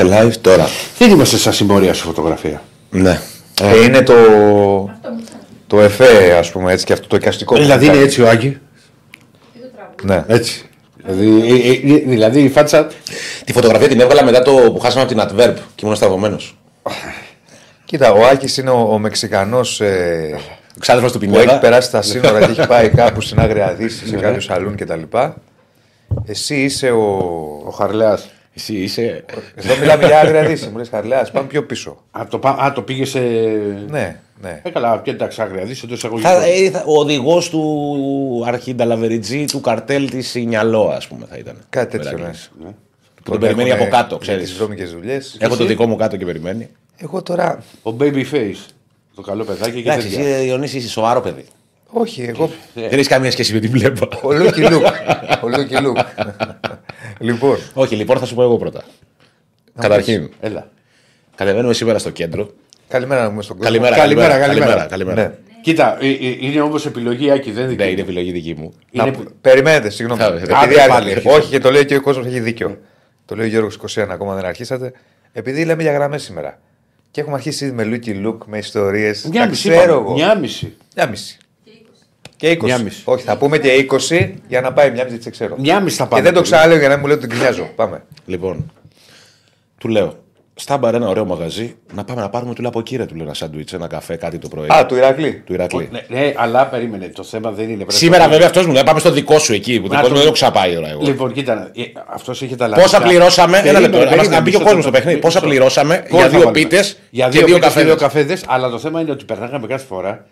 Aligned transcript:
Είμαστε 0.00 0.26
live 0.28 0.36
τώρα. 0.40 0.68
Δεν 0.98 1.10
είμαστε 1.10 1.36
σαν 1.36 1.52
συμπορία 1.52 1.94
σε 1.94 2.02
φωτογραφία. 2.02 2.62
Ναι. 2.90 3.20
Ε, 3.60 3.84
είναι 3.84 4.02
το. 4.02 4.14
Το 5.66 5.80
εφέ, 5.80 6.34
ας 6.38 6.50
πούμε, 6.50 6.72
έτσι 6.72 6.84
και 6.84 6.92
αυτό 6.92 7.06
το 7.06 7.16
εικαστικό. 7.16 7.54
που 7.54 7.60
Δηλαδή 7.60 7.84
είναι 7.84 7.94
κάνει. 7.94 8.04
έτσι 8.06 8.22
ο 8.22 8.28
Άγγι; 8.28 8.58
Ναι. 10.02 10.24
Έτσι. 10.26 10.64
Δηλαδή, 11.06 11.52
ε, 11.86 11.94
ε, 11.94 11.98
δηλαδή 11.98 12.40
η 12.42 12.48
φάτσα. 12.48 12.88
Τη 13.44 13.52
φωτογραφία 13.52 13.88
την 13.88 14.00
έβγαλα 14.00 14.24
μετά 14.24 14.42
το 14.42 14.52
που 14.52 14.78
χάσαμε 14.78 15.02
από 15.02 15.12
την 15.14 15.22
Adverb 15.22 15.54
και 15.74 15.84
ήμουν 15.84 15.96
στραβωμένος. 15.96 16.56
Κοίτα, 17.84 18.12
ο 18.12 18.26
Άκης 18.26 18.56
είναι 18.56 18.70
ο, 18.70 18.88
ο 18.92 18.98
Μεξικανός 18.98 19.80
ε, 19.80 20.38
Ξάδερφος 20.78 21.12
του 21.12 21.18
που 21.18 21.24
έχει 21.24 21.32
Πινέδα. 21.40 21.58
περάσει 21.58 21.90
τα 21.90 22.02
σύνορα 22.02 22.38
και 22.38 22.50
έχει 22.50 22.66
πάει 22.66 22.88
κάπου 23.00 23.20
στην 23.20 23.40
Άγρια 23.40 23.74
Δύση 23.74 24.06
σε 24.08 24.16
κάποιο 24.16 24.40
σαλούν 24.40 24.76
κτλ. 24.76 25.02
Εσύ 26.26 26.62
είσαι 26.62 26.90
ο. 26.90 27.02
Ο 27.66 27.70
Χαρλέα. 27.70 28.18
Εσύ 28.54 28.74
είσαι. 28.74 29.24
Εδώ 29.54 29.76
μιλάμε 29.80 30.06
για 30.06 30.20
Άγρια 30.20 30.44
Δύση. 30.44 30.68
Μου 30.68 30.76
λες 30.76 30.88
Χαρλέα, 30.88 31.28
πάμε 31.32 31.46
πιο 31.46 31.64
πίσω. 31.64 32.02
Α, 32.10 32.26
το, 32.30 32.38
πά- 32.38 32.60
α, 32.62 32.72
το 32.72 32.82
πήγες 32.82 33.08
σε. 33.08 33.18
Ναι, 33.88 34.16
ναι. 34.42 34.60
Ε, 34.62 34.70
καλά, 34.70 35.00
και 35.04 35.10
εντάξει, 35.10 35.42
άγρια. 35.42 35.64
Δεις 35.64 35.82
εντός 35.82 35.96
εισαγωγικών. 35.96 36.32
Θα, 36.32 36.44
ε, 36.46 36.70
θα- 36.70 36.84
ο 36.86 36.98
οδηγός 36.98 37.50
του 37.50 38.44
αρχινταλαβεριτζή 38.46 39.44
του 39.44 39.60
καρτέλ 39.60 40.10
της 40.10 40.34
Ινιαλό, 40.34 40.88
ας 40.88 41.06
πούμε, 41.08 41.26
θα 41.30 41.36
ήταν. 41.36 41.56
Κάτι 41.70 41.98
τέτοιο. 41.98 42.10
Ναι. 42.10 42.18
Μεράκης. 42.18 42.50
Που 43.22 43.30
τον 43.30 43.40
περιμένει 43.40 43.72
από 43.72 43.88
κάτω, 43.88 44.18
ξέρει. 44.18 44.40
Τις 44.42 44.52
βρώμικες 44.52 44.92
δουλειές. 44.92 45.36
Έχω 45.40 45.56
το 45.56 45.64
δικό 45.64 45.86
μου 45.86 45.96
κάτω 45.96 46.16
και 46.16 46.24
περιμένει. 46.24 46.68
Εγώ 46.98 47.22
τώρα. 47.22 47.62
Ο 47.82 47.90
Babyface. 48.00 48.64
Το 49.14 49.22
καλό 49.22 49.44
παιδάκι 49.44 49.82
και 49.82 49.90
Εντάξει, 49.90 50.08
τέτοια. 50.08 50.28
εσύ 50.28 50.44
Διονύση 50.44 50.76
είσαι 50.76 50.88
σοβαρό 50.88 51.20
παιδί. 51.20 51.44
Όχι, 51.94 52.22
εγώ. 52.22 52.50
Δεν 52.74 52.88
έχεις 52.92 53.08
καμία 53.08 53.30
σχέση 53.30 53.52
με 53.54 53.60
την 53.60 53.70
βλέπα. 53.70 54.08
Ο 54.22 54.32
Λούκι 54.32 55.80
Λουκ. 55.82 55.96
Ο 57.22 57.26
Λούκι 57.26 57.44
Λουκ. 57.44 57.50
Λοιπόν, 57.50 57.58
Όχι, 57.74 57.94
λοιπόν 57.96 58.18
θα 58.18 58.26
σου 58.26 58.34
πω 58.34 58.42
εγώ 58.42 58.56
πρώτα. 58.56 58.82
Καταρχήν, 59.80 60.30
Έλα. 60.40 60.68
κατεβαίνουμε 61.34 61.74
σήμερα 61.74 61.98
στο 61.98 62.10
κέντρο. 62.10 62.50
καλημέρα 62.88 63.22
να 63.22 63.28
πούμε 63.28 63.42
στον 63.42 63.56
κόσμο. 63.56 63.70
Καλημέρα, 63.72 63.96
Καλημέρα, 64.02 64.38
καλημέρα. 64.38 64.66
καλημέρα. 64.66 64.86
καλημέρα. 64.88 65.22
Ναι. 65.28 65.34
Κοίτα, 65.62 65.98
ε, 66.00 66.06
ε, 66.08 66.36
είναι 66.40 66.60
όμως 66.60 66.86
επιλογή 66.86 67.30
Άκη, 67.30 67.50
δεν 67.50 67.62
Ναι, 67.64 67.68
δική. 67.70 67.90
είναι 67.90 68.00
επιλογή 68.00 68.32
δική 68.32 68.54
μου. 68.58 68.72
Να 68.92 69.06
Είναι- 69.06 69.16
π- 69.16 69.28
Περιμένετε, 69.40 69.90
συγγνώμη. 69.90 70.20
Θα- 70.20 70.26
Επειδή 70.26 70.42
άντε 70.52 70.54
άρχισε- 70.56 70.86
πάλι 70.88 71.10
αρχίσαμε. 71.10 71.36
Όχι, 71.36 71.50
και 71.50 71.58
το 71.58 71.70
λέει 71.70 71.84
και 71.84 71.96
ο 71.96 72.00
κόσμος 72.00 72.26
έχει 72.26 72.40
δίκιο. 72.40 72.78
Το 73.24 73.34
λέει 73.36 73.46
ο 73.46 73.48
Γιώργος 73.48 73.74
21, 73.74 74.12
ακόμα 74.14 74.34
δεν 74.34 74.44
αρχίσατε. 74.44 74.92
Επειδή 75.32 75.64
λέμε 75.64 75.82
για 75.82 75.92
γραμμές 75.92 76.22
σήμερα. 76.22 76.58
Και 77.10 77.20
έχουμε 77.20 77.36
αρχίσει 77.36 77.64
ήδη 77.64 77.74
με 77.74 77.84
Λούκι 77.84 78.14
Λουκ, 78.14 78.42
με 78.46 78.58
ιστορίες. 78.58 79.24
Μια 79.30 79.48
μισή. 79.48 79.68
ξέρω 79.68 79.82
είπαμε. 79.82 80.00
εγώ. 80.00 80.12
Μια 80.12 80.38
μισή. 80.38 80.76
Μια 80.96 81.08
μισή. 81.08 81.36
Και 82.42 82.50
20. 82.60 82.64
Μια 82.64 82.78
μισή. 82.78 83.02
Όχι, 83.04 83.24
θα 83.24 83.36
πούμε 83.36 83.58
και 83.58 83.86
20 84.10 84.30
για 84.48 84.60
να 84.60 84.72
πάει 84.72 84.90
μια 84.90 85.04
μισή, 85.04 85.16
δεν 85.18 85.32
ξέρω. 85.32 85.54
Μια 85.58 85.80
μισή 85.80 85.96
θα 85.96 86.02
Και 86.04 86.08
πάμε. 86.10 86.22
δεν 86.22 86.32
το 86.32 86.40
ξαναλέω 86.40 86.78
για 86.78 86.88
να 86.88 86.92
μην 86.94 87.00
μου 87.00 87.06
λέω 87.06 87.16
ότι 87.16 87.26
την 87.26 87.36
γκρινιάζω. 87.36 87.68
Πάμε. 87.76 88.02
Λοιπόν, 88.26 88.72
του 89.78 89.88
λέω, 89.88 90.14
στα 90.54 90.78
μπαρ 90.78 90.94
ένα 90.94 91.08
ωραίο 91.08 91.24
μαγαζί, 91.24 91.74
να 91.94 92.04
πάμε 92.04 92.20
να 92.20 92.28
πάρουμε 92.28 92.54
του 92.54 92.60
λέω 92.60 92.70
από 92.70 92.78
εκεί 92.78 92.96
ρε, 92.96 93.06
του 93.06 93.14
λέω 93.14 93.24
ένα 93.24 93.34
σάντουιτς, 93.34 93.72
ένα 93.72 93.86
καφέ, 93.86 94.16
κάτι 94.16 94.38
το 94.38 94.48
πρωί. 94.48 94.66
Α, 94.72 94.86
του 94.86 94.94
Ηρακλή. 94.96 95.42
του 95.46 95.52
Ηρακλή. 95.52 95.88
Ναι, 95.92 96.00
ναι, 96.18 96.32
αλλά 96.36 96.66
περίμενε. 96.66 97.06
Το 97.08 97.22
θέμα 97.22 97.50
δεν 97.50 97.64
είναι. 97.68 97.74
πρέπει 97.76 97.92
Σήμερα 97.92 98.22
να- 98.24 98.28
βέβαια 98.30 98.46
αυτός 98.46 98.66
μου 98.66 98.72
λέει, 98.72 98.82
πάμε 98.84 99.00
στο 99.00 99.10
δικό 99.10 99.38
σου 99.38 99.52
εκεί, 99.52 99.80
που 99.80 99.88
το 99.88 99.94
Να 99.94 99.98
κόσμο 100.00 100.14
το- 100.14 100.18
δεν 100.20 100.28
το 100.28 100.34
ξαπάει 100.34 100.74
τώρα 100.74 100.88
εγώ. 100.90 101.00
Λοιπόν, 101.02 101.32
κοίτα, 101.32 101.70
αυτός 102.12 102.40
είχε 102.42 102.56
τα 102.56 102.68
Πόσα 102.68 103.00
πληρώσαμε, 103.02 103.56
ένα 103.56 103.62
Περίμενε, 103.62 103.80
λεπτό, 103.86 103.98
να 103.98 104.04
μας- 104.04 104.10
περίμενε, 104.14 104.36
να 104.36 104.42
μπει 104.42 104.50
και 104.50 104.56
ο 104.56 104.58
μισό 104.60 104.64
κόσμος 104.74 104.82
στο 104.84 104.90
λεπτό. 104.92 105.04
παιχνίδι. 105.04 105.18
Πόσα 105.20 105.38
Μισό. 105.38 105.50
πληρώσαμε 105.50 105.96
Πόσα 106.08 106.16
για 106.20 106.28
δύο 106.28 106.38
βάλαμε. 106.38 106.58
πίτες 106.58 106.98
Για 107.10 107.24
και 107.28 107.30
δύο 107.38 107.46
δύο 107.46 107.54
πίτες 107.56 107.72
και 107.74 107.80
δύο 107.82 107.96
καφέδες. 107.96 108.40
καφέδε, 108.40 108.54
αλλά 108.54 108.70
το 108.70 108.78
θέμα 108.78 109.00
είναι 109.00 109.10
ότι 109.10 109.24
περνάγαμε 109.24 109.66
κάθε 109.66 109.86
φορά 109.86 110.26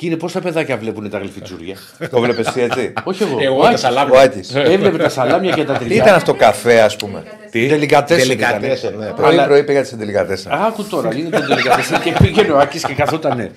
και 0.00 0.06
είναι 0.06 0.16
πόσα 0.16 0.40
παιδάκια 0.40 0.76
βλέπουν 0.76 1.10
τα 1.10 1.18
γλυφιτζούρια. 1.18 1.76
Το 2.10 2.20
βλέπεις 2.20 2.46
εσύ 2.46 2.60
έτσι; 2.60 2.92
Όχι 3.04 3.22
εγώ. 3.22 3.36
Εγώ 3.40 3.58
ο 3.58 3.62
τα 3.62 3.68
Άκης. 3.68 3.80
σαλάμια. 3.80 4.18
Ο 4.18 4.22
Άκης. 4.22 4.54
Έβλεπε 4.54 4.96
τα 4.98 5.08
σαλάμια 5.08 5.52
και 5.54 5.64
τα 5.64 5.72
Τι 5.72 5.84
τριγιά. 5.84 6.02
ήταν 6.02 6.14
αυτό 6.14 6.34
καφέ, 6.34 6.80
ας 6.80 6.96
πούμε; 6.96 7.22
Τι, 7.50 7.68
Τελικατέσεν 7.68 8.28
τελικατέσεν, 8.28 8.88
ήταν. 8.94 9.00
ναι. 9.06 9.12
Πρωί 9.12 9.32
Αλλά- 9.32 9.44
πρωί 9.46 9.64
πήγα 9.64 9.84
στην 9.84 9.98
τελικατέσσα. 9.98 10.50
Άκου 10.66 10.84
τώρα, 10.84 11.14
είναι 11.16 11.28
το 11.28 11.46
τελικατέσεν 11.46 12.00
και 12.00 12.12
πήγαινε 12.22 12.52
ο 12.52 12.58
Άκης 12.58 12.84
και 12.84 12.94
καθότανε. 12.94 13.50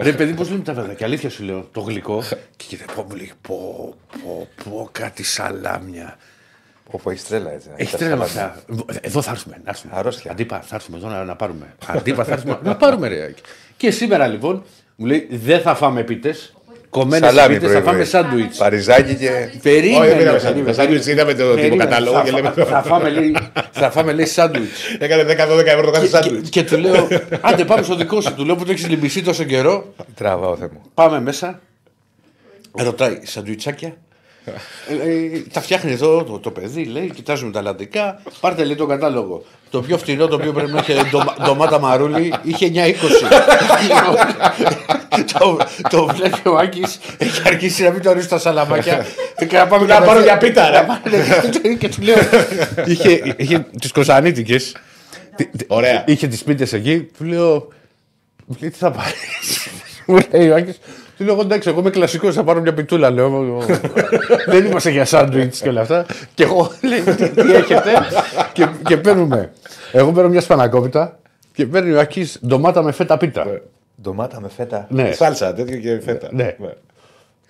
Ρε 0.00 0.12
παιδί, 0.12 0.32
πώς 0.32 0.50
λένε 0.50 0.62
τα 0.62 0.72
παιδάκια, 0.72 1.06
αλήθεια 1.06 1.30
σου 1.30 1.42
λέω. 1.44 1.68
Το 1.72 1.80
γλυκό. 1.80 2.22
Και 2.56 2.64
κοίτα, 2.68 2.84
πω, 2.94 3.06
μου 3.08 3.16
λέει, 3.16 3.32
πω, 3.40 3.94
πω, 4.24 4.48
πω, 4.64 4.88
κάτι 4.92 5.22
σαλάμια. 5.24 6.16
Όπου 6.90 7.10
έχει 7.10 7.24
τρέλα 7.28 7.52
έτσι. 7.52 7.68
Έχει 7.76 7.90
Τα 7.92 7.98
τρέλα 7.98 8.26
σαλάμια. 8.26 8.54
αυτά. 8.76 8.98
Εδώ 9.00 9.22
θα 9.22 9.30
έρθουμε. 9.30 9.54
Να 9.64 9.70
έρθουμε. 9.70 9.92
Αρρώστια. 9.96 10.30
Αντίπα, 10.30 10.60
θα 10.66 10.74
έρθουμε 10.74 10.96
εδώ 10.96 11.08
να, 11.08 11.24
να 11.24 11.36
πάρουμε. 11.36 11.74
Αντίπα, 11.86 12.24
θα 12.24 12.32
έρθουμε. 12.32 12.58
να 12.62 12.76
πάρουμε, 12.76 13.08
ρε. 13.08 13.22
Άκη. 13.24 13.42
Και 13.76 13.90
σήμερα 13.90 14.26
λοιπόν 14.26 14.62
μου 15.00 15.06
λέει 15.06 15.26
δεν 15.30 15.60
θα 15.60 15.74
φάμε 15.74 16.02
πίτες. 16.02 16.52
Κομμένες 16.90 17.28
Σαλάμι 17.28 17.54
πίτες, 17.54 17.68
πρωί, 17.70 17.78
θα 17.80 17.84
φάμε 17.86 17.96
πρωί. 17.96 18.06
σάντουιτς. 18.08 18.58
Παριζάκι 18.58 19.14
και. 19.14 19.26
Όχι, 19.28 19.50
δεν 19.50 19.60
Περίμενε. 19.62 20.16
πήραμε 20.16 20.38
περίμενε. 20.38 20.72
σάντουιτ. 20.72 21.06
είδαμε 21.06 21.34
το 21.34 21.44
Περίμενε. 21.44 21.62
τυποκατάλογο 21.68 22.16
Θα 22.16 22.22
και 22.22 22.30
φα- 22.30 22.36
λέμε. 22.36 22.52
Θα 22.70 22.82
φάμε, 22.82 23.10
λέει, 23.10 23.36
θα 23.72 23.90
φάμε, 23.90 24.12
λέει, 24.12 24.26
σάντουιτς. 24.26 24.80
Έκανε 24.98 25.22
10-12 25.22 25.64
ευρώ 25.66 25.84
το 25.84 25.90
κάθε 25.90 26.04
Και, 26.06 26.10
σάντουιτς. 26.10 26.48
και 26.48 26.62
του 26.64 26.78
λέω, 26.78 27.08
άντε 27.40 27.64
πάμε 27.64 27.82
στο 27.82 27.94
δικό 27.96 28.20
σου. 28.20 28.34
Του 28.34 28.44
λέω 28.44 28.56
που 28.56 28.64
το 28.64 28.70
έχεις 28.72 28.88
λυμπήσει 28.88 29.22
τόσο 29.22 29.44
καιρό. 29.44 29.94
Τραβάω 30.14 30.56
Θεέ 30.56 30.68
μου. 30.72 30.82
Πάμε 30.94 31.20
μέσα. 31.20 31.60
Ρωτάει, 32.72 33.18
σαντουιτσάκια. 33.22 33.96
Ε, 34.44 35.10
ε, 35.10 35.42
τα 35.52 35.60
φτιάχνει 35.60 35.92
εδώ 35.92 36.24
το, 36.24 36.38
το 36.38 36.50
παιδί, 36.50 36.84
λέει, 36.84 37.10
κοιτάζουμε 37.14 37.52
τα 37.52 37.58
αλλαντικά. 37.58 38.22
Πάρτε 38.40 38.64
λέει 38.64 38.76
τον 38.76 38.88
κατάλογο. 38.88 39.44
Το 39.70 39.80
πιο 39.82 39.98
φτηνό, 39.98 40.26
το 40.26 40.34
οποίο 40.34 40.52
πρέπει 40.52 40.70
να 40.72 40.78
έχει 40.78 40.92
ντομα- 41.10 41.36
ντομάτα 41.44 41.78
μαρούλι, 41.78 42.34
είχε 42.42 42.66
9,20. 42.74 42.94
το, 45.38 45.58
το 45.90 46.06
βλέπει 46.06 46.48
ο 46.48 46.56
Άκη, 46.56 46.82
έχει 47.18 47.42
αρχίσει 47.46 47.82
να 47.82 47.90
μην 47.90 48.02
το 48.02 48.10
ορίσει 48.10 48.28
τα 48.28 48.38
σαλαμάκια. 48.38 49.06
και 49.48 49.56
να 49.56 49.66
πάμε 49.66 49.86
Να 49.86 49.94
κατευθείαν- 49.94 50.04
πάρω 50.06 50.20
για 50.20 50.36
πίτα, 50.38 50.70
ρε. 50.70 50.76
Να 50.76 50.84
πάρω- 50.84 51.76
Και 51.78 51.88
του 51.88 52.02
λέω, 52.02 52.16
είχε, 52.86 53.34
είχε 53.36 53.66
τις 53.80 53.92
κοζανίτικε. 53.92 54.56
Ωραία. 55.66 56.04
Είχε 56.06 56.26
τις 56.26 56.42
πίτε 56.42 56.66
εκεί. 56.76 57.00
Του 57.18 57.24
λέω. 57.24 57.68
Μου 58.46 58.56
λέει, 58.60 58.70
τι 58.70 58.78
θα 58.78 58.90
πάρεις; 58.90 59.68
Μου 60.06 60.18
λέει 60.32 60.50
ο 60.50 60.54
Άκης, 60.54 60.78
Του 61.18 61.24
λέω, 61.24 61.40
εντάξει, 61.40 61.68
εγώ 61.68 61.80
είμαι 61.80 61.90
κλασικός, 61.90 62.34
θα 62.34 62.44
πάρω 62.44 62.60
μια 62.60 62.74
πιτούλα. 62.74 63.10
Λέω, 63.10 63.62
δεν 64.52 64.64
είμαστε 64.66 64.90
για 64.90 65.04
σάντουιτς 65.04 65.60
και 65.60 65.68
όλα 65.68 65.80
αυτά. 65.80 66.06
Και 66.34 66.42
εγώ 66.42 66.72
λέει, 66.82 67.00
τι, 67.00 67.28
τι 67.28 67.54
έχετε; 67.54 67.90
και, 68.52 68.66
και 68.86 68.96
παίρνουμε. 68.96 69.52
Εγώ 69.92 70.12
παίρνω 70.12 70.28
μια 70.30 70.40
σπανακόπιτα 70.40 71.18
και 71.54 71.66
παίρνει 71.66 71.92
ο 71.92 72.00
Άκης 72.00 72.38
ντομάτα 72.46 72.82
με 72.82 72.92
φέτα 72.92 73.16
πίτα. 73.16 73.60
Ντομάτα 74.02 74.40
με 74.40 74.48
φέτα. 74.56 74.86
Ναι. 74.90 75.12
Σάλτσα, 75.12 75.54
τέτοιο 75.54 75.76
και 75.78 76.00
φέτα. 76.04 76.28
Ναι. 76.30 76.56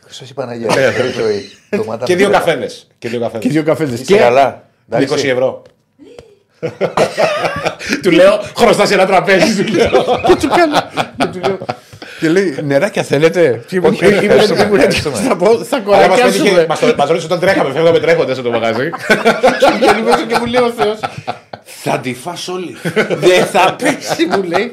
Χριστός 0.05 0.31
η 0.31 0.35
Παναγία. 0.35 0.67
πρωί, 0.69 1.11
πρωί. 1.11 1.43
Ντομάτα 1.77 2.05
Και 2.05 2.12
με 2.12 2.19
δύο 2.19 2.27
φέτα. 2.27 2.39
καφέδε. 2.39 2.67
Και 2.99 3.09
δύο 3.09 3.19
Και 3.19 3.25
καφέδε. 3.25 3.49
δύο 3.49 3.62
καφέδε. 3.62 3.95
Είσαι 3.95 4.17
καλά. 4.17 4.62
20 4.93 4.97
Εντάξει. 4.97 5.29
ευρώ. 5.29 5.62
Του 8.03 8.11
λέω, 8.11 8.41
χρωστάς 8.59 8.89
σε 8.89 8.95
ένα 8.95 9.06
τραπέζι. 9.06 9.65
Του 9.65 9.73
λέω. 9.73 9.91
και 10.27 10.35
του 10.41 10.49
κάνω. 10.49 10.77
Και 12.21 12.27
του 12.27 12.33
λέω. 12.33 12.43
Και 12.45 12.51
λέει, 12.51 12.59
νεράκια 12.65 13.03
θέλετε; 13.03 13.65
Και 13.69 13.81
μου 13.81 13.89
Όχι, 13.91 14.05
λέει, 14.05 14.12
ευχαριστούμε, 14.15 14.62
«Ήμουν 14.62 14.79
έτοιμος 14.81 14.97
ευχαριστούμε. 14.97 15.29
να 15.29 15.37
πω, 15.37 15.65
θα 15.65 15.77
Αλλά 15.77 16.09
μας 16.09 16.21
πέτυχε- 16.21 16.38
κορακιάσουμε. 16.38 16.67
μας 16.69 16.79
το- 16.79 16.94
Μας 16.97 17.09
ρώτησε 17.09 17.26
όταν 17.26 17.41
τρέχαμε, 17.41 17.73
φεύγαμε 17.73 17.99
τρέχοντας 18.00 18.38
από 18.38 18.47
το 18.49 18.59
μαγαζί. 18.59 18.91
Και 19.59 19.67
βγαίνει 19.79 20.03
μέσα 20.03 20.25
και 20.26 20.37
μου 20.38 20.47
λέει 20.47 20.62
ο 20.62 20.70
Θεός. 20.70 20.99
Θα 21.65 21.99
τη 21.99 22.15
φας 22.15 22.49
όλοι. 22.49 22.76
Δεν 23.09 23.44
θα 23.47 23.76
πέσει, 23.79 24.26
μου 24.26 24.43
λέει. 24.43 24.73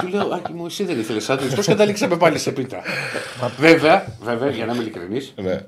Του 0.00 0.06
λέω, 0.08 0.28
Άκη 0.34 0.52
μου, 0.52 0.66
εσύ 0.66 0.84
δεν 0.84 0.98
ήθελες 0.98 1.30
άντρες. 1.30 1.54
Πώς 1.54 1.66
καταλήξαμε 1.66 2.16
πάλι 2.16 2.38
σε 2.38 2.50
πίτα; 2.50 2.76
βέβαια, 3.58 4.04
βέβαια, 4.22 4.50
για 4.50 4.64
να 4.66 4.72
είμαι 4.72 4.82
ειλικρινής, 4.82 5.34
Ναι. 5.42 5.60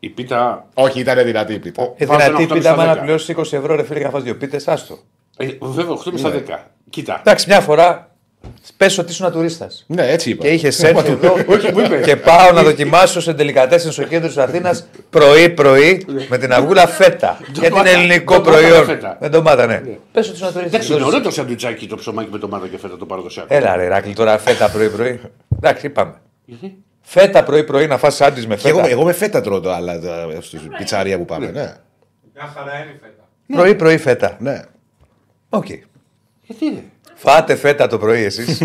η 0.00 0.08
πίτα. 0.08 0.66
Όχι, 0.74 1.00
ήταν 1.00 1.24
δυνατή 1.24 1.52
η 1.54 1.58
πίτα. 1.58 1.92
Ε, 1.96 2.06
Βάζω 2.06 2.20
δυνατή 2.24 2.42
ένα 2.44 2.54
πίτα, 2.54 2.70
άμα 2.72 2.82
8 2.82 2.86
να 2.86 2.92
στα 2.92 3.02
πληρώσεις 3.02 3.28
20 3.28 3.56
ευρώ, 3.56 3.74
ρε 3.76 3.82
φίλε, 3.84 3.98
για 3.98 4.06
να 4.06 4.12
φας 4.12 4.22
δύο 4.22 4.36
πίτες, 4.36 4.68
άστο. 4.68 4.98
ε, 5.36 5.46
Βέβαια, 5.60 5.92
8 5.92 6.10
με 6.12 6.18
στα 6.18 6.30
10. 6.30 6.70
Κοίτα. 6.90 7.20
Εντάξει, 7.20 7.44
μια 7.48 7.60
φορά 7.60 8.10
πες 8.76 8.98
ότι 8.98 9.10
ήσουν 9.10 9.32
τουρίστα. 9.32 9.66
Ναι, 9.86 10.10
έτσι 10.10 10.30
είπα. 10.30 10.42
Και 10.42 10.48
είχες 10.52 10.82
έρθει 10.82 11.10
εδώ 11.10 11.32
Όχι, 11.54 11.72
μου 11.72 11.80
είπες. 11.80 12.04
και 12.06 12.16
πάω 12.16 12.52
να 12.52 12.62
δοκιμάσω 12.62 13.20
σε 13.20 13.34
τελικατέσσερις 13.34 13.94
στο 13.94 14.04
κέντρο 14.04 14.26
της 14.28 14.36
Αθήνας 14.36 14.86
πρωί-πρωί 15.10 16.06
με 16.28 16.38
την 16.38 16.52
αυγούλα 16.52 16.86
φέτα. 16.86 17.38
Γιατί 17.52 17.78
είναι 17.78 17.90
ελληνικό 17.90 18.34
Ντομάτα 18.34 18.50
με 18.50 18.56
προϊόν. 18.68 18.84
φέτα. 18.84 19.16
Με 19.20 19.28
ντομάτα, 19.28 19.66
ναι. 19.66 19.82
Πες 20.12 20.28
ότι 20.28 20.36
ήσουν 20.36 20.46
Εντάξει, 20.48 20.70
είναι 20.72 20.78
τουρίστα. 20.80 21.06
ωραίο 21.06 21.20
το 21.20 21.30
σαντουιτσάκι 21.30 21.86
το 21.86 21.96
ψωμάκι 21.96 22.28
με 22.32 22.38
ντομάτα 22.38 22.68
και 22.68 22.78
φέτα 22.78 22.96
το 22.96 23.06
παραδοσιακό. 23.06 23.54
Έλα, 23.54 23.76
ρε, 23.76 23.86
Ράκλι, 23.88 24.12
τώρα 24.14 24.38
φέτα 24.38 24.68
πρωί-πρωί. 24.70 25.20
Εντάξει, 25.56 25.86
είπαμε. 25.86 26.14
Γιατί; 26.44 26.76
Φέτα 27.08 27.42
πρωί-πρωί 27.44 27.86
να 27.86 27.98
φας 27.98 28.14
σάντουιτ 28.14 28.44
με 28.48 28.56
Και 28.56 28.68
εγώ, 28.68 28.78
φέτα. 28.78 28.90
εγώ 28.90 29.04
με 29.04 29.12
φέτα 29.12 29.40
τρώω 29.40 29.60
το 29.60 29.72
άλλα 29.72 30.00
στην 30.40 30.60
πιτσαρία 30.78 31.18
που 31.18 31.24
πάμε. 31.24 31.46
Ναι. 31.46 31.52
Μια 32.34 32.52
χαρά 32.56 32.72
είναι 32.78 32.90
η 32.90 32.98
φέτα. 33.00 33.24
Πρωί-πρωί 33.62 33.98
φέτα. 33.98 34.36
ναι. 34.40 34.60
Οκ. 35.48 35.66
Γιατί 36.42 36.64
είναι. 36.64 36.84
Φάτε 37.18 37.56
φέτα 37.56 37.86
το 37.86 37.98
πρωί 37.98 38.22
εσείς. 38.22 38.60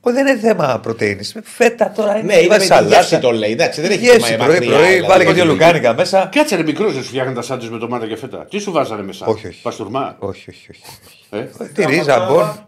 Όχι, 0.00 0.16
δεν 0.16 0.26
είναι 0.26 0.38
θέμα 0.38 0.80
πρωτενη. 0.82 1.22
Φέτα 1.42 1.92
τώρα 1.96 2.12
είναι. 2.18 2.22
Ναι, 2.22 2.32
είναι 2.34 2.42
με 2.42 2.48
Βάζεις 2.48 2.68
τη 2.68 2.74
σαλάτα. 2.74 2.94
γεύση 2.96 3.18
το 3.18 3.30
λέει. 3.30 3.50
Εντάξει, 3.52 3.80
δεν 3.80 3.90
έχει 3.90 4.00
Γεύση 4.04 4.30
θέμα 4.30 4.44
πρωί-πρωί, 4.44 4.68
μακριά, 4.68 4.88
δηλαδή. 4.88 5.06
βάλε 5.06 5.24
και 5.24 5.32
δύο 5.32 5.42
Όχι. 5.42 5.52
λουκάνικα 5.52 5.94
μέσα. 5.94 6.28
Κάτσε 6.32 6.56
ρε 6.56 6.62
μικρός, 6.62 6.92
δεν 6.94 7.02
σου 7.02 7.08
φτιάχνουν 7.08 7.34
τα 7.34 7.42
σάντουιτ 7.42 7.70
με 7.70 7.78
ντομάτα 7.78 8.06
και 8.06 8.16
φέτα. 8.16 8.38
Τι 8.50 8.58
σου 8.58 8.72
βάζανε 8.72 9.02
μέσα; 9.02 9.26
Όχι, 9.26 9.46
όχι. 9.46 9.62
Παστούρμα; 9.62 10.16
Όχι, 10.18 10.50
όχι, 10.50 10.66
όχι. 10.70 10.82
Ε; 11.30 11.66
Τη 11.74 11.84
ρίζα, 11.84 12.26
μπον. 12.30 12.66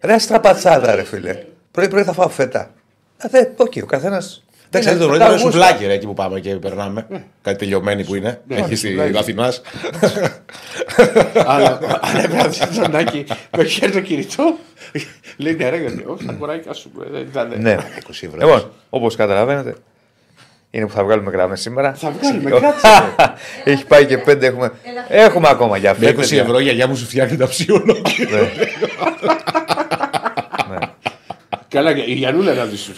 Ρε 0.00 0.12
αστραπατσάδα, 0.12 0.94
ρε 0.94 1.04
φίλε. 1.04 1.42
Πρωί-πρωί 1.70 2.02
θα 2.02 2.12
φάω 2.12 2.28
φέτα. 2.28 2.60
Α, 2.60 3.28
δε, 3.30 3.44
οκ, 3.56 3.72
ο 3.82 3.86
καθένας 3.86 4.44
Εντάξει, 4.70 4.88
Είναι 4.88 4.98
δεν 4.98 5.06
το 5.08 5.12
τα 5.12 5.18
βράδυ 5.18 5.24
είναι 5.24 5.34
Αυγούστα. 5.34 5.50
σουβλάκι 5.50 5.86
ρε, 5.86 5.92
εκεί 5.92 6.06
που 6.06 6.14
πάμε 6.14 6.40
και 6.40 6.54
περνάμε. 6.54 7.06
Κάτι 7.42 7.58
τελειωμένοι 7.58 8.04
που 8.04 8.14
είναι. 8.14 8.40
Έχει 8.48 8.76
στη 8.76 8.88
σουβλάκι. 8.88 9.18
Αθηνάς. 9.18 9.60
Αλλά 11.46 11.78
αλλά 12.00 12.22
έπρεπε 12.24 12.36
να 12.36 12.48
δει 12.48 12.80
τον 12.80 12.96
Άκη 12.96 13.24
με 13.56 13.64
χέρι 13.64 13.92
το 13.92 14.00
κινητό. 14.00 14.56
Λέει 15.36 15.54
ναι, 15.54 15.68
ρε, 15.68 15.76
γιατί, 15.76 16.04
όχι, 16.06 16.24
τα 16.26 16.32
κοράκια 16.32 16.72
σου. 16.72 16.90
ε, 17.06 17.10
Δεν 17.10 17.20
ήταν. 17.20 17.52
Ναι. 17.56 17.76
20 17.76 17.80
ευρώ. 18.10 18.38
Λοιπόν, 18.38 18.70
όπως 18.90 19.16
καταλαβαίνετε, 19.16 19.74
είναι 20.70 20.86
που 20.86 20.92
θα 20.92 21.04
βγάλουμε 21.04 21.30
γραμμές 21.30 21.60
σήμερα. 21.60 21.94
Θα 21.94 22.10
βγάλουμε, 22.20 22.50
κάτσε. 22.50 22.88
ρε. 23.18 23.32
Έχει 23.72 23.86
πάει 23.86 24.06
και 24.06 24.18
πέντε. 24.18 24.46
Έχουμε, 24.46 24.72
έχουμε 25.08 25.48
ακόμα 25.48 25.76
για 25.76 25.96
Με 25.98 26.06
αυτό. 26.08 26.20
20 26.22 26.32
ευρώ 26.40 26.58
η 26.58 26.62
γιαγιά 26.62 26.86
μου 26.86 26.96
σου 26.96 27.04
φτιάχνει 27.06 27.36
τα 27.36 27.46
ψίωνα. 27.48 27.94
Καλά, 31.68 31.96
η 32.06 32.12
Γιανούλα 32.12 32.54
να 32.54 32.64
δει 32.64 32.76
σου. 32.76 32.92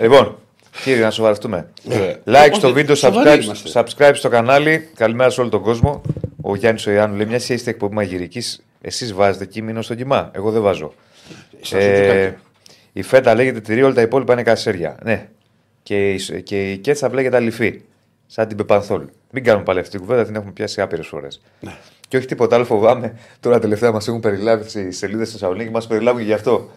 Λοιπόν, 0.00 0.38
κύριε, 0.84 1.02
να 1.04 1.10
σοβαρευτούμε. 1.10 1.70
Ναι. 1.82 2.16
Like 2.26 2.46
Όχι, 2.48 2.54
στο 2.54 2.72
βίντεο, 2.72 2.94
σοβαροί 2.94 3.40
subscribe, 3.40 3.44
είμαστε. 3.44 3.82
subscribe 3.84 4.12
στο 4.14 4.28
κανάλι. 4.28 4.88
Καλημέρα 4.94 5.30
σε 5.30 5.40
όλο 5.40 5.50
τον 5.50 5.62
κόσμο. 5.62 6.00
Ο 6.42 6.56
Γιάννης 6.56 6.86
ο 6.86 6.90
Ιάννου 6.90 7.16
λέει: 7.16 7.26
Μια 7.26 7.38
και 7.38 7.52
είστε 7.52 7.70
εκπομπή 7.70 7.94
μαγειρικής, 7.94 8.64
εσείς 8.80 9.12
βάζετε 9.12 9.46
κείμενο 9.46 9.82
στον 9.82 9.96
κοιμά. 9.96 10.30
Εγώ 10.34 10.50
δεν 10.50 10.62
βάζω. 10.62 10.94
Ε, 11.72 12.30
η 12.92 13.02
φέτα 13.02 13.34
λέγεται 13.34 13.60
τυρί, 13.60 13.82
όλα 13.82 13.94
τα 13.94 14.00
υπόλοιπα 14.00 14.32
είναι 14.32 14.42
κασέρια. 14.42 14.96
Ναι. 15.02 15.28
Και, 15.82 16.10
η- 16.12 16.42
και 16.42 16.70
η 16.70 16.78
κέτσα 16.78 17.14
λέγεται 17.14 17.36
αληφή. 17.36 17.80
Σαν 18.26 18.48
την 18.48 18.56
πεπανθόλ. 18.56 19.02
Μην 19.30 19.44
κάνουμε 19.44 19.64
πάλι 19.64 19.78
αυτή 19.78 19.90
την 19.90 20.00
κουβέντα, 20.00 20.24
την 20.24 20.34
έχουμε 20.36 20.52
πιάσει 20.52 20.80
άπειρες 20.80 21.06
φορές. 21.06 21.40
Ναι. 21.60 21.72
Και 22.08 22.16
όχι 22.16 22.26
τίποτα 22.26 22.54
άλλο, 22.56 22.64
φοβάμαι. 22.64 23.18
Τώρα 23.40 23.58
τελευταία 23.58 23.92
μας 23.92 24.08
έχουν 24.08 24.20
περιλάβει 24.20 24.68
στι 24.68 24.92
σελίδες 24.92 25.28
στη 25.28 25.38
Θεσσαλονίκη, 25.38 25.70
μας 25.70 25.86
περιλάβουν 25.86 26.20
και 26.20 26.26
γι' 26.26 26.32
αυτό. 26.32 26.70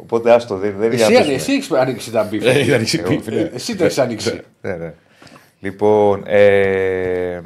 Οπότε 0.00 0.32
άστο, 0.32 0.56
δεν, 0.56 0.74
δεν 0.78 0.92
Εσύ, 0.92 1.04
διαβάζουμε. 1.04 1.34
εσύ 1.34 1.52
έχεις 1.52 1.70
ανοίξει 1.70 2.10
τα 2.10 2.22
beef. 2.24 2.44
Ε, 2.46 2.60
ήταν 2.60 2.82
η 2.82 2.86
Εγώ, 2.98 3.20
φίλε. 3.20 3.50
Εσύ 3.54 3.76
το 3.76 3.84
έχεις 3.84 3.98
ανοίξει. 3.98 4.40
Ναι, 4.60 4.72
ναι. 4.72 4.94
Λοιπόν, 5.60 6.22
ε, 6.26 7.40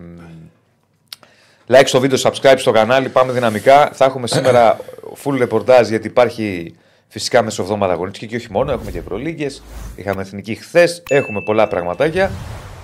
like 1.69 1.85
στο 1.85 2.01
βίντεο, 2.01 2.19
subscribe 2.23 2.55
στο 2.57 2.71
κανάλι, 2.71 3.09
πάμε 3.09 3.33
δυναμικά. 3.33 3.91
Θα 3.93 4.05
έχουμε 4.05 4.27
σήμερα 4.27 4.77
full 5.25 5.37
ρεπορτάζ 5.39 5.89
γιατί 5.89 6.07
υπάρχει 6.07 6.75
φυσικά 7.09 7.43
μεσοβδόμαδα 7.43 7.93
αγωνιστική 7.93 8.27
και 8.27 8.37
όχι 8.37 8.51
μόνο, 8.51 8.73
έχουμε 8.73 8.91
και 8.91 9.01
Premier 9.01 9.32
League, 9.32 9.63
είχαμε 9.97 10.23
εθνική 10.23 10.55
χθες, 10.55 11.03
έχουμε 11.09 11.43
πολλά 11.43 11.69
πραγματάκια 11.69 12.31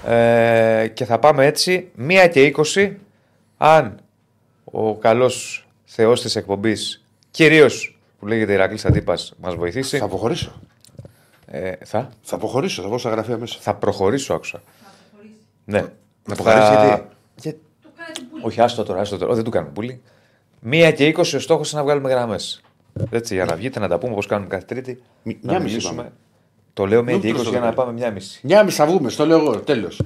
ε, 0.07 0.89
και 0.95 1.05
θα 1.05 1.19
πάμε 1.19 1.47
έτσι, 1.47 1.89
1 2.09 2.29
και 2.33 2.55
20, 2.75 2.91
αν 3.57 4.01
ο 4.65 4.97
καλός 4.97 5.67
θεός 5.85 6.23
της 6.23 6.37
εκπομπής, 6.37 7.05
κυρίως 7.31 7.98
που 8.19 8.27
λέγεται 8.27 8.53
Ηρακλής 8.53 8.85
Αντίπας, 8.85 9.33
μας 9.41 9.55
βοηθήσει, 9.55 9.99
Θα 9.99 10.05
αποχωρήσω. 10.05 10.61
ε, 11.47 11.73
θα, 11.85 12.09
Θα 12.23 12.35
αποχωρήσω, 12.37 12.83
θα 12.83 12.89
βγω 12.89 12.99
στα 12.99 13.11
γραφεία 13.11 13.39
μέσα. 13.39 13.59
θα 13.61 13.75
προχωρήσω, 13.75 14.35
άκουσα. 14.35 14.63
Ναι. 15.65 15.81
Να 16.25 16.35
προχωρήσει 16.35 16.71
γιατί; 16.73 17.03
Για... 17.37 17.55
Όχι, 18.43 18.61
άστο 18.61 18.83
τώρα, 18.85 19.01
άστο 19.01 19.19
τώρα. 19.19 19.33
Ω, 19.33 19.35
Δεν 19.35 19.45
του 19.45 19.51
κάνουμε 19.51 19.73
πουλί. 19.73 20.01
Μία 20.61 20.93
και 20.93 21.15
20 21.17 21.19
ο 21.19 21.25
στόχος 21.39 21.71
είναι 21.73 21.81
να 21.81 21.87
βγάλουμε 21.87 22.11
γραμμές. 22.11 22.61
Έτσι, 23.11 23.35
για 23.35 23.45
να 23.45 23.57
βγείτε 23.57 23.79
να 23.79 23.89
τα 23.89 23.99
πούμε 23.99 24.13
όπω 24.13 24.23
κάνουμε 24.23 24.49
κάθε 24.49 24.65
Τρίτη. 24.65 25.03
Μη- 25.23 25.39
να 25.43 25.51
μια 25.53 25.61
μισή 25.61 25.75
μιλήσουμε. 25.75 25.97
πάμε. 26.03 26.13
Το 26.73 26.87
λέω 26.87 27.03
μία 27.03 27.13
Μην 27.13 27.23
και 27.23 27.29
20 27.29 27.33
προς 27.33 27.45
το 27.45 27.51
για 27.51 27.59
να 27.61 27.67
δεκάλεπτο. 27.67 27.83
πάμε 27.93 27.99
μία 28.05 28.11
μισή. 28.13 28.41
Μια 28.43 28.65
μισή 28.65 28.77
θα 28.77 28.87
βγούμε, 28.87 29.11
στο 29.11 29.27
λέω 29.27 29.39
εγώ, 29.39 29.57
τέλος. 29.61 30.01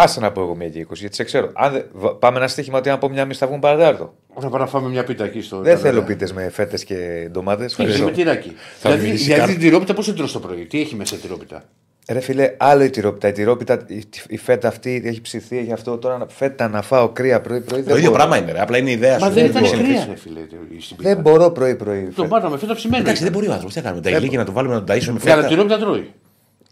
Άσε 0.00 0.20
να 0.20 0.32
πω 0.32 0.40
εγώ 0.40 0.54
μία 0.56 0.68
και 0.68 0.86
20, 0.90 0.92
γιατί 0.94 1.14
σε 1.14 1.24
ξέρω. 1.24 1.50
Αν 1.54 1.72
δεν- 1.72 1.84
βα- 1.92 2.14
πάμε 2.14 2.36
ένα 2.38 2.48
στοίχημα 2.48 2.78
ότι 2.78 2.88
αν 2.90 2.98
πω 2.98 3.08
μία 3.08 3.24
μισή 3.24 3.38
θα 3.38 3.46
βγούμε 3.46 3.60
παρατάρτο. 3.60 4.14
Θα 4.40 4.48
πάμε 4.48 4.58
να 4.64 4.66
φάμε 4.70 4.88
μια 4.88 5.04
πίτα 5.04 5.24
εκεί 5.24 5.40
στο. 5.40 5.58
Δεν 5.60 5.78
θέλω 5.78 6.02
πίτες 6.02 6.32
με 6.32 6.48
φέτες 6.50 6.84
και 6.84 7.28
ντομάτες. 7.30 7.76
Είσαι 7.78 8.04
με 8.04 8.10
τυράκι. 8.10 8.48
Θα 8.78 8.88
Δηλαδή, 8.90 9.06
μιλήσεις 9.06 9.24
δηλαδή 9.26 9.40
κάρτα. 9.42 9.56
την 9.58 9.68
τυρόπιτα 9.68 9.94
πώς 9.94 10.04
την 10.04 10.14
τρως 10.14 10.32
το 10.32 10.38
πρωί, 10.40 10.64
τι 10.64 10.80
έχει 10.80 10.94
μέσα 10.96 11.16
η 11.16 11.18
τυρόπιτα; 11.18 11.62
Ρε 12.10 12.20
φίλε, 12.20 12.54
άλλο 12.56 12.82
η 12.84 12.90
τυρόπιτα. 12.90 13.28
Η 13.28 13.32
τυρόπιτα, 13.32 13.84
η, 13.86 14.02
η 14.28 14.36
φέτα 14.36 14.68
αυτή 14.68 15.02
έχει 15.04 15.20
ψηθεί, 15.20 15.58
έχει 15.58 15.72
αυτό. 15.72 15.98
Τώρα 15.98 16.18
να- 16.18 16.26
φέτα 16.28 16.68
να 16.68 16.82
φάω 16.82 17.08
κρύα 17.08 17.40
πρωί-πρωί. 17.40 17.82
Το 17.82 17.96
ίδιο 17.96 18.10
πράγμα 18.10 18.36
είναι. 18.36 18.52
ρε, 18.52 18.60
Απλά 18.60 18.78
είναι 18.78 18.90
η 18.90 18.92
ιδέα 18.92 19.18
σου. 19.18 19.24
Μα 19.24 19.30
δεν 19.30 19.44
είναι 19.44 19.58
ήταν 19.58 19.62
το- 19.62 19.70
κρύα, 19.84 20.06
ρε 20.08 20.16
φίλε. 20.16 20.40
στην 20.80 20.96
πίτα. 20.96 21.08
Δεν 21.14 21.20
μπορώ 21.20 21.50
πρωί-πρωί. 21.50 22.12
Το 22.16 22.26
μάνα 22.26 22.48
με 22.50 22.58
φέτα 22.58 22.74
ψημένο. 22.74 23.02
Εντάξει, 23.02 23.22
δεν 23.22 23.30
ήταν. 23.30 23.38
μπορεί 23.40 23.50
ο 23.50 23.52
άνθρωπος. 23.54 23.74
Τι 23.74 23.80
θα 23.80 23.86
κάνουμε. 23.88 24.10
Τα 24.10 24.16
ηλίκια 24.18 24.38
να 24.38 24.44
το 24.44 24.52
βάλουμε 24.52 24.74
να 24.74 24.84
το 24.84 24.92
ταΐσουμε 24.92 24.98
Για 25.00 25.12
να 25.12 25.18
φέτα. 25.20 25.46
τυρόπιτα 25.46 25.78
τρώει. 25.78 26.10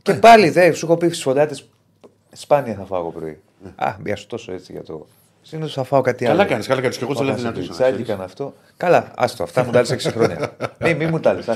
Και 0.03 0.15
πάλι 0.15 0.51
δε, 0.51 0.73
σου 0.73 0.87
έχω 0.87 0.97
πει 0.97 1.07
στις 1.07 1.23
φωντάτε. 1.23 1.55
Σπάνια 2.37 2.75
θα 2.75 2.85
φάω 2.85 3.01
εγώ 3.01 3.11
πρωί. 3.11 3.39
Α, 3.77 3.95
μια 4.03 4.17
σου 4.17 4.27
τόσο 4.27 4.53
έτσι 4.53 4.73
για 4.73 4.83
το. 4.83 5.07
Συνήθως 5.43 5.73
θα 5.73 5.83
φάω 5.85 6.01
κάτι 6.01 6.25
άλλο. 6.27 6.37
Καλά 6.37 6.49
κάνεις, 6.49 6.67
καλά 6.67 6.81
κάνεις. 6.81 6.97
Και 6.97 7.05
εγώ 7.05 7.15
θέλω 7.15 7.25
να 7.27 7.33
Έχω 7.33 7.41
δυνατήσω. 7.41 7.69
πιτσάκι, 7.69 8.01
έκανα 8.03 8.25
αυτό. 8.25 8.55
Καλά, 8.77 9.11
άστο, 9.17 9.43
αυτά 9.43 9.65
μου 9.65 9.71
τα 9.71 9.79
άλλες 9.79 9.91
6 10.07 10.11
χρόνια. 10.11 10.57
Μη, 10.81 10.95
μη 10.95 11.07
μου 11.07 11.21
τα 11.21 11.31
άλλες. 11.31 11.47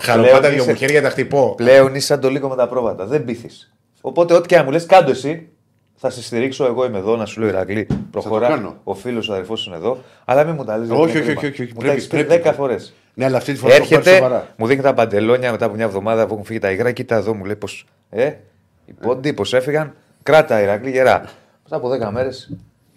Χαλοπάτα 0.00 0.50
δύο 0.50 0.64
μου 0.64 0.74
χέρια 0.74 1.02
τα 1.02 1.10
χτυπώ. 1.10 1.54
Πλέον 1.56 1.94
είσαι 1.94 2.06
σαν 2.06 2.20
το 2.20 2.30
λίγο 2.30 2.48
με 2.48 2.56
τα 2.56 2.68
πρόβατα. 2.68 3.06
Δεν 3.06 3.24
πείθεις. 3.24 3.72
Οπότε, 4.00 4.34
ό,τι 4.34 4.48
και 4.48 4.56
αν 4.56 4.64
μου 4.64 4.70
λες, 4.70 4.86
κάντο 4.86 5.10
εσύ. 5.10 5.48
Θα 5.96 6.10
σε 6.10 6.22
στηρίξω, 6.22 6.64
εγώ 6.64 6.84
είμαι 6.84 6.98
εδώ 6.98 7.16
να 7.16 7.26
σου 7.26 7.40
λέω 7.40 7.48
Ηρακλή. 7.48 7.86
Προχωρά. 8.10 8.48
κάνω. 8.48 8.76
Ο 8.84 8.94
φίλος, 8.94 9.28
ο 9.28 9.32
αδερφός 9.32 9.66
είναι 9.66 9.76
εδώ. 9.76 9.98
Αλλά 10.24 10.44
μην 10.44 10.54
μου 10.54 10.64
τα 10.64 10.76
λε. 10.78 10.94
Όχι, 10.94 11.18
όχι, 11.18 11.30
όχι, 11.30 11.46
όχι, 11.46 11.46
όχι. 11.46 11.62
Μου 11.62 11.68
τα 11.68 11.74
Πρέπει- 11.78 11.96
έχεις 11.96 12.06
πει 12.06 12.24
πρέπει. 12.24 12.48
10 12.48 12.52
φορές. 12.52 12.94
Ναι, 13.14 13.24
αλλά 13.24 13.36
αυτή 13.36 13.52
τη 13.52 13.58
φορά 13.58 13.72
το 13.72 13.78
πάρεις 13.78 13.92
Έρχεται, 13.96 14.16
σοβαρά. 14.16 14.46
μου 14.56 14.66
δείχνει 14.66 14.82
τα 14.82 14.94
παντελόνια 14.94 15.50
μετά 15.50 15.64
από 15.64 15.74
μια 15.74 15.84
εβδομάδα 15.84 16.26
που 16.26 16.32
έχουν 16.32 16.44
φύγει 16.44 16.58
τα 16.58 16.70
υγρά. 16.70 16.92
Κοίτα 16.92 17.16
εδώ, 17.16 17.34
μου 17.34 17.44
λέει 17.44 17.56
πως. 17.56 17.86
Ε, 18.10 18.32
οι 18.84 18.92
πόντι 19.00 19.32
πώ 19.32 19.44
έφυγαν. 19.52 19.94
Κράτα 20.22 20.60
Ηρακλή 20.62 20.90
γερά. 20.90 21.24
Μετά 21.64 21.76
από 21.76 21.90
10 22.08 22.12
μέρες 22.12 22.50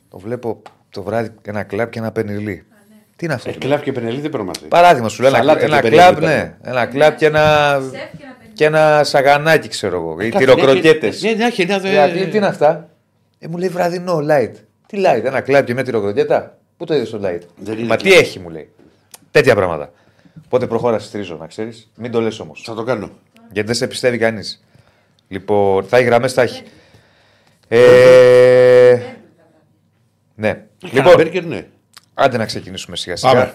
το 0.10 0.18
βλέπω 0.20 0.62
το 0.90 1.04
βράδυ 1.04 1.32
ένα 1.42 1.64
κλαμπ 1.64 1.90
και 1.90 2.00
ένα 2.00 2.12
πενιλί. 2.12 2.66
Τι 3.16 3.26
είναι 3.26 3.34
αυτό. 3.34 3.50
Ε, 3.50 3.54
Κλάβ 3.54 3.82
και 3.82 3.92
πενελί 3.92 4.20
δεν 4.20 4.30
προμαθεί. 4.32 4.66
Παράδειγμα 4.68 5.10
σου 5.10 5.22
λέω 5.22 5.30
ένα, 5.30 5.38
Σαλάτα 5.38 5.60
ένα 5.66 5.82
και 5.82 5.90
κλαμπ, 5.90 6.14
πενελί 6.14 6.36
ναι. 6.36 6.56
Ένα 6.62 6.86
κλαμπ 6.86 7.16
και 7.16 7.26
ένα, 7.26 7.80
και 8.54 8.66
ένα 8.66 9.02
σαγανάκι, 9.04 9.68
ξέρω 9.68 9.96
εγώ. 9.96 10.18
Ή 10.22 10.30
Κάτι, 10.30 10.46
τυροκροκέτε. 10.46 11.14
Ναι, 11.22 11.32
ναι, 11.32 11.46
έχει 11.46 11.62
ένα. 11.62 11.90
Ηρακλή, 11.92 12.28
τι 12.28 12.38
είναι 12.38 12.46
αυτά; 12.46 12.90
Ε, 13.40 13.48
μου 13.48 13.58
λέει 13.58 13.70
βραδινό, 13.70 14.20
light. 14.30 14.52
Τι 14.88 15.02
light, 15.06 15.22
ένα 15.24 15.42
κλαμπ 15.42 15.66
και 15.66 15.74
μια 15.74 15.84
τυροκροκέτα. 15.84 16.58
Πού 16.78 16.86
το 16.86 16.94
είδες 16.96 17.10
το 17.10 17.18
light; 17.24 17.40
Δεν 17.56 17.78
είναι 17.78 17.88
Μα 17.88 17.96
κλαμπ. 17.96 18.12
τι 18.12 18.14
έχει, 18.20 18.40
μου 18.40 18.50
λέει. 18.50 18.70
Τέτοια 19.32 19.56
πράγματα. 19.56 19.92
Οπότε 20.46 20.68
προχώρα 20.68 21.00
στρίζω, 21.00 21.38
να 21.40 21.48
ξέρεις. 21.48 21.92
Μην 21.96 22.12
το 22.12 22.22
λες 22.22 22.40
όμως. 22.40 22.62
Θα 22.66 22.74
το 22.74 22.84
κάνω. 22.84 23.10
Γιατί 23.52 23.68
δεν 23.68 23.76
σε 23.76 23.88
πιστεύει 23.88 24.18
κανείς. 24.18 24.64
Λοιπόν, 25.28 25.84
θα 25.84 25.98
έχει 25.98 26.06
γραμμές, 26.06 26.34
θα 26.34 26.42
έχει. 26.42 26.64
Ε, 27.68 28.98
ναι. 30.36 30.66
Λοιπόν, 30.80 30.98
Λοιπόν, 30.98 31.16
μπέργκερ, 31.16 31.46
ναι. 31.46 31.68
άντε 32.14 32.38
να 32.38 32.46
ξεκινήσουμε 32.46 32.96
σιγά 32.96 33.16
σιγά. 33.16 33.34
Πάμε. 33.34 33.54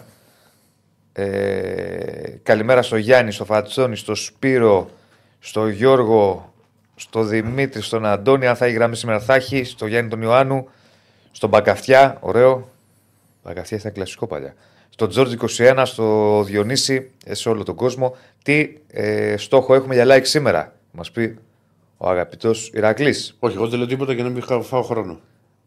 Ε, 1.13 2.39
καλημέρα 2.43 2.83
στο 2.83 2.97
Γιάννη, 2.97 3.33
στο 3.33 3.45
Φατσόνη, 3.45 3.97
στο 3.97 4.15
Σπύρο, 4.15 4.91
στο 5.39 5.69
Γιώργο, 5.69 6.53
στο 6.95 7.23
Δημήτρη, 7.23 7.83
στον 7.83 8.07
Αντώνη. 8.07 8.47
Αν 8.47 8.57
θα 8.57 8.65
έχει 8.65 8.75
γραμμή 8.75 8.97
σήμερα, 8.97 9.21
θα 9.21 9.35
έχει. 9.35 9.65
Στο 9.65 9.87
Γιάννη 9.87 10.11
τον 10.11 10.23
Ιωάννου, 10.23 10.69
στον 11.31 11.49
Μπακαφτιά, 11.49 12.17
ωραίο. 12.21 12.69
Μπακαφτιά 13.45 13.77
ήταν 13.77 13.93
κλασικό 13.93 14.27
παλιά. 14.27 14.55
Στον 14.89 15.09
Τζόρτζ 15.09 15.33
21, 15.59 15.83
στο 15.85 16.43
Διονύση, 16.43 17.11
ε, 17.25 17.35
σε 17.35 17.49
όλο 17.49 17.63
τον 17.63 17.75
κόσμο. 17.75 18.17
Τι 18.43 18.73
ε, 18.87 19.37
στόχο 19.37 19.75
έχουμε 19.75 19.95
για 19.95 20.05
like 20.09 20.25
σήμερα, 20.27 20.73
μας 20.91 21.11
πει 21.11 21.39
ο 21.99 22.09
αγαπητός 22.09 22.71
Ηρακλής. 22.75 23.37
Όχι, 23.39 23.57
εγώ 23.57 23.69
δεν 23.69 23.79
λέω 23.79 23.89
τίποτα 23.89 24.13
για 24.13 24.23
να 24.25 24.31
μην 24.31 24.43
χα- 24.43 24.61
φάω 24.63 24.83
χρόνο. 24.83 25.21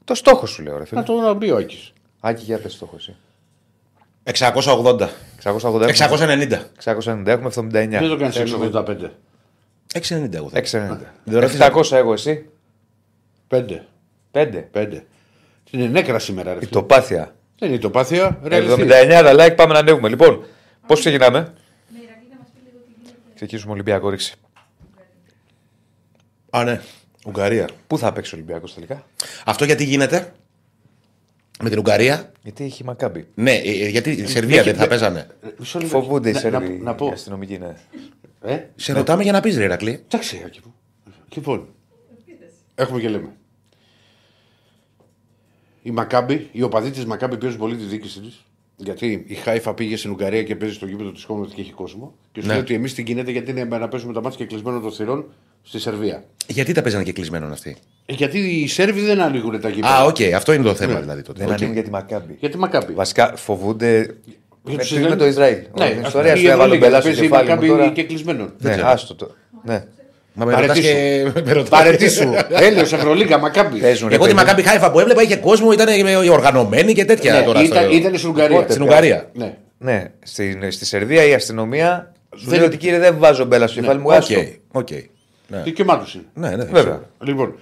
Το 0.03 0.15
στόχο 0.15 0.45
σου 0.45 0.63
λέω, 0.63 0.77
ρε 0.77 0.85
φίλε. 0.85 0.99
Να 0.99 1.05
το 1.05 1.13
να 1.13 1.33
μπει 1.33 1.51
ο 1.51 1.57
Άκης. 1.57 1.93
Άκη, 2.19 2.43
για 2.43 2.57
πες 2.59 2.73
στόχο 2.73 2.95
εσύ. 2.97 3.15
680. 4.23 5.09
680. 5.43 5.87
690. 5.87 6.59
690, 6.83 7.27
έχουμε; 7.27 7.49
79. 7.49 7.99
Δεν 7.99 8.09
το 8.09 8.17
κάνεις 8.17 8.35
Θέλουμε 8.35 8.65
685. 8.65 9.11
690 9.93 10.33
εγώ. 10.33 10.49
θα- 10.49 10.57
690. 10.57 11.13
Δεν 11.23 11.39
ρωτήσαμε. 11.39 11.65
700 11.65 11.91
εγώ, 11.97 12.13
εσύ. 12.13 12.49
5. 13.47 13.85
5. 14.31 14.67
5. 14.71 15.03
Είναι 15.71 15.85
νέκρα 15.87 16.19
σήμερα, 16.19 16.49
ρε. 16.51 16.55
Η 16.55 16.59
φίλε. 16.59 16.71
τοπάθεια. 16.71 17.35
Δεν 17.59 17.67
είναι 17.69 17.77
η 17.77 17.81
τοπάθεια. 17.81 18.39
ρεαλιστή. 18.43 18.81
79 18.81 19.21
τα 19.23 19.33
like, 19.45 19.55
πάμε 19.55 19.73
να 19.73 19.79
ανέβουμε. 19.79 20.09
Λοιπόν, 20.09 20.43
πώς 20.87 20.99
ξεκινάμε; 20.99 21.53
Ξεκινήσουμε 23.35 23.71
Ολυμπιακό 23.73 24.09
ρίξη. 24.09 24.35
Α, 26.53 26.63
ναι. 26.63 26.81
Ουγγαρία. 27.25 27.69
Πού 27.87 27.97
θα 27.97 28.13
παίξει 28.13 28.35
ο 28.35 28.37
Ολυμπιακός 28.37 28.73
τελικά; 28.73 29.05
Αυτό 29.45 29.65
γιατί 29.65 29.83
γίνεται 29.83 30.33
με 31.63 31.69
την 31.69 31.77
Ουγγαρία. 31.77 32.31
Γιατί 32.43 32.63
έχει 32.63 32.83
Μακάμπι. 32.83 33.27
Ναι, 33.35 33.51
ε, 33.51 33.85
ε, 33.85 33.87
γιατί 33.87 34.11
η 34.11 34.25
Σερβία 34.27 34.63
δεν 34.63 34.75
θα 34.75 34.87
παίζανε. 34.87 35.27
Ε, 35.43 35.47
μισό 35.57 35.79
λεπτό. 35.79 35.99
Φοβούνται 36.01 36.29
οι 36.29 36.33
Να- 36.33 36.39
Σέρβοι. 36.39 36.67
να- 36.69 36.83
Να 36.83 36.91
οι 36.91 36.95
πω. 36.95 37.07
αστυνομικοί, 37.07 37.57
ναι. 37.57 37.75
Ε, 38.41 38.59
Σε 38.75 38.93
ρωτάμε 38.93 39.23
για 39.23 39.31
να 39.31 39.39
πεις, 39.39 39.57
Ρε 39.57 39.63
Ηρακλή. 39.63 40.03
Εντάξει, 40.05 40.41
Άκη 40.45 40.59
μου. 40.65 40.73
Λοιπόν, 41.35 41.67
έχουμε 42.75 42.99
και 42.99 43.09
λέμε. 43.09 43.29
Η 45.81 45.91
Μακάμπη, 45.91 46.49
οι 46.51 46.61
οπαδοί 46.61 46.89
της 46.91 47.05
Μακάμπι 47.05 47.37
πιέζουν 47.37 47.59
πολύ 47.59 47.75
τη 47.75 47.83
διοίκηση 47.83 48.19
της. 48.19 48.45
Γιατί 48.75 49.23
η 49.27 49.33
Χάιφα 49.33 49.73
πήγε 49.73 49.95
στην 49.97 50.11
Ουγγαρία 50.11 50.43
και 50.43 50.55
παίζει 50.55 50.75
στο 50.75 50.85
γήπεδο 50.85 51.11
της 51.11 51.23
Χόμετ 51.23 51.49
και 51.53 51.61
έχει 51.61 51.71
κόσμο. 51.71 52.15
Και 52.31 52.41
σου 52.41 52.47
Ναι. 52.47 52.53
λέει 52.53 52.61
ότι 52.61 52.73
εμείς 52.73 52.93
τι 52.93 53.01
γίνεται 53.01 53.31
γιατί 53.31 53.51
είναι 53.51 53.63
να 53.63 53.87
παίζουμε 53.87 54.13
τα 54.13 54.21
ματς 54.21 54.37
και 54.37 54.45
κλεισμένο 54.45 54.79
των 54.79 54.91
θυρών 54.91 55.33
στη 55.63 55.79
Σερβία. 55.79 56.23
Γιατί 56.47 56.73
τα 56.73 56.81
παίζανε 56.81 57.03
και 57.03 57.11
κλεισμένο 57.11 57.47
αυτοί; 57.51 57.75
Ε, 58.05 58.13
Γιατί 58.13 58.39
οι 58.39 58.67
Σέρβοι 58.67 59.01
δεν 59.01 59.21
ανοίγουν 59.21 59.61
τα 59.61 59.69
γήπεδα. 59.69 59.93
Α, 59.97 60.03
οκ, 60.03 60.15
αυτό 60.35 60.53
είναι 60.53 60.63
το 60.63 60.73
θέμα 60.75 60.99
δηλαδή 60.99 61.21
τότε. 61.21 61.39
Δεν 61.39 61.47
Οκ. 61.47 61.53
ανοίγουν 61.53 61.73
για 61.73 61.83
τη 61.83 61.89
Μακάμπι. 61.89 62.35
Γιατί 62.39 62.57
Μακάμπη. 62.57 62.93
Βασικά 62.93 63.33
φοβούνται. 63.35 64.15
Για 64.63 64.75
Με, 64.75 64.81
τους 64.81 64.91
με 64.91 64.97
Ισραήλ- 64.99 65.19
το 65.19 65.25
Ισραήλ. 65.25 65.55
Ναι, 65.77 65.89
Την 65.89 65.99
ας 66.01 66.07
ιστορία 66.07 66.33
πούμε, 66.33 66.35
σου 66.35 66.41
η 66.45 66.49
έβαλε 66.49 66.63
Ευρωλίγα 66.63 66.85
μπελά 66.87 66.99
στο 67.01 67.07
παίζει 67.09 67.19
η 67.25 67.27
κεφάλι 67.27 67.43
μου 67.43 67.49
Μακάμπη 67.55 67.67
τώρα. 67.67 67.89
και 67.89 68.03
κλεισμένο. 68.03 68.49
Ναι, 68.57 68.77
άστο 68.83 69.15
το. 69.15 69.31
Ναι. 69.63 69.83
Μα 70.33 70.45
με 70.45 70.51
ρωτάς 70.53 70.67
Παραιτήσου. 70.67 70.93
και. 70.93 71.41
με 71.45 71.51
ρωτάς. 71.51 71.69
Παραιτήσου. 71.69 72.29
Έλεος, 72.49 72.93
Ευρωλίγκα, 72.93 73.37
Μακάμπι. 73.39 73.79
Παίζουν, 73.79 74.09
ρε 74.09 74.15
Εγώ 74.15 74.25
τη 74.25 74.33
παιδί. 74.33 74.43
Μακάμπι 74.45 74.61
Χάιφα 74.67 74.91
που 74.91 74.99
έβλεπα 74.99 75.21
είχε 75.21 75.35
κόσμο, 75.35 75.71
ήταν 75.71 75.87
οργανωμένη 76.31 76.93
και 76.93 77.05
τέτοια 77.05 77.33
Ναι, 77.33 77.41
τώρα. 77.41 77.63
ήταν, 77.63 77.83
στο- 77.83 77.95
ήταν 77.95 78.15
στην 78.17 78.29
Ουγγαρία. 78.29 78.65
Στην 78.69 78.81
Ουγγαρία. 78.81 79.29
Ναι. 79.33 79.57
Ναι, 79.77 80.11
στην, 80.23 80.71
στη 80.71 80.85
Σερβία 80.85 81.23
η 81.25 81.33
αστυνομία 81.33 82.11
σου 82.37 82.49
Δεν- 82.49 82.57
λέει 82.59 82.67
ότι 82.67 82.77
κύριε 82.77 82.99
δεν 82.99 83.15
βάζω 83.17 83.45
μπελά 83.45 83.67
στο 83.67 83.79
κεφάλι 83.79 83.99
μου, 83.99 84.07
Οκ. 84.71 84.87
Άστο. 85.51 85.57
οκ. 85.57 85.63
Ναι. 85.63 85.63
Δικαίωμά 85.63 85.99
του 86.03 86.11
είναι. 86.15 86.25
Ναι, 86.33 86.55
ναι, 86.55 86.63
Βέβαια. 86.63 87.09
Λοιπόν, 87.21 87.55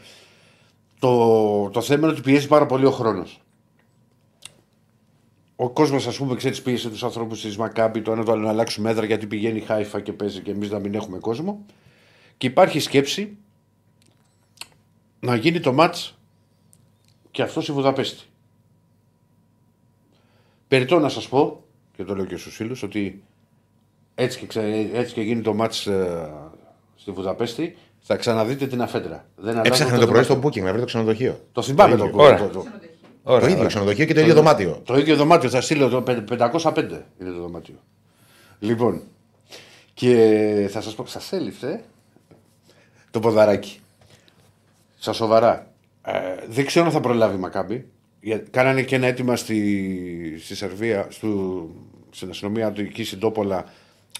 το, 0.99 1.69
το 1.69 1.81
θέμα 1.81 1.99
είναι 2.07 2.11
ότι 2.11 2.21
πιέζει 2.21 2.47
πάρα 2.47 2.65
πολύ 2.65 2.85
ο 2.85 2.91
χρόνος. 2.91 3.41
Ο 5.55 5.69
κόσμος, 5.69 6.07
ας 6.07 6.17
πούμε, 6.17 6.35
ξέρεις, 6.35 6.61
πίεσε 6.61 6.89
τους 6.89 7.03
ανθρώπους 7.03 7.41
της 7.41 7.57
Μακάμπη 7.57 8.01
το 8.01 8.11
ένα 8.11 8.23
το 8.23 8.31
άλλο 8.31 8.41
να 8.41 8.49
αλλάξουν 8.49 8.83
μέτρα 8.83 9.05
γιατί 9.05 9.27
πηγαίνει 9.27 9.57
η 9.57 9.61
Χάιφα 9.61 9.99
και 10.01 10.13
παίζει 10.13 10.41
και 10.41 10.51
εμείς 10.51 10.69
να 10.69 10.79
μην 10.79 10.93
έχουμε 10.93 11.19
κόσμο. 11.19 11.65
Και 12.37 12.47
υπάρχει 12.47 12.79
σκέψη 12.79 13.37
να 15.19 15.35
γίνει 15.35 15.59
το 15.59 15.73
μάτς 15.73 16.17
και 17.31 17.41
αυτός 17.41 17.63
στη 17.63 17.71
Βουδαπέστη. 17.71 18.23
Περιτώ 20.67 20.99
να 20.99 21.09
σας 21.09 21.27
πω, 21.27 21.63
και 21.95 22.03
το 22.03 22.15
λέω 22.15 22.25
και 22.25 22.37
στους 22.37 22.55
φίλους, 22.55 22.83
ότι 22.83 23.23
έτσι 24.15 24.39
και, 24.39 24.45
ξε- 24.45 24.93
έτσι 24.93 25.13
και 25.13 25.21
γίνει 25.21 25.41
το 25.41 25.53
μάτς 25.53 25.87
ε, 25.87 26.33
στη 27.01 27.11
Βουδαπέστη, 27.11 27.77
θα 27.99 28.15
ξαναδείτε 28.15 28.67
την 28.67 28.81
αφέντρα. 28.81 29.25
Δεν 29.35 29.49
αλλάζουν 29.53 29.71
Έψαχνε 29.73 29.97
το 29.97 30.07
πρωί 30.07 30.23
στο 30.23 30.33
δωμάτιο. 30.35 30.61
booking 30.61 30.65
να 30.65 30.71
βρει 30.71 30.79
το 30.79 30.85
ξενοδοχείο. 30.85 31.39
Το 31.51 31.61
θυμάμαι 31.61 31.95
το, 31.95 32.09
Ωραία. 32.13 32.37
το, 32.37 32.47
το, 32.47 32.65
Ωραία, 33.23 33.39
Το 33.39 33.45
ίδιο 33.45 33.55
ωραία. 33.57 33.67
ξενοδοχείο 33.67 34.05
και 34.05 34.13
το 34.13 34.19
ίδιο 34.19 34.33
δωμάτιο. 34.33 34.81
το 34.85 34.97
ίδιο 34.97 35.15
δωμάτιο 35.15 35.49
θα 35.49 35.61
στείλω 35.61 35.89
το 35.89 36.01
πε- 36.01 36.23
505 36.37 36.77
είναι 37.21 37.29
το 37.29 37.39
δωμάτιο. 37.41 37.75
Λοιπόν, 38.59 39.01
και 39.93 40.67
θα 40.71 40.81
σας 40.81 40.95
πω, 40.95 41.05
σας 41.05 41.31
έλειψε 41.31 41.81
το 43.11 43.19
ποδαράκι. 43.19 43.79
Στα 44.97 45.13
σοβαρά. 45.13 45.67
Ε, 46.05 46.11
δεν 46.49 46.65
ξέρω 46.65 46.85
αν 46.85 46.91
θα 46.91 46.99
προλάβει 46.99 47.35
η 47.35 47.39
Μακάμπη. 47.39 47.87
Για- 48.21 48.43
Κάνανε 48.51 48.81
και 48.83 48.95
ένα 48.95 49.07
αίτημα 49.07 49.35
στη, 49.35 50.39
στη 50.43 50.55
Σερβία, 50.55 51.07
στο, 51.09 51.29
στην 52.11 52.29
αστυνομία 52.29 52.71
του 52.71 52.81
εκεί 52.81 53.03
στην 53.03 53.19
Τόπολα 53.19 53.65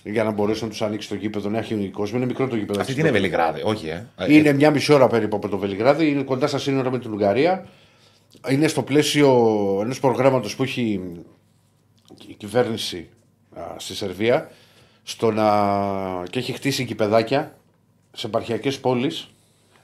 για 0.03 0.23
να 0.23 0.31
μπορέσουν 0.31 0.63
να 0.63 0.69
τους 0.69 0.81
ανοίξει 0.81 1.09
το 1.09 1.15
γήπεδο, 1.15 1.49
να 1.49 1.57
έχει 1.57 1.89
κόσμο. 1.89 2.17
Είναι 2.17 2.25
μικρό 2.25 2.47
το 2.47 2.55
γήπεδο. 2.55 2.79
Αυτή 2.79 2.93
την 2.93 3.01
είναι 3.01 3.11
Βελιγράδι, 3.11 3.61
όχι, 3.63 3.87
ε. 3.87 4.05
Είναι 4.27 4.53
μια 4.53 4.71
μισή 4.71 4.93
ώρα 4.93 5.07
περίπου 5.07 5.35
από 5.35 5.49
το 5.49 5.57
Βελιγράδι, 5.57 6.09
είναι 6.09 6.23
κοντά 6.23 6.47
στα 6.47 6.57
σύνορα 6.57 6.91
με 6.91 6.99
την 6.99 7.11
Ουγγαρία. 7.11 7.67
Είναι 8.49 8.67
στο 8.67 8.83
πλαίσιο 8.83 9.29
ενός 9.81 9.99
προγράμματος 9.99 10.55
που 10.55 10.63
έχει 10.63 11.01
η 12.27 12.33
κυβέρνηση 12.33 13.09
α, 13.53 13.61
στη 13.77 13.95
Σερβία 13.95 14.49
στο 15.03 15.31
να... 15.31 16.23
και 16.29 16.39
έχει 16.39 16.51
χτίσει 16.51 16.85
κηπεδάκια 16.85 17.57
σε 18.11 18.27
επαρχιακές 18.27 18.79
πόλεις. 18.79 19.29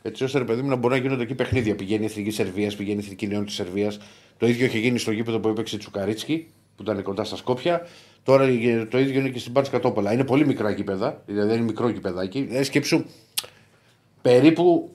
Έτσι 0.02 0.24
ώστε 0.24 0.38
ρε 0.38 0.44
παιδί 0.44 0.62
μου 0.62 0.70
να 0.70 0.76
μπορούν 0.76 0.98
να 0.98 1.04
γίνονται 1.04 1.24
εκεί 1.24 1.36
παιχνίδια. 1.36 1.76
Πηγαίνει 1.76 2.04
η 2.04 2.06
Εθνική 2.06 2.32
Σερβίας, 2.32 2.76
πηγαίνει 2.76 2.98
η 2.98 3.04
Εθνική 3.04 3.28
Νέων 3.28 3.46
της 3.46 3.56
Σερβίας. 3.56 4.00
Το 4.38 4.48
ίδιο 4.48 4.66
είχε 4.66 4.78
γίνει 4.78 5.00
στο 5.00 5.12
γήπεδο 5.12 5.40
που 5.40 5.48
έπαιξε 5.48 5.76
η 5.76 5.80
Τσουκαρίτσκι, 5.80 6.48
που 6.76 6.84
ήταν 6.84 7.04
κοντά 7.04 7.24
στα 7.24 7.36
Σκόπια. 7.36 7.88
Τώρα 8.25 8.44
ε, 8.44 8.86
το 8.89 9.00
ίδιο 9.00 9.20
είναι 9.20 9.29
και 9.29 9.39
στην 9.39 9.51
Πάρτska 9.55 9.67
Κατόπολα. 9.72 10.13
Είναι 10.13 10.24
πολύ 10.24 10.46
μικρά 10.46 10.70
γήπεδα, 10.72 11.22
δηλαδή 11.25 11.53
είναι 11.53 11.63
μικρό 11.63 11.89
γηπεδάκι. 11.89 12.48
Ε, 12.51 12.63
σκέψου 12.63 13.03
περίπου 14.22 14.89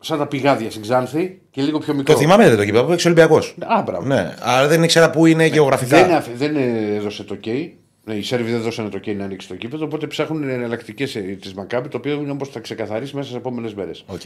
σαν 0.00 0.18
τα 0.18 0.26
πηγάδια 0.26 0.70
στην 0.70 0.82
Ξάνθη 0.82 1.40
και 1.50 1.62
λίγο 1.62 1.78
πιο 1.78 1.94
μικρό. 1.94 2.12
Το 2.14 2.20
θυμάμαι 2.20 2.48
δεν 2.48 2.56
το 2.56 2.64
κύπελλο 2.64 2.82
που 2.82 2.88
έπαιξε 2.88 3.06
ο 3.08 3.10
Ολυμπιακός. 3.10 3.38
Α, 3.72 3.82
μπράβο. 3.82 4.06
Ναι, 4.06 4.34
αλλά 4.40 4.68
δεν 4.68 4.82
ήξερα 4.82 5.10
πού 5.10 5.26
είναι 5.26 5.46
γεωγραφικά. 5.46 6.06
Δεν, 6.06 6.14
αφ- 6.14 6.36
δεν 6.36 6.56
έδωσε 6.96 7.24
το 7.24 7.38
OK. 7.44 7.68
Ναι, 8.04 8.14
οι 8.14 8.22
Σέρβοι 8.22 8.50
δεν 8.50 8.60
δώσανε 8.60 8.88
το 8.88 9.00
OK 9.04 9.16
να 9.16 9.24
ανοίξει 9.24 9.48
το 9.48 9.54
γήπεδο, 9.56 9.84
οπότε 9.84 10.06
ψάχνουν 10.06 10.48
εναλλακτικές 10.48 11.12
τη 11.12 11.54
Μακάμπι, 11.56 11.88
το 11.88 11.96
οποίο 11.96 12.14
είναι 12.14 12.30
όμως 12.30 12.48
θα 12.48 12.60
ξεκαθαρίσει 12.60 13.14
μέσα 13.14 13.26
στις 13.26 13.38
επόμενες 13.38 13.74
μέρες. 13.74 14.04
Οκ. 14.06 14.20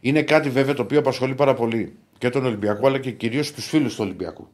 Είναι 0.00 0.22
κάτι 0.22 0.48
βέβαια 0.50 0.74
το 0.74 0.82
οποίο 0.82 0.98
απασχολεί 0.98 1.34
πάρα 1.34 1.54
πολύ 1.54 1.92
και 2.18 2.28
τον 2.28 2.44
Ολυμπιακό 2.46 2.86
αλλά 2.86 2.98
και 2.98 3.10
κυρίως 3.10 3.52
τους 3.52 3.66
φίλους 3.66 3.94
του 3.94 4.02
Ολυμπιακού. 4.04 4.48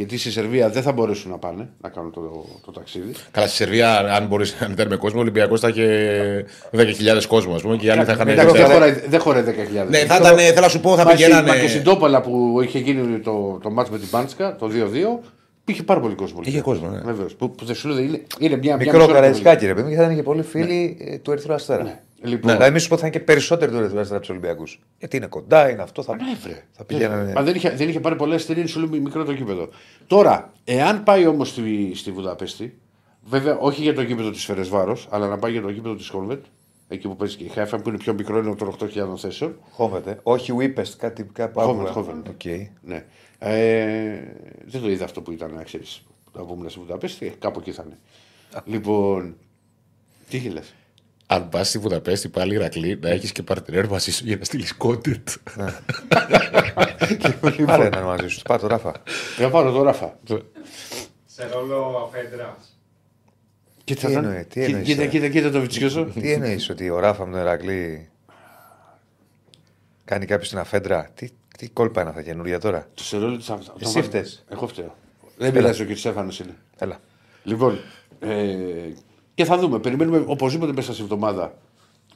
Γιατί 0.00 0.18
στη 0.18 0.30
Σερβία 0.30 0.68
δεν 0.70 0.82
θα 0.82 0.92
μπορέσουν 0.92 1.30
να 1.30 1.36
πάνε 1.38 1.68
να 1.80 1.88
κάνουν 1.88 2.12
το, 2.12 2.44
το 2.64 2.72
ταξίδι. 2.72 3.12
Καλά, 3.30 3.46
στη 3.46 3.56
Σερβία, 3.56 3.96
αν 3.98 4.26
μπορείς 4.26 4.56
να 4.60 4.68
ήταν 4.70 4.88
με 4.88 4.96
κόσμο, 4.96 5.18
ο 5.18 5.22
Ολυμπιακός 5.22 5.60
θα 5.60 5.68
είχε 5.68 6.44
10.000 6.72 7.24
κόσμο, 7.28 7.54
ας 7.54 7.62
πούμε, 7.62 7.76
και 7.76 7.86
οι 7.86 7.90
άλλοι 7.90 8.04
θα 8.04 8.12
είχαν. 8.12 8.28
Εντάξει, 8.28 8.46
δεν 8.46 8.54
ξέρω- 8.54 8.72
χωράει, 8.72 8.92
δεν 9.08 9.20
χωράει 9.20 9.42
10.000. 9.42 9.88
Ναι, 9.90 9.98
θα 9.98 10.16
ήταν, 10.16 10.36
θέλω 10.38 10.60
να 10.60 10.68
σου 10.68 10.80
πω, 10.80 10.96
θα 10.96 11.04
Μα, 11.04 11.10
στη- 11.10 11.22
πηγαίνανε. 11.22 11.48
μα 11.48 11.56
και 11.56 11.68
στην 11.68 11.82
Τόπολα 11.82 12.20
που 12.20 12.60
είχε 12.62 12.78
γίνει 12.78 13.18
το, 13.18 13.58
το 13.62 13.70
μάτς 13.70 13.90
με 13.90 13.98
την 13.98 14.08
Πάντσκα, 14.10 14.56
το 14.56 14.66
2-2, 14.66 15.20
είχε 15.64 15.82
πάρα 15.82 16.00
πολύ 16.00 16.14
κόσμο. 16.14 16.40
Είχε 16.44 16.60
κόσμο, 16.60 16.88
ναι. 16.88 17.00
Βεβαίως. 17.04 17.34
Που, 17.34 17.50
που 17.50 17.64
δεν 17.64 17.74
σου 17.74 17.88
λέω, 17.88 17.98
είναι, 17.98 18.20
είναι 18.38 18.56
μια, 18.56 18.58
μια 18.58 18.76
Μικρό 18.76 18.92
μισή 18.92 19.02
ώρα 19.02 19.06
το 19.06 19.12
καραϊσκάκι, 19.12 19.66
ρε 19.66 19.74
παιδί 19.74 19.84
μου, 19.84 19.90
και 19.90 19.96
θα 20.00 20.04
είναι 20.04 20.14
και 20.14 20.22
πολλοί 20.22 20.42
φίλοι 20.42 20.96
ε, 21.00 21.18
του 21.18 21.30
Ερυθρού 21.30 21.52
Αστέρα. 21.54 21.82
Ναι. 21.82 22.00
Λοιπόν, 22.22 22.52
Δηλαδή, 22.52 22.72
μη 22.72 22.78
σου 22.78 22.88
πω 22.88 22.92
ότι 22.94 23.02
θα 23.02 23.08
είναι 23.08 23.18
και 23.18 23.24
περισσότεροι 23.24 23.70
του 23.70 23.76
Ερυθρού 23.76 23.98
Αστέρα 23.98 24.16
από 24.16 24.26
του 24.26 24.32
Ολυμπιακούς. 24.36 24.80
Γιατί 24.98 25.16
είναι 25.16 25.26
κοντά, 25.26 25.70
είναι 25.70 25.82
αυτό. 25.82 26.02
Θα, 26.02 26.14
Ναι, 26.16 26.22
βρε. 26.42 26.64
θα 26.72 26.84
πηγαίνανε. 26.84 27.32
Μα 27.32 27.42
δεν 27.42 27.54
είχε, 27.54 27.70
δεν 27.70 27.88
είχε 27.88 28.00
πάρει 28.00 28.16
πολλές 28.16 28.42
εταιρείε, 28.42 28.66
σου 28.66 28.80
λέω 28.80 28.88
μικρό 29.00 29.24
το 29.24 29.32
γήπεδο. 29.32 29.68
Τώρα, 30.06 30.52
εάν 30.64 31.02
πάει 31.02 31.26
όμως 31.26 31.48
στη, 31.48 31.92
στη 31.94 32.10
Βουδαπέστη, 32.10 32.78
βέβαια 33.24 33.58
όχι 33.58 33.82
για 33.82 33.94
το 33.94 34.02
γήπεδο 34.02 34.30
της 34.30 34.44
Φερεντσβάρος, 34.44 34.96
αλλά 35.10 35.28
να 35.28 35.38
πάει 35.38 35.52
για 35.52 35.62
το 35.62 35.70
γήπεδο 35.70 35.94
της 35.94 36.08
Χόνβεντ, 36.08 36.44
εκεί 36.88 37.08
που 37.08 37.16
παίζει 37.16 37.36
και 37.36 37.44
η 37.44 37.48
Χάιφα, 37.48 37.78
που 37.80 37.88
είναι 37.88 37.98
πιο 37.98 38.14
μικρό, 38.14 38.38
είναι 38.38 38.54
των 38.54 38.74
8.000 38.80 39.16
θέσεων. 39.16 39.56
Χόνβεντ. 39.70 40.18
Όχι 40.22 40.52
Ούιπεστ, 40.58 40.92
κάτι 40.98 41.24
κάπου 41.32 41.60
Χόνβεντ, 41.60 41.80
άλλο. 41.86 41.92
Χόνβεντ. 41.92 42.28
Οκ. 42.28 42.44
Ναι. 42.82 43.04
Ε, 43.38 44.18
δεν 44.64 44.80
το 44.80 44.90
είδα 44.90 45.04
αυτό 45.04 45.20
που 45.22 45.32
ήταν, 45.32 45.52
να 45.54 45.62
ξέρεις. 45.62 46.02
Να 46.32 46.44
πούμε 46.44 46.68
στη 46.68 46.78
Βουδαπέστη, 46.78 47.34
κάπου 47.38 47.60
εκεί 47.60 47.72
θα 47.72 47.84
είναι. 47.86 47.98
Λοιπόν. 48.64 49.36
Τι 50.28 50.36
γελά. 50.36 50.62
Αν 51.32 51.48
πας 51.48 51.68
στη 51.68 51.78
Βουδαπέστη 51.78 52.28
πάλι 52.28 52.54
Ηρακλή, 52.54 52.98
να 53.02 53.08
έχεις 53.08 53.32
και 53.32 53.42
παρτενέρ 53.42 53.88
μαζί 53.88 54.12
σου 54.12 54.24
για 54.26 54.36
να 54.36 54.44
στείλεις 54.44 54.74
content. 54.78 55.24
Πάρε 57.66 57.86
έναν 57.86 58.04
μαζί 58.04 58.28
σου. 58.28 58.42
Πάρε 58.42 58.60
το 58.60 58.66
Ράφα. 58.66 58.92
Για 59.38 59.50
πάρω 59.50 59.72
το 59.72 59.82
ράφα. 59.82 60.16
Σε 61.26 61.48
ρόλο 61.52 62.08
αφέντρας. 62.08 62.78
Κοίτα, 63.84 64.06
Τι 64.06 64.12
τα- 64.12 64.18
εννοεί, 64.18 64.44
τι 64.44 64.48
κοίτα, 64.60 64.66
εννοείς, 64.66 64.86
κοίτα, 64.86 65.02
ε; 65.02 65.06
κοίτα, 65.06 65.28
κοίτα 65.28 65.50
το 65.50 65.60
βιτσιόζο. 65.60 66.04
Τι 66.04 66.32
εννοείς 66.32 66.70
ότι 66.70 66.90
ο 66.90 66.98
Ράφα 66.98 67.26
με 67.26 67.30
τον 67.32 67.40
Ερακλή 67.40 68.08
κάνει 70.04 70.26
κάποιο 70.26 70.48
την 70.48 70.58
αφέντρα; 70.58 71.10
Τι, 71.14 71.28
τι 71.58 71.68
κόλπα 71.68 72.00
είναι 72.00 72.10
αυτά 72.10 72.22
καινούργια 72.22 72.58
τώρα; 72.60 72.88
Το 72.94 73.02
σε 73.02 73.16
ρόλο 73.18 73.36
της 73.36 73.50
αυ- 73.50 73.82
Εσύ 73.82 73.94
το- 73.94 74.02
φταίς. 74.02 74.44
Εγώ 74.48 74.66
φταίω. 74.66 74.96
Δεν 75.36 75.52
πειράζει 75.52 75.82
ο 75.82 75.86
κ. 75.86 75.96
Στέφανος 75.96 76.38
είναι. 76.40 76.56
Έλα. 76.78 77.00
Λοιπόν, 77.42 77.78
ε, 78.20 78.36
και 79.34 79.44
θα 79.44 79.58
δούμε. 79.58 79.78
Περιμένουμε 79.78 80.22
οπωσδήποτε 80.26 80.72
μέσα 80.72 80.92
στη 80.92 81.02
εβδομάδα 81.02 81.54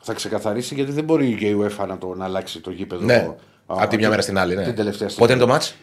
θα 0.00 0.12
ξεκαθαρίσει 0.12 0.74
γιατί 0.74 0.92
δεν 0.92 1.04
μπορεί 1.04 1.34
και 1.34 1.46
η 1.48 1.56
UEFA 1.60 1.86
να, 1.88 1.98
το, 1.98 2.14
να 2.14 2.24
αλλάξει 2.24 2.60
το 2.60 2.70
γήπεδο. 2.70 3.04
ναι, 3.04 3.14
Α, 3.14 3.34
από 3.66 3.86
τη 3.88 3.96
μια 3.96 4.08
μέρα 4.08 4.22
στην 4.22 4.38
άλλη. 4.38 4.54
Ναι. 4.54 4.64
Την 4.64 4.74
τελευταία 4.74 5.08
στιγμή. 5.08 5.28
Πότε 5.28 5.32
είναι 5.32 5.40
το 5.40 5.48
μάτς; 5.48 5.76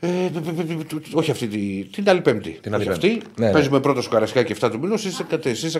Ε, 0.00 0.08
π- 0.32 0.38
π- 0.38 0.84
π- 0.84 0.94
π- 1.10 1.16
όχι 1.16 1.30
αυτή 1.30 1.48
τη, 1.48 1.84
την 1.84 2.08
άλλη 2.08 2.20
Πέμπτη. 2.20 2.50
Την 2.50 2.74
άλλη 2.74 2.88
Όχι 2.88 3.00
Πέμπτη. 3.00 3.16
αυτή. 3.16 3.40
Ναι, 3.40 3.46
ναι. 3.46 3.52
Παίζουμε 3.52 3.80
πρώτο 3.80 4.00
στο 4.02 4.10
Καρασκάκι 4.10 4.54
7 4.60 4.68
του 4.70 4.78
μήνου 4.78 4.96
στι 4.96 5.10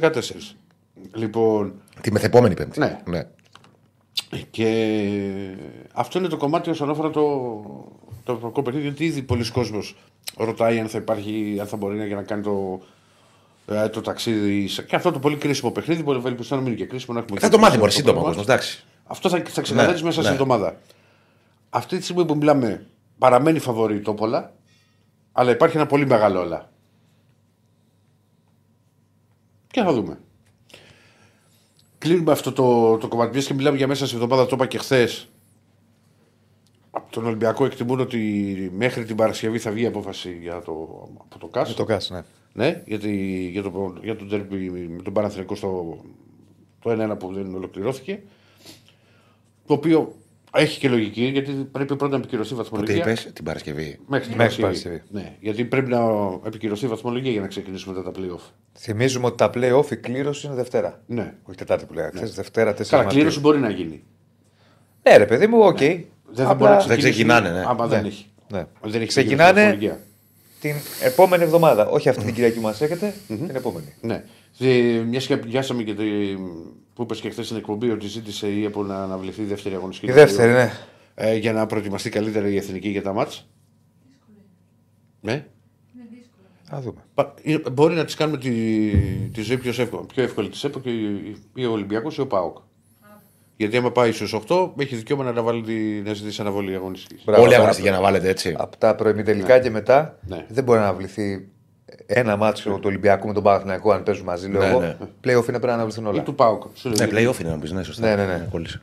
14. 0.00 0.10
Λοιπόν, 1.14 1.72
Τη 2.00 2.12
μεθεπόμενη 2.12 2.54
Πέμπτη. 2.54 2.78
Ναι. 2.78 2.98
ναι. 3.06 3.22
και 4.50 4.66
αυτό 5.92 6.18
είναι 6.18 6.28
το 6.28 6.36
κομμάτι 6.36 6.70
όσον 6.70 6.90
αφορά 6.90 7.10
το, 7.10 7.20
το 8.24 8.32
ευρωπαϊκό 8.32 8.62
παιχνίδι. 8.62 8.86
Γιατί 8.86 9.04
ήδη 9.04 9.22
πολλοί 9.22 9.50
κόσμος 9.50 9.96
ρωτάει 10.36 10.78
αν 10.78 10.88
θα 10.88 10.98
υπάρχει, 10.98 11.56
αν 11.60 11.66
θα 11.66 11.76
μπορεί 11.76 11.96
να, 11.98 12.04
για 12.06 12.16
να 12.16 12.22
κάνει 12.22 12.42
το, 12.42 12.80
ε, 13.70 13.88
το 13.88 14.00
ταξίδι. 14.00 14.68
σε- 14.68 14.82
Και 14.82 14.96
αυτό 14.96 15.12
το 15.12 15.18
πολύ 15.18 15.36
κρίσιμο 15.36 15.70
παιχνίδι 15.70 16.02
μπορεί 16.02 16.20
ελπίζω 16.24 16.56
να 16.56 16.62
μείνει 16.62 16.76
και 16.76 16.86
κρίσιμο. 16.86 17.14
Να 17.14 17.20
έχουμε 17.22 17.40
Θα 17.40 17.46
και 17.46 17.52
το 17.52 17.58
μάθει 17.58 17.78
κρίσιμο 17.78 17.84
μόλι 17.84 17.92
το 17.92 17.98
σύντομα 17.98 18.18
ο 18.18 18.22
πρόγραμμα. 18.22 18.44
κόσμος. 18.46 18.54
Εντάξει. 18.56 18.84
Αυτό 19.06 19.28
θα, 19.28 19.42
θα 19.50 19.60
ξεκαθαρίσει 19.62 20.02
Ναι, 20.02 20.06
μέσα 20.08 20.20
ναι. 20.20 20.26
στην 20.26 20.32
εβδομάδα. 20.40 20.76
Αυτή 21.70 21.96
τη 21.96 22.02
στιγμή 22.04 22.24
που 22.24 22.36
μιλάμε, 22.36 22.86
παραμένει 23.18 23.58
φαβορή 23.58 23.96
η 23.96 24.00
Τόπολα, 24.00 24.52
αλλά 25.32 25.50
υπάρχει 25.50 25.76
ένα 25.76 25.86
πολύ 25.86 26.06
μεγάλο 26.06 26.40
όλα. 26.40 26.70
Και 29.66 29.82
θα 29.82 29.92
δούμε. 29.92 30.18
Κλείνουμε 31.98 32.32
αυτό 32.32 32.52
το, 32.52 32.96
το 32.96 33.08
κομμάτι. 33.08 33.30
Μιας 33.32 33.46
και 33.46 33.54
μιλάμε 33.54 33.76
για 33.76 33.86
μέσα 33.86 34.06
στην 34.06 34.18
εβδομάδα, 34.20 34.46
το 34.48 34.54
είπα 34.56 34.66
και 34.66 34.78
χθες. 34.78 35.28
Από 36.90 37.12
τον 37.12 37.26
Ολυμπιακό 37.26 37.64
εκτιμούν 37.64 38.00
ότι 38.00 38.18
μέχρι 38.76 39.04
την 39.04 39.16
Παρασκευή 39.16 39.58
θα 39.58 39.70
βγει 39.70 39.82
η 39.82 39.86
απόφαση 39.86 40.38
για 40.42 40.60
το, 40.60 40.72
από 41.18 41.38
το 41.38 41.46
ΚΑΣ. 41.46 41.68
Με 41.68 41.74
το 41.74 41.84
ΚΑΣ, 41.84 42.10
ναι. 42.10 42.22
Ναι, 42.52 42.82
γιατί, 42.86 43.10
για, 43.52 43.62
το, 43.62 43.94
για 44.02 44.16
τον 44.16 44.28
τέρπι 44.28 44.56
με 44.96 45.02
τον 45.02 45.12
Παναθηναϊκό 45.12 45.54
στο 45.54 46.00
το 46.82 47.10
1-1 47.12 47.18
που 47.18 47.32
δεν 47.32 47.54
ολοκληρώθηκε. 47.54 48.22
Το 49.66 49.74
οποίο 49.74 50.14
έχει 50.54 50.78
και 50.78 50.88
λογική 50.88 51.24
γιατί 51.24 51.52
πρέπει 51.52 51.96
πρώτα 51.96 52.12
να 52.16 52.16
επικυρωθεί 52.22 52.52
η 52.52 52.56
Πότε 52.56 52.68
βαθμολογία. 52.70 53.02
είπες 53.02 53.30
την 53.32 53.44
Παρασκευή. 53.44 53.98
Μέχρι 54.06 54.28
την 54.28 54.36
Μέχρι 54.36 54.60
Παρασκευή. 54.60 54.62
Παρασκευή. 54.62 55.02
Ναι, 55.10 55.36
γιατί 55.40 55.64
πρέπει 55.64 55.90
να 55.90 56.00
επικυρωθεί 56.46 56.84
η 56.84 56.88
βαθμολογία 56.88 57.30
για 57.30 57.40
να 57.40 57.46
ξεκινήσουμε 57.46 57.98
μετά 57.98 58.10
τα 58.10 58.20
playoff. 58.20 58.50
Θυμίζουμε 58.78 59.26
ότι 59.26 59.36
τα 59.36 59.50
play-off 59.54 59.90
η 59.90 59.96
κλήρωση 59.96 60.46
είναι 60.46 60.56
Δευτέρα. 60.56 61.02
Ναι. 61.06 61.34
Όχι 61.42 61.56
Τετάρτη 61.56 61.84
που 61.84 61.92
λέγαμε. 61.94 62.12
χθες, 62.16 62.34
Δευτέρα 62.34 62.72
4 62.74 62.82
Καλά, 62.88 63.02
Μαρτίου. 63.02 63.18
κλήρωση 63.18 63.40
μπορεί 63.40 63.58
να 63.58 63.70
γίνει. 63.70 64.02
Ναι, 65.02 65.16
ρε 65.16 65.26
παιδί 65.26 65.46
μου, 65.46 65.58
οκ. 65.60 65.78
Δεν 65.78 66.04
θα 66.32 66.42
Απλά 66.50 66.54
μπορεί 66.54 66.70
να 66.70 66.76
δεν 66.76 66.98
ξεκινήσει 66.98 67.10
ξεκινάνε, 67.10 67.50
ναι. 67.50 67.64
Άμα 67.66 67.86
δεν 67.86 68.02
Ναι. 68.02 68.08
έχει. 68.08 68.26
Ναι. 68.52 68.64
Δεν 68.82 69.00
έχει 69.00 69.06
Ξεκινάνε 69.06 69.60
επικυρωθεί 69.60 69.84
η 69.84 69.88
βαθμολογία. 69.88 70.00
Την 70.60 70.74
επόμενη 71.02 71.42
εβδομάδα. 71.42 71.86
Όχι 71.88 72.08
αυτή 72.08 72.24
την 72.24 72.34
Κυριακή 72.34 72.56
που 72.56 72.62
μας 72.62 72.80
έχετε, 72.80 73.14
την 73.26 73.50
επόμενη. 73.56 73.94
Ναι. 74.00 74.24
Ε, 74.58 75.02
Μιας 75.08 75.26
και 75.26 75.36
πιάσαμε 75.36 75.82
και 75.82 75.94
το, 75.94 76.02
που 76.94 77.02
είπες 77.02 77.20
και 77.20 77.30
χθες 77.30 77.44
στην 77.44 77.56
εκπομπή 77.56 77.90
ότι 77.90 78.06
ζήτησε 78.06 78.46
η 78.48 78.64
ΕΠΟ 78.64 78.82
να 78.82 79.02
αναβληθεί 79.02 79.42
η 79.42 79.44
δεύτερη 79.44 79.74
αγωνιστική. 79.74 80.10
Η 80.10 80.14
δεύτερη, 80.14 80.52
ναι. 80.52 80.72
Ε, 81.14 81.36
για 81.36 81.52
να 81.52 81.66
προετοιμαστεί 81.66 82.10
καλύτερα 82.10 82.48
η 82.48 82.56
εθνική 82.56 82.88
για 82.88 83.02
τα 83.02 83.12
μάτς. 83.12 83.48
Ναι. 85.20 85.46
Θα 86.72 86.80
δούμε. 86.80 87.00
Πα- 87.14 87.34
είναι- 87.42 87.70
Μπορεί 87.72 87.94
να 87.94 88.04
της 88.04 88.14
κάνουμε 88.14 88.38
τη, 88.38 88.50
τη 89.32 89.42
ζωή 89.42 89.56
πιο 89.58 89.70
εύκολη, 89.82 90.06
πιο 90.14 90.22
εύκολη 90.22 90.48
της 90.48 90.64
ΕΠΟ 90.64 90.80
και 90.80 90.90
η- 90.90 91.36
ή 91.54 91.64
ο 91.64 91.72
Ολυμπιακός 91.72 92.16
ή 92.16 92.20
ο 92.20 92.26
ΠΑΟΚ. 92.26 92.56
Γιατί 93.60 93.76
άμα 93.76 93.90
πάει 93.90 94.12
στους 94.12 94.34
8, 94.48 94.70
έχει 94.76 94.96
δικαίωμα 94.96 95.24
να, 95.24 95.30
αναβάλει 95.30 95.62
τη, 95.62 95.72
να 96.08 96.12
ζητήσει 96.14 96.40
αναβολή 96.40 96.74
αγωνιστικής. 96.74 97.24
Μπράβο, 97.24 97.40
Όλη 97.42 97.50
η 97.50 97.54
τώρα. 97.54 97.62
αγωνιστική 97.62 97.88
για 97.88 97.96
να 97.98 98.04
βάλετε 98.04 98.28
έτσι. 98.28 98.54
Από 98.58 98.76
τα 98.76 98.94
προημιτελικά 98.94 99.58
και 99.58 99.70
μετά 99.70 100.18
Ναι. 100.26 100.44
δεν 100.48 100.64
μπορεί 100.64 100.78
να 100.78 100.84
αναβληθεί 100.84 101.48
ένα 102.06 102.36
μάτσο 102.36 102.70
του 102.70 102.80
Ολυμπιακού 102.84 103.26
με 103.26 103.32
τον 103.32 103.42
Παναθηναϊκό 103.42 103.92
αν 103.92 104.02
παίζουν 104.02 104.24
μαζί. 104.24 104.48
Λέω 104.48 104.60
Ναι, 104.60 104.66
εγώ. 104.68 104.80
ναι. 104.80 104.96
Playoff 105.00 105.26
είναι 105.26 105.40
πρέπει 105.42 105.66
να 105.66 105.72
αναβληθούν 105.72 106.04
Ή 106.04 106.08
όλα. 106.08 106.22
του 106.22 106.34
ΠΑΟΚ. 106.34 106.62
Σου 106.74 106.88
λέω, 106.88 107.06
Ναι, 107.06 107.12
play-off 107.12 107.40
είναι 107.40 107.50
να 107.50 107.58
πει. 107.58 107.72
Ναι, 107.72 107.82
σωστά. 107.82 108.06
Ναι, 108.16 108.22
ναι, 108.24 108.32
ναι. 108.32 108.48
Κόλλησε. 108.50 108.80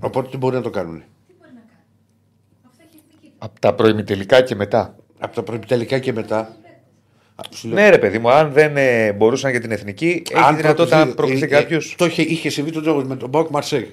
Οπότε 0.00 0.28
τι 0.30 0.36
μπορεί 0.36 0.54
να 0.56 0.62
το 0.62 0.70
κάνουν. 0.70 1.02
Από 3.38 3.60
τα 3.60 3.74
προημιτελικά 3.74 4.40
και 4.42 4.54
μετά. 4.54 4.96
Από 5.18 5.34
τα 5.34 5.42
προεπιτελικά 5.42 5.98
και 5.98 6.12
μετά. 6.12 6.38
Α, 7.34 7.42
σου 7.54 7.68
λέω, 7.68 7.76
Ναι, 7.76 7.88
ρε 7.90 7.98
παιδί 7.98 8.18
μου, 8.18 8.30
αν 8.30 8.52
δεν 8.52 8.76
ε, 8.76 9.12
μπορούσαν 9.12 9.50
για 9.50 9.60
την 9.60 9.70
εθνική, 9.70 10.22
έχει 10.30 10.42
αν 10.44 10.56
δυνατότητα 10.56 10.96
να 10.98 11.02
προκληθεί- 11.04 11.16
προκληθεί 11.16 11.54
ε, 11.54 11.58
ε, 11.58 11.60
κάποιος. 11.62 11.94
Το 11.98 12.04
είχε, 12.04 12.22
είχε 12.22 12.48
συμβεί 12.50 12.70
το 12.70 12.80
τζόγο 12.80 13.04
με 13.04 13.16
τον 13.16 13.30
Πάοκ 13.30 13.48
Μαρσέγ. 13.50 13.84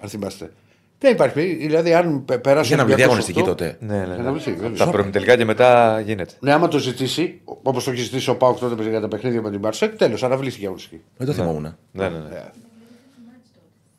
Αν 0.00 0.08
θυμάστε. 0.08 0.52
Δεν 0.98 1.12
υπάρχει. 1.12 1.40
Δηλαδή, 1.54 1.94
αν 1.94 2.24
πε- 2.24 2.38
περάσει. 2.38 2.66
Για 2.68 2.76
να 2.76 2.82
ο 2.82 2.86
βληθεί 2.86 3.02
Ολυμπιακός 3.02 3.32
αγωνιστική 3.36 3.40
αυτό- 3.40 3.54
τότε. 3.54 3.76
Ναι, 3.80 3.98
ναι, 3.98 4.04
Για 4.06 4.16
ναι. 4.16 4.22
να 4.22 4.30
βληθεί, 4.32 4.52
βέβαια. 4.52 4.76
Τα 4.76 4.90
προημιτελικά 4.90 5.36
και 5.36 5.44
μετά 5.44 6.00
γίνεται. 6.00 6.34
Ναι, 6.40 6.52
άμα 6.52 6.68
το 6.68 6.78
ζητήσει, 6.78 7.40
όπως 7.44 7.84
το 7.84 7.90
έχει 7.90 8.00
ζητήσει 8.00 8.30
ο 8.30 8.36
Πάοκ 8.36 8.58
τότε 8.58 8.88
για 8.88 9.00
τα 9.00 9.08
παιχνίδια 9.08 9.42
με 9.42 9.50
την 9.50 9.60
Μαρσέγ, 9.60 9.90
τέλος, 9.96 10.22
αναβλήθηκε 10.22 10.62
η 10.62 10.66
αγωνιστική. 10.66 11.00
Δεν 11.16 11.26
το 11.26 11.32
θυμόμουν. 11.32 11.62
Ναι, 11.92 12.08
ναι, 12.08 12.08
ναι. 12.08 12.42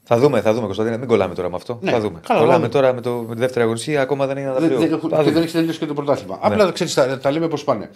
Θα 0.04 0.18
δούμε, 0.20 0.42
θα 0.42 0.54
δούμε, 0.54 0.66
Κωνσταντίνα. 0.66 0.98
Μην 0.98 1.08
κολλάμε 1.08 1.36
τώρα 1.36 1.50
με 1.50 1.56
αυτό. 1.56 1.80
Ναι, 1.82 1.92
θα 1.92 2.00
δούμε. 2.00 2.20
καλά, 2.28 2.40
κολλάμε 2.40 2.58
πάμε. 2.60 2.74
τώρα 2.74 2.94
με, 2.94 3.02
το, 3.02 3.26
με 3.28 3.34
τη 3.34 3.40
δεύτερη 3.40 3.64
αγωνιστική, 3.64 3.98
ακόμα 3.98 4.28
δεν 4.28 4.38
είναι 4.38 4.46
Δεν, 4.46 4.56
αναδρείο. 4.58 4.80
δεν, 4.80 4.92
έχουν- 4.94 5.10
Θα 5.10 5.16
και 5.16 5.22
δούμε. 5.22 5.34
δεν 5.34 5.44
έχει 5.44 5.52
τελειώσει 5.54 5.80
και 5.80 5.86
το 5.86 5.94
πρωτάθλημα. 5.94 6.38
Απλά 6.42 6.72
ξέρεις, 6.72 6.94
τα, 6.94 7.20
τα 7.20 7.32
λέμε 7.32 7.48
πώς 7.48 7.64
πάνε. 7.64 7.90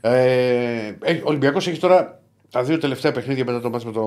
Ε, 0.00 0.94
έχει- 1.02 1.20
ο 1.20 1.24
Ολυμπιακός 1.24 1.66
έχει 1.68 1.78
τώρα 1.78 2.20
τα 2.50 2.62
δύο 2.62 2.78
τελευταία 2.78 3.12
παιχνίδια 3.12 3.44
μετά 3.44 3.60
το 3.60 3.70
μάτς 3.70 3.84
με 3.84 3.92
το, 3.92 4.02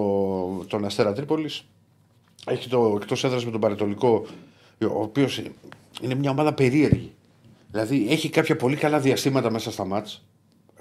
τον 0.68 0.86
Αστέρα 0.86 1.14
Τρίπολης. 1.14 1.68
Έχει 2.50 2.70
το 2.70 2.98
εκτός 3.02 3.24
έδρας 3.24 3.46
με 3.46 3.52
τον 3.52 3.60
Παρετολικό, 3.60 4.26
ο 4.82 5.02
οποίος 5.02 5.42
είναι 6.02 6.16
μια 6.16 6.30
ομάδα 6.32 6.54
περίεργη. 6.54 7.12
Δηλαδή 7.72 8.08
έχει 8.10 8.30
κάποια 8.30 8.56
πολύ 8.56 8.76
καλά 8.76 9.00
διαστήματα 9.00 9.52
μέσα 9.52 9.72
στα 9.72 9.86
μάτς. 9.86 10.24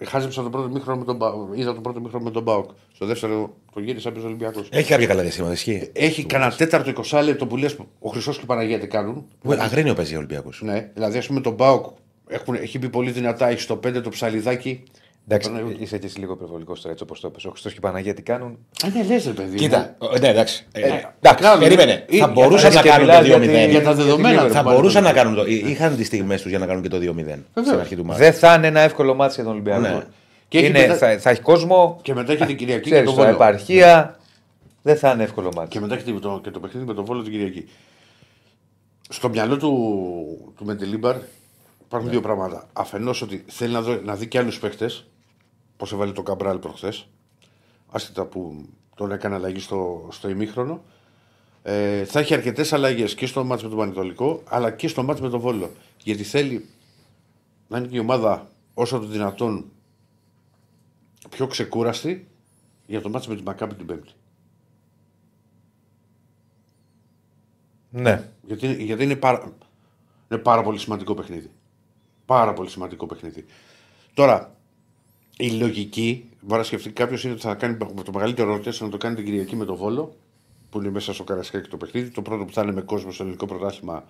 Χάζεψα 0.05 0.43
το 0.43 0.51
πρώτο 0.51 0.69
μήχρονο 0.69 0.99
με 0.99 1.05
τον 1.05 1.17
Μπα- 1.17 1.33
είδα 1.55 1.75
το 1.75 1.81
πρώτο 1.81 2.01
μήχρονο 2.01 2.25
με 2.25 2.31
τον 2.31 2.43
Μπάουκ. 2.43 2.71
Στο 2.95 3.07
δεύτερο 3.07 3.55
το 3.75 3.81
γύρισα 3.81 4.13
πίσω 4.13 4.27
Ολυμπιακός. 4.27 4.69
Έχει 4.71 4.89
κάποια 4.89 5.07
καλά 5.07 5.23
διαστήματα. 5.23 5.53
Ισχύει. 5.53 5.91
Έχει 5.93 6.25
κανένα 6.25 6.53
τέταρτο 6.53 6.91
20 6.91 7.21
λεπτό 7.25 7.47
που 7.47 7.57
λες 7.57 7.77
ο 7.99 8.09
Χρυσός 8.09 8.37
και 8.37 8.43
η 8.43 8.47
Παναγία 8.47 8.79
τι 8.79 8.87
κάνουν. 8.87 9.27
Αγρίνιο 9.59 9.95
παίζει 9.95 10.15
ο 10.15 10.19
Ολυμπιακός. 10.19 10.61
Ναι, 10.63 10.91
δηλαδή 10.95 11.19
ας 11.19 11.27
πούμε 11.27 11.41
τον 11.41 11.53
Μπάουκ 11.55 11.85
έχουν, 12.29 12.55
έχει 12.55 12.79
μπει 12.79 12.89
πολύ 12.89 13.11
δυνατά, 13.11 13.49
έχει 13.49 13.61
στο 13.61 13.77
5 13.77 14.01
το 14.03 14.09
ψαλιδάκι. 14.11 14.83
Εντάξει, 15.29 15.51
Παναγία- 15.51 15.77
είσαι 15.79 15.99
και 15.99 16.07
εσύ 16.07 16.19
λίγο 16.19 16.33
υπερβολικός 16.33 16.79
τώρα 16.81 16.91
έτσι 16.93 17.03
όπως 17.05 17.21
το 17.21 17.31
πες. 17.31 17.45
Ο 17.45 17.51
Χριστό 17.51 17.69
και 17.69 17.75
η 17.79 17.81
Παναγία 17.81 18.15
τι 18.15 18.23
κάνουν. 18.23 18.59
Α, 18.85 18.89
ναι, 18.89 19.03
λες, 19.05 19.25
ρε 19.27 19.31
παιδί. 19.33 19.57
Κοίτα, 19.57 19.97
ε, 20.15 20.19
ναι, 20.19 20.29
εντάξει. 20.29 20.67
Ε, 20.73 20.81
ναι. 20.81 20.87
Εντάξει, 21.21 21.43
Μπράβο, 21.45 21.63
περίμενε. 21.63 21.93
ε, 21.93 21.97
Θα 21.97 22.05
για 22.17 22.27
μπορούσαν 22.27 22.71
τα 22.73 22.77
να 22.77 22.83
κάνουν 22.91 23.07
σκεφτιλά, 23.09 23.37
το 23.37 23.43
2-0. 23.45 23.51
γιατί- 23.55 23.71
Για 23.71 23.83
τα 23.83 23.95
δεδομένα 23.95 24.35
γιατί 24.41 24.51
Θα 24.53 24.63
του 24.63 24.71
μπορούσαν 24.71 25.03
να 25.03 25.13
Παναγία. 25.13 25.23
κάνουν 25.45 25.63
το. 25.63 25.69
Είχαν 25.71 25.97
τις 25.97 26.07
στιγμές 26.07 26.41
τους 26.43 26.51
για 26.51 26.59
να 26.59 26.67
κάνουν 26.67 26.83
και 26.83 26.89
το 26.89 26.99
2-0 26.99 27.39
στην 27.63 27.79
αρχή 27.79 27.97
του 27.97 28.05
μάτια. 28.05 28.25
Δεν 28.25 28.33
θα 28.39 28.55
είναι 28.55 28.67
ένα 28.67 28.81
εύκολο 28.81 29.15
μάτι 29.15 29.35
για 29.35 29.43
τον 29.45 29.53
Ολυμπιακό. 29.53 29.81
Ναι. 29.81 30.03
Και 30.49 30.59
έχει 30.59 30.67
είναι, 30.67 30.79
μετά- 30.81 30.97
θα, 30.97 31.19
θα 31.19 31.31
έχει 31.31 31.41
κόσμο. 31.41 31.99
Και 32.03 32.15
μετά 32.15 32.33
έχει 32.33 32.45
την 32.47 32.57
Κυριακή 32.57 32.83
και 32.83 32.91
Ξέρεις, 32.91 33.07
τον 33.07 33.17
τώρα, 33.19 33.33
Βόλο. 33.33 33.43
επαρχία. 33.45 34.19
Δεν 34.83 34.97
θα 34.97 35.11
είναι 35.11 35.23
εύκολο 35.23 35.51
μάτι. 35.57 35.69
Και 35.69 35.81
μετά 35.81 35.95
έχει 35.95 36.05
και 36.05 36.13
το, 36.13 36.41
και 36.43 36.51
το 36.51 36.61
παιχνίδι 36.61 36.87
με 36.87 36.95
τον 36.95 37.05
Βόλο 37.05 37.23
την 37.23 37.33
Κυριακή. 37.33 37.69
Στο 39.09 39.29
μυαλό 39.29 39.57
του, 39.57 40.53
του 40.57 40.65
Μεντελίμπαρ 40.65 41.17
υπάρχουν 41.87 42.11
δύο 42.11 42.21
πράγματα. 42.21 42.67
Αφενός 42.73 43.23
ότι 43.23 43.45
θέλει 43.49 43.73
να, 43.73 43.81
δω, 43.83 44.01
να 44.05 44.15
δει 44.15 44.27
και 44.27 44.39
άλλους 44.39 44.59
παίχτε. 44.59 44.91
Πώς 45.77 45.93
έβαλε 45.93 46.13
το 46.13 46.23
Καμπράλ 46.23 46.59
προχθές. 46.59 47.09
Άσχετα 47.89 48.25
που 48.25 48.67
τον 48.97 49.13
έκανε 49.13 49.35
αλλαγή 49.35 49.61
στο, 49.61 50.09
στο 50.11 50.29
ημίχρονο. 50.29 50.83
Ε, 51.63 52.05
θα 52.05 52.21
έχει 52.21 52.35
αρκετές 52.35 52.73
αλλαγές 52.73 53.15
και 53.15 53.27
στο 53.27 53.45
μάτς 53.45 53.63
με 53.63 53.69
τον 53.69 53.79
Πανετολικό 53.79 54.43
αλλά 54.45 54.71
και 54.71 54.89
στο 54.89 55.03
μάτς 55.03 55.21
με 55.21 55.29
τον 55.29 55.41
Βόλο. 55.41 55.71
Γιατί 56.03 56.23
θέλει 56.23 56.69
να 57.69 57.79
είναι 57.79 57.87
και 57.87 57.97
η 57.97 57.99
ομάδα 57.99 58.51
όσο 58.75 58.99
το 58.99 59.07
δυνατόν 59.07 59.65
πιο 61.31 61.47
ξεκούραστη 61.47 62.29
για 62.87 63.01
το 63.01 63.09
μάτς 63.09 63.29
με 63.29 63.35
την 63.35 63.45
Μακάμπη 63.45 63.75
την 63.75 63.87
Πέμπτη. 63.87 64.13
Ναι. 67.91 68.31
Γιατί, 68.43 68.67
είναι- 68.67 68.83
γιατί 68.83 69.03
είναι, 69.05 69.17
πάρα, 69.17 69.53
είναι 70.31 70.41
πάρα 70.41 70.63
πολύ 70.63 70.79
σημαντικό 70.79 71.15
παιχνίδι. 71.15 71.51
Πάρα 72.27 72.53
πολύ 72.53 72.69
σημαντικό 72.71 73.07
παιχνίδι. 73.07 73.45
Τώρα, 74.15 74.56
η 75.39 75.51
λογική, 75.51 76.29
μπορεί 76.41 76.61
να 76.61 76.67
σκεφτεί 76.67 76.91
κάποιος 76.91 77.25
είναι 77.25 77.33
ότι 77.33 77.43
θα 77.43 77.55
κάνει 77.55 77.77
το 77.77 78.13
μεγαλύτερο 78.13 78.49
ρωτέ 78.57 78.73
να 78.79 78.89
το 78.89 78.97
κάνει 78.97 79.15
την 79.15 79.25
Κυριακή 79.25 79.57
με 79.57 79.65
το 79.65 79.77
Βόλο, 79.77 80.17
που 80.71 80.79
είναι 80.81 80.91
μέσα 80.91 81.15
στο 81.15 81.25
Καρασκάκι 81.25 81.69
το 81.69 81.77
παιχνίδι. 81.77 82.11
Το 82.11 82.23
πρώτο 82.23 82.45
που 82.45 82.53
θα 82.53 82.63
είναι 82.63 82.73
με 82.73 82.81
κόσμο 82.81 83.11
στο 83.13 83.23
ελληνικό 83.23 83.47
πρωτάθλημα 83.47 84.05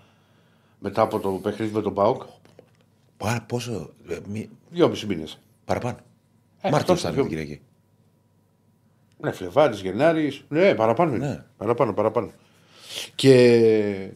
μετά 0.78 1.02
από 1.02 1.18
το 1.20 1.30
παιχνίδι 1.30 1.72
με 1.74 1.82
τον 1.82 1.94
Πάοκ. 1.94 2.22
Πάρα 3.16 3.42
πόσο. 3.48 3.90
ε, 4.08 4.18
μη- 4.28 4.48
Δυόμιση 4.70 5.06
μήνες. 5.06 5.38
Παραπάνω. 5.64 5.96
Ε, 6.60 6.70
Μάρτιο 6.70 6.92
αυτό 6.94 7.08
θα 7.08 7.14
είναι 7.14 7.16
πιο- 7.22 7.28
την 7.28 7.38
Κυριακή. 7.38 7.62
Ναι, 9.20 9.32
Φλεβάρης, 9.32 9.80
Γενάρης. 9.80 10.44
Ναι, 10.48 10.74
παραπάνω 10.74 11.14
είναι. 11.14 11.26
Ναι. 11.28 11.44
Παραπάνω, 11.56 11.92
παραπάνω. 11.94 12.30
Και. 13.14 14.10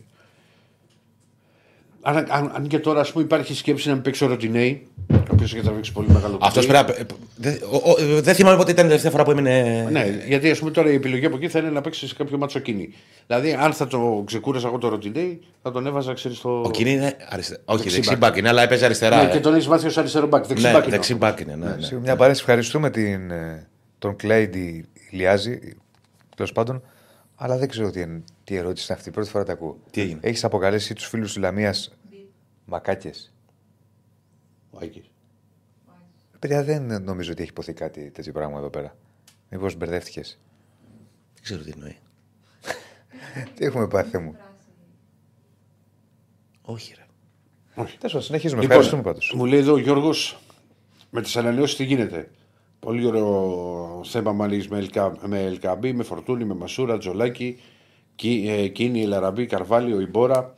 Αν, 2.02 2.16
αν, 2.16 2.52
αν 2.54 2.66
και 2.66 2.78
τώρα 2.78 3.00
ας 3.00 3.12
πούμε, 3.12 3.24
υπάρχει 3.24 3.54
σκέψη 3.54 3.88
να 3.88 3.94
μην 3.94 4.02
παίξει 4.02 4.24
ο 4.24 4.26
Ροντινέι, 4.26 4.86
ο 5.12 5.14
οποίος 5.32 5.54
έχει 5.54 5.62
τραβήξει 5.62 5.92
πολύ 5.92 6.08
μεγάλο 6.08 6.38
Αυτός 6.40 6.66
κουτί. 6.66 6.78
πρέπει 6.78 6.92
να. 6.92 6.98
ε, 7.00 7.06
δε- 7.36 7.64
ο- 7.70 7.90
ο- 7.90 8.16
ε, 8.16 8.20
Δεν 8.20 8.34
θυμάμαι 8.34 8.56
πότε 8.56 8.70
ήταν 8.70 8.84
η 8.84 8.88
τελευταία 8.88 9.10
φορά 9.10 9.24
που 9.24 9.30
έμεινε. 9.30 9.86
Ναι, 9.90 10.06
γιατί 10.26 10.50
ας 10.50 10.58
πούμε 10.58 10.70
τώρα 10.70 10.90
η 10.90 10.94
επιλογή 10.94 11.26
από 11.26 11.36
εκεί 11.36 11.48
θα 11.48 11.58
είναι 11.58 11.70
να 11.70 11.80
παίξει 11.80 12.08
σε 12.08 12.14
κάποιο 12.14 12.38
ματς 12.38 12.58
ο 12.58 12.64
Κίνι. 12.64 12.94
Δηλαδή, 13.26 13.56
αν 13.60 13.72
θα 13.72 13.86
το 13.86 14.22
ξεκούραζα 14.26 14.68
εγώ 14.68 14.78
το 14.78 14.88
Ροντινέι, 14.88 15.40
θα 15.62 15.70
τον 15.72 15.86
έβαζα, 15.86 16.12
ξέρεις, 16.12 16.36
στο. 16.36 16.62
Ο 16.66 16.70
Κίνι 16.70 16.90
είναι 16.92 17.16
αριστερά. 17.28 17.60
Όχι, 17.64 17.78
Δεξί 17.82 17.94
δεξί 17.94 18.10
μπακ. 18.10 18.18
μπακ 18.18 18.36
είναι, 18.36 18.48
αλλά 18.48 18.62
έπαιζε 18.62 18.84
αριστερά. 18.84 19.16
Ναι, 19.22 19.28
ε. 19.28 19.32
και 19.32 19.40
τον 19.40 19.54
έχεις 19.54 19.68
μάθει 19.68 19.86
ως 19.86 19.98
αριστερό 19.98 20.26
μπακ. 20.26 20.46
Δεξί 20.46 20.64
Ναι, 20.64 20.72
μπακ 20.72 20.82
είναι. 20.82 20.90
δεξί 20.90 21.14
μπακ 21.14 21.40
είναι. 21.40 21.54
ναι, 21.56 21.66
ναι. 21.66 21.98
Μια 21.98 22.16
παρένθεση. 22.16 22.40
Ευχαριστούμε 22.40 22.90
την, 22.90 23.30
ε, 23.30 23.66
τον 23.98 24.16
Κλέιντι 24.16 24.84
Ηλιάζη, 25.10 25.58
τέλος 26.36 26.52
πάντων. 26.52 26.82
Αλλά 27.42 27.59
δεν 27.59 27.68
ξέρω 27.68 27.90
τι, 27.90 28.00
εν- 28.00 28.24
τι 28.44 28.55
ερώτηση 28.57 28.87
είναι 28.88 28.98
αυτή. 28.98 29.11
Πρώτη 29.11 29.29
φορά 29.31 29.44
τα 29.44 29.53
ακούω. 29.53 29.81
Τι 29.90 30.00
έγινε; 30.00 30.20
Έχεις 30.22 30.44
αποκαλέσει 30.44 30.94
τους 30.94 31.07
φίλους 31.07 31.33
της 31.33 31.42
Λαμίας 31.42 31.96
μακάκες; 32.64 33.33
Ο 34.70 34.79
Άκης. 34.83 35.11
Παιδιά, 36.38 36.64
δεν 36.64 37.03
νομίζω 37.03 37.33
ότι 37.33 37.40
έχει 37.40 37.50
υποθεί 37.50 37.72
κάτι 37.72 38.11
τέτοιο 38.11 38.33
πράγμα 38.33 38.59
εδώ 38.59 38.70
πέρα. 38.70 38.96
Μήπως 39.50 39.74
μπερδεύτηκες; 39.76 40.38
Δεν 41.35 41.42
ξέρω 41.42 41.62
τι 41.62 41.70
εννοεί. 41.70 41.96
Τι 43.55 43.64
έχουμε 43.64 43.88
πάθει, 43.88 44.11
Θεέ 44.11 44.20
μου; 44.20 44.37
Όχι, 46.62 46.94
ρε. 46.96 47.07
Τέλος 47.74 47.98
πάντων, 48.00 48.22
συνεχίζουμε. 48.22 48.61
Λοιπόν, 48.61 48.76
Ευχαριστούμε 48.76 49.03
πάντως. 49.03 49.33
Μου 49.37 49.44
λέει 49.46 49.59
εδώ 49.59 49.72
ο 49.72 49.79
Γιώργος 49.79 50.40
με 51.11 51.22
τις 51.22 51.37
ανανεώσεις 51.37 51.76
τι 51.76 51.85
γίνεται; 51.85 52.31
Πολύ 52.80 53.06
ωραίο 53.06 54.00
θέμα 54.04 54.32
μάλιστα 54.32 54.74
με, 54.74 54.80
Ελκα, 54.80 55.16
με 55.26 55.42
Ελκαμπή, 55.44 55.92
με 55.92 56.02
Φορτούνη, 56.02 56.44
με 56.44 56.54
Μασούρα, 56.54 56.98
Τζολάκη, 56.98 57.58
Κι, 58.14 58.44
ε, 58.48 58.68
Κίνη, 58.68 59.04
Λαραμπή, 59.04 59.46
Καρβάλιο, 59.46 60.00
Ιμπόρα. 60.00 60.54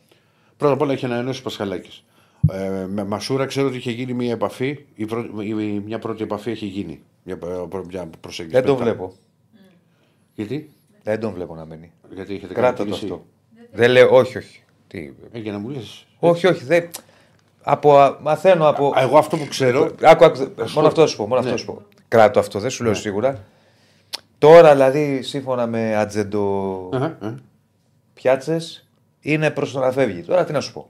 Πρώτα 0.56 0.74
απ' 0.74 0.80
όλα 0.80 0.92
έχει 0.92 1.04
ανανεώσει 1.04 1.40
ο 1.40 1.42
Πασχαλάκης. 1.42 2.04
Ε, 2.52 2.86
με 2.88 3.04
Μασούρα 3.04 3.46
ξέρω 3.46 3.66
ότι 3.66 3.76
είχε 3.76 3.90
γίνει 3.90 4.12
μια 4.12 4.32
επαφή. 4.32 4.84
Η 4.94 5.04
πρώτη, 5.04 5.48
η- 5.48 5.82
μια 5.86 5.98
πρώτη 5.98 6.22
επαφή 6.22 6.50
έχει 6.50 6.66
γίνει. 6.66 7.00
Μια, 7.24 7.36
προ- 7.38 7.84
μια 7.86 8.10
προσέγγιση. 8.20 8.56
Δεν 8.56 8.64
τον 8.66 8.72
Μετά. 8.78 8.84
βλέπω. 8.84 9.12
Γιατί, 10.34 10.70
Δεν 11.02 11.20
τον 11.20 11.32
βλέπω 11.32 11.54
να 11.54 11.64
μένει. 11.66 11.92
γιατί 12.14 12.34
έχετε 12.34 12.54
κάνει 12.54 12.66
Κράτα 12.66 12.76
το 12.76 12.84
κίνηση. 12.84 13.04
αυτό. 13.04 13.24
Δεν 13.72 13.90
λέω, 13.90 14.08
όχι, 14.16 14.38
όχι. 14.38 14.62
Τι... 14.86 15.10
Ε, 15.32 15.38
για 15.38 15.52
να 15.52 15.58
μου 15.58 15.68
λες. 15.68 16.06
Όχι, 16.18 16.46
όχι. 16.46 16.64
Δεν... 16.64 16.88
Από, 17.62 17.98
α- 17.98 18.16
μαθαίνω 18.22 18.68
από. 18.68 18.92
Εγώ 18.96 19.18
αυτό 19.18 19.36
που 19.36 19.46
ξέρω. 19.48 19.90
Άκου, 20.02 20.24
άκου, 20.24 20.38
μόνο 20.74 20.86
αυτό 20.86 21.00
θα 21.00 21.06
σου 21.06 21.16
πω. 21.16 21.22
Μόνο 21.26 21.34
αυτό 21.40 21.50
Ναι. 21.50 21.56
θα 21.56 21.62
σου 21.62 21.66
πω. 21.72 21.82
Κράτο 22.08 22.38
αυτό, 22.38 22.58
δεν 22.58 22.70
σου 22.70 22.84
λέω 22.84 22.94
σίγουρα. 22.94 23.44
Τώρα 24.38 24.72
δηλαδή, 24.72 25.22
σύμφωνα 25.22 25.66
με 25.66 25.96
ατζεντο 25.96 26.88
Αχα, 26.92 27.16
ε. 27.22 27.34
πιάτσες, 28.14 28.88
είναι 29.20 29.50
προς 29.50 29.72
το 29.72 29.78
να 29.78 29.92
φεύγει. 29.92 30.22
Τώρα 30.22 30.44
τι 30.44 30.52
να 30.52 30.60
σου 30.60 30.72
πω. 30.72 30.88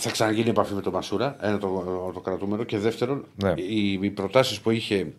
Θα 0.00 0.10
ξαναγίνει 0.10 0.48
επαφή 0.48 0.74
με 0.74 0.80
τον 0.80 0.92
Μασούρα, 0.92 1.36
ένα 1.40 1.58
το, 1.58 1.68
το 2.14 2.20
κρατούμενο. 2.20 2.62
Και 2.64 2.78
δεύτερον, 2.78 3.24
Ναι. 3.42 3.52
οι, 3.56 3.92
οι 4.02 4.10
προτάσεις 4.10 4.60
που 4.60 4.70
είχε 4.70 5.12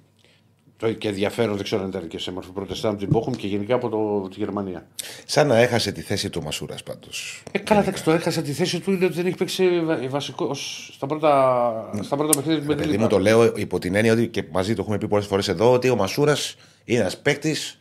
το, 0.80 0.94
και 0.94 1.08
ενδιαφέρον, 1.08 1.56
δεν 1.56 1.64
ξέρω 1.64 1.82
αν 1.82 1.88
ήταν 1.88 2.08
και 2.08 2.20
σε 2.20 2.32
μορφή 2.32 2.50
προτεστάν 2.52 2.92
από 2.92 3.00
την 3.00 3.10
Πόχουμ 3.10 3.34
και 3.34 3.48
γενικά 3.48 3.76
από 3.76 3.90
το, 3.90 4.30
τη 4.30 4.40
Γερμανία. 4.40 4.88
Σαν 5.26 5.48
να 5.48 5.58
έχασε 5.58 5.92
τη 5.92 6.02
θέση 6.02 6.30
του 6.30 6.44
Μασούρας 6.44 6.84
πάντως. 6.84 7.44
Ε, 7.52 7.58
καλά, 7.60 7.82
εντάξει, 7.82 8.04
το 8.04 8.12
έχασα 8.12 8.42
τη 8.42 8.52
θέση 8.52 8.80
του 8.80 8.92
είναι 8.92 9.06
ότι 9.06 9.14
δεν 9.14 9.26
έχει 9.26 9.36
παίξει 9.36 9.82
βα- 9.82 10.10
βασικό 10.10 10.54
στα 10.94 11.06
πρώτα, 11.08 11.90
στα 12.02 12.16
πρώτα 12.16 12.36
παιχνίδια 12.38 12.62
του 12.62 12.68
Παιδί 12.68 12.78
Μπεντελίμπα. 12.80 13.04
μου 13.04 13.10
το 13.10 13.20
λέω 13.20 13.54
υπό 13.56 13.80
την 13.80 13.96
έννοια 13.96 14.14
ότι 14.14 14.28
και 14.28 14.44
μαζί 14.52 14.74
το 14.76 14.82
έχουμε 14.82 14.98
πει 14.98 15.08
πολλές 15.08 15.26
φορές 15.26 15.48
εδώ 15.48 15.72
ότι 15.72 15.90
ο 15.90 15.96
Μασούρας 15.96 16.56
είναι 16.86 17.00
ένας 17.00 17.18
παίκτης 17.18 17.78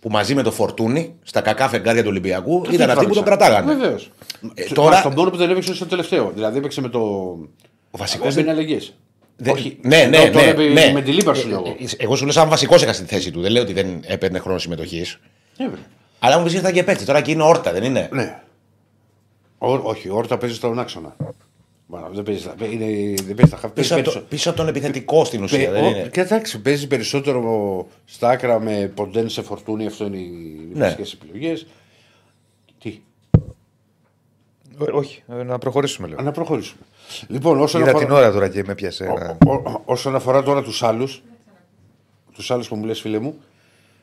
που 0.00 0.10
μαζί 0.10 0.34
με 0.34 0.42
το 0.42 0.50
Φορτούνι 0.52 1.14
στα 1.22 1.40
κακά 1.40 1.68
φεγγάρια 1.68 2.02
του 2.02 2.08
Ολυμπιακού 2.10 2.62
ήταν 2.70 2.90
αυτοί 2.90 3.06
που 3.06 3.14
τον 3.14 3.24
κρατάγανε. 3.24 3.74
Βεβαίως. 3.74 4.10
Ε, 4.54 4.62
τώρα... 4.64 4.74
τώρα- 4.90 5.02
Τον 5.02 5.12
μόνο 5.12 5.30
που 5.30 5.36
δεν 5.36 5.50
έπαιξε 5.50 5.74
στο 5.74 5.86
τελευταίο. 5.86 6.30
Δηλαδή 6.34 6.58
έπαιξε 6.58 6.80
με 6.80 6.88
το. 6.88 6.98
Ο 7.90 7.98
βασικός 7.98 8.36
Έμπαινε 8.36 8.50
αλλαγέ. 8.50 8.78
Δεν- 8.78 8.88
Όχι. 9.50 9.78
Ναι, 9.82 10.04
ναι, 10.04 10.16
Τώρα 10.30 10.44
ναι, 10.44 10.50
έπαιζε 10.50 10.68
ναι. 10.72 10.92
Με 10.92 11.02
τη 11.02 11.12
λίπα 11.12 11.34
σου 11.34 11.48
Ε, 11.48 11.50
λόγω. 11.50 11.68
ε, 11.78 11.84
Εγώ 12.04 12.16
σου 12.16 12.22
λέω 12.24 12.32
σαν 12.32 12.48
βασικός 12.48 12.82
είχα 12.82 12.92
στη 12.92 13.04
θέση 13.04 13.30
του. 13.30 13.40
Δεν 13.40 13.50
λέω 13.52 13.62
ότι 13.62 13.72
δεν 13.72 14.00
έπαιρνε 14.06 14.38
χρόνο 14.38 14.58
συμμετοχής. 14.58 15.18
Έβαινε. 15.58 15.82
Αλλά 16.18 16.38
μου 16.38 16.44
πει 16.44 16.52
ήρθαν 16.54 16.72
και 16.72 16.82
παίκτη. 16.82 17.04
Τώρα 17.04 17.18
εκεί 17.18 17.30
είναι 17.30 17.42
όρτα, 17.42 17.72
δεν 17.72 17.82
είναι; 17.82 18.08
Ναι. 18.12 18.40
Ο, 19.58 19.72
όχι, 19.72 20.08
ο 20.08 20.16
Όρτα 20.16 20.38
παίζει 20.38 20.54
στον 20.54 20.78
άξονα. 20.78 21.16
Μα, 21.86 22.08
δεν 22.12 22.22
παίζει, 22.22 22.40
στα- 22.40 22.54
είναι, 22.60 23.14
δεν 23.22 23.34
παίζει 23.34 23.50
τα 23.50 23.56
χαφ. 23.56 23.72
Πίσω, 23.72 23.94
από 23.94 24.10
το- 24.12 24.20
πίσω 24.28 24.48
από 24.48 24.58
τον 24.58 24.68
επιθετικό 24.68 25.24
στην 25.24 25.42
ουσία. 25.42 25.70
δεν 25.70 25.84
είναι; 25.84 26.08
Και 26.12 26.20
εντάξει, 26.20 26.60
παίζει 26.60 26.86
περισσότερο 26.86 27.86
στα 28.04 28.28
άκρα 28.28 28.60
με 28.60 28.92
ποντέν 28.94 29.28
σε 29.28 29.42
φορτούνι, 29.42 29.86
αυτό 29.86 30.06
είναι 30.06 30.16
οι 30.16 30.68
Ναι. 30.74 30.84
βασικές 30.84 31.12
επιλογές. 31.12 31.66
Τι, 32.82 33.00
Ε, 34.86 34.90
Όχι, 34.92 35.22
ε, 35.28 35.42
να 35.42 35.58
προχωρήσουμε 35.58 36.08
λίγο. 36.08 36.22
να 36.22 36.32
προχωρήσουμε. 36.32 36.80
Λοιπόν, 37.28 37.60
όσον 37.60 37.80
Είδα 37.80 37.90
αφορά, 37.90 38.04
την 38.06 38.14
ώρα 38.14 38.32
τώρα 38.32 38.48
και 38.48 38.62
με 38.66 38.74
πιάσε. 38.74 39.04
ένα- 39.04 39.38
ο- 39.46 39.52
ο- 39.52 39.82
όσον 39.84 40.14
αφορά 40.14 40.42
τώρα 40.42 40.62
τους 40.62 40.82
άλλους, 40.82 41.22
τους 42.32 42.50
άλλους 42.50 42.68
που 42.68 42.76
μου 42.76 42.84
λες, 42.84 43.00
φίλε 43.00 43.18
μου, 43.18 43.38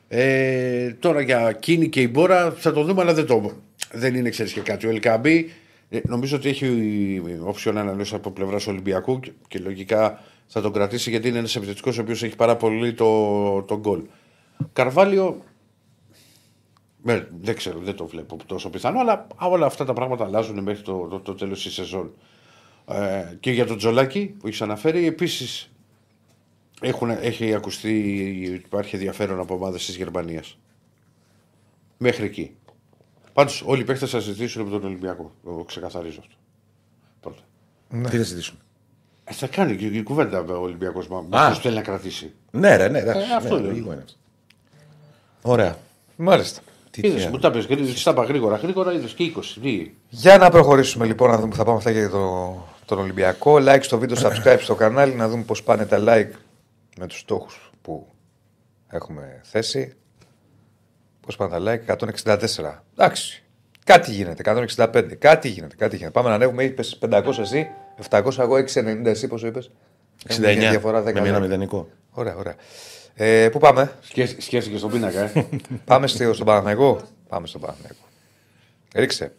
ε, 0.08 0.92
τώρα 0.92 1.20
για 1.20 1.52
Κίνι 1.52 1.88
και 1.88 2.00
Ιμπόρα 2.00 2.50
θα 2.56 2.72
το 2.72 2.82
δούμε, 2.84 3.00
αλλά 3.02 3.14
δεν, 3.14 3.26
το, 3.26 3.50
δεν 3.92 4.14
είναι 4.14 4.28
ξέρεις 4.30 4.52
και 4.52 4.60
κάτι. 4.60 4.86
Ο 4.86 4.90
Ελκαμπή 4.90 5.50
ε, 5.90 6.00
νομίζω 6.04 6.36
ότι 6.36 6.48
έχει 6.48 7.22
option 7.44 7.78
ανανέωσης 7.78 8.12
από 8.14 8.30
πλευράς 8.30 8.66
Ολυμπιακού 8.66 9.20
και, 9.20 9.32
και 9.48 9.58
λογικά 9.58 10.20
θα 10.46 10.60
τον 10.60 10.72
κρατήσει 10.72 11.10
γιατί 11.10 11.28
είναι 11.28 11.38
ένας 11.38 11.56
επιθετικός 11.56 11.98
ο 11.98 12.00
οποίος 12.00 12.22
έχει 12.22 12.36
πάρα 12.36 12.56
πολύ 12.56 12.92
το, 12.94 13.62
το 13.62 13.78
γκολ. 13.78 14.00
Καρβάλιο. 14.72 15.42
ε, 17.06 17.22
δεν 17.42 17.56
ξέρω, 17.56 17.78
δεν 17.82 17.94
το 17.94 18.06
βλέπω 18.06 18.36
τόσο 18.46 18.70
πιθανό, 18.70 19.00
αλλά 19.00 19.26
όλα 19.38 19.66
αυτά 19.66 19.84
τα 19.84 19.92
πράγματα 19.92 20.24
αλλάζουν 20.24 20.62
μέχρι 20.62 20.82
το, 20.82 21.06
το, 21.10 21.18
το 21.20 21.34
τέλος 21.34 21.62
της 21.62 21.72
σεζόν. 21.74 22.12
Ε, 22.88 23.36
και 23.40 23.50
για 23.50 23.66
τον 23.66 23.76
Τζολάκη 23.76 24.34
που 24.38 24.46
έχεις 24.46 24.62
αναφέρει, 24.62 25.06
επίσης 25.06 25.70
έχει 27.20 27.54
ακουστεί 27.54 27.90
ότι 28.48 28.62
υπάρχει 28.64 28.94
ενδιαφέρον 28.94 29.40
από 29.40 29.54
ομάδες 29.54 29.86
της 29.86 29.96
Γερμανίας. 29.96 30.58
Μέχρι 31.98 32.24
εκεί. 32.24 32.56
Πάντως, 33.32 33.62
όλοι 33.66 33.80
οι 33.80 33.84
παίχτε 33.84 34.06
θα 34.06 34.20
συζητήσουν 34.20 34.62
με 34.64 34.70
τον 34.70 34.84
Ολυμπιακό. 34.84 35.32
Το 35.44 35.64
ξεκαθαρίζω 35.66 36.18
αυτό. 36.20 36.34
Πρώτα. 37.20 37.42
Τι 38.10 38.16
θα 38.16 38.22
συζητήσουν; 38.24 38.58
Ε, 39.24 39.32
θα 39.32 39.46
κάνει 39.46 39.76
και 39.76 39.86
η 39.86 40.02
κουβέντα 40.02 40.40
ο 40.40 40.62
Ολυμπιακός 40.62 41.08
μα. 41.08 41.18
Α. 41.18 41.50
Ποιο 41.50 41.60
θέλει 41.60 41.74
να 41.74 41.82
κρατήσει. 41.82 42.32
Ναι, 42.50 42.76
ρε, 42.76 42.88
ναι, 42.88 42.98
εντάξει. 42.98 43.30
Ε, 43.30 43.34
αυτό 43.34 43.54
ναι, 43.54 43.60
λέω. 43.60 43.70
λογικό 43.70 43.92
είναι 43.92 44.02
αυτό. 44.06 44.18
Ωραία. 45.42 45.78
Μάλιστα. 46.16 46.60
Τι 46.90 47.00
Είδες, 47.06 47.20
θεία. 47.20 47.30
μου 47.30 47.38
τα 47.38 47.50
πες, 47.50 47.64
γιατί 47.64 47.96
στα 47.96 48.10
είπα 48.10 48.24
γρήγορα, 48.24 48.56
γρήγορα 48.56 48.92
είδες 48.92 49.12
και 49.12 49.32
20. 49.36 49.58
Τι; 49.62 49.90
Για 50.08 50.38
να 50.38 50.50
προχωρήσουμε 50.50 51.06
λοιπόν, 51.06 51.30
να 51.30 51.36
δούμε 51.36 51.48
που 51.48 51.56
θα 51.56 51.64
πάμε 51.64 51.76
αυτά 51.76 51.90
για 51.90 52.10
το, 52.10 52.54
τον 52.84 52.98
Ολυμπιακό. 52.98 53.56
Like 53.60 53.82
στο 53.82 53.98
βίντεο, 53.98 54.16
subscribe 54.20 54.58
στο 54.60 54.74
κανάλι, 54.74 55.14
να 55.14 55.28
δούμε 55.28 55.42
πώς 55.42 55.62
πάνε 55.62 55.86
τα 55.86 55.98
like 56.00 56.30
με 56.98 57.06
τους 57.06 57.18
στόχους 57.18 57.72
που 57.82 58.06
έχουμε 58.88 59.40
θέσει. 59.42 59.94
Πώς 61.20 61.36
πάνε 61.36 61.58
τα 61.58 61.82
like, 61.86 61.96
164. 61.96 62.82
Εντάξει, 62.96 63.42
κάτι 63.84 64.10
γίνεται, 64.10 64.42
165, 64.76 65.14
κάτι 65.18 65.48
γίνεται, 65.48 65.76
κάτι 65.76 65.96
γίνεται. 65.96 66.12
Πάμε 66.12 66.28
να 66.28 66.34
ανέβουμε, 66.34 66.64
είπες 66.64 66.98
500 67.10 67.38
εσύ, 67.38 67.68
700 68.10 68.38
εγώ, 68.38 68.56
690 68.56 69.04
εσύ, 69.04 69.28
πόσο 69.28 69.46
είπες; 69.46 69.70
69 70.26 70.30
Έχουμε 70.30 70.54
μια 70.54 70.70
διαφορά 70.70 71.02
10 71.02 71.12
με 71.12 71.28
ένα 71.28 71.38
like. 71.38 71.40
μηδενικό. 71.40 71.88
Ωραία, 72.10 72.36
ωραία. 72.36 72.54
Ε, 73.14 73.48
πού 73.48 73.58
πάμε, 73.58 73.92
Σκέφτηκε 74.38 74.60
και 74.70 74.76
στον 74.76 74.90
πίνακα, 74.90 75.20
ε. 75.20 75.46
πάμε 75.84 76.06
στο, 76.06 76.32
στον 76.32 76.46
Παναθηναϊκό; 76.46 77.00
Πάμε 77.28 77.46
στον 77.46 77.60
Παναθηναϊκό. 77.60 78.04
Ρίξε. 78.94 79.32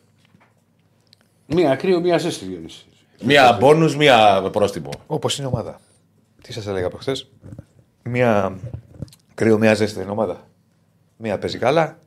μία 1.45 1.75
κρύο, 1.75 1.99
μία 1.99 2.17
ζέστη 2.17 2.45
Διονύση. 2.45 2.85
Μία 3.23 3.57
μπόνου, 3.59 3.95
μία 3.95 4.49
πρόστιμο. 4.51 4.89
Όπως 5.07 5.37
είναι 5.37 5.47
η 5.47 5.51
ομάδα. 5.53 5.79
Τι 6.41 6.53
σας 6.53 6.67
έλεγα 6.67 6.85
από 6.85 6.97
χθες; 6.97 7.31
Μία 8.03 8.57
κρύο, 9.33 9.57
μία 9.57 9.73
ζέστη 9.73 10.01
είναι 10.01 10.11
ομάδα. 10.11 10.47
Μία 11.17 11.37
παίζει 11.39 11.57
καλά, 11.57 11.97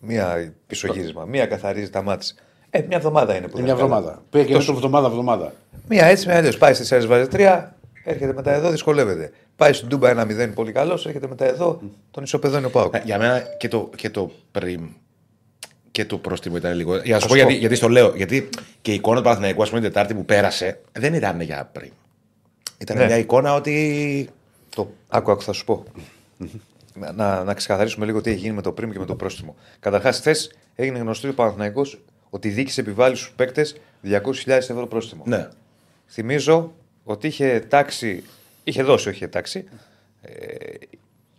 μία 0.00 0.54
πισωγύρισμα, 0.66 1.24
μία 1.24 1.46
καθαρίζει 1.46 1.90
τα 1.90 2.02
μάτια. 2.02 2.34
Ε, 2.70 2.82
μια 2.88 2.96
εβδομάδα 2.96 3.36
είναι 3.36 3.48
που 3.48 3.58
Μια 3.58 3.64
δεν 3.66 3.74
είναι 3.74 3.82
καλά. 3.82 3.94
εβδομάδα. 3.96 4.22
Πήγε 4.30 4.44
και 4.44 4.52
τόσο 4.52 4.72
εβδομάδα, 4.72 5.06
εβδομάδα. 5.06 5.52
Μία 5.88 6.04
έτσι, 6.06 6.26
μία 6.26 6.36
αλλιώς. 6.36 6.58
Πάει 6.58 6.74
στις 6.74 6.92
αίρε 6.92 7.06
βάζει 7.06 7.28
τρία, 7.28 7.76
έρχεται 8.04 8.32
μετά 8.32 8.52
εδώ, 8.52 8.70
δυσκολεύεται. 8.70 9.32
Πάει 9.56 9.72
στην 9.72 9.88
Τούμπα 9.88 10.10
ένα 10.10 10.24
μηδέν 10.24 10.54
πολύ 10.54 10.72
καλός, 10.72 11.06
έρχεται 11.06 11.28
μετά 11.28 11.44
εδώ, 11.44 11.80
τον 12.10 12.22
ισοπεδώνει 12.22 12.64
ο 12.64 12.70
Πάουκ. 12.70 12.94
Ε, 12.94 13.02
Για 13.04 13.18
μένα 13.18 13.40
και 13.58 13.68
το, 13.68 13.90
και 13.96 14.10
το 14.10 14.30
πριν 14.50 14.88
και 15.96 16.04
το 16.04 16.18
πρόστιμο 16.18 16.56
ήταν 16.56 16.76
λίγο. 16.76 16.96
Για 16.96 17.14
να 17.14 17.20
σου 17.20 17.22
σου 17.22 17.28
πω 17.28 17.34
γιατί, 17.34 17.52
πω. 17.52 17.58
γιατί 17.58 17.74
στο 17.74 17.88
λέω. 17.88 18.12
Γιατί 18.16 18.48
και 18.82 18.90
η 18.90 18.94
εικόνα 18.94 19.16
του 19.16 19.22
Παναθηναϊκού, 19.22 19.62
ας 19.62 19.68
πούμε, 19.68 19.80
την 19.80 19.88
Τετάρτη 19.92 20.14
που 20.14 20.24
πέρασε, 20.24 20.80
δεν 20.92 21.14
ήταν 21.14 21.40
για 21.40 21.68
πριν. 21.72 21.90
Ήταν 22.78 22.96
Ναι. 22.96 23.04
μια 23.04 23.18
εικόνα 23.18 23.54
ότι. 23.54 24.28
Το... 24.74 24.90
Άκου, 25.08 25.30
άκου, 25.30 25.42
θα 25.42 25.52
σου 25.52 25.64
πω. 25.64 25.84
να, 27.14 27.44
να 27.44 27.54
ξεκαθαρίσουμε 27.54 28.06
λίγο 28.06 28.20
τι 28.20 28.30
έχει 28.30 28.38
γίνει 28.38 28.54
με 28.54 28.62
το 28.62 28.72
πριμ 28.72 28.90
και 28.90 28.98
με 28.98 29.04
το 29.04 29.14
πρόστιμο. 29.14 29.56
Καταρχάς, 29.80 30.18
χθες 30.18 30.52
έγινε 30.74 30.98
γνωστό 30.98 31.28
ο 31.28 31.32
Παναθηναϊκός 31.32 32.00
ότι 32.30 32.48
η 32.48 32.50
δίκη 32.50 32.80
επιβάλλει 32.80 33.16
στους 33.16 33.32
παίκτες 33.36 33.76
200.000 34.04 34.20
ευρώ 34.46 34.86
πρόστιμο. 34.86 35.22
Ναι. 35.26 35.48
Θυμίζω 36.08 36.72
ότι 37.04 37.26
είχε 37.26 37.64
τάξει, 37.68 38.22
είχε 38.64 38.82
δώσει, 38.82 39.08
όχι 39.08 39.16
είχε 39.16 39.28
τάξει, 39.28 39.64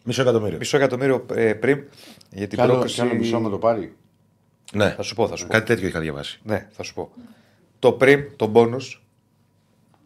Μισό 0.04 0.22
εκατομμύριο. 0.22 0.58
μισό 0.58 0.78
εκατομμύριο 0.78 1.26
ε, 1.36 1.54
πριν 1.54 1.84
για 2.32 2.48
την 2.48 2.58
Κι 2.58 2.64
άλλο, 2.64 2.72
πρόκληση. 2.74 2.96
κι 2.96 3.02
άλλο 3.02 3.14
μισό 3.14 3.40
με 3.40 3.50
το 3.50 3.58
πάρει. 3.58 3.96
Ναι. 4.74 4.90
Θα 4.90 5.02
σου 5.02 5.16
πω, 5.16 5.28
θα 5.28 5.36
σου 5.36 5.46
πω. 5.48 5.54
Κάτι 5.54 5.66
τέτοιο 5.66 5.88
είχα 5.88 6.00
διαβάσει. 6.00 6.40
Ναι, 6.44 6.68
θα 6.72 6.84
σου 6.84 6.94
πω. 6.94 7.12
Το 7.80 7.92
πριμ, 7.92 8.36
το 8.36 8.52
bonus, 8.56 9.00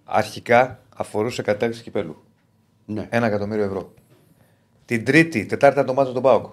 αρχικά 0.04 0.80
αφορούσε 0.96 1.42
κατάκτηση 1.42 1.84
κυπέλου. 1.84 2.24
Ναι. 2.86 3.08
Ένα 3.10 3.26
εκατομμύριο 3.26 3.64
ευρώ. 3.64 3.94
Την 4.86 5.06
Τρίτη, 5.06 5.46
Τετάρτη 5.46 5.76
ήταν 5.76 5.86
το 5.86 5.94
μάτι 5.94 6.14
του 6.14 6.22
ΠΑΟΚ. 6.22 6.46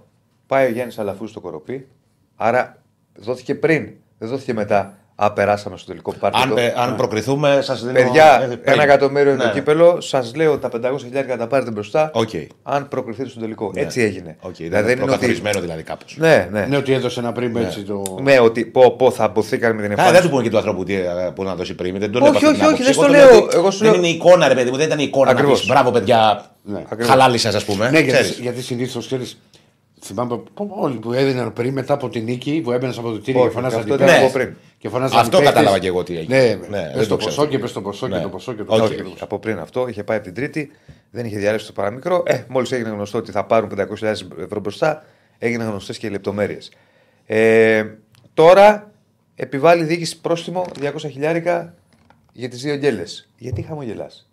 Πάει 0.46 0.66
ο 0.66 0.70
Γιάννης 0.70 0.98
Αλαφούζος 0.98 1.30
στο 1.30 1.40
Κορωπί. 1.40 1.88
Άρα 2.36 2.82
δόθηκε 3.18 3.54
πριν, 3.54 3.92
δεν 4.18 4.28
δόθηκε 4.28 4.52
μετά. 4.52 4.98
Α, 5.20 5.32
περάσαμε 5.32 5.76
στο 5.76 5.86
τελικό, 5.86 6.12
πάρτε. 6.14 6.40
Αν, 6.42 6.48
το. 6.48 6.54
πε- 6.54 6.78
αν 6.78 6.96
προκριθούμε, 6.96 7.58
σας 7.62 7.80
δίνω. 7.80 7.92
Παιδιά, 7.92 8.40
ε, 8.40 8.44
ένα 8.44 8.56
πέντε. 8.56 8.82
εκατομμύριο 8.82 9.32
είναι 9.32 9.42
Ναι. 9.44 9.48
το 9.50 9.54
κύπελλο. 9.56 10.00
Σας 10.00 10.34
λέω 10.36 10.52
ότι 10.52 10.60
τα 10.60 10.68
500 10.68 10.98
χιλιάρια 11.04 11.36
τα 11.36 11.46
πάρετε 11.46 11.70
μπροστά. 11.70 12.10
Οκ. 12.14 12.28
Αν 12.62 12.88
προκριθείτε 12.88 13.28
στο 13.28 13.40
τελικό. 13.40 13.70
Ναι. 13.74 13.80
Έτσι 13.80 14.00
έγινε. 14.02 14.36
Οκ, 14.40 14.54
δηλαδή 14.54 14.74
δεν 14.74 14.84
δεν 14.84 14.92
είναι 14.92 15.00
ότι. 15.02 15.10
προκαθορισμένο 15.10 15.60
δηλαδή 15.60 15.82
κάπως. 15.82 16.16
Ναι, 16.18 16.48
ναι. 16.52 16.66
Ναι, 16.66 16.76
ότι 16.76 16.92
έδωσε 16.92 17.20
ένα 17.20 17.32
πριν 17.32 17.56
έτσι 17.56 17.82
το. 17.82 18.18
Ναι, 18.22 18.40
ότι 18.40 18.64
πω, 18.64 18.90
πω, 18.96 19.10
θα 19.10 19.24
αποθήκαν 19.24 19.74
με 19.76 19.82
την 19.82 19.90
Α, 19.90 19.92
εμφάνιση. 19.92 20.12
δεν 20.14 20.22
του 20.22 20.28
πούμε 20.30 20.42
και 20.42 20.50
του 20.50 20.56
ανθρώπου 20.56 20.84
τι, 20.84 20.94
ε, 20.94 21.06
που 21.34 21.42
να 21.42 21.54
δώσει 21.54 21.74
πριν. 21.74 21.98
Δεν 21.98 22.10
τον 22.12 22.22
Όχι, 22.22 22.30
έχω 22.30 22.46
αυτή 22.46 22.58
την 22.58 22.64
όχι, 22.64 22.64
άποψη. 22.64 22.82
όχι, 22.82 22.92
δεν 22.92 22.92
Εγώ 22.92 23.18
στο 23.18 23.28
το 23.28 23.32
λέω. 23.36 23.44
ότι 23.44 23.56
Εγώ 23.56 23.70
σου 23.70 23.78
δεν 23.78 23.90
λέω- 23.90 23.98
είναι 23.98 24.08
εικόνα, 24.08 24.48
ρε 24.48 24.54
παιδί 24.54 24.70
μου, 24.70 24.76
δεν 24.76 24.86
ήταν 24.86 24.98
εικόνα. 24.98 25.24
να 25.24 25.30
Ακριβώς. 25.30 25.58
πεις, 25.60 25.68
Μπράβο, 25.68 25.90
παιδιά. 25.90 26.44
Ναι. 26.62 26.82
Χαλάλησα, 27.02 27.48
ας 27.48 27.64
πούμε. 27.64 27.84
Ναι, 27.90 27.98
γιατί, 28.00 28.12
Ξέρεις. 28.12 28.38
γιατί 28.38 28.62
συνήθως 28.62 29.06
ξέρεις. 29.06 29.38
Θυμάμαι 30.02 30.40
πο- 30.54 30.68
όλοι 30.80 30.96
που 30.96 31.12
έδιναν 31.12 31.52
πριν 31.52 31.72
μετά 31.72 31.94
από 31.94 32.08
την 32.08 32.24
νίκη 32.24 32.60
που 32.64 32.72
έμπαινε 32.72 32.92
από 32.98 33.10
το 33.10 33.18
τύρι 33.18 33.38
Όχι, 33.38 33.46
και 33.46 33.52
φωνάζαν 33.54 33.78
αυτό 33.80 33.92
οι 33.92 33.94
ήταν 33.96 34.06
παίκτες. 34.06 34.24
από 34.24 34.32
πριν. 34.32 34.56
Και 34.78 34.88
φωνάζαν 34.88 35.18
Αυτό 35.18 35.28
οι 35.36 35.40
παίκτες. 35.40 35.52
κατάλαβα 35.54 35.78
και 35.78 35.86
εγώ 35.86 36.02
τι 36.02 36.16
έγινε. 36.18 36.36
Ναι, 36.38 36.54
Ναι, 36.54 36.82
πες 36.82 36.92
δεν 36.92 37.02
το 37.02 37.08
το 37.08 37.16
ποσό 37.16 37.28
ξέρω. 37.28 37.46
και 37.46 37.58
πες 37.58 37.72
το 37.72 37.82
ποσό 37.82 38.08
και 38.08 38.14
Ναι. 38.14 38.22
το 38.22 38.28
ποσό 38.28 38.52
και 38.54 38.62
το 38.64 38.72
Όχι, 38.72 38.80
ποσό. 38.80 38.92
όχι. 38.94 39.02
και 39.02 39.08
το- 39.08 39.24
Από 39.24 39.38
πριν 39.38 39.58
αυτό 39.58 39.88
είχε 39.88 40.04
πάει 40.04 40.16
από 40.16 40.26
την 40.26 40.34
Τρίτη, 40.34 40.70
δεν 41.10 41.24
είχε 41.26 41.38
διαλέξει 41.38 41.66
το 41.66 41.72
παραμικρό. 41.72 42.22
Ε, 42.26 42.44
μόλις 42.48 42.72
έγινε 42.72 42.88
γνωστό 42.88 43.18
ότι 43.18 43.30
θα 43.30 43.44
πάρουν 43.44 43.68
500.000 43.68 44.28
ευρώ 44.38 44.60
μπροστά, 44.60 45.04
έγιναν 45.38 45.68
γνωστές 45.68 45.98
και 45.98 46.06
οι 46.06 46.10
λεπτομέρειες. 46.10 46.70
Ε, 47.26 47.84
τώρα 48.34 48.92
επιβάλλει 49.34 49.82
η 49.82 49.86
διοίκηση 49.86 50.20
πρόστιμο 50.20 50.66
200 50.80 51.08
χιλιάρικα 51.10 51.74
για 52.32 52.48
τις 52.48 52.62
δύο 52.62 52.76
γκέλε. 52.76 53.02
Γιατί 53.38 53.62
χαμογελάς; 53.62 54.28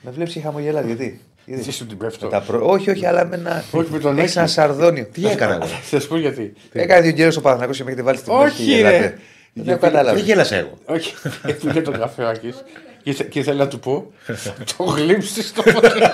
Με 0.00 0.10
βλέπεις 0.10 0.32
και 0.32 0.40
χαμογελάς, 0.40 0.84
γιατί; 0.84 1.20
Γιατί; 1.46 1.62
Τι 1.62 1.72
σου 1.72 1.86
την 1.86 1.96
πέφτω. 1.98 2.24
Με 2.24 2.30
τα 2.30 2.40
προ- 2.40 2.62
Όχι, 2.70 2.90
όχι, 2.90 3.06
αλλά 3.06 3.24
με 3.24 3.36
ένα. 3.36 3.64
Όχι, 3.70 3.88
με 3.90 3.98
τον 3.98 4.12
έχεις 4.12 4.24
έξι. 4.24 4.38
ένα 4.38 4.46
σαρδόνιο. 4.46 5.04
Τι 5.12 5.26
έκανα 5.26 5.54
εγώ. 5.54 5.66
Θα 5.66 6.00
σου 6.00 6.08
πω 6.08 6.16
γιατί. 6.18 6.52
Έκανε 6.72 7.00
δύο 7.00 7.12
γκέλε 7.12 7.32
ο 7.38 7.40
Παναγιώ 7.40 7.74
και 7.74 7.82
με 7.84 7.88
έχετε 7.90 8.02
βάλει 8.04 8.18
στην 8.18 8.32
Όχι, 8.32 8.42
μέση 8.44 8.62
και 8.64 8.70
ρε. 8.70 8.76
γελάτε. 8.76 8.98
Δεν 9.00 9.64
Γιατί- 9.64 9.70
έχω 9.70 9.78
καταλάβει. 9.80 10.16
Δεν 10.16 10.26
γέλασα 10.26 10.56
εγώ. 10.56 10.78
Όχι, 10.86 11.14
πήγε 11.64 11.80
τον 11.82 11.98
καφέ 11.98 12.22
ο 12.22 12.28
Άκης 12.28 12.64
και, 13.02 13.12
θε- 13.12 13.28
και 13.28 13.38
ήθελα 13.38 13.56
να 13.58 13.68
του 13.68 13.78
πω 13.78 14.12
το 14.76 14.84
γλύψεις 14.84 15.48
στο 15.48 15.62
ποτήρι. 15.62 16.00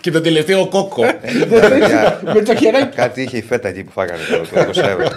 Και 0.00 0.10
το 0.10 0.20
τελευταίο 0.20 0.68
κόκκο. 0.68 1.02
Παιδιά, 1.50 2.20
με 2.24 2.42
το 2.42 2.54
χεράκι. 2.56 2.96
Κάτι 2.96 3.22
είχε 3.22 3.36
η 3.36 3.42
φέτα 3.42 3.68
εκεί 3.68 3.84
που 3.84 3.90
φάγανε 3.90 4.20
το, 4.30 4.38
το 4.54 4.60
20 4.60 4.68
ευρώ. 4.76 5.08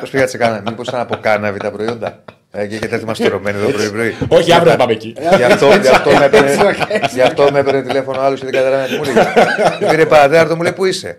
Πώς 0.00 0.10
πήγατε 0.10 0.30
σε 0.30 0.36
κάνανε, 0.36 0.62
Μήπως 0.70 0.88
ήταν 0.88 1.00
από 1.00 1.16
κάναβη 1.20 1.58
τα 1.58 1.70
προϊόντα; 1.70 2.24
Ε, 2.54 2.66
και 2.66 2.74
έχετε 2.74 2.94
έρθει 2.94 3.06
μαστορωμένοι 3.06 3.58
εδώ 3.58 3.70
πρωί-πρωί. 3.70 4.16
Όχι, 4.38 4.52
αύριο 4.52 4.70
θα 4.70 4.76
πάμε 4.76 4.92
εκεί. 4.92 5.14
Γι' 5.36 5.42
αυτό, 5.42 5.66
γι 5.80 5.88
αυτό 5.88 6.10
με 6.10 6.24
έπαιρνε, 6.24 6.76
γι' 7.12 7.20
αυτό 7.20 7.48
με 7.52 7.58
έπαιρνε 7.58 7.82
τηλέφωνο 7.82 8.20
άλλος 8.20 8.38
και 8.38 8.44
δεν 8.44 8.54
καταλάβαινε 8.54 8.88
τι 8.88 8.96
μου 8.96 9.04
λέει. 9.14 9.90
Πήρε 9.90 10.06
παρατέταρτο, 10.06 10.56
μου 10.56 10.62
λέει 10.62 10.72
Πού 10.72 10.84
είσαι; 10.84 11.18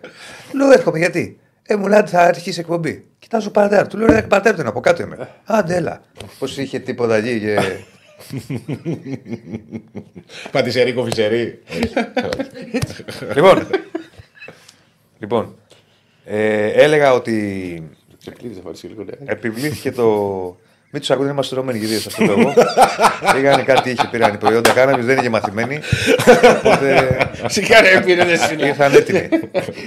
Λέω 0.54 0.72
έρχομαι 0.72 0.98
γιατί; 0.98 1.40
Ε, 1.64 1.76
μου 1.76 1.88
λέει 1.88 2.00
«Άντε, 2.00 2.10
θα 2.10 2.22
αρχίσει 2.22 2.60
εκπομπή. 2.60 3.06
Κοιτάζω 3.20 3.50
παρατέταρτο. 3.50 3.90
Του 3.90 3.98
λέω 3.98 4.08
ρε 4.08 4.22
παρατέταρτο 4.22 4.60
είναι 4.62 4.70
από 4.70 4.80
κάτω 4.80 5.02
είμαι. 5.04 5.30
Άντε 5.46 5.76
έλα. 5.76 6.02
Πώς 6.40 6.58
είχε 6.58 6.80
τίποτα 6.80 7.16
εκεί 7.16 7.40
και. 7.40 7.60
Πατησερή, 10.52 10.94
κοφισερή. 10.94 11.60
λοιπόν. 13.36 13.68
Λοιπόν, 15.20 15.56
ε, 16.26 16.68
έλεγα 16.68 17.14
ότι 17.14 17.84
Κλείνει, 18.32 18.54
θα 18.54 18.62
πάρεις 18.62 18.80
και 18.80 18.88
λίγο, 18.88 19.04
ναι. 19.04 19.12
επιβλήθηκε 19.26 19.92
το. 19.92 20.58
Μην 20.96 21.02
τους 21.02 21.12
ακούτε, 21.12 21.28
είναι 21.28 21.36
μαστουρωμένοι 21.36 21.80
κυρίω 21.80 21.98
αυτό 21.98 22.26
το 22.26 22.32
εγώ. 22.32 22.54
Πήγανε 23.34 23.64
κάτι 23.64 23.90
είχε, 23.90 24.08
πήραν 24.12 24.38
προϊόντα 24.38 24.72
κάναβη, 24.74 25.02
δεν 25.02 25.18
είναι 25.18 25.30
μαθημένοι. 25.30 25.80
Οπότε 26.58 27.18
Σιγάρε, 27.46 28.02
πήρε 28.02 28.26
δεν 28.26 28.38
συνέχεια. 28.38 28.68
ήρθαν 28.68 28.94
έτοιμοι. 28.94 29.30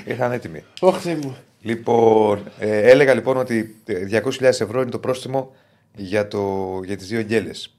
ήρθαν 0.04 0.32
έτοιμοι. 0.32 0.64
Όχι, 0.80 1.00
Θεέ 1.00 1.16
μου. 1.22 1.36
Λοιπόν, 1.60 2.50
ε, 2.58 2.90
έλεγα 2.90 3.14
λοιπόν 3.14 3.36
ότι 3.36 3.76
ε, 3.86 4.22
200.000 4.22 4.42
ευρώ 4.42 4.80
είναι 4.80 4.90
το 4.90 4.98
πρόστιμο 4.98 5.54
για, 5.94 6.28
το, 6.28 6.80
για 6.84 6.96
τις 6.96 7.06
δύο 7.06 7.20
γκέλες. 7.20 7.74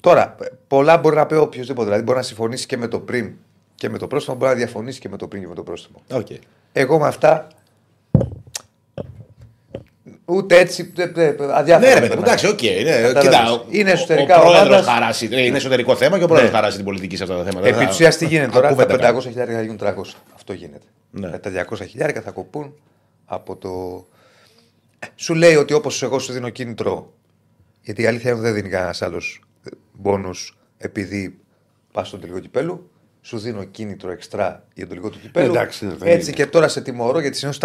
Τώρα, 0.00 0.36
ε, 0.40 0.46
πολλά 0.66 0.96
μπορεί 0.96 1.16
να 1.16 1.26
πει 1.26 1.34
οποιοδήποτε. 1.34 1.84
Δηλαδή, 1.84 2.02
μπορεί 2.02 2.16
να 2.18 2.24
συμφωνήσει 2.24 2.66
και 2.66 2.76
με 2.76 2.88
το 2.88 3.00
πριν 3.00 3.32
και 3.74 3.88
με 3.88 3.98
το 3.98 4.06
πρόστιμο, 4.06 4.36
μπορεί 4.36 4.50
να 4.50 4.56
διαφωνήσει 4.56 5.00
και 5.00 5.08
με 5.08 5.16
το 5.16 5.28
πριν 5.28 5.42
και 5.42 5.48
με 5.48 5.54
το 5.54 5.62
πρόστιμο. 5.62 6.02
Οκ. 6.12 6.26
Εγώ 6.72 6.98
με 6.98 7.06
αυτά. 7.06 7.48
Ούτε 10.28 10.58
έτσι. 10.58 10.92
δε- 10.94 11.06
δε- 11.06 11.34
Αδιάφορα. 11.52 11.78
Ναι, 11.78 11.94
ρε 11.94 12.00
παιδί, 12.00 12.00
περνάω. 12.00 12.16
μου, 12.16 12.22
εντάξει, 12.22 12.46
οκ. 12.46 12.62
ναι, 12.62 12.82
Κατάλαβες. 12.82 13.22
Κοίτα, 13.22 13.52
ο- 13.52 13.64
Είναι 13.70 13.90
εσωτερικά 13.90 14.38
ο 14.38 14.40
πρόεδρος 14.40 14.66
ομάδας. 14.68 14.86
χαράσει. 14.86 15.28
ε, 15.32 15.42
Είναι 15.44 15.56
εσωτερικό 15.56 15.96
θέμα 15.96 16.18
και 16.18 16.24
ο 16.24 16.26
πρόεδρος 16.26 16.50
Ναι. 16.50 16.56
χαράσει 16.56 16.76
την 16.76 16.84
πολιτική 16.84 17.16
σε 17.16 17.22
αυτά 17.22 17.36
τα 17.36 17.42
θέματα. 17.44 17.66
Επί 17.66 17.76
Δεν 17.76 17.78
τη 17.78 17.84
θα- 17.84 17.90
ουσία 18.08 18.08
τι 18.18 18.26
γίνεται 18.26 18.50
τώρα, 18.50 18.62
τα 18.68 18.72
κουβέντα 18.72 18.92
500 18.94 19.02
κάνουμε. 19.02 19.22
χιλιάρια 19.30 19.54
θα 19.56 19.62
γίνουν 19.62 19.76
300. 19.76 20.16
Αυτό 20.34 20.52
γίνεται. 20.52 20.86
Ναι. 21.10 21.28
Με 21.28 21.38
τα 21.38 21.50
200 21.50 21.84
χιλιάρια 21.86 22.20
θα 22.20 22.30
κοπούν 22.30 22.74
από 23.24 23.56
το. 23.56 24.04
Σου 25.14 25.34
λέει 25.34 25.54
ότι 25.56 25.72
όπως 25.72 26.02
εγώ 26.02 26.18
σου 26.18 26.32
δίνω 26.32 26.48
κίνητρο. 26.48 27.12
Γιατί 27.82 28.02
η 28.02 28.06
αλήθεια 28.06 28.30
είναι 28.30 28.38
ότι 28.38 28.48
δεν 28.48 28.56
δίνει 28.56 28.68
κανένας 28.68 29.02
άλλος 29.02 29.40
μπόνους 29.92 30.58
επειδή 30.78 31.38
πας 31.92 32.08
στο 32.08 32.18
τελικό 32.18 32.38
κυπέλου. 32.38 32.90
Σου 33.22 33.38
δίνω 33.38 33.64
κίνητρο 33.64 34.10
εξτρά 34.10 34.64
για 34.74 34.84
το 34.84 34.88
τελικό 34.88 35.10
του 35.10 35.20
κυπέλου. 35.20 35.50
Εντάξει, 35.50 35.86
ναι, 35.86 35.94
δεν 35.94 36.08
Έτσι 36.08 36.26
είναι. 36.26 36.36
και 36.36 36.46
τώρα 36.46 36.68
σε 36.68 36.80
τιμωρώ 36.80 37.20
γιατί 37.20 37.36
συνήθως 37.36 37.60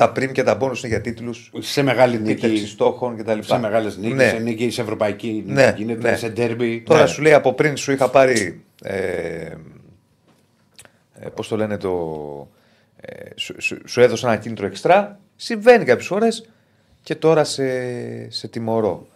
τα, 0.00 0.06
τα 0.06 0.12
πριμ 0.12 0.30
και 0.32 0.42
τα 0.42 0.54
μπόνους 0.54 0.78
είναι 0.80 0.88
για 0.88 1.00
τίτλους, 1.00 1.50
Σε 1.58 1.82
μεγάλη 1.82 2.14
επίτευξη 2.16 2.48
νίκη. 2.48 2.66
στόχων 2.66 3.16
κτλ. 3.16 3.38
Σε 3.40 3.58
μεγάλες 3.58 3.96
νίκες, 3.96 4.16
Ναι. 4.16 4.28
σε 4.28 4.38
νίκη, 4.38 4.70
σε 4.70 4.80
ευρωπαϊκή 4.80 5.26
νίκη 5.26 5.52
Ναι, 5.52 5.74
γίνεται, 5.76 6.10
ναι. 6.10 6.16
σε 6.16 6.28
ντέρμπι. 6.28 6.80
Τώρα 6.80 7.00
Ναι. 7.00 7.06
σου 7.06 7.22
λέει 7.22 7.32
από 7.32 7.52
πριν 7.52 7.76
σου 7.76 7.92
είχα 7.92 8.10
πάρει. 8.10 8.62
Ε, 8.82 8.94
ε, 11.14 11.28
Πώς 11.34 11.48
το 11.48 11.56
λένε 11.56 11.76
το. 11.76 11.90
Ε, 13.00 13.30
σου, 13.34 13.54
σου, 13.58 13.78
σου 13.86 14.00
έδωσα 14.00 14.28
ένα 14.32 14.36
κίνητρο 14.40 14.66
εξτρά. 14.66 15.18
Συμβαίνει 15.36 15.84
κάποιες 15.84 16.06
φορές 16.06 16.48
και 17.02 17.14
τώρα 17.14 17.44
σε, 17.44 17.64
σε 18.30 18.48
τιμωρώ. 18.48 19.06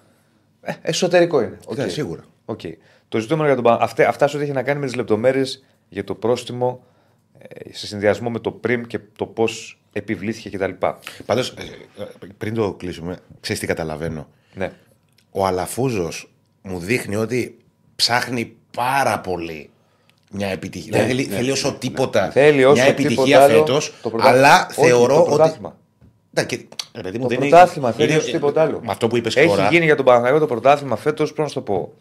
Ε, 0.61 0.73
εσωτερικό 0.83 1.41
είναι. 1.43 1.59
Οκ. 1.67 1.77
Ναι, 1.77 1.89
σίγουρα. 1.89 2.25
Οκ. 2.45 2.61
Το 3.09 3.19
ζητούμενο 3.19 3.47
για 3.47 3.55
τον 3.55 3.65
Πα- 3.65 3.79
αυτά, 3.81 4.09
αυτά 4.09 4.27
σου 4.27 4.39
έχει 4.39 4.53
να 4.53 4.63
κάνει 4.63 4.79
με 4.81 4.87
τις 4.87 4.95
λεπτομέρειες 4.95 5.65
για 5.89 6.05
το 6.05 6.15
πρόστιμο 6.15 6.85
ε, 7.39 7.73
σε 7.73 7.87
συνδυασμό 7.87 8.31
με 8.31 8.39
το 8.39 8.51
πριν 8.51 8.87
και 8.87 8.99
το 9.17 9.27
πώς 9.27 9.79
επιβλήθηκε 9.99 10.51
κτλ. 10.57 10.71
Πάντως, 11.27 11.55
πριν 12.39 12.55
το 12.55 12.73
κλείσουμε, 12.73 13.19
ξέρεις 13.41 13.61
τι 13.61 13.67
καταλαβαίνω; 13.67 14.29
Ναι. 14.55 14.73
Ο 15.31 15.47
Αλαφούζος 15.47 16.31
μου 16.63 16.79
δείχνει 16.79 17.17
ότι 17.17 17.57
ψάχνει 17.97 18.57
πάρα 18.77 19.21
πολύ 19.21 19.71
μια 20.31 20.49
επιτυχία. 20.49 20.91
δηλαδή 20.93 21.09
θέλει, 21.25 21.25
θέλει 21.37 21.51
όσο 21.51 21.73
τίποτα 21.73 22.31
Θέλει 22.31 22.65
όσο 22.65 22.75
μια 22.75 22.85
επιτυχία 22.85 23.25
τίποτα 23.25 23.43
άλλο 23.45 23.59
φέτος, 23.59 23.93
το 24.03 24.11
πρωτα- 24.11 24.29
αλλά 24.29 24.67
Όχι, 24.71 24.81
θεωρώ 24.89 25.15
το 25.15 25.21
ότι. 25.21 25.29
πρωτάθλημα. 25.29 25.77
Ναι, 26.31 26.45
και, 26.45 26.67
ρε 26.95 27.03
παιδί 27.03 27.17
μου, 27.19 27.23
Το 27.23 27.29
δεν 27.29 27.39
πρωτάθλημα 27.39 27.89
είναι, 27.89 27.97
θέλει 27.97 28.09
είναι- 28.11 28.19
όσο 28.19 28.31
τίποτα 28.31 28.63
άλλο. 28.63 28.81
Με 28.83 28.91
αυτό 28.91 29.07
που 29.09 29.17
είπες 29.17 29.37
Έχει 29.37 29.47
τώρα. 29.49 29.69
γίνει 29.71 29.85
για 29.85 29.97
τον 29.97 30.05
Παναγιώτο 30.05 30.39
το 30.39 30.47
πρωτάθλημα 30.47 30.97
φέτος, 30.97 31.29
πώς 31.33 31.39
να 31.39 31.49
σου 31.49 31.55
το 31.55 31.61
πω. 31.61 31.93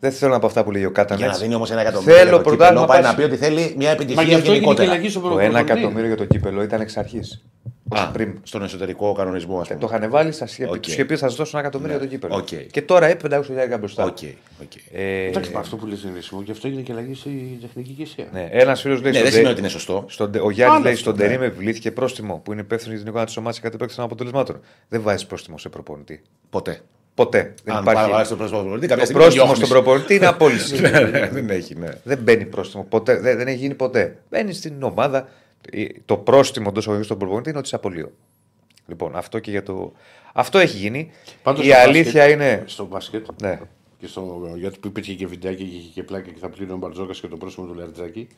Δεν 0.00 0.12
θέλω 0.12 0.32
να 0.32 0.38
πω 0.38 0.46
αυτά 0.46 0.64
που 0.64 0.70
λέει 0.70 0.84
ο 0.84 0.90
Κάτανετ. 0.90 1.22
Για 1.24 1.32
να 1.32 1.38
δίνει 1.38 1.54
όμως 1.54 1.70
ένα 1.70 1.80
εκατομμύριο. 1.80 2.14
Θέλω 2.14 2.28
για 2.28 2.36
το 2.36 2.42
κύπελλο, 2.50 2.56
πρωτάθλημα 2.56 2.86
πάει 2.86 3.00
πάση. 3.02 3.10
να 3.10 3.16
πει 3.18 3.22
ότι 3.32 3.36
θέλει 3.36 3.74
μια 3.76 3.86
Μα 3.88 3.92
επιτυχία 3.94 4.22
γι' 4.22 4.34
αυτό 4.34 4.34
έγινε 4.34 4.42
και 4.42 4.50
γενικότερα. 4.52 4.90
αλλαγή 4.90 5.08
στο 5.08 5.20
Το 5.20 5.26
πρωτοβουλίο. 5.26 5.50
ένα 5.58 5.58
εκατομμύριο 5.72 6.06
για 6.06 6.16
το 6.16 6.24
κύπελο 6.24 6.62
ήταν 6.62 6.80
εξ 6.80 6.96
αρχής. 6.96 7.44
Α, 7.88 8.10
πριν. 8.10 8.38
στον 8.42 8.62
εσωτερικό 8.62 9.12
κανονισμό, 9.12 9.60
ας 9.60 9.68
πούμε. 9.68 9.80
Το 9.80 9.88
είχαν 9.90 10.10
βάλει, 10.10 10.32
σας 10.32 10.58
Οκ. 10.68 10.86
είχε 10.86 11.04
πει 11.04 11.16
θα 11.16 11.26
σας 11.28 11.36
δώσω 11.36 11.58
ένα 11.58 11.66
εκατομμύριο 11.66 11.96
Ναι. 11.98 12.04
για 12.06 12.18
το 12.18 12.26
κύπελο. 12.26 12.40
Οκ. 12.40 12.70
Και 12.70 12.82
τώρα 12.82 13.06
έπρεπε 13.06 13.36
500 13.36 13.42
χιλιάδες 13.46 13.78
μπροστά. 13.78 14.04
Οκ, 14.04 14.16
οκ. 14.62 14.72
Ε, 14.92 15.26
Εντάξει, 15.26 15.50
με 15.52 15.58
αυτό 15.58 15.76
που 15.76 15.86
λες 15.86 16.02
είναι 16.02 16.12
χρήσιμο, 16.12 16.40
γι' 16.44 16.50
αυτό 16.50 16.66
έγινε 16.66 16.82
και 16.82 16.92
αλλαγή 16.92 17.14
στη 17.14 17.58
τεχνική 17.60 17.90
ηγεσία. 17.90 18.26
ναι, 18.32 18.48
ένας 18.50 18.80
φίλος 18.80 19.00
λέει. 19.02 19.10
Ναι, 19.12 19.18
στον 19.18 19.22
δεν 19.22 19.22
Τε- 19.24 19.32
σημαίνει 19.32 19.50
ότι 19.50 19.60
είναι 19.60 19.68
σωστό. 19.68 20.04
Στον, 20.08 20.32
Τε- 20.32 20.42
ο 20.42 20.50
Γιάννης 20.50 20.74
Άλλο 20.74 20.84
λέει 20.84 20.92
αυτό, 20.92 21.04
στον 21.10 21.16
ναι. 21.22 21.26
Τερήμ 21.28 21.42
επιβλήθηκε 21.42 21.90
πρόστιμο 21.90 22.40
που 22.44 22.52
είναι 22.52 22.60
υπεύθυνος 22.60 22.92
για 22.94 23.02
την 23.02 23.08
εικόνα 23.12 23.24
της 23.26 23.36
ομάδας 23.36 23.60
κατ' 23.60 23.72
επέκταση 23.74 23.96
των 23.96 24.04
αποτελεσμάτων. 24.04 24.60
Δεν 24.88 25.00
βάζει 25.02 25.26
πρόστιμο 25.26 25.58
σε 25.58 25.68
προπονητή. 25.68 26.22
Ποτέ. 26.50 26.80
Ποτέ. 27.16 27.54
Δεν 27.64 27.74
Αν 27.74 27.82
υπάρχει. 27.82 28.10
πάρει 28.10 28.28
το 28.28 28.36
πρόστιμο 28.36 28.60
προπονητή, 28.60 28.86
κάποια 28.86 29.04
Το 29.04 29.04
στιγμή 29.10 29.22
πρόστιμος 29.22 29.46
διώχνεις. 29.48 29.68
στον 29.68 29.82
προπονητή 29.82 30.14
είναι 30.14 30.26
απόλυση. 30.26 30.80
Ναι, 30.80 30.90
ναι, 31.00 31.28
Δεν 31.28 31.50
έχει, 31.50 31.74
ναι. 31.74 31.88
Δεν 32.04 32.18
μπαίνει 32.18 32.44
πρόστιμο. 32.44 32.84
Ποτέ. 32.88 33.18
Δεν, 33.20 33.36
δεν 33.36 33.46
έχει 33.46 33.56
γίνει 33.58 33.74
ποτέ. 33.74 34.18
Μπαίνει 34.30 34.52
στην 34.52 34.82
ομάδα. 34.82 35.28
Το 36.04 36.16
πρόστιμο 36.16 36.66
εντός 36.70 36.88
αγωγή 36.88 37.02
στον 37.02 37.18
προπονητή 37.18 37.48
είναι 37.50 37.58
ότι 37.58 37.68
σε 37.68 37.74
απολύω. 37.74 38.12
Λοιπόν, 38.86 39.16
αυτό 39.16 39.38
και 39.38 39.50
για 39.50 39.62
το. 39.62 39.92
Αυτό 40.32 40.58
έχει 40.58 40.76
γίνει. 40.76 41.10
Πάντως 41.42 41.64
Η 41.66 41.68
στο 41.70 41.78
αλήθεια 41.80 42.12
μπάσκετ- 42.12 42.40
είναι. 42.40 42.62
Στο 42.66 42.84
μπάσκετ. 42.86 43.26
Ναι. 43.42 43.60
Και 43.98 44.06
στο, 44.06 44.50
γιατί 44.56 44.78
που 44.78 44.86
υπήρχε 44.86 45.12
και 45.14 45.26
βιντεάκι 45.26 45.64
και 45.64 45.76
είχε 45.76 45.90
και 45.94 46.02
πλάκα 46.02 46.30
και 46.30 46.38
θα 46.40 46.48
πλύνει 46.48 46.72
ο 46.72 46.76
Μπαρτζόκας 46.76 47.20
και 47.20 47.26
το 47.26 47.36
πρόσωπο 47.36 47.66
του 47.66 47.74
Λαρτζάκη. 47.74 48.28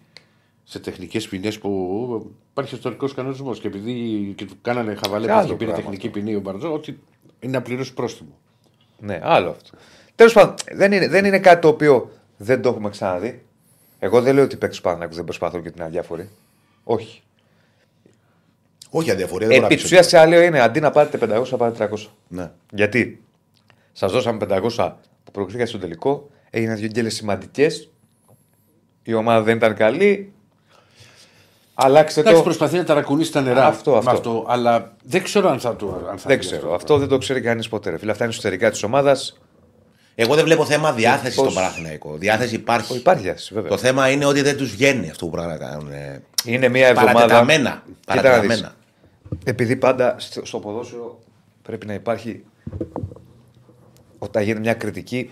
Σε 0.65 0.79
τεχνικές 0.79 1.29
ποινές 1.29 1.59
που 1.59 2.33
υπάρχει 2.51 2.75
ιστορικός 2.75 3.15
κανονισμός. 3.15 3.61
Και 3.61 3.67
επειδή 3.67 3.93
και 4.37 4.45
του 4.45 4.55
κάνανε 4.63 4.95
χαβαλέ 4.95 5.25
Σε 5.27 5.31
που 5.33 5.37
άλλο 5.39 5.47
είχε 5.47 5.55
πήρε 5.57 5.71
πράγμα 5.71 5.91
τεχνική 5.91 6.09
ποινή 6.09 6.35
ο 6.35 6.41
Μπαρτζόκα, 6.41 6.75
ότι 6.75 6.99
είναι 7.41 7.53
να 7.53 7.63
πληρώσει 7.63 7.95
πρόστιμο. 7.95 8.39
Ναι, 8.99 9.21
άλλο 9.23 9.51
αυτό. 9.51 9.79
Τέλος 10.15 10.33
πάντων, 10.33 10.55
δεν 10.73 10.93
είναι, 10.93 11.09
δεν 11.09 11.25
είναι 11.25 11.39
κάτι 11.39 11.61
το 11.61 11.69
οποίο 11.69 12.11
δεν 12.37 12.63
το 12.63 12.69
έχουμε 12.69 12.91
ξαναδεί. 12.91 13.43
Εγώ 13.99 14.23
δεν 14.23 14.35
λέω 14.35 14.45
ότι 14.45 14.55
οι 14.55 14.59
παίκτες 14.59 14.77
του 14.77 14.83
Παναγιώτου 14.83 15.15
δεν 15.15 15.25
προσπαθούν 15.25 15.63
και 15.63 15.71
την 15.71 15.83
αδιάφοροι. 15.83 16.29
Όχι. 16.85 17.23
Όχι 18.91 19.11
αδιαφορία, 19.11 19.47
δεν 19.47 19.57
Επί 19.57 19.65
μπορεί 19.65 19.75
της 19.75 19.91
να 19.91 19.99
ουσίας, 19.99 20.07
σε 20.07 20.27
λέω 20.27 20.43
είναι 20.43 20.61
αντί 20.61 20.81
να 20.81 20.91
πάρετε 20.91 21.19
500, 21.41 21.45
θα 21.45 21.57
πάρετε 21.57 21.89
300. 21.95 22.07
Ναι. 22.29 22.51
Γιατί; 22.73 23.23
Σας 23.93 24.13
δώσαμε 24.13 24.47
500 24.49 24.93
που 25.25 25.31
προκριθήκατε 25.31 25.69
στο 25.69 25.79
τελικό, 25.79 26.31
έγιναν 26.51 26.77
δύο 26.77 26.89
γκέλε 26.89 27.09
σημαντικές. 27.09 27.91
Η 29.03 29.15
ομάδα 29.15 29.43
δεν 29.43 29.57
ήταν 29.57 29.75
καλή. 29.75 30.33
Αλλάξτε 31.81 32.21
Εντάξει, 32.21 32.39
το. 32.39 32.45
προσπαθεί 32.45 32.77
να 32.77 32.85
ταρακουνήσει 32.85 33.33
τα 33.33 33.41
νερά. 33.41 33.67
Αυτό, 33.67 33.91
με 34.05 34.11
αυτό. 34.11 34.45
αλλά 34.49 34.93
δεν 35.05 35.23
ξέρω 35.23 35.49
αν 35.51 35.61
θα 35.61 35.77
το. 35.77 35.87
Αν 36.11 36.19
θα 36.19 36.29
Δεν 36.29 36.39
βγει 36.39 36.49
ξέρω. 36.49 36.75
Αυτό 36.75 36.99
δεν 36.99 37.09
το 37.09 37.19
ξέρει 37.19 37.41
κανείς 37.41 37.69
ποτέ. 37.69 37.91
Ρε. 37.91 37.99
Φίλε, 37.99 38.11
αυτά 38.11 38.25
είναι 38.25 38.33
εσωτερικά 38.33 38.71
της 38.71 38.83
ομάδας. 38.83 39.39
Εγώ 40.15 40.35
δεν 40.35 40.45
βλέπω 40.45 40.65
θέμα 40.65 40.93
διάθεση 40.93 41.37
Πώς- 41.37 41.51
στον 41.51 41.63
Παναθηναϊκό. 41.63 42.15
Διάθεση 42.17 42.55
υπάρχει. 42.55 42.97
Υπάρχει 42.97 43.23
διάθεση, 43.23 43.55
βέβαια. 43.55 43.71
Το 43.71 43.77
θέμα 43.77 44.11
είναι 44.11 44.25
ότι 44.25 44.43
δεν 44.43 44.57
τους 44.57 44.71
βγαίνει 44.71 45.11
αυτό 45.11 45.25
που 45.25 45.31
πρέπει 45.31 45.49
να 45.49 45.57
κάνουν. 45.57 45.93
ε, 45.93 46.23
Είναι 46.45 46.69
μια 46.69 46.87
εβδομάδα. 46.87 47.13
Παρατεταμένα. 47.15 47.83
Κοίτα 47.87 48.15
να 48.15 48.21
δεις. 48.23 48.23
Παρατεταμένα. 48.23 48.75
Επειδή 49.45 49.77
πάντα 49.77 50.15
στο, 50.19 50.45
στο 50.47 50.59
ποδόσφαιρο 50.59 51.19
πρέπει 51.63 51.87
να 51.87 51.95
υπάρχει 51.95 52.45
όταν 54.19 54.43
γίνει 54.43 54.61
μια 54.61 54.75
κριτική 54.75 55.31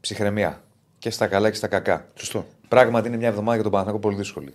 ψυχραιμία. 0.00 0.62
Και 0.98 1.10
στα 1.10 1.26
καλά 1.26 1.50
και 1.50 1.56
στα 1.56 1.66
κακά. 1.66 2.06
Σωστό. 2.14 2.46
Πράγματι 2.68 3.08
είναι 3.08 3.16
μια 3.16 3.28
εβδομάδα 3.28 3.54
για 3.54 3.62
τον 3.62 3.72
Παναθηναϊκό 3.72 4.06
πολύ 4.08 4.16
δύσκολη. 4.16 4.54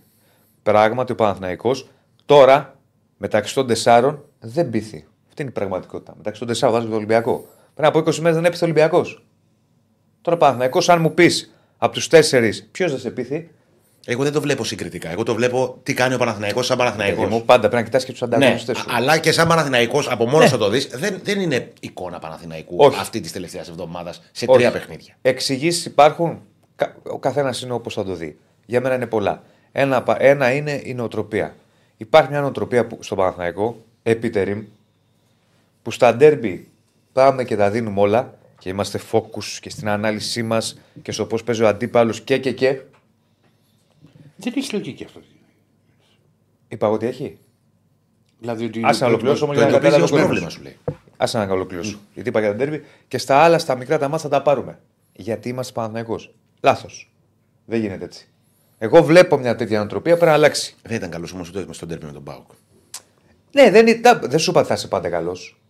Πράγματι 0.72 1.12
ο 1.12 1.14
Παναθηναϊκός 1.14 1.88
τώρα 2.26 2.76
μεταξύ 3.16 3.54
των 3.54 3.66
τεσσάρων 3.66 4.24
δεν 4.40 4.70
πείθει. 4.70 5.06
Αυτή 5.28 5.42
είναι 5.42 5.50
η 5.50 5.54
πραγματικότητα. 5.54 6.14
Μεταξύ 6.16 6.38
των 6.38 6.48
τεσσάρων 6.48 6.74
βάζει 6.74 6.86
τον 6.86 6.96
Ολυμπιακό. 6.96 7.48
Πριν 7.74 7.88
από 7.88 7.98
20 7.98 8.14
μέρες 8.16 8.34
δεν 8.36 8.44
έπειθε 8.44 8.64
ο 8.64 8.68
Ολυμπιακός. 8.68 9.24
Τώρα 10.20 10.36
ο 10.36 10.40
Παναθηναϊκός, 10.40 10.88
αν 10.88 11.00
μου 11.00 11.14
πεις 11.14 11.54
από 11.78 11.92
τους 11.92 12.08
τέσσερις 12.08 12.68
ποιος 12.72 12.90
δεν 12.90 13.00
σε 13.00 13.10
πείθει, 13.10 13.50
Εγώ 14.06 14.22
δεν 14.22 14.32
το 14.32 14.40
βλέπω 14.40 14.64
συγκριτικά. 14.64 15.10
Εγώ 15.10 15.22
το 15.22 15.34
βλέπω 15.34 15.78
τι 15.82 15.94
κάνει 15.94 16.14
ο 16.14 16.18
Παναθηναϊκός 16.18 16.66
σαν 16.66 16.76
παιδί 16.76 16.90
Παναθηναϊκός. 16.90 17.30
μου, 17.30 17.44
πάντα 17.44 17.60
πρέπει 17.60 17.74
να 17.74 17.82
κοιτάς 17.82 18.04
και 18.04 18.12
τους 18.12 18.20
Ναι, 18.20 18.26
ανταγωνιστέ 18.36 18.74
σου. 18.74 18.84
αλλά 18.88 19.18
και 19.18 19.32
σαν 19.32 19.48
Παναθηναϊκός 19.48 20.08
από 20.10 20.24
μόνος 20.24 20.40
Ναι. 20.44 20.48
θα 20.48 20.56
το 20.58 20.68
δεις, 20.68 20.86
δεν, 20.86 21.20
δεν 21.22 21.40
είναι 21.40 21.72
εικόνα 21.80 22.18
Παναθηναϊκού 22.18 22.76
Όχι. 22.78 22.98
αυτή 23.00 23.20
της 23.20 23.32
τελευταίας 23.32 23.68
εβδομάδας 23.68 24.22
σε 24.32 24.44
Όχι. 24.48 24.58
τρία 24.58 24.70
παιχνίδια. 24.72 25.14
Εξηγήσεις 25.22 25.84
υπάρχουν. 25.84 26.40
Κα- 26.76 26.96
Ο 27.02 27.18
καθένας 27.18 27.62
είναι 27.62 27.72
όπως 27.72 27.94
θα 27.94 28.04
το 28.04 28.14
δει. 28.14 28.38
Για 28.66 28.80
μένα 28.80 28.94
είναι 28.94 29.06
πολλά. 29.06 29.42
Ένα, 29.78 30.02
πα- 30.02 30.16
ένα 30.20 30.52
είναι 30.52 30.80
η 30.84 30.94
νοοτροπία. 30.94 31.56
Υπάρχει 31.96 32.30
μια 32.30 32.40
νοοτροπία 32.40 32.86
που, 32.86 32.98
στον 33.02 33.16
Παναθηναϊκό, 33.16 33.84
επιτερήμ, 34.02 34.64
που 35.82 35.90
στα 35.90 36.14
ντέρμπι 36.16 36.68
πάμε 37.12 37.44
και 37.44 37.56
τα 37.56 37.70
δίνουμε 37.70 38.00
όλα 38.00 38.34
και 38.58 38.68
είμαστε 38.68 39.00
focus 39.12 39.44
και 39.60 39.70
στην 39.70 39.88
ανάλυση 39.88 40.42
μας 40.42 40.78
και 41.02 41.12
στο 41.12 41.26
πώς 41.26 41.42
παίζει 41.44 41.62
ο 41.62 41.68
αντίπαλος 41.68 42.20
και 42.20 42.38
και 42.38 42.52
και. 42.52 42.80
Δεν 44.36 44.52
έχει 44.56 44.74
λογική 44.74 45.04
αυτό. 45.04 45.20
Είπα 46.68 46.86
εγώ 46.86 46.94
ότι 46.94 47.06
έχει. 47.06 47.38
Δηλαδή 48.38 48.64
ότι. 48.64 48.80
Άσε 48.84 49.02
να 49.02 49.08
ολοκληρώσω 49.08 49.44
όμως 49.44 49.56
Το 49.56 49.62
για 49.62 49.70
να 49.70 49.76
εντοπίζει 49.76 50.00
ω 50.00 50.04
καταλάβω 50.04 50.26
πρόβλημα 50.26 50.50
σου 50.50 50.62
λέει. 50.62 50.76
Άσε 51.16 51.38
να 51.38 51.52
ολοκληρώσω. 51.52 51.98
Γιατί 52.14 52.28
είπα 52.28 52.40
για 52.40 52.48
τα 52.48 52.54
ντέρμπι 52.56 52.84
και 53.08 53.18
στα 53.18 53.36
άλλα, 53.36 53.58
στα 53.58 53.76
μικρά 53.76 53.98
τα 53.98 54.08
μάτια 54.08 54.28
θα 54.28 54.36
τα 54.36 54.42
πάρουμε. 54.42 54.78
Γιατί 55.12 55.48
είμαστε 55.48 55.72
Παναθηναϊκός. 55.72 56.34
Λάθος. 56.60 57.10
Δεν 57.64 57.80
γίνεται 57.80 58.04
έτσι. 58.04 58.28
Εγώ 58.78 59.02
βλέπω 59.02 59.38
μια 59.38 59.56
τέτοια 59.56 59.78
νοοτροπία 59.78 60.12
πρέπει 60.14 60.26
να 60.30 60.32
αλλάξει. 60.36 60.74
Δεν 60.82 60.96
ήταν 60.96 61.10
καλός 61.10 61.32
όμως 61.32 61.48
ούτε 61.48 61.66
στον 61.72 61.88
τέρμι 61.88 62.04
με 62.04 62.12
τον 62.12 62.22
Πάουκ. 62.24 62.50
Ναι, 63.52 63.70
δεν, 63.70 63.86
ήταν, 63.86 64.20
δεν 64.22 64.38
σου 64.38 64.50
είπα 64.50 64.58
ότι 64.60 64.68
θα 64.68 64.74
είσαι 64.74 64.88
πάντα 64.88 65.08
καλός. 65.08 65.60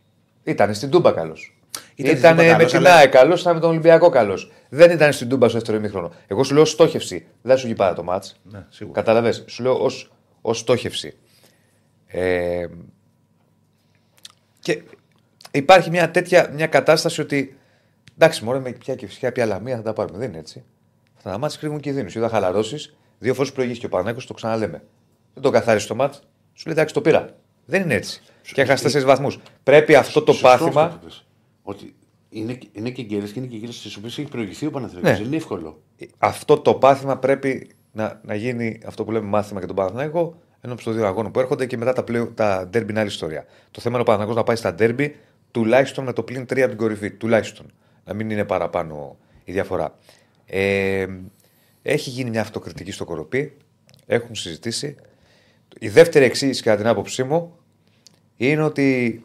Ήταν 0.45 0.75
στην 0.75 0.91
Τούμπα 0.91 1.13
καλός. 1.13 1.57
Ήταν 1.95 2.17
Ήταν, 2.17 2.17
στην 2.17 2.31
Τούμπα 2.31 2.43
με 2.45 2.53
καλός, 2.53 2.71
την 2.71 2.79
αλλά- 2.79 2.95
ΑΕ 2.97 3.07
καλός, 3.07 3.41
ήταν 3.41 3.55
με 3.55 3.61
τον 3.61 3.71
Ολυμπιακό 3.71 4.09
καλός. 4.09 4.53
Δεν 4.69 4.91
ήταν 4.91 5.13
στην 5.13 5.29
Τούμπα 5.29 5.49
στο 5.49 5.59
δεύτερο 5.59 5.79
ημίχρονο. 5.79 6.13
Εγώ 6.27 6.45
σου 6.45 6.55
λέω 6.55 6.65
στόχευση. 6.65 7.27
Δεν 7.43 7.57
σου 7.59 7.67
γίνει 7.67 7.79
πάρα 7.79 7.95
το 7.95 8.03
μάτς. 8.03 8.41
Ναι, 8.43 8.67
σίγουρα. 8.69 8.95
Καταλαβέ. 9.01 9.33
Σου 9.47 9.63
λέω 9.63 9.75
ως 9.85 10.13
ως 10.41 10.59
στόχευση. 10.59 11.17
Ε, 12.07 12.67
και 14.61 14.83
υπάρχει 15.51 15.91
μια 15.91 16.11
τέτοια 16.11 16.51
μια 16.55 16.67
κατάσταση 16.67 17.21
ότι 17.21 17.59
εντάξει, 18.15 18.45
μωρέ 18.45 18.59
με 18.59 18.71
πια 18.71 18.95
και 18.95 19.07
φυσικά 19.07 19.33
πια 19.33 19.47
λαμία 19.47 19.77
θα 19.77 19.83
τα 19.83 19.93
πάρουμε. 19.93 20.19
Δεν 20.19 20.29
είναι 20.29 20.39
έτσι. 20.39 20.65
Αυτά 21.27 21.39
τα 21.39 21.45
μάτια 21.45 21.59
κρύβουν 21.61 21.81
κινδύνους. 21.81 22.15
Είδα 22.15 22.29
χαλαρώσεις, 22.29 22.97
δύο 23.19 23.35
φορές 23.35 23.53
προηγήσει 23.53 23.81
και 23.81 23.87
ο 23.87 23.89
Πανάκο, 23.89 24.21
το 24.27 24.35
ξαναλέμε. 24.35 24.83
Δεν 25.35 25.43
το 25.43 25.51
καθάρισε 25.51 25.87
το 25.87 25.95
μάτ, 25.95 26.15
σου 26.53 26.67
λέει 26.67 26.75
εντάξει 26.75 26.95
το 26.95 27.01
πήρα. 27.01 27.37
Δεν 27.65 27.83
είναι 27.83 27.95
έτσι. 27.95 28.23
Και 28.53 28.61
έχασε 28.61 28.83
τέσσερις 28.83 29.07
βαθμούς. 29.07 29.39
Πρέπει 29.63 29.95
αυτό 29.95 30.23
το 30.23 30.33
Σωστό 30.33 30.49
πάθημα. 30.49 30.83
αυτό 30.83 30.99
που 30.99 31.05
πες. 31.05 31.27
Ότι 31.63 31.95
είναι, 32.29 32.59
είναι 32.73 32.91
και 32.91 33.03
γκέλε 33.03 33.27
και 33.27 33.33
είναι 33.39 33.47
και 33.47 33.57
γκέλε 33.57 33.73
στις 33.73 33.97
οποίες 33.97 34.19
έχει 34.19 34.29
προηγηθεί 34.29 34.67
ο 34.67 34.71
Παναθηναϊκός. 34.71 35.11
Ναι. 35.11 35.17
Δεν 35.17 35.27
είναι 35.27 35.37
εύκολο. 35.37 35.83
αυτό 36.19 36.59
το 36.59 36.75
πάθημα 36.75 37.19
πρέπει 37.19 37.71
να, 37.93 38.21
να 38.25 38.35
γίνει 38.35 38.81
αυτό 38.87 39.05
που 39.05 39.13
λέμε 39.13 39.27
μάθημα 39.27 39.59
για 39.59 39.69
τον 39.69 39.77
Παναθηναϊκό 39.77 40.39
ενώ 40.61 40.75
των 40.75 40.95
δύο 40.95 41.07
αγώνων 41.07 41.33
που 41.33 41.41
έρχονται 41.41 41.67
και 41.67 41.77
μετά 41.77 41.93
τα, 41.93 42.03
πλέον, 42.05 42.35
τα 42.35 42.71
derby 42.73 42.89
είναι 42.91 43.01
άλλη 43.01 43.09
ιστορία. 43.09 43.45
Το 43.71 43.81
θέμα 43.81 43.95
είναι 43.95 44.03
ο 44.03 44.13
Παναθηναϊκός 44.13 44.37
να 44.37 44.43
πάει 44.43 44.57
στα 44.57 44.75
derby 44.79 45.11
τουλάχιστον 45.51 46.05
με 46.05 46.13
το 46.13 46.23
πλήν 46.23 46.43
3 46.43 46.59
από 46.59 46.69
την 46.69 46.79
κορυφή. 46.79 47.11
Τουλάχιστον. 47.11 47.73
Να 48.05 48.15
μην 48.15 48.31
είναι 48.31 48.45
παραπάνω 48.45 49.17
η 49.45 49.53
διαφορά. 49.53 49.95
Ε, 50.47 51.07
έχει 51.83 52.11
γίνει 52.11 52.31
μια 52.31 52.41
αυτοκριτική 52.41 52.91
στο 52.93 53.05
κοροπή. 53.05 53.57
Έχουν 54.07 54.35
συζητήσει. 54.35 54.97
Η 55.79 55.89
δεύτερη 55.89 56.25
εξήγηση, 56.25 56.63
κατά 56.63 56.77
την 56.77 56.87
άποψή 56.87 57.23
μου, 57.25 57.57
είναι 58.37 58.63
ότι 58.63 59.25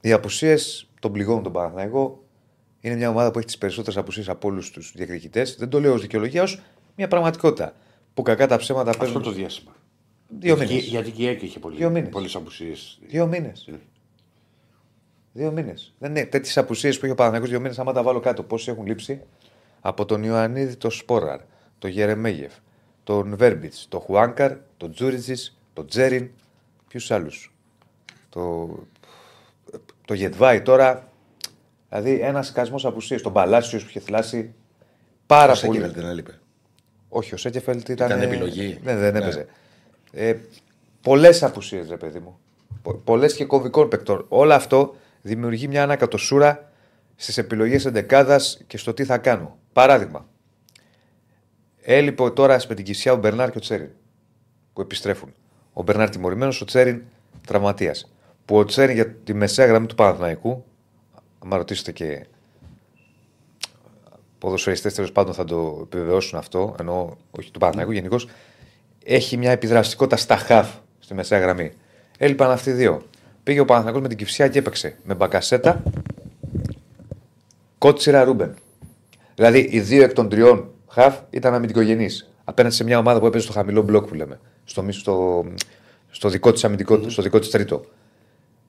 οι 0.00 0.12
απουσίες 0.12 0.88
των 1.00 1.12
πληγών 1.12 1.42
των 1.42 1.52
Παναθηναϊκό 1.52 2.24
είναι 2.80 2.94
μια 2.94 3.08
ομάδα 3.08 3.30
που 3.30 3.38
έχει 3.38 3.46
τις 3.46 3.58
περισσότερες 3.58 3.96
απουσίες 3.96 4.28
από 4.28 4.48
όλους 4.48 4.70
τους 4.70 4.92
διεκδικητέ. 4.96 5.46
Δεν 5.58 5.68
το 5.68 5.80
λέω 5.80 5.92
ως 5.92 6.00
δικαιολογίας, 6.00 6.54
ω 6.54 6.58
μια 6.96 7.08
πραγματικότητα. 7.08 7.74
Που 8.14 8.22
κακά 8.22 8.46
τα 8.46 8.56
ψέματα 8.56 8.90
Αυτό 8.90 9.02
παίζουν. 9.04 9.22
το 9.22 9.30
διάστημα. 9.30 9.76
Δύο 10.38 10.54
Γιατί, 10.54 10.72
μήνες. 10.72 10.86
γιατί 10.88 11.10
και 11.10 11.22
η 11.22 11.26
ΑΕΚ 11.26 11.42
είχε 11.42 11.58
πολύ, 11.58 11.76
Δύο 11.76 11.90
μήνες. 11.90 12.08
πολλές 12.08 12.34
απουσίες. 12.34 12.98
Δύο 13.06 13.26
μήνες. 13.26 13.64
Ναι. 13.70 13.78
Δύο 15.32 15.50
μήνες. 15.52 15.94
Δεν 15.98 16.10
είναι 16.10 16.24
τέτοιες 16.24 16.58
απουσίες 16.58 16.98
που 16.98 17.04
έχει 17.04 17.12
ο 17.12 17.16
Παναγιώτο 17.16 17.46
δύο 17.46 17.60
μήνες. 17.60 17.78
Άμα 17.78 17.92
τα 17.92 18.02
βάλω 18.02 18.20
κάτω, 18.20 18.42
πόσοι 18.42 18.70
έχουν 18.70 18.86
λείψει 18.86 19.20
από 19.80 20.04
τον 20.04 20.22
Ιωαννίδη, 20.22 20.76
τον 20.76 20.90
Σπόραρ, 20.90 21.40
τον 21.78 21.90
Γερεμέγεφ, 21.90 22.52
τον 23.04 23.36
Βέρμπιτς, 23.36 23.86
τον 23.88 24.00
Χουάνκαρ, 24.00 24.52
τον 24.76 24.92
Τζούριτζη, 24.92 25.34
τον 25.72 25.86
Τζέριν. 25.86 26.30
Ποιους 26.88 27.10
άλλους. 27.10 27.54
Το, 28.28 28.68
το 30.04 30.14
Γετβάη 30.14 30.60
τώρα. 30.62 31.08
Δηλαδή 31.88 32.20
ένας 32.20 32.46
σκασμός 32.46 32.84
απουσίε. 32.84 33.20
Τον 33.20 33.32
Παλάσιος 33.32 33.82
που 33.82 33.88
είχε 33.88 34.00
θυλάσει 34.00 34.54
πάρα 35.26 35.54
Σε 35.54 35.66
πολύ. 35.66 35.78
δεν 35.86 36.04
έλειπε. 36.04 36.38
Όχι, 37.08 37.34
ο 37.34 37.36
Σέκεφελτ 37.36 37.88
ήταν. 37.88 38.06
Ήταν 38.08 38.22
επιλογή. 38.22 38.78
Ναι, 38.82 38.96
δεν 38.96 39.12
Ναι. 39.12 39.18
έπαιζε. 39.18 39.46
Ε, 40.12 40.34
Πολλές 41.02 41.42
απουσίες, 41.42 41.88
ρε 41.88 41.96
παιδί 41.96 42.18
μου. 42.18 42.38
Πολλές 43.04 43.34
και 43.34 43.44
κομβικών 43.44 43.88
παικτών. 43.88 44.24
Όλο 44.28 44.54
αυτό 44.54 44.94
δημιουργεί 45.22 45.68
μια 45.68 45.82
ανακατοσούρα 45.82 46.69
στις 47.22 47.38
επιλογές 47.38 47.84
εντεκάδας 47.84 48.60
και 48.66 48.76
στο 48.76 48.94
τι 48.94 49.04
θα 49.04 49.18
κάνω. 49.18 49.58
Παράδειγμα. 49.72 50.28
Έλειπε 51.82 52.30
τώρα 52.30 52.60
με 52.68 52.74
την 52.74 52.84
Κισιά 52.84 53.12
ο 53.12 53.16
Μπερνάρ 53.16 53.50
και 53.50 53.58
ο 53.58 53.60
Τσέριν 53.60 53.90
που 54.72 54.80
επιστρέφουν. 54.80 55.34
Ο 55.72 55.82
Μπερνάρ 55.82 56.10
τιμωρημένος, 56.10 56.60
ο 56.60 56.64
Τσέριν 56.64 57.02
τραυματίας. 57.46 58.12
Που 58.44 58.56
ο 58.56 58.64
Τσέριν 58.64 58.94
για 58.94 59.14
τη 59.14 59.34
μεσαία 59.34 59.66
γραμμή 59.66 59.86
του 59.86 59.94
Παναθηναϊκού, 59.94 60.64
άμα 61.38 61.56
ρωτήσετε 61.56 61.92
και 61.92 62.26
ποδοσφαιριστές 64.38 64.94
τέλος 64.94 65.12
πάντων 65.12 65.34
θα 65.34 65.44
το 65.44 65.80
επιβεβαιώσουν 65.82 66.38
αυτό, 66.38 66.74
ενώ 66.80 67.16
όχι 67.30 67.50
του 67.50 67.58
Παναθηναϊκού 67.58 67.92
γενικώς, 67.92 68.28
έχει 69.04 69.36
μια 69.36 69.50
επιδραστικότητα 69.50 70.16
στα 70.16 70.36
χαφ 70.36 70.74
στη 70.98 71.14
μεσαία 71.14 71.38
γραμμή. 71.38 71.72
Έλειπαν 72.18 72.50
αυτοί 72.50 72.70
οι 72.70 72.72
δύο. 72.72 73.02
Πήγε 73.42 73.60
ο 73.60 73.64
Παναθηναϊκός 73.64 74.02
με 74.02 74.08
την 74.08 74.16
Κυψιά 74.16 74.48
και 74.48 74.58
έπαιξε 74.58 74.96
με 75.04 75.14
Μπακασέτα, 75.14 75.82
Κότσιρα 77.80 78.24
Ρούμπεν. 78.24 78.54
Δηλαδή 79.34 79.68
οι 79.70 79.80
δύο 79.80 80.02
εκ 80.02 80.12
των 80.12 80.28
τριών 80.28 80.70
χαφ 80.88 81.14
ήταν 81.30 81.54
αμυντικογενείς. 81.54 82.30
Απέναντι 82.44 82.74
σε 82.74 82.84
μια 82.84 82.98
ομάδα 82.98 83.20
που 83.20 83.26
έπαιζε 83.26 83.44
στο 83.44 83.52
χαμηλό 83.52 83.82
μπλοκ 83.82 84.06
που 84.06 84.14
λέμε. 84.14 84.40
Στο, 84.64 84.82
μη- 84.82 84.92
στο, 84.92 85.44
στο 86.10 86.28
δικό 86.28 86.52
της 86.52 86.64
αμυντικό, 86.64 87.00
στο 87.08 87.22
δικό 87.22 87.38
της 87.38 87.50
τρίτο. 87.50 87.84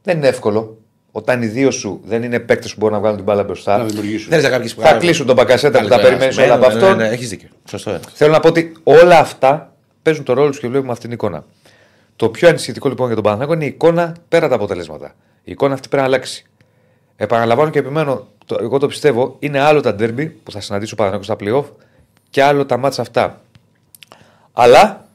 Δεν 0.03 0.17
είναι 0.17 0.27
εύκολο. 0.27 0.77
Όταν 1.11 1.41
οι 1.41 1.45
δύο 1.47 1.71
σου 1.71 2.01
δεν 2.03 2.23
είναι 2.23 2.39
παίκτες 2.39 2.71
που 2.73 2.79
μπορούν 2.79 2.93
να 2.95 2.99
βγάλουν 2.99 3.17
την 3.17 3.25
μπάλα 3.25 3.43
μπροστά, 3.43 3.77
Να 3.77 3.83
δημιουργήσουν. 3.83 4.29
Δεν 4.29 4.39
είναι 4.39 4.49
κάποιες 4.49 4.73
θα 4.73 4.93
κλείσουν 4.93 5.25
τον 5.25 5.35
Μπακασέτα 5.35 5.81
που 5.81 5.87
τα 5.87 5.99
περιμένεις 5.99 6.37
όλα 6.37 6.53
από 6.53 6.65
αυτόν. 6.65 6.97
Ναι, 6.97 7.03
ναι, 7.03 7.09
έχεις 7.09 7.29
δίκιο. 7.29 7.49
Σωστό 7.69 7.89
είναι. 7.89 7.99
Θέλω 8.13 8.31
να 8.31 8.39
πω 8.39 8.47
ότι 8.47 8.71
όλα 8.83 9.19
αυτά 9.19 9.75
παίζουν 10.01 10.23
το 10.23 10.33
ρόλο 10.33 10.49
τους 10.49 10.59
και 10.59 10.67
βλέπουμε 10.67 10.91
αυτήν 10.91 11.09
την 11.09 11.17
εικόνα. 11.17 11.45
Το 12.15 12.29
πιο 12.29 12.47
ανησυχητικό 12.47 12.89
λοιπόν 12.89 13.05
για 13.05 13.15
τον 13.15 13.23
Παναθηναϊκό 13.23 13.55
είναι 13.55 13.65
η 13.65 13.73
εικόνα 13.75 14.15
πέρα 14.27 14.47
τα 14.47 14.55
αποτελέσματα. 14.55 15.13
Η 15.43 15.51
εικόνα 15.51 15.73
αυτή 15.73 15.87
πρέπει 15.87 16.03
να 16.03 16.09
αλλάξει. 16.15 16.45
Επαναλαμβάνω 17.15 17.69
και 17.69 17.79
επιμένω, 17.79 18.27
το, 18.51 18.63
εγώ 18.63 18.77
το 18.77 18.87
πιστεύω, 18.87 19.35
είναι 19.39 19.59
άλλο 19.59 19.81
τα 19.81 19.95
ντέρμπι 19.95 20.25
που 20.25 20.51
θα 20.51 20.61
συναντήσει 20.61 20.93
ο 20.93 20.95
Παναθηναϊκός 20.95 21.25
στα 21.25 21.35
playoff 21.39 21.85
και 22.29 22.43
άλλο 22.43 22.65
τα 22.65 22.77
μάτσα 22.77 23.01
αυτά. 23.01 23.41
Αλλά 24.51 25.07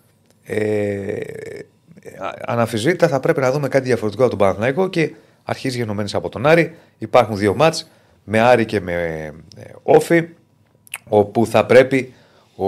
ε, 0.44 1.20
αναμφισβήτητα 2.46 3.08
θα 3.08 3.20
πρέπει 3.20 3.40
να 3.40 3.52
δούμε 3.52 3.68
κάτι 3.68 3.86
διαφορετικό 3.86 4.22
από 4.22 4.30
τον 4.30 4.38
Παναθηναϊκό 4.38 4.88
και 4.88 5.14
αρχής 5.44 5.76
γενομένης 5.76 6.10
από 6.12 6.28
τον 6.28 6.46
Άρη. 6.46 6.76
Υπάρχουν 6.98 7.36
δύο 7.36 7.54
μάτς 7.54 7.90
με 8.24 8.40
Άρη 8.40 8.64
και 8.64 8.80
με 8.80 8.92
ε, 9.56 9.70
ΟΦΗ 9.82 10.28
όπου 11.08 11.46
θα 11.46 11.66
πρέπει 11.66 12.14
ο, 12.56 12.66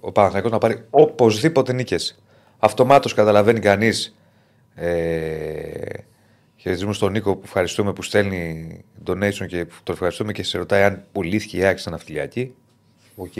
ο 0.00 0.12
Παναθηναϊκός 0.12 0.50
να 0.50 0.58
πάρει 0.58 0.84
οπωσδήποτε 0.90 1.72
νίκες. 1.72 2.18
Αυτομάτως 2.58 3.14
καταλαβαίνει 3.14 3.60
κανείς 3.60 4.16
ε, 4.74 4.88
χαιρετισμού 6.64 6.92
στον 6.92 7.12
Νίκο 7.12 7.34
που 7.34 7.42
ευχαριστούμε 7.44 7.92
που 7.92 8.02
στέλνει 8.02 8.84
donation 9.06 9.46
και 9.46 9.66
το 9.82 9.92
ευχαριστούμε 9.92 10.32
και 10.32 10.42
σε 10.42 10.58
ρωτάει 10.58 10.82
αν 10.82 11.02
πουλήθηκε 11.12 11.56
η 11.56 11.64
ΑΕΚ 11.64 11.80
σε 11.80 11.90
ναυτιλιακή. 11.90 12.54
Οκ. 13.14 13.32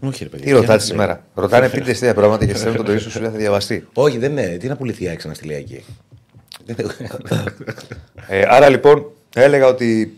Όχι, 0.00 0.22
ρε 0.22 0.28
παιδί. 0.28 0.42
Τι 0.42 0.50
ρωτάτε 0.50 0.82
σήμερα; 0.82 1.24
Ρωτάνε 1.34 1.68
πείτε 1.68 1.84
τέτοια 1.84 2.14
πράγματα 2.14 2.46
και 2.46 2.54
στέλνουν 2.54 2.84
το 2.84 2.92
ίσως 2.92 3.12
σου 3.12 3.20
λέει 3.20 3.30
θα 3.30 3.36
διαβαστεί. 3.36 3.88
Όχι, 3.92 4.18
δεν 4.18 4.30
είναι. 4.30 4.56
Τι 4.56 4.68
να 4.68 4.76
πουληθεί 4.76 5.04
η 5.04 5.08
Άκη 5.08 5.28
να 5.28 5.34
στείλει 5.34 5.54
εκεί. 5.54 5.84
Ε, 8.28 8.44
άρα 8.48 8.68
λοιπόν 8.68 9.10
έλεγα 9.34 9.66
ότι 9.66 10.16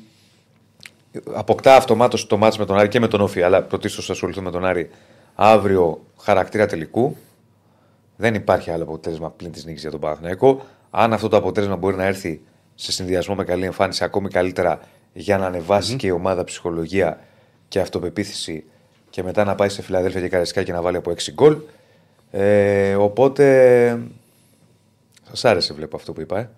αποκτά 1.32 1.76
αυτομάτως 1.76 2.26
το 2.26 2.36
μάτς 2.36 2.58
με 2.58 2.64
τον 2.64 2.78
Άρη 2.78 2.88
και 2.88 3.00
με 3.00 3.08
τον 3.08 3.20
Όφη, 3.20 3.42
αλλά 3.42 3.62
πρωτίστως 3.62 4.06
θα 4.06 4.12
ασχοληθούμε 4.12 4.44
με 4.44 4.50
τον 4.50 4.64
Άρη 4.64 4.90
αύριο 5.34 6.04
χαρακτήρα 6.20 6.66
τελικού. 6.66 7.16
Δεν 8.16 8.34
υπάρχει 8.34 8.70
άλλο 8.70 8.82
αποτέλεσμα 8.82 9.30
πλην 9.30 9.52
της 9.52 9.64
νίκης 9.64 9.80
για 9.80 9.90
τον 9.90 10.00
Παναθηναϊκό. 10.00 10.66
Αν 10.96 11.12
αυτό 11.12 11.28
το 11.28 11.36
αποτέλεσμα 11.36 11.76
μπορεί 11.76 11.96
να 11.96 12.04
έρθει 12.04 12.40
σε 12.74 12.92
συνδυασμό 12.92 13.34
με 13.34 13.44
καλή 13.44 13.64
εμφάνιση, 13.64 14.04
ακόμη 14.04 14.28
καλύτερα 14.28 14.80
για 15.12 15.38
να 15.38 15.46
ανεβασει 15.46 15.96
και 15.96 16.06
η 16.06 16.10
ομάδα 16.10 16.44
ψυχολογία 16.44 17.20
και 17.68 17.80
αυτοπεποίθηση 17.80 18.64
και 19.10 19.22
μετά 19.22 19.44
να 19.44 19.54
πάει 19.54 19.68
σε 19.68 19.82
Φιλαδέλφια 19.82 20.20
και 20.20 20.28
Καραϊσκά 20.28 20.62
και 20.62 20.72
να 20.72 20.82
βάλει 20.82 20.96
από 20.96 21.10
6 21.10 21.32
γκολ. 21.32 21.56
Ε, 22.30 22.94
οπότε. 22.94 23.98
Σας 25.28 25.44
άρεσε, 25.44 25.74
βλέπω 25.74 25.96
αυτό 25.96 26.12
που 26.12 26.20
είπα. 26.20 26.38
Ε. 26.38 26.48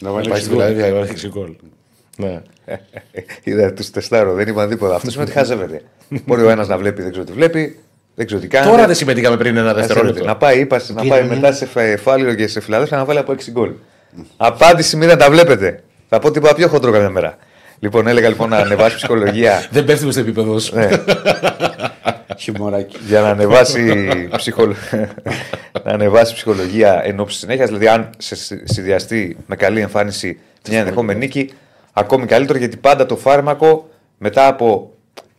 Να 0.00 0.12
βάλει 0.12 0.28
Πάει 0.28 0.38
έξι 0.38 0.48
στη 0.48 0.54
γκολ. 0.54 0.64
Φιλαδέλφια, 0.64 0.94
βάλει 0.98 1.10
έξι 1.10 1.28
γκολ. 1.28 1.56
Ναι. 2.16 2.42
Είδα 3.44 3.72
τους 3.72 3.90
τεστάρω, 3.90 4.34
δεν 4.34 4.48
είπαν 4.48 4.68
τίποτα. 4.68 4.94
Αυτό 4.94 5.10
σημαίνει 5.10 5.30
ότι 5.30 5.38
χάζευεται. 5.38 5.82
Μπορεί 6.26 6.42
ο 6.42 6.50
ένας 6.50 6.68
να 6.68 6.78
βλέπει, 6.78 7.02
δεν 7.02 7.10
ξέρω 7.10 7.26
τι 7.26 7.32
βλέπει, 7.32 7.78
δεν 8.22 8.26
ξέρω 8.26 8.40
τι 8.40 8.46
κάνει. 8.46 8.70
Τώρα 8.70 8.86
δεν 8.86 8.94
συμμετείχαμε 8.94 9.36
πριν 9.36 9.56
ένα 9.56 9.74
δευτερόλεπτο. 9.74 10.24
Να 10.24 10.36
πάει, 10.36 10.60
είπα, 10.60 10.80
να 10.88 11.02
Τι 11.02 11.08
πάει 11.08 11.24
είναι, 11.24 11.34
μετά 11.34 11.52
σε 11.52 11.96
φάληρο 11.96 12.34
και 12.34 12.46
σε 12.46 12.60
φιλαδέλφια 12.60 12.96
να 12.96 13.04
βάλει 13.04 13.18
από 13.18 13.32
6 13.32 13.50
γκολ. 13.50 13.70
Απάντηση 14.36 14.96
μην 14.96 15.08
δεν 15.08 15.18
τα 15.18 15.30
βλέπετε. 15.30 15.82
Θα 16.08 16.18
πω 16.18 16.30
τίποτα 16.30 16.54
πιο 16.54 16.68
χοντρό 16.68 16.92
καμιά 16.92 17.10
μέρα. 17.10 17.36
Λοιπόν, 17.78 18.06
έλεγα 18.06 18.28
λοιπόν 18.28 18.48
να 18.48 18.56
ανεβάσει 18.56 18.96
ψυχολογία. 18.96 19.64
Δεν 19.70 19.84
πέφτουμε 19.84 20.12
στο 20.12 20.20
επίπεδο 20.20 20.58
σου. 20.58 20.74
Ναι, 20.74 20.88
Χειμωράκι. 22.38 22.96
για 23.06 23.20
να 23.20 23.28
ανεβάσει, 23.28 24.28
ψυχολο... 24.36 24.74
να 25.84 25.92
ανεβάσει 25.92 26.34
ψυχολογία 26.34 27.00
εν 27.04 27.20
ώψη 27.20 27.38
συνέχειας. 27.38 27.66
Δηλαδή, 27.66 27.88
αν 27.88 28.10
σε 28.18 28.34
συνδυαστεί 28.64 29.36
με 29.46 29.56
καλή 29.56 29.80
εμφάνιση 29.80 30.38
μια 30.68 30.78
ενδεχόμενη 30.78 31.18
νίκη, 31.18 31.52
ακόμη 31.92 32.26
καλύτερο 32.26 32.58
γιατί 32.58 32.76
πάντα 32.76 33.06
το 33.06 33.16
φάρμακο 33.16 33.88
μετά 34.18 34.46
από 34.46 34.90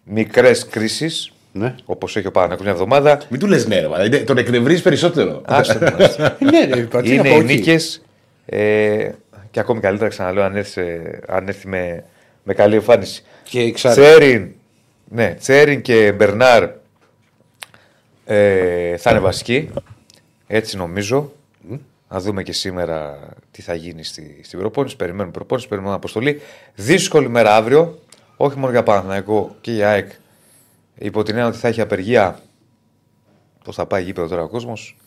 μικρές 0.03 0.67
κρίσεις, 0.67 1.32
Ναι. 1.55 1.75
όπως 1.85 2.15
έχει 2.15 2.27
ο 2.27 2.31
Παναγιώτο 2.31 2.63
μια 2.63 2.71
εβδομάδα, 2.71 3.21
Μην 3.29 3.39
του 3.39 3.47
λες 3.47 3.67
ναι, 3.67 3.79
ρε, 3.79 3.87
μάνα. 3.87 4.23
Τον 4.23 4.37
εκνευρίζεις 4.37 4.81
περισσότερο. 4.81 5.41
άστο 5.45 5.79
τον, 5.79 6.01
άστο. 6.01 6.35
Ναι, 6.39 6.65
ρε, 6.73 6.79
είπα, 6.79 7.01
τι 7.01 7.07
να 7.07 7.13
είναι 7.13 7.29
πω 7.29 7.35
οι 7.35 7.37
εκεί. 7.37 7.53
νίκες. 7.53 8.01
Ε, 8.45 9.09
και 9.51 9.59
ακόμη 9.59 9.79
καλύτερα, 9.79 10.09
ξαναλέω, 10.09 10.43
αν 10.43 10.55
έρθει, 10.55 10.81
αν 11.27 11.47
έρθει 11.47 11.67
με, 11.67 12.03
με 12.43 12.53
καλή 12.53 12.75
εμφάνιση. 12.75 13.23
Και 13.43 13.71
ξάρι. 13.71 14.01
Τσέριν, 14.01 14.51
ναι, 15.09 15.35
Τσέριν 15.39 15.81
και 15.81 16.11
Μπερνάρ 16.11 16.69
ε, 18.25 18.97
θα 18.97 19.09
είναι 19.11 19.19
βασικοί. 19.19 19.69
Έτσι 20.47 20.77
νομίζω. 20.77 21.31
Να 22.09 22.19
δούμε 22.19 22.43
και 22.43 22.53
σήμερα 22.53 23.19
τι 23.51 23.61
θα 23.61 23.73
γίνει 23.73 24.03
στη, 24.03 24.39
στην 24.43 24.59
προπόνηση. 24.59 24.95
Περιμένουμε 24.95 25.31
προπόνηση, 25.31 25.67
περιμένουμε 25.67 25.97
αποστολή. 25.97 26.41
Δύσκολη 26.75 27.29
μέρα 27.29 27.55
αύριο. 27.55 27.99
Όχι 28.37 28.57
μόνο 28.57 28.71
για 28.71 28.83
Παναθηναϊκό 28.83 29.55
και 29.61 29.71
για 29.71 29.89
ΑΕΚ. 29.89 30.11
Υπό 31.03 31.23
την 31.23 31.33
έννοια 31.35 31.49
ότι 31.49 31.57
θα 31.57 31.67
έχει 31.67 31.81
απεργία 31.81 32.39
Πώ 33.63 33.71
θα 33.71 33.85
πάει 33.85 34.03
γήπεδο 34.03 34.27
τώρα 34.27 34.41
ο 34.43 34.47
κόσμος. 34.47 34.97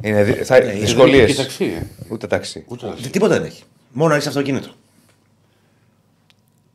Είναι 0.00 0.24
δυ... 0.24 0.32
θα... 0.32 0.56
είναι 0.56 0.72
δυσκολίες. 0.72 1.30
Και 1.30 1.42
ταξί, 1.42 1.64
ε. 1.64 1.86
Ούτε 2.10 2.26
ταξί. 2.26 2.64
Ούτε 2.68 2.86
να 2.86 2.94
Τι- 2.94 3.08
Τίποτα 3.08 3.34
δεν 3.34 3.44
έχει. 3.44 3.62
Μόνο 3.92 4.14
έχεις 4.14 4.26
αυτοκίνητο. 4.26 4.68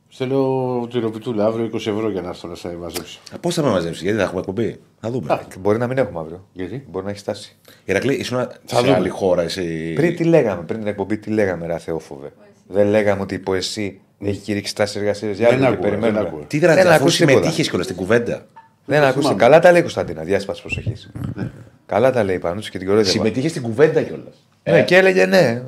Θέλω 0.08 0.88
τη 0.92 0.98
ροπιτούλα 0.98 1.44
αύριο 1.44 1.70
20 1.72 1.74
ευρώ 1.74 2.10
για 2.10 2.20
να 2.20 2.28
έρθω 2.28 2.48
να 2.48 2.54
σε 2.54 2.68
μαζέψω. 2.76 3.20
Πώς 3.40 3.54
θα 3.54 3.62
με 3.62 3.70
μαζέψεις, 3.70 4.02
γιατί 4.02 4.16
θα 4.18 4.22
έχουμε 4.24 4.40
εκπομπή; 4.40 4.80
Θα 5.00 5.10
δούμε. 5.10 5.46
Και 5.48 5.58
Μπορεί 5.58 5.78
να 5.78 5.86
μην 5.86 5.98
έχουμε 5.98 6.18
αύριο. 6.18 6.46
Γιατί; 6.52 6.84
Μπορεί 6.90 7.04
να 7.04 7.10
έχει 7.10 7.18
στάσει. 7.20 7.56
Ηρακλή, 7.84 8.14
ήσουν 8.14 8.38
Θα 8.64 8.76
σε 8.76 8.80
δούμε. 8.80 8.94
άλλη 8.94 9.08
χώρα 9.08 9.42
εσύ. 9.42 9.92
Πριν 9.92 10.16
τι 10.16 10.24
λέγαμε, 10.24 10.62
πριν 10.62 10.78
την 10.78 10.88
εκπομπή, 10.88 11.18
τι 11.18 11.30
λέγαμε, 11.30 11.66
Ρε 11.66 11.78
Θεόφοβε. 11.78 12.32
Δεν 12.68 12.86
λέγαμε 12.86 13.22
ότι 13.22 13.34
η 13.34 13.38
ποεσή 13.38 14.00
έχει 14.28 14.38
κηρύξει 14.38 14.74
τάσεις 14.74 14.96
εργασίε 14.96 15.30
για 15.32 15.48
Δεν 15.48 15.54
αύριο 15.54 15.60
και 15.60 15.66
άκουγα, 15.74 15.88
περιμένουμε. 15.88 16.18
δεν 16.18 16.28
άκουγα. 16.28 16.44
Τι 16.46 16.58
δεν 16.58 16.74
Δεν 16.74 16.86
αφού 16.86 16.94
ακούς 16.94 17.16
τίποτα. 17.16 17.36
συμμετείχε 17.36 17.62
κιόλα 17.62 17.84
στην 17.84 17.96
κουβέντα. 17.96 18.46
Δεν 18.84 19.02
ακούστε. 19.02 19.20
θυμάμαι. 19.20 19.36
Καλά 19.38 19.58
τα 19.58 19.70
λέει 19.70 19.78
η 19.78 19.82
Κωνσταντίνα, 19.82 20.22
διάσπαση 20.22 20.60
προσοχής. 20.60 21.10
Καλά 21.86 22.12
τα 22.12 22.24
λέει 22.24 22.38
πάνω 22.38 22.60
και 22.60 22.78
την 22.78 22.86
κορόιδευα. 22.86 23.10
Συμμετείχες 23.12 23.50
στην 23.50 23.62
κουβέντα 23.62 24.02
κιόλας. 24.02 24.34
Ναι, 24.62 24.82
και 24.82 24.96
έλεγε 24.96 25.26
ναι. 25.26 25.62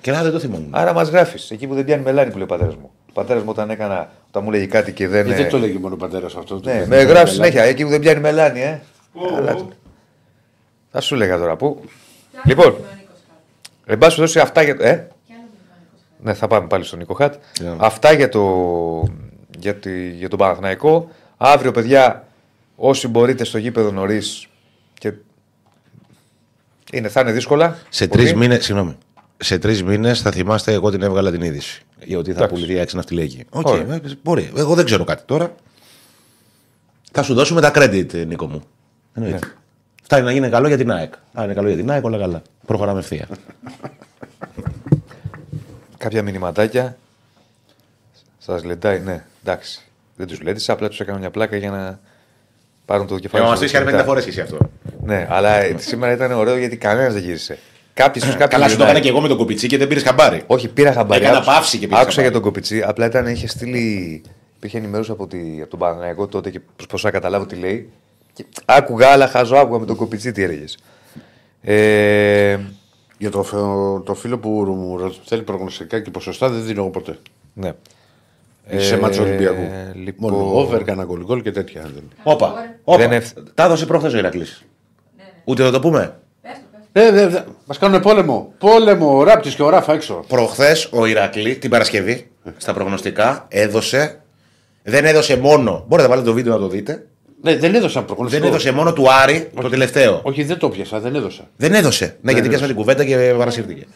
Και 0.00 0.10
να 0.10 0.22
δεν 0.22 0.32
το 0.32 0.38
θυμόμουν. 0.38 0.68
Άρα 0.70 0.92
μας 0.92 1.08
γράφεις. 1.08 1.50
Εκεί 1.50 1.66
που 1.66 1.74
δεν 1.74 1.84
πιάνει 1.84 2.02
μελάνι 2.02 2.30
που 2.30 2.34
λέει 2.36 2.44
ο 2.44 2.48
πατέρας 2.48 2.74
μου. 2.76 2.90
Ο 3.08 3.12
πατέρας 3.12 3.42
μου 3.42 3.48
όταν 3.50 3.70
έκανα, 3.70 4.10
όταν 4.28 4.42
μου 4.44 4.50
λέγει 4.50 4.66
κάτι 4.66 4.92
και 4.92 5.08
δεν. 5.08 5.30
Ε, 5.30 5.34
δεν 5.34 5.48
το 5.48 5.58
λέγει 5.58 5.78
μόνο 5.78 5.94
ο 5.94 5.98
πατέρας 5.98 6.34
αυτό. 6.36 6.60
Ναι, 6.64 6.84
με 6.86 7.02
γράφει 7.02 7.32
συνέχεια. 7.34 7.62
Εκεί 7.62 7.82
που 7.84 7.88
δεν 7.90 8.00
πιάνει 8.00 8.20
μελάνι, 8.20 8.60
ε. 8.60 8.80
Πού, 9.12 9.20
Καλά. 9.34 9.54
πού. 9.54 9.68
Θα 10.90 11.00
σου 11.00 11.14
λέγα 11.14 11.38
τώρα 11.38 11.56
πού. 11.56 11.80
Λοιπόν, 12.44 12.76
εν 13.86 13.98
πάση 13.98 14.16
περιπτώσει 14.16 14.38
αυτά 14.38 14.62
για 14.62 14.76
το. 14.76 14.84
Ε; 14.84 15.08
Ναι, 16.22 16.34
θα 16.34 16.46
πάμε 16.46 16.66
πάλι 16.66 16.84
στον 16.84 16.98
Νίκο 16.98 17.14
Χατ. 17.14 17.34
Yeah. 17.34 17.74
Αυτά 17.76 18.12
για, 18.12 18.28
το, 18.28 18.42
για, 19.58 19.74
τη, 19.74 20.10
για 20.10 20.28
τον 20.28 20.38
Παναθηναϊκό. 20.38 21.10
Αύριο, 21.36 21.70
παιδιά, 21.72 22.26
όσοι 22.76 23.08
μπορείτε 23.08 23.44
στο 23.44 23.58
γήπεδο 23.58 23.90
νωρίς. 23.90 24.46
Και... 24.98 25.12
Είναι, 26.92 27.08
θα 27.08 27.20
είναι 27.20 27.32
δύσκολα. 27.32 27.78
Σε 27.88 28.06
Πολύ. 28.06 28.22
τρεις 28.22 28.34
μήνες, 28.34 28.64
συγγνώμη. 28.64 28.96
Σε 29.36 29.58
τρεις 29.58 29.82
μήνες 29.82 30.20
θα 30.20 30.30
θυμάστε, 30.30 30.72
εγώ 30.72 30.90
την 30.90 31.02
έβγαλα 31.02 31.30
την 31.30 31.42
είδηση. 31.42 31.82
Για 32.04 32.18
ότι 32.18 32.32
θα 32.32 32.36
Εντάξει. 32.36 32.54
πουληθεί 32.54 32.78
σε 32.78 32.96
ναυτιλιακή. 32.96 33.44
Οκ, 33.50 33.66
Ωραία. 33.66 33.94
ε, 33.94 34.00
μπορεί. 34.22 34.50
Εγώ 34.56 34.74
δεν 34.74 34.84
ξέρω 34.84 35.04
κάτι 35.04 35.22
τώρα. 35.26 35.54
Θα 37.12 37.22
σου 37.22 37.34
δώσουμε 37.34 37.60
τα 37.60 37.72
credit, 37.74 38.26
Νίκο 38.26 38.46
μου. 38.46 38.62
Εννοείται. 39.14 39.38
Ναι. 39.46 39.52
Φτάνει 40.02 40.24
να 40.24 40.32
γίνει 40.32 40.48
καλό 40.48 40.68
για 40.68 40.76
την 40.76 40.90
ΑΕΚ. 40.90 41.12
Αν 41.32 41.44
είναι 41.44 41.54
καλό 41.54 41.68
για 41.68 41.76
την 41.76 41.90
ΑΕΚ, 41.90 42.04
όλα 42.04 42.18
καλά. 42.18 42.42
Προχωράμε 42.66 42.98
ευθεία. 42.98 43.28
Κάποια 46.00 46.22
μηνυματάκια. 46.22 46.96
Σας 48.38 48.64
λεντάει, 48.64 49.00
ναι, 49.00 49.24
εντάξει. 49.44 49.80
Δεν 50.16 50.26
τους 50.26 50.40
λέντισα, 50.42 50.72
απλά 50.72 50.88
τους 50.88 51.00
έκανα 51.00 51.18
μια 51.18 51.30
πλάκα 51.30 51.56
για 51.56 51.70
να 51.70 52.00
πάρουν 52.84 53.06
το 53.06 53.18
κεφάλι 53.18 53.44
μα 53.44 53.50
τους 53.50 53.60
πει 53.60 53.70
κάνει 53.70 53.84
κινητά. 53.86 54.02
50 54.04 54.06
φορές 54.06 54.26
εσύ 54.26 54.40
αυτό. 54.40 54.58
Ναι, 55.02 55.26
αλλά 55.30 55.54
ε, 55.56 55.74
σήμερα 55.78 56.12
ήταν 56.12 56.32
ωραίο 56.32 56.56
γιατί 56.56 56.76
κανένας 56.76 57.12
δεν 57.12 57.22
γύρισε. 57.22 57.58
Κάποιοι 57.94 58.22
στους 58.22 58.34
κάποιους. 58.34 58.50
Καλά, 58.58 58.68
σου 58.70 58.76
το 58.76 58.84
έκανα 58.84 59.00
και 59.00 59.08
εγώ 59.08 59.20
με 59.20 59.28
τον 59.28 59.36
κουπιτσί 59.36 59.66
και 59.66 59.76
δεν 59.78 59.88
πήρες 59.88 60.02
χαμπάρι. 60.02 60.42
Όχι, 60.46 60.68
πήρα 60.68 60.92
χαμπάρι. 60.92 61.22
Έκανα 61.22 61.36
άκουσα- 61.38 61.54
παύση 61.54 61.78
και 61.78 61.86
πήρα 61.86 62.00
Άκουσα 62.00 62.20
για 62.20 62.30
χαμπάρι. 62.30 62.42
τον 62.44 62.52
Κοπιτσί. 62.52 62.82
Απλά 62.82 63.06
ήταν, 63.06 63.26
είχε 63.26 63.46
στείλει. 63.46 64.22
Υπήρχε 64.56 64.78
ενημέρωση 64.78 65.10
από, 65.10 65.26
τη, 65.26 65.38
από 65.60 65.70
τον 65.70 65.78
Παναγιακό 65.78 66.26
τότε 66.26 66.50
και 66.50 66.60
προσπαθούσα 66.76 67.06
να 67.06 67.12
καταλάβω 67.12 67.46
τι 67.46 67.56
λέει. 67.56 67.90
Και 68.32 68.44
άκουγα, 68.64 69.08
αλλά 69.08 69.26
χαζό 69.28 69.56
άκουγα 69.56 69.78
με 69.78 69.86
τον 69.86 69.96
Κοπιτσί 69.96 70.32
τι 70.32 70.42
έλεγες. 70.42 70.78
Ε, 71.62 72.58
Για 73.20 73.30
το, 73.30 73.42
φε- 73.42 74.04
το 74.04 74.14
φίλο 74.14 74.38
που 74.38 74.48
μου 74.50 74.96
ρω- 74.98 75.14
θέλει 75.24 75.42
προγνωστικά 75.42 76.00
και 76.00 76.10
ποσοστά 76.10 76.48
δεν 76.48 76.64
δίνω 76.64 76.80
εγώ 76.80 76.90
ποτέ. 76.90 77.18
ναι. 77.54 77.72
σε 78.76 78.98
μάτσο 78.98 79.22
Ολυμπιακού. 79.22 79.62
λοιπόν- 79.94 80.32
Μόνο 80.32 80.58
over, 80.58 80.82
κανένα 80.82 81.04
γκολ 81.06 81.24
γκολ 81.24 81.42
και 81.42 81.50
τέτοια. 81.50 81.80
δεν 81.82 81.90
είναι. 81.90 82.02
Όπα. 82.22 82.54
όπα. 82.84 82.98
Δεν 82.98 83.12
ευθ- 83.12 83.38
Τα 83.54 83.64
έδωσε 83.64 83.86
προχθές 83.86 84.12
ο 84.14 84.16
Ηρακλής. 84.18 84.62
Ούτε 85.44 85.62
θα 85.62 85.70
το 85.70 85.80
πούμε. 85.80 86.16
Ε, 86.92 87.10
δε, 87.10 87.26
δε, 87.28 87.40
Μας 87.66 87.78
κάνουν 87.78 88.00
πόλεμο. 88.00 88.52
Πόλεμο, 88.58 89.16
ο 89.18 89.22
Ράπτης 89.22 89.54
και 89.54 89.62
ο 89.62 89.68
Ράφα 89.68 89.92
έξω. 89.92 90.24
Προχθές 90.28 90.88
ο 90.92 91.06
Ηρακλή 91.06 91.56
την 91.56 91.70
Παρασκευή 91.70 92.30
στα 92.56 92.72
προγνωστικά 92.74 93.46
έδωσε. 93.48 94.20
Δεν 94.82 95.04
έδωσε 95.04 95.36
μόνο. 95.38 95.84
Μπορείτε 95.88 96.08
να 96.08 96.14
βάλετε 96.14 96.28
το 96.28 96.34
βίντεο 96.34 96.52
να 96.52 96.58
το 96.58 96.68
δείτε. 96.68 97.06
Ναι, 97.42 97.56
δεν 97.56 97.74
έδωσαν 97.74 98.04
προγνωστικό. 98.04 98.42
Δεν 98.42 98.50
έδωσε 98.52 98.72
μόνο 98.72 98.92
του 98.92 99.12
Άρη 99.12 99.50
το 99.60 99.68
τελευταίο. 99.68 100.20
Όχι, 100.24 100.42
δεν 100.44 100.58
το 100.58 100.68
πιάσα, 100.68 101.00
δεν 101.00 101.14
έδωσα. 101.14 101.48
Δεν 101.56 101.74
έδωσε. 101.74 102.04
Ναι, 102.04 102.32
γιατί 102.32 102.48
έδωσε. 102.48 102.48
πιάσαμε 102.48 102.66
την 102.66 102.76
κουβέντα 102.76 103.04
και 103.04 103.34
παρασύρθηκε. 103.38 103.86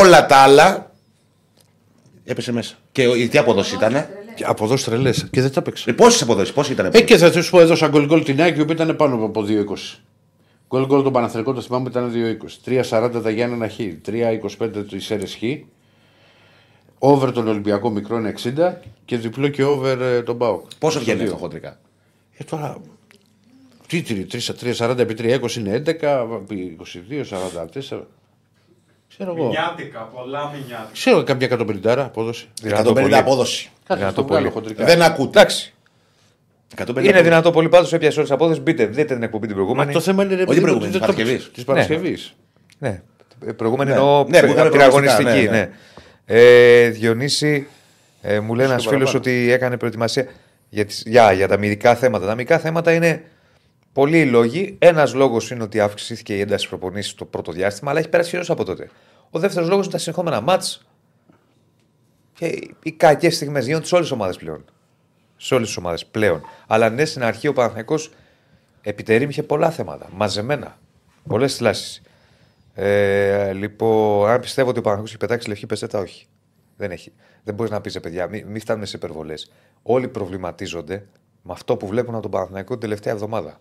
Όλα 0.00 0.26
τα 0.26 0.36
άλλα 0.36 0.90
έπεσε 2.24 2.52
μέσα. 2.52 2.74
Και 2.92 3.06
ο- 3.08 3.12
τι 3.30 3.38
αποδόση 3.38 3.74
ήταν. 3.74 4.06
Και 4.34 4.44
Από 4.46 4.64
εδώ 4.64 4.74
τρελές. 4.74 5.26
Και 5.30 5.40
δεν 5.40 5.52
τα 5.52 5.62
παίξα. 5.62 5.94
Πόσες 5.94 6.22
αποδόσεις, 6.22 6.52
πόσες 6.52 6.72
ήταν. 6.72 6.90
Ε, 6.92 7.00
και 7.00 7.16
θα 7.16 7.42
σου 7.42 7.50
πω, 7.50 7.60
έδωσα 7.60 7.88
γκολ 7.88 8.06
γκολ 8.06 8.22
την 8.22 8.42
Άκη, 8.42 8.58
η 8.58 8.62
οποία 8.62 8.74
ήταν 8.74 8.96
πάνω 8.96 9.24
από 9.24 9.42
2-20. 9.42 10.00
Γκολ 10.68 10.86
γκολ 10.86 11.02
τον 11.02 11.12
Παναθρικό, 11.12 11.52
το 11.52 11.60
θυμάμαι, 11.60 11.88
ήταν 11.88 12.12
2-20. 12.12 12.60
3-40 12.64 13.20
τα 13.22 13.30
Γιάννενα 13.30 13.68
Χ. 13.68 13.74
3-25 14.02 14.84
το 14.88 14.96
Ισέρες 14.96 15.34
Χ. 15.38 15.42
Over 16.98 17.32
τον 17.32 17.48
Ολυμπιακό 17.48 17.90
μικρό 17.90 18.16
είναι 18.18 18.34
60 18.44 18.80
και 19.04 19.16
διπλό 19.16 19.48
και 19.48 19.64
over 19.64 20.00
ε, 20.00 20.22
τον 20.22 20.36
Μπάουκ. 20.36 20.60
Πόσο 20.78 20.94
Στο 20.96 21.04
βγαίνει 21.04 21.18
δύο. 21.18 21.26
αυτό 21.26 21.36
χοντρικά; 21.36 21.78
Ε, 22.36 22.44
τώρα. 22.44 22.76
Τι, 23.86 24.02
τι, 24.02 24.26
3-40 24.76 24.98
επί 24.98 25.14
3-20 25.18 25.54
είναι 25.56 25.82
11, 25.86 26.26
επί 26.42 26.76
22, 27.10 27.24
44. 27.90 28.00
Ξέρω 29.08 29.34
εγώ. 29.36 29.44
Μηνιάτικα, 29.44 30.00
πολλά 30.00 30.46
μηνιάτικα. 30.52 30.88
Ξέρω 30.92 31.22
κάποια 31.22 31.48
150 31.50 31.96
απόδοση. 31.98 32.48
Δυνατό 32.62 32.90
150 32.90 32.94
πολύ. 32.94 33.16
απόδοση. 33.16 33.70
Κάτι 33.86 34.00
Δυνατό 34.00 34.20
το 34.22 34.26
βγάλω 34.28 34.50
πολύ. 34.50 34.52
χοντρικά. 34.54 34.84
Δεν 34.84 35.02
ακούτε. 35.02 35.38
Εντάξει. 35.40 35.74
150 36.76 36.88
Είναι 36.88 36.98
απόδοση. 37.00 37.22
δυνατό 37.22 37.50
πολύ 37.50 37.68
πάντως 37.68 37.92
έπιασε 37.92 38.18
όλε 38.18 38.28
τι 38.28 38.34
απόδοσει. 38.34 38.60
Μπείτε, 38.60 38.86
δείτε 38.86 39.14
την 39.14 39.22
εκπομπή 39.22 39.46
την 39.46 39.54
προηγούμενη. 39.54 39.92
Το 39.92 40.00
θέμα 40.00 40.22
είναι 40.24 40.34
ρε, 40.34 40.42
Όχι 40.42 40.46
παιδί 40.48 40.58
μου, 40.60 40.64
προηγούμενη, 40.66 40.96
ότι 40.96 40.98
δεν 40.98 41.08
το 41.08 41.12
Παρασκευής. 41.14 41.42
παίξα. 41.44 41.54
Της 41.54 41.64
Παρασκευής. 41.64 42.34
Ναι. 42.78 43.02
Ε, 43.46 43.52
Προηγούμενη 43.52 43.90
Ναι. 43.90 43.96
εννοώ 43.96 44.18
Ναι, 44.18 44.40
που 44.40 44.46
ναι, 44.46 44.52
είχαμε 44.52 44.70
την 44.70 44.78
προγνωστικά, 44.78 44.84
αγωνιστική. 44.84 45.44
ναι, 45.44 45.50
Ναι, 45.50 45.58
ναι. 45.58 45.70
Ε, 46.26 46.88
Διονύση, 46.88 47.66
ε, 48.22 48.40
μου 48.40 48.54
λέει 48.54 48.66
ένας 48.66 48.80
Στο 48.82 48.90
φίλος 48.90 49.10
παραπάνω. 49.12 49.34
ότι 49.36 49.52
έκανε 49.52 49.76
προετοιμασία 49.76 50.26
για, 50.74 50.84
τις, 50.86 51.02
για, 51.06 51.32
για 51.32 51.48
τα 51.48 51.56
μυδικά 51.58 51.94
θέματα. 51.94 52.26
Τα 52.26 52.34
μυδικά 52.34 52.58
θέματα 52.58 52.92
είναι 52.92 53.24
πολλοί 53.92 54.24
λόγοι. 54.26 54.76
Ένας 54.78 55.14
λόγος 55.14 55.50
είναι 55.50 55.62
ότι 55.62 55.80
αυξήθηκε 55.80 56.36
η 56.36 56.40
ένταση 56.40 56.68
προπονήσεις 56.68 57.14
το 57.14 57.24
πρώτο 57.24 57.52
διάστημα, 57.52 57.90
αλλά 57.90 58.00
έχει 58.00 58.08
περάσει 58.08 58.30
χειρό 58.30 58.44
από 58.48 58.64
τότε. 58.64 58.90
Ο 59.30 59.38
δεύτερος 59.38 59.68
λόγος 59.68 59.84
είναι 59.84 59.94
τα 59.94 60.00
συνεχόμενα 60.00 60.40
μάτς 60.40 60.86
και 62.32 62.46
οι- 62.46 62.74
οι 62.82 62.92
κακές 62.92 63.34
στιγμές 63.34 63.66
γίνονται 63.66 63.86
σε 63.86 63.94
όλες 63.94 64.06
τις 64.08 64.16
ομάδες 64.16 64.36
πλέον. 64.36 64.64
Σε 65.36 65.54
όλες 65.54 65.66
τις 65.66 65.76
ομάδες 65.76 66.06
πλέον. 66.06 66.42
Αλλά 66.66 66.90
ναι, 66.90 67.04
στην 67.04 67.22
αρχή 67.22 67.48
ο 67.48 67.52
Παναθηναϊκός 67.52 68.10
επιτερήμ 68.82 69.28
είχε 69.28 69.42
πολλά 69.42 69.70
θέματα. 69.70 70.08
Μαζεμένα. 70.12 70.78
Πολλές 71.28 71.56
θλάσεις. 71.56 72.02
Ε, 72.74 73.52
λοιπόν, 73.52 74.28
αν 74.28 74.40
πιστεύω 74.40 74.68
ότι 74.68 74.78
ο 74.78 74.82
Παναθηναϊκός 74.82 75.10
έχει 75.10 75.26
πετάξει 75.26 75.48
λευκή 75.48 75.66
πεζέτα, 75.66 75.98
όχι. 75.98 76.26
Δεν 76.76 76.90
έχει. 76.90 77.12
Δεν 77.44 77.54
μπορείς 77.54 77.72
να 77.72 77.80
πεις, 77.80 78.00
παιδιά, 78.00 78.28
μην, 78.28 78.46
μην 78.46 78.60
φτάνουμε 78.60 78.86
σε 78.86 78.96
υπερβολές. 78.96 79.52
Όλοι 79.82 80.08
προβληματίζονται 80.08 81.06
με 81.42 81.52
αυτό 81.52 81.76
που 81.76 81.86
βλέπουν 81.86 82.12
από 82.14 82.22
τον 82.22 82.30
Παναθηναϊκό 82.30 82.70
την 82.70 82.80
τελευταία 82.80 83.12
εβδομάδα. 83.12 83.60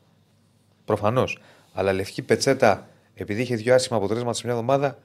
Προφανώς. 0.86 1.40
Αλλά 1.74 1.94
λευκή 1.94 2.22
πετσέτα, 2.22 2.88
επειδή 3.16 3.42
είχε 3.42 3.56
δύο 3.56 3.74
άσχημα 3.74 3.98
αποτελέσματα 3.98 4.36
σε 4.38 4.42
μια 4.46 4.54
εβδομάδα 4.56 4.98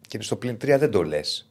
και 0.00 0.10
είναι 0.12 0.22
στο 0.22 0.36
πλήν 0.36 0.54
3, 0.54 0.76
δεν 0.78 0.90
το 0.90 1.02
λες. 1.02 1.48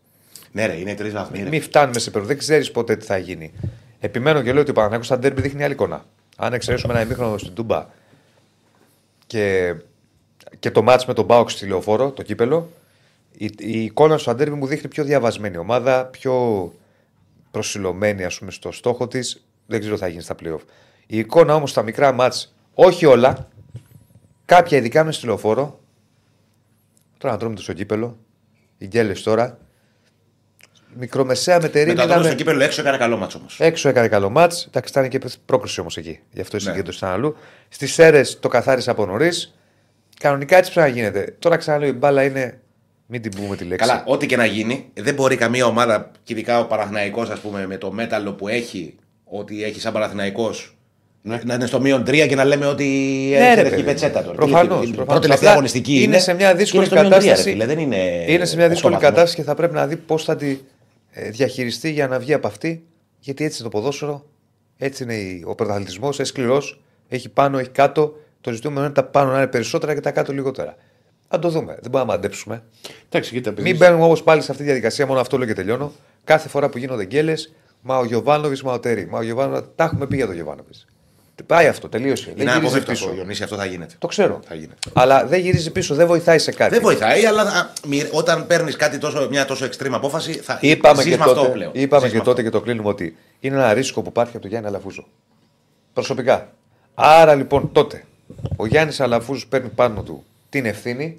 Ναι, 0.51 0.65
ρε, 0.65 0.73
είναι 0.73 0.95
τρεις 0.95 1.13
βαθμοί. 1.13 1.43
ρε. 1.43 1.49
Μην 1.49 1.61
φτάνουμε 1.61 1.99
σε 1.99 2.09
υπερβολές. 2.09 2.35
Δεν 2.35 2.45
ξέρεις 2.45 2.71
ποτέ 2.71 2.95
τι 2.95 3.05
θα 3.05 3.17
γίνει. 3.17 3.53
Επιμένω 3.99 4.41
και 4.41 4.51
λέω 4.51 4.61
ότι 4.61 4.69
ο 4.69 4.73
Παναθηναϊκός 4.73 5.07
στα 5.07 5.19
ντέρμπι 5.19 5.41
δείχνει 5.41 5.63
άλλη 5.63 5.73
εικόνα. 5.73 6.05
Αν 6.37 6.53
εξαιρέσουμε 6.53 6.93
ένα 6.93 7.01
ημίχρονο 7.01 7.37
στην 7.37 7.53
Τούμπα 7.53 7.87
και, 9.27 9.75
και 10.59 10.71
το 10.71 10.81
μάτς 10.81 11.05
με 11.05 11.13
τον 11.13 11.25
Μπάουξ 11.25 11.53
στη 11.53 11.65
λεωφόρο, 11.67 12.11
το 12.11 12.23
κύπελο, 12.23 12.69
η, 13.37 13.51
η 13.57 13.83
εικόνα 13.83 14.17
στο 14.17 14.31
αντέρμπι 14.31 14.55
μου 14.55 14.67
δείχνει 14.67 14.89
πιο 14.89 15.03
διαβασμένη 15.03 15.57
ομάδα, 15.57 16.05
πιο 16.05 16.73
προσιλωμένη 17.51 18.23
ας 18.23 18.37
πούμε, 18.39 18.51
στο 18.51 18.71
στόχο 18.71 19.07
της. 19.07 19.45
Δεν 19.65 19.79
ξέρω 19.79 19.95
τι 19.95 20.01
θα 20.01 20.07
γίνει 20.07 20.21
στα 20.21 20.35
playoff. 20.43 20.59
Η 21.07 21.17
εικόνα 21.17 21.55
όμως 21.55 21.69
στα 21.69 21.81
μικρά 21.81 22.11
μάτς, 22.11 22.55
όχι 22.73 23.05
όλα, 23.05 23.47
κάποια 24.45 24.77
ειδικά 24.77 25.03
μες 25.03 25.15
στη 25.15 25.25
λεωφόρο, 25.25 25.79
τώρα 27.17 27.33
να 27.33 27.39
τρώμε 27.39 27.55
το 27.55 27.61
στο 27.61 27.73
κύπελο, 27.73 28.17
οι 28.77 28.85
γκέλες 28.85 29.23
τώρα, 29.23 29.57
μικρομεσαία 30.97 31.59
μετερή. 31.61 31.89
Με 31.89 31.95
το 31.95 32.01
ατόμο 32.01 32.23
στο 32.23 32.35
κύπελο 32.35 32.63
έξω 32.63 32.81
έκανε 32.81 32.97
καλό 32.97 33.17
μάτσο 33.17 33.37
όμως. 33.37 33.59
Έξω 33.59 33.89
έκανε 33.89 34.07
καλό 34.07 34.29
μάτς. 34.29 34.65
Εντάξει, 34.65 34.91
ήταν 34.91 35.09
και 35.09 35.19
πρόκριση 35.45 35.79
όμως 35.79 35.97
εκεί. 35.97 36.19
Γι' 36.31 36.41
αυτό 36.41 36.57
η 36.57 36.63
Ναι. 36.63 36.69
συγκέντρωση 36.69 36.97
ήταν 36.97 37.09
αλλού. 37.11 37.35
Στις 37.69 37.99
αίρες 37.99 38.39
το 38.39 38.47
καθάρισε 38.47 38.89
από 38.89 39.05
νωρίς. 39.05 39.57
Κανονικά 40.19 40.57
έτσι 40.57 40.73
πρέπει 40.73 40.89
να 40.89 40.95
γίνεται. 40.95 41.35
Τώρα 41.39 41.57
ξαναλέω 41.57 41.89
η 41.89 41.93
μπάλα 41.93 42.23
είναι. 42.23 42.59
Μην 43.09 43.21
την 43.21 43.31
πούμε 43.35 43.55
τη 43.55 43.63
λέξη. 43.63 43.87
Καλά, 43.87 44.03
ό,τι 44.07 44.25
και 44.25 44.37
να 44.37 44.45
γίνει, 44.45 44.85
δεν 44.93 45.13
μπορεί 45.13 45.35
καμία 45.35 45.65
ομάδα, 45.65 46.11
και 46.23 46.33
ειδικά 46.33 46.59
ο 46.59 46.65
Παναθηναϊκός 46.65 47.29
ας 47.29 47.39
πούμε, 47.39 47.67
με 47.67 47.77
το 47.77 47.91
μέταλλο 47.91 48.33
που 48.33 48.47
έχει, 48.47 48.95
ότι 49.25 49.63
έχει 49.63 49.79
σαν 49.79 49.93
Παναθηναϊκός, 49.93 50.77
Ναι. 51.21 51.39
να 51.45 51.53
είναι 51.53 51.65
στο 51.65 51.79
μείον 51.81 52.03
3 52.03 52.27
και 52.27 52.35
να 52.35 52.43
λέμε 52.45 52.65
ότι 52.65 52.83
Ναι, 53.29 53.35
έχει 53.37 53.55
ρε, 53.55 53.61
ρευκή 53.61 53.69
παιδί. 53.69 53.83
πετσέτα 53.83 54.23
τώρα. 54.23 54.35
Προφανώς, 54.35 54.79
Τι- 54.79 54.85
η 54.87 54.87
προφανώς. 54.87 55.05
Πρώτη 55.05 55.21
τελευταία 55.21 55.35
Απλά 55.37 55.51
αγωνιστική 55.51 55.93
είναι 55.93 56.03
είναι. 56.03 56.19
σε 56.19 56.33
μια 56.33 56.51
και 56.51 56.57
δύσκολη 56.57 56.85
είναι 56.85 56.91
στο 56.95 56.99
μείον 57.07 57.19
τρία, 57.19 57.21
κατάσταση. 57.29 57.49
ρε 57.49 57.63
φίλε, 57.63 57.65
δεν 57.73 57.79
είναι 57.83 58.25
είναι 58.27 58.45
σε 58.45 58.55
μια 58.55 58.63
οκτώ 58.65 58.73
δύσκολη 58.75 58.93
βαθμούς. 58.93 59.09
κατάσταση 59.09 59.35
και 59.35 59.43
θα 59.43 59.55
πρέπει 59.55 59.73
να 59.73 59.87
δει 59.87 59.95
πώς 59.95 60.23
θα 60.23 60.35
τη 60.35 60.57
ε, 61.11 61.29
διαχειριστεί 61.29 61.91
για 61.91 62.07
να 62.07 62.19
βγει 62.19 62.33
από 62.33 62.47
αυτή. 62.47 62.83
Γιατί 63.19 63.43
έτσι 63.43 63.61
είναι 63.61 63.69
το 63.71 63.77
ποδόσφαιρο, 63.77 64.25
έτσι 64.77 65.03
είναι 65.03 65.13
η- 65.15 65.43
ο 65.47 65.55
πρωταθλητισμός, 65.55 66.19
έχει 66.19 66.27
σκληρός, 66.27 66.81
έχει 67.07 67.29
πάνω, 67.29 67.57
έχει 67.59 67.69
κάτω. 67.69 68.01
Το 68.07 68.49
Το 68.49 68.51
ζητούμενο 68.51 68.85
είναι 68.85 68.93
τα 68.93 69.03
πάνω 69.03 69.31
να 69.31 69.37
είναι 69.37 69.47
περισσότερα 69.47 69.93
και 69.93 69.99
τα 69.99 70.11
κάτω 70.11 70.33
λιγότερα. 70.33 70.75
Αν 71.27 71.41
το 71.41 71.49
δούμε. 71.49 71.77
Δεν 71.81 71.91
μπορούμε 71.91 72.11
να 72.11 72.15
μαντέψουμε. 72.17 72.63
Εντάξει, 73.09 73.31
κοίτα, 73.31 73.51
παιδί. 73.53 73.69
Μην 73.69 73.77
μπαίνουμε 73.77 74.03
όμως 74.03 74.23
πάλι 74.23 74.41
σε 74.41 74.51
αυτή 74.51 74.63
τη 74.63 74.69
διαδικασία, 74.69 75.05
μόνο 75.07 75.19
αυτό 75.19 75.37
λέω 75.37 75.47
και 75.47 75.53
τελειώνω. 75.53 75.91
Κάθε 76.23 76.49
φορά 76.49 76.69
που 76.69 76.77
γίνονται 76.77 77.05
γκέλες, 77.05 77.53
μα 77.81 77.97
ο 77.97 78.05
Γιωβάνοβι, 78.05 78.57
μα 78.63 78.73
ο 78.73 78.79
Τερή. 78.79 79.07
Μα 79.09 79.17
ο 79.17 79.21
Γιωβάνοβι, 79.21 79.67
τα 79.75 79.83
έχουμε 79.83 80.07
πει 80.07 80.15
για 80.15 80.25
τον 80.25 80.35
Γιωβάνοβι. 80.35 80.69
Πάει 81.45 81.67
αυτό, 81.67 81.89
τελείωσε. 81.89 82.29
Είναι 82.29 82.43
δεν 82.43 82.47
γυρίζει 82.53 82.65
αποφεύκτο 82.65 82.91
πίσω. 82.91 83.09
ο 83.09 83.13
Ιωνίση, 83.15 83.43
αυτό 83.43 83.55
θα 83.55 83.65
γίνεται. 83.65 83.93
Το 83.99 84.07
ξέρω. 84.07 84.39
Θα 84.47 84.55
γίνεται. 84.55 84.75
Αλλά 84.93 85.25
δεν 85.25 85.39
γυρίζει 85.39 85.71
πίσω, 85.71 85.95
δεν 85.95 86.07
βοηθάει 86.07 86.39
σε 86.39 86.51
κάτι. 86.51 86.73
Δεν 86.73 86.81
βοηθάει, 86.81 87.25
αλλά 87.25 87.41
α, 87.41 87.69
μοι- 87.87 88.07
όταν 88.11 88.47
παίρνεις 88.47 88.75
κάτι 88.75 88.97
τόσο, 88.97 89.27
μια 89.29 89.45
τόσο 89.45 89.65
extreme 89.65 89.91
απόφαση, 89.91 90.33
θα 90.33 90.57
Είπαμε, 90.61 91.01
ζεις 91.01 91.11
και 91.11 91.17
με 91.17 91.23
αυτό 91.23 91.35
τότε, 91.35 91.51
πλέον. 91.51 91.71
είπαμε 91.73 92.01
Ζεις 92.03 92.11
και 92.11 92.17
με 92.17 92.23
τότε 92.23 92.41
αυτό. 92.41 92.51
και 92.51 92.57
το 92.57 92.63
κλείνουμε 92.63 92.89
ότι 92.89 93.15
είναι 93.39 93.55
ένα 93.55 93.73
ρίσκο 93.73 94.01
που 94.01 94.09
υπάρχει 94.09 94.31
από 94.31 94.41
τον 94.41 94.49
Γιάννη 94.49 94.67
Αλαφούζο. 94.67 95.07
Προσωπικά. 95.93 96.49
Άρα 96.95 97.35
λοιπόν 97.35 97.71
τότε 97.71 98.03
ο 98.55 98.65
Γιάννης 98.65 98.99
Αλαφούζος 98.99 99.47
παίρνει 99.47 99.69
πάνω 99.69 100.01
του 100.01 100.25
την 100.49 100.65
ευθύνη 100.65 101.17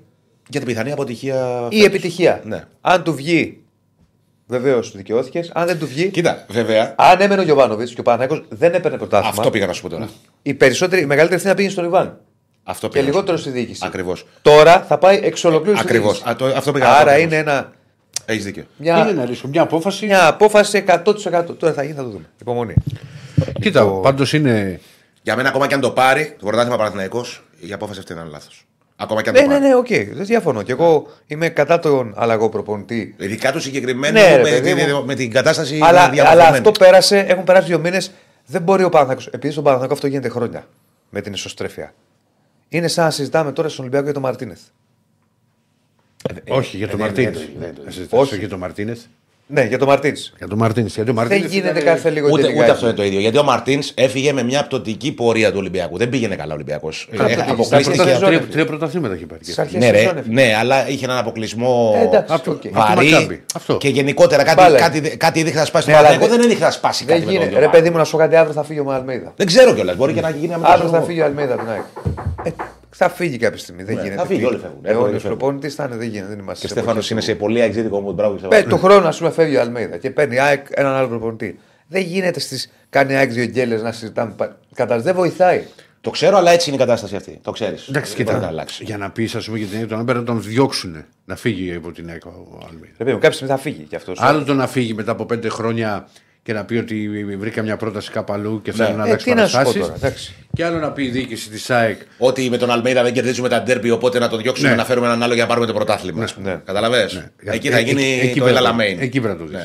Για 0.48 0.60
την 0.60 0.68
πιθανή 0.68 0.92
αποτυχία. 0.92 1.66
ή 1.70 1.84
επιτυχία. 1.84 2.40
Ναι. 2.44 2.64
Αν 2.80 3.02
του 3.02 3.14
βγει, 3.14 3.62
βεβαίως 4.46 4.92
δικαιώθηκες. 4.96 5.50
Αν 5.54 5.66
δεν 5.66 5.78
του 5.78 5.86
βγει, 5.86 6.08
Κοίτα, 6.08 6.44
βέβαια, 6.48 6.94
αν 6.98 7.20
έμενε 7.20 7.40
ο 7.40 7.44
Γιωβάνοβιτς 7.44 7.94
και 7.94 8.00
ο 8.00 8.02
Παναγιώ 8.02 8.44
δεν 8.48 8.74
έπαιρνε 8.74 8.96
πρωτάθλημα. 8.96 9.34
αυτό 9.38 9.50
πήγα 9.50 9.66
να 9.66 9.72
σου 9.72 9.82
πω 9.82 9.88
τώρα. 9.88 10.08
Η 10.42 10.54
περισσότερη, 10.54 11.02
η 11.02 11.06
μεγαλύτερη 11.06 11.34
ευθύνη 11.34 11.52
να 11.54 11.58
πήγε 11.60 11.70
στον 11.70 11.84
Ιβάν. 11.84 12.20
Αυτό 12.62 12.86
Και 12.88 12.92
πήγα 12.92 13.04
να 13.06 13.12
σου 13.12 13.14
λιγότερο 13.18 13.36
πω. 13.36 13.42
στη 13.42 13.50
διοίκηση. 13.50 13.82
Ακριβώς. 13.86 14.26
Τώρα 14.42 14.82
θα 14.88 14.98
πάει 14.98 15.20
εξ 15.22 15.44
ολοκλήρου 15.44 15.76
στη 15.76 15.86
Ακριβώς. 15.86 16.12
διοίκηση. 16.12 16.30
Α, 16.30 16.36
το- 16.36 16.56
αυτό 16.56 16.72
πήγα 16.72 16.84
να 16.86 16.90
πω 16.92 16.98
Άρα 16.98 17.10
ακριβώς. 17.10 17.32
είναι 17.32 17.40
ένα, 17.40 17.72
Έχεις 18.24 18.44
δίκιο. 18.44 18.64
Είναι 18.78 18.92
μια, 18.92 19.06
ένα 19.08 19.24
ρίσκο. 19.24 19.48
Μια 19.48 19.62
απόφαση. 19.62 20.06
μια 20.06 20.26
απόφαση 20.26 20.76
100%. 20.86 21.54
Τώρα 21.58 21.72
θα 21.72 21.82
γίνει, 21.82 21.94
θα 21.94 22.02
το 22.02 22.08
δούμε. 22.08 22.24
Υπομονή. 22.40 22.74
Κοίτα, 23.60 23.84
πάντως 23.86 24.32
είναι. 24.32 24.80
Για 25.22 25.36
μένα, 25.36 25.48
ακόμα 25.48 25.66
και 25.66 25.74
αν 25.74 25.80
το 25.80 25.90
πάρει 25.90 26.34
το 26.38 26.46
πρωτάθλημα 26.46 26.76
Παναθηναϊκό, 26.76 27.24
η 27.60 27.72
απόφαση 27.72 27.98
αυτή 27.98 28.12
είναι 28.12 28.24
λάθος. 28.30 28.64
Ακόμα 29.00 29.22
και 29.22 29.28
αν 29.28 29.34
Ναι, 29.34 29.40
το 29.40 29.46
ναι, 29.48 29.54
πάρει. 29.54 29.68
ναι, 29.68 29.74
οκ. 29.74 30.14
Δεν 30.16 30.24
διαφωνώ. 30.26 30.62
Και 30.62 30.72
εγώ 30.72 31.06
είμαι 31.26 31.48
κατά 31.48 31.78
των 31.78 32.12
αλλαγών 32.16 32.48
προπονητή. 32.48 33.14
Ειδικά 33.18 33.52
του 33.52 33.60
συγκεκριμένου 33.60 34.12
Ναι, 34.12 34.36
ρε, 34.36 34.42
με, 34.42 34.48
παιδί 34.50 34.74
τη- 34.74 34.92
μου. 34.92 35.04
με 35.04 35.14
την 35.14 35.30
κατάσταση 35.30 35.78
Αλλά, 35.82 36.00
αλλά 36.00 36.10
διαμορφωμένη. 36.10 36.56
αυτό 36.56 36.70
πέρασε, 36.70 37.18
έχουν 37.18 37.44
περάσει 37.44 37.66
δύο 37.66 37.78
μήνες. 37.78 38.10
Δεν 38.46 38.62
μπορεί 38.62 38.82
ο 38.84 38.88
Παναθηναϊκός 38.88 39.26
Επειδή 39.26 39.52
στον 39.52 39.62
Παναθηναϊκό 39.64 39.94
αυτό 39.94 40.06
γίνεται 40.06 40.28
χρόνια 40.28 40.66
με 41.10 41.20
την 41.20 41.32
εσωστρέφεια. 41.32 41.94
Είναι 42.68 42.88
σαν 42.88 43.04
να 43.04 43.10
συζητάμε 43.10 43.52
τώρα 43.52 43.68
στον 43.68 43.80
Ολυμπιακό 43.80 44.04
για 44.04 44.14
τον 44.14 44.22
Μαρτίνεθ. 44.22 44.60
Όχι, 46.48 46.76
για 46.76 46.88
τον 46.88 46.96
δεν- 46.98 47.06
Μαρτίνε. 47.06 47.30
δεν- 47.30 47.48
δεν- 47.58 47.74
δεν- 47.86 48.06
Όχι 48.10 48.36
για 48.36 48.48
τον 48.48 48.58
Μαρτίνε. 48.58 48.96
Ναι, 49.50 49.62
για 49.64 49.78
τον 49.78 49.88
Μαρτίνεθ. 49.88 50.18
Για 50.38 50.48
τον 50.48 50.58
Μαρτίνε. 50.58 50.86
Για 50.86 51.04
τον 51.04 51.14
Δεν 51.14 51.14
Μαρτίνες 51.14 51.52
γίνεται 51.52 51.80
ήταν- 51.80 51.94
κάθε 51.94 52.10
λίγο 52.10 52.28
Ούτε, 52.32 52.42
τελικά. 52.42 52.62
ούτε 52.62 52.70
αυτό 52.70 52.86
είναι 52.86 52.94
το 52.96 53.02
ίδιο. 53.04 53.20
Γιατί 53.20 53.38
ο 53.38 53.42
Μαρτίνς 53.42 53.92
έφυγε 53.94 54.32
με 54.32 54.42
μια 54.42 54.64
πτωτική 54.64 55.12
πορεία 55.12 55.50
του 55.50 55.56
Ολυμπιακού. 55.58 55.96
Δεν 55.98 56.08
πήγαινε 56.08 56.36
καλά 56.36 56.50
ο 56.52 56.54
Ολυμπιακός. 56.54 57.08
Καλά, 57.16 57.28
πήγε. 57.28 57.40
αποκλείστηκε. 57.40 57.82
Στα 57.82 57.92
Τρία- 58.02 58.04
σεζόν 58.14 58.26
τρία- 58.28 58.36
έφυγε. 58.38 58.52
Τρία 58.52 58.64
πρωταθλήματα 58.64 59.14
έχει 59.14 59.26
πάρει. 59.26 59.44
Στις 59.44 59.58
αρχές 59.58 59.80
Ναι, 59.82 59.90
ρε, 59.90 59.98
σεζόν 59.98 60.16
έφυγε. 60.18 60.34
ναι, 60.34 60.54
αλλά 60.60 60.88
είχε 60.88 61.04
έναν 61.04 61.18
αποκλεισμό 61.18 61.94
Ε, 61.96 62.02
εντάξει, 62.02 62.32
Αυτό- 62.34 62.50
οκ. 62.50 62.56
αυτό 62.76 62.94
βαρύ. 62.94 63.10
Μακάμπι. 63.10 63.42
Αυτό. 63.54 63.76
Και 63.76 63.88
γενικότερα 63.88 64.42
κάτι, 64.42 64.56
Μπάλα. 64.56 64.78
κάτι, 64.78 65.00
κάτι 65.16 65.42
δείχνει 65.42 65.58
να 65.58 65.64
σπάσει. 65.64 65.86
Ναι, 65.86 65.92
το 65.92 65.98
αλλά 65.98 66.08
Παναθηναϊκό 66.08 66.34
δεν- 66.34 66.40
δεν 66.42 66.50
έδειχνε 66.50 66.66
να 66.66 66.72
σπάσει 66.78 67.04
Δεν 67.04 67.14
κάτι. 67.14 67.18
με 67.18 67.24
τον 67.24 67.32
γίνεται. 67.34 67.50
Ρε 67.54 67.58
Γιωβάνο. 67.60 67.78
παιδί 67.82 67.90
μου, 67.90 67.98
να 67.98 68.04
σου 68.04 68.10
πω 68.12 68.18
κάτι 68.18 68.36
αύριο 68.36 68.54
θα 68.54 68.62
φύγει 68.64 68.80
ο 68.80 68.92
Αλμέιδα. 68.92 69.32
Δεν 69.36 69.46
ξέρω 69.46 69.74
κιόλας. 69.74 69.96
Μπορεί 69.96 70.12
και 70.12 70.20
να 70.20 70.30
γίνει 70.30 70.52
ένα 70.54 70.66
Αύριο 70.68 70.88
θα 70.90 71.00
φύγει 71.02 71.20
ο 71.20 71.24
Αλμέιδα 71.24 71.56
από 72.90 72.96
την 72.96 73.06
ΑΕΚ. 73.06 73.08
Ε, 73.08 73.08
θα 73.08 73.08
φύγει 73.10 73.36
κάποια 73.38 73.58
στιγμή. 73.58 73.82
Δεν 73.82 73.94
Ναι, 73.94 74.02
γίνεται. 74.02 74.20
θα 74.20 74.26
φύγει, 74.26 74.44
όλοι 74.44 74.58
φεύγουν. 74.58 74.78
Όλοι 74.84 74.92
Αιώνιος 74.94 75.22
φεύγουν. 75.22 75.38
προπονητή 75.38 75.68
θα 75.68 75.84
είναι, 75.84 75.96
δεν 75.96 76.08
γίνεται. 76.08 76.28
Δεν 76.28 76.38
είμαστε 76.38 76.60
Και 76.66 76.72
σε 76.72 76.80
Στέφανος 76.80 77.10
εποχή 77.10 77.12
είναι 77.12 77.20
του. 77.20 77.26
σε 77.26 77.34
πολύ 77.34 77.60
εξήτικο 77.60 78.00
μου. 78.00 78.12
Μπράβο, 78.12 78.34
Πε, 78.34 78.46
Στέφανο. 78.46 78.74
του 78.76 78.82
χρόνου, 78.82 79.06
ας 79.06 79.18
πούμε, 79.18 79.30
φεύγει 79.30 79.56
ο 79.56 79.60
Αλμέιδα 79.60 79.96
και 79.96 80.10
παίρνει 80.10 80.34
η 80.34 80.38
ΑΕΚ 80.40 80.66
έναν 80.70 80.94
άλλο 80.94 81.08
προπονητή. 81.08 81.58
Δεν 81.88 82.02
γίνεται 82.02 82.40
στις. 82.40 82.72
Κάνει 82.90 83.12
η 83.12 83.16
ΑΕΚ 83.16 83.30
δύο 83.32 83.44
γκέλες 83.44 83.82
να 83.82 83.92
συζητάμε. 83.92 84.34
Κατά 84.74 84.98
δεν 84.98 85.14
βοηθάει. 85.14 85.62
Το 86.00 86.10
ξέρω, 86.10 86.36
αλλά 86.36 86.50
έτσι 86.50 86.68
είναι 86.70 86.76
η 86.76 86.84
κατάσταση 86.84 87.16
αυτή. 87.16 87.38
Το 87.42 87.50
ξέρεις. 87.50 87.88
Εντάξει, 87.88 88.14
Δεν 88.14 88.22
μπορεί 88.24 88.34
να 88.36 88.40
κοίτα. 88.42 88.52
αλλάξει. 88.52 88.84
Για 88.84 88.96
να 88.98 89.10
πεις, 89.10 89.34
ας 89.34 89.44
πούμε, 89.46 89.58
για 89.58 89.66
την 89.66 89.76
ΑΕΚ, 89.78 89.88
τον 89.88 89.98
Άμπερ 89.98 90.16
να 90.16 90.22
τον 90.22 90.42
διώξουν 90.42 91.04
να 91.24 91.36
φύγει 91.36 91.74
από 91.74 91.92
την 91.92 92.08
ΑΕΚ 92.10 92.24
ο 92.26 92.58
Αλμίδα. 92.68 92.86
Ρε 92.86 93.04
παιδί 93.04 93.10
μου, 93.12 93.18
κάποια 93.18 93.32
στιγμή 93.32 93.54
θα 93.54 93.60
φύγει 93.60 93.82
κι 93.82 93.96
αυτός. 93.96 94.18
Άλλο 94.20 94.44
το 94.44 94.54
να 94.54 94.66
φύγει 94.66 94.94
μετά 94.94 95.10
από 95.12 95.24
πέντε 95.26 95.48
χρόνια 95.48 96.08
και 96.48 96.54
να 96.54 96.64
πει 96.64 96.76
ότι 96.76 97.08
βρήκα 97.38 97.62
μια 97.62 97.76
πρόταση 97.76 98.10
κάπου 98.10 98.32
αλλού 98.32 98.62
και 98.62 98.72
θέλω 98.72 98.88
να 98.96 99.02
Ε, 99.02 99.06
αλλάξει 99.06 99.24
τι 99.24 99.34
να 99.34 99.46
σου 99.46 99.52
πω 99.56 99.58
παραστάσεις. 99.62 99.80
τώρα, 99.80 99.94
εντάξει. 99.96 100.34
Και 100.52 100.64
άλλο 100.64 100.78
να 100.78 100.92
πει 100.92 101.04
η 101.04 101.08
διοίκηση 101.10 101.48
της 101.50 101.70
ΑΕΚ. 101.70 102.00
Ότι 102.18 102.50
με 102.50 102.56
τον 102.56 102.70
Αλμέιδα 102.70 103.02
δεν 103.02 103.12
κερδίζουμε 103.12 103.48
τα 103.48 103.62
ντέρμπι, 103.62 103.90
οπότε 103.90 104.18
να 104.18 104.28
τον 104.28 104.40
διώξουμε 104.42 104.68
Ναι. 104.68 104.74
να 104.74 104.84
φέρουμε 104.84 105.06
έναν 105.06 105.22
άλλο 105.22 105.32
για 105.34 105.42
να 105.42 105.48
πάρουμε 105.48 105.66
το 105.66 105.72
πρωτάθλημα. 105.72 106.26
Ναι. 106.42 106.60
Καταλαβέ. 106.64 107.08
Ναι. 107.42 107.52
Εκεί 107.52 107.70
θα 107.70 107.76
Ε, 107.76 107.80
γίνει 107.80 108.02
εκεί- 108.12 108.26
εκεί 108.26 108.38
το 108.38 108.44
πρέπει 108.44 108.44
να- 108.44 108.48
Ελαλαμέιν. 108.48 108.98
εκεί 109.00 109.20
πρέπει 109.20 109.38
να 109.38 109.44
το 109.46 109.50
δεις. 109.50 109.58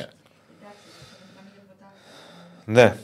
Ναι. 2.66 2.82
Ναι. 2.82 2.96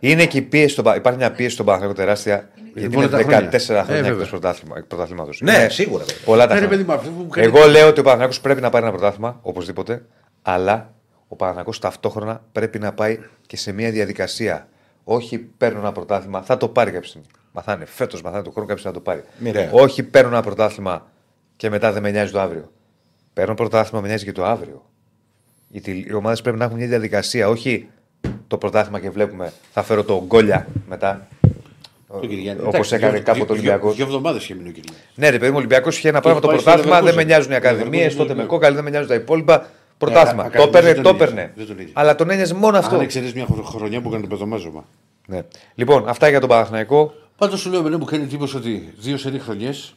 Είναι 0.00 0.26
και 0.26 0.38
η 0.38 0.42
πίεση 0.42 0.68
στον 0.68 0.84
Πα- 0.84 0.96
Υπάρχει 0.96 1.18
μια 1.18 1.32
πίεση 1.32 1.54
στον 1.54 1.66
Παναγιώτο 1.66 1.94
τεράστια. 1.94 2.48
Γιατί 2.74 2.94
πολλά 2.94 3.06
είναι 3.06 3.16
τα 3.16 3.18
14 3.18 3.64
χρόνια. 3.66 3.84
χρόνια 3.84 3.96
Ε, 3.96 3.98
εκτό 4.06 4.16
βέβαια. 4.18 4.26
πρωτάθλημα. 4.30 5.28
Ναι, 5.40 5.68
σίγουρα. 5.68 6.04
βέβαια. 6.04 6.22
Πολλά 6.24 6.46
τα 6.46 6.54
Ναι, 6.54 6.60
ρε 6.60 6.66
χρόνια. 6.66 6.68
παιδί 6.68 6.82
μου, 6.90 6.92
αυτό 6.98 7.10
που 7.10 7.22
μου 7.22 7.28
κάνει- 7.28 7.46
Εγώ 7.46 7.66
λέω 7.66 7.88
ότι 7.88 8.00
ο 8.00 8.02
Παναγιώτο 8.02 8.36
πρέπει 8.42 8.60
να 8.60 8.70
πάρει 8.70 8.84
ένα 8.86 8.92
πρωτάθλημα, 8.96 9.38
οπωσδήποτε. 9.42 10.02
Αλλά 10.42 10.94
ο 11.28 11.36
Παναγιώτο 11.36 11.78
ταυτόχρονα 11.78 12.42
πρέπει 12.52 12.78
να 12.78 12.92
πάει 12.92 13.18
και 13.46 13.56
σε 13.56 13.72
μια 13.72 13.90
διαδικασία. 13.90 14.68
Όχι 15.04 15.38
παίρνω 15.38 15.78
ένα 15.78 15.92
πρωτάθλημα, 15.92 16.42
θα 16.42 16.56
το 16.56 16.68
πάρει 16.68 16.90
κάποια 16.90 17.08
στιγμή. 17.08 17.26
Μαθάνε 17.52 17.84
φέτος, 17.84 18.22
μαθάνε 18.22 18.42
του 18.42 18.52
χρόνου, 18.52 18.66
κάποιο 18.66 18.82
θα 18.82 18.90
το 18.90 19.00
πάρει. 19.00 19.24
Μοιραία. 19.38 19.70
Όχι 19.72 20.02
παίρνω 20.02 20.28
ένα 20.28 20.42
πρωτάθλημα 20.42 21.06
και 21.56 21.70
μετά 21.70 21.92
δεν 21.92 22.02
με 22.02 22.10
νοιάζει 22.10 22.32
το 22.32 22.40
αύριο. 22.40 22.72
Παίρνω 23.32 23.54
πρωτάθλημα, 23.54 24.00
με 24.00 24.08
νοιάζει 24.08 24.24
και 24.24 24.32
το 24.32 24.44
αύριο. 24.44 24.84
Γιατί 25.68 26.06
οι 26.08 26.12
ομάδες 26.12 26.42
πρέπει 26.42 26.58
να 26.58 26.64
έχουν 26.64 26.76
μια 26.76 26.86
διαδικασία, 26.86 27.48
όχι 27.48 27.88
το 28.46 28.58
πρωτάθλημα 28.58 29.00
και 29.00 29.10
βλέπουμε 29.10 29.52
θα 29.72 29.82
φέρω 29.82 30.04
το 30.04 30.24
γκόλια 30.26 30.66
μετά. 30.88 31.28
Όπως 32.64 32.92
έκανε 32.92 33.18
κάποτε 33.20 33.52
ο 33.52 33.54
Ολυμπιακός. 33.54 33.96
Δύο 33.96 34.04
εβδομάδες 34.04 34.42
είχε 34.42 34.54
μείνει 34.54 34.68
ο 34.68 34.72
Κυριάκος. 34.72 35.02
Ναι, 35.14 35.28
ρε 35.28 35.38
παιδί 35.38 35.50
μου, 35.50 35.56
ο 35.56 35.58
Ολυμπιακός 35.58 35.98
είχε 35.98 36.08
ένα 36.08 36.20
πράγμα 36.20 36.40
το 36.40 36.46
πάει 36.46 36.58
στο 36.58 36.64
πρωτάθλημα, 36.64 37.00
δεν 37.00 37.12
Leverkusen. 37.12 37.16
με 37.16 37.24
νοιάζουν 37.24 37.52
οι 37.52 37.54
ακαδημίες, 37.54 38.12
Leverkusen, 38.12 38.16
τότε 38.16 38.34
με 38.34 38.42
ναι. 38.42 38.48
κόκαλη, 38.48 38.74
δεν 38.74 38.84
με 38.84 38.90
νοιάζουν 38.90 39.08
τα 39.08 39.14
υπόλοιπα. 39.14 39.66
Πρωτάθλημα. 39.98 40.42
α- 40.42 40.50
Το 40.50 40.62
έπαιρνε, 40.62 40.92
δεν 40.92 41.02
το 41.02 41.02
τον 41.02 41.14
έπαιρνε. 41.14 41.40
είδε, 41.40 41.52
δεν 41.56 41.66
τον 41.66 41.78
είδε. 41.78 41.90
Αλλά 41.94 42.14
τον 42.14 42.30
ένοιαζε 42.30 42.54
μόνο 42.54 42.76
Αν 42.76 42.82
αυτό. 42.84 43.00
εξαιρέσεις 43.00 43.34
μια 43.34 43.46
χρο- 43.46 43.64
χρονιά 43.64 44.00
που 44.00 44.08
έκανε 44.08 44.22
το 44.22 44.28
παιδομάζωμα. 44.28 44.84
Ναι. 45.26 45.42
Λοιπόν, 45.74 46.08
αυτά 46.08 46.28
για 46.28 46.40
τον 46.40 46.48
Παναθηναϊκό. 46.48 47.12
Πάντως 47.36 47.60
σου 47.60 47.70
λέω, 47.70 47.80
εμένα 47.80 47.98
μου 47.98 48.04
κάνει 48.04 48.22
εντύπωση 48.22 48.56
ότι 48.56 48.94
δύο 48.98 49.16
σερή 49.16 49.38
χρονιές 49.38 49.94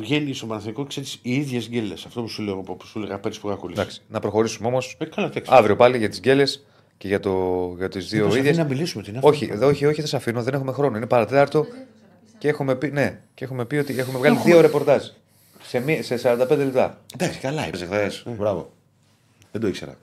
βγαίνει 0.00 0.34
στο 0.34 0.46
Παναθηναϊκό 0.46 0.84
ξέρεις 0.84 1.18
οι 1.22 1.34
ίδιες 1.34 1.68
γκέλες. 1.68 2.04
Αυτό 2.04 2.20
που 2.22 2.28
σου 2.28 2.42
λέω, 2.42 2.56
που 2.56 2.76
σου 2.86 2.98
έλεγα 2.98 3.18
πέρυσι 3.18 3.40
που 3.40 3.48
είχα 3.48 3.56
κολλήσει. 3.56 3.80
Εντάξει, 3.80 4.00
να 4.08 4.20
προχωρήσουμε 4.20 4.68
όμως. 4.68 4.96
Ε, 4.98 5.04
καλά, 5.04 5.26
εντάξει. 5.28 5.50
Αύριο 5.54 5.76
πάλι 5.76 5.98
για 5.98 6.08
τις 6.08 6.20
γκέλες 6.20 6.64
και 6.98 7.08
για, 7.08 7.20
το, 7.20 7.30
για 7.78 7.88
τις 7.88 8.08
δύο 8.08 8.18
Μήπως 8.22 8.36
ίδιες. 8.36 8.52
αφήνει 8.52 8.68
να 8.68 8.74
μιλήσουμε, 8.74 9.02
τι 9.02 9.08
είναι 9.08 9.18
αυτό. 9.18 9.30
Όχι, 9.30 9.46
δε- 9.54 9.66
όχι, 9.66 9.86
όχι, 9.86 9.96
δεν 10.00 10.06
σα 10.06 10.16
αφήνω, 10.16 10.42
δεν 10.42 10.54
έχουμε 10.54 10.72
χρόνο. 10.72 10.96
Είναι 10.96 11.06
παρατέταρτο 11.06 11.66
και 12.38 12.48
έχουμε 12.48 12.74
πει, 12.74 12.90
ναι, 12.90 13.20
και 13.34 13.44
έχουμε 13.44 13.64
πει 13.64 13.76
ότι 13.76 13.98
έχουμε 13.98 14.18
βγάλει 14.18 14.36
δύο 14.44 14.60
ρεπορτάζ 14.60 15.02
σε, 15.68 15.80
μία- 15.80 16.02
σε 16.02 16.16
45 16.22 16.56
λεπτά. 16.56 17.00
Εντάξει, 17.18 17.38
καλά 17.38 17.66
είπες 17.66 17.82
χθε. 17.82 18.12
Μπράβο. 18.26 18.72
Δεν 19.52 19.60
το 19.60 19.66
ήξερα. 19.66 19.94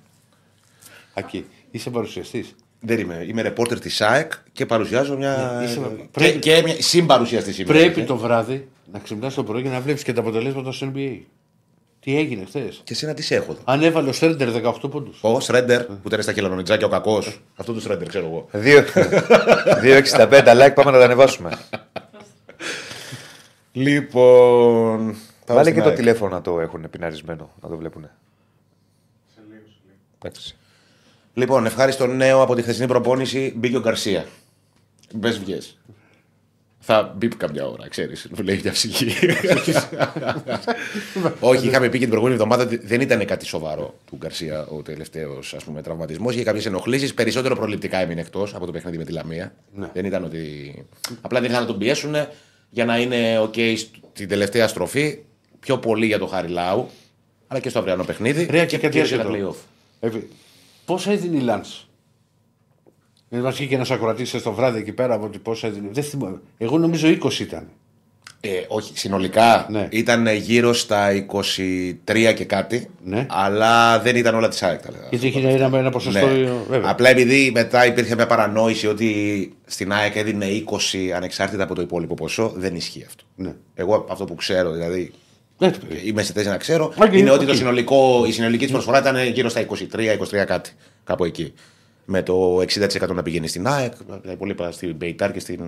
Ακή, 1.13 1.45
είσαι 1.71 1.89
παρουσιαστής. 1.89 2.55
Δεν 2.79 2.99
είμαι. 2.99 3.25
Είμαι 3.27 3.41
ρεπόρτερ 3.41 3.79
της 3.79 3.95
ΣΑΕΚ 3.95 4.31
και 4.51 4.65
παρουσιάζω 4.65 5.17
μια. 5.17 5.61
Είσαι- 5.63 5.79
και, 5.97 6.03
πρέπει- 6.11 6.39
και 6.39 6.61
μια 6.63 6.75
συμπαρουσιαστή 6.79 7.53
σήμερα. 7.53 7.79
Πρέπει 7.79 8.03
το 8.03 8.17
βράδυ 8.17 8.67
να 8.91 8.99
ξυπνάς 8.99 9.33
το 9.33 9.43
πρωί 9.43 9.61
και 9.61 9.69
να 9.69 9.79
βλέπεις 9.81 10.03
και 10.03 10.13
τα 10.13 10.21
αποτελέσματα 10.21 10.71
στο 10.71 10.91
NBA. 10.95 11.17
Τι 11.99 12.17
έγινε 12.17 12.45
χθες; 12.45 12.81
Και 12.83 12.93
εσύ 12.93 13.05
να 13.05 13.13
τι 13.13 13.35
έχω 13.35 13.51
εδώ; 13.51 13.61
Αν 13.63 13.83
έβαλε 13.83 14.09
ο 14.09 14.13
Στέρντερ 14.13 14.49
18 14.51 14.89
πόντους. 14.89 15.17
Ο 15.21 15.39
Σρέντερ 15.39 15.83
που 15.83 16.07
ήταν 16.07 16.21
στα 16.21 16.33
χελονιτζάκια 16.33 16.87
ο 16.87 16.89
κακός. 16.89 17.41
Αυτό 17.55 17.73
του 17.73 17.81
Σρέντερ, 17.81 18.07
ξέρω 18.07 18.25
εγώ. 18.25 18.47
2,65 18.51 20.51
like, 20.51 20.71
πάμε 20.75 20.91
να 20.91 20.97
τα 20.97 21.03
ανεβάσουμε. 21.03 21.51
Λοιπόν. 23.71 25.15
Πάω 25.45 25.57
Βάλε 25.57 25.69
στην 25.69 25.73
και 25.73 25.81
το 25.81 25.87
ΑΕΚ. 25.87 25.97
τηλέφωνο 25.97 26.31
να 26.35 26.41
το 26.41 26.59
έχουν 26.59 26.89
πιναρισμένο, 26.89 27.49
να 27.61 27.69
το 27.69 27.77
βλέπουν. 27.77 28.09
Εντάξει. 30.17 30.55
Λοιπόν, 31.33 31.65
ευχάριστο 31.65 32.07
νέο 32.07 32.41
από 32.41 32.55
τη 32.55 32.61
χθεσινή 32.61 32.87
προπόνηση. 32.87 33.53
Μπήκε 33.55 33.77
ο 33.77 33.79
Γκαρσία. 33.79 34.25
Μπες 35.13 35.39
βγει. 35.39 35.57
Θα 36.79 37.13
μπει 37.17 37.27
καμιά 37.27 37.67
ώρα, 37.67 37.87
ξέρεις. 37.87 38.27
Μου 38.37 38.43
λέει 38.43 38.59
μια 38.63 38.71
ψυχή. 38.71 39.11
Όχι, 41.39 41.67
είχαμε 41.67 41.85
πει 41.85 41.91
και 41.91 41.99
την 41.99 42.09
προηγούμενη 42.09 42.33
εβδομάδα 42.33 42.63
ότι 42.63 42.77
δεν 42.77 43.01
ήταν 43.01 43.25
κάτι 43.25 43.45
σοβαρό 43.45 43.93
του 44.05 44.15
Γκαρσία 44.17 44.65
ο 44.67 44.81
τελευταίος 44.81 45.55
τραυματισμός. 45.83 46.33
Είχε 46.33 46.43
κάποιες 46.43 46.65
ενοχλήσεις. 46.65 47.13
Περισσότερο 47.13 47.55
προληπτικά 47.55 47.97
έμεινε 47.97 48.21
εκτός 48.21 48.55
από 48.55 48.65
το 48.65 48.71
παιχνίδι 48.71 48.97
με 48.97 49.03
τη 49.03 49.11
Λαμία. 49.11 49.53
Ναι. 49.73 49.89
Δεν 49.93 50.05
ήταν 50.05 50.23
ότι. 50.23 50.73
Απλά 51.21 51.39
δεν 51.39 51.49
ήθελαν 51.49 51.65
να 51.65 51.71
τον 51.71 51.79
πιέσουν 51.79 52.15
για 52.69 52.85
να 52.85 52.99
είναι 52.99 53.39
OK 53.39 53.77
στην 54.13 54.27
τελευταία 54.27 54.67
στροφή. 54.67 55.19
Πιο 55.65 55.77
πολύ 55.77 56.05
για 56.05 56.19
το 56.19 56.25
Χαριλάου. 56.27 56.87
Αλλά 57.47 57.59
και 57.59 57.69
στο 57.69 57.79
αυριανό 57.79 58.03
παιχνίδι. 58.03 58.47
Ρε, 58.49 58.65
και 58.65 58.77
κάτι 58.77 58.97
και 58.99 59.05
σε 59.05 59.15
τα 59.17 59.21
άσχετο. 59.23 59.49
play-off. 59.51 59.55
Ε, 59.99 60.09
Πόσα 60.85 61.11
έδινε 61.11 61.37
η 61.37 61.41
Λάντ. 61.41 61.65
Δεν 63.29 63.41
μα 63.41 63.49
είχε 63.59 63.75
ένας 63.75 63.91
ακροατής 63.91 64.29
στο 64.29 64.53
βράδυ 64.53 64.79
εκεί 64.79 64.91
πέρα 64.91 65.13
από 65.13 65.25
ότι 65.25 65.37
πόσα 65.37 65.67
έδινε. 65.67 65.87
Δεν 65.91 66.03
θυμάμαι. 66.03 66.41
Εγώ 66.57 66.77
νομίζω 66.77 67.07
20 67.07 67.39
ήταν. 67.39 67.67
Ε, 68.39 68.49
όχι, 68.67 68.97
συνολικά 68.97 69.65
Ναι. 69.69 69.87
ήταν 69.91 70.27
γύρω 70.27 70.73
στα 70.73 71.25
23 72.05 72.33
και 72.35 72.45
κάτι. 72.45 72.89
Ναι. 73.03 73.25
Αλλά 73.29 73.99
δεν 73.99 74.15
ήταν 74.15 74.35
όλα 74.35 74.47
της 74.47 74.63
ΑΕΚ. 74.63 74.81
τα 74.81 74.91
λέγα. 74.91 75.07
Γιατί 75.09 75.27
έχει 75.27 75.37
ένα, 75.39 75.77
ένα 75.77 75.89
ποσοστό. 75.89 76.27
Ναι. 76.27 76.51
Βέβαια. 76.69 76.89
Απλά 76.89 77.09
επειδή 77.09 77.51
μετά 77.53 77.85
υπήρχε 77.85 78.15
μια 78.15 78.27
παρανόηση 78.27 78.87
ότι 78.87 79.53
στην 79.65 79.91
ΑΕΚ 79.93 80.15
έδινε 80.15 80.45
20 80.93 81.09
ανεξάρτητα 81.15 81.63
από 81.63 81.75
το 81.75 81.81
υπόλοιπο 81.81 82.13
ποσό, 82.13 82.53
δεν 82.55 82.75
ισχύει 82.75 83.03
αυτό. 83.07 83.23
Ναι. 83.35 83.55
Εγώ 83.75 84.05
αυτό 84.09 84.25
που 84.25 84.35
ξέρω, 84.35 84.71
δηλαδή 84.71 84.99
Ναι, 84.99 85.05
το 85.05 85.11
παιδί. 85.11 85.24
Είμαι 86.05 86.23
σε 86.23 86.33
θέση 86.33 86.47
να 86.47 86.57
ξέρω, 86.57 86.93
Οκ, 86.97 87.13
είναι 87.13 87.29
ότι 87.29 87.43
οκ. 87.43 87.49
το 87.49 87.55
συνολικό, 87.55 88.23
η 88.27 88.31
συνολική 88.31 88.63
της 88.63 88.71
προσφορά 88.71 88.99
ήταν 88.99 89.27
γύρω 89.27 89.49
στα 89.49 89.65
23-23 89.91 90.43
κάτι. 90.45 90.71
Κάπου 91.03 91.25
εκεί. 91.25 91.53
Με 92.05 92.23
το 92.23 92.57
60% 92.59 93.13
να 93.13 93.23
πηγαίνει 93.23 93.47
στην 93.47 93.67
ΑΕΚ, 93.67 93.93
τα 94.23 94.31
υπόλοιπα 94.31 94.71
στην 94.71 94.95
Μπεϊτάρ 94.95 95.31
και, 95.31 95.39
στην, 95.39 95.61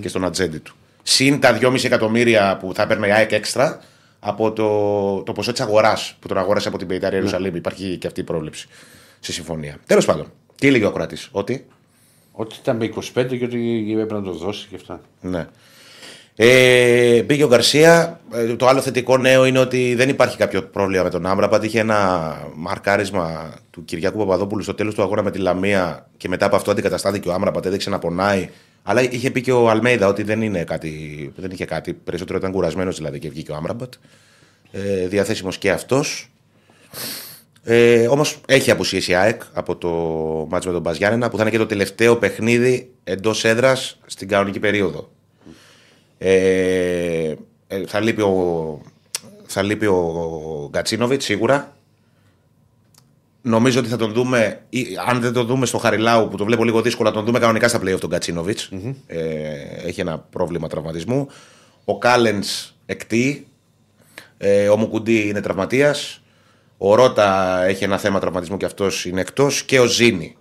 και 0.00 0.08
στον 0.08 0.24
ατζέντη 0.24 0.58
του. 0.58 0.74
Συν 1.02 1.40
τα 1.40 1.58
2,5 1.60 1.84
εκατομμύρια 1.84 2.56
που 2.60 2.74
θα 2.74 2.82
έπαιρνε 2.82 3.06
η 3.06 3.12
ΑΕΚ 3.12 3.32
έξτρα 3.32 3.80
από 4.20 4.52
το, 4.52 5.22
το 5.22 5.32
ποσό 5.32 5.52
της 5.52 5.60
αγοράς 5.60 6.16
που 6.20 6.28
τον 6.28 6.38
αγόρασε 6.38 6.68
από 6.68 6.78
την 6.78 6.86
Μπεϊτάρ 6.86 7.12
Ιερουσαλήμ. 7.12 7.54
Υπάρχει 7.54 7.96
και 7.96 8.06
αυτή 8.06 8.20
η 8.20 8.24
πρόβλεψη 8.24 8.68
στη 9.20 9.32
συμφωνία. 9.32 9.76
Τέλος 9.86 10.04
πάντων, 10.04 10.32
τι 10.54 10.66
έλεγε 10.66 10.84
ο 10.84 10.92
Κράτη, 10.92 11.16
ότι. 11.30 11.66
Ότι 12.32 12.56
ήταν 12.60 12.76
με 12.76 12.92
25 13.14 13.38
και 13.38 13.44
ότι 13.44 13.88
έπρεπε 13.92 14.14
να 14.14 14.22
το 14.22 14.32
δώσει 14.32 14.66
και 14.70 14.76
αυτά. 14.76 15.00
Ναι. 15.20 15.46
Ε, 16.36 17.22
πήγε 17.26 17.44
ο 17.44 17.48
Γκαρσία. 17.48 18.20
Ε, 18.32 18.56
το 18.56 18.66
άλλο 18.66 18.80
θετικό 18.80 19.16
νέο 19.18 19.44
είναι 19.44 19.58
ότι 19.58 19.94
δεν 19.94 20.08
υπάρχει 20.08 20.36
κάποιο 20.36 20.62
πρόβλημα 20.62 21.02
με 21.02 21.10
τον 21.10 21.26
Άμραμπατ. 21.26 21.64
Είχε 21.64 21.80
ένα 21.80 22.36
μαρκάρισμα 22.54 23.54
του 23.70 23.84
Κυριακού 23.84 24.18
Παπαδόπουλου 24.18 24.62
στο 24.62 24.74
τέλος 24.74 24.94
του 24.94 25.02
αγώνα 25.02 25.22
με 25.22 25.30
τη 25.30 25.38
Λαμία 25.38 26.08
και 26.16 26.28
μετά 26.28 26.46
από 26.46 26.56
αυτό 26.56 26.70
αντικαταστάθηκε 26.70 27.28
ο 27.28 27.32
Άμραμπατ. 27.32 27.66
Έδειξε 27.66 27.90
να 27.90 27.98
πονάει. 27.98 28.48
Αλλά 28.82 29.02
είχε 29.02 29.30
πει 29.30 29.40
και 29.40 29.52
ο 29.52 29.70
Αλμέιδα 29.70 30.06
ότι 30.06 30.22
δεν, 30.22 30.42
είναι 30.42 30.64
κάτι, 30.64 31.32
δεν 31.36 31.50
είχε 31.50 31.64
κάτι. 31.64 31.92
Περισσότερο 31.92 32.38
ήταν 32.38 32.52
κουρασμένος 32.52 32.96
δηλαδή 32.96 33.18
και 33.18 33.28
βγήκε 33.28 33.52
ο 33.52 33.54
Άμραμπατ. 33.54 33.92
Ε, 34.72 35.06
Διαθέσιμος 35.06 35.58
και 35.58 35.70
αυτός. 35.70 36.30
Ε, 37.62 38.06
Όμως 38.06 38.40
έχει 38.46 38.70
απουσιάσει 38.70 39.10
η 39.10 39.14
ΑΕΚ 39.14 39.42
από 39.52 39.76
το 39.76 39.88
μάτσο 40.50 40.68
με 40.68 40.74
τον 40.74 40.82
Μπαζιάννενα 40.82 41.30
που 41.30 41.36
θα 41.36 41.42
είναι 41.42 41.50
και 41.50 41.58
το 41.58 41.66
τελευταίο 41.66 42.16
παιχνίδι 42.16 42.90
εντός 43.04 43.44
έδρας 43.44 43.98
στην 44.06 44.28
κανονική 44.28 44.58
περίοδο. 44.58 45.13
Ε, 46.26 47.34
ε, 47.66 47.86
θα, 47.86 48.00
λείπει 48.00 48.22
ο, 48.22 48.80
θα 49.46 49.62
λείπει 49.62 49.86
ο 49.86 50.68
Γκατσίνοβιτς 50.70 51.24
σίγουρα. 51.24 51.76
Νομίζω 53.42 53.80
ότι 53.80 53.88
θα 53.88 53.96
τον 53.96 54.12
δούμε, 54.12 54.60
ή, 54.68 54.86
αν 55.08 55.20
δεν 55.20 55.32
τον 55.32 55.46
δούμε 55.46 55.66
στο 55.66 55.78
Χαριλάου 55.78 56.28
που 56.28 56.36
το 56.36 56.44
βλέπω 56.44 56.64
λίγο 56.64 56.82
δύσκολο, 56.82 57.08
θα 57.08 57.14
τον 57.14 57.24
δούμε 57.24 57.38
κανονικά 57.38 57.68
στα 57.68 57.80
playoff 57.82 57.98
τον 58.00 58.10
κατσινοβιτ 58.10 58.58
Ε, 59.06 59.20
έχει 59.86 60.00
ένα 60.00 60.18
πρόβλημα 60.18 60.68
τραυματισμού. 60.68 61.28
Ο 61.84 61.98
Κάλενς 61.98 62.74
εκτεί. 62.86 63.46
Ε, 64.38 64.68
ο 64.68 64.76
Μουκουντή 64.76 65.28
είναι 65.28 65.40
τραυματίας. 65.40 66.22
Ο 66.78 66.94
Ρότα 66.94 67.60
έχει 67.64 67.84
ένα 67.84 67.98
θέμα 67.98 68.20
τραυματισμού 68.20 68.56
και 68.56 68.64
αυτός 68.64 69.04
είναι 69.04 69.20
εκτός. 69.20 69.62
Και 69.62 69.80
ο 69.80 69.86
Ζήνη. 69.86 70.36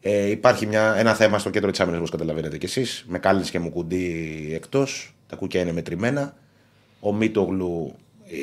Ε, 0.00 0.30
υπάρχει 0.30 0.66
μια, 0.66 0.94
ένα 0.98 1.14
θέμα 1.14 1.38
στο 1.38 1.50
κέντρο 1.50 1.70
της 1.70 1.80
άμυνας, 1.80 1.98
όπως 1.98 2.10
καταλαβαίνετε 2.10 2.58
κι 2.58 2.66
εσείς. 2.66 3.04
Με 3.08 3.18
Κάλενς 3.18 3.50
και 3.50 3.58
Μουκουντή 3.58 4.50
εκτός. 4.54 5.15
Τα 5.26 5.36
κουκιά 5.36 5.60
είναι 5.60 5.72
μετρημένα. 5.72 6.34
Ο 7.00 7.12
Μίτογλου 7.12 7.94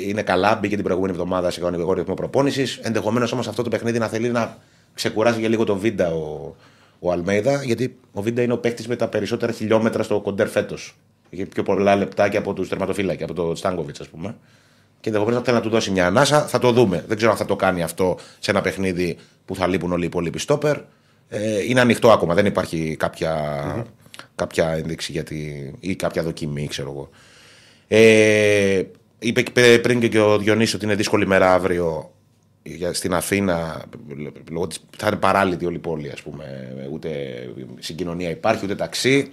είναι 0.08 0.22
καλά, 0.22 0.56
μπήκε 0.56 0.76
την 0.76 0.84
προηγούμενη 0.84 1.14
εβδομάδα 1.14 1.50
σε 1.50 1.60
κανονικό 1.60 1.94
ρυθμό 1.94 2.14
προπόνησης. 2.14 2.80
Ενδεχομένως 2.82 3.32
όμως 3.32 3.48
αυτό 3.48 3.64
το 3.64 3.70
παιχνίδι 3.70 4.00
να 4.00 4.08
θέλει 4.08 4.30
να 4.30 4.58
ξεκουράσει 4.94 5.40
για 5.40 5.50
λίγο 5.50 5.64
τον 5.64 5.78
Βίντα 5.78 6.14
ο, 6.14 6.56
ο 7.00 7.12
Αλμέιδα, 7.12 7.64
γιατί 7.64 7.98
ο 8.12 8.22
Βίντα 8.22 8.42
είναι 8.42 8.54
ο 8.54 8.58
παίκτης 8.58 8.88
με 8.88 8.96
τα 8.96 9.08
περισσότερα 9.08 9.52
χιλιόμετρα 9.52 10.04
στο 10.04 10.22
κοντέρ 10.22 10.48
φέτος. 10.48 10.96
Έχει 11.30 11.46
πιο 11.46 11.64
πολλά 11.64 11.96
λεπτάκια 11.96 12.40
από 12.40 12.54
τους 12.54 12.70
τερματοφύλακες, 12.70 13.24
από 13.24 13.34
τον 13.34 13.56
Στάνκοβιτς, 13.56 14.00
ας 14.00 14.08
πούμε. 14.08 14.36
Και 15.00 15.10
ενδεχομένως 15.10 15.40
θα 15.40 15.46
θέλει 15.46 15.58
να 15.58 15.64
του 15.64 15.70
δώσει 15.70 15.92
μια 15.92 16.06
ανάσα. 16.08 16.42
Θα 16.42 16.60
το 16.60 16.72
δούμε. 16.72 17.04
Δεν 17.08 17.18
ξέρω 17.18 17.32
αν 17.32 17.38
θα 17.38 17.46
το 17.46 17.56
κάνει 17.56 17.84
αυτό 17.84 18.18
σε 18.40 18.52
ένα 18.52 18.62
παιχνίδι 18.62 19.18
που 19.46 19.56
θα 19.56 19.68
λείπουν 19.68 19.92
όλοι 19.92 20.04
οι 20.04 20.06
υπόλοιποι 20.06 20.40
στόπερ. 20.40 20.78
Ε, 21.30 21.64
είναι 21.64 21.80
ανοιχτό 21.80 22.12
ακόμα. 22.12 22.34
Δεν 22.34 22.46
υπάρχει 22.46 22.96
κάποια, 23.00 23.86
κάποια 24.36 24.70
ένδειξη 24.70 25.12
γιατί, 25.12 25.74
ή 25.80 25.96
κάποια 25.96 26.24
δοκιμή, 26.24 26.68
ξέρω 26.68 26.90
εγώ. 26.92 27.10
Ε, 27.88 28.84
είπε 29.20 29.42
και 29.42 29.80
πριν 29.84 30.00
και 30.10 30.20
ο 30.20 30.38
Διονύσης 30.38 30.74
ότι 30.74 30.86
είναι 30.86 30.96
δύσκολη 30.96 31.28
μέρα 31.28 31.54
αύριο 31.54 32.12
για, 32.64 32.94
στην 32.94 33.14
Αθήνα. 33.14 33.84
Λόγω 34.52 34.68
της, 34.68 34.80
θα 34.98 35.08
είναι 35.08 35.16
παράλυτη 35.16 35.66
όλη 35.66 35.76
η 35.76 35.80
πόλη, 35.80 36.10
ας 36.10 36.22
πούμε. 36.22 36.46
Ούτε 36.92 37.10
συγκοινωνία 37.80 38.30
υπάρχει, 38.30 38.66
ούτε 38.66 38.76
ταξί. 38.76 39.32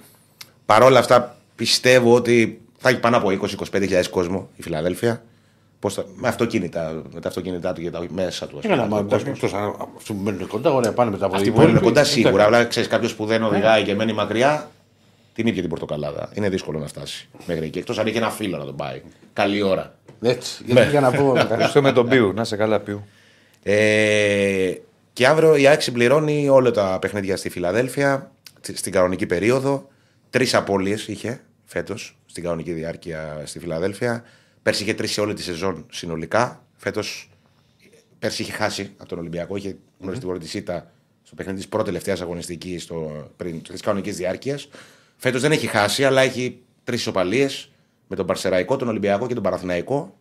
Παρ' 0.67 0.83
όλα 0.83 0.99
αυτά 0.99 1.37
πιστεύω 1.57 2.15
ότι 2.15 2.61
θα 2.79 2.89
έχει 2.89 3.01
πάνω 3.01 3.17
από 3.17 3.29
20-25 3.73 4.03
κόσμο 4.11 4.49
η 4.57 4.63
Φιλαδέλφια. 4.63 5.23
Πώς 5.79 5.95
θα, 5.95 6.05
με, 6.15 6.29
αυτοκίνητα, 6.29 7.03
με 7.13 7.21
τα 7.21 7.29
αυτοκίνητά 7.29 7.73
του 7.73 7.81
και 7.83 7.91
τα 7.91 8.07
μέσα 8.11 8.47
του. 8.47 8.57
ας 8.59 8.63
πούμε, 8.63 8.75
Έκανα 8.75 8.89
μα 8.89 8.99
ο 8.99 9.03
κόσμος. 9.03 9.23
εκτός 9.35 9.55
αν 9.55 9.75
αυτοί 9.97 10.13
που 10.13 10.23
μένουν 10.23 10.47
κοντά, 10.47 10.71
ωραία, 10.73 10.93
πάνε 10.93 11.11
μετά 11.11 11.25
από 11.25 11.35
Αυτοί 11.35 11.47
την 11.47 11.55
που 11.57 11.61
είναι 11.61 11.71
υπόλοιπη. 11.71 11.93
κοντά 11.95 12.05
σίγουρα, 12.05 12.31
Εντάξει. 12.33 12.55
αλλά 12.55 12.65
ξέρεις 12.65 12.89
κάποιος 12.89 13.15
που 13.15 13.27
δεν 13.27 13.43
οδηγάει 13.43 13.83
και 13.85 13.95
μένει 13.95 14.13
μακριά, 14.13 14.71
την 15.41 15.49
ήπια 15.51 15.61
την 15.61 15.70
πορτοκαλάδα. 15.70 16.30
Είναι 16.34 16.49
δύσκολο 16.49 16.78
να 16.78 16.86
φτάσει 16.86 17.28
μέχρι 17.47 17.64
εκεί. 17.66 17.78
Εκτός 17.78 17.99
αν 17.99 18.07
έχει 18.07 18.16
ένα 18.16 18.30
φίλο 18.30 18.57
να 18.59 18.64
τον 18.64 18.76
πάει. 18.76 19.03
Καλή 19.32 19.62
ώρα. 19.62 19.95
Έτσι, 20.22 20.62
Ναι. 20.66 20.72
γιατί 20.72 20.91
για 20.91 21.01
να 21.01 21.11
πω. 21.11 21.36
Ευχαριστώ 21.36 21.82
με 21.82 21.93
τον 21.93 22.09
Πίου. 22.09 22.32
Να 22.32 22.45
σε 22.45 22.57
καλά, 22.57 22.80
Πίου. 22.80 23.05
Ε, 23.62 24.72
και 25.12 25.26
αύριο 25.26 25.57
η 25.57 25.66
ΑΕΚ 25.66 25.80
συμπληρώνει 25.82 26.49
όλα 26.49 26.70
τα 26.70 26.99
παιχνίδια 27.01 27.36
στη 27.36 27.49
Φιλαδέλφια 27.49 28.30
τσι- 28.61 28.76
στην 28.78 28.93
κανονική 28.93 29.26
περίοδο. 29.26 29.88
Τρεις 30.30 30.55
απώλειες 30.55 31.09
είχε 31.09 31.41
φέτος 31.64 32.18
στην 32.26 32.43
κανονική 32.43 32.72
διάρκεια 32.72 33.43
στη 33.45 33.59
Φιλαδέλφια. 33.59 34.24
Πέρσι 34.62 34.82
είχε 34.82 34.95
τρεις 34.95 35.12
σε 35.12 35.20
όλη 35.20 35.34
τη 35.34 35.43
σεζόν 35.43 35.86
συνολικά. 35.91 36.64
Φέτος 36.76 37.30
πέρσι 38.18 38.43
είχε 38.43 38.53
χάσει 38.53 38.91
από 38.97 39.09
τον 39.09 39.18
Ολυμπιακό. 39.18 39.57
Είχε 39.57 39.76
γνωρίσει 40.01 40.20
την 40.20 40.30
πρώτη 40.30 40.49
σίτα 40.49 40.91
στο 41.22 41.34
παιχνίδι 41.34 41.59
της 41.59 41.68
πρώτη 41.68 41.84
τελευταία 41.84 42.16
αγωνιστική 42.20 42.80
της 43.72 43.80
κανονικής 43.82 44.16
διάρκειας. 44.16 44.68
Φέτος 45.23 45.41
δεν 45.41 45.53
έχει 45.53 45.66
χάσει, 45.66 46.05
αλλά 46.05 46.21
έχει 46.21 46.59
τρεις 46.85 47.01
ισοπαλίες 47.01 47.49
με 48.07 48.16
τον 48.16 48.27
Πανσερραϊκό, 48.27 48.77
τον 48.77 48.89
Ολυμπιακό 48.89 49.27
και 49.27 49.35
τον 49.35 49.43
Παναθηναϊκό. 49.43 50.16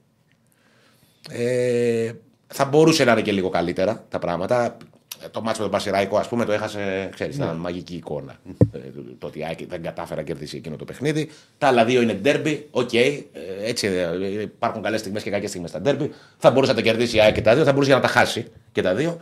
Ε, 1.30 2.12
θα 2.48 2.66
μπορούσε 2.66 3.04
να 3.04 3.12
είναι 3.12 3.22
και 3.22 3.32
λίγο 3.32 3.50
καλύτερα 3.50 4.06
τα 4.10 4.20
πράγματα. 4.20 4.78
Ε, 5.24 5.28
Το 5.32 5.42
ματς 5.42 5.62
με 5.62 5.68
τον 5.70 5.78
Πανσερραϊκό, 5.78 6.18
ας 6.18 6.28
πούμε, 6.28 6.46
το 6.46 6.52
έχασε, 6.52 7.10
ξέρεις, 7.14 7.36
ήταν 7.36 7.56
μαγική 7.58 7.96
εικόνα. 7.96 8.36
Ε, 8.72 8.78
το- 8.78 9.02
το 9.20 9.28
ότι 9.28 9.40
η 9.40 9.44
ΑΕΚ 9.46 9.60
δεν 9.68 9.84
κατάφερε 9.84 10.20
να 10.20 10.26
κερδίσει 10.26 10.58
εκείνο 10.58 10.76
το 10.76 10.86
παιχνίδι. 10.86 11.30
Τα 11.58 11.68
άλλα 11.68 11.86
δύο 11.86 12.02
είναι 12.02 12.14
ντέρμπι. 12.14 12.68
Οκ, 12.72 12.94
ε, 12.94 13.20
έτσι 13.64 13.88
ε, 13.88 14.42
υπάρχουν 14.42 14.82
καλές 14.82 15.00
στιγμές 15.00 15.24
και 15.24 15.30
κακές 15.30 15.50
στιγμές 15.50 15.70
στα 15.70 15.82
ντέρμπι. 15.82 16.12
Θα 16.38 16.52
μπορούσε 16.52 16.72
να 16.72 16.78
τα 16.78 16.84
κερδίσει 16.84 17.16
η 17.18 17.22
ΑΕΚ 17.22 17.34
και 17.34 17.42
τα 17.42 17.56
δύο, 17.56 17.64
θα 17.64 17.74
μπορούσε 17.74 17.92
να 17.94 18.00
τα 18.00 18.08
χάσει 18.08 18.48
και 18.72 18.82
τα 18.82 18.96
δύο. 18.96 19.20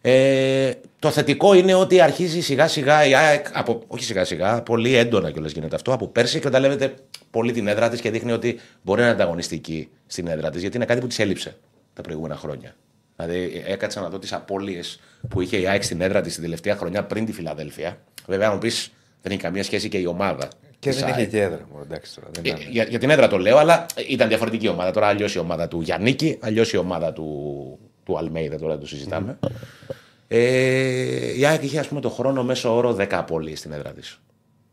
Ε, 0.00 0.72
το 0.98 1.10
θετικό 1.10 1.54
είναι 1.54 1.74
ότι 1.74 2.00
αρχίζει 2.00 2.40
σιγά 2.40 2.68
σιγά 2.68 3.06
η 3.06 3.14
ΑΕΚ, 3.14 3.46
από, 3.52 3.82
όχι 3.86 4.04
σιγά 4.04 4.24
σιγά, 4.24 4.62
πολύ 4.62 4.94
έντονα 4.96 5.30
κιόλας 5.30 5.52
γίνεται 5.52 5.74
αυτό, 5.74 5.92
από 5.92 6.06
πέρσι 6.08 6.36
εκμεταλλεύεται 6.36 6.94
πολύ 7.30 7.52
την 7.52 7.66
έδρα 7.68 7.88
της 7.88 8.00
και 8.00 8.10
δείχνει 8.10 8.32
ότι 8.32 8.58
μπορεί 8.82 9.00
να 9.00 9.06
είναι 9.06 9.14
ανταγωνιστική 9.14 9.88
στην 10.06 10.26
έδρα 10.26 10.50
της, 10.50 10.60
γιατί 10.60 10.76
είναι 10.76 10.84
κάτι 10.84 11.00
που 11.00 11.06
της 11.06 11.18
έλειψε 11.18 11.56
τα 11.94 12.02
προηγούμενα 12.02 12.36
χρόνια. 12.36 12.74
Δηλαδή, 13.16 13.62
έκατσα 13.66 14.00
να 14.00 14.08
δω 14.08 14.18
τις 14.18 14.32
απώλειες 14.32 15.00
που 15.28 15.40
είχε 15.40 15.56
η 15.56 15.66
ΑΕΚ 15.68 15.82
στην 15.82 16.00
έδρα 16.00 16.20
της 16.20 16.34
την 16.34 16.42
τελευταία 16.42 16.76
χρονιά 16.76 17.04
πριν 17.04 17.26
τη 17.26 17.32
Φιλαδέλφια. 17.32 17.98
Βέβαια, 18.26 18.46
αν 18.48 18.52
μου 18.54 18.58
πεις, 18.60 18.92
δεν 19.22 19.32
έχει 19.32 19.40
καμία 19.40 19.62
σχέση 19.64 19.88
και 19.88 19.98
η 19.98 20.06
ομάδα. 20.06 20.48
Και 20.78 20.90
της 20.90 20.98
δεν 20.98 21.08
ΑΕΚ. 21.08 21.16
είχε 21.18 21.26
και 21.26 21.40
έδρα. 21.42 21.68
μωρέ, 21.72 21.84
Εντάξει 21.84 22.14
τώρα. 22.14 22.26
Δεν 22.32 22.44
Ε, 22.44 22.48
ήταν. 22.48 22.60
για, 22.70 22.84
για 22.84 22.98
την 22.98 23.10
έδρα 23.10 23.28
το 23.28 23.38
λέω, 23.38 23.56
αλλά 23.56 23.86
ήταν 24.08 24.28
διαφορετική 24.28 24.68
ομάδα. 24.68 24.90
Τώρα 24.90 25.06
αλλιώς 25.06 25.34
η 25.34 25.38
ομάδα 25.38 25.68
του 25.68 25.80
Γιάννικη, 25.80 26.38
αλλιώς 26.40 26.72
η 26.72 26.76
ομάδα 26.76 27.12
του, 27.12 27.78
του 28.08 28.18
Αλμέιδα, 28.18 28.58
τώρα 28.58 28.78
το 28.78 28.86
συζητάμε. 28.86 29.38
Ε, 30.28 31.38
η 31.38 31.46
ΑΕΚ 31.46 31.62
είχε 31.62 31.78
ας 31.78 31.88
πούμε 31.88 32.00
το 32.00 32.08
χρόνο 32.10 32.42
μέσω 32.44 32.76
όρο 32.76 32.96
10 32.98 33.06
απόλυε 33.10 33.56
στην 33.56 33.72
έδρα 33.72 33.90
της. 33.90 34.20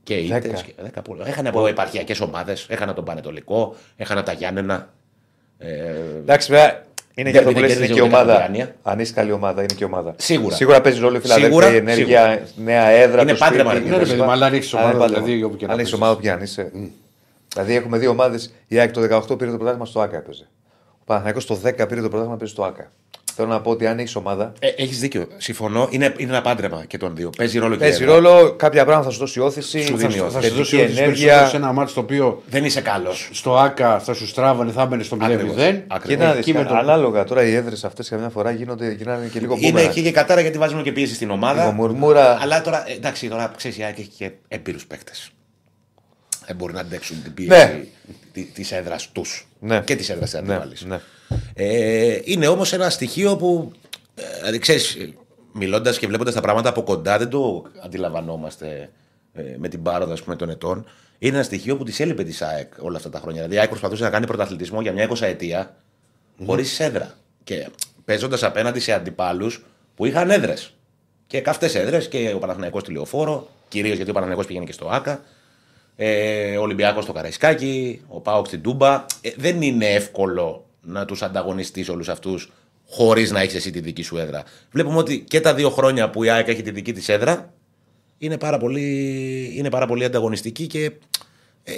Και 0.04 0.14
ήττε. 0.16 0.52
10. 0.78 0.84
10 0.86 0.88
απώλειες. 0.96 1.28
Έχανε 1.28 1.50
από 1.50 1.68
επαρχιακές 1.68 2.20
ομάδες, 2.22 2.66
έχανε 2.70 2.94
τον 2.94 3.04
Πανετολικό, 3.04 3.76
έχανε 3.98 4.22
τα 4.24 4.32
Γιάννενα. 4.32 4.90
Ε, 5.58 5.68
Εντάξει, 6.18 6.52
βέβαια 6.52 6.84
είναι 7.14 7.32
και 7.32 7.38
Δεν- 7.40 7.48
αυτό 7.48 7.54
που 7.54 7.60
δεν 7.60 7.62
λες, 7.70 7.78
είναι 7.78 7.86
κέρδιζε 7.86 7.94
και 7.94 8.02
ούτε 8.02 8.16
ομάδα. 8.16 8.34
Καπιτάνια. 8.34 8.76
Αν 8.84 9.00
είσαι 9.00 9.14
καλή 9.14 9.32
ομάδα, 9.32 9.62
είναι 9.64 9.74
και 9.74 9.86
ομάδα. 9.86 10.16
Σίγουρα. 10.18 10.56
Σίγουρα 10.56 10.82
παίζεις 10.82 11.02
ρόλο 11.02 11.18
η 11.18 11.20
Φιλαδέλφια, 11.20 11.50
Σίγουρα, 11.52 11.74
η 11.74 11.76
ενέργεια, 11.78 12.48
νέα 12.56 12.86
έδρα. 12.88 13.22
Είναι 13.22 13.32
το 13.32 13.38
πάντρεμα, 13.38 13.72
σπίτι, 13.72 13.86
ρε 13.86 13.92
Ναι, 13.92 13.98
ρε 13.98 14.04
κτλ. 14.04 14.10
παιδί 14.12 14.22
μου, 14.24 14.32
αλλά 14.32 14.46
αν 14.46 14.54
έχεις 14.54 14.74
Αλλά 14.74 14.82
ομάδα, 14.84 14.96
είναι 14.98 15.06
πάντρεμα. 15.06 15.26
δηλαδή, 15.26 15.44
όπου 15.44 15.56
και 15.56 15.66
να 15.66 15.74
Αν 15.74 15.80
έχεις 15.80 15.92
παίζεις. 15.92 16.06
ομάδα, 16.06 16.12
όπου 16.14 16.22
και 16.22 16.32
αν 16.32 16.42
είσαι. 16.42 16.72
Δηλαδή 17.54 17.76
έχουμε 17.76 17.98
δύο 17.98 18.10
ομάδες. 18.10 18.54
Η 18.68 18.80
ΑΕΚ 18.80 18.92
το 18.92 19.02
18 19.02 19.38
πήρε 19.38 19.50
το 19.52 19.56
πρωτάθλημα 19.58 19.86
στο 19.86 20.00
ΑΚΑ 20.02 20.18
έπαιζε. 20.18 20.48
Ο 20.94 21.04
Παναθηναϊκός 21.06 21.46
το 21.46 21.56
10 21.56 21.88
πήρε 21.88 22.02
το 22.02 22.10
πρωτάθλημα 22.10 22.38
παίζει 22.38 22.54
στο 22.54 22.64
ΑΚΑ. 22.64 22.92
Θέλω 23.38 23.48
να 23.48 23.62
πω 23.62 23.72
ότι 23.72 23.88
αν 23.88 24.00
έχεις 24.00 24.16
ομάδα. 24.16 24.54
ε, 24.60 24.68
Έχεις 24.68 25.00
δίκιο. 25.00 25.28
Συμφωνώ. 25.38 25.88
Είναι, 25.92 26.14
είναι 26.18 26.32
ένα 26.32 26.42
πάντρεμα 26.42 26.86
και 26.88 26.98
των 26.98 27.16
δύο. 27.16 27.30
Παίζει 27.38 27.58
ρόλο 27.60 27.76
και 27.76 27.84
η 27.86 27.88
Παίζει 27.88 28.04
έδρα. 28.04 28.16
ρόλο, 28.16 28.54
κάποια 28.56 28.84
πράγματα 28.86 29.08
θα 29.08 29.14
σου 29.14 29.20
δώσει 29.20 29.40
όθηση, 29.40 29.82
Σου 29.82 29.92
θα 29.92 29.98
δίνει 29.98 30.12
σου 30.14 30.20
όθηση. 30.26 30.40
Θα 30.42 30.48
σου 30.48 30.56
δώσει 30.56 30.76
θετική 30.76 30.84
όθηση 30.84 30.98
περισσότερο 31.00 31.28
ενέργεια. 31.32 31.48
σε 31.48 31.56
ένα 31.56 31.72
μάτσο 31.72 31.94
το 31.94 32.00
οποίο 32.00 32.44
Δεν 32.50 32.66
είσαι 32.66 32.82
καλός. 32.82 33.30
στο 33.32 33.58
ΑΚΑ 33.58 34.00
θα 34.00 34.14
σου 34.14 34.28
στράβανε, 34.28 34.72
θα 34.72 34.82
έμπαινε 34.82 35.04
στο 35.04 35.16
0-0. 35.16 35.24
Ακριβώς. 35.24 35.56
Ακριβώς. 35.88 36.04
Κοίτα 36.08 36.24
να 36.26 36.32
δεις, 36.32 36.40
Εκεί 36.40 36.54
με 36.54 36.64
το- 36.66 36.76
ανάλογα 36.76 37.24
τώρα 37.24 37.44
οι 37.46 37.54
έδρες 37.54 37.84
αυτές 37.84 38.10
καμιά 38.10 38.30
φορά 38.30 38.52
γίνονται, 38.52 38.92
γίνανε 38.92 39.28
και 39.28 39.40
λίγο 39.40 39.56
Είναι 39.60 39.70
μπούμερα. 39.72 39.90
εκεί 39.90 40.02
και 40.02 40.12
κατάρα 40.12 40.42
γιατί 40.42 40.58
βάζουμε 40.58 40.82
και 40.82 40.92
πίεση 40.92 41.14
στην 41.14 41.30
ομάδα. 41.30 41.62
Λίγο 41.62 41.74
μουρμούρα. 41.74 42.38
Αλλά 42.42 42.62
τώρα, 42.62 42.84
εντάξει, 42.90 43.28
τώρα 43.30 43.52
ξέρεις, 43.58 43.78
η 43.78 43.84
ΑΕΚ 43.84 44.00
έχει 44.00 44.10
και 44.18 44.32
έμπειρου 44.48 44.78
παίκτες. 44.88 45.30
δεν 46.48 46.56
μπορεί 46.56 46.74
να 46.74 46.80
αντέξουν 46.80 47.24
την 47.24 47.34
πίεση 47.34 47.50
Ναι. 47.50 47.82
τη 48.54 48.66
έδρας 48.76 49.10
τους 49.12 49.48
Ναι. 49.60 49.80
και 49.80 49.96
της 49.96 50.10
έδρας 50.10 50.30
της 50.32 50.42
Ναι, 50.42 50.54
αντίπαλη. 50.54 50.76
ναι. 50.86 51.00
Ε, 51.54 52.20
είναι 52.24 52.48
όμως 52.48 52.74
ένα 52.74 52.90
στοιχείο 52.90 53.36
που. 53.36 53.72
ε, 54.16 54.24
Δηλαδή, 54.38 54.60
ξέρεις, 54.60 54.98
μιλώντας 55.52 56.00
και 56.00 56.08
βλέποντας 56.08 56.34
τα 56.34 56.42
πράγματα 56.42 56.70
από 56.70 56.84
κοντά, 56.84 57.18
δεν 57.18 57.30
το 57.30 57.64
αντιλαμβανόμαστε 57.84 58.90
ε, 59.34 59.42
με 59.58 59.68
την 59.68 59.82
πάροδο 59.82 60.14
ας 60.14 60.22
πούμε, 60.24 60.36
των 60.36 60.50
ετών. 60.50 60.86
Είναι 61.20 61.36
ένα 61.36 61.44
στοιχείο 61.44 61.78
που 61.78 61.84
της 61.84 62.00
έλειπε 62.00 62.24
της 62.24 62.42
ΑΕΚ 62.42 62.74
όλα 62.80 62.98
αυτά 62.98 63.10
τα 63.10 63.20
χρόνια. 63.20 63.38
Δηλαδή, 63.38 63.56
η 63.56 63.60
ΑΕΚ 63.60 63.70
προσπαθούσε 63.70 64.04
να 64.04 64.10
κάνει 64.10 64.26
πρωταθλητισμό 64.26 64.82
για 64.82 64.92
μια 64.92 65.10
20 65.10 65.22
ετία 65.22 65.76
χωρίς 66.46 66.80
έδρα. 66.80 67.14
Και 67.44 67.68
παίζοντας 68.06 68.44
απέναντι 68.44 68.80
σε 68.80 68.94
αντιπάλους 68.94 69.66
που 69.96 70.06
είχαν 70.06 70.30
έδρες. 70.30 70.74
Και 71.28 71.42
καυτέ 71.42 71.66
έδρες 71.74 72.08
και 72.08 72.32
ο 72.36 72.38
Παναθηναϊκός 72.38 72.82
στη 72.82 72.92
Λεωφόρο, 72.92 73.48
κυρίως 73.68 73.96
γιατί 73.96 74.10
ο 74.10 74.14
Παναθηναϊκός 74.14 74.48
πήγαινε 74.48 74.66
και 74.66 74.72
στο 74.72 74.88
ΑΚΑ. 74.90 75.24
Ε, 75.96 76.58
ο 76.58 76.62
Ολυμπιακός 76.62 77.04
στο 77.04 77.14
Καραϊσκάκι, 77.14 78.02
ο 78.08 78.20
Πάοξ 78.20 78.48
στην 78.48 78.62
Τούμπα. 78.62 79.06
Ε, 79.22 79.30
δεν 79.38 79.62
είναι 79.62 79.86
εύκολο 79.86 80.65
να 80.86 81.06
τους 81.06 81.22
ανταγωνιστείς 81.22 81.90
όλους 81.90 82.10
αυτούς 82.10 82.52
χωρίς 82.90 83.32
να 83.32 83.40
έχεις 83.40 83.56
εσύ 83.56 83.72
τη 83.72 83.80
δική 83.80 84.02
σου 84.04 84.18
έδρα. 84.18 84.44
Βλέπουμε 84.72 84.98
ότι 84.98 85.20
και 85.20 85.42
τα 85.42 85.54
δύο 85.54 85.70
χρόνια 85.70 86.10
που 86.10 86.24
η 86.24 86.30
ΑΕΚ 86.30 86.48
έχει 86.48 86.62
τη 86.62 86.72
δική 86.72 86.94
της 86.94 87.10
έδρα 87.10 87.54
είναι 88.18 88.38
πάρα 88.38 88.58
πολύ, 88.58 89.52
είναι 89.56 89.70
πάρα 89.70 89.86
πολύ 89.86 90.04
ανταγωνιστική 90.06 90.68
και 90.68 90.92
ε, 91.64 91.74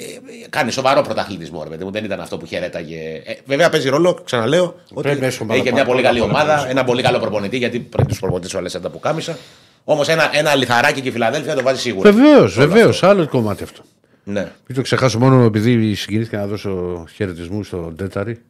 κάνει 0.50 0.72
σοβαρό 0.72 1.02
πρωταθλητισμό. 1.02 1.64
Ρε, 1.64 1.70
παιδί 1.70 1.84
μου. 1.84 1.92
δεν 1.92 2.04
ήταν 2.04 2.20
αυτό 2.20 2.38
που 2.38 2.46
χαιρέταγε. 2.46 3.22
Ε, 3.26 3.36
βέβαια 3.46 3.70
παίζει 3.70 3.90
ρόλο, 3.90 4.14
ξαναλέω, 4.26 4.76
ότι 4.94 5.02
Πρέπει 5.02 5.20
να 5.20 5.28
έχει 5.28 5.42
ομάδα 5.42 5.60
έχει 5.60 5.72
μια 5.72 5.84
πάνω, 5.84 5.92
πολύ 5.92 6.02
καλή 6.02 6.20
πολλά 6.20 6.32
ομάδα, 6.32 6.46
πράγματα. 6.46 6.70
ένα 6.70 6.84
πολύ 6.84 7.02
καλό 7.02 7.20
προπονητή, 7.20 7.58
γιατί 7.58 7.80
πρέπει 7.80 8.08
τους 8.08 8.20
προπονητές 8.20 8.54
ο 8.54 8.58
Αλέσαντα 8.58 8.90
που 8.90 9.00
κάμισα. 9.00 9.38
Όμως 9.84 10.08
ένα, 10.08 10.30
ένα 10.34 10.56
λιθαράκι 10.56 11.02
και 11.02 11.08
η 11.08 11.12
Φιλαδέλφια 11.12 11.56
το 11.56 11.64
βάζει 11.64 11.80
σίγουρα. 11.80 12.12
Βεβαίως, 12.12 12.58
Όλο 12.58 12.68
βεβαίως. 12.68 12.96
αυτό. 12.96 13.08
Άλλο 13.08 13.28
κομμάτι 13.28 13.64
αυτό. 13.64 13.82
Ναι. 14.24 14.42
Μην 14.68 14.78
το 14.78 14.82
ξεχάσω 14.82 15.20
μόνο 15.20 15.44
επειδή 15.44 15.96
συγκινήθηκα 15.96 16.38
να 16.38 16.48
δώσω 16.48 17.06
χαιρετισμούς 17.16 17.68
στον 17.68 17.96
Τέταρη. 17.96 18.42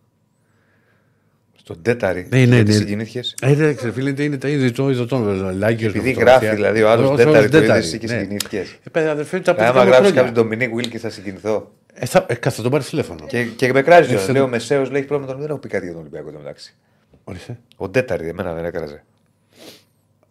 Στον 1.67 1.81
τέταρη. 1.81 2.27
Ναι, 2.29 2.45
ναι, 2.45 2.55
γιατί 2.55 2.71
ναι. 2.71 2.77
συγκινήθηκες. 2.77 3.35
Ε, 3.41 3.53
δεν 3.53 3.75
ξέρω, 3.75 3.91
φίλε, 3.91 4.23
είναι 4.23 4.37
τα 4.37 4.47
είδη 4.47 4.71
των 4.71 4.89
ειδωτών. 4.89 5.51
Λάγκιο. 5.57 5.87
Επειδή 5.87 6.11
γράφει 6.11 6.47
δηλαδή 6.47 6.81
ο 6.81 6.89
άλλος 6.89 7.15
τέταρη 7.15 7.49
το 7.49 7.57
είδες 7.57 7.77
εσύ 7.77 7.97
και 7.97 8.07
συγκινήθηκε. 8.07 8.57
Ε, 8.57 8.89
παιδί, 8.91 9.07
αδερφέ, 9.07 9.39
τα 9.39 9.51
Άμα 9.51 9.59
παιδιά 9.59 9.73
μου 9.81 9.89
γράψεις 9.89 10.11
χρόνια. 10.11 10.21
κάποιον 10.21 10.33
Ντομινίκ 10.33 10.73
Βίλκη 10.75 10.97
θα 10.97 11.09
συγκινηθώ. 11.09 11.71
Ε, 11.93 12.05
θα, 12.05 12.25
ε, 12.29 12.49
θα 12.49 12.61
τον 12.61 12.71
πάρεις 12.71 12.89
τηλέφωνο. 12.89 13.25
Και, 13.27 13.43
και 13.43 13.73
με 13.73 13.81
κράζει 13.81 14.13
Ε, 14.13 14.17
ο 14.17 14.31
Λέω 14.31 14.47
Μεσαίος 14.47 14.89
λέει 14.89 14.99
έχει 14.99 15.07
πρόβλημα 15.07 15.31
τον 15.31 15.41
Δεν 15.41 15.49
έχω 15.49 15.59
πει 15.59 15.67
κάτι 15.67 15.83
για 15.83 15.93
τον 15.93 16.01
Ολυμπιακό 16.01 16.29
εδώ 16.29 16.37
μεταξύ. 16.37 16.75
Ορίστε. 17.23 17.59
Ο 17.75 17.89
τέταρη 17.89 18.27
εμένα 18.27 18.53
δεν 18.53 18.65
έκραζε. 18.65 19.03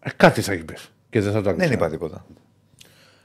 Ε, 0.01 0.11
κάτι 0.17 0.41
θα 0.41 0.53
είπες. 0.53 0.91
Και 1.11 1.21
δεν 1.21 1.33
θα 1.33 1.43
το 1.43 1.51
άκουσα. 1.51 1.67
Δεν 1.67 1.77
είπα 1.77 1.91
τίποτα. 1.91 2.27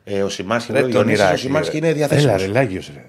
Ε, 0.03 0.24
ο 0.24 0.30
Σιμάσκι, 0.30 0.72
Ρε, 0.72 0.80
ο 0.80 0.82
τον 0.82 0.91
Ιωνίσης, 0.91 1.20
ο 1.20 1.24
Ιράκη, 1.24 1.39
Σιμάσκι 1.39 1.80
ρε. 1.80 1.86
είναι 1.88 1.95
διαθέσιμος. 1.95 2.34
Έλα, 2.34 2.45
ρε, 2.45 2.51
Λάγκιο. 2.51 2.82
Ρε. 2.93 3.03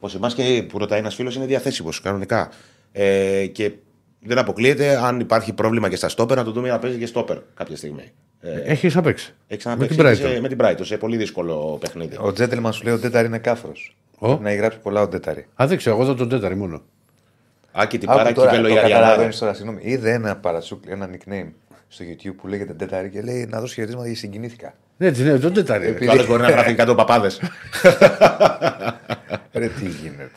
Ο 0.00 0.08
Σιμάσκι 0.08 0.66
που 0.68 0.78
ρωτάει 0.78 0.98
ένας 0.98 1.14
φίλος 1.14 1.34
είναι 1.36 1.46
διαθέσιμος 1.46 2.00
κανονικά. 2.00 2.50
Ε, 2.92 3.46
και 3.46 3.72
δεν 4.20 4.38
αποκλείεται 4.38 4.96
αν 4.96 5.20
υπάρχει 5.20 5.52
πρόβλημα 5.52 5.88
και 5.88 5.96
στα 5.96 6.08
στόπερ 6.08 6.36
να 6.36 6.44
το 6.44 6.50
δούμε 6.50 6.68
να 6.68 6.78
παίζει 6.78 6.98
και 6.98 7.06
στόπερ 7.06 7.38
κάποια 7.54 7.76
στιγμή. 7.76 8.12
Ε, 8.40 8.60
Έχει 8.60 8.98
απ' 8.98 9.06
έξω. 9.06 9.30
έχει 9.48 9.68
Με 9.68 9.86
την 9.86 9.96
ξαναπέξει 9.96 9.96
Brighton. 10.00 10.32
σε, 10.34 10.40
με 10.40 10.48
την 10.48 10.58
Brighton 10.60 10.80
σε 10.86 10.96
πολύ 10.96 11.16
δύσκολο 11.16 11.76
παιχνίδι. 11.80 12.16
Ο 12.20 12.32
Τζέντελμαν 12.32 12.72
σου 12.72 12.84
λέει 12.84 12.94
ο 12.94 12.98
τέταρη 12.98 13.26
είναι 13.26 13.38
κάφρος. 13.38 13.96
Ω. 14.18 14.36
Να 14.38 14.48
έχει 14.50 14.58
γράψει 14.58 14.78
πολλά 14.78 15.00
ο 15.02 15.08
τέταρη. 15.08 15.46
Α, 15.62 15.66
δεν 15.66 15.76
ξέρω, 15.76 15.94
εγώ 15.94 16.04
εδώ 16.04 16.14
τον 16.14 16.28
Τέταρη 16.28 16.54
μόνο. 16.56 16.82
Άκη 17.72 17.98
την 17.98 18.08
Άκου 18.08 18.18
πάρα 18.18 18.32
τώρα, 18.32 18.50
κύβελο 18.50 18.68
το 18.68 18.74
η 18.74 18.78
Αριανάρα. 18.78 19.00
καταλαβαίνεις 19.04 19.38
τώρα, 19.38 19.54
συγγνώμη. 19.54 19.80
Είδε 19.82 20.12
ένα 20.12 20.36
παρατσούκλι, 20.36 20.92
ένα 20.92 21.08
nickname 21.12 21.48
στο 21.88 22.04
YouTube 22.08 22.34
που 22.36 22.46
λέγεται 22.48 22.72
Τέταρη 22.72 23.10
και 23.10 23.22
λέει 23.22 23.46
να 23.50 23.60
δώσω 23.60 23.74
χαιρετίσματα 23.74 24.06
γιατί 24.08 24.20
συγκινήθηκα. 24.24 24.74
Ναι, 24.96 25.10
τι, 25.10 25.22
ναι, 25.22 25.38
τον 25.38 25.52
Τέταρη. 25.52 25.96
ρε. 25.98 26.06
Ο 26.08 26.10
άλλο 26.10 26.24
μπορεί 26.26 26.42
να 26.42 26.50
γράφει 26.50 26.74
κάτω 26.74 26.94
παπάδες. 26.94 27.40
Ρε 29.52 29.68
τι 29.68 29.84
γίνεται. 29.88 30.30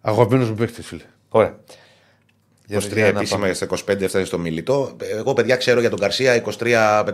Αγαπημένο 0.00 0.46
μου 0.48 0.54
παίχτης, 0.54 0.86
φίλε. 0.86 1.02
Ωραία. 1.28 1.54
Για 2.70 2.78
23 2.78 2.82
να 2.90 2.94
πάμε. 2.94 3.08
επίσημα 3.08 3.52
στα 3.52 3.66
25 3.94 4.00
έφτανε 4.02 4.24
στο 4.24 4.38
μιλητό. 4.38 4.96
Εγώ, 5.18 5.32
παιδιά, 5.32 5.56
ξέρω 5.56 5.80
για 5.80 5.90
τον 5.90 5.98
Καρσία 5.98 6.42
23-500. 6.60 7.04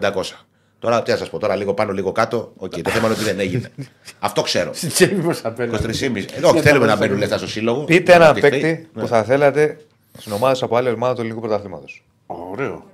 Τώρα, 0.78 1.02
τι 1.02 1.10
να 1.10 1.16
σας 1.16 1.30
πω, 1.30 1.38
τώρα 1.38 1.56
λίγο 1.56 1.74
πάνω, 1.74 1.92
λίγο 1.92 2.12
κάτω. 2.12 2.52
Οκ, 2.56 2.80
το 2.80 2.90
θέμα 2.90 3.04
είναι 3.06 3.14
ότι 3.14 3.24
δεν 3.24 3.40
έγινε. 3.40 3.70
Αυτό 4.18 4.42
ξέρω. 4.42 4.74
Στην 4.74 4.88
τσέπη 4.88 5.14
μα 5.14 5.36
απέναντι. 5.42 5.98
23,5. 6.14 6.24
Εδώ 6.36 6.60
θέλουμε 6.60 6.86
να 6.86 6.96
μπαίνουν 6.96 7.18
λεφτά 7.18 7.38
στο 7.38 7.48
σύλλογο. 7.48 7.84
Πείτε 7.84 8.10
Να 8.10 8.16
έναν 8.16 8.28
αναπτυχθεί. 8.28 8.60
παίκτη 8.60 8.88
Ναι. 8.94 9.02
που 9.02 9.08
θα 9.08 9.24
θέλατε 9.24 9.76
στην 10.18 10.32
ομάδα 10.32 10.64
από 10.64 10.76
άλλη 10.76 10.88
ομάδα 10.88 11.14
του 11.14 11.20
ελληνικού 11.20 11.40
πρωταθλήματος. 11.40 12.04
Ωραίο. 12.26 12.86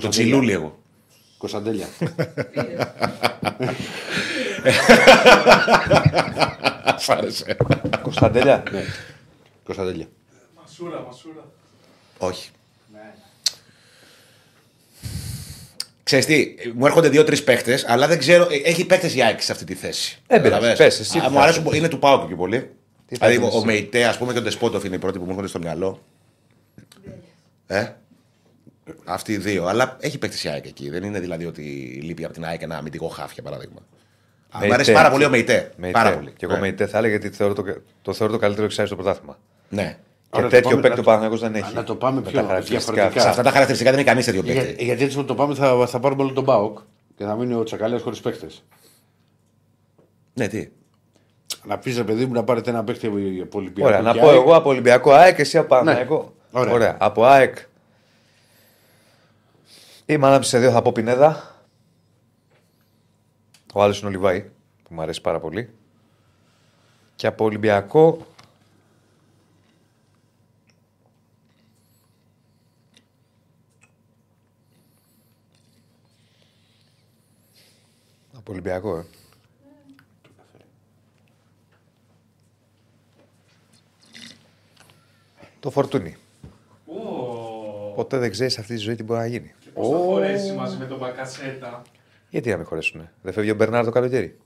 Το 0.00 0.08
τσιλούλι 0.08 0.52
εγώ. 0.52 0.78
Κωνσταντέλια. 1.38 1.86
Σ' 6.96 7.08
άρεσε. 7.10 7.56
Κωνσταντέλια. 8.02 8.62
ναι. 8.72 8.82
Κωνσταντέλια. 9.64 10.06
Μασούρα, 10.80 11.02
μασούρα. 11.06 11.44
Όχι. 12.18 12.50
Ξέρεις 16.02 16.26
τι, 16.26 16.54
μου 16.74 16.86
έρχονται 16.86 17.08
δύο-τρεις 17.08 17.44
παίχτες, 17.44 17.84
αλλά 17.88 18.06
δεν 18.06 18.18
ξέρω. 18.18 18.46
ε, 18.50 18.56
Έχει 18.68 18.84
παίχτες 18.86 19.12
για 19.12 19.26
έξι 19.26 19.46
σε 19.46 19.52
αυτή 19.52 19.64
τη 19.64 19.74
θέση. 19.74 20.18
Ε, 20.26 20.36
πειράζει, 20.36 20.50
Καταλαβες; 20.50 20.78
πες, 20.78 21.00
εσύ 21.00 21.18
Α, 21.18 21.22
τι 21.22 21.28
Μου 21.28 21.34
θα 21.36 21.42
αρέσουν, 21.42 21.66
είναι 21.72 21.88
του 21.88 21.98
Πάουκ 21.98 22.28
και 22.28 22.34
πολύ. 22.34 22.70
Τι 23.06 23.16
θα 23.16 23.26
Δηλαδή, 23.26 23.46
πεις 23.46 23.54
ο 23.54 23.56
εσύ. 23.56 23.66
Μεϊτέ, 23.66 24.04
ας 24.04 24.18
πούμε, 24.18 24.32
και 24.32 24.38
ο 24.38 24.42
Ντεσπότοφ 24.42 24.84
είναι 24.84 24.94
οι 24.94 24.98
πρώτοι 24.98 25.18
που 25.18 25.24
μου 25.24 25.30
έρχονται 25.30 25.48
στο 25.48 25.58
μυαλό. 25.58 26.02
Ε; 27.66 27.86
Αυτοί 29.04 29.32
οι 29.32 29.36
δύο. 29.36 29.66
Αλλά 29.66 29.96
έχει 30.00 30.18
παίχτες 30.18 30.44
η 30.44 30.48
ΑΕΚ 30.48 30.66
εκεί. 30.66 30.90
Δεν 30.90 31.02
είναι 31.02 31.20
δηλαδή 31.20 31.44
ότι 31.46 31.62
λείπει 32.02 32.24
από 32.24 32.32
την 32.34 32.44
ΑΕΚ 32.44 32.62
ένα 32.62 32.76
αμυντικό 32.76 33.08
χάφ, 33.08 33.32
για 33.32 33.42
παράδειγμα. 33.42 33.80
Α, 34.50 34.66
Μου 34.66 34.72
αρέσει 34.72 34.92
πάρα 34.92 35.10
πολύ 35.10 35.24
ο 35.24 35.28
Μεϊτέ. 35.28 35.72
Πάρα 35.92 36.14
πολύ. 36.14 36.32
Και 36.36 36.44
εγώ 36.44 36.54
Ναι. 36.54 36.60
Μεϊτέ 36.60 36.86
θα 36.86 36.98
έλεγα 36.98 37.16
γιατί 37.16 37.36
θεωρώ 37.36 37.54
το, 37.54 37.64
το 38.02 38.12
θεωρώ 38.12 38.32
το 38.32 38.38
καλύτερο 38.38 38.66
εξάρι 38.66 38.86
στο 38.88 38.96
πρωτάθλημα. 38.96 39.38
Ναι. 39.68 39.98
Και 40.32 40.36
Ωραία, 40.38 40.48
το 40.50 40.54
τέτοιο 40.56 40.70
πάμε- 40.70 40.82
παίκτη 40.82 40.96
να 40.96 41.02
ο 41.02 41.04
το- 41.04 41.10
Παναγιώ 41.20 41.38
δεν 41.38 41.54
έχει. 41.54 41.74
να 41.74 41.84
το 41.84 41.94
πάμε 41.94 42.20
Με 42.20 42.30
πιο 42.30 42.40
τα 42.40 42.46
χαρακτηριστικά. 42.46 42.92
διαφορετικά. 42.92 43.20
Σε 43.22 43.28
αυτά 43.28 43.42
τα 43.42 43.50
χαρακτηριστικά 43.50 43.90
δεν 43.90 43.98
έχει 44.00 44.08
κανείς 44.08 44.24
τέτοιο 44.24 44.42
Για, 44.42 44.54
παίκτη. 44.54 44.84
γιατί 44.84 45.02
έτσι 45.04 45.16
που 45.16 45.24
το 45.24 45.34
πάμε 45.34 45.54
θα, 45.54 45.86
θα 45.86 46.00
πάρουμε 46.00 46.22
όλο 46.22 46.32
τον 46.32 46.44
Μπάουκ 46.44 46.78
και 47.16 47.24
θα 47.24 47.34
μείνει 47.36 47.54
ο 47.54 47.62
Τσακαλέας 47.62 48.02
χωρίς 48.02 48.20
παίχτε. 48.20 48.46
Ναι, 50.34 50.48
τι. 50.48 50.68
Να 51.64 51.78
πεις 51.78 51.96
ρε 51.96 52.04
παιδί 52.04 52.26
μου 52.26 52.32
να 52.32 52.44
πάρετε 52.44 52.70
ένα 52.70 52.84
παίχτη 52.84 53.06
από 53.42 53.58
Ολυμπιακό. 53.58 53.88
Ωραία, 53.88 54.00
να 54.00 54.12
και 54.12 54.18
πω 54.20 54.28
ΑΕΚ. 54.28 54.36
εγώ 54.40 54.54
από 54.54 54.68
Ολυμπιακό 54.68 55.12
ΑΕΚ 55.12 55.34
και 55.34 55.42
εσύ 55.42 55.58
από 55.58 55.68
Παναγιακό. 55.68 56.34
Ναι. 56.50 56.60
Ωραία. 56.72 56.96
Από 57.00 57.24
ΑΕΚ. 57.24 57.56
Είμαι 60.06 60.26
ανάμεσα 60.26 60.48
σε 60.50 60.58
δύο, 60.58 60.70
θα 60.70 60.82
πω 60.82 60.92
Πινέδα. 60.92 61.54
Ο 63.74 63.82
άλλος 63.82 63.98
είναι 63.98 64.08
ο 64.08 64.10
Λιβάη, 64.10 64.40
που 64.82 64.94
μου 64.94 65.02
αρέσει 65.02 65.20
πάρα 65.20 65.40
πολύ. 65.40 65.70
Και 67.16 67.26
από 67.26 67.44
Ολυμπιακό. 67.44 68.26
Ολυμπιακό, 78.50 78.96
ε. 78.96 79.04
Το 85.60 85.70
φορτούνι. 85.70 86.16
Ω, 86.86 87.92
Ποτέ 87.94 88.18
δεν 88.18 88.30
ξέρεις 88.30 88.58
αυτή 88.58 88.74
τη 88.74 88.80
ζωή 88.80 88.94
τι 88.94 89.02
μπορεί 89.02 89.20
να 89.20 89.26
γίνει. 89.26 89.54
Πώς 89.74 89.88
θα 89.88 89.96
χωρέσεις 89.96 90.52
μαζί 90.52 90.76
με 90.76 90.84
τον 90.84 90.98
Μπακασέτα. 90.98 91.82
Γιατί 92.30 92.50
να 92.50 92.56
με 92.56 92.64
χωρέσουνε; 92.64 93.12
Δεν 93.22 93.32
φεύγει 93.32 93.50
ο 93.50 93.54
Μπερνάρ 93.54 93.84
το 93.84 93.90
καλοκαίρι. 93.90 94.38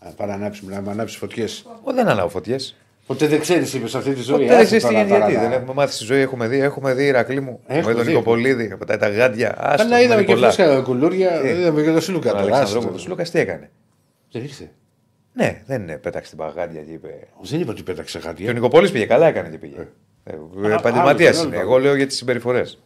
Να 0.00 0.10
πάει 0.10 0.28
να 0.28 0.34
ανάψει, 0.34 0.66
να 0.66 0.76
ανάψει 0.76 1.18
φωτιές. 1.18 1.66
Ω, 1.82 1.92
δεν 1.92 2.08
ανάβω 2.08 2.28
φωτιές. 2.28 2.76
Ποτέ 3.06 3.26
δεν 3.26 3.40
ξέρεις, 3.40 3.74
είπε 3.74 3.88
σε 3.88 3.98
αυτή 3.98 4.12
τη 4.14 4.22
ζωή. 4.22 4.36
Ποτέ 4.38 4.48
δεν 4.48 4.56
άσε 4.56 4.64
ξέρει 4.76 4.80
τι 4.82 4.88
τώρα, 4.88 4.98
γίνεται. 5.02 5.14
τώρα, 5.18 5.30
Γιατί 5.30 5.44
να- 5.44 5.50
δεν 5.50 5.58
έχουμε 5.60 5.74
μάθει 5.74 5.92
στη 5.94 6.04
ζωή. 6.04 6.20
Έχουμε 6.20 6.48
δει, 6.48 6.58
έχουμε 6.58 6.94
δει 6.94 7.04
Ηρακλή 7.06 7.40
μου. 7.40 7.60
Έχουμε 7.66 7.86
με 7.86 7.94
τον 7.94 8.04
δει. 8.04 8.08
Νικοπολίδη. 8.10 8.68
να 8.68 8.76
Πετάει 8.76 8.96
τα 8.96 9.08
γάντια. 9.08 9.54
Άστο, 9.58 9.82
Αλλά 9.82 9.98
είδαμε 10.00 10.14
μένει 10.14 10.26
και 10.26 10.32
πολλά. 10.32 10.50
φρέσκα 10.52 10.80
κουλούρια. 10.80 11.40
Τι; 11.40 11.48
Είδαμε 11.48 11.82
και 11.82 11.90
τον 11.90 12.00
Σίλουκα. 12.00 12.30
Τον 12.30 12.40
τώρα, 12.40 12.52
Αλεξανδρόπουλο. 12.56 12.94
άστο. 12.94 13.04
Του 13.04 13.10
Λούκα 13.10 13.22
τι 13.30 13.38
έκανε; 13.38 13.70
Δεν 14.32 14.42
ήρθε. 14.42 14.70
Ναι, 15.34 15.62
δεν 15.66 15.82
είναι, 15.82 15.96
πέταξε 15.96 16.28
την 16.30 16.38
παγάντια 16.38 16.80
και 16.82 16.90
είπε. 16.90 17.08
Δεν 17.42 17.60
είπα 17.60 17.70
ότι 17.72 17.82
πέταξε 17.82 18.18
κάτι. 18.18 18.42
Και 18.42 18.50
ο 18.50 18.52
Νικοπολή 18.52 18.90
πήγε, 18.90 19.06
καλά 19.06 19.26
έκανε 19.26 19.48
και 19.48 19.58
πήγε. 19.58 19.88
Επαγγελματία 20.78 21.28
άλλο, 21.28 21.38
είναι. 21.42 21.56
άλλο. 21.56 21.64
Εγώ 21.66 21.78
λέω 21.78 21.94
για 21.94 22.06
τις 22.06 22.16
συμπεριφορές. 22.16 22.78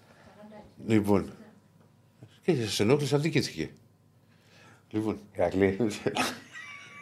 Λοιπόν. 0.86 1.30
Και 2.42 2.54
σε 2.66 2.82
ενόχλησε, 2.82 3.14
αδικήθηκε. 3.14 3.68
Λοιπόν. 4.90 5.18
Ηρακλή. 5.36 5.76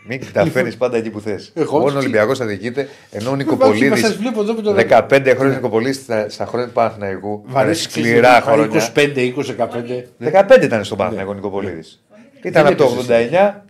Μην 0.08 0.20
τα 0.32 0.44
φέρνει 0.46 0.74
πάντα 0.74 0.96
εκεί 0.96 1.10
που 1.10 1.20
θες. 1.20 1.52
Εγώ- 1.54 1.78
Μόνος 1.78 1.94
ο 1.94 1.98
Ολυμπιακός 1.98 2.40
αδικείται, 2.40 2.88
ενώ 3.10 3.28
ο 3.28 3.30
Μα 3.30 3.36
Νικοπολίδης. 3.36 4.00
σας 4.00 4.16
βλέπω 4.16 4.40
εδώ 4.40 4.54
με 4.54 4.62
το- 4.62 4.72
15 4.72 5.34
χρόνια 5.34 5.54
Νικοπολίδης 5.54 5.96
στα, 5.96 6.28
στα 6.28 6.46
χρόνια 6.46 6.66
του 6.66 6.72
Παναθηναϊκού. 6.72 7.42
Βαρέσει 7.46 7.82
Σκληρά 7.82 8.40
χρόνια. 8.40 8.64
25, 8.64 9.20
20, 9.22 9.52
15. 9.52 10.08
15 10.18 10.64
ήταν 10.64 10.84
στον 10.84 10.98
Παναθηναϊκό 10.98 11.34
Νικοπολίδης. 11.34 12.02
Ήταν 12.42 12.52
Δεν 12.64 12.66
από 12.72 12.76
το 12.76 12.84
έπαιζες 12.84 13.02
89. 13.04 13.64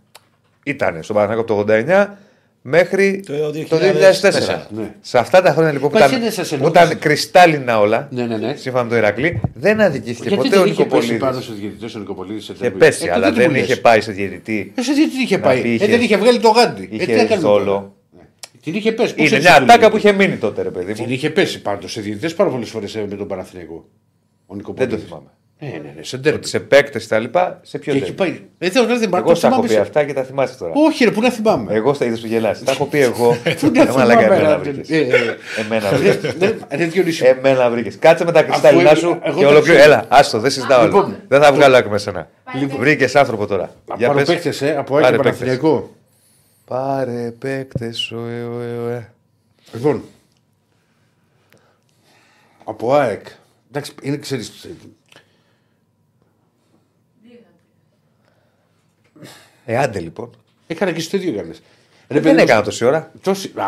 Ήταν 0.62 1.02
στον 1.02 1.16
Παναθηναϊκό 1.16 1.52
από 1.52 1.64
το 1.64 1.72
89 1.72 2.18
μέχρι 2.66 3.22
Το 3.26 3.32
το 3.68 3.76
2004. 3.80 3.86
2004. 4.20 4.66
Ναι. 4.70 4.94
Σε 5.00 5.18
αυτά 5.18 5.42
τα 5.42 5.50
χρόνια 5.52 5.72
λοιπόν 5.72 5.90
που 5.90 5.96
Υπάρχει 5.96 6.12
ήταν, 6.14 6.24
ένα 6.24 6.32
σας 6.34 6.48
που 6.48 6.54
εννοώ. 6.54 6.68
ήταν 6.70 6.98
κρυστάλλινα 6.98 7.80
όλα, 7.80 8.08
Ναι, 8.10 8.26
ναι, 8.26 8.36
ναι. 8.36 8.54
σύμφωνα 8.56 8.84
με 8.84 8.90
το 8.90 8.96
Ηρακλή, 8.96 9.40
δεν 9.54 9.80
αδικήθηκε 9.80 10.28
Γιατί 10.28 10.42
ποτέ 10.48 10.56
ο 10.58 10.62
δεν 10.62 10.70
είχε 10.72 10.84
πέσει 10.84 11.12
Νικοπολίδης. 11.12 11.18
πάνω 11.20 11.40
στο 11.40 11.52
διαιτητή 11.52 11.96
ο 11.96 11.98
Νικοπολίδης 11.98 12.44
σε 12.44 12.52
Είχε 12.52 12.62
τέρμι. 12.62 12.78
πέσει, 12.78 13.06
Ε, 13.06 13.10
αλλά 13.12 13.28
τότε 13.28 13.40
δεν 13.40 13.50
μου 13.50 13.56
λες. 13.56 13.64
είχε 13.64 13.76
πάει 13.76 14.00
σε 14.00 14.12
διαιτητή. 14.12 14.72
Ε, 14.74 14.82
σε 14.82 14.92
τι 14.94 15.08
την 15.10 15.20
είχε 15.20 15.36
Να 15.36 15.42
πάει. 15.42 15.60
πει, 15.62 15.68
Ε, 15.68 15.72
είχε- 15.72 15.86
δεν 15.86 16.00
είχε 16.00 16.16
βγάλει 16.16 16.38
το 16.40 16.48
γάντι. 16.48 16.82
Ε, 16.82 16.86
τι 16.86 16.94
Είχε 16.96 17.16
να 17.16 17.24
κάνουμε 17.24 17.48
δόλο. 17.48 17.64
τώρα; 17.64 17.92
Την 18.62 18.74
είχε 18.74 18.92
πέσει. 18.92 19.14
Πώς 19.14 19.26
Είναι 19.26 19.36
έτσι 19.36 19.48
μια 19.48 19.56
το 19.58 19.62
ατάκα 19.64 19.80
λέει. 19.80 19.90
που 19.90 19.96
είχε 19.96 20.12
μείνει 20.12 20.36
τότε, 20.36 20.62
ρε 20.62 20.70
παιδί 20.70 20.92
Την 20.92 21.04
μου. 21.08 21.12
είχε 21.12 21.30
πέσει 21.30 21.62
πάντω 21.62 21.88
σε 21.88 22.00
διαιτητές 22.00 22.34
πάρα 22.34 22.50
πολλές 22.50 22.68
φορές 22.70 22.94
με 23.08 23.16
τον 23.16 23.26
Παναθηναϊκό. 23.28 23.74
Ο 23.74 23.84
Δεν 24.48 24.56
Νικοπολίδης. 24.56 24.98
το 25.00 25.06
θυμάμαι. 25.06 25.28
Ναι, 25.64 25.78
ναι, 25.82 25.92
ναι, 25.96 26.02
σε 26.02 26.16
ντέρμπι. 26.18 26.46
Σε 26.46 26.60
παίκτες 26.60 27.02
και 27.02 27.08
τα 27.08 27.18
λοιπά, 27.18 27.60
σε 27.62 27.78
ποιο 27.78 27.92
Και 27.92 27.98
έχει 27.98 28.12
τέτοιο. 28.12 28.24
πάει. 28.24 28.42
Ε, 28.58 28.70
δεν 28.70 28.86
δεν 28.86 28.98
θυμάμαι. 28.98 29.18
Εγώ 29.18 29.28
το 29.28 29.34
στα 29.34 29.46
έχω 29.46 29.56
θυμάμαι 29.56 29.66
πει 29.66 29.72
σε- 29.72 29.80
αυτά 29.80 30.04
και 30.04 30.12
τα 30.12 30.22
θυμάσαι 30.22 30.56
τώρα. 30.58 30.72
Όχι, 30.74 31.04
ρε, 31.04 31.10
πού 31.10 31.20
να 31.20 31.30
θυμάμαι. 31.30 31.74
Εγώ 31.74 31.94
στα 31.94 32.04
είδες 32.04 32.20
που 32.20 32.26
γελάσει. 32.26 32.64
Τα 32.64 32.72
έχω 32.72 32.84
πει 32.86 33.00
εγώ. 33.00 33.36
Πού 33.60 33.70
να 33.74 33.82
Ε, 33.82 33.86
μαλάκα, 33.96 34.20
θυμάμαι. 34.20 34.34
εμένα 34.36 34.56
ρε, 34.56 34.62
βρήκες. 34.62 34.90
ε, 34.90 34.98
ε, 34.98 35.36
Εμένα 35.60 35.90
ρε, 35.90 35.96
βρήκες. 35.96 36.34
δεν- 36.34 36.64
Ρε 36.70 36.84
Διονύση, 36.84 37.24
Εμένα 37.26 37.70
βρήκες. 37.70 37.98
Κάτσε 37.98 38.24
με 38.24 38.32
τα 38.32 38.42
κρυστάλλινά 38.42 38.90
εγώ- 38.90 38.98
σου 39.00 39.18
εγώ 39.22 39.36
και 39.38 39.42
τα 39.44 39.48
ολοκλήρω. 39.50 39.60
ξέρω. 39.78 39.78
Έλα, 39.92 40.04
άστο, 40.08 40.38
δεν 40.38 40.50
συζητάω 40.50 40.78
άλλο. 40.78 40.86
Λοιπόν, 40.86 41.16
Δεν 41.28 41.42
θα 41.42 41.52
βγάλω 41.52 41.76
άκρη 41.76 41.90
με 41.90 41.98
σένα. 41.98 42.28
Λοιπόν. 42.60 42.78
Βρήκες 42.78 43.16
άνθρωπο 43.16 43.46
τώρα. 43.46 43.70
Για 43.96 44.06
πάρω 44.06 44.18
πες. 44.18 44.28
παίκτες, 44.28 44.62
ε, 44.62 44.76
από 44.78 44.92
Πάρε 44.94 45.06
Άγιο 45.06 45.18
παίκτες. 45.22 45.38
Παναθηναϊκό. 45.38 45.94
Πάρε 46.64 47.34
παίκτες, 47.38 48.10
οε, 48.12 48.42
οε, 48.42 48.88
οε. 48.88 49.08
Λοιπόν. 49.72 50.02
Από 52.64 52.94
ΑΕΚ. 52.94 53.26
Εντάξει, 53.70 53.92
είναι 54.02 54.16
ξέρεις. 54.16 54.68
Ε, 59.64 59.76
άντε 59.78 60.00
λοιπόν. 60.00 60.30
Έκανα 60.66 60.92
και 60.92 61.00
στο 61.00 61.16
ίδιο 61.16 61.32
έκανες. 61.32 61.56
Ρε, 61.56 61.62
Δεν 62.08 62.22
παιδί 62.22 62.34
μου, 62.36 62.42
έκανα 62.42 62.62
τόση 62.62 62.84
ώρα. 62.84 63.10
Τόση... 63.22 63.52
Α, 63.56 63.64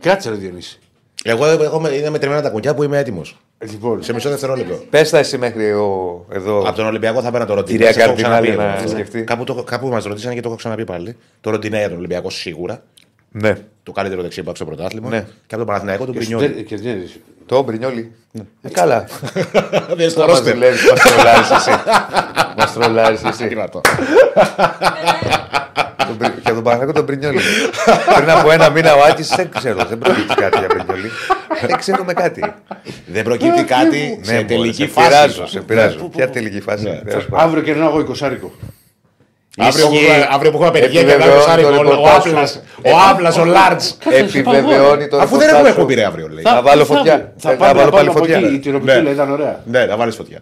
Κάτσε 0.00 0.28
ρε 0.30 0.34
Διονύση. 0.36 0.78
Εγώ 1.24 1.46
έχω, 1.46 1.80
με- 1.80 1.88
είναι 1.90 2.10
μετρημένα 2.10 2.42
τα 2.42 2.50
κουκιά 2.50 2.74
που 2.74 2.82
είμαι 2.82 2.98
έτοιμος. 2.98 3.36
Λοιπόν, 3.70 4.02
Σε 4.02 4.12
μισό 4.12 4.28
δευτερόλεπτο. 4.30 4.74
Πες 4.90 5.10
τα 5.10 5.18
εσύ 5.18 5.38
μέχρι 5.38 5.72
ο, 5.72 6.24
εδώ. 6.30 6.58
Από 6.68 6.76
τον 6.76 6.86
Ολυμπιακό 6.86 7.22
θα 7.22 7.30
πέρα 7.30 7.46
το 7.46 7.54
Ροντινέ. 7.54 7.76
Κυρία 7.78 7.92
Σας 7.92 8.04
το 8.04 8.10
έχω 8.10 8.20
Καρδινάλη, 8.22 8.56
ξαναπεί. 8.56 8.82
να 8.82 8.88
σκεφτεί. 8.88 9.24
Κάπου, 9.24 9.44
το, 9.44 9.62
κάπου 9.62 9.88
μας 9.88 10.04
ρωτήσανε 10.04 10.34
και 10.34 10.40
το 10.40 10.48
έχω 10.48 10.56
ξαναπεί 10.56 10.84
πάλι. 10.84 11.16
Το 11.40 11.50
Ροντινέ 11.50 11.78
για 11.78 11.88
τον 11.88 11.98
Ολυμπιακό 11.98 12.30
σίγουρα. 12.30 12.82
Ναι. 13.36 13.54
Το 13.82 13.92
καλύτερο 13.92 14.22
δεξί 14.22 14.42
μπακ 14.42 14.56
στο 14.56 14.64
πρωτάθλημα. 14.64 15.08
Ναι. 15.08 15.20
Και 15.20 15.54
από 15.54 15.56
τον 15.56 15.66
Παναθηναϊκό 15.66 16.04
τον 16.04 16.12
και 16.14 16.18
Πρινιόλη. 16.18 16.46
δεν- 16.46 16.64
και 16.64 16.76
δεν 16.76 16.86
είναι. 16.92 17.08
Το 17.46 17.62
Μπρινιόλι. 17.62 18.12
Ε, 18.62 18.68
καλά. 18.68 19.04
Δεν 19.88 19.98
είναι 19.98 20.08
στο 20.08 20.20
Μας 20.20 20.28
ρόστερ. 20.28 20.52
δουλεύει, 20.54 20.78
μας 20.90 21.00
τρολάρεις 21.00 21.50
εσύ. 21.50 21.70
Μας 22.58 22.72
τρολάρεις 22.72 23.22
εσύ. 23.24 23.44
Κρατώ. 23.48 23.80
Τον 26.06 26.16
Πρι- 26.18 26.32
Και 26.34 26.40
από 26.44 26.54
τον 26.54 26.62
Παναγιώτο 26.62 26.92
τον 26.92 27.04
Μπρινιόλι. 27.04 27.38
Πριν 28.16 28.30
από 28.30 28.50
ένα 28.50 28.70
μήνα 28.70 28.94
ο 28.94 29.00
Άκης 29.10 29.28
δεν 29.28 29.50
ξέρω, 29.58 29.84
δεν 29.84 29.98
προκύπτει 29.98 30.34
κάτι 30.34 30.58
για 30.58 30.66
Μπρινιόλι. 30.74 31.10
Δεν 31.66 31.76
ξέρουμε 31.78 32.12
κάτι. 32.12 32.52
Δεν 33.06 33.24
προκύπτει 33.24 33.62
κάτι 33.64 34.18
σε 34.22 34.32
Ναι, 34.32 34.36
μωρέ, 34.40 34.46
τελική 34.54 34.82
σε 34.82 34.86
φάση. 34.88 35.08
πειράζω, 35.08 35.46
σε 35.46 35.60
πειράζω. 35.60 35.98
Ναι. 36.02 36.08
Ποια 36.08 36.30
τελική 36.30 36.60
φάση. 36.60 36.84
Ναι. 36.84 37.00
τέλος 37.04 37.24
πάντων. 37.26 37.46
Αύριο 37.46 37.62
κερνάω 37.62 37.88
εγώ 37.88 37.98
20 37.98 38.30
Αύριο 39.58 39.86
που 39.88 39.92
Ισχύει. 39.94 40.06
έχουμε- 40.06 40.28
Αύριο 40.30 40.50
που 40.50 40.56
έχουμε 40.56 40.68
απεργία 40.78 40.88
και 40.90 40.98
Επιβεβαιώνει 41.12 41.44
κάνει 41.44 41.62
το 41.62 41.68
ο 41.68 41.72
Σάρικο, 41.72 41.88
ο 41.88 41.90
ρεπορτάζ 41.90 42.22
σου. 42.22 42.28
Άπλας, 42.30 42.56
ο 42.84 42.90
Άπλας, 43.10 43.36
ο 43.38 43.44
Λάρτς. 43.44 43.98
Επιβεβαιώνει 44.10 45.08
το 45.08 45.16
Αφού 45.18 45.36
δεν 45.36 45.46
ρεπορτάζ 45.46 45.50
έχουμε 45.50 45.62
σου. 45.68 45.68
εκπομπή 45.68 45.94
ρε 45.94 46.04
αύριο 46.04 46.28
λέει. 46.28 46.42
Θα 46.44 46.62
βάλω 46.62 46.84
φωτιά. 46.84 47.32
Θα 47.36 47.50
Θα 47.50 47.56
πάμε 47.56 47.72
βάλω 47.72 47.84
να 47.84 47.96
πάλι 47.96 48.08
από 48.08 48.18
φωτιά. 48.18 48.36
εκεί. 48.36 48.54
Η 48.54 48.58
τυροπιτούλα 48.58 49.00
Ναι. 49.02 49.10
ήταν 49.10 49.30
ωραία. 49.30 49.62
Ναι, 49.66 49.86
θα 49.86 49.96
βάλεις 49.96 50.14
φωτιά. 50.16 50.40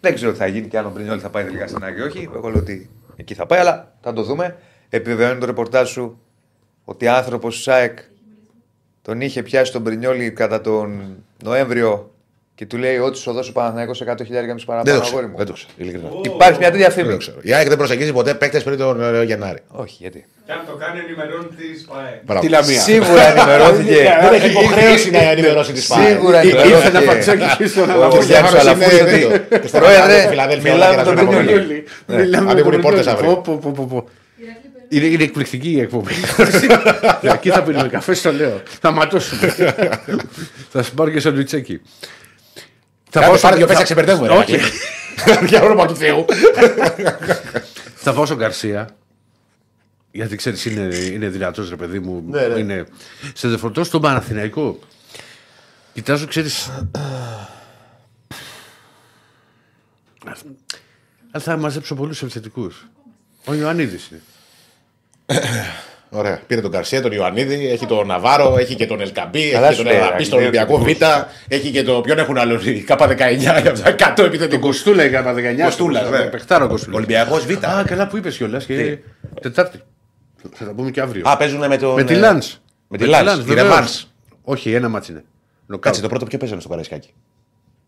Δεν 0.00 0.14
ξέρω 0.14 0.32
τι 0.32 0.38
θα 0.38 0.46
γίνει 0.46 0.66
και 0.68 0.78
αν 0.78 0.86
ο 0.86 0.90
Μπρινιόλ 0.94 1.18
θα 1.22 1.28
πάει 1.28 1.44
τελικά 1.44 1.66
στην 1.66 1.84
Άγιο 1.84 2.04
ή 2.04 2.08
όχι. 2.08 2.28
Εγώ 2.34 2.48
λέω 2.48 2.58
ότι 2.60 2.90
εκεί 3.16 3.34
θα 3.34 3.46
πάει, 3.46 3.58
αλλά 3.58 3.92
θα 4.02 4.12
το 4.12 4.22
δούμε. 4.22 4.56
Επιβεβαιώνει 4.88 5.40
το 5.40 5.46
ρεπορτάζ 5.46 5.90
σου 5.90 6.18
ότι 6.84 7.08
άνθρωπος 7.08 7.54
του 7.56 7.62
ΣΑΕΚ 7.62 7.98
τον 9.02 9.20
είχε 9.20 9.42
πιάσει 9.42 9.72
τον 9.72 9.80
Μπρινιόλι 9.80 10.30
κατά 10.30 10.60
τον 10.60 11.02
Νοέμβριο 11.44 12.13
και 12.56 12.66
του 12.66 12.76
λέει 12.78 12.96
ότι 12.98 13.18
σου 13.18 13.32
δώσω 13.32 13.52
Παναθηναϊκός 13.52 14.02
100 14.02 14.14
χιλιάρια 14.24 14.54
με 14.54 14.58
Δεν 14.58 14.66
παραπάνω 14.66 14.98
το 15.00 15.06
αγόρι 15.06 15.10
ξέρω. 15.16 15.28
μου. 15.28 15.36
Δεν 15.36 15.46
το 15.46 15.52
ξέρω. 15.52 15.70
ειλικρινά. 15.76 16.08
Υπάρχει 16.24 16.58
μια 16.58 16.70
τέτοια 16.70 16.88
Δεν 16.88 16.96
φήμη. 16.96 17.10
το 17.10 17.16
ξέρω. 17.16 17.36
Η 17.42 17.52
ΑΕΚ 17.54 17.68
δεν 17.68 17.76
προσεγγίζει 17.78 18.12
ποτέ 18.12 18.34
παίκτες 18.34 18.62
πριν 18.62 18.78
τον 18.78 19.14
ε, 19.14 19.22
Γενάρη. 19.24 19.58
Όχι, 19.68 19.96
γιατί. 20.00 20.24
Και 20.46 20.52
αν 20.52 20.60
το 20.66 20.72
κάνει, 20.72 20.98
ενημερώνει 21.06 21.46
τη 21.46 21.84
ΠαΕ. 21.88 22.20
Μπράβο. 22.24 22.40
Τη 22.40 22.48
Λαμία. 22.48 22.80
Σίγουρα 22.80 23.22
ενημερώθηκε. 23.32 23.94
Δεν 24.22 24.32
έχει 24.34 24.50
υποχρέωση 24.50 25.10
να 25.10 25.18
ενημερώσει 25.30 25.72
τη 25.72 25.80
ΣΠΑΕ. 25.80 26.08
Σίγουρα 26.08 26.42
Ήρθε 26.44 26.58
ένα 26.58 26.68
ενημερώθηκε. 26.68 27.04
πατσάκι 27.06 27.56
και 27.56 27.66
στον 27.66 27.90
Ο 27.90 27.92
άλλο. 27.92 28.08
Γιάννης 28.08 28.24
Στέφανος 28.50 28.54
Αλαφούζη 28.60 28.98
είναι 29.00 29.10
ότι. 29.10 29.48
τέτοιο. 29.48 29.68
Στο 29.68 29.78
Πρόεδρε, 29.78 30.28
Φιλαδέλφια, 30.28 30.72
μιλάμε 30.72 30.94
όλα 30.94 31.04
τον 31.04 31.16
και 31.16 31.22
να 31.22 31.30
Μπρινιόλι. 31.32 31.84
Μιλάμε 32.06 32.50
Ανοίγουν 32.50 32.70
με 32.70 32.76
οι 32.76 32.80
τον 32.80 32.90
πόρτες 32.90 33.04
Μπρινιόλι. 33.04 33.28
αύριο. 33.30 33.36
Πω, 33.36 33.58
πω, 33.62 33.70
πω, 33.76 33.86
πω. 33.90 34.08
Είναι, 34.88 35.06
είναι 35.06 35.22
εκπληκτική 35.22 35.70
η 35.70 35.80
εκπομπή. 35.80 36.12
Εκεί 37.34 37.50
θα 37.50 37.62
πίνουμε 37.62 37.88
καφέ, 37.88 38.14
στο 38.14 38.32
λέω. 38.32 38.62
Θα 38.80 38.90
ματώσουμε. 38.90 39.54
θα 40.72 40.82
σου 40.82 40.94
πάρω 40.94 41.10
και 41.10 41.20
σαντουιτσάκι. 41.20 41.80
Θα 43.16 43.20
Κάντε 43.20 43.26
πάω 43.26 43.36
στο- 43.36 43.46
πάρε 43.48 43.56
δύο 43.56 43.66
θα- 43.66 43.72
παίξα 43.72 43.82
ξεπερδεύουμε. 43.84 44.28
ρε, 44.28 44.34
Όχι. 44.34 44.52
Μάκη. 44.52 45.46
Για 45.50 45.62
όνομα 45.62 45.86
του 45.86 45.96
Θεού. 45.96 46.24
Θα 47.94 48.12
πάω 48.12 48.26
στον 48.26 48.36
Γκαρσία. 48.38 48.88
Γιατί 50.10 50.36
ξέρεις, 50.36 50.64
είναι, 50.64 50.94
είναι 50.96 51.28
δυνατός 51.28 51.68
ρε 51.68 51.76
παιδί 51.76 51.98
μου. 51.98 52.24
Ναι, 52.28 52.46
ναι. 52.46 52.58
Είναι... 52.58 52.86
Σε 53.34 53.48
δεφορτώ 53.48 53.84
στον 53.84 54.00
Παναθηναϊκό. 54.00 54.78
Κοιτάζω, 55.94 56.26
ξέρεις. 56.26 56.70
Αλλά 61.30 61.44
θα 61.44 61.56
μαζέψω 61.56 61.94
πολλούς 61.94 62.22
επιθετικούς. 62.22 62.86
Ο 63.44 63.54
Ιωαννίδης 63.54 64.08
είναι. 64.10 64.20
Ωραία. 66.16 66.40
Πήρε 66.46 66.60
τον 66.60 66.70
Καρσία, 66.70 67.02
τον 67.02 67.12
Ιωαννίδη, 67.12 67.68
έχει 67.68 67.86
τον 67.86 68.06
Ναβάρο, 68.06 68.56
έχει 68.58 68.74
και 68.74 68.86
τον 68.86 69.00
Ελκαμπή, 69.00 69.50
Καλά 69.50 69.66
έχει 69.66 69.76
σου 69.76 69.82
και 69.82 69.88
τον 69.88 69.98
λέει, 69.98 70.02
Ελαμπή 70.02 70.18
ρε, 70.18 70.24
στον 70.24 70.38
δύο 70.38 70.48
Ολυμπιακό 70.48 70.78
Β, 70.78 70.82
επιθετικούς. 70.82 71.32
έχει 71.48 71.70
και 71.70 71.82
το. 71.82 72.00
Ποιον 72.00 72.18
έχουν 72.18 72.38
άλλο, 72.38 72.60
η 72.64 72.84
K19 72.88 73.38
για 73.40 73.70
αυτά 73.70 73.94
100 73.94 74.12
Τον 74.16 74.24
επιθετικού. 74.24 74.66
Κοστούλα 74.66 75.02
έκανα 75.02 75.32
19. 75.32 75.64
Κοστούλας, 75.64 76.10
ναι. 76.10 76.18
Πεχτάρο 76.18 76.68
Κοστούλα. 76.68 76.96
Ολυμπιακός 76.96 77.46
Β. 77.46 77.64
Α, 77.66 77.84
καλά 77.86 78.06
που 78.06 78.16
είπες 78.16 78.36
κιόλας. 78.36 78.64
Και... 78.64 78.98
Τετάρτη. 79.40 79.80
Θα 80.52 80.64
τα 80.64 80.72
πούμε 80.72 80.90
και 80.90 81.00
αύριο. 81.00 81.22
Α, 81.26 81.36
παίζουν 81.36 81.66
με 81.66 81.76
τον. 81.76 81.94
με 81.94 82.04
τη 82.04 82.14
ε, 82.14 82.16
Λαντ. 82.16 82.42
Με 82.88 82.98
τη 82.98 83.06
Λαντ. 83.06 83.48
Η 83.48 83.54
Ρεβάνς. 83.54 84.06
Όχι, 84.42 84.72
ένα 84.72 84.88
μάτσι 84.88 85.12
είναι. 85.12 85.24
Νοκάουτ. 85.66 85.84
Κάτσε 85.84 86.00
το 86.00 86.08
πρώτο 86.08 86.24
ποιο 86.24 86.38
παίζανε 86.38 86.60
στο 86.60 86.68
Παραϊσκάκι. 86.68 87.12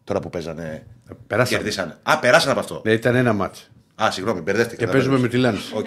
Τώρα 0.04 0.20
που 0.20 0.30
παίζανε. 0.30 0.86
Περάσαμε. 1.26 1.56
Κερδίσανε. 1.56 1.96
Α, 2.02 2.18
περάσανε 2.18 2.50
από 2.50 2.60
αυτό. 2.60 2.80
Ναι, 2.84 2.92
ήταν 2.92 3.14
ένα 3.14 3.32
μάτσι. 3.32 3.70
Α, 4.02 4.10
συγγνώμη, 4.10 4.40
μπερδεύτηκα. 4.40 4.76
Και 4.76 4.84
δεν 4.84 4.94
παίζουμε 4.94 5.18
με 5.18 5.28
μπερδεύτηκα. 5.28 5.52
τη 5.52 5.78
Λαντ. 5.78 5.86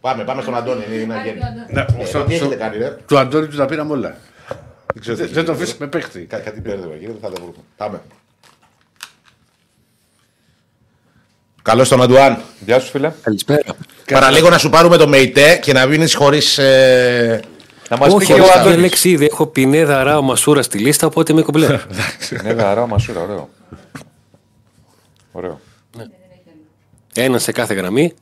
Πάμε, 0.00 0.24
πάμε 0.24 0.42
στον 0.42 0.54
Αντώνη. 0.56 0.84
Είναι 0.92 1.02
ένα 1.02 1.22
γέννη. 1.22 1.40
Ε, 1.66 2.24
Τι 2.26 2.34
έχετε 2.34 2.54
κάνει, 2.54 2.76
ρε; 2.78 2.96
Του 3.06 3.18
Αντώνη 3.18 3.46
του 3.46 3.56
τα 3.56 3.66
πήραμε 3.66 3.92
όλα. 3.92 4.16
Δεν 4.94 5.02
ξέρω 5.02 5.16
τι 5.16 5.22
Δεν 5.22 5.32
δεν 5.32 5.44
το 5.44 5.50
γίνεται. 5.52 5.62
αφήσουμε 5.64 5.88
παίχτη. 5.88 6.20
Κα- 6.20 6.38
Κάτι 6.38 6.60
μπέρδευα, 6.60 6.92
κύριε, 6.92 7.06
δεν 7.08 7.16
θα 7.20 7.28
το 7.28 7.34
βρούμε. 7.34 7.52
Πάμε. 7.76 8.00
Καλώς 11.62 11.88
τον 11.88 12.02
Αντουάν. 12.02 12.38
Γεια 12.64 12.80
σου, 12.80 12.90
φίλε. 12.90 13.12
Καλησπέρα. 13.22 13.62
Παραλίγο 14.12 14.48
να 14.50 14.58
σου 14.58 14.70
πάρουμε 14.70 14.96
το 14.96 15.08
ΜΕΙΤΕ 15.08 15.56
και 15.62 15.72
να 15.72 15.86
μείνεις 15.86 16.14
χωρίς. 16.14 16.58
Ε... 16.58 17.40
Να 17.88 17.96
μας 17.96 18.08
πει 18.08 18.14
Όχι, 18.14 18.26
και 18.26 18.32
ο 18.32 18.36
έχω 18.36 18.46
Αντώνης. 18.58 18.72
διαλέξει 18.72 19.10
ήδη. 19.10 19.24
Έχω 19.24 19.46
Πινέδα, 19.46 20.02
Ράο, 20.02 20.22
Μασούρα 20.22 20.62
στη 20.62 20.78
λίστα, 20.78 21.06
οπότε 21.06 21.32
είμαι 21.32 21.42
κομπλέ. 21.42 21.66
Ναι, 22.42 22.50
γαρά, 22.52 22.86
μασούρα, 22.86 23.20
ωραίο. 23.20 23.48
Ωραίο. 25.32 25.60
Ένα 27.16 27.38
σε 27.38 27.52
κάθε 27.52 27.74
γραμμή. 27.74 28.12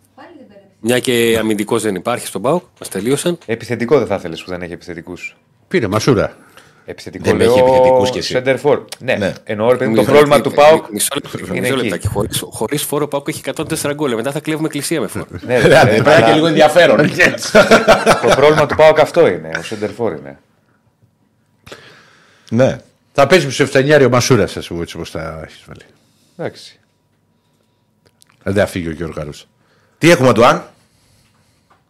Μια 0.80 0.98
και 0.98 1.36
αμυντικός 1.40 1.82
δεν 1.82 1.94
υπάρχει 1.94 2.26
στον 2.26 2.42
Πάουκ. 2.42 2.62
Μας 2.78 2.88
τελείωσαν. 2.88 3.38
Επιθετικό 3.46 3.98
δεν 3.98 4.06
θα 4.06 4.14
ήθελε 4.14 4.36
που 4.36 4.44
δεν 4.46 4.62
έχει 4.62 4.72
επιθετικούς. 4.72 5.36
Πήρε 5.68 5.86
μασούρα. 5.86 6.36
Επιθετικό 6.84 7.24
Δεν 7.24 7.36
λέω, 7.36 7.50
έχει 7.52 7.58
επιθετικούς 7.60 8.10
κι 8.10 8.18
εσύ. 8.18 8.42
Center 8.44 8.56
for. 8.62 8.84
Ναι, 8.98 9.14
Ναι. 9.14 9.32
εννοώ 9.44 9.70
ρε 9.70 9.76
παιδί 9.76 9.90
μου, 9.90 9.94
το 9.96 10.00
Μισό 10.00 10.12
πρόβλημα 10.12 10.36
λεπτό, 10.36 10.50
του 10.50 10.56
ΠΑΟΚ 10.56 10.86
Μισό 10.90 11.08
λεπτό, 11.14 11.38
είναι 11.54 11.60
μισό 11.60 11.72
εκεί. 11.74 11.82
λεπτάκι. 11.82 12.06
Χωρίς- 12.06 12.44
Χωρίς 12.50 12.82
φόρο 12.82 13.04
ο 13.04 13.08
Πάουκ 13.08 13.28
έχει 13.28 13.40
104 13.40 13.92
γκολ. 13.94 14.14
Μετά 14.14 14.32
θα 14.32 14.40
κλέβουμε 14.40 14.66
εκκλησία 14.66 15.00
με 15.00 15.06
φόρο. 15.06 15.26
Ναι, 15.30 15.54
ρε, 15.56 15.62
Δηλαδή, 15.62 15.90
ναι, 15.90 16.02
Πρέπει 16.02 16.10
αλλά 16.10 16.26
και 16.26 16.32
λίγο 16.32 16.46
ενδιαφέρον. 16.46 16.96
Το 18.22 18.32
πρόβλημα 18.36 18.66
του 18.66 18.74
ΠΑΟΚ 18.76 19.00
αυτό 19.00 19.26
είναι. 19.28 19.50
Ο 19.56 19.60
Center 19.70 19.90
for 20.04 20.18
είναι. 20.18 20.38
ναι. 22.50 22.78
Θα 23.12 23.26
παίζεις 23.26 23.54
στο 23.54 23.62
Εφτανιάρι 23.62 24.04
ο 24.04 24.08
Μασούρας, 24.08 24.56
ας 24.56 24.66
πούμε, 24.66 24.82
έτσι 24.82 24.96
όπως 24.96 25.10
τα 25.10 25.40
έχεις 25.44 25.64
βάλει. 25.66 25.80
Εντάξει. 26.36 26.80
Δεν 28.42 28.54
θα 28.54 28.66
φύγει 28.66 28.88
ο 28.88 28.92
Γιώργος. 28.92 29.48
Τι 29.98 30.10
έχουμε, 30.10 30.28
Αντουάν; 30.28 30.66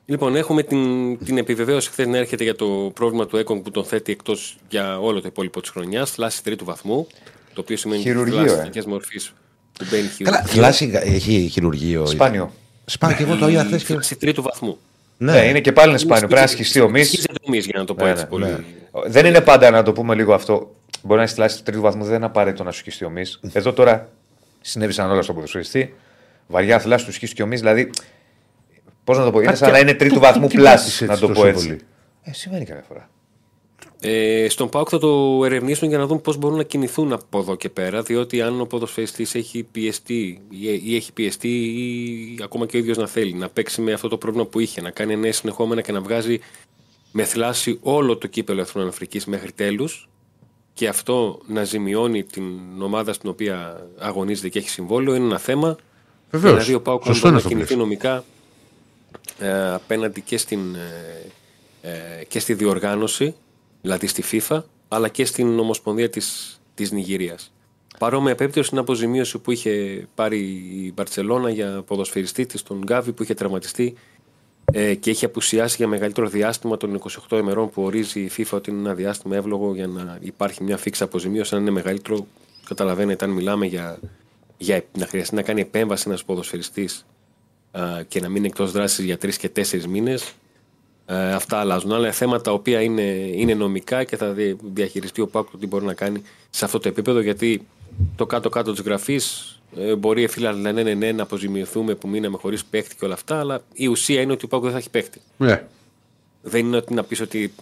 Λοιπόν, 0.07 0.36
έχουμε 0.36 0.62
την, 0.62 1.18
την 1.24 1.38
επιβεβαίωση 1.38 1.90
χθες 1.90 2.07
να 2.07 2.16
έρχεται 2.16 2.44
για 2.44 2.55
το 2.55 2.66
πρόβλημα 2.94 3.26
του 3.26 3.36
Έκον 3.36 3.62
που 3.62 3.70
τον 3.70 3.84
θέτει 3.84 4.12
εκτός 4.12 4.57
για 4.68 4.98
όλο 4.98 5.20
το 5.20 5.28
υπόλοιπο 5.28 5.61
της 5.61 5.70
χρονιάς. 5.70 6.11
Θλάση 6.11 6.42
τρίτου 6.42 6.64
βαθμού. 6.64 7.07
Το 7.55 7.61
οποίο 7.61 7.76
σημαίνει 7.76 8.03
Χειρουργείο, 8.03 8.36
θλάση 8.36 8.55
ε. 8.55 8.61
ειδικής 8.61 8.86
μορφής 8.86 9.32
που 9.72 9.86
μπαίνει 9.90 10.09
Καλά, 10.18 10.36
χειρουργείο. 10.36 10.62
θλάση 10.62 10.90
έχει 10.94 11.48
χειρουργείο. 11.53 12.07
Σπάνιο. 12.07 12.53
Σπάνιο 12.84 13.16
και 13.16 13.22
εγώ 13.22 13.36
το 13.36 13.48
είδα 13.48 13.64
χθες. 13.64 13.82
Θλάση 13.82 14.16
τρίτου 14.16 14.42
βαθμού. 14.42 14.78
Ναι, 15.16 15.44
είναι 15.48 15.61
και 15.61 15.72
πάλι 15.72 15.88
είναι 15.88 15.98
σπάνιο. 15.98 16.26
Πρέπει 16.26 16.40
να 16.40 16.46
σχιστεί 16.46 16.80
ο 16.80 16.88
μης. 16.88 17.07
Σχίζεται 17.07 17.34
ο 17.46 17.50
μυς, 17.50 17.64
για 17.64 17.78
να 17.78 17.84
το 17.84 17.94
πω 17.94 18.05
Ναι, 18.05 18.11
έτσι 18.11 18.22
ναι, 18.22 18.28
πολύ. 18.28 18.64
Δεν 19.07 19.26
είναι 19.26 19.40
πάντα 19.40 19.70
να 19.70 19.82
το 19.82 19.92
πούμε 19.92 20.14
λίγο 20.14 20.34
αυτό. 20.34 20.74
Μπορεί 21.03 21.18
να 21.18 21.24
έχει 21.24 21.34
θλάση 21.34 21.57
του 21.57 21.62
τρίτου 21.62 21.80
βαθμού, 21.80 22.05
δεν 22.05 22.14
είναι 22.14 22.24
απαραίτητο 22.24 22.64
να 22.64 22.70
σου 22.70 22.78
σχιστεί 22.78 23.05
ο 23.05 23.11
μης. 23.11 23.40
Εδώ 23.53 23.72
τώρα 23.72 24.09
συνέβησαν 24.61 25.11
όλα 25.11 25.22
στον 25.22 25.34
ποδοσφαιριστή. 25.34 25.94
Βαριά 26.53 26.78
θλάση 26.78 27.05
του 27.05 27.12
σχίστηκε 27.12 27.42
ο 27.42 27.46
μης, 27.46 27.61
δηλαδή. 27.61 27.90
Πώς 29.05 29.18
να 29.18 29.24
το 29.24 29.30
πω, 29.30 29.40
είναι 29.40 29.55
σαν 29.55 29.72
να 29.72 29.78
είναι 29.78 29.94
τρίτου 29.94 30.20
βαθμού 30.20 30.46
πλάσ, 30.46 31.00
να 31.00 31.18
το 31.18 31.28
πω 31.28 31.46
έτσι. 31.46 31.78
Ε, 32.22 32.32
συμβαίνει 32.32 32.64
κάποια 32.64 32.84
φορά. 32.88 33.11
Ε, 34.00 34.48
στον 34.48 34.68
ΠΑΟΚ 34.68 34.88
θα 34.90 34.98
το 34.98 35.40
ερευνήσουν 35.44 35.88
για 35.88 35.98
να 35.98 36.07
δουν 36.07 36.20
πώς 36.20 36.36
μπορούν 36.36 36.57
να 36.57 36.62
κινηθούν 36.62 37.12
από 37.12 37.38
εδώ 37.38 37.55
και 37.55 37.68
πέρα. 37.68 38.03
Διότι 38.03 38.42
αν 38.42 38.61
ο 38.61 38.64
ποδοσφαιριστής 38.64 39.34
έχει 39.34 39.62
πιεστεί 39.72 40.40
ή, 40.50 40.80
ή 40.84 40.96
έχει 40.96 41.12
πιεστεί 41.12 41.48
ή 41.48 42.38
ακόμα 42.42 42.66
και 42.66 42.76
ο 42.76 42.80
ίδιος 42.80 42.96
να 42.96 43.07
θέλει 43.07 43.32
να 43.32 43.48
παίξει 43.48 43.80
με 43.80 43.92
αυτό 43.92 44.09
το 44.09 44.18
πρόβλημα 44.18 44.46
που 44.46 44.61
είχε, 44.61 44.80
να 44.80 44.90
κάνει 44.90 45.16
νέα 45.16 45.32
συνεχόμενα 45.32 45.80
και 45.80 45.92
να 45.92 46.00
βγάζει 46.00 46.38
με 47.12 47.24
θλάση 47.24 47.78
όλο 47.82 48.16
το 48.16 48.26
κύπελο 48.26 48.61
Εθνών 48.61 48.88
Αφρικής 48.88 49.26
μέχρι 49.26 49.53
τέλους 49.53 50.09
και 50.72 50.88
αυτό 50.88 51.40
να 51.46 51.64
ζημιώνει 51.64 52.22
την 52.22 52.44
ομάδα 52.82 53.12
στην 53.12 53.30
οποία 53.30 53.86
αγωνίζεται 53.98 54.48
και 54.48 54.59
έχει 54.59 54.68
συμβόλαιο 54.68 55.14
είναι 55.14 55.24
ένα 55.24 55.38
θέμα. 55.38 55.76
Βεβαίως. 56.33 56.53
Δηλαδή 56.53 56.74
ο 56.74 56.80
ΠΑΟΚ 56.80 57.05
Σωστό 57.05 57.20
μπορεί 57.20 57.22
είναι 57.22 57.30
να 57.30 57.37
αυτό 57.37 57.49
που 57.49 57.55
κινηθεί 57.55 57.72
λες. 57.72 57.83
νομικά 57.83 58.24
ε, 59.39 59.72
απέναντι 59.72 60.20
και, 60.20 60.37
στην, 60.39 60.61
ε, 61.83 61.91
ε, 61.91 62.24
και 62.24 62.39
στη 62.39 62.55
διοργάνωση, 62.55 63.35
δηλαδή 63.80 64.07
στη 64.07 64.22
FIFA, 64.30 64.62
αλλά 64.89 65.09
και 65.09 65.24
στην 65.24 65.59
Ομοσπονδία 65.59 66.11
της, 66.11 66.61
της 66.74 66.93
Νιγηρίας. 66.93 67.53
Παρόμοια 67.99 68.35
περίπτωση 68.35 68.68
είναι 68.72 68.80
αποζημίωση 68.80 69.39
που 69.39 69.51
είχε 69.51 70.07
πάρει 70.14 70.39
η 70.85 70.93
Μπαρτσελώνα 70.95 71.51
για 71.51 71.83
ποδοσφαιριστή 71.87 72.47
της, 72.47 72.62
τον 72.62 72.78
Γκάβι, 72.78 73.12
που 73.12 73.22
είχε 73.22 73.35
τραυματιστεί 73.35 73.95
ε, 74.72 74.95
και 74.95 75.11
έχει 75.11 75.24
απουσιάσει 75.24 75.76
για 75.76 75.89
μεγαλύτερο 75.89 76.28
διάστημα 76.28 76.76
των 76.76 77.01
28 77.28 77.39
ημερών 77.39 77.70
που 77.70 77.83
ορίζει 77.83 78.20
η 78.20 78.30
FIFA 78.37 78.51
ότι 78.53 78.70
είναι 78.70 78.80
ένα 78.80 78.95
διάστημα 78.95 79.37
εύλογο 79.37 79.74
για 79.74 79.87
να 79.87 80.18
υπάρχει 80.20 80.62
μια 80.62 80.76
φίξη 80.76 81.03
αποζημίωση. 81.03 81.55
Αν 81.55 81.61
είναι 81.61 81.70
μεγαλύτερο, 81.70 82.26
καταλαβαίνετε, 82.64 83.24
αν 83.24 83.30
μιλάμε 83.30 83.66
για, 83.66 83.99
για 84.63 84.85
να 84.99 85.07
χρειαστεί 85.07 85.35
να 85.35 85.43
κάνει 85.43 85.61
επέμβαση 85.61 86.05
ένας 86.07 86.25
ποδοσφαιριστής 86.25 87.07
και 88.09 88.21
να 88.21 88.29
μείνει 88.29 88.47
εκτός 88.47 88.73
δράσης 88.73 89.05
για 89.05 89.19
τρεις 89.19 89.37
και 89.37 89.49
τέσσερις 89.49 89.87
μήνες, 89.87 90.33
αυτά 91.07 91.59
αλλάζουν. 91.59 91.93
Άλλα 91.93 92.13
θέματα 92.13 92.43
τα 92.43 92.53
οποία 92.53 92.81
είναι, 92.81 93.03
είναι 93.35 93.55
νομικά 93.55 94.05
και 94.05 94.17
θα 94.17 94.33
δι- 94.33 94.59
διαχειριστεί 94.63 95.21
ο 95.21 95.27
ΠΑΟΚ 95.27 95.51
το 95.51 95.57
τι 95.59 95.67
μπορεί 95.67 95.85
να 95.85 95.95
κάνει 95.95 96.23
σε 96.51 96.65
αυτό 96.65 96.79
το 96.79 96.89
επίπεδο, 96.89 97.21
γιατί 97.21 97.67
το 98.17 98.27
κάτω-κάτω 98.27 98.73
της 98.73 98.81
γραφής 98.81 99.57
ε, 99.77 99.95
μπορεί 99.95 100.27
φίλα 100.27 100.53
να 100.53 100.73
λένε 100.73 100.95
ναι, 100.95 101.13
να 101.13 101.23
αποζημιωθούμε 101.23 101.95
που 101.95 102.09
μείναμε 102.09 102.37
χωρίς 102.37 102.65
παίχτη 102.65 102.97
και 102.97 103.05
όλα 103.05 103.15
αυτά, 103.15 103.39
αλλά 103.39 103.63
η 103.73 103.87
ουσία 103.87 104.21
είναι 104.21 104.33
ότι 104.33 104.45
ο 104.45 104.49
ΠΑΟΚ 104.49 104.63
δεν 104.63 104.73
θα 104.73 104.79
έχει 104.79 104.91
παίχτη. 104.91 105.21
Ναι. 105.37 105.65
Δεν 106.43 106.67
είναι 106.67 106.77
ότι 106.77 106.95
να 106.95 107.05
πεις 107.05 107.21
ότι, 107.21 107.55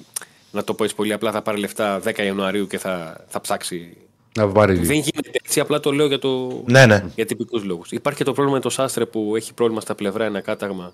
να 0.52 0.64
το 0.64 0.74
πω 0.74 0.84
έτσι 0.84 0.96
πολύ 0.96 1.12
απλά, 1.12 1.32
θα 1.32 1.42
πάρει 1.42 1.58
λεφτά 1.58 2.00
10 2.04 2.18
Ιανουαρίου 2.18 2.66
και 2.66 2.78
θα, 2.78 3.24
θα 3.28 3.40
ψάξει. 3.40 3.96
Να 4.36 4.48
πάρει. 4.48 4.74
Δεν 4.74 4.96
γίνεται 4.96 5.30
έτσι, 5.32 5.60
απλά 5.60 5.80
το 5.80 5.92
λέω 5.92 6.06
για, 6.06 6.18
το, 6.18 6.62
Ναι, 6.66 6.86
ναι. 6.86 7.04
για 7.14 7.26
τυπικούς 7.26 7.64
λόγους. 7.64 7.90
Υπάρχει 7.90 8.18
και 8.18 8.24
το 8.24 8.32
πρόβλημα 8.32 8.56
με 8.56 8.62
το 8.62 8.70
Σάστρε 8.70 9.06
που 9.06 9.36
έχει 9.36 9.54
πρόβλημα 9.54 9.80
στα 9.80 9.94
πλευρά, 9.94 10.24
ένα 10.24 10.40
κάταγμα 10.40 10.92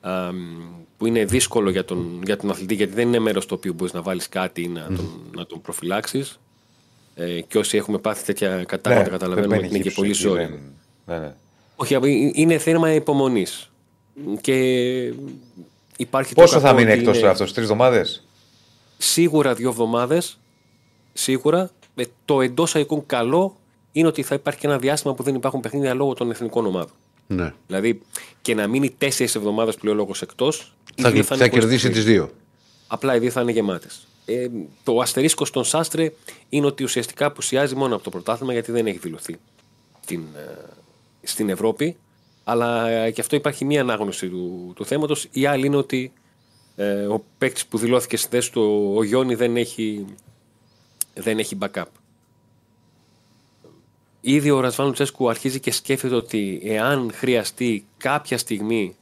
α, 0.00 0.32
μ, 0.32 0.36
που 0.96 1.06
είναι 1.06 1.24
δύσκολο 1.24 1.70
για 1.70 1.84
τον, 1.84 2.20
για 2.24 2.36
τον 2.36 2.50
αθλητή, 2.50 2.74
γιατί 2.74 2.92
δεν 2.92 3.08
είναι 3.08 3.18
μέρος 3.18 3.46
το 3.46 3.54
οποίο 3.54 3.72
μπορείς 3.72 3.92
να 3.92 4.02
βάλεις 4.02 4.28
κάτι 4.28 4.62
ή 4.62 4.68
να 4.68 4.86
τον, 4.86 5.10
να 5.36 5.46
τον 5.46 5.60
προφυλάξεις. 5.60 6.40
Ε, 7.14 7.40
και 7.40 7.58
όσοι 7.58 7.76
έχουμε 7.76 7.98
πάθει 7.98 8.24
τέτοια 8.24 8.64
κατάγματα 8.64 9.10
καταλαβαίνουμε 9.10 9.56
ότι 9.56 9.66
είναι 9.66 9.78
και 9.78 9.90
πολύ 9.90 10.12
ζόρι. 10.12 10.60
Ναι, 11.06 11.18
ναι. 11.18 11.34
Όχι, 11.76 11.94
ε, 11.94 11.98
είναι 12.32 12.58
θέμα 12.58 12.92
υπομονής. 12.92 13.70
Και 14.40 14.54
υπάρχει 15.96 16.34
Πόσο 16.34 16.54
το 16.54 16.60
θα 16.60 16.66
κακό 16.66 16.78
μείνει 16.78 16.90
ότι 16.90 16.98
εκτός 16.98 17.12
είναι 17.12 17.20
τώρα 17.20 17.32
αυτός, 17.32 17.52
τρεις 17.52 17.64
εβδομάδες; 17.64 18.26
Σίγουρα 18.98 19.54
δύο 19.54 19.68
εβδομάδες. 19.68 20.38
Σίγουρα. 21.12 21.70
Ε, 21.94 22.04
το 22.24 22.40
εντός 22.40 22.74
αγικών 22.74 23.06
καλό 23.06 23.56
είναι 23.92 24.06
ότι 24.06 24.22
θα 24.22 24.34
υπάρχει 24.34 24.60
και 24.60 24.66
ένα 24.66 24.78
διάστημα 24.78 25.14
που 25.14 25.22
δεν 25.22 25.34
υπάρχουν 25.34 25.60
παιχνίδια 25.60 25.94
λόγω 25.94 26.14
των 26.14 26.30
εθνικών 26.30 26.66
ομάδων. 26.66 26.92
Ναι. 27.26 27.52
Δηλαδή 27.66 28.00
και 28.42 28.54
να 28.54 28.66
μείνει 28.66 28.90
τέσσερις 28.90 29.34
εβδομάδες 29.34 29.74
που 29.76 29.84
λέει 29.84 29.94
ο 29.94 29.96
λόγος 29.96 30.22
εκτός. 30.22 30.74
Θα, 30.96 31.36
θα 31.36 31.48
κερδίσει 31.48 31.90
τις 31.90 32.04
δύο. 32.04 32.30
Απλά 32.86 33.16
οι 33.16 33.18
δύο 33.18 33.30
θα 33.30 33.40
είναι 33.40 33.52
γεμάτες. 33.52 34.06
Ε, 34.24 34.48
το 34.82 34.98
αστερίσκος 34.98 35.48
στον 35.48 35.64
Σάστρε 35.64 36.12
είναι 36.48 36.66
ότι 36.66 36.82
ουσιαστικά 36.82 37.26
απουσιάζει 37.26 37.74
μόνο 37.74 37.94
από 37.94 38.04
το 38.04 38.10
πρωτάθλημα 38.10 38.52
γιατί 38.52 38.72
δεν 38.72 38.86
έχει 38.86 38.98
δηλωθεί 38.98 39.36
στην, 40.02 40.22
ε, 40.36 40.54
στην 41.22 41.48
Ευρώπη. 41.48 41.96
Αλλά 42.44 42.88
ε, 42.88 43.10
και 43.10 43.20
αυτό 43.20 43.36
υπάρχει 43.36 43.64
μία 43.64 43.80
ανάγνωση 43.80 44.28
του, 44.28 44.72
του 44.76 44.84
θέματος. 44.84 45.28
Η 45.30 45.46
άλλη 45.46 45.66
είναι 45.66 45.76
ότι 45.76 46.12
ε, 46.76 46.92
ο 46.92 47.24
παίκτης 47.38 47.66
που 47.66 47.78
δηλώθηκε 47.78 48.16
στη 48.16 48.28
θέση 48.30 48.52
του, 48.52 48.92
ο 48.96 49.04
Γιόνι, 49.04 49.34
δεν 49.34 49.56
έχει, 49.56 50.04
δεν 51.14 51.38
έχει 51.38 51.58
backup. 51.60 51.84
Ήδη 54.20 54.50
ο 54.50 54.60
Ρασβάν 54.60 54.86
Λουτσέσκου 54.86 55.28
αρχίζει 55.28 55.60
και 55.60 55.70
σκέφτεται 55.70 56.14
ότι 56.14 56.60
εάν 56.64 57.10
χρειαστεί 57.14 57.86
κάποια 57.96 58.38
στιγμή 58.38 58.96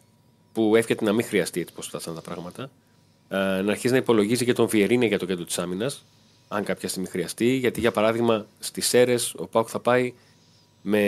που 0.52 0.76
εύχεται 0.76 1.04
να 1.04 1.12
μην 1.12 1.24
χρειαστεί 1.24 1.60
έτσι 1.60 1.74
πως 1.74 1.86
φτάσαν 1.86 2.14
τα 2.14 2.20
πράγματα, 2.20 2.70
ε, 3.28 3.36
να 3.36 3.70
αρχίσει 3.70 3.92
να 3.92 3.96
υπολογίζει 3.96 4.44
και 4.44 4.52
τον 4.52 4.66
Βιερίνε 4.66 5.06
για 5.06 5.18
το 5.18 5.26
κέντρο 5.26 5.44
της 5.44 5.58
άμυνας, 5.58 6.04
αν 6.48 6.64
κάποια 6.64 6.88
στιγμή 6.88 7.08
χρειαστεί. 7.08 7.54
Γιατί 7.54 7.80
για 7.80 7.92
παράδειγμα 7.92 8.46
στις 8.58 8.88
ΣΕΡΕ 8.88 9.16
ο 9.36 9.46
Πάουκ 9.46 9.68
θα 9.70 9.80
πάει 9.80 10.12
με 10.82 11.00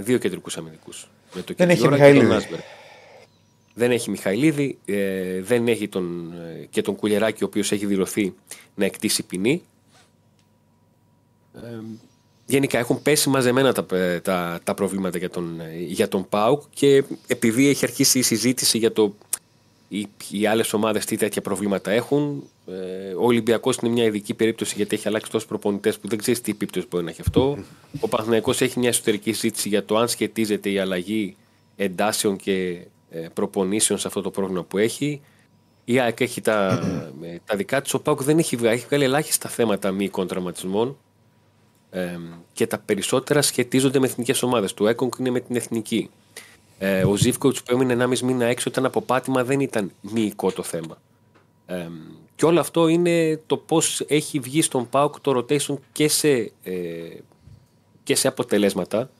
δύο 0.00 0.18
κεντρικούς 0.18 0.56
αμυντικούς. 0.56 1.08
Με 1.34 1.42
το 1.42 1.54
Δεν 1.56 1.70
έχει 1.70 1.80
Κεντιόρα 1.80 1.96
και 1.96 2.02
τον 2.02 2.12
Μιχαηλίδη. 2.12 2.44
Άσμπεργκ. 2.44 2.62
Δεν 3.74 3.90
έχει 3.90 4.10
Μιχαηλίδη, 4.10 4.78
ε, 4.84 5.40
δεν 5.42 5.68
έχει 5.68 5.88
τον, 5.88 6.32
ε, 6.32 6.66
και 6.70 6.82
τον 6.82 6.96
Κουλεράκη 6.96 7.44
ο 7.44 7.46
οποίος 7.46 7.72
έχει 7.72 7.86
δηλωθεί 7.86 8.34
να 8.74 8.84
εκτίσει 8.84 9.22
ποινή. 9.22 9.62
Ε, 11.54 11.80
γενικά 12.46 12.78
έχουν 12.78 13.02
πέσει 13.02 13.28
μαζεμένα 13.28 13.72
τα, 13.72 13.96
ε, 13.96 14.20
τα, 14.20 14.60
τα 14.64 14.74
προβλήματα 14.74 15.18
για 15.18 15.30
τον, 15.30 15.60
ε, 15.60 15.78
για 15.78 16.08
τον 16.08 16.28
ΠΑΟΚ 16.28 16.62
και 16.70 17.04
επειδή 17.26 17.68
έχει 17.68 17.84
αρχίσει 17.84 18.18
η 18.18 18.22
συζήτηση 18.22 18.78
για 18.78 18.92
το 18.92 19.14
οι, 19.92 20.08
οι 20.30 20.46
άλλες 20.46 20.72
ομάδες 20.72 21.04
τι 21.04 21.16
τέτοια 21.16 21.42
προβλήματα 21.42 21.90
έχουν. 21.90 22.42
Ε, 22.66 23.12
ο 23.14 23.24
Ολυμπιακός 23.24 23.76
είναι 23.76 23.92
μια 23.92 24.04
ειδική 24.04 24.34
περίπτωση 24.34 24.74
γιατί 24.76 24.94
έχει 24.94 25.08
αλλάξει 25.08 25.30
τόσους 25.30 25.48
προπονητές 25.48 25.98
που 25.98 26.08
δεν 26.08 26.18
ξέρεις 26.18 26.40
τι 26.40 26.50
επίπτωση 26.50 26.86
μπορεί 26.90 27.04
να 27.04 27.10
έχει 27.10 27.20
αυτό. 27.20 27.58
Ο 28.00 28.08
Παναθηναϊκός 28.08 28.60
έχει 28.60 28.78
μια 28.78 28.88
εσωτερική 28.88 29.32
συζήτηση 29.32 29.68
για 29.68 29.84
το 29.84 29.96
αν 29.96 30.08
σχετίζεται 30.08 30.70
η 30.70 30.78
αλλαγή 30.78 31.36
εντάσεων 31.76 32.36
και 32.36 32.86
ε, 33.10 33.26
προπονήσεων 33.34 33.98
σε 33.98 34.06
αυτό 34.06 34.20
το 34.20 34.30
πρόβλημα 34.30 34.62
που 34.62 34.78
έχει. 34.78 35.20
Η 35.84 35.98
ΑΕΚ 35.98 36.20
έχει 36.20 36.40
τα, 36.40 36.82
ε, 37.22 37.36
τα 37.44 37.56
δικά 37.56 37.82
της. 37.82 37.94
Ο 37.94 38.00
ΠΑΟΚ 38.00 38.22
δεν 38.22 38.38
έχει 38.38 38.56
βγάλει, 38.56 38.74
έχει 38.74 38.86
βγάλει 38.86 39.04
ελάχιστα 39.04 39.48
θέματα 39.48 39.90
μυϊκών 39.90 40.26
τραυματισμών. 40.26 40.96
Ε, 41.94 42.18
και 42.52 42.66
τα 42.66 42.78
περισσότερα 42.78 43.42
σχετίζονται 43.42 43.98
με 43.98 44.06
εθνικές 44.06 44.42
ομάδες. 44.42 44.74
Το 44.74 44.88
ΕΚΟΝΚ 44.88 45.14
είναι 45.18 45.30
με 45.30 45.40
την 45.40 45.56
εθνική. 45.56 46.10
Ε, 46.78 47.04
ο 47.04 47.16
Ζήφκοβιτς 47.16 47.62
που 47.62 47.72
έμεινε 47.74 47.92
1,5 47.92 48.18
μήνα 48.18 48.44
έξω 48.44 48.68
ήταν 48.68 48.84
από 48.84 49.00
πάτημα, 49.00 49.44
δεν 49.44 49.60
ήταν 49.60 49.92
μυϊκό 50.00 50.52
το 50.52 50.62
θέμα. 50.62 50.98
Ε, 51.66 51.88
και 52.34 52.44
όλο 52.44 52.60
αυτό 52.60 52.88
είναι 52.88 53.40
το 53.46 53.56
πώς 53.56 54.04
έχει 54.06 54.38
βγει 54.38 54.62
στον 54.62 54.88
ΠΑΟΚ 54.88 55.20
το 55.20 55.38
rotation 55.38 55.74
και 55.92 56.08
σε, 56.08 56.52
ε, 56.62 56.72
και 58.02 58.14
σε 58.14 58.28
αποτελέσματα, 58.28 59.10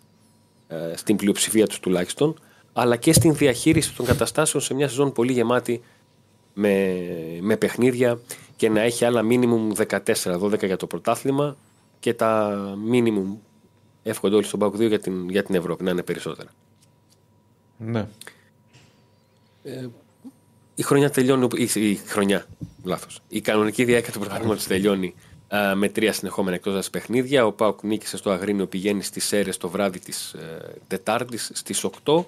ε, 0.68 0.96
στην 0.96 1.16
πλειοψηφία 1.16 1.66
τους 1.66 1.80
τουλάχιστον, 1.80 2.40
αλλά 2.72 2.96
και 2.96 3.12
στην 3.12 3.34
διαχείριση 3.34 3.94
των 3.94 4.06
καταστάσεων 4.06 4.62
σε 4.62 4.74
μια 4.74 4.88
σεζόν 4.88 5.12
πολύ 5.12 5.32
γεμάτη 5.32 5.82
με, 6.54 6.96
με 7.40 7.56
παιχνίδια 7.56 8.20
και 8.56 8.68
να 8.68 8.80
έχει 8.80 9.04
άλλα 9.04 9.22
μίνιμουμ 9.22 9.72
14-12 10.24 10.66
για 10.66 10.76
το 10.76 10.86
πρωτάθλημα 10.86 11.56
και 12.02 12.14
τα 12.14 12.58
μίνιμουμ 12.84 13.36
εύχονται 14.02 14.34
όλοι 14.34 14.44
στον 14.44 14.58
ΠΑΟΚ 14.58 14.74
2 14.74 14.88
για 14.88 14.98
την, 14.98 15.28
για 15.28 15.42
την 15.42 15.54
Ευρώπη, 15.54 15.84
να 15.84 15.90
είναι 15.90 16.02
περισσότερα. 16.02 16.50
Ναι. 17.76 18.08
η 20.74 20.82
χρονιά 20.82 21.10
τελειώνει. 21.10 21.48
Η, 21.56 21.90
η 21.90 21.94
χρονιά, 21.94 22.46
λάθος. 22.84 23.20
Η 23.28 23.40
κανονική 23.40 23.84
διάρκεια 23.84 24.12
του 24.12 24.18
πρωταθλήματος 24.18 24.66
τελειώνει 24.66 25.14
α, 25.48 25.74
με 25.74 25.88
τρία 25.88 26.12
συνεχόμενα 26.12 26.56
εκτός 26.56 26.90
παιχνίδια. 26.90 27.46
Ο 27.46 27.52
Πάουκ 27.52 27.82
νίκησε 27.82 28.16
στο 28.16 28.30
Αγρίνιο, 28.30 28.66
πηγαίνει 28.66 29.02
στις 29.02 29.24
Σέρε 29.24 29.50
το 29.50 29.68
βράδυ 29.68 29.98
της 29.98 30.32
ε, 30.32 30.74
Τετάρτης 30.86 31.50
στις 31.54 31.86
8 32.04 32.24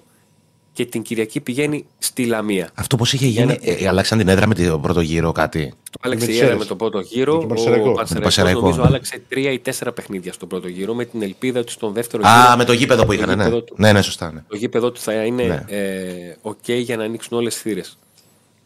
και 0.75 0.85
την 0.85 1.01
Κυριακή 1.01 1.39
πηγαίνει 1.39 1.85
στη 1.97 2.25
Λαμία. 2.25 2.69
Αυτό 2.73 2.95
πώς 2.95 3.13
είχε 3.13 3.25
γίνει, 3.25 3.59
ε, 3.61 3.87
αλλάξαν 3.87 4.17
την 4.17 4.27
έδρα 4.27 4.47
με 4.47 4.55
τον 4.55 4.81
πρώτο 4.81 5.01
γύρο 5.01 5.31
κάτι; 5.31 5.73
Το 5.91 5.99
άλλαξε 6.01 6.25
Με 6.25 6.31
η 6.31 6.33
τις 6.33 6.41
έδρα 6.43 6.45
Σέρες. 6.53 6.61
με 6.63 6.65
τον 6.65 6.77
πρώτο 6.77 6.99
γύρο. 6.99 7.37
τον 7.37 7.47
Πανσεραϊκό. 7.47 7.85
Ο 7.85 7.89
Με 7.89 7.95
Πανσεραϊκός 7.95 8.23
Πανσεραϊκό, 8.35 8.59
νομίζω 8.61 8.81
ναι. 8.81 8.87
άλλαξε 8.87 9.21
τρία 9.29 9.51
ή 9.51 9.59
τέσσερα 9.59 9.91
παιχνίδια 9.91 10.33
στον 10.33 10.47
πρώτο 10.47 10.67
γύρο 10.67 10.93
με 10.93 11.05
την 11.05 11.21
ελπίδα 11.21 11.59
ότι 11.59 11.71
στον 11.71 11.93
δεύτερο 11.93 12.23
Α, 12.27 12.41
γύρο. 12.45 12.57
με 12.57 12.63
το 12.63 12.73
γήπεδο 12.73 13.05
που 13.05 13.11
είχαν, 13.11 13.27
ναι. 13.27 13.33
γήπεδο 13.43 13.61
του. 13.61 13.75
Ναι, 13.77 13.91
ναι, 13.91 14.01
σωστά. 14.01 14.31
Ναι. 14.31 14.43
Το 14.47 14.55
γήπεδο 14.55 14.91
του 14.91 14.99
θα 15.01 15.13
είναι 15.13 15.43
Ναι. 15.43 15.63
ε, 15.77 16.35
OK 16.41 16.81
για 16.81 16.97
να 16.97 17.03
ανοίξουν 17.03 17.37
όλες 17.37 17.53
τις 17.53 17.61
θύρες. 17.61 17.97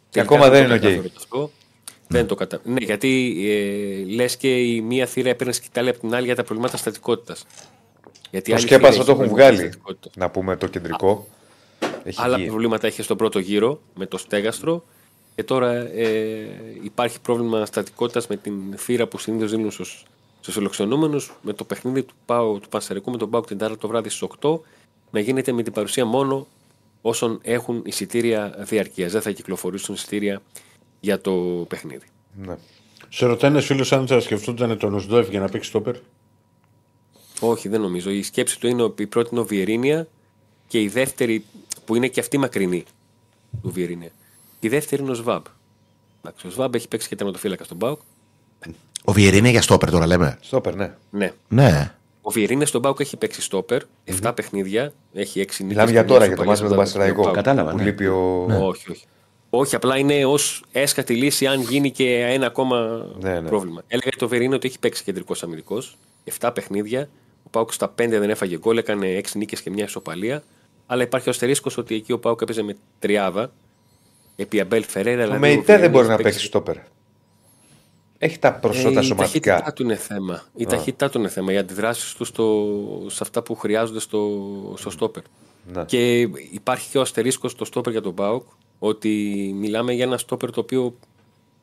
Και 0.10 0.20
ακόμα 0.20 0.50
δεν 0.50 0.64
είναι 0.66 1.02
ok. 1.30 1.46
Δεν 2.08 2.28
το 2.28 2.36
κατα... 2.36 2.60
Ναι, 2.64 2.82
γιατί 2.86 3.36
ε, 3.50 4.14
λες 4.14 4.38
και 4.38 4.58
η 4.58 4.82
μία 4.82 5.06
θύρα 5.06 5.30
έπαιρνε 5.30 5.54
σκητάλη 5.54 5.90
από 5.90 6.00
την 6.00 6.16
άλλη 6.16 6.26
για 6.26 6.36
τα 6.36 6.44
προβλήματα 6.44 6.78
στατικότητας. 6.78 7.46
Γιατί 8.32 8.50
η 8.50 8.54
Το 8.54 8.60
άλλη 8.60 8.68
σκέπασμα 8.68 8.92
θύρα 8.92 9.04
το 9.06 9.12
έχει 9.12 9.22
έχουν 9.22 9.26
προβλήματα 9.36 9.52
βγάλει. 9.54 9.72
στατικότητας. 9.72 10.12
Να 10.16 10.30
πούμε 10.30 10.56
το 10.56 10.68
κεντρικό. 10.68 11.28
Έχει 12.04 12.22
Άλλα 12.22 12.38
βγει. 12.38 12.46
προβλήματα 12.48 12.88
είχε 12.88 13.02
στον 13.02 13.18
πρώτο 13.18 13.40
γύρο 13.40 13.80
με 13.96 14.06
το 14.06 14.18
στέγαστρο 14.18 14.84
και 15.36 15.44
τώρα 15.44 15.72
ε, 15.74 16.48
υπάρχει 16.84 17.22
πρόβλημα 17.22 17.66
στατικότητας 17.66 18.28
με 18.28 18.36
την 18.38 18.54
θύρα 18.78 19.08
που 19.08 19.18
συνήθως 19.18 19.52
δίνουν 19.52 19.72
στους 19.72 20.04
στους 20.42 20.54
φιλοξενούμενους 20.54 21.34
με 21.42 21.54
το 21.54 21.64
παιχνίδι 21.64 22.04
του, 22.04 22.14
Πάου, 22.26 22.60
του 22.60 22.70
Πανσερικού 22.70 23.12
με 23.12 23.18
τον 23.18 23.30
Πάου 23.30 23.42
την 23.42 23.58
Τετάρτη 23.58 23.80
το 23.82 23.88
βράδυ 23.88 24.10
στις 24.10 24.28
8 24.42 24.60
να 25.12 25.20
γίνεται 25.20 25.52
με 25.52 25.64
την 25.64 25.74
παρουσία 25.74 26.06
μόνο 26.06 26.48
όσων 27.02 27.40
έχουν 27.42 27.82
εισιτήρια 27.86 28.56
διαρκείας. 28.60 29.12
Δεν 29.12 29.22
θα 29.22 29.32
κυκλοφορήσουν 29.32 29.96
εισιτήρια 29.96 30.42
για 31.00 31.22
το 31.22 31.32
παιχνίδι. 31.70 32.06
Ναι. 32.46 32.56
Σε 33.10 33.26
ρωτάει 33.26 33.52
ένα 33.52 33.62
φίλος 33.62 33.92
αν 33.92 34.08
θα 34.08 34.20
σκεφτόταν 34.20 34.78
τον 34.78 34.94
Οσδόεφ 34.94 35.30
για 35.30 35.40
να 35.40 35.50
παίξει 35.50 35.70
στόπερ. 35.70 35.96
Όχι, 37.40 37.70
δεν 37.70 37.82
νομίζω. 37.82 38.10
Η 38.10 38.24
σκέψη 38.24 38.60
του 38.60 38.68
είναι 38.68 38.84
ο- 38.84 38.94
η 39.00 39.06
πρώτη 39.08 39.30
είναι 39.32 39.40
ο 39.40 39.46
Βιερίνια 39.46 40.08
και 40.68 40.82
η 40.82 40.88
δεύτερη, 40.88 41.46
που 41.90 41.96
είναι 41.96 42.08
και 42.08 42.20
αυτή 42.20 42.38
μακρινή 42.38 42.84
του 43.62 43.72
Βιερίνια. 43.72 44.10
Η 44.60 44.68
δεύτερη 44.68 45.02
είναι 45.02 45.12
ο 45.12 45.14
Σβάμπ. 45.14 45.44
Εντάξει, 46.22 46.48
ο 46.48 46.50
Σβάμπ 46.50 46.76
έχει 46.76 46.88
παίξει 46.88 47.08
και 47.08 47.16
τερματοφύλακα 47.16 47.64
στον 47.64 47.78
Πάουκ. 47.78 48.00
Ο 49.04 49.12
Βιερίνη 49.12 49.38
είναι 49.38 49.50
για 49.50 49.62
στόπερ 49.62 49.92
τώρα 49.92 50.08
λέμε. 50.08 50.38
Στόπερ, 50.42 50.76
ναι. 50.76 50.94
Ναι. 51.10 51.34
Ναι. 51.48 51.94
Ο 52.22 52.30
Βιερίνια 52.30 52.66
στον 52.66 52.82
Πάουκ 52.82 53.00
έχει 53.00 53.18
παίξει 53.18 53.42
στόπερ, 53.42 53.82
7 54.22 54.32
παιχνίδια, 54.36 54.94
έχει 55.14 55.40
6 55.40 55.42
νίκες. 55.42 55.60
Μιλάμε 55.60 55.86
και 55.86 55.92
για 55.92 56.02
μια 56.04 56.12
τώρα 56.14 56.26
για 56.26 56.36
το 56.36 56.42
ισοπαλία 56.42 56.52
μάτι 56.52 56.62
με 56.62 56.68
τον 56.68 56.68
στον 56.68 56.78
Παστραϊκό. 56.78 57.22
Πάουκ. 57.22 57.36
Κατάλαβα, 57.36 57.72
Που 57.72 57.78
ναι. 57.78 57.84
λείπει 57.84 58.06
ο. 58.08 58.46
Όχι, 58.62 58.92
όχι. 58.92 59.06
Όχι, 59.50 59.76
απλά 59.76 59.98
είναι 59.98 60.26
ως 60.26 60.64
έσχατη 60.72 61.16
λύση 61.16 61.48
αν 61.48 61.62
γίνει 61.62 61.92
και 61.92 62.24
ένα 62.24 62.46
ακόμα 62.46 63.06
Ναι, 63.20 63.40
ναι. 63.40 63.48
πρόβλημα. 63.48 63.82
Έλεγα 63.88 64.10
για 64.10 64.20
το 64.20 64.28
Βερίνο 64.28 64.56
ότι 64.56 64.68
έχει 64.68 64.80
παίξει 64.80 65.04
κεντρικός 65.04 65.44
αμυντικός. 65.44 65.98
7 66.40 66.52
παιχνίδια. 66.54 67.10
Ο 67.44 67.50
Πάουκ 67.50 67.74
στα 67.74 67.88
5 67.88 67.92
δεν 68.10 68.30
έφαγε 68.30 68.58
γκολ, 68.58 68.78
έκανε 68.78 69.22
6 69.24 69.36
νίκες 69.36 69.62
και 69.62 69.70
μια 69.70 69.84
ισοπαλία. 69.84 70.44
Αλλά 70.92 71.04
υπάρχει 71.04 71.28
ο 71.28 71.32
αστερίσκος 71.32 71.78
ότι 71.78 71.96
εκεί 71.96 72.12
ο 72.12 72.20
Πάουκ 72.20 72.42
έπαιζε 72.42 72.62
με 72.62 72.76
τριάδα. 73.00 73.52
Επί 74.36 74.60
Αμπέλ 74.60 74.84
Φεραίρα. 74.84 75.22
Ο 75.22 75.26
δηλαδή, 75.26 75.40
Μεϊτέ 75.40 75.62
Βιερίνια 75.62 75.82
δεν 75.82 75.92
μπορεί 75.92 76.08
έχει 76.08 76.18
να 76.18 76.24
παίξει 76.24 76.46
στόπερ. 76.46 76.76
Έχει 78.18 78.40
τα 78.40 78.54
προσώτα 78.54 79.00
ε, 79.00 79.04
Η 79.04 79.06
σωματικά. 79.06 79.52
ταχύτητά 79.52 79.74
του 79.74 79.84
είναι 79.84 79.96
θέμα. 79.96 80.44
Η 80.56 80.66
ταχύτητά 80.66 81.10
του 81.10 81.20
είναι 81.20 81.30
θέμα. 81.30 81.54
Οι 81.54 81.58
αντιδράσεις 81.58 82.14
του 82.14 82.26
στο, 82.26 82.66
σε 83.08 83.20
αυτά 83.22 83.42
που 83.42 83.56
χρειάζονται 83.56 84.00
στο, 84.00 84.30
στο 84.78 84.90
στόπερ. 84.90 85.24
Ναι. 85.74 85.84
Και 85.86 86.20
υπάρχει 86.52 86.90
και 86.90 86.98
ο 86.98 87.02
αστερίσκος 87.02 87.52
στο 87.52 87.66
στόπερ 87.66 87.92
για 87.92 88.02
τον 88.02 88.14
Πάοκ 88.14 88.44
ότι 88.80 89.10
μιλάμε 89.56 89.94
για 89.94 90.04
ένα 90.04 90.18
στόπερ 90.18 90.52
το 90.52 90.60
οποίο 90.60 90.96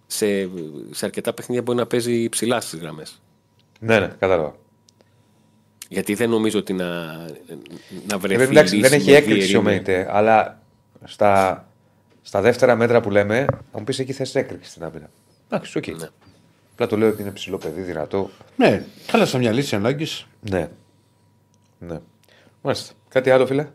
σε, 0.07 0.51
σε 0.91 1.05
αρκετά 1.05 1.33
παιχνίδια 1.33 1.63
μπορεί 1.63 1.79
να 1.79 1.87
παίζει 1.87 2.29
ψηλά 2.29 2.61
στις 2.61 2.81
γραμμές. 2.81 3.21
Ναι, 3.81 3.99
ναι, 3.99 4.07
κατάλαβα. 4.19 4.55
Γιατί 5.89 6.15
δεν 6.15 6.31
νομίζω 6.31 6.59
ότι 6.59 6.73
να, 6.73 6.87
να 8.09 8.19
βρεθεί. 8.19 8.43
Ε, 8.43 8.45
εντάξει, 8.45 8.75
λύση 8.75 8.89
δεν 8.89 9.01
έχει 9.01 9.11
με 9.11 9.17
έκρηξη 9.17 9.57
ο 9.57 9.63
Βιερίνια. 9.63 9.93
Μεϊτέ, 9.93 10.09
αλλά 10.11 10.63
στα, 11.05 11.65
στα 12.23 12.41
δεύτερα 12.41 12.77
μέτρα 12.77 13.01
που 13.01 13.11
λέμε, 13.11 13.45
θα 13.73 13.79
μου 13.79 13.85
πεις 13.85 13.99
εκεί 13.99 14.13
θες 14.13 14.35
έκρηξη 14.35 14.71
στην 14.71 14.85
άμυνα. 14.85 15.11
Εντάξει, 15.51 15.79
οκ. 15.79 15.87
Ναι. 15.87 16.09
Απλά 16.73 16.87
το 16.87 16.97
λέω 16.97 17.09
ότι 17.09 17.23
είναι 17.23 17.31
ψηλό 17.31 17.59
παιδί, 17.59 17.81
δυνατό. 17.81 18.31
Ναι, 18.57 18.85
καλά 19.07 19.27
σαν 19.27 19.41
μια 19.41 19.53
λύση 19.53 19.75
ανάγκη. 19.75 20.07
Ναι. 20.41 20.69
Ναι. 21.79 21.99
Μάλιστα. 22.63 22.93
Κάτι 23.09 23.31
άλλο, 23.31 23.47
φίλε; 23.47 23.67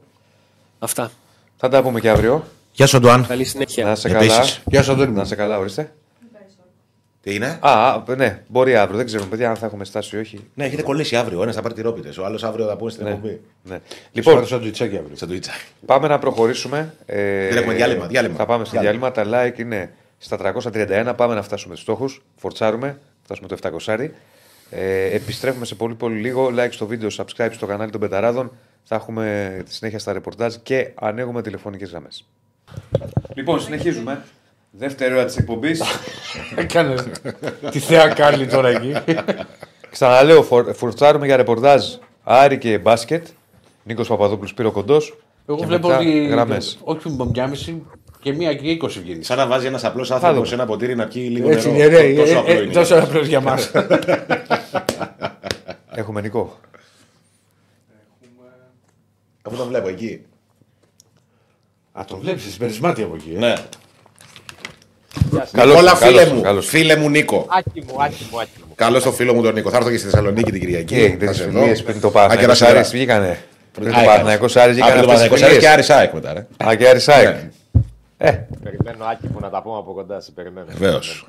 Αυτά. 0.80 1.12
Θα 1.58 1.70
τα 1.70 1.82
πούμε 1.82 2.00
και 2.00 2.10
αύριο. 2.10 2.48
Γεια 2.72 2.88
σου, 2.88 2.98
Αντουάν. 2.98 3.28
Καλή 3.28 3.44
συνέχεια. 3.44 3.86
Να 3.86 3.96
σε 3.96 4.08
Επίσης. 4.08 4.36
καλά. 4.36 4.50
Γεια 4.66 4.84
σα, 4.84 4.92
Αντώνη. 4.92 5.12
Να 5.12 5.26
σε 5.26 5.36
καλά, 5.36 5.58
ορίστε. 5.58 5.94
Τι 7.22 7.36
είναι; 7.36 7.58
Α, 7.62 7.72
α, 8.08 8.16
ναι, 8.16 8.42
μπορεί 8.48 8.76
αύριο. 8.76 8.98
Δεν 8.98 9.06
ξέρουμε, 9.06 9.30
παιδιά, 9.30 9.50
αν 9.50 9.56
θα 9.56 9.66
έχουμε 9.66 9.86
στάσει 9.86 10.16
ή 10.16 10.20
όχι. 10.20 10.40
Ναι, 10.54 10.66
έχετε 10.66 10.82
κολλήσει 10.82 11.16
αύριο. 11.16 11.40
Ο 11.40 11.44
ένας 11.44 11.56
θα 11.56 11.62
πάρει 11.62 11.74
τυρόπιτες. 11.74 12.18
Ο 12.18 12.26
άλλος 12.26 12.44
αύριο 12.44 12.66
θα 12.66 12.76
πούμε 12.78 12.92
στην 12.92 13.06
εκπομπή. 13.08 13.42
Ναι. 13.64 13.80
Λοιπόν, 14.12 14.34
Λοιπόν, 14.34 14.48
σαν 14.48 14.72
τσάκι 14.72 14.98
αύριο. 14.98 15.16
Σαν 15.16 15.28
το 15.28 15.34
Ιτσα. 15.34 15.52
πάμε 15.86 16.08
να 16.08 16.20
προχωρήσουμε. 16.20 16.94
Ε, 17.06 17.48
Δεν 17.48 17.58
έχουμε 17.58 17.74
διάλειμμα, 17.74 18.06
διάλειμμα. 18.08 18.36
Θα 18.36 18.46
πάμε 18.46 18.66
στο 18.66 18.80
Διάλειμμα. 18.80 19.10
διάλειμμα. 19.12 19.42
Τα 19.42 19.52
like 19.56 19.60
είναι 19.60 19.94
στα 20.18 20.38
331. 20.38 21.14
Πάμε 21.16 21.34
να 21.36 21.42
φτάσουμε 21.42 21.76
του 21.76 21.82
στόχους. 21.82 22.22
Φορτσάρουμε. 22.36 23.00
Φτάσουμε 23.24 23.48
το 23.48 23.58
700. 23.88 24.10
Ε, 24.70 25.16
επιστρέφουμε 25.16 25.66
σε 25.66 25.76
πολύ 25.76 25.96
πολύ 25.96 26.20
λίγο. 26.20 26.52
Like 26.58 26.68
στο 26.72 26.86
βίντεο, 26.86 27.10
subscribe 27.18 27.50
στο 27.52 27.66
κανάλι 27.66 27.92
των 27.92 28.00
Πεταράδων. 28.00 28.52
Θα 28.84 28.96
έχουμε 28.96 29.58
τη 29.66 29.74
συνέχεια 29.74 30.00
στα 30.00 30.14
ρεπορτάζ 30.14 30.56
και 30.64 30.92
ανοίγουμε 30.96 31.42
τηλεφωνικές 31.42 31.90
γραμμές. 31.90 32.26
Λοιπόν, 33.36 33.60
συνεχίζουμε. 33.62 34.22
Δεύτερη 34.72 35.14
ώρα 35.14 35.26
της 35.26 35.38
εκπομπής. 35.38 35.82
Έκανε 36.56 36.96
τη 37.72 37.80
θέα 37.80 38.08
κάλλη 38.08 38.48
τώρα 38.48 38.70
εκεί. 38.70 38.94
Ξαναλέω, 39.90 40.44
φορ- 40.44 40.74
φορτσάρουμε 40.76 41.26
για 41.26 41.36
ρεπορτάζ 41.38 41.86
Άρη 42.24 42.58
και 42.58 42.78
μπάσκετ. 42.78 43.28
Νίκος 43.84 44.08
Παπαδόπουλος 44.08 44.54
Πύρο 44.54 44.72
Κοντός. 44.72 45.18
Εγώ 45.48 45.58
βλέπω 45.64 45.96
ότι. 45.96 46.26
Γραμμές. 46.26 46.78
Όχι 46.84 47.10
με 47.10 47.26
μια 47.26 47.48
μισή 47.48 47.84
και 48.20 48.34
μία 48.34 48.54
και 48.54 48.70
είκοσι 48.70 49.00
βγαίνει. 49.00 49.24
Σαν 49.24 49.38
να 49.38 49.48
βάζει 49.48 49.66
ένας 49.66 49.84
απλός 49.84 50.12
άνθρωπος 50.12 50.36
δούμε. 50.36 50.48
σε 50.48 50.54
ένα 50.54 50.66
ποτήρι 50.66 50.96
να 50.96 51.08
πιει 51.08 51.28
λίγο 51.32 51.50
Έτσι 51.50 51.72
νερό. 51.72 52.00
είναι, 52.00 52.08
ναι. 52.08 52.16
Τόσο 52.24 52.34
ε, 52.34 52.38
απλό 52.38 52.54
ε, 52.54 52.62
είναι. 52.64 52.74
Τόσο 52.74 52.96
απλός 52.96 53.28
για 53.28 53.42
μας. 53.42 53.72
Έχουμε 55.96 56.22
Νικό. 56.22 56.60
Αφού 59.42 59.56
το 59.56 59.66
βλέπω 59.66 59.88
εκεί. 59.88 60.22
Α, 61.92 62.04
το 62.08 62.18
βλέπεις, 62.18 62.44
συμπερισμάτι 62.52 63.04
από 63.04 63.16
εκεί. 63.16 63.34
ε. 63.36 63.40
Ναι. 63.40 63.54
Καλώς, 65.52 65.76
Όλα 65.78 65.92
καλώς, 65.92 66.00
φίλε 66.00 66.34
μου. 66.34 66.42
καλώς. 66.42 66.68
Φίλε 66.68 66.96
μου 66.96 67.10
Νίκο. 67.10 67.46
Άκη 67.50 67.84
μου, 67.88 67.96
άκη 68.04 68.28
μου, 68.32 68.40
άκη 68.42 68.50
μου. 68.68 68.74
Καλώς 68.76 69.04
το 69.04 69.12
φίλο 69.12 69.34
μου 69.34 69.42
τον 69.44 69.54
Νίκο. 69.54 69.70
Θα 69.70 69.78
έρθω 69.78 69.90
και 69.90 69.98
στη 69.98 70.06
Θεσσαλονίκη 70.10 70.52
την 70.52 70.60
Κυριακή. 70.60 70.96
Και 71.18 71.26
Θα 71.26 71.32
τι 71.32 71.38
σε 71.38 71.44
φιλίε 71.44 71.74
δω. 71.74 71.82
πριν 71.84 72.00
το 72.02 72.08
Α, 72.08 72.12
και 72.12 72.18
Παναθηναϊκός 72.18 72.60
τα 72.60 72.66
Άρης 72.68 72.88
σειρά. 72.88 72.98
βγήκανε. 72.98 73.40
Πριν 73.72 73.92
το 73.92 74.00
Α, 74.00 74.04
Παναθηναϊκός 74.04 74.56
Άρης 74.56 74.70
Α, 74.70 74.74
βγήκανε 74.74 74.94
πριν 74.94 75.06
το 75.06 75.12
αυτές 75.12 75.30
τις 75.30 75.40
Παναθηναϊκός 75.40 75.42
Άρης 75.42 75.54
και 75.54 75.54
φιλίες. 75.54 75.74
Άρης 75.74 75.90
ΑΕΚ 75.90 76.14
μετά. 76.14 76.34
ρε. 76.34 76.70
Α, 76.70 76.76
και 76.76 76.88
Άρης 76.88 77.08
ΑΕΚ. 77.10 77.28
Ναι. 77.28 77.50
Ε, 78.18 78.32
Περιμένω, 78.64 79.06
Άκη 79.12 79.28
μου, 79.34 79.40
να 79.42 79.50
τα 79.50 79.62
πούμε 79.62 79.78
από 79.78 79.92
κοντά. 79.94 80.20
Σε 80.22 80.32
περιμένω. 80.32 80.66
Βεβαίως. 80.78 81.26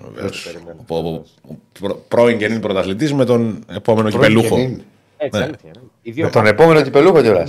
Πρώην 2.09 2.39
γεννή 2.39 2.59
πρωταθλητής 2.59 3.13
με 3.13 3.25
τον 3.25 3.65
επόμενο 3.75 4.11
κυπελούχο. 4.11 4.57
γεννήν. 4.59 4.83
Έτσι, 5.17 5.39
Ναι. 5.39 5.45
αλήθεια. 5.45 5.71
Ναι. 6.03 6.11
Οι 6.11 6.11
δύο 6.11 6.25
με 6.25 6.31
τον 6.31 6.47
επόμενο 6.47 6.81
κυπελούχο 6.83 7.21
κιόλα. 7.23 7.45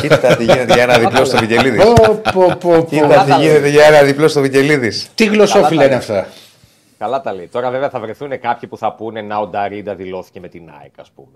Κοίτα 0.00 0.36
τι 0.36 0.44
γίνεται 0.44 0.72
για 0.74 0.82
ένα 0.82 0.98
διπλό 0.98 1.24
στο 1.24 1.36
Βικελίδη. 1.38 1.76
Πω, 1.76 1.92
πω, 2.32 2.56
πω, 2.60 2.86
Κοίτα 2.90 3.06
πω. 3.06 3.24
τι 3.24 3.40
γίνεται 3.44 3.68
για 3.68 3.84
ένα 3.84 4.02
διπλό 4.02 4.28
στο 4.28 4.40
Βικελίδη. 4.40 4.92
Τι 5.14 5.24
γλωσσόφυλλα 5.24 5.84
είναι 5.84 5.94
αυτά. 5.94 6.26
Καλά 6.98 7.20
τα 7.20 7.32
λέει. 7.34 7.48
Τώρα 7.52 7.70
βέβαια 7.70 7.90
θα 7.90 8.00
βρεθούν 8.00 8.28
κάποιοι 8.40 8.68
που 8.68 8.76
θα 8.78 8.92
πούνε 8.94 9.22
να 9.22 9.36
ο 9.38 9.46
Νταρίντα 9.46 9.94
δηλώθηκε 9.94 10.40
με 10.40 10.48
την 10.48 10.62
ΑΕΚ, 10.80 10.92
α 10.98 11.04
πούμε. 11.14 11.28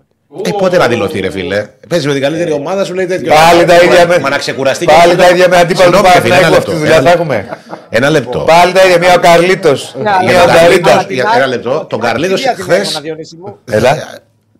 Ε, 0.45 0.49
πότε 0.51 0.77
να 0.77 0.87
δηλωθεί, 0.87 1.19
ρε 1.19 1.29
φίλε. 1.29 1.67
Παίζει 1.89 2.07
με 2.07 2.13
την 2.13 2.21
καλύτερη 2.21 2.51
ομάδα 2.51 2.85
σου, 2.85 2.93
λέει 2.93 3.05
τέτοιο. 3.05 3.33
Πάλι 3.33 3.65
τα 3.65 3.75
ίδια 3.75 4.07
με. 4.07 4.19
Μα 4.19 4.29
να 4.29 4.37
ξεκουραστεί 4.37 4.85
και 4.85 4.91
Πάλι 4.91 5.11
αυτό. 5.11 5.23
τα 5.23 5.29
ίδια 5.29 5.47
με 5.47 5.57
αντίπαλο 5.57 5.89
του 5.89 5.95
Συγγνώμη, 5.95 6.15
ρε 6.15 6.21
φίλε, 6.21 6.35
ένα 6.35 6.49
Παναθηναϊκού. 6.49 6.55
Αυτή 6.57 6.71
τη 6.71 6.71
λεπτό. 6.71 6.79
δουλειά 6.79 6.95
Ένα 6.95 7.03
θα 7.03 7.09
λεπτό. 7.09 7.33
έχουμε. 7.33 7.57
Ένα 7.89 8.09
λεπτό. 8.09 8.39
Πάλι 8.39 8.71
τα 8.73 8.83
ίδια. 8.85 8.97
Μία 8.97 9.13
ο 9.13 9.19
Καρλίτο. 9.19 9.69
αλλά 9.69 10.23
Μία 10.23 10.31
Για 10.31 10.41
ο 10.41 10.45
τον 10.45 10.53
Νταρίντα. 10.55 10.89
Καρλίτο- 10.89 11.13
για- 11.13 11.31
Ένα 11.35 11.47
λεπτό. 11.47 11.85
Τον 11.89 11.99
Καρλίδο 11.99 12.35
χθε. 12.35 12.81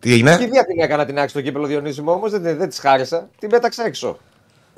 Διονύσιμο. 0.01 0.29
Έλα. 0.29 0.37
Τι 0.37 0.37
έγινε; 0.37 0.37
Τι 0.37 0.45
δια 0.51 0.65
την 0.65 0.79
έκανα 0.81 1.05
την 1.05 1.17
ΑΕΚ 1.19 1.29
στο 1.29 1.41
κύπελο 1.41 1.65
Διονύσιμο 1.65 2.11
όμως, 2.11 2.31
δεν, 2.31 2.57
δεν 2.57 2.69
της 2.69 2.79
χάρισα. 2.79 3.27
Την 3.39 3.49
πέταξα 3.49 3.85
έξω. 3.85 4.17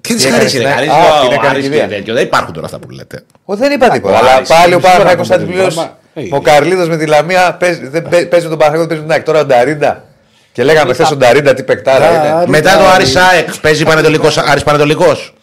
Τι 0.02 0.14
της 0.14 0.24
έκανε 0.26 0.38
χαρίσει, 0.38 0.58
ρε. 0.58 0.64
στην 0.64 0.74
Χαρίσει 0.76 0.92
ΑΕΚ; 0.94 1.12
Α, 1.12 1.20
ο 1.20 1.24
την 1.24 1.32
έκανε 1.32 1.48
Άρης 1.50 1.64
και 1.64 1.70
κηδεία. 1.70 1.88
τέτοιο. 1.88 2.14
Δεν 2.14 2.24
υπάρχουν 2.24 2.54
τώρα 2.54 2.66
αυτά 2.66 2.80
που 2.80 2.90
λέτε. 2.90 3.24
Ο, 3.46 3.56
δεν 3.56 3.72
είπα 3.72 3.90
τίποτα. 3.90 4.14
Ο 4.14 4.18
Αλλά 4.18 4.34
Άρης, 4.34 4.50
πάλι 4.50 4.74
ο 4.74 4.78
μισό 4.78 4.88
Παναθηναϊκός 4.88 5.28
θα 5.28 5.36
λεπτό, 5.38 5.48
την 5.52 5.56
πληρώσει. 5.58 5.80
άμα- 5.80 5.98
Ε, 6.14 6.22
Ο 6.32 6.42
Καρλίδο 6.42 6.88
με 6.88 6.98
τη 6.98 7.06
Λαμία 7.06 7.54
παίζει 7.60 7.88
δεν 7.88 8.10
παί- 8.10 8.26
παίζει 8.28 8.46
με 8.46 8.50
τον 8.52 8.60
Παναθηναϊκό, 8.60 8.88
παίζει 8.88 9.02
με 9.04 9.08
την 9.08 9.12
ΑΕΚ. 9.12 9.24
Τώρα 9.26 9.40
ο 9.40 9.46
Νταρίντα. 9.46 10.04
Και 10.52 10.64
λέγαμε 10.64 10.94
χθες 10.94 11.12
ο 11.12 11.16
Νταρίντα 11.16 11.54
τι 11.54 11.64
παικτάρα 11.64 12.10
είναι. 12.10 12.32
Άρη, 12.34 12.50
Μετά 12.50 12.78
το 12.78 12.84
Άρης. 12.86 13.16
Άρης 13.16 13.16
ΑΕΚ 13.16 13.50
παίζει 13.62 13.84
Πανετολικός- 13.86 14.38
Άρης 14.38 14.64
Πανετολικός. 14.64 15.34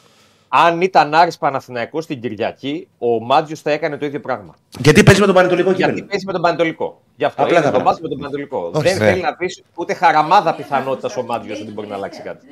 Αν 0.49 0.81
ήταν 0.81 1.15
Άρης 1.15 1.39
Παναθηναϊκός 1.39 2.07
την 2.07 2.20
Κυριακή, 2.20 2.89
ο 2.99 3.20
Μάτζιος 3.25 3.61
θα 3.61 3.70
έκανε 3.70 3.97
το 3.97 4.07
ίδιο 4.07 4.20
πράγμα. 4.20 4.55
Γιατί 4.79 5.03
παίζει 5.03 5.20
με 5.20 5.27
τον 5.27 5.35
Πανετολικό 5.35 5.70
Γιατί 5.70 5.93
κύπελο; 5.93 6.07
παίζει 6.11 6.25
με 6.27 6.33
τον 6.33 6.41
Πανετολικό. 6.43 7.01
Γι' 7.16 7.25
αυτό 7.25 7.43
Απλά 7.43 7.55
είναι 7.59 7.65
τα 7.65 7.70
το 7.73 7.77
πράγματα. 7.79 7.91
μάτι 8.01 8.03
με 8.03 8.09
τον 8.09 8.19
Πανετολικό. 8.19 8.70
Όχι, 8.75 8.89
Δεν 8.89 8.99
ναι. 8.99 9.05
θέλει 9.11 9.23
να 9.23 9.35
πεις 9.35 9.62
ούτε 9.75 9.95
χαραμάδα 9.95 10.55
πιθανότητας 10.55 11.16
ο 11.16 11.23
Μάτζιος 11.23 11.61
ότι 11.61 11.70
μπορεί 11.73 11.89
να 11.89 11.95
αλλάξει 11.95 12.20
κάτι. 12.23 12.47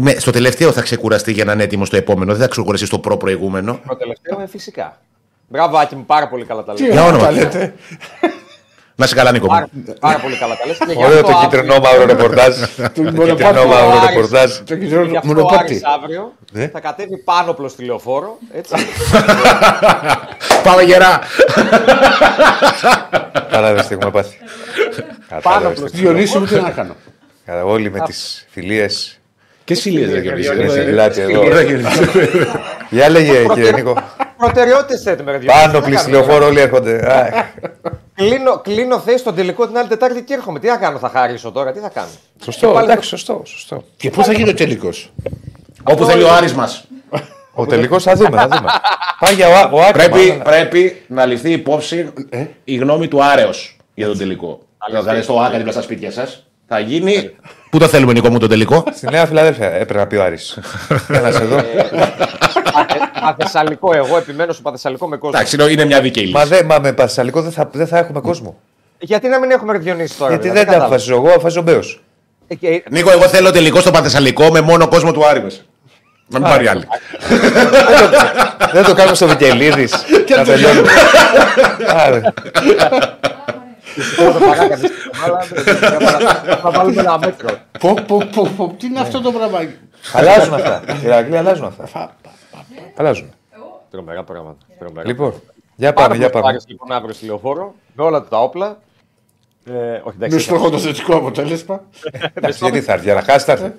Με- 0.00 0.18
Στο 0.18 0.30
τελευταίο 0.30 0.72
θα 0.72 0.82
ξεκουραστεί 0.82 1.32
για 1.32 1.44
να 1.44 1.52
είναι 1.52 1.62
έτοιμος 1.62 1.86
στο 1.88 1.96
επόμενο. 1.96 2.32
Δεν 2.32 2.40
θα 2.42 2.48
ξεκουραστεί 2.48 2.86
στο 2.86 2.98
προ-προηγούμενο. 2.98 3.80
Το 3.88 3.96
τελευταίο 3.96 4.38
είναι 4.38 4.46
φυσικά. 4.48 4.96
Μπράβο, 5.48 5.76
Άκη 5.76 5.96
μου, 5.96 6.04
πάρα 6.04 6.28
πολύ 6.28 6.44
καλά 6.44 6.62
τα 6.64 6.74
Τι 6.74 6.82
λες. 6.82 6.92
Για 6.92 7.04
όνομα. 7.04 7.28
Τα 8.96 9.02
λέτε. 9.02 9.02
Να 9.02 9.06
σε 9.06 9.14
καλά, 9.14 9.32
Νίκο. 9.32 9.46
Πάρα, 9.46 9.68
μου. 9.72 9.94
πάρα 10.00 10.18
πολύ 10.18 10.36
καλά 10.36 10.56
τα 10.56 10.66
λες. 10.66 10.76
Και 10.78 10.84
γι' 10.92 11.04
Ωραίο 11.04 11.18
αυτό 11.18 11.30
το 11.30 11.36
αύριο- 11.36 11.50
κίτρινο 11.50 11.78
μαύρο 11.78 12.04
ρεπορτάζ. 12.06 12.54
Το 12.76 12.90
Το 12.94 13.02
μονοπάτι. 13.02 13.30
κίτρινο 13.30 13.64
μαύρο 13.66 13.90
Άρης. 13.98 14.08
ρεπορτάζ. 14.08 14.50
Το 14.56 14.74
Γι' 14.74 14.80
κυριό 14.86 15.00
αυτό 15.02 15.18
ο 15.18 15.26
μονοπάτι. 15.26 15.58
Άρης 15.64 15.80
αύριο 15.84 16.32
Ναι. 16.52 16.68
θα 16.68 16.80
κατέβει 16.80 17.16
πάνω 17.18 17.56
στη 17.68 17.84
λεωφόρο. 17.84 18.38
Έτσι. 18.54 18.74
Πάμε 20.66 20.82
γερά. 20.82 21.18
Καλά 23.50 23.72
δεν 23.74 23.84
έχουμε 23.90 24.10
πάθει. 24.10 24.36
πάνω 24.38 25.40
Κατάλαβες 25.42 25.78
προς 25.78 25.90
τι- 25.90 25.96
τη 25.96 26.02
Διονύση 26.02 26.38
μου 26.38 26.44
τι 26.46 26.54
να 26.54 26.70
κάνω; 26.70 26.94
Καλά, 27.46 27.64
Όλοι 27.64 27.90
με 27.90 28.00
τις 28.00 28.46
φιλίες. 28.50 29.16
Και 29.64 29.74
σύλληε, 29.74 30.06
ρε 30.06 30.10
Είναι 30.18 30.38
Γιώργη. 30.40 30.84
μιλάτε 30.84 31.22
εδώ. 31.22 31.42
Για 32.90 33.08
λέγε 33.08 33.46
κύριε 33.54 33.72
Νίκο. 33.72 33.94
Προτεραιότητες 34.38 35.02
θέτουμε, 35.02 35.30
ρε 35.32 35.38
Πάνω 35.38 35.70
Διονύση. 35.70 35.80
πλήρη 35.82 35.96
Τι 35.96 36.10
να 36.10 36.16
κάνουμε; 36.16 36.26
λεωφόρο 36.26 36.46
όλοι 36.46 36.60
έρχονται. 36.60 37.00
Α, 38.22 38.26
Κλείνω, 38.26 38.58
κλείνω 38.58 38.98
θέση 38.98 39.18
στον 39.18 39.34
τελικό 39.34 39.66
την 39.66 39.78
άλλη 39.78 39.88
Τετάρτη 39.88 40.22
και 40.22 40.34
έρχομαι. 40.34 40.58
Τι 40.58 40.66
θα 40.66 40.76
κάνω, 40.76 40.98
θα 40.98 41.08
χαρίσω 41.08 41.50
τώρα, 41.52 41.72
τι 41.72 41.78
θα 41.78 41.88
κάνω; 41.88 42.08
Σωστό, 42.44 42.78
εντάξει, 42.82 43.08
σωστό. 43.08 43.42
σωστό. 43.44 43.84
Και 43.96 44.10
πώ 44.10 44.22
θα 44.24 44.32
γίνει 44.32 44.48
ο 44.48 44.54
τελικός; 44.54 45.12
Όπου 45.82 46.04
θέλει 46.04 46.22
ο 46.22 46.32
Άρης 46.32 46.54
μας. 46.54 46.84
Ο 47.54 47.66
τελικός 47.66 48.02
θα 48.02 48.14
δούμε. 48.14 48.36
Θα 48.36 48.48
δούμε. 48.48 48.68
Πάει 49.20 49.34
για 49.34 49.48
ο- 49.48 49.76
ο 49.76 49.80
Άκη. 49.80 49.92
Πρέπει, 49.92 50.40
πρέπει 50.44 51.02
να 51.06 51.24
ληφθεί 51.26 51.50
υπόψη 51.52 52.12
η 52.64 52.74
γνώμη 52.76 53.08
του 53.08 53.24
Άρεος 53.24 53.76
για 53.94 54.06
τον 54.06 54.18
τελικό. 54.18 54.60
Θα 54.92 55.02
κάνετε 55.02 55.22
στο 55.22 55.40
Άκα 55.40 55.56
δίπλα 55.56 55.72
στα 55.72 55.82
σπίτια 55.82 56.10
σας. 56.10 56.46
Θα 56.68 56.78
γίνει. 56.78 57.30
Πού 57.70 57.78
το 57.78 57.86
θέλουμε, 57.88 58.12
Νικό 58.12 58.30
μου, 58.30 58.38
τον 58.38 58.48
τελικό; 58.48 58.84
Στη 58.96 59.06
Νέα 59.10 59.26
Φιλαδέλφια 59.26 59.66
έπρεπε 59.70 59.94
να 59.98 60.06
πει 60.06 60.16
ο 60.16 60.22
Άρης. 60.24 60.58
Ένας 61.08 61.40
εδώ. 61.40 61.56
Παθεσσαλικό, 63.26 63.94
εγώ 63.94 64.16
επιμένω 64.16 64.52
στο 64.52 64.62
Παθεσσαλικό 64.62 65.06
με 65.08 65.16
κόσμο. 65.16 65.36
Εντάξει, 65.38 65.56
είναι- 65.56 65.70
είναι 65.72 65.84
μια 65.84 66.00
δίκαιη 66.00 66.30
Μα, 66.30 66.40
λύση. 66.44 66.54
δε, 66.54 66.62
μα 66.64 66.78
με 66.78 66.92
Πασαλικό 66.92 67.42
δεν 67.42 67.52
θα, 67.52 67.68
δεν 67.72 67.86
θα 67.86 67.98
έχουμε 67.98 68.20
κόσμο. 68.20 68.56
Γιατί 68.98 69.28
να 69.28 69.38
μην 69.38 69.50
έχουμε 69.50 69.78
Διονύση 69.78 70.16
τώρα. 70.16 70.30
Γιατί 70.30 70.48
δηλαδή, 70.48 70.58
δεν 70.58 70.66
τα 70.68 70.72
κατάλαβα. 70.72 70.84
αποφασίζω 70.94 71.14
εγώ, 71.14 71.28
αποφασίζω 71.30 71.60
ο 71.60 71.62
Μπέος. 71.62 72.02
Ε, 72.48 72.54
και- 72.54 72.82
Νίκο, 72.90 73.10
εγώ 73.10 73.22
θέλω 73.28 73.50
τελικό 73.50 73.80
στο 73.80 73.90
Παθεσσαλικό 73.90 74.50
με 74.50 74.60
μόνο 74.60 74.88
κόσμο 74.88 75.12
του 75.12 75.26
Άρη 75.26 75.42
μέσα. 75.42 75.60
Να 76.28 76.38
μην 76.38 76.48
πάρει 76.48 76.66
άλλη. 76.68 76.84
δεν 78.72 78.84
το 78.84 78.94
κάνουμε 78.94 79.14
στο 79.16 79.26
Βικελίδης. 79.26 79.92
να 80.36 80.44
τελειώνουμε. 80.44 80.88
Άρε. 81.88 82.20
Τώρα 84.16 84.32
το 84.32 84.38
παράκανε 84.38 84.76
στην 84.76 84.90
ομάδα, 85.20 85.46
δεν- 86.44 86.56
Θα 86.62 86.70
βάλουμε 86.70 87.00
ένα 87.00 87.18
μέτρο. 87.18 87.48
Πω, 87.78 87.94
πω, 88.06 88.22
πω, 88.34 88.50
πω, 88.56 88.74
τι 88.78 88.86
είναι 88.86 89.00
αυτό 89.00 89.20
το 89.20 89.32
πράγμα; 89.32 89.58
αλλάζουν 90.12 90.54
αυτά. 90.54 90.82
Οι 90.86 91.04
Ηρακλοί 91.04 91.36
αλλάζουν 91.36 91.64
αυτά. 91.64 92.10
Αλλάζουν. 92.96 93.30
Τρομερά 93.90 94.24
πράγματα. 94.24 94.66
Τρομερά. 94.78 95.06
Λοιπόν, 95.06 95.34
για 95.76 95.92
πάμε, 95.92 96.16
για 96.16 96.30
πάμε. 96.30 96.44
Πάρει 96.44 96.58
λοιπόν 96.66 96.92
αύριο 96.92 97.14
στη 97.14 97.26
λεωφόρο 97.26 97.74
με 97.94 98.02
όλα 98.04 98.24
τα 98.28 98.42
όπλα. 98.42 98.78
Ε, 99.64 99.92
όχι, 100.04 100.16
Με 100.18 100.26
εντάξει. 100.26 100.38
στόχο 100.38 100.70
το 100.70 100.78
θετικό 100.78 101.16
αποτέλεσμα. 101.16 101.84
Εντάξει, 102.34 102.58
Γιατί 102.64 102.80
θα 102.80 102.92
έρθει, 102.92 103.04
για 103.04 103.14
να 103.14 103.22
χάσει 103.22 103.44
θα 103.44 103.52
έρθει. 103.52 103.72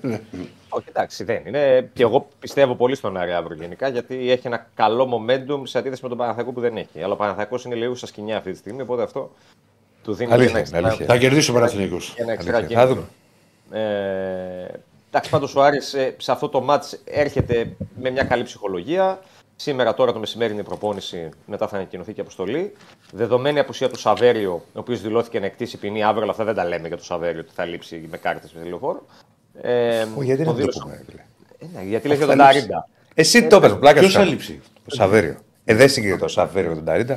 Όχι, 0.69 0.85
εντάξει, 0.89 1.23
δεν 1.23 1.41
είναι. 1.45 1.89
Και 1.93 2.03
εγώ 2.03 2.27
πιστεύω 2.39 2.75
πολύ 2.75 2.95
στον 2.95 3.17
Άρη 3.17 3.33
αύριο 3.33 3.57
γενικά 3.61 3.87
γιατί 3.87 4.31
έχει 4.31 4.47
ένα 4.47 4.67
καλό 4.75 5.03
momentum 5.27 5.61
σε 5.63 5.77
αντίθεση 5.77 6.03
με 6.03 6.09
τον 6.09 6.17
Παναθακό 6.17 6.51
που 6.51 6.59
δεν 6.59 6.77
έχει. 6.77 7.01
Αλλά 7.03 7.13
ο 7.13 7.15
Παναθακό 7.15 7.59
είναι 7.65 7.75
λίγο 7.75 7.95
στα 7.95 8.07
σκηνιά 8.07 8.37
αυτή 8.37 8.51
τη 8.51 8.57
στιγμή, 8.57 8.81
οπότε 8.81 9.03
αυτό 9.03 9.31
του 10.03 10.13
δίνει 10.13 10.31
Αλήθεια 10.33 10.49
ένα 10.49 10.59
είναι, 10.59 10.67
εξτρά- 10.67 10.85
αλήθεια. 10.85 11.05
Θα 11.05 11.17
κερδίσει 11.17 11.49
ο 11.49 11.53
Παναθηναϊκός. 11.53 12.13
ένα 12.17 12.31
εξτρά 12.31 12.57
Αλήθεια. 12.57 12.77
Θα 12.79 12.85
κίνητρο. 12.85 13.05
δούμε. 13.69 13.81
Ε, 13.83 14.67
εντάξει, 15.13 15.29
πάντως 15.29 15.55
ο 15.55 15.61
Άρης 15.63 15.93
ε, 15.93 16.15
σε 16.17 16.31
αυτό 16.31 16.49
το 16.49 16.61
μάτς 16.61 16.99
έρχεται 17.03 17.75
με 18.01 18.09
μια 18.09 18.23
καλή 18.23 18.43
ψυχολογία. 18.43 19.19
Σήμερα 19.55 19.93
τώρα 19.93 20.13
το 20.13 20.19
μεσημέρι 20.19 20.51
είναι 20.51 20.61
η 20.61 20.63
προπόνηση, 20.63 21.29
μετά 21.45 21.67
θα 21.67 21.75
ανακοινωθεί 21.75 22.13
και 22.13 22.19
η 22.19 22.23
αποστολή. 22.23 22.73
Δεδομένη 23.11 23.59
απουσία 23.59 23.89
του 23.89 23.99
Σαβέριο, 23.99 24.51
ο 24.53 24.79
οποίος 24.79 25.01
δηλώθηκε 25.01 25.39
να 25.39 25.45
εκτίσει 25.45 25.77
ποινή 25.77 26.03
αύριο, 26.03 26.21
αλλά 26.21 26.31
αυτά 26.31 26.43
δεν 26.43 26.55
τα 26.55 26.65
λέμε 26.65 26.87
για 26.87 26.97
το 26.97 27.03
Σαβέριο 27.03 27.39
ότι 27.39 27.51
θα 27.55 27.65
λείψει 27.65 28.07
με 28.11 28.17
κάρτες 28.17 28.53
με 28.53 28.61
τηλεφόρο. 28.63 29.05
Ε, 29.61 30.05
Ω, 30.17 30.21
Γιατί 30.23 30.41
να 30.41 30.47
το 30.47 30.53
δήλωσε- 30.53 30.81
πούμε, 30.81 30.95
ρε 30.95 31.03
φίλε. 31.09 31.21
Ε, 31.59 31.77
ναι, 31.83 31.89
γιατί 31.89 32.07
λέει 32.07 32.17
για 32.17 32.25
τον 32.27 32.37
Ταρίντα. 32.37 32.87
Εσύ 33.13 33.47
το 33.47 33.59
πες, 33.59 33.75
πλάκα 33.79 33.99
Ποιος 33.99 34.05
σου 34.11 34.17
θα 34.17 34.19
κάνω. 34.19 34.31
λείψει; 34.31 34.61
Το 34.89 34.95
Σαβέριο. 34.95 35.35
Ε, 35.65 35.75
δεν 35.75 35.89
συγκρίνει 35.89 36.17
το 36.17 36.27
Σαβέριο 36.27 36.69
με 36.69 36.75
τον 36.75 36.85
Ταρίντα. 36.85 37.13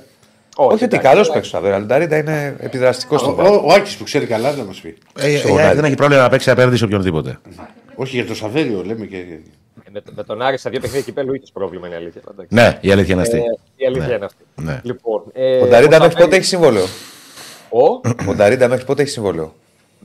Όχι, 0.59 0.74
Όχι 0.74 0.85
ότι 0.85 0.85
εντάξει, 0.85 1.06
καλός 1.09 1.24
αλλά- 1.27 1.35
παίξει 1.35 1.48
ο 1.48 1.52
Σαβέριο, 1.52 1.77
αλλά 1.77 1.85
ο 1.85 1.89
Ταρίντα 1.89 2.16
είναι 2.16 2.56
επιδραστικός 2.60 3.20
Ο, 3.20 3.24
στον 3.24 3.40
ο, 3.40 3.43
πάγκο. 3.43 3.62
ο 3.66 3.73
Άκης 3.73 3.97
που 3.97 4.05
ξέρει 4.05 4.27
καλά 4.27 4.52
να 4.52 4.64
μας 4.64 4.81
πει. 4.81 4.97
Ε, 5.18 5.36
Στο 5.36 5.48
ε, 5.48 5.51
γονάδι. 5.51 5.74
δεν 5.77 5.85
έχει 5.85 5.94
πρόβλημα 5.94 6.23
να 6.23 6.28
παίξει 6.28 6.51
απέναντι 6.51 6.77
σε 6.77 6.85
οποιονδήποτε. 6.85 7.39
Όχι 7.97 8.16
για 8.16 8.27
το 8.27 8.35
Σαβέριο, 8.35 8.82
λέμε 8.85 9.06
και. 9.06 9.16
Ε, 9.16 9.90
Με, 9.90 10.02
με 10.14 10.24
τον 10.24 10.43
Άρη 10.43 10.56
στα 10.56 10.70
δύο 10.70 10.81
παιχνίδια 10.81 11.05
κυπέλου 11.05 11.35
είχε 11.35 11.44
πρόβλημα, 11.52 11.86
είναι 11.86 11.94
η 11.97 11.98
αλήθεια. 11.98 12.23
εντάξει. 12.31 12.55
Ναι, 12.55 12.78
η 12.81 12.90
αλήθεια 12.90 13.14
είναι 13.14 13.23
Ε, 13.23 13.27
αυτή. 13.27 13.43
η 13.77 13.86
αλήθεια 13.86 14.06
Ναι. 14.09 14.14
είναι 14.14 14.24
αυτή. 14.24 14.44
Ναι. 14.55 14.81
Λοιπόν, 14.85 15.23
ε, 15.32 15.56
Ο 15.60 15.66
Ταρίντα 15.66 15.97
ο 15.97 16.01
μέχρι 16.01 16.01
πότε 16.01 16.10
Σαβέριος- 16.10 16.32
έχει 16.36 16.44
συμβόλαιο; 16.44 16.85
Ο, 17.68 17.85
Ο 18.31 18.35
Ταρίντα 18.36 18.68
μέχρι 18.68 18.85
πότε 18.85 19.02
έχει 19.02 19.10
συμβόλαιο; 19.10 19.55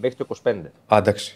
μέχρι 0.01 0.15
το 0.18 0.26
25. 0.43 0.72
Α, 0.93 0.97
εντάξει. 0.97 1.35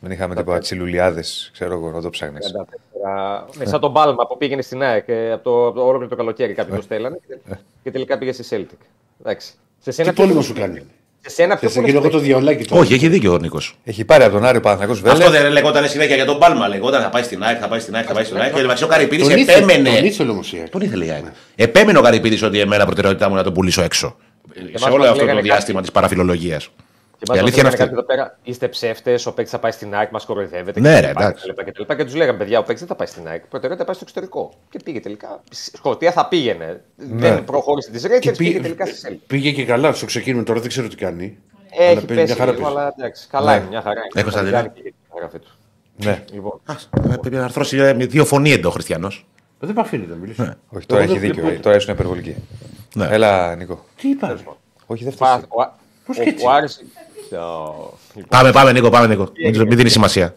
Δεν 0.00 0.10
είχαμε 0.10 0.34
τίποτα 0.34 0.58
τσιλουλιάδες, 0.58 1.50
ξέρω 1.52 1.72
εγώ, 1.74 1.90
να 1.90 2.00
το 2.00 2.10
ψάχνεις. 2.10 2.46
34. 2.46 3.46
Ναι, 3.58 3.64
σαν 3.64 3.80
τον 3.80 3.92
Πάλμα 3.92 4.26
που 4.26 4.36
πήγαινε 4.36 4.62
στην 4.62 4.82
ΑΕΚ 4.82 5.08
ε, 5.08 5.32
από 5.32 5.42
το, 5.44 5.66
από 5.66 5.74
το 5.78 5.86
όλο 5.86 6.08
το 6.08 6.16
καλοκαίρι. 6.16 6.54
Κάποιοι 6.54 6.74
το 6.76 6.82
στέλνανε 6.82 7.18
και, 7.28 7.36
και 7.82 7.90
τελικά 7.90 8.18
πήγε 8.18 8.32
στη 8.32 8.44
Celtic. 8.50 8.76
Εντάξει. 9.20 9.48
Σε 9.80 9.90
Τι 9.90 9.92
σένα 9.92 10.12
ποιο 10.12 10.22
πόλεμο 10.22 10.38
που- 10.40 10.44
σου 10.46 10.54
κάνει. 10.54 10.82
Σε 11.28 11.34
σένα 11.34 11.56
ποιο 11.56 11.68
Θε 11.68 11.74
να 11.74 11.80
που 11.82 11.88
γίνω 11.88 12.00
εγώ 12.00 12.08
το 12.08 12.18
διαολάκι 12.18 12.64
του. 12.64 12.76
Όχι, 12.78 12.94
έχει 12.94 13.08
δίκιο 13.08 13.32
ο 13.32 13.38
Νίκος. 13.38 13.74
Έχει 13.84 14.04
πάρει 14.04 14.24
από 14.24 14.32
τον 14.32 14.44
Άριο 14.44 14.60
Παναθηναϊκός 14.60 15.00
Βέλε. 15.00 15.12
Αυτό 15.14 15.30
δεν 15.30 15.52
λεγόταν 15.52 15.88
συνέχεια 15.88 16.14
για 16.14 16.24
τον 16.24 16.38
Πάλμα. 16.38 16.68
Λεγόταν 16.68 17.02
θα 17.02 17.08
πάει 17.08 17.22
στην 17.22 17.42
ΑΕΚ, 17.42 17.58
θα 17.60 17.68
πάει 17.68 17.80
στην 17.80 17.94
ΑΕΚ, 17.94 18.04
θα 18.08 18.14
πάει 18.14 18.24
στην 18.24 18.36
ΑΕΚ. 18.36 18.54
Και 18.54 18.60
μεταξύ 18.60 18.84
ο 18.84 18.86
Καρυπίδης 18.86 19.28
Τον 19.28 19.38
ήθελε, 19.38 19.58
επέμενε. 19.58 19.96
τον 19.96 20.04
ήθελε 20.04 20.30
όμως 20.30 20.52
η 20.52 20.56
ΑΕΚ. 20.58 20.68
Τον 20.68 20.80
ήθελε 20.80 21.04
η 21.04 21.10
ΑΕΚ. 21.10 21.24
Επέμενε 21.54 21.98
ο 21.98 22.02
Καρυπίδης 22.02 22.42
ότι 22.42 22.60
εμένα 22.60 22.84
προτεραιότητά 22.84 23.28
μου 23.28 23.34
να 23.34 23.42
τον 23.42 23.52
πουλήσω 23.52 23.82
έξω. 23.82 24.16
Σε 24.54 24.70
μας 24.72 24.82
όλο 24.82 24.96
μας 24.96 25.06
αυτό 25.06 25.18
το 25.18 25.24
λέγανε 25.24 25.40
διάστημα 25.40 25.80
της 25.80 25.90
παραφιλολογίας. 25.90 26.68
Και 27.18 27.24
Η 27.26 27.30
μας 27.30 27.38
αλήθεια 27.38 27.62
είναι 27.62 27.68
λέγανε 27.68 27.68
αυτή. 27.68 27.76
κάποιοι 27.76 27.92
εδώ 27.98 28.02
πέρα, 28.02 28.38
είστε 28.42 28.68
ψεύτες, 28.68 29.26
ο 29.26 29.32
παίκτης 29.34 29.52
θα 29.52 29.58
πάει 29.58 29.70
στην 29.70 29.94
ΑΕΚ, 29.94 30.10
μας 30.10 30.24
κοροϊδεύετε. 30.24 30.80
Ναι, 30.80 30.88
και 30.88 30.94
ρε, 30.94 31.00
τα 31.00 31.08
λοιπά 31.08 31.22
εντάξει. 31.22 31.44
Και, 31.46 31.52
τα 31.52 31.52
λοιπά 31.52 31.62
και, 31.64 31.72
τα 31.72 31.80
λοιπά. 31.80 31.94
και 31.96 32.04
τους 32.04 32.14
λέγανε, 32.14 32.38
παιδιά, 32.38 32.58
ο 32.58 32.62
παίκτης 32.62 32.78
δεν 32.78 32.88
θα 32.88 32.94
πάει 32.94 33.06
στην 33.06 33.28
ΑΕΚ. 33.28 33.46
Προτεραιότητα 33.46 33.84
πάει 33.86 33.94
στο 33.94 34.04
εξωτερικό. 34.08 34.52
Και 34.70 34.78
πήγε 34.84 35.00
τελικά. 35.00 35.40
Σκοτία 35.50 36.12
θα 36.12 36.28
πήγαινε. 36.28 36.82
Δεν 36.96 37.44
προχώρησε 37.44 37.90
τις 37.90 38.02
Και 38.02 38.08
Ρέιτερ 38.08 38.32
και 38.32 38.38
πήγε 38.38 38.50
πήγε, 38.50 38.62
τελικά 38.62 38.86
στη 38.86 39.08
Celtic. 39.10 39.18
πήγε 39.26 39.50
και 39.52 39.64
καλά 39.64 39.92
στο 39.92 40.06
ξεκίνημα, 40.06 40.42
τώρα 40.42 40.60
δεν 40.60 40.68
ξέρω 40.68 40.88
τι 40.88 40.96
κάνει. 40.96 41.38
Αλλά 41.78 41.90
Έχει 41.90 41.94
παίζει 42.04 42.14
μια 42.14 42.24
πέσει 42.24 42.38
χαρά 42.38 42.50
λίγο, 42.52 42.62
παίζει. 42.62 42.78
αλλά 42.78 42.94
εντάξει, 42.98 43.26
καλά 43.30 43.56
είναι, 43.56 43.66
μια 43.68 43.80
χαρά. 43.82 44.00
είναι. 44.00 44.20
Έχω 44.20 44.30
στα 44.30 44.38
Θα 44.38 44.44
δειλά. 44.44 44.56
κάνει 44.56 44.70
και 44.74 44.80
η 44.88 44.94
γραφή 45.18 45.38
του. 45.38 45.48
Ναι. 45.96 46.22
Λοιπόν, 46.32 46.60
Πρέπει 47.20 47.36
να 47.36 47.44
αρθρώσει 47.44 47.76
ε, 47.78 47.94
με 47.94 48.06
δύο 48.06 48.24
φωνή 48.24 48.60
ο 48.64 48.70
Χριστιανός. 48.70 49.26
Δεν 49.60 49.74
με 49.74 49.80
αφήνει 49.80 50.06
να 50.06 50.14
μιλήσει. 50.14 50.40
Όχι, 50.68 50.86
τώρα 50.86 51.02
Εγώ 51.02 51.10
έχει 51.12 51.20
δεν 51.20 51.28
δίκιο. 51.30 51.44
βλέπω- 51.44 51.62
Τώρα 51.62 51.76
ήσουν 51.76 51.92
υπερβολική. 51.94 52.34
Ναι. 52.94 53.06
Έλα, 53.10 53.54
Νίκο. 53.56 53.84
Τι 54.00 54.08
είπα. 54.08 54.28
ρε. 54.28 54.34
Όχι, 54.86 55.04
δεν 55.04 55.14
πα- 55.18 55.26
φταίει. 55.36 55.48
ο- 55.48 55.72
Πώς 56.06 56.18
ο- 56.18 56.22
και 56.22 56.28
έτσι; 56.28 56.44
Ο 56.46 56.50
Άρης... 56.50 56.76
Ω, 56.76 56.80
λοιπόν, 56.82 57.02
Πάμε, 58.28 58.52
πάμε, 58.52 58.72
Νίκο, 58.72 58.88
πάμε, 58.90 59.06
Νίκο. 59.06 59.28
Μην 59.52 59.60
μην 59.66 59.76
δίνεις 59.76 59.92
σημασία. 59.92 60.34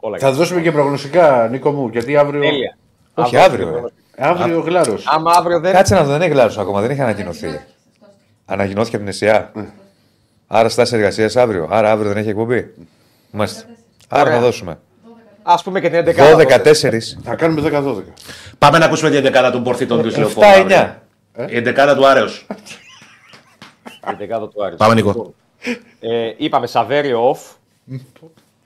όλα 0.00 0.18
Θα 0.18 0.24
καλά. 0.24 0.36
δώσουμε 0.36 0.60
και 0.60 0.72
προγνωστικά, 0.72 1.48
Νίκο 1.50 1.70
μου, 1.70 1.88
γιατί 1.88 2.16
αύριο. 2.16 2.40
Τέλεια. 2.40 2.76
Όχι, 3.14 3.36
Αν 3.36 3.42
αύριο, 3.44 3.66
δώσουμε- 3.66 3.92
Αύριο 4.16 4.60
γλάρος. 4.60 5.04
Άμα 5.06 5.32
αύριο 5.36 5.60
δεν... 5.60 5.72
Κάτσε 5.72 5.94
να 5.94 6.04
δω, 6.04 6.10
δεν 6.12 6.22
έχει 6.22 6.30
γλάρος 6.30 6.58
ακόμα, 6.58 6.80
δεν 6.80 6.90
έχει 6.90 7.00
ανακοινωθεί. 7.00 7.60
Ανακοινώθηκε 8.44 8.96
από 8.96 9.04
την 9.04 9.14
ΕΣΥΑ. 9.14 9.52
Άρα 10.46 10.68
στάση 10.68 10.94
εργασία 10.96 11.42
αύριο. 11.42 11.68
Άρα 11.70 11.90
αύριο 11.90 12.08
δεν 12.08 12.16
έχει 12.18 12.28
εκπομπή. 12.28 12.74
Μάλιστα. 13.30 13.64
Άρα 14.08 14.22
Ωραία. 14.22 14.34
να 14.34 14.40
δώσουμε. 14.40 14.78
Ας 15.42 15.62
πούμε 15.62 15.80
και 15.80 15.88
την 15.90 15.98
11. 15.98 16.36
12-4. 16.36 16.98
Θα 17.22 17.34
κάνουμε 17.34 17.60
10-12. 17.60 18.02
Πάμε 18.58 18.78
να 18.78 18.84
ακούσουμε 18.84 19.10
την 19.10 19.18
εντεκάδα 19.18 19.50
του 19.50 19.58
Μπορθήτων 19.58 20.02
του 20.02 20.08
Ισλεοφόρου. 20.08 20.46
7-9. 20.68 20.94
Η 21.48 21.56
εντεκάδα 21.56 21.94
του 21.96 22.06
Άρεο. 22.06 22.26
Την 24.06 24.16
δεκάδα 24.18 24.48
του 24.48 24.64
Άρης. 24.64 24.76
Πάμε, 24.76 24.94
Νίκο. 24.94 25.34
Λοιπόν, 25.64 25.82
Ε, 26.00 26.34
είπαμε 26.36 26.66
Σαβέριο 26.66 27.30
off. 27.30 27.56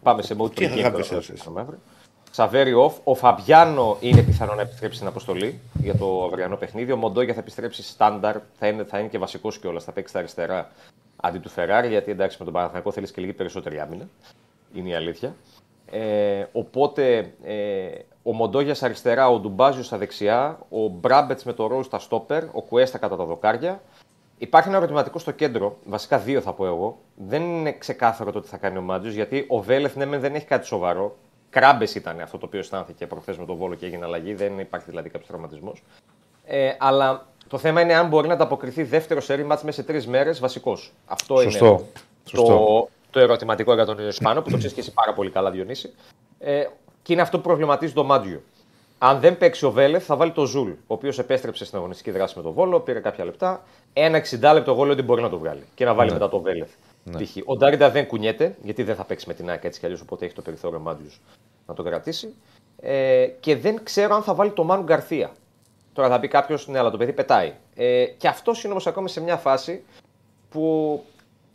Πάμε 0.02 0.22
σε 0.22 0.36
mode 0.38 0.54
Τι 0.54 0.66
θα 0.66 0.74
pre-game 0.74 0.80
κάνεις 0.80 1.08
τώρα, 1.08 1.20
εσείς; 1.20 1.42
πάμε 1.42 1.60
αύριο. 1.60 1.78
Σαβέριο 2.30 2.86
off. 2.86 3.00
Ο 3.04 3.14
Φαμπιάνο 3.14 3.96
είναι 4.00 4.22
πιθανό 4.22 4.54
να 4.54 4.60
επιστρέψει 4.60 4.96
στην 4.96 5.08
αποστολή 5.08 5.60
για 5.80 5.96
το 5.96 6.24
αυριανό 6.24 6.56
παιχνίδι. 6.56 6.92
Ο 6.92 6.96
Μοντόγια 6.96 7.34
θα 7.34 7.40
επιστρέψει 7.40 7.82
στάνταρ. 7.82 8.36
Θα 8.58 8.66
είναι, 8.66 8.84
θα 8.84 8.98
είναι 8.98 9.08
και 9.08 9.18
βασικός 9.18 9.58
κιόλας. 9.58 9.84
Θα 9.84 9.92
παίξει 9.92 10.10
στα 10.10 10.18
αριστερά 10.18 10.70
αντί 11.16 11.38
του 11.38 11.48
Φεράρι. 11.48 11.88
Γιατί 11.88 12.10
εντάξει 12.10 12.36
με 12.38 12.44
τον 12.44 12.54
Παναθηναϊκό 12.54 12.92
θέλεις 12.92 13.10
και 13.10 13.20
λίγη 13.20 13.32
περισσότερη 13.32 13.80
άμυνα. 13.80 14.08
Είναι 14.74 14.88
η 14.88 14.94
αλήθεια. 14.94 15.34
Ε, 15.90 16.44
οπότε 16.52 17.32
ε, 17.44 17.88
ο 18.22 18.32
Μοντόγια 18.32 18.76
αριστερά, 18.80 19.28
ο 19.28 19.38
Ντουμπάζιος 19.38 19.86
στα 19.86 19.98
δεξιά, 19.98 20.58
ο 20.68 20.88
Μπράμπετς 20.88 21.44
με 21.44 21.52
το 21.52 21.66
Ρόου 21.66 21.82
στα 21.82 21.98
στόπερ, 21.98 22.44
ο 22.44 22.62
Κουέστα 22.62 22.98
κατά 22.98 23.16
τα 23.16 23.24
δοκάρια. 23.24 23.80
Υπάρχει 24.38 24.68
ένα 24.68 24.76
ερωτηματικό 24.76 25.18
στο 25.18 25.30
κέντρο, 25.30 25.76
βασικά 25.84 26.18
δύο 26.18 26.40
θα 26.40 26.52
πω 26.52 26.66
εγώ. 26.66 26.98
Δεν 27.14 27.42
είναι 27.42 27.72
ξεκάθαρο 27.72 28.32
το 28.32 28.40
τι 28.40 28.48
θα 28.48 28.56
κάνει 28.56 28.78
ο 28.78 28.80
Μάτζιο, 28.80 29.12
γιατί 29.12 29.44
ο 29.48 29.60
Βέλεθ 29.60 29.96
ναι, 29.96 30.04
μεν 30.04 30.20
δεν 30.20 30.34
έχει 30.34 30.46
κάτι 30.46 30.66
σοβαρό. 30.66 31.16
Κράμπες 31.50 31.94
ήταν 31.94 32.20
αυτό 32.20 32.38
το 32.38 32.46
οποίο 32.46 32.58
αισθάνθηκε 32.58 33.06
προχθές 33.06 33.38
με 33.38 33.44
τον 33.44 33.56
Βόλο 33.56 33.74
και 33.74 33.86
έγινε 33.86 34.04
αλλαγή. 34.04 34.34
Δεν 34.34 34.58
υπάρχει 34.58 34.86
δηλαδή 34.90 35.08
κάποιος 35.08 35.28
τραυματισμός. 35.28 35.82
Ε, 36.44 36.72
αλλά 36.78 37.26
το 37.48 37.58
θέμα 37.58 37.80
είναι 37.80 37.94
αν 37.94 38.08
μπορεί 38.08 38.28
να 38.28 38.34
ανταποκριθεί 38.34 38.82
δεύτερο 38.82 39.20
σερί 39.20 39.44
ματς 39.44 39.62
μέσα 39.62 39.80
σε 39.80 39.86
τρεις 39.86 40.06
μέρες 40.06 40.40
βασικός. 40.40 40.92
Αυτό 41.06 41.40
Σωστό. 41.40 41.66
είναι 41.66 41.80
Σωστό. 42.24 42.46
το, 42.46 42.88
το 43.10 43.20
ερωτηματικό 43.20 43.74
για 43.74 43.84
τον 43.84 44.08
Ισπανό 44.08 44.42
που 44.42 44.50
το 44.50 44.56
ξέρεις 44.56 44.74
και 44.74 44.80
εσύ 44.80 44.92
πάρα 44.92 45.12
πολύ 45.12 45.30
καλά, 45.30 45.50
Διονύση. 45.50 45.94
Ε, 46.38 46.64
και 47.02 47.12
είναι 47.12 47.22
αυτό 47.22 47.36
που 47.36 47.42
προβληματίζει 47.42 47.92
το 47.92 48.04
Μάτζιο. 48.04 48.42
Αν 48.98 49.20
δεν 49.20 49.38
παίξει 49.38 49.64
ο 49.64 49.70
Βέλεθ, 49.70 50.04
θα 50.06 50.16
βάλει 50.16 50.32
το 50.32 50.44
Ζουλ, 50.44 50.70
ο 50.70 50.76
οποίος 50.86 51.18
επέστρεψε 51.18 51.64
στην 51.64 51.78
αγωνιστική 51.78 52.10
δράση 52.10 52.34
με 52.36 52.42
τον 52.42 52.52
Βόλο, 52.52 52.80
πήρε 52.80 53.00
κάποια 53.00 53.24
λεπτά. 53.24 53.62
Ένα 53.92 54.22
60 54.40 54.50
λεπτό 54.54 54.72
γόλο 54.72 54.92
ότι 54.92 55.02
μπορεί 55.02 55.22
να 55.22 55.28
το 55.28 55.38
βγάλει 55.38 55.62
και 55.74 55.84
να 55.84 55.94
βάλει 55.94 56.12
μετά 56.12 56.28
το 56.28 56.40
Βέλεθ. 56.40 56.70
π.χ. 57.10 57.36
Ο 57.44 57.56
Ντάριντα 57.56 57.90
δεν 57.90 58.06
κουνιέται, 58.06 58.56
γιατί 58.62 58.82
δεν 58.82 58.94
θα 58.94 59.04
παίξει 59.04 59.24
με 59.28 59.34
την 59.34 59.50
ΑΕΚ 59.50 59.64
έτσι 59.64 59.80
κι 59.80 59.86
αλλιώς, 59.86 60.00
οπότε 60.00 60.24
έχει 60.24 60.34
το 60.34 60.42
περιθώριο 60.42 60.78
ο 60.78 60.80
Μάτζιο 60.80 61.10
να 61.66 61.74
το 61.74 61.82
κρατήσει. 61.82 62.34
Ε, 62.80 63.26
και 63.40 63.56
δεν 63.56 63.80
ξέρω 63.82 64.14
αν 64.14 64.22
θα 64.22 64.34
βάλει 64.34 64.50
το 64.50 64.64
Μάνου 64.64 64.82
Γκαρθία. 64.82 65.30
Τώρα 65.92 66.08
θα 66.08 66.20
πει 66.20 66.28
κάποιος, 66.28 66.68
ναι, 66.68 66.78
αλλά 66.78 66.90
το 66.90 66.96
παιδί 66.96 67.12
πετάει. 67.12 67.52
Ε, 67.74 68.04
και 68.04 68.28
αυτός 68.28 68.62
είναι 68.62 68.72
όμως 68.72 68.86
ακόμα 68.86 69.08
σε 69.08 69.20
μια 69.20 69.36
φάση 69.36 69.84
που. 70.50 71.04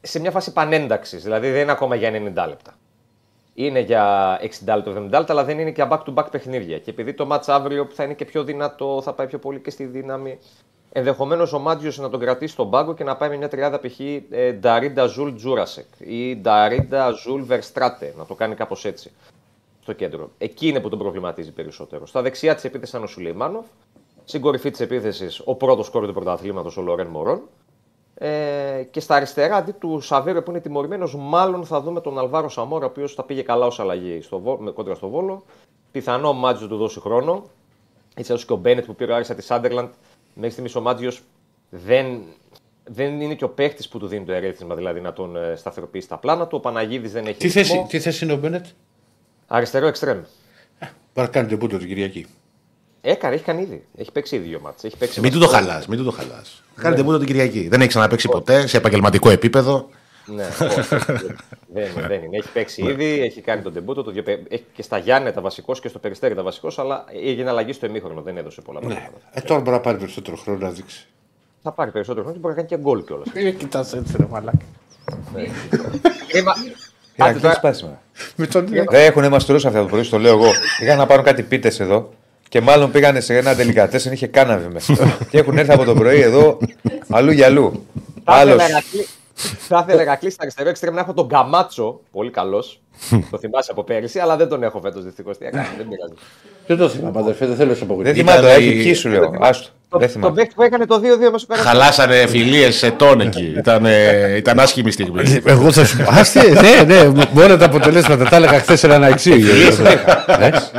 σε 0.02 0.20
μια 0.20 0.32
φάση 0.32 0.54
επανένταξης. 0.54 1.24
Δηλαδή 1.24 1.52
δεν 1.52 1.62
είναι 1.62 1.72
ακόμα 1.72 1.96
για 1.96 2.10
90 2.10 2.48
λεπτά. 2.48 2.76
Είναι 3.54 3.80
για 3.80 4.38
60 4.42 4.46
λεπτά, 4.66 4.92
70 4.92 5.02
λεπτά, 5.02 5.26
αλλά 5.28 5.44
δεν 5.44 5.60
είναι 5.60 5.72
και 5.72 5.88
back-to-back 5.90 6.26
παιχνίδια. 6.32 6.80
Και 6.80 6.90
επειδή 6.90 7.14
το 7.14 7.28
ματς 7.32 7.44
αύριο 7.46 7.86
που 7.86 7.96
θα 7.96 8.04
είναι 8.04 8.14
και 8.14 8.26
πιο 8.26 8.44
δυνατό, 8.44 9.02
θα 9.04 9.14
πάει 9.14 9.28
πιο 9.28 9.40
πολύ 9.40 9.60
και 9.60 9.70
στη 9.70 9.86
δύναμη. 9.86 10.40
Ενδεχομένως 10.92 11.54
ο 11.54 11.60
Μάτζιος 11.60 11.98
να 11.98 12.10
τον 12.10 12.20
κρατήσει 12.20 12.54
στον 12.54 12.70
πάγκο 12.70 12.94
και 12.94 13.04
να 13.04 13.16
πάει 13.16 13.30
με 13.30 13.38
μια 13.38 13.48
τριάδα 13.48 13.80
π.χ. 13.80 14.00
ε, 14.30 14.52
Νταρίντα 14.52 15.06
Ζουλ 15.06 15.34
Τζούρασεκ 15.36 15.86
ή 15.98 16.36
Νταρίντα 16.36 17.12
Ζουλ 17.12 17.42
Βερστράτε. 17.42 18.14
Να 18.18 18.26
το 18.26 18.36
κάνει 18.36 18.56
κάπως 18.56 18.86
έτσι 18.86 19.12
στο 19.82 19.94
κέντρο. 19.94 20.32
Εκεί 20.38 20.68
είναι 20.68 20.80
που 20.80 20.90
τον 20.90 21.00
προβληματίζει 21.00 21.52
περισσότερο. 21.52 22.06
Στα 22.06 22.22
δεξιά 22.22 22.56
της 22.56 22.64
επίθεσης 22.64 22.90
ήταν 22.90 23.04
ο 23.04 23.08
Σουλεϊμάνοφ. 23.08 23.66
Στην 24.24 24.42
κορυφή 24.42 24.72
της 24.72 24.80
επίθεσης 24.80 25.42
ο 25.46 25.56
πρώτος 25.56 25.90
κόρη 25.90 26.08
του 26.08 26.14
πρωταθλήματος, 26.14 26.78
ο 26.78 26.82
Λορέν 26.82 27.08
Μωρόν. 27.08 27.42
Ε, 28.24 28.84
και 28.92 29.00
στα 29.00 29.16
αριστερά, 29.16 29.56
αντί 29.56 29.72
του 29.72 30.00
Σαβέριο 30.00 30.44
που 30.44 30.52
είναι 30.52 30.60
τιμωρημένος, 30.60 31.16
μάλλον 31.16 31.66
θα 31.66 31.82
δούμε 31.82 32.02
τον 32.02 32.20
Αλβάρο 32.20 32.50
Σαμόρα, 32.50 32.86
ο 32.86 32.90
οποίος 32.90 33.14
θα 33.14 33.24
πήγε 33.24 33.42
καλά 33.42 33.66
ως 33.66 33.80
αλλαγή 33.80 34.22
στο, 34.22 34.40
Βο- 34.40 34.58
με- 34.58 34.72
κόντρα 34.72 34.96
στο 34.96 35.10
Βόλο. 35.10 35.46
Πιθανό 35.92 36.28
ο 36.28 36.34
Μάτζιο 36.34 36.68
του 36.68 36.78
δώσει 36.78 37.00
χρόνο. 37.00 37.44
Έτσι 38.16 38.32
όσο 38.34 38.46
και 38.46 38.54
ο 38.54 38.56
Μπένετ 38.56 38.86
που 38.86 38.96
πήρε 38.96 39.12
ο 39.12 39.16
Άρης 39.16 39.30
από 39.30 39.38
της 39.38 39.48
Σάντερλαντ, 39.48 39.90
μέχρι 40.34 40.52
στιγμής 40.52 40.76
ο 40.76 40.82
Μάτζιος 40.82 41.22
δεν, 41.70 42.22
δεν 42.84 43.22
είναι 43.22 43.36
και 43.36 43.44
ο 43.44 43.50
παίχτης 43.50 43.88
που 43.88 44.00
του 44.00 44.08
δίνει 44.08 44.26
το 44.26 44.32
ερέθισμα, 44.32 44.76
δηλαδή 44.76 45.02
να 45.02 45.14
τον 45.14 45.36
ε, 45.36 45.56
σταθεροποιήσει 45.56 46.06
στα 46.06 46.18
πλάνα 46.18 46.48
του. 46.48 46.58
Ο 46.58 46.60
Παναγίδης 46.60 47.12
δεν 47.12 47.26
έχει. 47.26 47.38
Τι 47.38 47.48
ρυθμό. 47.48 47.64
θέση, 47.64 47.86
τι 47.90 48.00
θέση 48.00 48.24
είναι 48.24 48.34
ο 48.34 48.38
Μπένετ; 48.38 48.66
Αριστερό 49.48 49.88
εξτρέμ. 49.88 50.22
Παρακάνει 51.14 51.48
το 51.48 51.58
πούτο 51.58 51.78
την 51.78 51.88
Κυριακή. 51.88 52.28
Έκανε, 53.02 53.36
έχει 53.36 53.44
κάνει 53.44 53.62
ήδη. 53.62 53.84
Έχει 53.98 54.12
παίξει 54.12 54.36
ήδη 54.36 54.48
δύο 54.48 54.60
μάτς. 54.60 54.84
Έχει 54.84 54.98
παίξει 54.98 55.20
Μην 55.20 55.32
του 55.32 55.40
το 55.40 55.48
χαλάς, 55.48 55.88
μην 55.88 55.98
του 55.98 56.04
το 56.04 56.12
χαλάς. 56.12 56.64
Κάνετε 56.76 57.04
μόνο 57.04 57.18
την 57.18 57.28
Κυριακή. 57.28 57.68
Δεν 57.68 57.80
έχει 57.80 57.90
ξαναπέξει 57.90 58.28
ποτέ 58.28 58.68
σε 58.68 58.78
επαγγελματικό 58.78 59.30
επίπεδο. 59.30 59.90
Ναι, 60.26 60.46
όχι, 60.62 60.82
δεν, 61.68 61.86
είναι, 61.96 62.08
δεν 62.08 62.24
είναι. 62.24 62.38
Έχει 62.38 62.50
παίξει 62.54 62.82
ήδη, 62.84 63.22
έχει 63.22 63.42
κάνει 63.42 63.62
τον 63.62 63.74
τεμπούτο, 63.74 64.04
το, 64.04 64.12
δύο- 64.12 64.24
έχει 64.50 64.64
και 64.74 64.82
στα 64.82 64.98
Γιάννετα 64.98 65.42
βασικός 65.42 65.80
και 65.80 65.88
στο 65.88 66.00
Περιστέρι 66.00 66.36
τα 66.36 66.44
βασικός, 66.44 66.80
αλλά 66.80 67.06
έγινε 67.26 67.50
αλλαγή 67.50 67.74
στο 67.74 67.86
εμίχρονο, 67.86 68.22
δεν 68.22 68.38
έδωσε 68.38 68.62
πολλά 68.62 68.80
πράγματα. 68.80 69.12
Ε, 69.32 69.42
τώρα 69.42 69.60
μπορεί 69.60 69.76
να 69.76 69.82
πάρει 69.82 69.98
περισσότερο 69.98 70.38
χρόνο 70.38 70.60
να 70.60 70.70
δείξει. 70.70 71.08
Θα 71.64 71.72
πάρει 71.72 71.92
περισσότερο 71.92 72.22
χρόνο 72.26 72.36
και 72.36 72.42
μπορεί 72.42 72.56
να 72.56 72.62
κάνει 72.62 72.76
και 72.76 72.88
γκολ 72.88 73.04
κιόλας. 73.04 73.28
Ε, 73.34 73.52
κοιτάς 73.52 73.94
έτσι, 73.94 74.14
ρε 74.18 74.26
μαλάκα. 74.30 74.66
Ηρακλή 77.16 77.54
σπάσιμα. 77.54 78.02
Με 78.36 78.48
τον 78.48 78.68
Δεν 78.68 78.86
έχουν 79.06 79.28
μαστρώσει 79.28 79.68
αυτά 79.68 79.82
το 79.82 79.86
πρωί, 79.86 80.04
στο 80.04 80.20
λέω 80.20 80.34
εγώ. 80.34 80.52
Πήγαν 80.80 80.98
να 80.98 81.06
πάρουν 81.06 81.26
κάτι 81.26 81.44
πίτες 81.44 81.80
εδώ 81.80 82.10
και 82.52 82.62
μάλλον 82.62 82.92
πήγανε 82.92 83.20
σε 83.20 83.38
ένα 83.38 83.56
τελικατέσεν, 83.56 84.12
είχε 84.14 84.28
κάναβη 84.28 84.68
μέσα. 84.74 84.94
και 85.30 85.38
έχουν 85.38 85.58
έρθει 85.58 85.72
από 85.72 85.84
το 85.84 85.94
πρωί 85.94 86.20
εδώ 86.22 86.58
αλλού 87.10 87.32
για 87.32 87.46
αλλού. 87.46 87.86
Θα 88.24 88.34
Άλλος. 88.34 88.54
ήθελα 88.56 88.70
Ερακλή- 88.70 89.08
Θα 89.68 89.86
ήθελα 89.88 90.02
Ερακλή 90.02 90.30
στα 90.30 90.42
αριστερό 90.42 90.70
εξτρέμ 90.70 90.94
να 90.94 91.00
έχω 91.00 91.14
τον 91.14 91.26
Γκαμάτσο, 91.26 92.00
πολύ 92.12 92.32
καλός. 92.32 92.82
Το 93.32 93.38
θυμάσαι 93.38 93.72
από 93.72 93.84
πέρυσι, 93.84 94.20
αλλά 94.20 94.36
δεν 94.38 94.48
τον 94.48 94.64
έχω 94.64 94.80
φέτος 94.84 95.04
δυστυχώς. 95.04 95.38
Τι 95.38 95.46
έκανε, 95.46 95.68
δεν 95.78 95.88
πειράζει. 95.90 96.14
Δεν 96.68 96.78
το 96.78 96.90
θυμάμαι, 96.90 97.20
αδερφέ, 97.20 97.46
δεν 97.46 97.56
θέλω 97.56 97.70
να 97.70 97.74
σε 97.76 97.80
Δεν 97.80 97.90
απογοητεύσει. 97.90 98.20
θυμάμαι, 98.22 98.42
το 98.42 98.48
Ήταν 98.48 98.60
έχει 98.62 98.76
η- 98.76 98.80
εκεί 98.80 98.94
σου 98.94 99.10
λέω. 99.10 99.34
Άστο. 99.40 99.68
Δεν 99.94 100.00
Το 100.02 100.08
θυμάμαι. 100.08 100.36
παίκτη 100.36 100.54
που 100.56 100.62
έκανε 100.64 100.86
το 100.86 101.00
2-2 101.00 101.32
μέσω 101.32 101.46
κανένα. 101.48 101.68
Χαλάσανε 101.70 102.26
φιλίες 102.28 102.76
σε 102.76 102.92
τόν 102.92 103.22
εκεί. 103.22 103.54
Ήταν, 103.58 103.86
ε, 103.86 104.36
ήταν 104.38 104.60
άσχημη 104.60 104.92
στιγμή. 104.92 105.42
Εγώ 105.46 105.72
θα 105.72 105.86
σου 105.86 105.98
πω. 105.98 106.04
Άστε, 106.10 106.42
ναι, 106.50 106.94
ναι, 106.96 107.12
με 107.34 107.44
όλα 107.44 107.58
τα 107.58 107.66
αποτελέσματα 107.66 108.26
τα 108.30 108.36
έλεγα 108.36 108.60
χθες 108.60 108.84
ένα 108.84 109.08
εξή. 109.08 109.32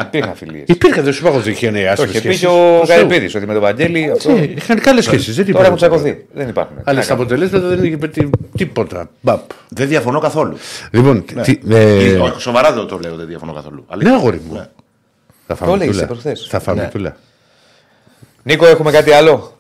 Υπήρχαν 0.07 0.35
φιλίες. 0.35 0.65
Υπήρχαν, 0.67 1.05
δεν 1.05 1.13
σου 1.13 1.27
είπα 1.27 1.37
ότι 1.37 1.51
είχε 1.51 1.71
νέα 1.71 1.95
Το 1.95 2.03
άσχημες 2.03 2.11
είχε 2.19 2.29
πει 2.29 2.35
σχέσεις. 2.35 2.41
και 2.41 2.47
ο 2.47 2.79
Το 2.81 2.87
σου. 2.87 2.93
Γαϊπίδης 2.93 3.35
ότι 3.35 3.47
με 3.47 3.53
τον 3.53 3.63
Βαγγέλη. 3.63 4.11
αυτό- 4.11 4.31
Ε, 4.31 4.51
Είχαν 4.57 4.81
καλές 4.81 5.05
σχέσεις. 5.05 5.37
Δεν 5.37 5.53
Τώρα 5.53 5.65
έχουν 5.67 5.77
υπάρχουν. 5.77 5.99
τσακωθεί. 6.01 6.25
Δεν 6.35 6.49
υπάρχουν. 6.49 6.77
Αλλά 6.85 7.03
στα 7.03 7.13
αποτελέσματα 7.15 7.67
δεν 7.69 7.85
είχε 7.85 7.97
πει 7.97 8.11
τίποτα. 8.57 9.11
Μπαπ. 9.21 9.41
Δεν 9.69 9.89
διαφωνώ 9.89 10.19
καθόλου. 10.21 10.57
Λοιπόν, 10.91 11.25
τι- 12.03 12.11
ε, 12.15 12.19
Όχι, 12.19 12.41
Σοβαρά 12.41 12.73
δεν 12.73 12.87
το 12.87 12.99
λέω, 12.99 13.17
δεν 13.17 13.27
διαφωνώ 13.27 13.53
καθόλου. 13.53 13.87
ναι, 13.97 14.11
αγόρι 14.11 14.41
μου. 14.49 14.67
Θα 15.47 15.55
φάμε 15.55 15.73
έλεγες 15.73 15.95
τούλα. 15.95 16.07
προχθές. 16.07 16.47
Θα 16.51 16.61
φάμε 16.61 16.83
Ναι. 16.83 16.89
τούλα. 16.89 17.17
Νίκο, 18.43 18.67
έχουμε 18.67 18.91
κάτι 18.91 19.11
άλλο; 19.13 19.57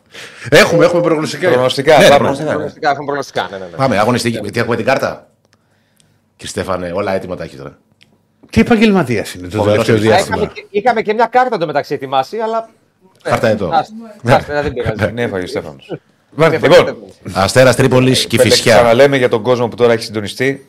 Έχουμε, 0.50 0.84
έχουμε 0.84 1.02
προγνωστικά. 1.02 1.48
Προγνωστικά. 1.50 1.98
Ναι, 1.98 2.02
πάμε. 2.08 2.16
προγνωστικά. 2.18 2.50
Προγνωστικά, 2.52 2.90
Έχουμε 2.90 3.04
προγνωστικά. 3.04 3.48
Ναι, 3.50 3.56
ναι, 3.56 3.64
ναι. 3.64 3.76
Πάμε, 3.76 3.98
αγωνιστική. 3.98 4.50
Τι 4.50 4.60
έχουμε 4.60 4.76
την 4.76 4.84
κάρτα; 4.84 5.28
Κύριε 6.36 6.50
Στέφανε, 6.50 6.92
όλα 6.94 7.12
έτοιμα 7.14 7.36
τα 7.36 7.44
έχεις 7.44 7.58
τώρα. 7.58 7.78
Τι 8.50 8.60
επαγγελματίας 8.60 9.34
είναι 9.34 9.48
το 9.48 9.56
Φοβερός 9.56 9.84
τελευταίο 9.84 10.06
είναι. 10.10 10.14
Α, 10.14 10.16
διάστημα; 10.16 10.36
Είχαμε, 10.36 10.52
και- 10.54 10.66
είχαμε 10.70 11.02
και 11.02 11.14
μια 11.14 11.26
κάρτα 11.26 11.58
το 11.58 11.66
μεταξύ 11.66 11.94
ετοιμάσει, 11.94 12.36
αλλά. 12.38 12.68
Κάρτα 13.22 13.48
εδώ. 13.48 13.70
Άστε, 13.72 13.94
άστε, 14.34 14.62
δεν 14.62 14.72
πειράζει. 14.72 15.12
Ναι, 15.12 15.22
έφαγε 15.22 15.44
ο 15.44 15.46
Στέφανος. 15.46 15.96
Λοιπόν, 16.36 16.96
Αστέρας 17.32 17.76
Τρίπολης 17.76 18.26
και 18.26 18.38
φυσιά. 18.38 18.74
Ξαναλέμε 18.74 19.16
για 19.16 19.28
τον 19.28 19.42
κόσμο 19.42 19.68
που 19.68 19.76
τώρα 19.76 19.92
έχει 19.92 20.02
συντονιστεί. 20.02 20.66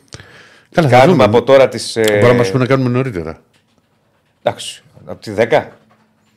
Καλά, 0.74 0.88
θα 0.88 0.98
Κάνουμε 0.98 1.24
δούμε. 1.24 1.36
από 1.36 1.42
τώρα 1.46 1.68
τις. 1.68 1.92
Μπορεί 1.96 2.22
να 2.22 2.32
μα 2.32 2.42
πούνε 2.42 2.58
να 2.58 2.66
κάνουμε 2.66 2.88
νωρίτερα. 2.88 3.40
Εντάξει. 4.42 4.82
Από 5.06 5.20
τη 5.22 5.32
10. 5.36 5.62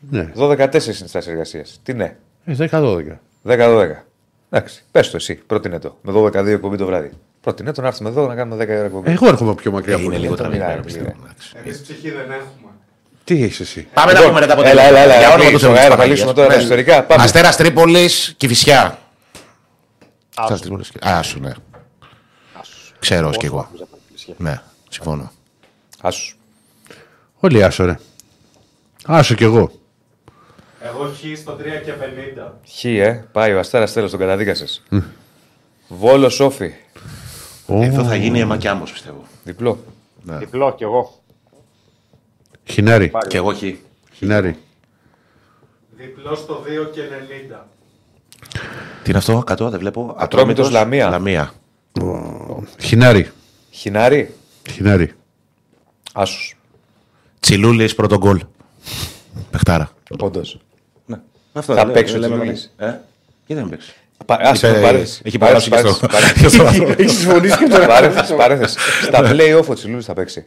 Ναι, 0.09 0.31
12-4 0.37 0.73
είναι 0.73 1.07
στάσει 1.07 1.29
εργασία. 1.29 1.65
Τι 1.83 1.93
ναι. 1.93 2.15
Ε, 2.45 2.55
10-12. 2.71 3.01
10-12. 3.47 4.05
Εντάξει. 4.49 4.83
Πες 4.91 5.09
το 5.09 5.17
εσύ. 5.17 5.35
Πρότεινε 5.35 5.79
το. 5.79 5.97
Με 6.01 6.13
12 6.15 6.33
εκπομπή 6.45 6.77
το 6.77 6.85
βράδυ. 6.85 7.11
Πρότεινε 7.41 7.71
το 7.71 7.81
να 7.81 7.87
έρθουμε 7.87 8.09
εδώ 8.09 8.27
να 8.27 8.35
κάνουμε 8.35 8.63
10 8.63 8.67
ώρα 8.67 8.83
εκπομπή. 8.83 9.11
Εγώ 9.11 9.27
έρχομαι 9.27 9.55
πιο 9.55 9.71
μακριά 9.71 9.95
από 9.95 10.03
Είναι 10.03 10.13
εδώ. 10.13 10.23
λίγο 10.23 10.35
το 10.35 10.41
τραβηγμένο. 10.41 10.69
μιλάει, 10.71 10.85
πιστεύω. 10.85 11.05
μιλάει. 11.15 11.21
Εντάξει. 11.23 11.51
Εμείς 11.63 11.81
ψυχή 11.81 12.09
δεν 12.11 12.25
έχουμε. 12.31 12.71
Τι 13.23 13.43
έχεις 13.43 13.59
εσύ; 13.59 13.87
Πάμε 13.93 14.11
να 14.13 14.19
πούμε 14.21 14.39
τα 14.39 14.43
Έλα, 14.45 14.53
αποτελέσματα. 14.53 14.87
έλα, 14.87 14.99
έλα. 15.13 15.17
Για 15.19 15.27
όνομα 15.33 15.43
έλα, 15.43 15.51
του 15.51 15.59
Θεού 15.59 15.71
της 15.71 15.79
έλα, 15.79 15.89
Θα 15.89 15.89
Παναγίας. 15.89 16.09
λύσουμε 16.17 16.33
τώρα 16.33 16.47
τα 16.47 16.55
Ναι. 16.55 16.61
ιστορικά. 16.61 17.03
Πάμε. 17.03 17.23
Αστέρας 17.23 17.55
Τρίπολης 17.55 18.33
και 18.37 18.47
φυσιά. 18.47 18.99
Αστέρας 20.35 20.61
Τρίπολης 20.61 20.89
και- 20.89 20.99
Α, 21.09 21.21
σου, 21.21 21.39
ναι. 21.39 21.51
Ξέρω 22.99 23.29
κι 23.29 23.45
εγώ. 23.45 23.69
Ναι, 24.37 24.61
συμφωνώ. 24.89 25.31
Άσου. 26.01 26.35
Όλοι 27.39 27.63
άσο, 27.63 27.85
ρε. 27.85 27.99
Άσο 29.05 29.35
κι 29.35 29.43
εγώ. 29.43 29.71
Εγώ 30.81 31.07
χ 31.07 31.37
στο 31.37 31.53
3 31.53 31.81
και 31.85 31.93
50. 31.93 32.51
Χ, 32.79 32.83
ε. 32.83 33.27
Πάει 33.31 33.53
ο 33.53 33.59
Αστέρας 33.59 33.93
τέλος, 33.93 34.11
τον 34.11 34.19
καταδίκασες. 34.19 34.83
Βόλο 35.87 36.29
Σόφι. 36.29 36.73
Εδώ 37.67 38.03
θα 38.03 38.15
γίνει 38.15 38.39
αίμα 38.39 38.57
κι 38.57 38.67
άμμος, 38.67 38.91
πιστεύω. 38.91 39.23
Διπλό. 39.43 39.83
διπλό 40.23 40.73
κι 40.75 40.83
εγώ. 40.83 41.21
Χινάρι. 42.63 43.11
Και 43.27 43.37
εγώ 43.37 43.53
χ. 43.53 43.63
Χινάρι. 44.13 44.57
Διπλό 45.97 46.35
στο 46.35 46.63
2 46.65 46.85
και 46.91 47.01
90. 47.01 47.65
Τι 49.03 49.09
είναι 49.09 49.17
αυτό, 49.17 49.43
κατώ, 49.45 49.69
δεν 49.69 49.79
βλέπω. 49.79 50.15
Ατρόμητος 50.17 50.69
Λαμία. 50.69 51.09
Λαμία. 51.09 51.53
Χινάρι. 52.79 53.31
Χινάρι. 53.77 54.33
Χινάρι. 54.71 55.11
Άσου. 56.13 56.55
Τσιλούλης 57.39 57.95
πρώτο 57.95 58.17
γκολ. 58.17 58.39
Πεχτάρα. 59.51 59.89
Όντως. 60.19 60.59
Αυτό 61.53 61.73
Θα 61.73 61.85
δεν 61.85 61.93
παίξει 61.93 62.15
ο 62.15 62.19
λέμε 62.19 62.35
Τσιλούλης. 62.35 62.71
εμείς. 62.77 62.93
Ε, 62.93 62.99
γιατί 63.45 63.61
δεν 63.61 63.69
παίξεις. 63.71 63.93
Άσου. 64.27 64.67
Είπε- 64.67 64.81
Παρέθεση. 64.81 65.21
Έχει 65.25 65.35
υπογράψει 65.35 65.69
και 65.69 65.77
στο. 65.77 66.07
Παρέθεση, 66.07 66.39
και 66.41 66.47
στο 66.47 66.63
βαθμό. 66.63 66.87
Έχεις 66.97 67.11
συμφωνήσει 67.17 67.57
και 67.57 67.67
τώρα. 67.67 67.87
Παρέθεση. 67.87 68.33
παρέθεση. 68.35 68.77
Στα 69.03 69.19
play-off 69.23 69.65
ο 69.67 69.73
Τσιλούλης 69.73 70.05
θα 70.05 70.13
παίξει. 70.13 70.45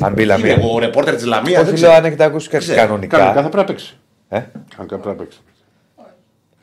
Αν 0.00 0.12
μπει 0.12 0.22
η 0.22 0.24
Λαμία. 0.26 0.58
Ο 0.72 0.78
ρεπόρτερ 0.78 1.14
της 1.14 1.24
Λαμίας. 1.24 1.46
Όχι, 1.62 1.64
δεν 1.64 1.64
λέω 1.66 1.74
ξέρω. 1.74 1.92
αν 1.92 2.04
έχετε 2.04 2.24
ακούσει 2.24 2.48
κάτι 2.48 2.66
Κανονικά 2.66 3.16
κανονικά. 3.16 3.42
θα 3.42 3.48
πρέπει 3.48 3.56
να 3.56 3.64
παίξει. 3.64 3.96
Ε; 4.28 4.40
Κανονικά 4.70 4.98
πρέπει 4.98 5.06
να 5.06 5.14
παίξει. 5.14 5.38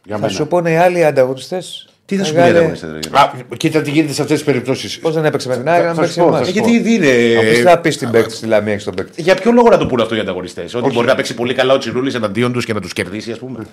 Για 0.06 0.16
Θα 0.16 0.22
μένα. 0.22 0.34
σου 0.34 0.48
πούνε 0.48 0.72
οι 0.72 0.76
άλλοι 0.76 1.06
ανταγωνιστές. 1.06 1.90
Τι 2.08 2.16
θα 2.16 2.24
σου 2.24 2.34
πει 2.34 2.40
οι 2.40 2.44
ανταγωνιστές, 2.44 2.90
ρε, 2.92 3.00
Γιώργο. 3.02 3.20
Α, 3.20 3.32
κοίτα 3.58 3.82
τι 3.82 3.92
γίνεται 3.92 4.14
σε 4.14 4.22
αυτές 4.22 4.38
τις 4.38 4.46
περιπτώσεις. 4.46 5.00
Πώς 5.00 5.14
δεν 5.14 5.26
έπαιξε 5.26 5.48
με 5.48 5.58
την 5.58 5.70
ΑΕΚ, 5.70 5.82
Θα- 5.82 5.88
να 5.88 5.94
θα 5.94 6.00
παίξει 6.02 6.14
σου 6.16 6.20
πω, 6.22 6.28
εμά. 6.28 6.38
θα 6.38 6.46
σου 6.46 6.54
πω. 6.54 6.60
Γιατί 6.70 6.80
δεν 7.00 7.38
Αφού 7.38 7.48
είναι. 7.48 7.62
θα 7.70 7.80
πεις 7.80 7.94
στην 7.96 8.12
παίκτη 8.12 8.34
στη 8.34 8.46
Λαμία 8.46 8.74
και 8.74 8.80
στον 8.80 8.94
παίκτη; 8.96 9.22
Για 9.22 9.36
ποιο 9.36 9.52
λόγο 9.52 9.70
να 9.70 9.78
το 9.78 9.86
πούνε 9.86 10.02
αυτό 10.02 10.16
οι 10.16 10.20
ανταγωνιστές, 10.20 10.74
Ότι 10.74 10.90
μπορεί 10.94 11.08
να 11.08 11.16
παίξει 11.16 11.34
πολύ 11.34 11.54
καλά 11.54 11.74
ο 11.74 11.78
Τσιλούλη 11.78 12.16
εναντίον 12.16 12.54
τους 12.54 12.66
και 12.66 12.74
να 12.74 12.82
τους 12.82 12.94
κερδίσει, 12.94 13.32
ας 13.32 13.38
πούμε; 13.40 13.66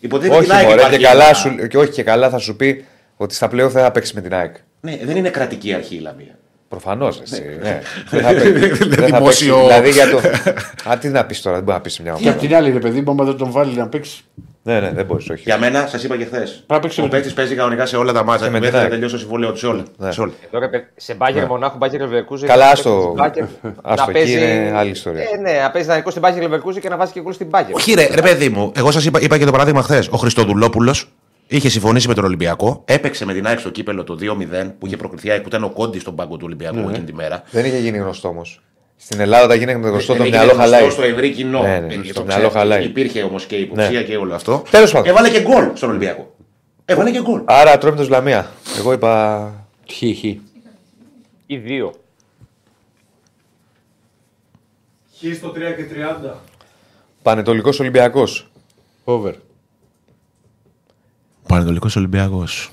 Υποτίθεται 0.00 0.36
Όχι, 0.36 0.44
την 0.46 0.54
ΑΕΚ 0.54 0.64
μωρέ, 0.66 0.80
υπάρχει 0.80 0.96
και, 0.98 1.04
καλά 1.04 1.24
ένα- 1.24 1.34
σου, 1.34 1.56
και 1.68 1.78
όχι 1.78 1.90
και 1.90 2.02
καλά 2.02 2.30
θα 2.30 2.38
σου 2.38 2.56
πει 2.56 2.84
ότι 3.16 3.34
στα 3.34 3.48
πλέον 3.48 3.70
θα 3.70 3.90
παίξει 3.90 4.12
με 4.14 4.20
την 4.20 4.34
ΑΕΚ. 4.34 4.54
Ναι, 4.80 4.98
δεν 5.04 5.16
είναι 5.16 5.28
κρατική 5.28 5.72
αρχή 5.74 5.94
η 5.94 5.98
Λαμία. 5.98 6.38
Προφανώς. 6.68 7.22
Ναι. 7.62 7.80
Δεν 8.10 8.22
θα 8.22 8.28
παίξει. 8.32 8.50
Δεν 8.84 8.88
θα 8.88 8.92
παίξει. 8.94 9.04
δημόσιο. 9.04 9.60
Δηλαδή 9.62 9.90
για 9.90 10.10
το. 10.10 10.20
Α, 10.90 10.98
τι 10.98 11.08
να 11.08 11.24
πεις 11.24 11.42
τώρα, 11.42 11.54
δεν 11.56 11.64
μπορεί 11.64 11.76
να 11.76 11.82
πεις 11.82 12.00
μια 12.00 12.12
Και 12.12 12.16
ομάδα. 12.20 12.36
απ' 12.36 12.40
την 12.46 12.54
άλλη, 12.56 12.70
ρε 12.70 12.78
παιδί 12.78 13.00
μου, 13.00 13.10
άμα 13.10 13.24
δεν 13.24 13.36
τον 13.36 13.50
βάλει 13.50 13.76
να 13.76 13.88
παίξει. 13.88 14.24
Ναι, 14.66 14.80
ναι, 14.80 14.90
δεν 14.90 15.04
μπορείς, 15.04 15.30
όχι. 15.30 15.42
Για 15.42 15.58
μένα, 15.58 15.86
σας 15.86 16.04
είπα 16.04 16.16
και 16.16 16.24
χθες. 16.24 16.64
να 16.66 16.80
παίξει 16.80 17.00
Ο 17.00 17.02
με- 17.02 17.08
παίκτης 17.10 17.32
παίζει 17.32 17.54
κανονικά 17.54 17.86
σε 17.86 17.96
όλα 17.96 18.12
τα 18.12 18.24
μάτσα. 18.24 18.44
με 18.44 18.50
Μέχρι 18.50 18.66
την 18.66 18.74
να 18.76 18.80
ΑΕΚ. 18.82 18.90
τελειώσει 18.90 19.12
το 19.14 19.20
συμβόλαιο 19.20 19.50
του 19.52 19.58
σε 19.58 19.66
όλα. 19.66 19.84
Σε 20.08 20.20
όλα. 20.20 20.32
Τώρα 20.50 20.68
παι- 20.70 20.84
σε 20.96 21.14
Μπάγκερ 21.14 21.46
Μονάχου, 21.46 21.76
Μπάγκερ 21.76 22.00
Λεβερκούζε. 22.00 22.46
Καλά, 22.46 22.70
άστο. 22.70 23.14
Άστο, 23.82 24.10
εκεί 24.14 24.32
είναι 24.32 24.72
άλλη 24.74 24.90
ιστορία. 24.90 25.22
Ε, 25.22 25.36
ναι, 25.40 25.58
να 25.62 25.70
παίζει 25.70 25.88
δανεικό 25.88 26.10
στην 26.10 26.22
Μπάγκερ 26.22 26.42
Λεβερκούζε 26.42 26.80
και 26.80 26.88
να 26.88 26.96
βάζει 26.96 27.12
και 27.12 27.20
γκολ 27.20 27.32
στην 27.32 27.46
Μπάγκερ. 27.46 27.74
Όχι, 27.74 27.94
ρε, 27.94 28.08
ρε 28.14 28.22
παιδί 28.22 28.48
μου, 28.48 28.72
εγώ 28.76 28.90
σας 28.90 29.04
είπα, 29.04 29.20
είπα 29.20 29.38
και 29.38 29.44
το 29.44 29.50
παράδειγμα 29.50 29.82
χθες. 29.82 30.08
Ο 30.10 30.16
Χριστοδουλόπουλος 30.16 31.08
είχε 31.46 31.68
συμφωνήσει 31.68 32.08
με 32.08 32.14
τον 32.14 32.24
Ολυμπιακό, 32.24 32.82
έπαιξε 32.84 33.24
με 33.24 33.32
την 33.32 33.46
ΑΕΚ 33.46 33.58
στο 33.58 33.70
κύπελο 33.70 34.04
το 34.04 34.14
2-0 34.20 34.74
που 34.78 34.86
είχε 34.86 34.96
προκριθεί 34.96 35.26
η 35.28 35.30
ΑΕΚ 35.30 35.40
που 35.42 35.48
ήταν 35.48 35.64
ο 35.64 35.68
κόντι 35.70 35.98
στον 35.98 36.14
πάγκο 36.14 36.34
του 36.36 36.42
Ολυμπιακού 36.46 36.78
εκείνη 36.78 37.04
τη 37.04 37.14
μέρα. 37.14 37.42
Δεν 37.50 37.64
είχε 37.64 37.78
γίνει 37.78 37.98
γνωστό 37.98 38.28
όμως. 38.28 38.60
Στην 39.04 39.20
Ελλάδα 39.20 39.46
τα 39.46 39.54
γίνεται 39.54 39.78
με 39.78 39.88
γνωστό, 39.88 40.12
το 40.12 40.18
Δεν 40.22 40.28
μυαλό 40.30 40.42
έγινε 40.50 40.62
γνωστό 40.62 40.76
χαλάει. 40.76 40.90
Στο 40.90 41.02
ευρύ 41.02 41.32
κοινό. 41.32 41.62
Ναι, 41.62 41.78
ναι, 41.78 41.94
Ε, 41.94 42.02
στο 42.04 42.12
το 42.14 42.24
μυαλό 42.24 42.48
ξέρω. 42.48 42.50
χαλάει. 42.60 42.84
Υπήρχε 42.84 43.22
όμως 43.22 43.44
και 43.46 43.56
υποψία 43.56 43.90
Ναι. 43.90 44.02
και 44.02 44.16
όλο 44.16 44.34
αυτό. 44.34 44.62
Τέλος 44.70 44.92
πάντων. 44.92 45.08
Έβαλε 45.08 45.30
και 45.30 45.40
γκολ 45.40 45.70
στον 45.74 45.88
Ολυμπιακό. 45.88 46.34
Έβαλε 46.84 47.10
και 47.10 47.20
γκολ. 47.22 47.42
Άρα 47.44 47.78
τρώμε 47.78 47.96
το 47.96 48.08
Λαμία. 48.08 48.50
Εγώ 48.78 48.92
είπα. 48.92 49.66
Χ, 49.92 49.96
χ. 49.96 50.24
Ή 51.46 51.56
δύο. 51.56 51.94
Χ 55.18 55.36
στο 55.36 55.48
3 55.48 55.72
και 55.76 55.84
30. 55.84 56.34
Πανετολικός 57.22 57.80
Ολυμπιακός. 57.80 58.48
Over. 59.04 59.32
Πανετολικός 61.46 61.96
Ολυμπιακός. 61.96 62.70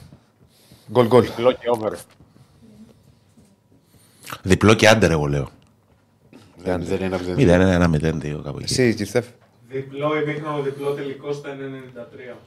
Γκολ 0.91 1.07
γκολ. 1.07 1.21
Διπλό 1.23 1.51
και 1.51 1.69
over. 1.69 1.91
Διπλό 4.41 4.73
και 4.73 4.87
άντερ, 4.89 5.11
εγώ 5.11 5.25
λέω. 5.25 5.39
Δεν 5.39 5.49
δεν 6.31 6.39
είναι 6.39 6.39
αυτό. 6.39 6.50
0-1-0-2 6.65 8.41
κάπου 8.43 8.57
εκεί. 8.59 8.73
Εσύ, 8.73 8.89
κύριε 8.89 9.05
Στεφ. 9.05 9.25
Διπλό 9.69 10.21
ημίχρονο, 10.21 10.61
διπλό 10.61 10.93
τελικό 10.93 11.33
στα 11.33 11.49
93. 12.33 12.37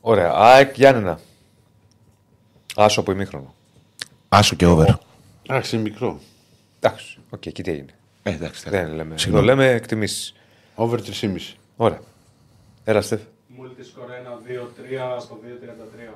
Ωραία. 0.00 0.32
ΑΕΚ 0.34 0.76
Γιάννενα. 0.76 1.20
Άσο 2.74 3.00
από 3.00 3.12
ημίχρονο. 3.12 3.54
Άσο 4.28 4.56
και 4.56 4.66
over. 4.66 4.98
Άξι 5.48 5.76
είναι 5.76 5.84
μικρό. 5.88 6.20
Εντάξει. 6.80 7.18
Οκ, 7.30 7.46
εκεί 7.46 7.62
τι 7.62 7.70
έγινε. 7.70 7.94
Ε, 8.22 8.30
εντάξει. 8.30 8.70
Δεν 8.70 8.94
λέμε. 8.94 9.18
Συγγνώμη. 9.18 9.46
Εδώ 9.46 9.54
λέμε 9.56 9.70
εκτιμήσεις. 9.72 10.34
Over 10.74 10.98
3,5. 11.00 11.54
Ωραία. 11.76 12.00
Έλα, 12.84 13.00
Στεφ. 13.00 13.20
Multiscore 13.60 14.10
1-2-3 15.16 15.20
στο 15.20 15.38
2-33. 16.10 16.14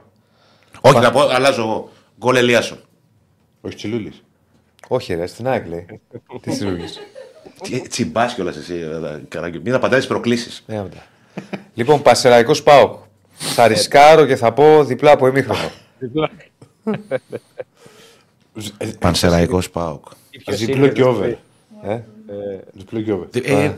Όχι, 0.81 0.99
να 0.99 1.11
πω, 1.11 1.21
αλλάζω 1.21 1.63
εγώ. 1.63 1.91
Γκολ 2.19 2.37
Ελιάσον. 2.37 2.79
Όχι 3.61 3.75
Τσιλούλη. 3.75 4.13
Όχι, 4.89 5.15
ρε, 5.15 5.27
στην 5.27 5.49
ΑΕΚ 5.49 5.67
λέει. 5.67 5.87
Τι 6.43 6.53
συλλογής. 6.53 6.99
Τσιμπάς 7.89 8.35
κιόλας 8.35 8.57
εσύ, 8.57 8.75
ε, 8.75 9.21
Καράγκη. 9.29 9.61
Μην 9.65 9.75
απαντάει 9.75 10.01
τι 10.01 10.07
προκλήσει. 10.07 10.65
λοιπόν, 11.75 12.03
Πασεραϊκός 12.03 12.63
Πάοκ. 12.63 13.03
Θα 13.37 13.69
ρισκάρω 13.69 14.27
και 14.27 14.37
θα 14.37 14.53
πω 14.53 14.85
διπλά 14.85 15.13
από 15.13 15.27
ημίχρονο. 15.27 15.71
Πανσεραϊκός 18.99 19.71
Πάοκ. 19.71 20.05
Διπλό 20.47 20.89
και 20.89 21.05
over. 21.05 21.37
ε; 21.83 22.01
Διπλό 22.73 23.01
και 23.01 23.13
over. 23.13 23.27
Ε, 23.33 23.73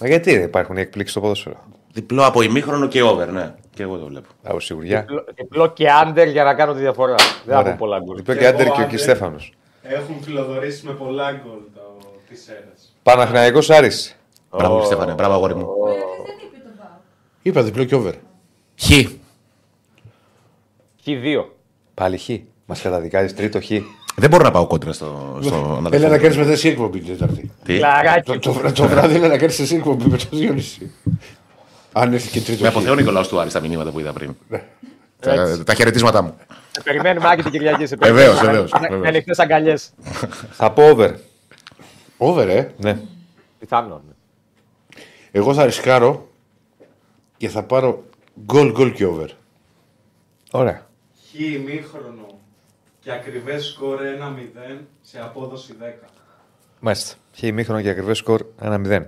Μα 0.00 0.08
γιατί 0.08 0.34
ρε, 0.34 0.42
υπάρχουν 0.42 0.76
οι 0.76 0.80
εκπλήξεις 0.80 1.10
στο 1.10 1.20
ποδόσφαιρο; 1.20 1.64
διπλό 1.92 2.26
από 2.26 2.42
ημίχρονο 2.42 2.88
και 2.88 3.02
over, 3.02 3.28
ναι. 3.28 3.54
Και 3.74 3.82
εγώ 3.82 3.96
το 3.96 4.06
βλέπω. 4.06 4.28
Από 4.42 4.60
σιγουριά. 4.60 5.06
Διπλό 5.34 5.72
και 5.72 5.90
άντερ 5.90 6.28
για 6.28 6.44
να 6.44 6.54
κάνω 6.54 6.72
τη 6.72 6.78
διαφορά. 6.78 7.14
Δεν 7.44 7.56
Ωραία. 7.56 7.68
έχω 7.68 7.78
πολλά 7.78 7.98
γκολ. 7.98 8.16
Διπλό 8.16 8.34
και 8.34 8.46
άντερ 8.46 8.66
και 8.66 8.80
ο 8.80 9.12
άντερ. 9.12 9.30
Κιστέφανο. 9.86 10.02
Έχουν 10.02 10.22
φιλοδορήσει 10.22 10.86
με 10.86 10.92
πολλά 10.92 11.32
γκολ 11.32 11.58
το- 11.74 12.20
τις 12.28 12.48
αίρες. 12.48 12.94
Παναθηναϊκό 13.02 13.58
Άρης. 13.68 14.16
Μπράβο, 14.56 14.84
Στέφανε. 14.84 15.12
Μπράβο, 15.12 15.34
αγόρι 15.34 15.54
μου. 15.54 15.68
Είπα 17.42 17.62
διπλό 17.62 17.84
και 17.84 17.94
over. 17.94 18.12
Χ. 18.80 18.90
Χ2. 21.04 21.44
Πάλι 21.94 22.18
Χ. 22.18 22.28
Μας 22.66 22.80
καταδικάζεις 22.80 23.34
τρίτο 23.34 23.60
Χ. 23.60 23.66
Δεν 24.18 24.30
μπορώ 24.30 24.42
να 24.42 24.50
πάω 24.50 24.66
κόντρα 24.66 24.92
στο, 24.92 25.38
στο 25.42 25.54
αδερφό 25.54 25.96
Έλα 25.96 26.08
να 26.08 26.14
μου. 26.14 26.20
κάνεις 26.22 26.36
μετά 26.36 26.50
εσύ 26.50 26.68
εκπομπή 26.68 26.98
την 27.00 27.18
Τετάρτη. 27.18 27.50
Τι; 27.64 27.78
Λαράκι. 27.78 28.32
Το, 28.32 28.38
το, 28.38 28.52
βρά- 28.52 28.72
το 28.72 28.86
βράδυ 28.88 29.14
έλα 29.14 29.28
να 29.28 29.38
κάνεις 29.38 29.58
εσύ 29.58 29.74
εκπομπή 29.74 30.04
με 30.04 30.16
το 30.16 30.24
Διονύση. 30.30 30.92
Αν 31.92 32.12
έρθει 32.12 32.28
και 32.30 32.40
τρίτο. 32.40 32.62
Με 32.62 32.68
χ. 32.68 32.70
αποθεώ 32.70 32.94
Νικολάου 32.94 33.26
του 33.28 33.40
Άρη 33.40 33.50
τα 33.50 33.60
μηνύματα 33.60 33.90
που 33.90 34.00
είδα 34.00 34.12
πριν. 34.12 34.36
Ναι. 35.24 35.34
Τα, 35.34 35.64
τα 35.64 35.74
χαιρετίσματά 35.74 36.22
μου. 36.22 36.36
Σε 36.70 36.82
περιμένουμε 36.82 37.28
Άκη 37.28 37.42
την 37.42 37.50
Κυριακή. 37.52 37.86
Σε 37.86 37.96
Βεβαίως, 37.96 38.16
περιμένουμε. 38.40 38.50
βεβαίως, 38.50 38.72
Με- 38.72 38.78
βεβαίως. 38.80 39.00
Με 39.02 39.08
ανοιχτές 39.08 39.38
αγκαλιές. 39.38 39.92
Θα 40.50 40.72
πω 40.72 40.82
over. 40.90 41.14
Over, 42.18 42.48
ε; 42.48 42.68
Ναι. 42.76 42.98
Πιθανόν. 43.58 44.02
Εγώ 45.30 45.54
θα 45.54 45.64
ρισκάρω 45.64 46.28
και 47.36 47.48
θα 47.48 47.62
πάρω 47.62 48.04
γκολ 48.44 48.70
γκολ 48.72 48.92
και 48.92 49.04
over. 49.06 49.28
Ωραία. 50.50 50.86
Χ 51.30 51.34
ημίχρονο 51.40 52.26
και 53.00 53.12
ακριβές 53.12 53.64
σκορ 53.64 54.00
1-0 54.02 54.78
σε 55.02 55.20
απόδοση 55.20 55.74
10. 55.80 56.08
Μάλιστα. 56.80 57.14
Χ 57.36 57.42
ημίχρονο 57.42 57.80
και 57.82 57.88
ακριβές 57.88 58.18
σκορ 58.18 58.40
1-0. 58.62 59.06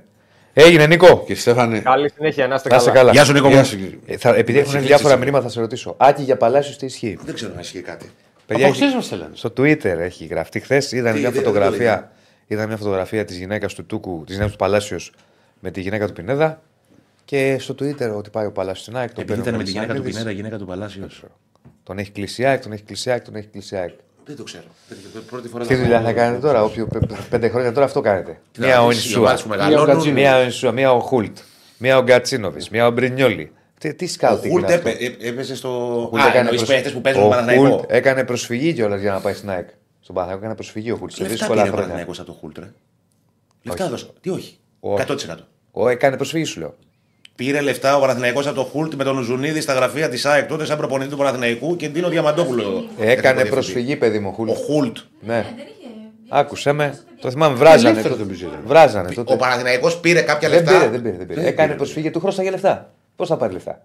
Έγινε 0.67 0.87
Νίκο. 0.87 1.23
Και 1.27 1.35
Στέφανε. 1.35 1.79
Καλή 1.81 2.11
συνέχεια, 2.17 2.47
να 2.47 2.55
είστε 2.55 2.69
Να 2.69 2.77
είσαι 2.77 2.85
καλά. 2.85 2.99
καλά. 2.99 3.13
Γεια 3.13 3.25
σου, 3.25 3.33
Νίκο. 3.33 3.49
Γεια 3.49 3.59
μου. 3.59 3.65
σου, 3.65 3.77
κύριε. 3.77 3.99
Ε, 4.07 4.17
θα, 4.17 4.35
επειδή 4.35 4.59
έχουν 4.59 4.75
Έτσι, 4.75 4.87
διάφορα 4.87 5.13
έτσι. 5.13 5.23
μηνύματα, 5.25 5.45
θα 5.45 5.51
σε 5.51 5.61
ρωτήσω. 5.61 5.95
Άκη 5.99 6.23
για 6.23 6.37
Παλάσιο 6.37 6.77
τι 6.77 6.87
ισχύει. 6.87 7.19
Δεν 7.25 7.35
ξέρω 7.35 7.53
αν 7.55 7.61
ισχύει 7.61 7.81
κάτι. 7.81 8.11
Παιδιά, 8.47 8.65
Από 8.67 8.75
έχει- 8.75 8.83
χθες 8.83 8.95
μας 8.95 9.05
στέλνανε. 9.07 9.31
στο 9.35 9.49
Twitter 9.57 9.85
έχει 9.85 10.25
γραφτεί. 10.25 10.61
Χθες 10.61 10.93
είδαν 10.93 11.13
Τι, 11.15 11.21
μια 11.21 11.31
δεν- 11.31 11.43
δεν 11.43 11.53
το 11.53 11.59
φωτογραφία, 11.59 12.11
είδα 12.47 12.67
μια 12.67 12.77
φωτογραφία 12.77 13.25
της 13.25 13.37
γυναίκας 13.39 13.75
του 13.75 13.87
Τούκου, 13.87 14.23
της 14.25 14.31
γυναίκας 14.35 14.51
του 14.53 14.59
Παλάσιος 14.59 15.13
με 15.61 15.71
τη 15.71 15.81
γυναίκα 15.81 16.07
του 16.07 16.13
Πινέδα. 16.13 16.63
Και 17.25 17.57
στο 17.61 17.75
Twitter 17.79 18.11
ότι 18.17 18.31
πάει 18.31 18.47
ο 18.47 18.53
Παλάσιος 18.53 18.85
στην 18.85 18.97
ΑΕΚ. 18.97 19.13
τον 19.13 19.23
Επειδή 19.25 19.41
παίρνει 19.41 19.43
ήταν 19.43 19.55
ο 19.55 19.59
με 19.59 19.65
τη 19.65 19.71
γυναίκα 19.71 19.95
του 19.95 19.99
Μελισσανίδης. 20.03 20.19
Πινέδα, 20.23 20.31
η 20.31 20.35
γυναίκα 20.35 20.59
του 20.59 20.67
Παλάσιος. 20.67 21.25
Τον 21.83 21.99
έχει 21.99 22.11
κλείσει 22.11 22.43
η 22.43 22.45
ΑΕΚ, 22.45 22.63
τον 22.63 22.73
έχει 22.73 22.83
κλείσει 22.83 23.09
η 23.09 23.13
ΑΕΚ, 23.13 23.25
τον 23.25 23.35
έχει 23.35 23.47
κλείσει 23.47 23.75
η 23.75 23.79
ΑΕΚ. 23.79 23.93
Δεν 24.29 24.37
το 24.37 24.43
ξέρω. 24.43 24.65
Πρώτη 25.31 25.49
φορά 25.49 25.67
Τι 25.67 25.75
δουλειά 25.75 26.01
θα 26.03 26.13
κάνετε 26.13 26.41
τώρα, 26.47 26.65
όποιο 26.65 26.87
πε- 26.87 27.07
πε- 27.07 27.29
πέντε 27.31 27.49
χρόνια 27.49 27.73
τώρα 27.73 27.87
αυτό 27.87 28.01
κάνετε. 28.01 28.41
Μία 28.59 28.83
ο 28.83 28.91
Ινσούα, 28.91 29.21
ομάδες 29.21 29.43
που 29.43 29.49
μεγαλώνουν. 29.49 29.87
Κατσίνοβιτς. 29.87 30.15
μία 30.23 30.39
ο 30.39 30.43
Ινσούα, 30.43 30.73
μία 30.73 30.93
ο 30.93 31.01
Χούλτ, 31.01 31.39
μία 31.79 31.99
ο 31.99 32.03
Γκατσίνοβιτ, 32.03 32.63
μία 32.71 32.87
ο 32.87 32.91
Μπρινιόλι. 32.91 33.53
Τι, 33.79 33.95
τι 33.95 34.05
Ο 34.05 34.09
σκάουτινγκ 34.09 34.53
Χούλτ 34.53 34.65
είναι 34.65 34.75
αυτό; 34.75 34.89
έπαι- 34.89 35.03
έ- 35.03 35.25
έπαιζε 35.27 35.57
στο. 35.57 35.69
Χούλτ 36.11 36.23
Α, 36.23 36.27
έκανε 36.27 36.39
εννοείς 36.39 36.57
προσ- 36.57 36.73
παίχτες 36.73 36.93
που 36.93 37.01
παίζουν 37.01 37.23
ο 37.23 37.25
στον 37.25 37.37
Παναθηναϊκό. 37.39 37.77
Χούλτ 37.77 37.91
έκανε 37.93 38.25
προσφυγή 38.25 38.73
κιόλας 38.73 39.01
για 39.01 39.13
να 39.13 39.21
πάει 39.21 39.35
στην 39.35 39.51
ΑΕΚ. 39.51 39.69
Στον 40.01 40.15
Παναθηναϊκό 40.15 40.39
έκανε 40.45 40.55
προσφυγή 40.55 40.91
ο 40.91 40.97
Χούλτ 40.97 41.13
σε 41.13 41.23
Λεφτά 41.23 41.35
δύσκολα 41.37 41.63
πήρε 41.63 41.69
ο 41.69 41.77
χρόνια. 41.77 41.81
Παναθηναϊκός 41.95 42.19
από 42.21 42.33
το 42.33 42.37
Χούλτ, 42.41 42.59
ρε. 42.59 42.71
Λεφτά 43.63 43.85
έδωσε. 43.85 44.11
Τι 44.21 44.31
όχι. 44.31 44.59
Όχι. 44.81 45.05
100%. 45.09 45.35
Ο 45.71 45.89
έκανε 45.89 46.17
προσφυγή 46.17 46.45
σου 46.45 46.61
λέω. 46.61 46.75
Πήρε 47.39 47.61
λεφτά 47.61 47.97
ο 47.97 48.01
Παναθηναϊκός 48.01 48.47
από 48.47 48.55
το 48.57 48.63
Χούλτ 48.65 48.95
με 48.95 49.05
τον 49.05 49.23
Ζουνίδη 49.23 49.61
στα 49.61 49.73
γραφεία 49.73 50.09
της 50.09 50.27
ΑΕΚ 50.27 50.49
τότε 50.49 50.65
σαν 50.65 50.77
προπονητή 50.77 51.11
του 51.11 51.17
Παναθηναϊκού 51.17 51.77
και 51.77 51.89
Ντίνο 51.89 52.09
Διαμαντόπουλο. 52.09 52.63
Έκανε 52.63 53.07
τεχνικό 53.07 53.23
διευθυντή. 53.23 53.49
προσφυγή, 53.51 53.97
παιδί 53.97 54.19
μου, 54.19 54.29
ο 54.29 54.43
Ο 54.43 54.55
Χούλτ. 54.55 54.57
Χούλτ. 54.57 54.97
Ναι. 55.21 55.47
Άκουσε 56.29 56.73
με. 56.73 56.99
Το 57.21 57.31
θυμάμαι, 57.31 57.55
βράζανε. 57.57 57.89
Ελεύθερο 57.91 58.17
νομίζω 58.17 58.47
ήταν. 58.47 58.61
Βράζανε 58.67 59.09
Ο 59.11 59.15
τότε. 59.15 59.37
Παναθηναϊκός 59.37 60.01
πήρε 60.01 60.21
κάποια 60.23 60.49
Δεν 60.49 60.59
λεφτά. 60.65 60.79
πήρε, 60.79 60.91
δεν 60.91 61.03
πήρε. 61.03 61.17
Δεν 61.17 61.27
πήρε. 61.27 61.47
Έκανε 61.47 61.75
προσφυγή, 61.75 62.11
του 62.11 62.21
χρώσταγε 62.21 62.51
λεφτά. 62.51 62.91
Πώς 63.17 63.29
θα 63.29 63.37
πάρει 63.37 63.53
λεφτά; 63.53 63.83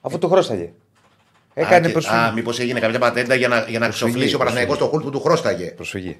Αφού 0.00 0.18
του 0.18 0.28
χρώσταγε. 0.28 0.72
Έκανε 1.54 1.76
Α, 1.76 1.80
και- 1.86 1.92
προσφυγή. 1.92 2.16
Α, 2.18 2.32
μήπως 2.32 2.58
έγινε 2.58 2.80
κάποια 2.80 2.98
πατέντα 2.98 3.34
για 3.34 3.48
να, 3.48 3.64
για 3.68 3.78
να 3.78 3.86
Προσφυγή, 3.86 4.10
ξοφλήσει 4.10 4.34
ο 4.34 4.38
Παναθηναϊκός 4.38 4.78
το 4.78 4.86
Χούλτ 4.86 5.04
που 5.04 5.10
του 5.10 5.20
χρώσταγε. 5.20 5.64
Προσφυγή. 5.66 6.18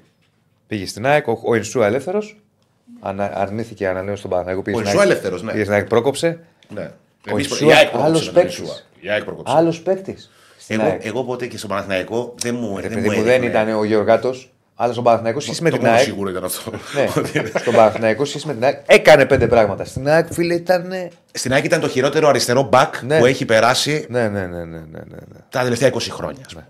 Πήγε 0.67 0.85
στην 0.85 1.05
ΑΕΚ, 1.05 1.27
ο, 1.27 1.39
ο 1.45 1.55
Ινσούα 1.55 1.85
ελεύθερος. 1.85 2.37
Ανα, 2.99 3.31
αρνήθηκε 3.35 3.87
ανανέωση 3.87 4.19
στον 4.19 4.31
Παναγιώτο. 4.31 4.61
Πήγε 4.61 4.75
Ο 4.77 4.79
στην 4.79 4.89
Ινσούα 4.91 5.01
ΑΕΚ- 5.03 5.11
ελεύθερος, 5.11 5.43
ναι. 5.43 5.51
Πήγε 5.51 5.63
στην 5.63 5.75
ΑΕΚ, 5.75 5.85
πρόκοψε. 5.87 6.39
Ναι. 6.69 6.91
Ο 7.27 7.31
Εμείς- 7.31 7.47
Ινσούα, 7.49 7.67
η 7.69 7.73
ΑΕΚ 7.73 7.89
πρόκοψε 7.89 8.05
άλλος 8.07 8.19
με 8.27 8.31
τον 8.33 8.33
παίκτης. 8.41 8.57
Ινσούα. 8.59 8.75
Η 8.99 9.09
ΑΕΚ 9.09 9.23
πρόκοψε. 9.23 9.53
Άλλος 9.57 9.81
παίκτης. 9.81 10.29
Εγώ, 10.67 10.97
εγώ 11.01 11.23
ποτέ 11.23 11.47
και 11.47 11.57
στο 11.57 11.67
Παναθηναϊκό 11.67 12.35
δεν 12.41 12.55
μου 12.55 12.75
Ρε 12.75 12.81
δεν 12.81 12.93
παιδί 12.93 13.09
μου 13.09 13.15
μου, 13.15 13.23
δεν 13.23 13.31
έδειχνε. 13.33 13.49
ήταν 13.59 13.75
ο 13.77 13.83
Γεωργάτος, 13.83 14.53
αλλά 14.75 14.91
στον 14.91 15.03
Παναθηναϊκό 15.03 15.39
σχέση 15.39 15.63
με 15.63 15.69
Το 15.69 15.75
την 15.75 15.85
μόνο 15.85 15.97
ΑΕΚ. 15.97 16.05
σίγουρο 16.07 16.29
ήταν 16.29 16.43
αυτό. 16.43 16.71
Ναι, 16.71 17.07
στον 17.59 17.73
Παναθηναϊκό 17.73 18.25
σχέση 18.25 18.47
με 18.47 18.53
την 18.53 18.63
ΑΕΚ 18.63 18.77
έκανε 18.85 19.25
πέντε 19.25 19.47
πράγματα. 19.47 19.85
Στην 19.85 20.07
ΑΕΚ, 20.09 20.33
φίλε, 20.33 20.53
ήταν. 20.53 20.87
Ναι, 20.87 21.07
Στην 21.31 21.53
ΑΕΚ 21.53 21.63
ήταν 21.63 21.79
το 21.79 21.87
χειρότερο 21.87 22.27
αριστερό 22.27 22.63
μπακ 22.63 23.01
Ναι. 23.03 23.19
που 23.19 23.25
έχει 23.25 23.45
περάσει 23.45 24.05
ναι, 24.09 24.27
ναι, 24.29 24.45
ναι, 24.45 24.57
ναι, 24.57 24.63
ναι, 24.65 24.99
ναι. 25.09 25.17
τα 25.49 25.61
τελευταία 25.63 25.89
20 25.89 25.99
χρόνια. 26.11 26.41
ας 26.45 26.53
πούμε. 26.53 26.67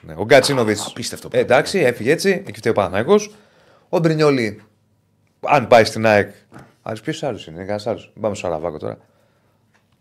ναι. 0.00 0.14
Ο 0.16 0.24
Γκατσίνοβιτς. 0.24 0.86
Απίστευτο 0.86 1.28
Ε, 1.32 1.38
εντάξει, 1.38 1.78
έφυγε 1.78 2.12
έτσι, 2.12 2.42
εκεί 2.46 2.58
φταίει 2.58 2.72
ο 2.72 2.74
Παναθηναϊκός. 2.74 3.34
Ο 3.88 3.98
Μπρινιόλι, 3.98 4.62
αν 5.40 5.66
πάει 5.66 5.84
στην 5.84 6.06
ΑΕΚ. 6.06 6.32
Άλλος 6.82 7.00
ποιος 7.00 7.22
άλλος 7.22 7.42
είναι, 7.46 7.54
είναι 7.56 7.64
κανένας 7.64 7.86
άλλος. 7.86 8.12
Πάμε 8.20 8.34
στο 8.34 8.46
Αραβάκο 8.46 8.78
τώρα. 8.78 8.98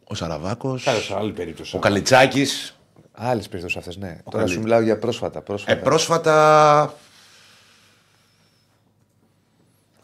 Ο 0.03 0.15
Σαραβάκος. 0.15 0.83
Κάτω 0.83 1.01
σε 1.01 1.15
άλλη 1.15 1.31
περίπτωση. 1.31 1.75
Ο 1.75 1.79
Καλιτσάκης. 1.79 2.71
Άλλες 3.19 3.47
περιπτώσει 3.49 3.77
αυτές, 3.77 3.97
ναι. 3.97 4.17
τώρα 4.31 4.37
Καλή. 4.37 4.49
σου 4.49 4.59
μιλάω 4.61 4.81
για 4.81 4.97
πρόσφατα. 4.99 5.39
Ε, 5.39 5.41
πρόσφατα. 5.41 5.81
πρόσφατα. 5.81 6.93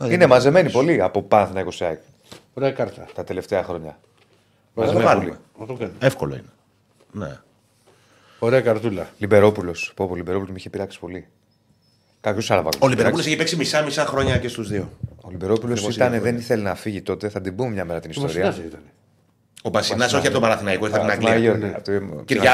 Είναι 0.10 0.28
μαζεμένοι 0.28 0.72
πολύ 0.72 1.02
από 1.02 1.22
Παναθηναϊκό 1.22 1.72
σε 1.72 1.86
ΑΕΚ 1.86 2.00
Ωραία 2.54 2.72
κάρτα. 2.72 3.08
τα 3.16 3.24
τελευταία 3.24 3.64
χρόνια. 3.64 4.00
Να 4.74 4.86
το 4.86 4.94
Μαζεμένοι 4.94 5.06
βάλουμε. 5.06 5.26
πολύ. 5.26 5.40
Να 5.60 5.66
το 5.66 5.74
κάνουμε. 5.74 5.98
Εύκολο 6.00 6.34
είναι. 6.36 6.50
Ναι. 7.12 7.40
Ωραία 8.40 8.62
καρτούλα. 8.62 9.10
Λιμπερόπουλος. 9.18 9.92
Πω, 9.96 10.08
πω, 10.08 10.16
Λιμπερόπουλο 10.16 10.52
με 10.52 10.58
είχε 10.58 10.70
πειράξει 10.70 11.00
πολύ. 11.00 11.28
Κάποιος 12.24 12.52
Αραβάκο. 12.52 12.78
Ο 12.80 12.88
Λιμπερόπουλος 12.88 13.26
έχει 13.26 13.36
παίξει 13.36 13.56
μισά-μισά 13.56 14.06
χρόνια 14.06 14.38
και 14.38 14.48
στους 14.48 14.68
δύο. 14.70 14.90
Ο 15.22 15.30
Λιμπερόπουλος 15.30 15.72
Ακριβώς 15.74 15.96
ήταν, 15.96 16.08
ίδια 16.08 16.20
δεν 16.20 16.28
χρόνια. 16.30 16.44
ήθελε 16.46 16.62
να 16.64 16.76
φύγει 16.76 17.02
τότε. 17.02 17.30
Θα 17.30 17.42
την 17.42 17.56
πούμε 17.56 17.70
μια 17.70 17.86
μέρα 17.86 18.00
την 18.00 18.12
Ο 18.18 18.22
Βασιλιάς 18.22 18.50
ιστορία. 18.50 18.70
ήταν. 18.70 18.82
Ο 19.64 19.70
Μπασινά 19.70 20.06
όχι 20.06 20.16
από 20.16 20.30
τον 20.32 20.42
Παναθηναϊκό, 20.42 20.86
ήρθε 20.86 20.98
από 20.98 21.06
την 21.08 21.14
Από 21.16 21.26
την 21.26 21.34
Αγγλία. 21.34 21.52
Αγγλία, 21.52 21.70
ναι, 21.70 21.76
από 21.76 21.84
την 21.84 22.26
Κυριάκος. 22.26 22.52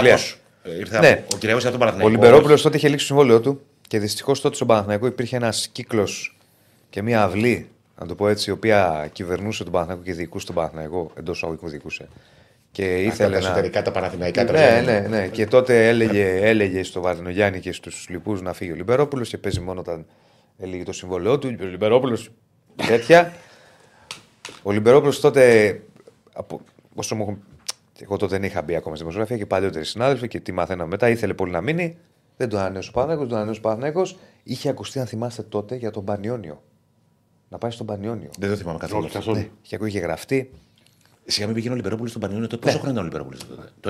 Αγγλία. 0.64 0.80
Ήρθε 0.80 1.00
Ναι. 1.00 1.10
από- 1.10 1.36
Ο 1.36 1.38
Κυριάκος 1.38 1.66
από 1.66 1.78
τον 1.78 1.82
Ο 1.82 1.86
Παναθηναϊκό. 1.86 2.10
Λιμπερόπουλος 2.24 2.62
τότε 2.62 2.78
είχε 2.78 2.88
λήξει 2.88 3.08
το 3.08 3.14
συμβόλαιό 3.14 3.40
του 3.41 3.62
και 3.88 4.00
δυστυχώς 4.00 4.41
τότε 4.41 4.56
στον 4.56 4.68
Παναθηναϊκό 4.68 5.06
υπήρχε 5.06 5.36
ένας 5.36 5.68
κύκλος 5.72 6.38
και 6.90 7.02
μια 7.02 7.24
αυλή, 7.24 7.68
να 8.00 8.06
το 8.06 8.16
πω 8.16 8.28
έτσι, 8.28 8.50
η 8.50 8.54
οποία 8.54 9.10
κυβερνούσε 9.14 9.64
τον 9.64 9.72
Παναθηναϊκό 9.72 10.06
και 10.06 10.14
διοικούσε 10.14 10.46
τον 10.46 10.56
Παναθηναϊκό 10.56 11.12
εντός 11.16 11.44
αγωγικού 11.44 11.70
διοικούσε. 11.70 12.08
Και 12.72 12.84
Αυτά 12.84 12.98
ήθελε 13.24 13.36
τα 13.36 13.41
να. 13.41 13.48
εσωτερικά 13.48 13.82
τα 13.82 13.91
Παναθηναϊκά 13.91 14.44
Ναι, 14.44 14.50
τρελαίνουν. 14.50 15.10
ναι, 15.12 15.18
ναι. 15.18 15.28
Και 15.28 15.46
τότε 15.48 15.88
έλεγε, 15.88 16.40
έλεγε 16.41 16.84
στο 16.84 17.02
Βαρδινογιάννη 17.02 17.60
και 17.60 17.72
στους 17.72 18.08
λοιπούς 18.10 18.41
να 18.41 18.54
φύγει 18.54 18.72
ο 18.72 18.76
Λιμπερόπουλος 18.76 19.30
και 19.30 19.38
παίζει 19.38 19.60
μόνο 19.60 19.80
όταν 19.80 20.06
έλεγε 20.58 20.84
το 20.84 20.91
συμβόλαιό 20.91 21.40
του. 21.40 21.56
Ο 21.62 21.64
Λιμπερόπουλος 21.66 22.30
τέτοια. 22.88 23.34
Ο 24.64 24.72
Λιμπερόπουλος 24.72 25.20
τότε. 25.20 25.82
Από, 26.34 26.62
όσο 26.96 27.16
μου 27.16 27.22
έχουν- 27.22 27.44
εγώ 28.02 28.18
τότε 28.18 28.38
δεν 28.38 28.44
είχα 28.50 28.62
μπει 28.62 28.76
ακόμα 28.76 28.96
στη 28.96 29.04
δημοσιογραφία 29.04 29.38
και 29.38 29.46
παλιότεροι 29.50 29.86
συνάδελφοι 29.86 30.28
και 30.28 30.40
τι 30.40 30.52
μαθαίναμε 30.52 30.90
μετά. 30.90 31.10
Ήθελε 31.10 31.34
πολύ 31.34 31.52
να 31.52 31.62
μείνει. 31.62 31.98
Δεν 32.38 32.50
τον 32.50 32.60
ανανέωσε 32.60 32.90
ο 32.90 32.94
Παναγιώ, 33.00 33.28
τον 33.28 33.36
ανανέωσε 33.38 33.60
ο 33.60 33.62
Παναγιώ. 33.70 34.06
Είχε 34.44 34.70
ακουστεί, 34.70 35.00
αν 35.00 35.06
θυμάστε 35.06 35.41
τότε, 35.41 35.76
για 35.76 35.91
τον 35.91 36.06
Πανιόνιο. 36.06 36.64
Να 37.50 37.58
πάει 37.58 37.72
στον 37.72 37.86
Πανιόνιο. 37.86 38.30
Δεν 38.40 38.50
το 38.50 38.56
θυμάμαι 38.56 38.78
καθόλου. 38.80 39.04
Όχι, 39.06 39.14
καθόλου. 39.14 39.38
Ναι, 39.38 39.48
είχε 39.64 39.76
ακούει, 39.76 39.88
είχε 39.88 40.00
γραφτεί. 40.00 40.52
Σιγά 41.32 41.46
μην 41.46 41.56
πήγαινε 41.56 41.74
ο 41.74 41.76
Λιμπερόπουλος 41.76 42.10
στον 42.10 42.22
Πανιόνιο. 42.22 42.48
τότε 42.48 42.66
Πόσο 42.66 42.78
χρόνο 42.78 42.92
ήταν 42.92 43.02
ο 43.02 43.06
Λιμπερόπουλος 43.06 43.40
τότε; 43.48 43.68
Το 43.80 43.90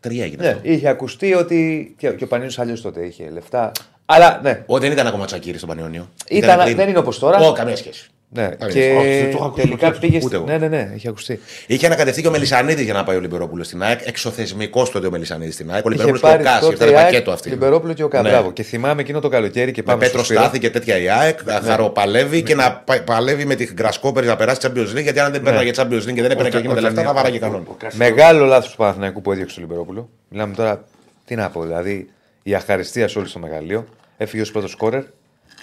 2003 0.00 0.20
έγινε 0.20 0.42
Ναι, 0.42 0.48
αυτό. 0.48 0.60
είχε 0.68 0.88
ακουστεί 0.88 1.34
ότι. 1.34 1.94
και, 1.98 2.10
και 2.10 2.24
ο 2.24 2.26
Πανιόνιο 2.26 2.54
αλλιώς 2.58 2.80
τότε 2.80 3.06
είχε 3.06 3.30
λεφτά. 3.30 3.72
Αλλά 4.06 4.40
ναι, 4.42 4.62
Ό, 4.66 4.78
δεν 4.78 4.92
ήταν 4.92 5.06
ακόμα 5.06 5.24
τσακίρι 5.26 5.56
στον 5.56 5.68
Πανιόνιο. 5.68 6.08
Ήταν- 6.28 6.62
πριν. 6.64 6.76
δεν 6.76 6.88
είναι 6.88 6.98
όπως 6.98 7.18
τώρα. 7.18 7.38
Ω, 7.38 7.52
καμία 7.52 7.76
σχέση. 7.76 8.08
Ναι, 8.36 8.42
Άρα, 8.42 8.56
και 8.72 8.94
όχι, 8.98 9.08
δεν 9.08 9.30
το 9.30 9.36
έχω 9.36 9.44
ακούσει 9.44 9.60
τελικά 9.66 9.86
ποτέ. 9.86 9.98
πήγε. 9.98 10.16
Ούτε 10.16 10.26
στη- 10.26 10.34
εγώ. 10.36 10.44
Ναι, 10.44 10.58
ναι, 10.58 10.68
ναι, 10.68 10.90
έχει 10.94 11.08
ακουστεί. 11.08 11.40
Είχε 11.66 11.86
ανακατευτεί 11.86 12.22
και 12.22 12.28
ο 12.28 12.30
Μελισανίδη 12.30 12.82
για 12.84 12.92
να 12.92 13.04
πάει 13.04 13.16
ο 13.16 13.20
Λιμπερόπουλος 13.20 13.66
στην 13.66 13.82
ΑΕΚ. 13.82 14.00
Εξωθεσμικός 14.04 14.90
τότε 14.90 15.06
ο 15.06 15.10
Μελισανίδη 15.10 15.50
στην 15.50 15.70
ΑΕΚ. 15.72 15.84
Ο 15.84 15.90
Είχε 15.90 16.02
Λιμπερόπουλος 16.04 16.20
και 16.20 16.26
ο 16.26 16.30
πάρει 16.30 16.42
Κάση. 16.44 16.60
τότε 16.60 16.74
Ήταν 16.74 16.88
η 16.88 16.96
ΑΕΚ, 16.96 17.04
πακέτο 17.06 17.30
αυτή. 17.30 17.48
Λιμπερόπουλο 17.48 17.92
και 17.92 18.02
ο 18.02 18.06
Ναι. 18.06 18.12
Καμπράβο. 18.12 18.52
Και 18.52 18.62
θυμάμαι 18.62 19.00
εκείνο 19.00 19.20
το 19.20 19.28
καλοκαίρι 19.28 19.72
και 19.72 19.80
Με 19.80 19.86
πάμε 19.92 20.04
Πέτρος 20.04 20.24
στο 20.24 20.24
Σπύρο. 20.34 20.40
Στάθη 20.40 20.58
και 20.58 20.70
τέτοια 20.70 20.98
η 20.98 21.08
ΑΕΚ. 21.08 21.44
Να 21.44 21.60
χαροπαλεύει 21.64 22.42
και 22.42 22.54
να 22.54 22.72
πα- 22.72 23.02
παλεύει 23.02 23.44
με 23.44 23.54
την 23.54 23.70
Γκρασκόπερ 23.74 24.24
να 24.24 24.36
περάσει 24.36 24.60
Champions 24.62 24.96
League. 24.98 25.02
Γιατί 25.02 25.20
αν 25.20 25.32
δεν 25.32 25.42
παίρναγε 25.42 25.70
Champions 25.76 25.82
League 26.08 26.14
και 26.14 26.22
δεν 26.22 26.30
έπαιρνε 26.30 26.48
και 26.48 26.56
εκείνο 26.56 26.74
τα 26.74 26.80
λεφτά, 26.80 27.02
θα 27.02 27.12
βάραγε 27.12 27.38
κανόν. 27.38 27.66
Μεγάλο 27.92 28.44
λάθος 28.44 28.70
του 28.70 28.76
Παναθηναϊκού 28.76 29.20
που 29.22 29.32
έδιωξε 29.32 29.54
τον 29.54 29.64
Λιμπερόπουλο. 29.64 30.08
Μιλάμε 30.28 30.54
τώρα, 30.54 30.84
τι 31.24 31.34
να 31.34 31.50
πω, 31.50 31.62
δηλαδή 31.62 32.08
η 32.42 32.54
αχαριστία 32.54 33.08
σε 33.08 33.18
όλο 33.18 33.28
το 33.32 33.38
μεγαλείο. 33.38 33.86
Έφυγε 34.16 34.42
ως 34.42 34.50
πρώτος 34.50 34.70
σκόρερ. 34.70 35.02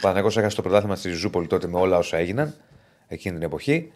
Ο 0.02 0.04
Παναθηναϊκός 0.04 0.38
έχασε 0.38 0.56
το 0.56 0.62
πρωτάθλημα 0.62 0.96
στη 0.96 1.10
Ζούπολη 1.10 1.48
τότε 1.48 1.68
με 1.68 1.78
όλα 1.78 1.98
όσα 1.98 2.18
έγιναν 2.18 2.56
εκείνη 3.08 3.36
την 3.36 3.44
εποχή. 3.44 3.92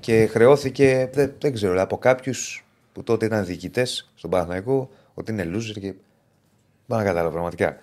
Και 0.00 0.26
χρεώθηκε, 0.26 1.10
δεν, 1.12 1.32
δεν 1.38 1.52
ξέρω, 1.52 1.82
από 1.82 1.98
κάποιους 1.98 2.64
που 2.92 3.02
τότε 3.02 3.26
ήταν 3.26 3.44
διοικητές 3.44 4.10
στον 4.14 4.30
Παναθηναϊκό 4.30 4.90
ότι 5.14 5.32
είναι 5.32 5.50
loser 5.54 5.80
και. 5.80 5.94
Δεν 6.86 6.98
να 6.98 7.04
κατάλαβα 7.04 7.30
πραγματικά. 7.30 7.78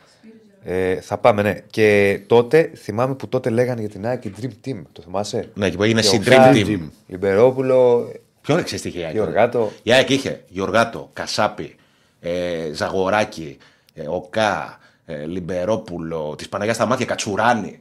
Ε, 0.63 1.01
θα 1.01 1.17
πάμε, 1.17 1.41
ναι. 1.41 1.59
Και 1.69 2.19
τότε 2.27 2.71
θυμάμαι 2.75 3.15
που 3.15 3.27
τότε 3.27 3.49
λέγανε 3.49 3.79
για 3.79 3.89
την 3.89 4.05
ΑΕΚ 4.05 4.25
η 4.25 4.33
Dream 4.41 4.67
Team. 4.67 4.81
Το 4.91 5.01
θυμάσαι; 5.01 5.49
Ναι, 5.53 5.69
και 5.69 5.77
που 5.77 5.83
έγινε 5.83 6.01
Και 6.01 6.07
στην 6.07 6.21
ο 6.21 6.23
Dream 6.25 6.29
Γκά, 6.29 6.51
Team. 6.53 6.89
Λιμπερόπουλο, 7.07 8.11
Ποιον 8.41 8.63
ξέρεις 8.63 8.81
τι 8.81 8.89
είχε 8.89 8.99
η 8.99 9.03
ΑΕΚ. 9.03 9.13
Γιωργάτο. 9.13 9.71
Η 9.83 9.93
ΑΕΚ 9.93 10.09
είχε 10.09 10.43
Γιωργάτο, 10.47 11.09
Κασάπη, 11.13 11.75
ε, 12.19 12.69
Ζαγοράκη, 12.73 13.57
ε, 13.93 14.07
Οκά, 14.07 14.79
ε, 15.09 15.25
Λιμπερόπουλο, 15.25 16.35
της 16.37 16.49
Παναγιάς 16.49 16.75
στα 16.75 16.85
μάτια, 16.85 17.05
Κατσουράνη, 17.05 17.79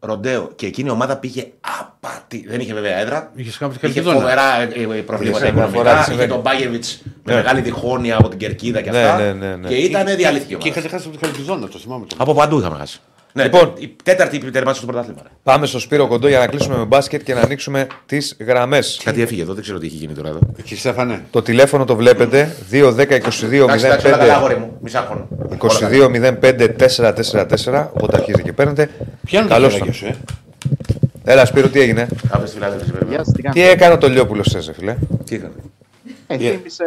Ροντέο. 0.00 0.50
Και 0.56 0.66
εκείνη 0.66 0.88
η 0.88 0.90
ομάδα 0.92 1.16
πήγε 1.16 1.46
απατή. 1.80 2.44
Δεν 2.48 2.60
είχε 2.60 2.74
βέβαια 2.74 2.96
έδρα. 2.96 3.30
Είχες 3.34 3.56
κάποιο 3.58 3.74
είχε 3.76 3.86
Χαλκιδόνα. 3.86 4.18
φοβερά 4.20 4.60
ε, 4.60 4.64
ε, 4.98 5.02
προβλήματα 5.02 5.44
Είχε 5.44 5.54
μια 5.54 5.66
φορά 5.66 5.68
οικονομικά. 5.68 5.90
τι 5.92 5.98
Είχε 6.00 6.02
συμβαίνει. 6.04 6.28
τον 6.30 6.40
Μπάγεβιτ 6.40 6.84
με 7.04 7.32
Ναι. 7.32 7.34
μεγάλη 7.34 7.60
διχόνοια 7.60 8.16
από 8.16 8.28
την 8.28 8.38
Κερκίδα 8.38 8.80
και 8.80 8.90
Ναι, 8.90 9.02
αυτά. 9.02 9.16
ναι, 9.22 9.32
ναι, 9.32 9.56
ναι. 9.56 9.68
Και 9.68 9.74
ήταν 9.74 10.04
διαλύθηκε 10.16 10.44
η 10.44 10.46
Και 10.48 10.54
ομάδα. 10.54 10.68
είχατε 10.68 10.88
χάσει 10.88 11.08
από 11.08 11.16
την 11.18 11.26
Χαλκιδόνα, 11.28 11.68
το 11.68 11.78
θυμάμαι. 11.78 12.06
Από 12.16 12.34
παντού 12.34 12.58
είχαμε 12.58 12.76
χάσει. 12.76 13.00
Ναι, 13.32 13.42
Λοιπόν. 13.42 13.72
η 13.78 13.96
τέταρτη 14.02 14.38
τερμάτιση 14.38 14.82
στο 14.82 14.86
πρωτάθλημα. 14.92 15.20
ρε. 15.22 15.28
Πάμε 15.42 15.66
στο 15.66 15.78
Σπύρο 15.78 16.06
Κοντό 16.06 16.28
για 16.28 16.38
να 16.38 16.46
κλείσουμε 16.46 16.76
με 16.76 16.84
μπάσκετ 16.84 17.22
και 17.22 17.34
να 17.34 17.40
ανοίξουμε 17.40 17.86
τις 18.06 18.36
γραμμές. 18.40 19.00
Κάτι 19.04 19.22
έφυγε 19.22 19.42
εδώ, 19.42 19.54
δεν 19.54 19.62
ξέρω 19.62 19.78
τι 19.78 19.86
έχει 19.86 19.96
γίνει 19.96 20.12
τώρα 20.14 20.28
εδώ. 20.28 20.38
Εκεί 20.58 20.76
Στέφανε. 20.76 21.24
Το 21.30 21.42
τηλέφωνο 21.42 21.84
το 21.84 21.96
βλέπετε 21.96 22.54
2-10-22-05. 22.70 22.98
Εντάξει, 22.98 23.86
εντάξει, 23.86 24.06
όλα 24.06 24.16
καλά, 24.16 24.34
αγόρι 24.36 24.56
μου. 24.56 24.78
Μη 24.80 24.90
σάχωνο. 24.90 25.28
22-05-444. 25.58 27.86
Οπότε 27.92 28.16
αρχίζετε 28.16 28.42
και 28.42 28.52
παίρνετε. 28.52 28.90
Πιάνουν 29.24 29.48
τα 29.48 29.54
Καλώς 29.54 29.72
χέρια 29.72 29.86
το. 29.86 29.92
σου, 29.92 30.06
ε. 30.06 30.16
Έλα, 31.24 31.44
Σπύρο, 31.44 31.68
τι 31.68 31.80
έγινε; 31.80 32.08
Αύριο 32.30 32.46
στη 32.46 32.56
Φιλαδέλφια, 32.56 32.92
βέβαια. 32.92 33.08
Γεια 33.08 33.18
σας, 33.24 33.26
τι 33.26 33.32
Τι 33.32 33.42
κάνετε. 33.42 33.70
έκανε 33.70 33.94
ο 33.94 33.98
Τολιόπουλο, 33.98 34.42
σε 34.44 34.72
φίλε; 34.72 34.96
Τι 35.24 35.34
έκανε; 35.34 35.52
Ε, 36.26 36.34
Yeah. 36.36 36.38
θύμισε 36.38 36.84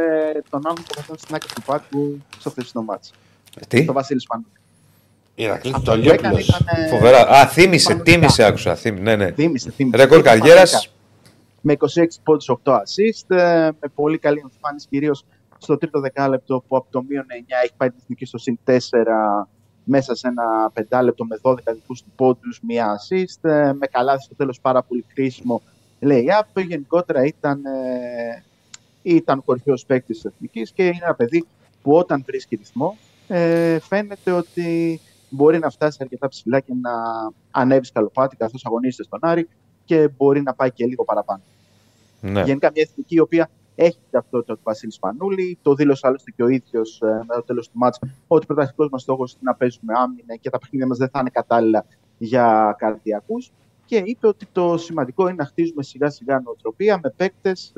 τον 0.50 0.62
άνθρωπο 0.68 0.82
που 0.88 0.94
καθόταν 0.96 1.18
στην 1.20 1.36
άκρη 1.36 1.48
του 1.56 1.62
πάρκου 1.62 2.18
στο 2.40 2.50
χθεσινό 2.50 2.84
μάτς. 2.84 3.12
Τι; 3.68 3.86
Το 3.86 3.94
Βασίλης 3.94 4.24
Σπανού. 4.24 4.46
Ηρακλή 5.36 5.72
Αυτό 5.76 5.92
που 5.92 5.98
έκανε 5.98 6.16
Τολιόπουλος. 6.18 6.48
ήταν. 6.48 6.84
ε, 6.84 6.88
Φοβερά. 6.88 7.28
Α, 7.28 7.48
θύμισε, 7.48 7.92
φανατικά. 7.92 8.18
τίμησε, 8.18 8.44
άκουσα. 8.44 8.76
Θύμ- 8.76 9.00
Ναι, 9.00 9.16
ναι. 9.16 9.32
Θύμισε, 9.32 9.72
θύμισε. 9.72 9.98
Ρεκόρ 9.98 10.18
Φανατικά. 10.24 10.46
καριέρας. 10.46 10.94
Με 11.62 11.74
26 11.74 12.20
πόντους, 12.24 12.50
8 12.50 12.74
assist, 12.74 13.36
ε, 13.36 13.70
με 13.80 13.88
πολύ 13.96 14.18
καλή 14.18 14.40
εμφάνιση 14.52 14.88
κυρίως 14.90 15.26
στο 15.58 15.78
τρίτο 15.78 16.00
δεκάλεπτο 16.00 16.64
που 16.68 16.76
από 16.76 16.88
το 16.92 17.04
μείον 17.10 17.26
9 17.30 17.56
έχει 17.64 17.74
πάει 17.78 17.90
την 17.90 17.98
εθνική 18.02 18.26
στο 18.26 18.38
συν 18.38 18.60
4 18.64 19.48
μέσα 19.84 20.16
σε 20.16 20.28
ένα 20.28 20.44
πεντάλεπτο 20.74 21.26
με 21.26 21.40
12 21.42 21.74
δικούς 21.74 22.02
του 22.02 22.12
πόντους, 22.16 22.60
μία 22.68 22.88
assist, 23.00 23.50
ε, 23.50 23.72
με 23.74 23.88
καλάθι 23.92 24.24
στο 24.24 24.36
τέλος 24.36 24.60
πάρα 24.62 24.82
πολύ 24.84 25.06
κρίσιμο 25.14 25.62
lay-up. 26.02 26.62
Γενικότερα 26.68 27.24
ήταν, 27.26 27.62
ε, 27.66 28.44
ήταν 29.02 29.38
ο 29.38 29.42
κορυφαίος 29.42 29.86
παίκτης 29.86 30.16
της 30.22 30.26
εθνικής 30.32 30.72
και 30.72 30.84
είναι 30.86 31.00
ένα 31.02 31.16
παιδί 31.16 31.46
που 31.82 31.92
όταν 31.94 32.24
βρίσκει 32.26 32.56
ρυθμό 32.56 32.98
ε, 33.28 33.80
φαίνεται 33.80 34.32
ότι 34.32 35.00
μπορεί 35.34 35.60
να 35.60 35.70
φτάσει 35.70 35.98
αρκετά 36.02 36.28
ψηλά 36.28 36.60
και 36.60 36.74
να 36.82 36.92
ανέβει 37.52 37.86
σκαλοπάτι 37.86 38.36
καθώς 38.36 38.66
αγωνίζεται 38.66 39.04
στον 39.04 39.20
Άρη 39.22 39.48
και 39.86 40.10
μπορεί 40.18 40.42
να 40.42 40.54
πάει 40.54 40.72
και 40.72 40.86
λίγο 40.86 41.04
παραπάνω. 41.04 41.42
Ναι. 42.22 42.44
Γενικά 42.44 42.72
μια 42.74 42.84
εθνική 42.90 43.16
η 43.16 43.20
οποία 43.20 43.50
έχει 43.76 43.92
την 43.92 44.12
ταυτότητα 44.12 44.54
του 44.54 44.62
Βασίλη 44.64 44.92
Σπανούλη. 44.92 45.58
Το 45.62 45.74
δήλωσε 45.74 46.08
άλλωστε 46.08 46.32
και 46.32 46.44
ο 46.44 46.48
ίδιος 46.48 47.00
μετά 47.02 47.36
το 47.36 47.44
τέλος 47.44 47.70
του 47.70 47.78
μάτς 47.78 48.00
ότι 48.28 48.44
ο 48.44 48.46
πρωταρχικός 48.46 48.90
μας 48.92 49.02
στόχος 49.02 49.32
είναι 49.32 49.42
να 49.44 49.56
παίζουμε 49.56 49.94
άμυνα 49.98 50.36
και 50.36 50.50
τα 50.50 50.60
παιχνίδια 50.60 50.88
μας 50.88 50.98
δεν 50.98 51.10
θα 51.10 51.20
είναι 51.20 51.30
κατάλληλα 51.30 51.86
για 52.18 52.76
καρδιακούς. 52.78 53.52
Και 53.86 54.02
είπε 54.06 54.28
ότι 54.28 54.48
το 54.52 54.78
σημαντικό 54.78 55.24
είναι 55.24 55.36
να 55.38 55.46
χτίζουμε 55.46 55.84
σιγά 55.84 56.10
σιγά 56.10 56.40
νοοτροπία 56.40 57.00
με 57.04 57.14
παίκτες 57.18 57.74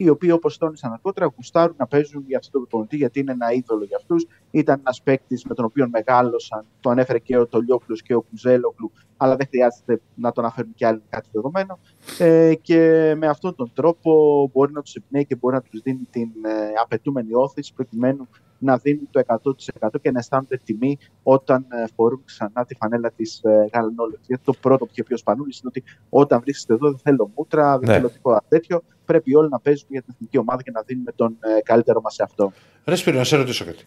οι 0.00 0.08
οποίοι, 0.08 0.30
όπως 0.32 0.58
τόνισαν 0.58 0.92
αργότερα, 0.92 1.32
γουστάρουν 1.36 1.74
να 1.78 1.86
παίζουν 1.86 2.24
για 2.26 2.38
αυτό 2.38 2.50
το 2.50 2.58
προπονητή, 2.58 2.96
γιατί 2.96 3.20
είναι 3.20 3.32
ένα 3.32 3.52
είδωλο 3.52 3.84
για 3.84 3.96
αυτούς. 3.96 4.26
Ήταν 4.50 4.78
ένας 4.78 5.02
παίκτης 5.02 5.44
με 5.44 5.54
τον 5.54 5.64
οποίο 5.64 5.88
μεγάλωσαν, 5.88 6.64
το 6.80 6.90
ανέφερε 6.90 7.18
και 7.18 7.38
ο 7.38 7.46
Τολιόπουλος 7.46 8.02
και 8.02 8.14
ο 8.14 8.20
Κουζέλογλου, 8.20 8.92
αλλά 9.16 9.36
δεν 9.36 9.46
χρειάζεται 9.46 10.00
να 10.14 10.32
το 10.32 10.40
αναφέρουν 10.40 10.74
κι 10.74 10.84
άλλοι 10.84 11.02
κάτι 11.08 11.28
δεδομένο. 11.32 11.78
Ε, 12.18 12.54
και 12.54 13.14
με 13.16 13.26
αυτόν 13.26 13.54
τον 13.54 13.70
τρόπο 13.74 14.50
μπορεί 14.52 14.72
να 14.72 14.82
τους 14.82 14.94
εμπνέει 14.94 15.26
και 15.26 15.36
μπορεί 15.36 15.54
να 15.54 15.62
τους 15.62 15.80
δίνει 15.80 16.06
την 16.10 16.30
ε, 16.42 16.72
απαιτούμενη 16.82 17.34
όθηση 17.34 17.74
προκειμένου 17.74 18.28
να 18.58 18.76
δίνουν 18.76 19.08
το 19.10 19.22
100% 19.26 19.88
και 20.02 20.10
να 20.10 20.18
αισθάνονται 20.18 20.60
τιμή 20.64 20.98
όταν 21.22 21.66
ε, 21.68 21.84
φορούν 21.94 22.22
ξανά 22.24 22.64
τη 22.66 22.74
φανέλα 22.74 23.10
της 23.16 23.40
ε, 23.42 23.68
Γαλανόλεξ. 23.72 24.20
Γιατί 24.26 24.42
το 24.44 24.52
πρώτο 24.60 24.84
που 24.84 24.90
είχε 24.92 25.02
πει 25.02 25.12
ο 25.12 25.16
Σπανούλης 25.16 25.58
είναι 25.60 25.70
ότι 25.76 25.84
όταν 26.08 26.40
βρίσκεστε 26.40 26.74
εδώ 26.74 26.88
δεν 26.90 26.98
θέλω 27.02 27.30
μούτρα, 27.36 27.78
δεν 27.78 27.88
Ναι. 27.88 27.94
θέλω 27.94 28.10
τίποτα 28.10 28.42
τέτοιο. 28.48 28.82
Πρέπει 29.04 29.34
όλοι 29.34 29.48
να 29.48 29.60
παίζουμε 29.60 29.88
για 29.90 30.02
την 30.02 30.12
εθνική 30.14 30.38
ομάδα 30.38 30.62
και 30.62 30.70
να 30.70 30.82
δίνουμε 30.86 31.12
τον 31.12 31.36
ε, 31.40 31.60
καλύτερο 31.62 32.00
μας 32.00 32.14
σε 32.14 32.22
αυτό. 32.22 32.52
Ρε 32.84 32.94
Σπύρο, 32.94 33.16
να 33.18 33.24
σε 33.24 33.36
ρωτήσω 33.36 33.64
κάτι. 33.64 33.84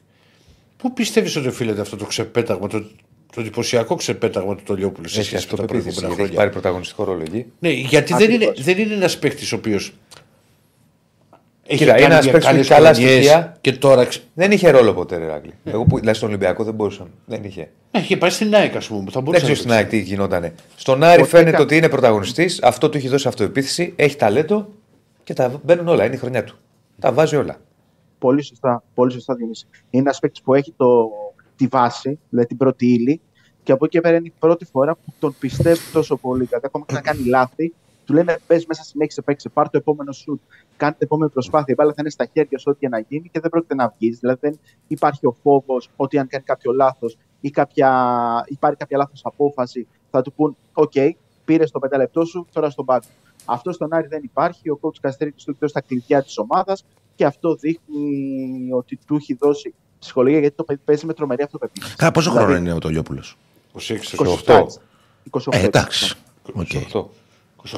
Πού 0.78 0.94
πιστεύεις 0.94 1.36
ότι 1.36 1.48
οφείλεται 1.48 1.82
αυτό 1.82 1.96
το 1.96 2.06
ξεπέταγμα, 2.06 2.68
το, 2.68 2.80
το 3.34 3.42
εντυπωσιακό 3.42 3.96
ξεπέταγμα 3.96 4.56
του 4.56 4.64
Τολιόπουλου 4.66 5.08
σε 5.08 5.20
Έχει 5.20 5.28
σχέση 5.28 5.48
με 5.52 5.56
τα 5.58 5.62
αυτοπεποίθηση. 5.64 6.00
προηγούμενα 6.00 6.16
Γιατί 6.16 6.22
έχει 6.22 6.30
χρόνια; 6.32 6.38
πάρει 6.40 6.50
πρωταγωνιστικό 6.52 7.04
ρόλο 7.04 7.22
εκεί. 7.22 7.52
Ναι, 7.60 7.70
γιατί 7.70 8.14
δεν 8.14 8.32
είναι, 8.32 8.46
Ακριβώς. 8.46 8.64
δεν 8.66 8.78
είναι 8.78 8.94
ένας 8.94 9.20
παίκτης 9.20 9.52
ο 9.52 9.56
οποίος. 9.56 9.94
Έχει 11.68 11.78
Κοίτα, 11.80 11.92
είναι 11.92 12.02
κάνει 12.02 12.14
ένας 12.14 12.24
μια 12.24 12.34
παίκτης 12.34 12.50
που 12.50 12.56
καλές 12.56 12.70
έχει 12.70 12.76
καλά 12.80 12.94
χρονιές 12.94 13.12
στοιχεία. 13.26 13.58
Και 13.62 13.72
τώρα. 13.74 14.06
ξε- 14.06 14.24
Δεν 14.34 14.52
είχε 14.52 14.70
ρόλο 14.70 14.94
ποτέ, 14.94 15.18
ρε 15.18 15.26
Ράκλη. 15.26 15.54
Εγώ 15.64 15.84
που 15.84 15.98
δηλαδή 16.00 16.18
στον 16.18 16.30
Ολυμπιακό 16.30 16.64
δεν 16.64 16.74
μπορούσα. 16.74 17.08
Δεν 17.26 17.44
είχε. 17.44 17.70
Έχει 17.92 18.18
πάει 18.18 18.30
στην 18.30 18.56
ΑΕΚ, 18.56 18.76
ας 18.76 18.88
πούμε. 18.88 19.00
που 19.04 19.12
Θα 19.12 19.12
Δεν 19.12 19.24
μπορούσε 19.24 19.42
ξέρω 19.44 19.56
να 19.58 19.62
στην 19.62 19.72
ΑΕΚ 19.72 19.88
τι 19.90 20.00
γινότανε. 20.00 20.54
Στον 20.76 21.04
Άρη 21.04 21.22
Ότι 21.22 21.30
φαίνεται 21.30 21.50
έκανε. 21.50 21.64
ότι 21.64 21.76
είναι 21.78 21.90
πρωταγωνιστής. 21.90 22.62
Αυτό 22.62 22.90
του 22.90 22.98
έχει 22.98 23.08
δώσει 23.08 23.28
αυτοεπίθεση. 23.28 23.94
Έχει 23.96 24.16
ταλέντο 24.16 24.68
και 25.24 25.34
τα 25.34 25.60
μπαίνουν 25.64 25.88
όλα. 25.88 26.06
Είναι 26.06 26.16
η 26.16 26.18
χρονιά 26.18 26.44
του. 26.44 26.56
Τα 27.00 27.12
βάζει 27.12 27.36
όλα. 27.36 27.58
Πολύ 28.20 28.44
σωστά, 28.44 28.84
πολύ 28.94 29.12
σωστά 29.12 29.36
Διονύση. 29.36 29.68
Είναι 29.90 30.04
ένας 30.04 30.20
παίκτης 30.20 30.42
που 30.42 30.54
έχει 30.54 30.74
το, 30.78 31.10
τη 31.56 31.68
βάση, 31.68 32.20
δηλαδή 32.30 32.48
την 32.48 32.58
πρώτη 32.58 32.86
ύλη, 32.94 33.22
και 33.64 33.72
από 33.72 33.86
εκεί 33.86 33.96
και 33.96 34.02
πέρα 34.02 34.16
είναι 34.16 34.28
η 34.28 34.34
πρώτη 34.40 34.66
φορά 34.66 34.96
που 34.96 35.14
τον 35.20 35.36
πιστεύει 35.40 35.80
τόσο 35.94 36.16
πολύ. 36.18 36.44
Δηλαδή, 36.46 36.66
ακόμα 36.66 36.86
και 36.88 36.94
να 36.94 37.02
κάνει 37.02 37.26
λάθη, 37.26 37.74
του 38.06 38.14
λένε 38.14 38.40
πες 38.48 38.66
μέσα 38.66 38.84
συνέχισε, 38.84 39.22
παίξε, 39.22 39.50
πάρ 39.50 39.70
το 39.70 39.78
επόμενο 39.78 40.12
σουτ. 40.12 40.42
Κάνε 40.78 40.92
την 40.92 41.02
επόμενη 41.06 41.32
προσπάθεια. 41.32 41.74
Η 41.74 41.76
μπάλα 41.78 41.90
θα 41.90 41.98
είναι 42.00 42.10
στα 42.10 42.26
χέρια 42.34 42.58
σου, 42.58 42.66
ό,τι 42.68 42.80
και 42.80 42.88
να 42.88 43.00
γίνει 43.00 43.30
και 43.32 43.40
δεν 43.40 43.50
πρόκειται 43.50 43.76
να 43.76 43.94
βγεις. 43.98 44.20
Δηλαδή, 44.20 44.40
δεν 44.42 44.60
υπάρχει 44.88 45.26
ο 45.26 45.36
φόβος 45.44 45.90
ότι 45.96 46.18
αν 46.18 46.28
κάνει 46.28 46.44
κάποιο 46.44 46.72
λάθος 46.72 47.18
ή 47.40 47.50
κάποια, 47.50 47.90
ή 48.48 48.58
πάρει 48.60 48.76
κάποια 48.76 48.98
λάθος 48.98 49.22
απόφαση, 49.24 49.88
θα 50.12 50.22
του 50.22 50.34
πούν: 50.34 50.58
Οκ, 50.74 50.92
πήρες 51.46 51.72
το 51.72 51.80
πεντάλεπτο 51.80 52.26
σου, 52.26 52.48
τώρα 52.54 52.70
στον 52.70 52.86
πάγκο. 52.86 53.06
Αυτό 53.46 53.72
στον 53.72 53.94
Άρη 53.94 54.08
δεν 54.08 54.24
υπάρχει. 54.24 54.70
Ο 54.70 54.80
coach 54.82 54.96
Καστρίτης 55.02 55.44
του 55.44 55.50
έχει 55.50 55.60
δώσει 55.62 55.74
τα 55.74 55.82
κλειδιά 55.82 56.24
της 56.24 56.38
ομάδας 56.38 56.86
και 57.16 57.26
αυτό 57.26 57.56
δείχνει 57.56 58.70
ότι 58.72 59.00
του 59.08 59.16
έχει 59.16 59.34
δώσει 59.34 59.74
ψυχολογία 60.00 60.40
γιατί 60.40 60.56
το 60.56 60.64
παιδί 60.64 60.82
παίζει 60.86 61.06
με 61.06 61.14
τρομερή 61.14 61.44
αυτοπεποίθηση. 61.44 61.96
Καλά, 61.96 62.12
πόσο 62.12 62.30
Δηλαδή, 62.30 62.48
χρόνο 62.52 62.66
είναι 62.66 62.74
ο 62.74 62.80
Τολιόπουλος; 62.80 63.38
26, 63.74 63.80
28. 64.18 64.26
28. 64.46 64.66
28. 65.32 65.40
Ε, 65.50 65.64
εντάξει. 65.64 66.16
Οκ. 66.54 66.68
28. 66.94 67.21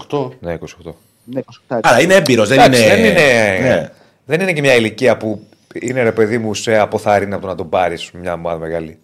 28. 0.10 0.30
Ναι, 0.40 0.58
28. 0.86 0.92
Ναι, 1.26 1.42
28. 1.70 1.78
Άρα 1.82 2.02
είναι 2.02 2.14
έμπειρος, 2.14 2.48
δεν 2.50 2.60
Εντάξει, 2.60 2.84
είναι. 2.84 2.96
δεν, 2.96 3.06
είναι, 3.06 3.68
Ναι. 3.70 3.90
δεν 4.26 4.42
είναι 4.42 4.54
και 4.54 4.62
μια 4.62 4.76
ηλικία 4.76 5.18
που 5.18 5.48
είναι 5.74 6.02
ρε 6.04 6.12
παιδί 6.12 6.38
μου 6.38 6.54
σε 6.54 6.78
αποθάρρυνε 6.78 7.34
από 7.34 7.44
το 7.44 7.50
να 7.50 7.56
τον 7.56 7.70
πάρεις 7.70 8.12
μια 8.12 8.34
ομάδα 8.34 8.58
μεγάλη. 8.60 8.98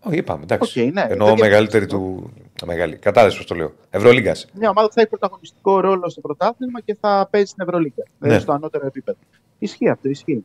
Όχι, 0.00 0.16
είπαμε, 0.16 0.42
εντάξει. 0.42 0.80
Οκ, 0.86 0.92
ναι, 0.92 1.06
Εννοώ 1.08 1.26
δεν 1.28 1.36
μεγαλύτερη 1.40 1.86
του. 1.86 2.30
Μεγάλη. 2.66 2.96
Κατάλαβες 2.96 3.36
πώς 3.36 3.46
το 3.46 3.54
λέω. 3.54 3.72
Ευρωλίγκας. 3.90 4.46
Μια 4.54 4.68
ομάδα 4.70 4.86
που 4.88 4.94
θα 4.94 5.00
έχει 5.00 5.10
πρωταγωνιστικό 5.10 5.80
ρόλο 5.80 6.08
στο 6.08 6.20
πρωτάθλημα 6.20 6.80
και 6.80 6.96
θα 7.00 7.28
παίζει 7.30 7.46
στην 7.46 7.62
Ευρωλίγκα. 7.66 8.02
ε, 8.20 8.28
Ναι. 8.28 8.38
Στο 8.38 8.52
ανώτερο 8.52 8.86
επίπεδο. 8.86 9.18
Ισχύει 9.58 9.88
αυτό, 9.88 10.08
ισχύει. 10.08 10.44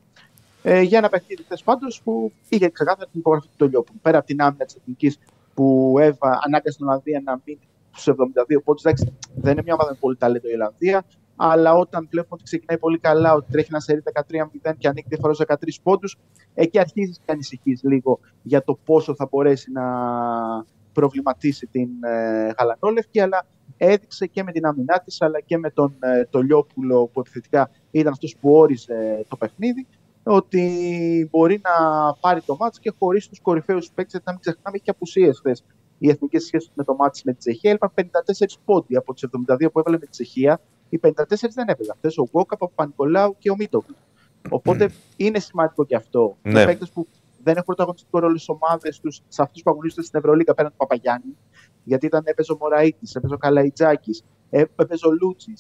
Ε, 0.64 0.82
για 0.82 0.98
ένα 0.98 1.10
παιχνίδι 1.10 1.44
χθε 1.44 1.58
πάντως 1.64 2.02
που 2.04 2.32
είχε 2.50 2.70
ξεκάθαρα 2.70 3.10
την 3.12 3.20
υπογραφή 3.20 3.48
του 3.48 3.54
Τολιόπουλου. 3.58 4.00
Πέρα 4.02 4.18
από 4.18 4.28
την 4.28 4.42
άμυνα 4.42 4.66
της 4.66 4.76
εθνικής 4.76 5.20
που 5.54 5.96
έβα, 6.00 6.40
ανάγκασε 6.46 6.78
την 6.78 6.88
Ολλανδία 6.88 7.22
να 7.26 7.40
μείνει 7.46 7.60
στου 8.02 8.12
72 8.12 8.64
πόντους. 8.64 8.84
Εντάξει, 8.84 9.14
δεν 9.36 9.52
είναι 9.52 9.62
μια 9.62 9.74
ομάδα 9.74 9.92
με 9.92 9.98
πολύ 10.00 10.16
ταλέντο 10.16 10.50
η 10.50 10.54
Ολλανδία, 10.54 11.04
αλλά 11.36 11.74
όταν 11.74 12.08
βλέπουμε 12.12 12.34
ότι 12.34 12.44
ξεκινάει 12.44 12.78
πολύ 12.78 13.00
καλά, 13.00 13.34
ότι 13.34 13.52
τρέχει 13.52 13.68
ένα 13.72 13.80
σερί 13.80 14.02
13-0 14.14 14.74
και 14.78 14.88
ανοίγει 14.88 15.08
διαφορά 15.10 15.34
στους 15.34 15.46
13 15.48 15.56
πόντους, 15.84 16.18
εκεί 16.54 16.80
αρχίζεις 16.80 17.18
και 17.18 17.32
ανησυχείς 17.32 17.84
λίγο 17.84 18.20
για 18.42 18.64
το 18.64 18.80
πόσο 18.86 19.16
θα 19.16 19.28
μπορέσει 19.32 19.72
να 19.72 19.84
προβληματίσει 20.94 21.68
την 21.68 21.90
ε, 22.04 22.52
Γαλανόλευκη, 22.58 23.20
αλλά 23.20 23.46
έδειξε 23.78 24.26
και 24.26 24.44
με 24.44 24.52
την 24.52 24.66
άμυνά 24.66 25.02
της 25.06 25.22
αλλά 25.22 25.40
και 25.40 25.58
με 25.58 25.70
τον 25.70 25.96
ε, 26.00 26.24
Τολιόπουλο 26.24 27.10
που 27.14 27.20
επιθετικά 27.20 27.72
ήταν 27.92 28.12
αυτός 28.12 28.36
που 28.42 28.56
όριζε 28.56 29.26
το 29.28 29.36
παιχνίδι 29.36 29.88
ότι 30.24 31.28
μπορεί 31.32 31.62
να 31.64 31.72
πάρει 32.20 32.42
το 32.42 32.56
μάτς 32.60 32.80
και 32.80 32.94
χωρίς 33.00 33.28
τους 33.28 33.42
κορυφαίους 33.42 33.88
παίκτες. 33.88 34.12
Γιατί 34.12 34.26
να 34.26 34.32
μην 34.32 34.42
ξεχνάμε, 34.42 34.78
είχε 34.78 34.90
απουσίες 34.90 35.38
χθες. 35.38 35.64
Οι 36.00 36.10
εθνικές 36.10 36.44
σχέσεις 36.44 36.72
με 36.74 36.84
το 36.84 36.96
μάτς 36.96 37.24
με 37.24 37.32
τη 37.32 37.38
Τσεχία 37.38 37.70
έλειπαν 37.70 37.92
54 37.96 38.02
πόντι 38.66 38.96
από 38.96 39.14
τους 39.14 39.24
72 39.24 39.72
που 39.72 39.80
έβαλε 39.80 39.98
με 39.98 40.06
τη 40.06 40.10
Τσεχία. 40.10 40.62
Οι 40.90 41.00
54 41.04 41.14
δεν 41.54 41.68
έπαιζαν. 41.68 41.96
Χθες 41.98 42.18
ο 42.18 42.28
Γκόκα, 42.32 42.56
ο 42.60 42.68
Παπα-Νικολάου 42.68 43.36
και 43.40 43.50
ο 43.50 43.56
Μίτοβλου. 43.56 43.96
Οπότε 44.50 44.90
είναι 45.16 45.40
σημαντικό 45.40 45.86
και 45.86 45.96
αυτό. 45.96 46.38
Ναι. 46.42 46.62
Οι 46.62 46.66
παίκτες 46.66 46.90
που 46.90 47.08
δεν 47.44 47.54
έχουν 47.54 47.66
πρωταγωνιστικό 47.66 48.20
ρόλο 48.20 48.38
στις 48.38 48.50
ομάδες 48.50 49.00
τους, 49.00 49.22
σε 49.28 49.42
αυτούς 49.42 49.64
που 49.64 49.70
αγωνίζονται 49.72 50.02
στην 50.02 50.20
Ευρωλίγα 50.20 50.54
πέραν 50.54 50.72
του 50.72 50.78
Παπαγιάννη. 50.78 51.38
Γιατί 51.84 52.06
ήταν 52.06 52.22
έπαιζε 52.26 52.52
ο 52.52 52.58
Μωραήτης, 52.60 53.16
έπαιζε 53.16 53.34
ο 53.34 53.38
Καλαϊτζάκης, 53.38 54.24
έπαιζε 54.50 55.08
ο 55.08 55.12
Λούτσι. 55.22 55.54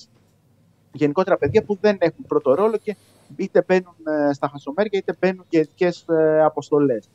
Γενικότερα 0.91 1.37
παιδιά 1.37 1.63
που 1.63 1.77
δεν 1.81 1.97
έχουν 1.99 2.25
πρώτο 2.27 2.53
ρόλο 2.53 2.77
και 2.77 2.95
είτε 3.35 3.63
μπαίνουν 3.67 3.95
ε, 4.07 4.33
στα 4.33 4.47
χασομέρια 4.47 4.99
είτε 4.99 5.15
μπαίνουν 5.19 5.45
και 5.49 5.57
ειδικές 5.57 6.05
αποστολές. 6.43 7.09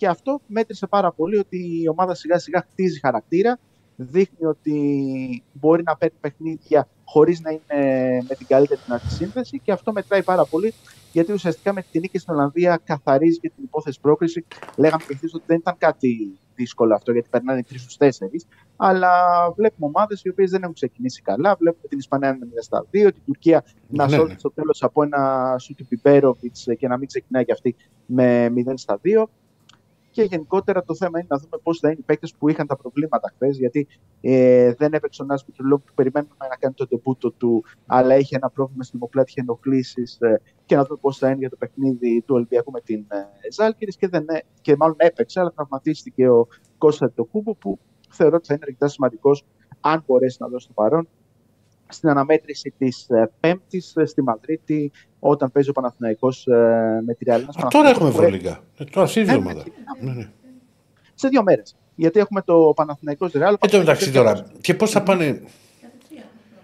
Και 0.00 0.08
αυτό 0.08 0.40
μέτρησε 0.46 0.86
πάρα 0.86 1.12
πολύ 1.12 1.38
ότι 1.38 1.82
η 1.82 1.88
ομάδα 1.88 2.14
σιγά 2.14 2.38
σιγά 2.38 2.66
χτίζει 2.70 3.00
χαρακτήρα, 3.00 3.58
δείχνει 3.96 4.46
ότι 4.46 5.42
μπορεί 5.52 5.82
να 5.82 5.96
παίρνει 5.96 6.16
παιχνίδια 6.20 6.88
χωρίς 7.04 7.40
να 7.40 7.50
είναι 7.50 8.22
με 8.28 8.34
την 8.34 8.46
καλύτερη 8.46 8.80
δυνατή 8.84 9.10
σύνθεση 9.10 9.58
και 9.58 9.72
αυτό 9.72 9.92
μετράει 9.92 10.22
πάρα 10.22 10.44
πολύ 10.44 10.74
γιατί 11.12 11.32
ουσιαστικά 11.32 11.72
με 11.72 11.84
την 11.90 12.00
νίκη 12.00 12.18
στην 12.18 12.34
Ολλανδία 12.34 12.80
καθαρίζει 12.84 13.38
και 13.38 13.48
την 13.48 13.64
υπόθεση 13.64 14.00
πρόκριση. 14.00 14.44
Λέγαμε 14.76 15.02
και 15.08 15.14
χθες 15.14 15.34
ότι 15.34 15.44
δεν 15.46 15.56
ήταν 15.56 15.74
κάτι 15.78 16.38
δύσκολο 16.54 16.94
αυτό 16.94 17.12
γιατί 17.12 17.28
περνάνε 17.30 17.62
τρεις 17.62 17.80
στους 17.80 17.96
τέσσερις. 17.96 18.46
Αλλά 18.76 19.10
βλέπουμε 19.56 19.86
ομάδες 19.86 20.22
οι 20.22 20.28
οποίες 20.28 20.50
δεν 20.50 20.62
έχουν 20.62 20.74
ξεκινήσει 20.74 21.22
καλά. 21.22 21.56
Βλέπουμε 21.58 21.88
την 21.88 21.98
Ισπανία 21.98 22.30
να 22.30 22.36
είναι 22.36 22.60
στα 22.60 22.86
2, 22.90 23.12
την 23.12 23.22
Τουρκία 23.26 23.64
να 23.88 24.04
Ναι, 24.06 24.16
σώζει 24.16 24.32
ναι. 24.32 24.38
στο 24.38 24.50
τέλος 24.50 24.82
από 24.82 25.02
ένα 25.02 25.56
σου 25.58 25.74
του 25.74 25.86
Πιπέροβιτς 25.86 26.66
και 26.78 26.88
να 26.88 26.96
μην 26.98 27.06
ξεκινάει 27.06 27.44
και 27.44 27.52
αυτή 27.52 27.76
με 28.06 28.52
0 28.56 28.72
στα 28.74 29.00
2. 29.04 29.24
Και 30.10 30.22
γενικότερα 30.22 30.84
το 30.84 30.94
θέμα 30.94 31.18
είναι 31.18 31.28
να 31.30 31.38
δούμε 31.38 31.58
πώς 31.62 31.78
θα 31.78 31.88
είναι 31.88 31.98
οι 32.00 32.02
παίκτες 32.02 32.34
που 32.38 32.48
είχαν 32.48 32.66
τα 32.66 32.76
προβλήματα 32.76 33.32
χθες. 33.34 33.58
Γιατί 33.58 33.86
ε, 34.20 34.72
δεν 34.74 34.92
έπαιξε 34.92 35.22
ο 35.22 35.24
Νάσο 35.24 35.44
Μητρολόγου 35.48 35.82
που 35.86 35.94
περιμένουμε 35.94 36.34
να 36.38 36.56
κάνει 36.56 36.74
το 36.74 36.86
τεμπούτο 36.86 37.30
του, 37.30 37.64
αλλά 37.86 38.16
είχε 38.16 38.36
ένα 38.36 38.50
πρόβλημα 38.50 38.82
στην 38.82 38.98
ομοπλάτη, 39.02 39.30
είχε 39.30 39.40
ενοχλήσεις. 39.40 40.18
Ε, 40.20 40.40
και 40.64 40.76
να 40.76 40.84
δούμε 40.84 40.98
πώς 41.00 41.18
θα 41.18 41.28
είναι 41.28 41.38
για 41.38 41.50
το 41.50 41.56
παιχνίδι 41.56 42.22
του 42.26 42.34
Ολυμπιακού 42.34 42.70
με 42.70 42.80
την 42.80 43.06
ε, 43.08 43.52
Ζάλκηρη. 43.52 43.92
Και, 43.92 44.08
δεν, 44.08 44.24
ε- 44.28 44.44
και 44.60 44.76
μάλλον 44.76 44.96
έπαιξε, 44.98 45.40
αλλά 45.40 45.52
τραυματίστηκε 45.52 46.28
ο 46.28 46.46
Κώστα 46.78 47.12
το 47.12 47.24
Κούμπο, 47.24 47.54
που 47.54 47.78
θεωρώ 48.10 48.36
ότι 48.36 48.46
θα 48.46 48.54
είναι 48.54 48.62
αρκετά 48.66 48.88
σημαντικός 48.88 49.44
αν 49.80 50.02
μπορέσει 50.06 50.36
να 50.40 50.48
δώσει 50.48 50.66
το 50.66 50.72
παρόν 50.72 51.08
στην 51.90 52.08
αναμέτρηση 52.08 52.74
της 52.78 53.06
Πέμπτης 53.40 53.94
στη 54.04 54.22
Μαδρίτη, 54.22 54.92
όταν 55.18 55.52
παίζει 55.52 55.70
ο 55.70 55.72
Παναθηναϊκός 55.72 56.46
ε, 56.46 56.54
με 57.06 57.14
τη 57.14 57.24
Ρεάλ. 57.24 57.40
Α, 57.42 57.66
τώρα 57.70 57.88
έχουμε 57.88 58.08
Ευρωλίγα. 58.08 58.60
Ε, 58.78 58.84
τώρα 58.84 59.06
αυτή 59.06 59.20
η 59.20 59.24
Ναι, 59.24 59.32
εβδομάδα. 59.32 59.62
ναι, 60.00 60.10
Ναι, 60.10 60.16
ναι. 60.18 60.28
σε 61.14 61.28
δύο 61.28 61.42
μέρες. 61.42 61.76
Γιατί 61.94 62.18
έχουμε 62.18 62.42
το 62.42 62.72
Παναθηναϊκός 62.76 63.32
Ρεάλ. 63.32 63.56
Εν 63.60 63.70
τω 63.70 63.78
μεταξύ 63.78 64.10
τώρα, 64.12 64.44
και 64.60 64.74
πώς 64.74 64.90
θα 64.90 65.02
πάνε; 65.02 65.42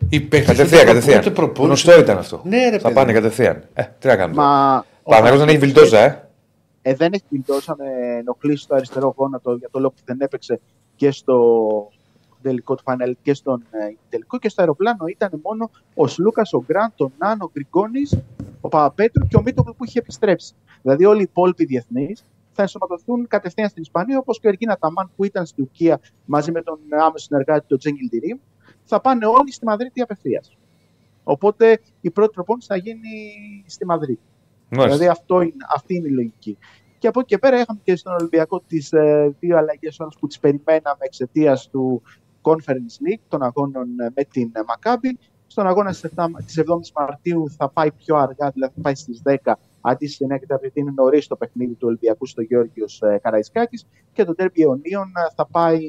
Οι 0.08 0.20
παίκτες 0.20 0.46
Κατευθείαν, 0.56 0.80
ούτε 0.80 0.88
κατευθείαν. 0.92 1.18
ούτε 1.20 1.30
προπόνηση. 1.30 1.64
Γνωστό 1.86 2.02
ήταν 2.02 2.18
αυτό. 2.18 2.40
Ναι, 2.44 2.68
ρε 2.68 2.76
Θα 2.78 2.82
παιδί 2.82 2.94
πάνε 2.94 3.12
μου. 3.12 3.18
κατευθείαν. 3.18 3.62
Ε, 3.74 3.82
τι 3.98 4.06
να 4.06 4.16
κάνουμε. 4.16 4.42
Μα 4.42 4.84
ο 5.02 5.10
Παναγιώτης 5.10 5.38
δεν 5.38 5.48
έχει 5.48 5.58
Παναθηναϊκός, 5.58 5.58
βιλτόζα, 5.58 5.98
ε. 6.00 6.20
Ε, 6.82 6.94
δεν 6.94 7.12
έχει 7.12 7.24
βιλτόζα 7.28 7.76
με 7.78 7.84
ενοχλήσει 8.18 8.62
στο 8.62 8.74
αριστερό 8.74 9.14
γόνατο 9.16 9.54
για 9.54 9.68
το 9.70 9.78
λόγο 9.78 9.90
που 9.96 10.02
δεν 10.04 10.16
έπαιξε 10.20 10.60
και 10.96 11.10
στο 11.10 11.36
τελικό 12.48 12.74
του 12.74 12.82
Final 12.86 13.12
και 13.22 13.34
στον 13.34 13.62
ε, 13.70 13.96
τελικό. 14.08 14.38
Και 14.38 14.48
στο 14.48 14.62
αεροπλάνο 14.62 15.06
ήταν 15.06 15.40
μόνο 15.42 15.70
ο 15.94 16.06
Σλούκας, 16.06 16.52
ο 16.52 16.64
Γκραντ, 16.66 17.00
ο 17.00 17.10
Νάνο, 17.18 17.44
ο 17.44 17.50
Γκριγκόνης, 17.52 18.18
ο 18.60 18.68
Παπαπέτρου 18.68 19.26
και 19.26 19.36
ο 19.36 19.42
Μίτοβλου 19.42 19.74
που 19.76 19.84
είχε 19.84 19.98
επιστρέψει. 19.98 20.54
Δηλαδή 20.82 21.04
όλοι 21.04 21.20
οι 21.20 21.28
υπόλοιποι 21.30 21.64
διεθνείς 21.64 22.24
θα 22.52 22.62
ενσωματωθούν 22.62 23.26
κατευθείαν 23.28 23.68
στην 23.68 23.82
Ισπανία, 23.82 24.18
όπως 24.18 24.40
και 24.40 24.46
ο 24.46 24.50
Εργίνα 24.50 24.76
Ταμάν 24.76 25.10
που 25.16 25.24
ήταν 25.24 25.46
στην 25.46 25.64
Τουρκία 25.64 26.00
μαζί 26.24 26.50
με 26.52 26.62
τον 26.62 26.78
άμεσο 26.90 27.24
συνεργάτη 27.24 27.66
του 27.66 27.76
Τζέγγιλ 27.76 28.08
Τιρίμ. 28.08 28.38
Θα 28.84 29.00
πάνε 29.00 29.26
όλοι 29.26 29.52
στη 29.52 29.64
Μαδρίτη 29.64 30.00
απευθείας. 30.00 30.56
Οπότε 31.24 31.80
η 32.00 32.10
πρώτη 32.10 32.32
προπόνηση 32.32 32.66
θα 32.68 32.76
γίνει 32.76 33.34
στη 33.66 33.86
Μαδρίτη. 33.86 34.20
Μάλιστα. 34.68 34.96
Δηλαδή 34.96 35.08
αυτό 35.08 35.40
είναι, 35.40 35.64
αυτή 35.74 35.94
είναι 35.94 36.08
η 36.08 36.10
λογική. 36.10 36.58
Και 36.98 37.08
από 37.08 37.20
εκεί 37.20 37.28
και 37.28 37.38
πέρα 37.38 37.60
είχαμε 37.60 37.80
και 37.84 37.96
στον 37.96 38.12
Ολυμπιακό 38.12 38.60
τις 38.60 38.92
ε, 38.92 39.34
δύο 39.40 39.56
αλλαγές 39.56 39.96
που 40.20 40.26
τις 40.26 40.38
περιμέναμε 40.38 40.98
εξαιτίας 40.98 41.68
του 41.70 42.02
Conference 42.46 42.96
League 43.06 43.22
των 43.28 43.42
αγώνων 43.42 44.00
ε, 44.00 44.10
με 44.14 44.24
την 44.24 44.52
ε, 44.54 44.60
Maccabi. 44.60 45.28
Στον 45.46 45.66
αγώνα 45.66 45.90
της 45.90 46.04
7η 46.56 46.64
Μαρτίου 46.94 47.50
θα 47.56 47.68
πάει 47.68 47.92
πιο 47.92 48.16
αργά, 48.16 48.50
δηλαδή 48.50 48.72
θα 48.74 48.80
πάει 48.80 48.94
στις 48.94 49.22
10 49.24 49.52
αντί 49.80 50.06
στις 50.06 50.26
9 50.32 50.38
και 50.38 50.46
4, 50.54 50.60
γιατί 50.60 50.80
είναι 50.80 50.92
νωρίς 50.94 51.26
το 51.26 51.36
παιχνίδι 51.36 51.72
του 51.72 51.86
Ολυμπιακού 51.86 52.26
στο 52.26 52.42
Γιώργιο 52.42 52.86
ε, 53.00 53.18
Καραϊσκάκης. 53.18 53.86
Και 54.12 54.24
το 54.24 54.34
Derby 54.38 54.50
Ιωνίων 54.52 55.06
ε, 55.16 55.32
θα 55.34 55.46
πάει 55.46 55.80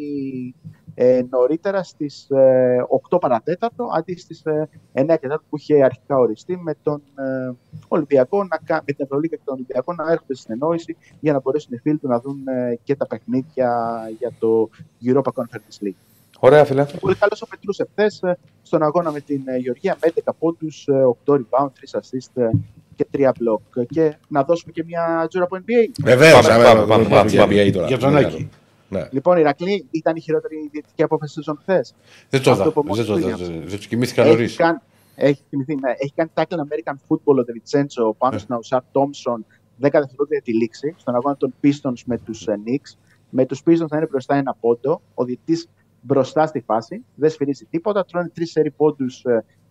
ε, 0.99 1.21
νωρίτερα 1.29 1.83
στις 1.83 2.29
ε, 2.29 2.77
8 3.09 3.17
παρατέταρτο 3.21 3.89
αντί 3.93 4.15
στις 4.17 4.45
ε, 4.45 4.69
9 4.93 5.05
και 5.21 5.27
4 5.31 5.35
που 5.49 5.57
είχε 5.57 5.83
αρχικά 5.83 6.17
οριστεί 6.17 6.57
με 6.57 6.75
τον 6.83 7.01
ε, 7.15 7.51
Ολυμπιακό, 7.87 8.43
να, 8.43 8.57
κα- 8.57 8.83
με 8.85 8.93
την 8.93 9.05
Ευρωλίγα 9.05 9.35
και 9.35 9.41
τον 9.45 9.53
Ολυμπιακό 9.53 9.93
να 9.93 10.11
έρχονται 10.11 10.35
στην 10.35 10.53
ενόηση 10.53 10.97
για 11.19 11.33
να 11.33 11.39
μπορέσουν 11.39 11.73
οι 11.73 11.77
φίλοι 11.77 11.97
του 11.97 12.07
να 12.07 12.19
δουν 12.19 12.47
ε, 12.47 12.79
και 12.83 12.95
τα 12.95 13.07
παιχνίδια 13.07 13.99
για 14.17 14.31
το 14.39 14.69
Europa 15.03 15.31
Conference 15.33 15.85
League. 15.85 16.16
Ωραία, 16.39 16.65
φίλε. 16.65 16.85
Πολύ 16.99 17.15
καλός 17.15 17.41
ο 17.41 17.47
Πετρούς 17.47 17.79
εχθές 17.79 18.21
στον 18.61 18.83
αγώνα 18.83 19.11
με 19.11 19.19
την 19.19 19.41
ε, 19.45 19.57
Γεωργία 19.57 19.97
με 20.03 20.11
11 20.25 20.31
πόντους, 20.39 20.85
8 21.25 21.33
rebound, 21.33 21.65
3 21.93 21.99
assist 21.99 22.41
ε, 22.41 22.49
και 22.95 23.07
3 23.17 23.27
block. 23.27 23.85
Και 23.89 24.15
να 24.27 24.43
δώσουμε 24.43 24.71
και 24.71 24.83
μια 24.83 25.25
τζούρα 25.29 25.45
από 25.45 25.57
NBA. 25.57 25.91
Βεβαίως, 26.03 26.47
Πάμε, 26.47 26.63
πάμε, 26.63 26.85
πάμε, 26.85 27.03
πάμε, 27.07 27.29
για 27.29 27.41
πάμε. 27.41 27.63
NBA 27.63 27.71
τώρα. 27.73 27.87
Για 27.87 27.97
τον 27.97 28.13
Ναι, 28.13 28.19
Άκη. 28.19 28.49
Ναι. 28.89 29.07
Λοιπόν, 29.11 29.35
η 29.37 29.39
Ηρακλή 29.43 29.85
ήταν 29.91 30.15
η 30.15 30.21
χειρότερη 30.21 30.69
διαιτητική 30.71 31.03
απόφαση 31.03 31.35
της 31.35 31.43
σεζόν 31.45 31.61
χθες. 31.61 31.93
Δεν 32.29 32.41
το 32.41 32.51
Αυτό 32.51 32.63
είδα. 32.63 32.71
που 32.71 32.95
Δεν 32.95 33.05
το 33.05 33.17
είδα. 33.17 33.35
Williams. 33.35 33.39
Δεν 33.39 33.61
δεν 33.65 33.77
τους 33.77 33.87
κοιμήθηκα 33.87 34.25
νωρίς. 34.25 34.47
Έχει 34.49 34.57
κάνει, 34.57 34.77
έχει, 35.15 35.41
θυμηθεί, 35.49 35.75
ναι, 35.75 35.91
έχει 35.97 36.13
κάνει 36.15 36.29
tackle 36.33 36.43
American 36.55 36.93
Football 37.07 37.35
ο 37.35 37.43
Ντεβιτσέντσο 37.43 38.15
πάνω 38.17 38.37
στην 38.37 38.53
Αουσάρ 38.53 38.81
Τόμσον 38.91 39.45
10 39.45 39.45
δευτερόλεπτα 39.79 40.25
για 40.29 40.41
τη 40.41 40.53
λήξη 40.53 40.95
στον 40.97 41.15
αγώνα 41.15 41.37
των 41.37 41.53
Pistons 41.63 42.01
με 42.05 42.17
τους 42.17 42.45
Knicks. 42.47 42.97
Με 43.29 43.45
τους 43.45 43.61
Pistons 43.65 43.87
θα 43.89 43.97
είναι 43.97 44.07
μπροστά 44.09 44.35
ένα 44.35 44.55
πόντο. 44.59 45.01
Ο 45.13 45.23
διαιτητής 45.23 45.67
μπροστά 46.07 46.47
στη 46.47 46.59
φάση, 46.59 47.05
δεν 47.15 47.29
σφυρίζει 47.29 47.65
τίποτα. 47.65 48.05
Τρώνε 48.05 48.29
τρεις 48.29 48.51
σερή 48.51 48.71
πόντους 48.71 49.23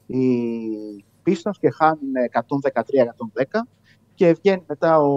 οι 0.07 0.19
Pistons 1.27 1.57
και 1.61 1.71
χάνουν 1.71 2.13
113-110. 3.43 3.45
Και 4.15 4.33
βγαίνει 4.33 4.65
μετά 4.67 4.99
ο 4.99 5.09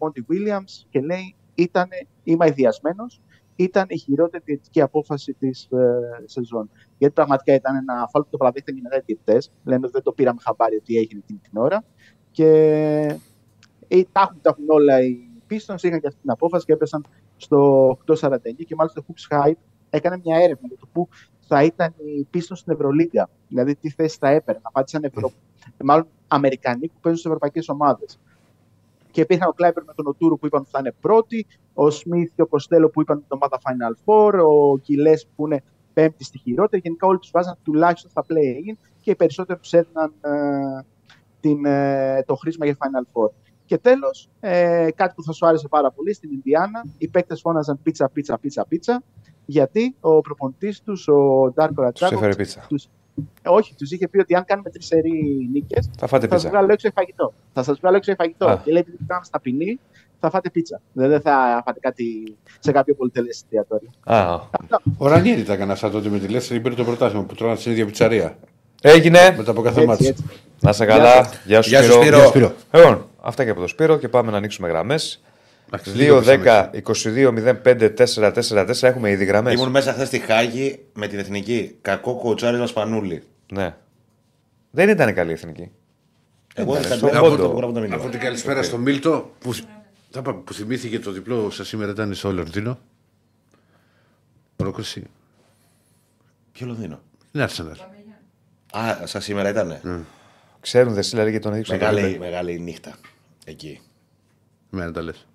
Μόντι 0.00 0.26
Williams 0.30 0.86
και 0.90 1.00
λέει: 1.00 1.34
ήταν, 1.54 1.88
Είμαι 2.22 2.44
αειδιασμένος. 2.44 3.20
Ήταν 3.56 3.84
η 3.88 3.98
χειρότερη 3.98 4.42
διαιτητική 4.46 4.80
απόφαση 4.80 5.32
της 5.38 5.68
ε, 5.70 6.22
σεζόν. 6.24 6.70
Γιατί 6.98 7.14
πραγματικά 7.14 7.54
ήταν 7.54 7.76
ένα 7.76 8.08
φάλ 8.10 8.22
που 8.22 8.28
το 8.30 8.36
παραδείχτηκαν 8.36 8.80
και 8.80 8.86
μετά 8.88 8.96
οι 8.96 9.02
διαιτητές. 9.06 9.52
Λένε 9.64 9.80
ότι 9.82 9.92
δεν 9.92 10.02
το 10.02 10.12
πήραμε 10.12 10.40
χαμπάρι 10.42 10.76
ότι 10.76 10.96
έγινε 10.96 11.20
εκείνη 11.24 11.38
την 11.38 11.58
ώρα. 11.58 11.84
Και 12.30 12.48
ε, 13.88 14.02
τα, 14.12 14.20
έχουν, 14.20 14.40
τα 14.40 14.50
έχουν 14.50 14.64
όλα 14.68 15.00
οι 15.00 15.28
Pistons, 15.50 15.82
είχαν 15.82 16.00
και 16.00 16.06
αυτή 16.06 16.20
την 16.20 16.30
απόφαση 16.30 16.64
και 16.64 16.72
έπεσαν 16.72 17.06
στο 17.36 17.88
849 18.06 18.38
και 18.66 18.74
μάλιστα 18.74 19.02
το 19.02 19.06
Hoops 19.08 19.36
Hype 19.36 19.62
έκανε 19.90 20.20
μια 20.24 20.36
έρευνα 20.36 20.66
για 20.68 20.76
το 20.80 20.88
πού 20.92 21.08
θα 21.46 21.62
ήταν 21.62 21.94
οι 21.96 22.26
Pistons 22.34 22.56
στην 22.56 22.72
Ευρωλίγκα. 22.72 23.28
Δηλαδή 23.48 23.74
τι 23.74 23.90
θέση 23.90 24.16
θα 24.20 24.28
έπαιρνε. 24.28 24.60
Απάντησαν 24.64 25.04
Ευρω... 25.04 25.30
μάλλον 25.84 26.06
Αμερικανοί 26.28 26.88
που 26.88 27.00
παίζουν 27.00 27.20
σε 27.20 27.28
ευρωπαϊκές 27.28 27.68
ομάδες. 27.68 28.18
Και 29.10 29.20
υπήρχαν 29.20 29.48
ο 29.48 29.52
Κλάιπερ 29.52 29.84
με 29.84 29.92
τον 29.94 30.06
Οτούρου 30.06 30.38
που 30.38 30.46
είπαν 30.46 30.60
ότι 30.60 30.70
θα 30.70 30.78
είναι 30.78 30.94
πρώτοι, 31.00 31.46
ο 31.74 31.90
Σμιθ 31.90 32.32
και 32.34 32.42
ο 32.42 32.46
Κοστέλο 32.46 32.88
που 32.88 33.00
είπαν 33.00 33.16
ότι 33.16 33.26
την 33.28 33.38
ομάδα 33.40 33.58
Final 33.58 33.94
Four, 34.04 34.44
ο 34.46 34.78
Κιλές 34.78 35.26
που 35.36 35.46
είναι 35.46 35.62
πέμπτη 35.94 36.24
στη 36.24 36.38
χειρότερη. 36.38 36.82
Γενικά 36.84 37.06
όλοι 37.06 37.18
τους 37.18 37.30
βάζαν 37.30 37.56
τουλάχιστον 37.62 38.10
στα 38.10 38.24
play-in 38.28 38.76
και 39.00 39.10
οι 39.10 39.14
περισσότεροι 39.14 39.58
τους 39.58 39.72
έδιναν 39.72 40.12
ε, 40.20 40.84
την, 41.40 41.64
ε, 41.64 42.22
το 42.26 42.34
χρήσμα 42.34 42.64
για 42.64 42.76
Final 42.78 43.04
Four. 43.12 43.30
Και 43.64 43.78
τέλος, 43.78 44.28
ε, 44.40 44.88
κάτι 44.94 45.14
που 45.14 45.22
θα 45.22 45.32
σου 45.32 45.46
άρεσε 45.46 45.68
πάρα 45.68 45.90
πολύ 45.90 46.12
στην 46.14 46.30
Ινδιάνα, 46.32 46.84
οι 46.98 47.08
παίκτες 47.08 47.40
φώναζαν 47.40 47.78
πίτσα, 47.82 48.08
πίτσα, 48.08 48.38
πίτσα, 48.38 48.66
πίτσα. 48.68 49.02
Γιατί 49.50 49.94
ο 50.00 50.20
προπονητής 50.20 50.82
τους, 50.82 51.08
ο 51.08 51.50
Ντάρκο 51.54 51.74
Τους 51.74 51.84
Ρατσάκο, 51.84 52.14
έφερε 52.14 52.34
πίτσα. 52.34 52.66
όχι, 53.44 53.74
τους 53.74 53.90
είχε 53.92 54.08
πει 54.08 54.18
ότι 54.18 54.34
αν 54.34 54.44
κάνουμε 54.44 54.70
τρεις 54.70 54.86
σερή 54.86 55.48
νίκες, 55.52 55.90
Θα 55.98 56.06
φάτε 56.06 56.26
θα 56.26 56.32
σας 56.34 56.42
πίτσα. 56.42 56.48
βγάλω 56.58 56.72
έξω 56.72 56.88
για 56.88 56.92
φαγητό. 57.02 57.32
Θα 57.52 57.62
σας 57.62 57.78
βγάλω 57.78 57.96
έξω 57.96 58.12
για 58.12 58.24
φαγητό. 58.24 58.46
Α. 58.48 58.60
Και 58.64 58.72
λέει: 58.72 58.80
Επειδή 58.80 59.04
κάναμε 59.06 59.24
στα 59.26 59.40
ποινή, 59.40 59.80
θα 60.20 60.30
φάτε 60.30 60.50
πίτσα. 60.50 60.80
Δεν 60.92 61.08
δεν 61.08 61.20
θα 61.20 61.62
φάτε 61.66 61.78
κάτι 61.80 62.36
σε 62.58 62.72
κάποιο 62.72 62.94
πολυτελέ 62.94 63.28
εστιατόριο. 63.28 63.90
Α, 64.04 64.40
Ο 64.98 65.08
Ρανιέρη 65.08 65.42
τα 65.42 65.52
έκανε 65.52 65.72
αυτά 65.72 65.90
τότε 65.90 66.08
με 66.08 66.18
τη 66.18 66.28
Λέστερ, 66.28 66.60
πήρε 66.60 66.74
το 66.74 66.84
πρωτάθλημα 66.84 67.24
που 67.24 67.34
τρώγανε 67.34 67.58
στην 67.58 67.72
ίδια 67.72 67.84
πιτσαρία. 67.84 68.36
Έγινε. 68.82 69.34
Μετά 69.36 69.50
από 69.50 69.60
κάθε 69.62 69.74
Έτσι, 69.76 69.86
μάτι. 69.88 70.06
έτσι. 70.06 70.24
Να 70.60 70.72
σε 70.72 70.84
καλά. 70.84 71.28
Γεια 71.44 71.62
σου, 71.62 71.68
Γεια 71.68 71.82
σου, 71.82 71.92
Σπύρο. 71.92 72.02
Σπύρο. 72.02 72.16
Γεια, 72.18 72.26
Σπύρο. 72.26 72.52
Λοιπόν, 72.72 73.06
αυτά 73.20 73.44
και 73.44 73.50
από 73.50 73.60
το 73.60 73.66
Σπύρο 73.66 73.96
και 73.98 74.08
πάμε 74.08 74.30
να 74.30 74.36
ανοίξουμε 74.36 74.68
γραμμές. 74.68 75.22
Εντάξει, 75.72 75.90
λίγο 75.90 76.22
2-10, 76.24 76.70
22-05-4-4-4 78.04 78.82
έχουμε 78.82 79.10
ήδη 79.10 79.24
γραμμέ. 79.24 79.52
Ήμουν 79.52 79.70
μέσα 79.70 79.92
χθες 79.92 80.06
στη 80.06 80.18
Χάγη 80.18 80.78
με 80.92 81.06
την 81.06 81.18
εθνική. 81.18 81.76
Κακό 81.82 82.16
κοτσάρισμα 82.16 82.66
Σπανούλη. 82.66 83.22
Ναι. 83.52 83.76
Δεν 84.70 84.88
ήταν 84.88 85.14
καλή 85.14 85.30
η 85.30 85.32
εθνική. 85.32 85.70
Εγώ 86.54 86.74
δεν 86.74 86.82
στον 86.82 87.10
θα 87.10 87.20
πόντο. 87.20 87.36
το 87.36 87.48
γράφω 87.48 87.72
το 87.72 87.80
μήνυμα. 87.80 88.00
Από 88.00 88.08
την 88.08 88.20
καλησπέρα 88.20 88.62
στο 88.62 88.78
Μίλτο 88.78 89.34
που, 89.38 89.52
θα 90.10 90.22
πάμε, 90.22 90.38
που 90.38 90.52
θυμήθηκε 90.52 90.98
το 90.98 91.10
διπλό 91.10 91.50
σας 91.50 91.68
σήμερα 91.68 91.90
ήταν 91.90 92.14
στο 92.14 92.32
Λονδίνο. 92.32 92.78
Πρόκριση. 94.56 95.04
Ποιο 96.52 96.66
Λονδίνο; 96.66 97.00
Είναι 97.32 97.48
Arsenal. 97.48 97.76
Α, 98.78 99.06
σα 99.06 99.20
σήμερα 99.20 99.48
ήτανε. 99.48 100.04
Ξέρουν 100.60 100.94
δε 100.94 101.02
λέει 101.12 101.32
και 101.32 101.38
τον 101.38 101.52
έδειξαν. 101.52 101.78
Μεγάλη, 101.78 102.18
μεγάλη 102.18 102.58
νύχτα. 102.58 102.94
Εκεί. 103.44 103.80
Μένα 104.70 104.92
τα 104.92 105.02
λες. 105.02 105.27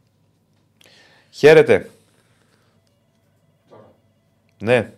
Χαίρετε. 1.33 1.89
Ναι. 4.59 4.93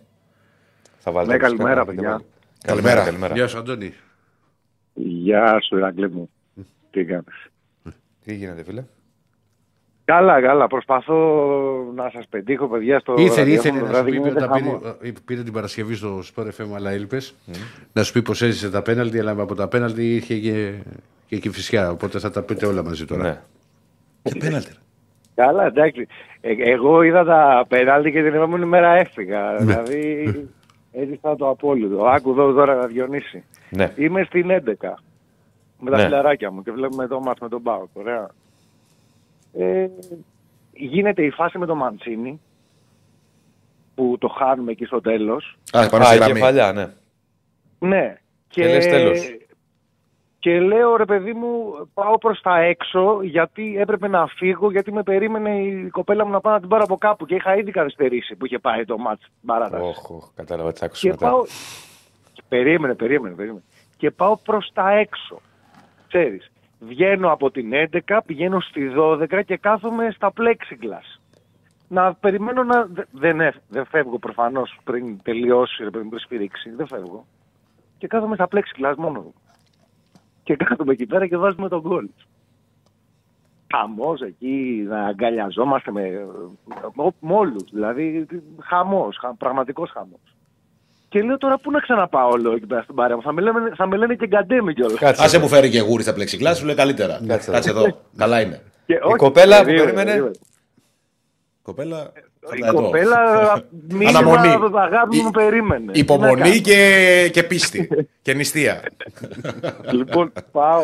Θα 0.98 1.12
βάλετε. 1.12 1.32
Ναι, 1.32 1.38
καλημέρα, 1.38 1.84
Δεν 1.84 1.94
παιδιά. 1.94 2.10
βάλω. 2.10 2.24
Καλημέρα. 2.64 3.04
καλημέρα. 3.04 3.34
Γεια 3.34 3.46
σου, 3.46 3.58
Αντώνη. 3.58 3.94
Γεια 4.94 5.60
σου, 5.60 5.76
Ηρακλή 5.76 6.10
μου. 6.10 6.30
Τι 6.90 7.04
κάνεις; 7.04 7.46
Τι 8.24 8.34
γίνεται, 8.34 8.62
φίλε; 8.64 8.84
Καλά, 10.04 10.40
καλά. 10.40 10.66
Προσπαθώ 10.66 11.16
να 11.94 12.10
σας 12.10 12.26
πετύχω, 12.28 12.68
παιδιά, 12.68 13.00
στο 13.00 13.14
Ήθελε, 13.18 13.36
ραδιόφωνο 13.36 13.74
ήθελε 13.76 13.78
το 13.78 13.84
να 13.84 13.86
σου 13.86 13.92
βράδυ. 13.92 14.10
πει 14.10 14.16
γίνεται 14.16 14.44
όταν 14.44 14.48
χαμός. 14.62 14.80
πήρε, 14.98 15.08
ε, 15.10 15.12
πήρε 15.24 15.42
την 15.42 15.52
Παρασκευή 15.52 15.94
στο 15.94 16.22
Sport 16.34 16.46
FM, 16.46 16.68
αλλά 16.74 16.90
έλειπες. 16.90 17.34
Να 17.92 18.02
σου 18.02 18.12
πει 18.12 18.22
πως 18.22 18.42
έζησε 18.42 18.70
τα 18.70 18.82
πέναλτι, 18.82 19.18
αλλά 19.18 19.30
από 19.30 19.54
τα 19.54 19.68
πέναλτι 19.68 20.14
είχε 20.14 20.38
και, 20.38 20.74
και, 21.26 21.38
και 21.38 21.50
φυσικά. 21.50 21.90
Οπότε 21.90 22.18
θα 22.18 22.30
τα 22.30 22.42
πείτε 22.42 22.66
όλα 22.66 22.82
μαζί 22.82 23.04
τώρα. 23.04 23.22
Ναι. 23.22 23.40
Και 24.22 24.34
πέναλτι. 24.38 24.72
Ρε. 25.36 25.44
Καλά, 25.44 25.66
εντάξει. 25.66 26.06
Ε, 26.40 26.52
εγώ 26.70 27.02
είδα 27.02 27.24
τα 27.24 27.64
πέναλτι 27.68 28.12
και 28.12 28.22
την 28.22 28.34
επόμενη 28.34 28.64
μέρα 28.64 28.88
έφυγα. 28.92 29.50
Ναι. 29.52 29.58
δηλαδή, 29.58 30.48
έζησα 30.92 31.36
το 31.36 31.48
απόλυτο. 31.48 32.04
Άκου 32.06 32.30
εδώ 32.30 32.52
τώρα 32.52 32.74
να 32.74 32.86
Διονύση. 32.86 33.44
Ναι. 33.70 33.92
Είμαι 33.96 34.22
στην 34.24 34.50
11 34.50 34.94
με 35.78 35.90
τα 35.90 35.96
Ναι. 35.96 36.02
φιλαράκια 36.02 36.50
μου 36.50 36.62
και 36.62 36.70
βλέπουμε 36.72 37.06
το 37.06 37.20
μάτς 37.20 37.40
με 37.40 37.48
τον 37.48 37.62
Πάοκ. 37.62 37.88
Ωραία. 37.92 38.28
Ε, 39.58 39.86
γίνεται 40.72 41.22
η 41.22 41.30
φάση 41.30 41.58
με 41.58 41.66
τον 41.66 41.76
Μαντσίνη 41.76 42.40
που 43.94 44.16
το 44.20 44.28
χάνουμε 44.28 44.70
εκεί 44.72 44.84
στο 44.84 45.00
τέλος. 45.00 45.56
Α, 45.72 45.88
πάνω 45.88 46.02
Α, 46.04 46.06
στη 46.06 46.14
η 46.14 46.18
γραμμή. 46.18 46.32
κεφαλιά, 46.32 46.72
ναι. 46.72 46.86
Ναι. 47.78 48.16
Και 48.48 48.62
λες 48.68 48.86
τέλος. 48.86 49.35
Και 50.46 50.60
λέω 50.60 50.96
ρε 50.96 51.04
παιδί 51.04 51.32
μου, 51.32 51.72
πάω 51.94 52.18
προς 52.18 52.40
τα 52.40 52.58
έξω 52.60 53.22
γιατί 53.22 53.76
έπρεπε 53.78 54.08
να 54.08 54.26
φύγω 54.26 54.70
γιατί 54.70 54.92
με 54.92 55.02
περίμενε 55.02 55.58
η 55.62 55.88
κοπέλα 55.88 56.24
μου 56.24 56.30
να 56.30 56.40
πάω 56.40 56.52
να 56.52 56.60
την 56.60 56.68
πάρω 56.68 56.82
από 56.84 56.96
κάπου 56.96 57.26
και 57.26 57.34
είχα 57.34 57.56
ήδη 57.56 57.70
καθυστερήσει 57.70 58.36
που 58.36 58.46
είχε 58.46 58.58
πάει 58.58 58.84
το 58.84 58.98
μάτς 58.98 59.20
στην 59.22 59.46
παράταση. 59.46 59.82
Όχ, 59.84 60.10
όχ, 60.10 60.24
κατάλαβα 60.34 60.72
τι 60.72 60.78
θα 60.78 60.84
ακούσω 60.84 61.00
και 61.02 61.08
μετά. 61.10 61.28
πάω... 61.30 61.44
και 62.32 62.42
Περίμενε, 62.48 62.94
περίμενε, 62.94 63.34
περίμενε. 63.34 63.62
Και 63.96 64.10
πάω 64.10 64.36
προς 64.36 64.70
τα 64.74 64.90
έξω. 64.90 65.40
Ξέρεις, 66.08 66.50
βγαίνω 66.78 67.32
από 67.32 67.50
την 67.50 67.70
11, 68.08 68.18
πηγαίνω 68.26 68.60
στη 68.60 68.90
12 68.98 69.40
και 69.46 69.56
κάθομαι 69.56 70.10
στα 70.10 70.32
plexiglass. 70.36 71.20
Να 71.88 72.14
περιμένω 72.14 72.62
να... 72.64 72.84
δε- 72.84 73.04
Δεν, 73.10 73.40
εφ- 73.40 73.62
δεν 73.68 73.84
φεύγω 73.86 74.18
προφανώς 74.18 74.78
πριν 74.84 75.22
τελειώσει, 75.22 75.82
ρε 75.84 75.90
παιδί 75.90 76.04
μου, 76.04 76.10
πριν 76.10 76.22
σφυρίξει. 76.22 76.70
Δεν 76.70 76.86
φεύγω. 76.86 77.26
Και 77.98 78.06
κάθομαι 78.06 78.34
στα 78.34 78.48
plexiglass 78.52 78.94
μόνο 78.96 79.20
μου. 79.20 79.34
Και 80.46 80.56
κάθομαι 80.56 80.92
εκεί 80.92 81.06
πέρα 81.06 81.26
και 81.26 81.36
βάζουμε 81.36 81.68
τον 81.68 81.80
γκολ. 81.80 82.08
Χαμός 83.74 84.20
εκεί, 84.20 84.84
να 84.88 85.04
αγκαλιαζόμαστε 85.06 85.90
με, 85.90 86.02
με, 86.94 87.10
με 87.20 87.34
όλους. 87.34 87.62
Δηλαδή, 87.72 88.26
χαμός, 88.62 89.16
χα, 89.20 89.34
πραγματικός 89.34 89.90
χαμός. 89.90 90.20
Και 91.08 91.22
λέω 91.22 91.38
τώρα 91.38 91.58
πού 91.58 91.70
να 91.70 91.80
ξαναπάω 91.80 92.28
όλο 92.30 92.52
εκεί 92.52 92.66
πέρα 92.66 92.82
στην 92.82 92.94
παρέα 92.94 93.16
μου; 93.16 93.22
Θα 93.22 93.32
με 93.32 93.40
λένε, 93.40 93.72
θα 93.76 93.86
με 93.86 93.96
λένε 93.96 94.14
και 94.14 94.26
γκαντέμι 94.26 94.74
κιόλας. 94.74 94.98
Κάτσε. 94.98 95.24
Άσε 95.24 95.40
που 95.40 95.48
φέρει 95.48 95.70
και 95.70 95.80
γούρι 95.80 96.02
στα 96.02 96.14
πλεξικλά, 96.14 96.54
σου 96.54 96.66
λέει 96.66 96.74
καλύτερα. 96.74 97.20
Κάτσε 97.26 97.50
Κάτσε 97.50 97.70
εδώ. 97.70 97.84
εδώ. 97.84 98.00
Καλά 98.22 98.40
είναι. 98.40 98.62
Και, 98.86 98.98
όχι, 99.02 99.16
κοπέλα 99.16 99.58
που 99.58 99.64
περίμενε, 99.64 99.92
περίμενε. 99.92 100.10
περίμενε. 100.10 100.36
Κοπέλα. 101.62 102.12
Η 102.54 102.60
θα 102.60 102.66
τα 102.66 102.72
δω. 102.72 102.82
κοπέλα 102.82 103.18
μήνυμα 103.88 104.18
Αναμονή. 104.18 104.48
αγάπη 104.78 105.16
μου 105.16 105.26
Υ- 105.28 105.32
περίμενε. 105.32 105.92
Τι 105.92 105.98
να 105.98 106.14
Υπομονή 106.14 106.40
κάνω. 106.40 106.60
και, 106.60 107.30
και 107.32 107.42
πίστη. 107.42 107.88
και 108.22 108.34
νηστεία. 108.34 108.82
λοιπόν, 109.98 110.32
πάω, 110.52 110.80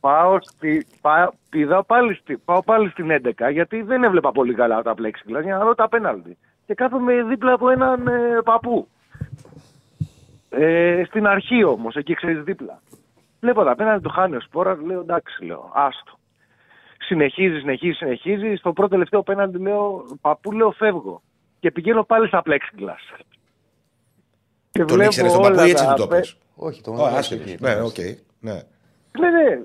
πάω, 0.00 0.38
στη, 0.40 0.86
πάω, 1.00 1.28
πηδάω 1.50 1.82
πάλι, 1.82 2.14
στη, 2.14 2.36
πάω 2.44 2.62
πάλι 2.62 2.88
στην 2.90 3.06
11 3.24 3.30
γιατί 3.52 3.82
δεν 3.82 4.04
έβλεπα 4.04 4.32
πολύ 4.32 4.54
καλά 4.54 4.82
τα 4.82 4.94
plexiglass 4.94 5.42
για 5.42 5.56
να 5.56 5.64
δω 5.64 5.74
τα 5.74 5.88
πέναλτι. 5.88 6.36
Και 6.66 6.74
κάθομαι 6.74 7.22
δίπλα 7.22 7.52
από 7.52 7.68
έναν 7.68 8.06
ε, 8.06 8.40
παππού. 8.44 8.88
Ε, 10.50 11.02
στην 11.06 11.26
αρχή 11.26 11.64
όμως, 11.64 11.94
εκεί 11.96 12.14
ξέρεις 12.14 12.42
δίπλα. 12.42 12.80
Βλέπω 13.40 13.64
τα 13.64 13.74
πέναλτι, 13.74 14.02
το 14.02 14.08
χάνει 14.08 14.36
ο 14.36 14.40
Σπόρας, 14.40 14.78
λέω 14.86 15.00
εντάξει, 15.00 15.44
λέω, 15.44 15.70
άστο. 15.74 16.18
Συνεχίζει, 17.12 17.58
συνεχίζει, 17.58 17.92
συνεχίζει. 17.96 18.54
Στο 18.56 18.72
πρώτο 18.72 18.90
τελευταίο 18.90 19.22
πέναλτι 19.22 19.58
λέω, 19.58 20.04
παππού, 20.20 20.52
λέω, 20.52 20.70
φεύγω. 20.70 21.22
Και 21.60 21.70
πηγαίνω 21.70 22.02
πάλι 22.04 22.26
στα 22.26 22.42
plexiglass. 22.46 23.20
Και 24.70 24.84
Τον 24.84 25.00
ήξερες 25.00 25.32
τον 25.32 25.40
όλα 25.40 25.50
παππού 25.50 25.66
ή 25.66 25.70
έτσι 25.70 25.84
τα 25.86 25.92
του 25.94 26.00
το 26.00 26.06
πε- 26.08 26.18
πες; 26.18 26.36
Όχι, 26.56 26.82
το 26.82 26.90
Ω, 26.90 26.94
μόνο 26.94 27.16
άσχετος. 27.16 27.46
εκεί. 27.46 27.62
Ναι, 27.62 27.80
οκ. 27.82 27.98
Ναι. 28.40 28.52
Ναι, 29.20 29.30
ναι. 29.30 29.58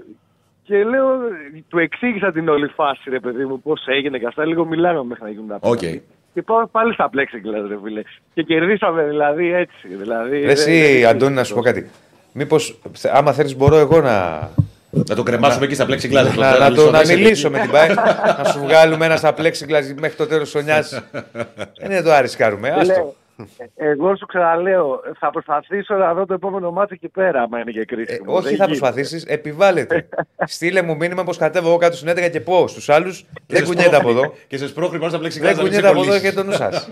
Και 0.63 0.83
λέω, 0.83 1.07
του 1.67 1.77
εξήγησα 1.77 2.31
την 2.31 2.49
όλη 2.49 2.67
φάση, 2.67 3.09
ρε 3.09 3.19
παιδί 3.19 3.45
μου, 3.45 3.61
πώς 3.61 3.85
έγινε 3.87 4.17
και 4.19 4.25
αυτά. 4.27 4.45
Λίγο 4.45 4.65
μιλάμε 4.65 5.03
μέχρι 5.03 5.23
να 5.23 5.29
γίνουν 5.29 5.47
τα 5.47 5.55
Οκ. 5.61 5.77
πέναλτι. 5.79 6.03
Και 6.33 6.41
πάω 6.41 6.67
πάλι 6.67 6.93
στα 6.93 7.09
plexiglass, 7.13 7.67
ρε 7.67 7.77
φίλε. 7.83 8.01
Και 8.33 8.43
κερδίσαμε 8.43 9.03
δηλαδή 9.03 9.53
έτσι. 9.53 9.87
Δηλαδή, 9.87 10.31
Ρε 10.35 10.39
δεν- 10.39 10.49
Εσύ, 10.49 10.97
δεν- 10.99 11.05
Αντώνη, 11.09 11.33
να 11.35 11.43
σου 11.43 11.53
πω 11.55 11.61
κάτι. 11.61 11.89
Μήπως, 12.33 12.79
άμα 13.13 13.33
θέλεις, 13.33 13.55
μπορώ 13.55 13.75
εγώ 13.77 14.01
να. 14.01 14.49
Να 14.89 15.15
το 15.15 15.23
κρεμάσουμε 15.23 15.65
εκεί 15.65 15.73
στα 15.75 15.85
πλεξιγκλάς. 15.85 16.23
Να, 16.23 16.57
να, 16.57 16.71
το, 16.71 16.91
να 16.91 16.99
μιλήσω 17.05 17.49
με 17.49 17.59
την 17.59 17.71
ΠΑΕ, 17.71 17.93
να 18.37 18.43
σου 18.43 18.59
βγάλουμε 18.59 19.05
ένα 19.05 19.15
στα 19.15 19.33
plexiglass 19.37 19.93
μέχρι 19.99 20.15
το 20.17 20.27
τέλος 20.27 20.43
της 20.43 20.51
χρονιάς. 20.51 21.01
Δεν 21.79 21.91
είναι 21.91 22.01
το 22.01 22.11
αρισκάρουμε. 22.11 22.69
Άστο. 22.69 22.93
Λέω, 22.93 23.15
ε, 23.75 23.89
εγώ 23.89 24.15
σου 24.15 24.25
ξαναλέω, 24.25 25.01
θα 25.19 25.29
προσπαθήσω 25.29 25.95
να 25.95 26.13
δω 26.13 26.25
το 26.25 26.33
επόμενο 26.33 26.71
μάτι 26.71 26.93
εκεί 26.93 27.07
πέρα, 27.07 27.41
άμα 27.41 27.59
είναι 27.59 27.71
και 27.71 27.79
Ε, 27.79 27.85
κρίσιμο. 27.85 28.33
όχι, 28.33 28.41
Δεν 28.47 28.55
θα 28.57 28.63
γίνεται. 28.65 28.65
προσπαθήσεις, 28.65 29.23
επιβάλλεται. 29.25 30.07
Στείλε 30.55 30.81
μου 30.81 30.95
μήνυμα 30.95 31.23
πως 31.23 31.37
κατέβω 31.37 31.67
εγώ 31.67 31.77
κάτω 31.77 31.95
στην 31.95 32.09
11 32.09 32.29
και 32.31 32.39
πω 32.41 32.67
στους 32.67 32.89
άλλους. 32.89 33.25
Δεν 33.47 33.63
κουνιέται 33.65 33.95
από 33.95 34.09
εδώ. 34.09 34.33
Και 34.47 34.57
σε 34.57 34.67
σπρώχνει 34.67 34.97
πάνω 34.97 35.09
στα 35.09 35.19
πλεξικλά. 35.19 35.53
Δεν 35.53 35.63
κουνιέται 35.63 35.87
από 35.87 36.01
εδώ 36.01 36.19
και 36.19 36.31
το 36.31 36.43
νου 36.43 36.51
σας. 36.51 36.87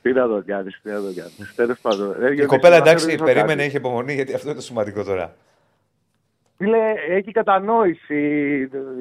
Α, 0.00 0.02
Τι 0.02 0.12
να 0.12 0.26
το 0.28 0.42
κάνει, 0.46 0.68
τι 0.82 0.90
να 0.90 0.96
το 0.96 1.02
κάνει. 1.16 1.30
Τέλος 1.56 1.78
πάντων. 1.80 2.16
Ε, 2.24 2.30
Η 2.30 2.34
γιατί 2.34 2.46
κοπέλα 2.48 2.76
να 2.78 2.82
εντάξει, 2.82 3.04
ρωτήσω 3.04 3.24
περίμενε, 3.24 3.54
κάτι. 3.54 3.64
είχε 3.66 3.76
υπομονή 3.76 4.14
γιατί 4.14 4.34
αυτό 4.34 4.46
είναι 4.48 4.56
το 4.56 4.62
σημαντικό 4.62 5.04
τώρα. 5.04 5.34
Φίλε, 6.56 6.92
έχει 7.08 7.32
κατανόηση. 7.32 8.18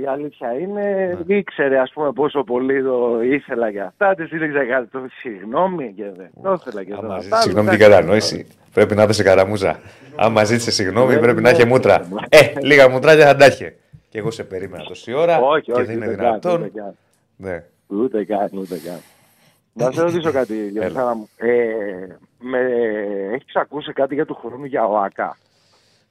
Η 0.02 0.06
αλήθεια 0.08 0.54
είναι. 0.54 1.18
Ήξερε, 1.26 1.80
ας 1.80 1.92
πούμε, 1.94 2.12
πόσο 2.12 2.44
πολύ 2.44 2.84
το 2.84 3.22
ήθελα 3.24 3.70
για 3.70 3.86
αυτά. 3.86 4.16
Της 4.16 4.28
ζήτησα 4.30 4.66
κάτι. 4.66 4.88
Το 4.88 5.00
συγγνώμη 5.20 5.94
και 5.96 6.04
δεν 6.18 6.30
το 6.44 6.54
ήθελα 6.54 6.84
και 6.84 6.94
Άμα 6.94 7.08
δεν 7.14 7.22
ζήτησε 7.22 7.42
συγγνώμη 7.42 7.70
την 7.70 7.80
κατανόηση, 7.80 8.48
πρέπει 8.74 8.96
να 8.96 9.06
δώσει 9.06 9.24
καραμούζα. 9.24 9.80
Άμα 10.16 10.44
ζήτησε 10.44 10.72
συγγνώμη, 10.72 11.20
πρέπει 11.20 11.42
να 11.42 11.50
έχει 11.50 11.66
μούτρα. 11.66 12.08
Ε, 12.30 12.40
λίγα 12.62 12.90
μουτράκια 12.90 13.26
θα 13.26 13.36
τα 13.36 13.46
είχε. 13.46 13.76
Και 14.10 14.18
εγώ 14.18 14.32
σε 14.32 14.44
περίμενα 14.44 14.84
τόση 14.84 15.14
ώρα 15.14 15.40
Όχι, 15.40 15.62
και 15.64 15.72
όχι, 15.72 15.84
δεν 15.84 15.96
είναι 15.96 16.06
ούτε 16.06 16.16
καν, 16.16 16.26
δυνατόν. 16.26 16.62
ούτε 16.62 16.72
καν. 16.80 16.96
Ναι. 17.36 17.64
Ούτε 17.88 18.24
καν, 18.24 18.50
ούτε 18.54 18.76
καν. 18.86 19.00
Να 19.80 19.92
σε 19.92 20.02
ρωτήσω 20.02 20.32
κάτι 20.32 20.70
για 20.70 20.82
Έλα. 20.84 21.00
εσένα 21.00 21.16
μου. 21.16 21.30
Ε, 21.38 22.18
με, 22.40 22.60
έχεις 23.32 23.56
ακούσει 23.56 23.94
κάτι 23.94 24.14
για 24.14 24.26
του 24.26 24.36
χρόνου 24.36 24.66
για 24.66 24.86
ο 24.86 24.98
ΑΚΑ. 24.98 25.38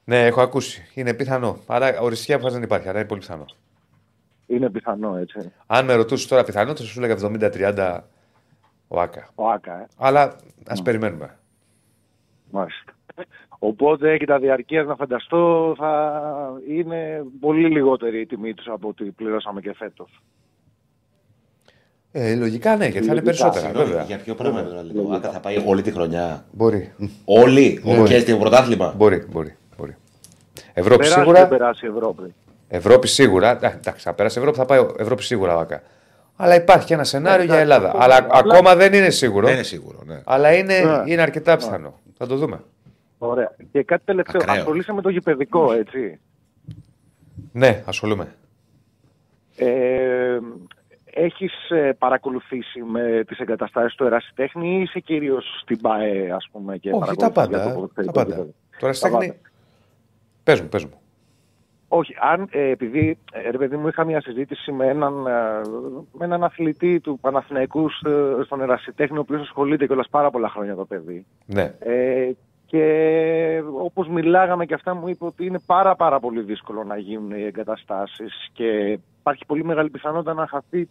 ναι, 0.03 0.25
έχω 0.25 0.41
ακούσει. 0.41 0.91
Είναι 0.93 1.13
πιθανό. 1.13 1.57
Άρα 1.67 1.99
οριστική 1.99 2.33
απόφαση 2.33 2.53
δεν 2.55 2.63
υπάρχει, 2.63 2.87
άρα 2.89 2.99
είναι 2.99 3.07
πολύ 3.07 3.19
πιθανό. 3.19 3.45
Είναι 4.47 4.69
πιθανό, 4.69 5.15
έτσι. 5.17 5.51
Αν 5.65 5.85
με 5.85 5.93
ρωτούσες 5.93 6.27
τώρα 6.27 6.43
πιθανό, 6.43 6.75
θα 6.75 6.83
σου 6.83 7.03
έλεγα 7.03 7.15
70-30 7.75 7.99
ο 8.87 8.99
Άκα. 8.99 9.29
Ο 9.35 9.49
ΑΚΑ, 9.49 9.79
ε. 9.81 9.87
Αλλά 9.97 10.35
ας 10.67 10.81
περιμένουμε. 10.81 11.37
Μάλιστα. 12.51 12.91
Οπότε 13.59 14.17
και 14.17 14.25
τα 14.25 14.39
διαρκείας 14.39 14.85
να 14.87 14.95
φανταστώ 14.95 15.73
θα 15.77 16.21
είναι 16.67 17.23
πολύ 17.39 17.69
λιγότερη 17.69 18.19
η 18.19 18.25
τιμή 18.25 18.53
τους 18.53 18.67
από 18.67 18.87
ό,τι 18.87 19.03
πληρώσαμε 19.03 19.61
και 19.61 19.73
φέτος. 19.73 20.21
Ε, 22.11 22.35
λογικά 22.35 22.75
ναι, 22.75 22.85
γιατί 22.87 23.05
θα 23.07 23.13
είναι 23.13 23.21
Λογικά, 23.21 23.23
περισσότερα, 23.25 23.65
Συγγνώμη, 23.65 23.87
βέβαια. 23.87 24.03
Για 24.03 24.17
ποιο 24.17 24.35
πράγμα 24.35 24.63
τώρα 24.63 24.81
λίγο. 24.81 25.07
Ο 25.09 25.13
Άκα 25.13 25.29
θα 25.31 25.39
πάει 25.39 25.63
όλη 25.65 25.81
τη 25.81 25.91
χρονιά. 25.91 26.45
Μπορεί. 26.51 26.93
Όλη. 27.25 27.81
Μπορεί. 27.83 28.03
Και 28.09 28.19
στο 28.19 28.37
πρωτάθλημα. 28.37 28.93
Μπορεί, 28.97 29.25
μπορεί. 29.31 29.55
μπορεί. 29.77 29.95
Ευρώπη 30.73 30.97
Περάσει 31.01 31.19
σίγουρα. 31.19 31.39
δεν 31.39 31.49
περάσει 31.49 31.85
η 31.85 31.89
Ευρώπη. 31.89 32.33
Ευρώπη 32.67 33.07
σίγουρα. 33.07 33.49
Α, 33.49 33.51
Εντάξει, 33.51 34.03
θα 34.03 34.13
περάσει 34.13 34.39
Ευρώπη, 34.39 34.57
θα 34.57 34.65
πάει 34.65 34.85
Ευρώπη 34.97 35.23
σίγουρα 35.23 35.55
ο 35.55 35.59
Άκα. 35.59 35.81
Αλλά 36.35 36.55
υπάρχει 36.55 36.85
και 36.85 36.93
ένα 36.93 37.03
σενάριο 37.03 37.45
για 37.45 37.53
εντάξει, 37.59 37.61
Ελλάδα. 37.73 37.85
αυτό 37.87 37.99
Αλλά 38.03 38.17
είναι. 38.17 38.27
Απλά- 38.31 38.53
ακόμα 38.55 38.75
δεν 38.75 38.93
είναι 38.93 39.09
σίγουρο. 39.09 39.45
Δεν 39.45 39.55
είναι 39.55 39.63
σίγουρο. 39.63 39.99
Ναι. 40.05 40.21
Αλλά 40.25 40.53
είναι, 40.53 40.79
Ναι. 40.79 41.11
είναι 41.11 41.21
αρκετά 41.21 41.55
πιθανό. 41.57 41.99
Θα 42.17 42.27
το 42.27 42.35
δούμε. 42.35 42.59
Ωραία. 43.17 43.55
Και 43.71 43.83
κάτι 43.83 44.01
τελευταίο. 44.05 44.41
Ακραίο. 44.41 44.55
Ασχολείσαι 44.59 44.93
με 44.93 45.01
το 45.01 45.09
γηπαιδικό, 45.09 45.73
έτσι. 45.73 46.19
Ναι, 47.51 47.83
ασχολούμαι. 47.85 48.27
Ε, 49.55 50.39
έχεις 51.23 51.69
ε, 51.69 51.93
παρακολουθήσει 51.97 52.81
με 52.81 53.23
τις 53.27 53.39
εγκαταστάσεις 53.39 53.95
του 53.95 54.03
ερασιτέχνη 54.03 54.77
ή 54.77 54.81
είσαι 54.81 54.99
κυρίως 54.99 55.59
στην 55.61 55.81
ΠΑΕ 55.81 56.31
ας 56.31 56.49
πούμε 56.51 56.77
και 56.77 56.91
Όχι, 56.93 57.15
τα 57.15 57.31
παρακολουθείς 57.31 57.53
για 57.53 57.57
πάντα. 57.57 57.63
το 57.63 57.67
Τα 57.69 57.73
ποδοσφαιρικό 57.73 58.13
πάντα. 58.13 58.33
επίπεδο; 58.33 58.53
Τώρα 58.79 58.91
Τα 58.91 58.97
στέχνη. 58.97 59.17
πάντα. 59.27 59.35
Πες 60.43 60.61
μου, 60.61 60.67
πες 60.67 60.85
μου. 60.85 60.93
Όχι, 61.91 62.15
αν, 62.21 62.47
ε, 62.51 62.69
επειδή 62.69 63.17
ε, 63.31 63.49
ρε 63.49 63.57
παιδί 63.57 63.77
μου 63.77 63.87
είχα 63.87 64.03
μια 64.05 64.21
συζήτηση 64.21 64.71
με 64.71 64.87
έναν, 64.87 65.27
ε, 65.27 65.31
με 66.11 66.25
έναν 66.25 66.43
αθλητή 66.43 66.99
του 66.99 67.17
Παναθηναϊκού 67.21 67.89
σ- 67.89 68.43
στον 68.45 68.61
Ερασιτέχνη, 68.61 69.17
ο 69.17 69.21
οποίος 69.21 69.41
ασχολείται 69.41 69.85
κιόλας 69.85 70.07
πάρα 70.09 70.29
πολλά 70.29 70.49
χρόνια 70.49 70.75
το 70.75 70.85
παιδί. 70.85 71.25
Ναι. 71.45 71.73
Ε, 71.79 72.31
και 72.65 73.63
όπως 73.81 74.07
μιλάγαμε 74.07 74.65
και 74.65 74.73
αυτά 74.73 74.93
μου 74.95 75.07
είπε 75.07 75.25
ότι 75.25 75.45
είναι 75.45 75.59
πάρα 75.65 75.95
πάρα 75.95 76.19
πολύ 76.19 76.41
δύσκολο 76.41 76.83
να 76.83 76.97
γίνουν 76.97 77.31
οι 77.31 77.43
εγκαταστάσεις 77.43 78.49
και 78.53 78.99
υπάρχει 79.19 79.45
πολύ 79.45 79.63
μεγάλη 79.63 79.89
πιθανότητα 79.89 80.33
να 80.33 80.47
χαθεί 80.47 80.89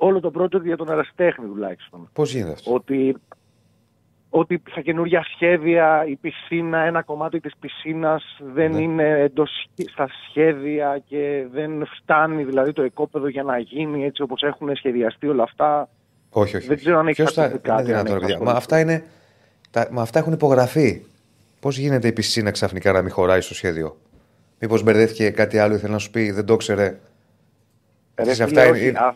όλο 0.00 0.20
το 0.20 0.30
project 0.38 0.62
για 0.62 0.76
τον 0.76 0.88
Ερασιτέχνη 0.90 1.46
τουλάχιστον. 1.46 2.08
Πώς 2.12 2.32
γίνεται 2.32 2.52
αυτό; 2.52 2.72
Ότι, 2.74 3.16
ότι 4.30 4.62
στα 4.70 4.80
καινούργια 4.80 5.22
σχέδια 5.34 6.04
η 6.08 6.16
πισίνα, 6.16 6.78
ένα 6.78 7.02
κομμάτι 7.02 7.40
της 7.40 7.52
πισίνας 7.60 8.22
δεν 8.54 8.72
Ναι. 8.72 8.80
είναι 8.80 9.08
εντός 9.20 9.50
σχε- 9.72 9.90
στα 9.90 10.08
σχέδια 10.28 11.02
και 11.06 11.46
δεν 11.52 11.86
φτάνει 12.02 12.44
δηλαδή 12.44 12.72
το 12.72 12.84
οικόπεδο 12.84 13.28
για 13.28 13.42
να 13.42 13.58
γίνει 13.58 14.04
έτσι 14.04 14.22
όπως 14.22 14.42
έχουν 14.42 14.76
σχεδιαστεί 14.76 15.28
όλα 15.28 15.42
αυτά. 15.42 15.88
Όχι, 16.30 16.56
όχι. 16.56 16.66
Δεν 16.66 16.76
ξέρω 16.76 16.98
αν 16.98 17.06
έχει 17.06 17.22
Ποιος 17.22 17.32
θα... 17.32 17.42
ακούσει 17.44 17.60
Δεν 17.64 17.74
είναι 17.74 17.82
κάτι, 17.82 17.92
αν 17.98 18.04
δυνατόν, 18.04 18.18
ρε 18.18 18.24
έχει 18.26 18.38
παιδιά. 18.38 18.52
Μα 18.52 18.58
ασχοληθεί. 18.58 18.58
αυτά, 18.58 18.80
είναι... 18.80 19.04
τα... 19.70 19.88
Μα 19.92 20.02
αυτά 20.02 20.18
έχουν 20.18 20.32
υπογραφεί. 20.32 21.02
Πώς 21.60 21.78
γίνεται 21.78 22.08
η 22.08 22.12
πισίνα 22.12 22.50
ξαφνικά 22.50 22.92
να 22.92 23.02
μην 23.02 23.10
χωράει 23.10 23.40
στο 23.40 23.54
σχέδιο; 23.54 23.96
Μήπως 24.60 24.82
μπερδεύτηκε 24.82 25.30
κάτι 25.30 25.58
άλλο, 25.58 25.74
ήθελε 25.74 25.92
να 25.92 25.98
σου 25.98 26.10
πει, 26.10 26.30
δεν 26.30 26.44
το 26.44 26.52
ήξερε; 26.52 26.98
Ρε 28.14 28.24
Σε 28.34 28.46
φίλε, 28.46 28.60
αυτά 28.60 28.70
όχι, 28.72 28.88
είναι- 28.88 28.98
α, 28.98 29.14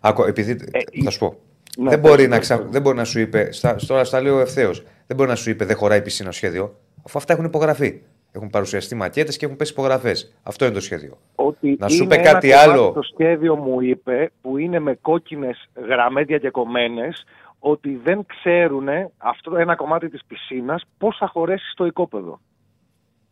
Άκου, 0.00 0.22
επειδή. 0.22 0.50
Ε, 0.50 1.02
θα 1.04 1.10
σου 1.10 1.18
πω. 1.18 1.36
ναι, 1.78 1.90
δεν, 1.90 2.00
πες, 2.00 2.10
μπορεί 2.10 2.22
πες, 2.22 2.30
να 2.30 2.36
πες. 2.36 2.44
ξα... 2.46 2.58
δεν 2.62 2.82
μπορεί 2.82 2.96
να 2.96 3.04
σου 3.04 3.20
είπε. 3.20 3.52
Στα... 3.52 3.76
Τώρα 3.86 4.04
στα 4.04 4.20
λέω 4.20 4.40
ευθέως. 4.40 4.82
Δεν 5.06 5.16
μπορεί 5.16 5.28
να 5.28 5.34
σου 5.34 5.50
είπε 5.50 5.64
δεν 5.64 5.76
χωράει 5.76 6.02
πισίνα 6.02 6.30
στο 6.32 6.38
σχέδιο. 6.46 6.74
Αφού 7.06 7.18
αυτά 7.18 7.32
έχουν 7.32 7.44
υπογραφεί. 7.44 8.00
Έχουν 8.32 8.50
παρουσιαστεί 8.50 8.94
μακέτες 8.94 9.36
και 9.36 9.44
έχουν 9.44 9.56
πέσει 9.56 9.72
υπογραφές. 9.72 10.34
Αυτό 10.42 10.64
είναι 10.64 10.74
το 10.74 10.80
σχέδιο. 10.80 11.18
ότι 11.34 11.76
Να 11.80 11.88
σου 11.88 11.94
είναι 11.94 12.04
είπε 12.04 12.14
ένα 12.14 12.32
κάτι 12.32 12.48
κομμάτι 12.48 12.68
άλλο. 12.70 12.92
Το 12.92 13.02
σχέδιο 13.02 13.56
μου 13.56 13.80
είπε 13.80 14.30
που 14.40 14.58
είναι 14.58 14.78
με 14.78 14.94
κόκκινες 14.94 15.68
γραμμές 15.88 16.26
διακεκομένες 16.26 17.24
ότι 17.58 18.00
δεν 18.04 18.26
ξέρουν 18.26 18.88
αυτό 19.18 19.56
ένα 19.56 19.74
κομμάτι 19.74 20.08
της 20.08 20.20
πισίνας 20.26 20.82
πώς 20.98 21.16
θα 21.16 21.26
χωρέσει 21.26 21.70
στο 21.70 21.86
οικόπεδο. 21.86 22.40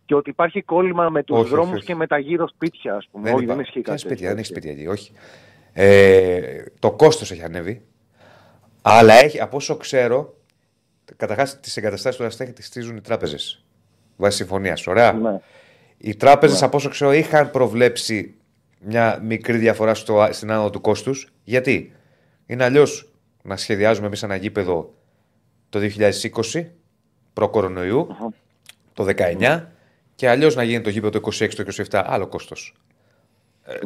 Και 0.05 0.15
ότι 0.15 0.31
υπάρχει 0.31 0.63
κόλλημα 0.63 1.09
με 1.09 1.23
τους 1.23 1.37
Όχι, 1.37 1.45
όχι, 1.45 1.55
δρόμους 1.55 1.77
όχι. 1.77 1.87
και 1.87 1.95
με 1.95 2.07
τα 2.07 2.19
γύρω 2.19 2.49
σπίτια, 2.49 2.95
ας 2.95 3.09
πούμε. 3.13 3.31
Όχι, 3.31 3.45
δεν 3.45 3.55
υπά- 3.55 3.61
ισχύει 3.67 3.81
Ποια 3.81 3.83
κάτι 3.83 3.99
σπίτια, 3.99 4.17
τέτοιο, 4.17 4.29
δεν 4.29 4.39
έχει 4.39 4.53
έτσι. 4.53 4.69
σπίτια 4.69 4.71
εκεί, 4.71 4.87
όχι. 5.01 5.13
Ε, 5.79 6.65
το 6.79 6.93
κόστος 6.93 7.31
έχει 7.31 7.43
ανέβει. 7.43 7.83
Αλλά 8.83 9.15
έχει, 9.15 9.41
από 9.41 9.57
όσο 9.57 9.77
ξέρω, 9.77 10.35
καταρχάς 11.17 11.61
τις 11.61 11.77
εγκαταστάσεις 11.77 12.19
του 12.19 12.27
Αστέχη 12.27 12.53
τις 12.53 12.67
στίζουν 12.67 12.97
οι 12.97 13.01
τράπεζες. 13.01 13.65
Βάσει 14.17 14.37
συμφωνίας. 14.37 14.87
Ωραία. 14.87 15.13
Ναι. 15.13 15.41
Οι 15.99 16.17
τράπεζες, 16.17 16.63
από 16.63 16.77
όσο 16.77 16.89
ξέρω, 16.89 17.13
είχαν 17.13 17.51
προβλέψει 17.51 18.35
μια 18.81 19.21
μικρή 19.23 19.57
διαφορά 19.57 19.95
στο, 19.95 20.29
στην 20.31 20.51
άνοδο 20.51 20.71
του 20.71 20.81
κόστους. 20.81 21.33
Γιατί; 21.45 21.93
Είναι 22.47 22.65
αλλιώς 22.65 23.13
να 23.43 23.57
σχεδιάζουμε 23.57 24.07
εμείς 24.07 24.23
ένα 24.23 24.37
γήπεδο 24.37 24.95
το 25.69 25.79
2020 26.53 26.65
προ-κορονοϊού, 27.33 28.07
το 28.93 29.05
19, 29.17 29.65
και 30.15 30.29
αλλιώς 30.29 30.55
να 30.55 30.63
γίνει 30.63 30.81
το 30.81 30.91
γήπεδο 30.91 31.21
το 31.21 31.29
26, 31.33 31.49
το 31.55 31.65
27, 31.91 32.03
άλλο 32.07 32.27
κόστος. 32.27 32.75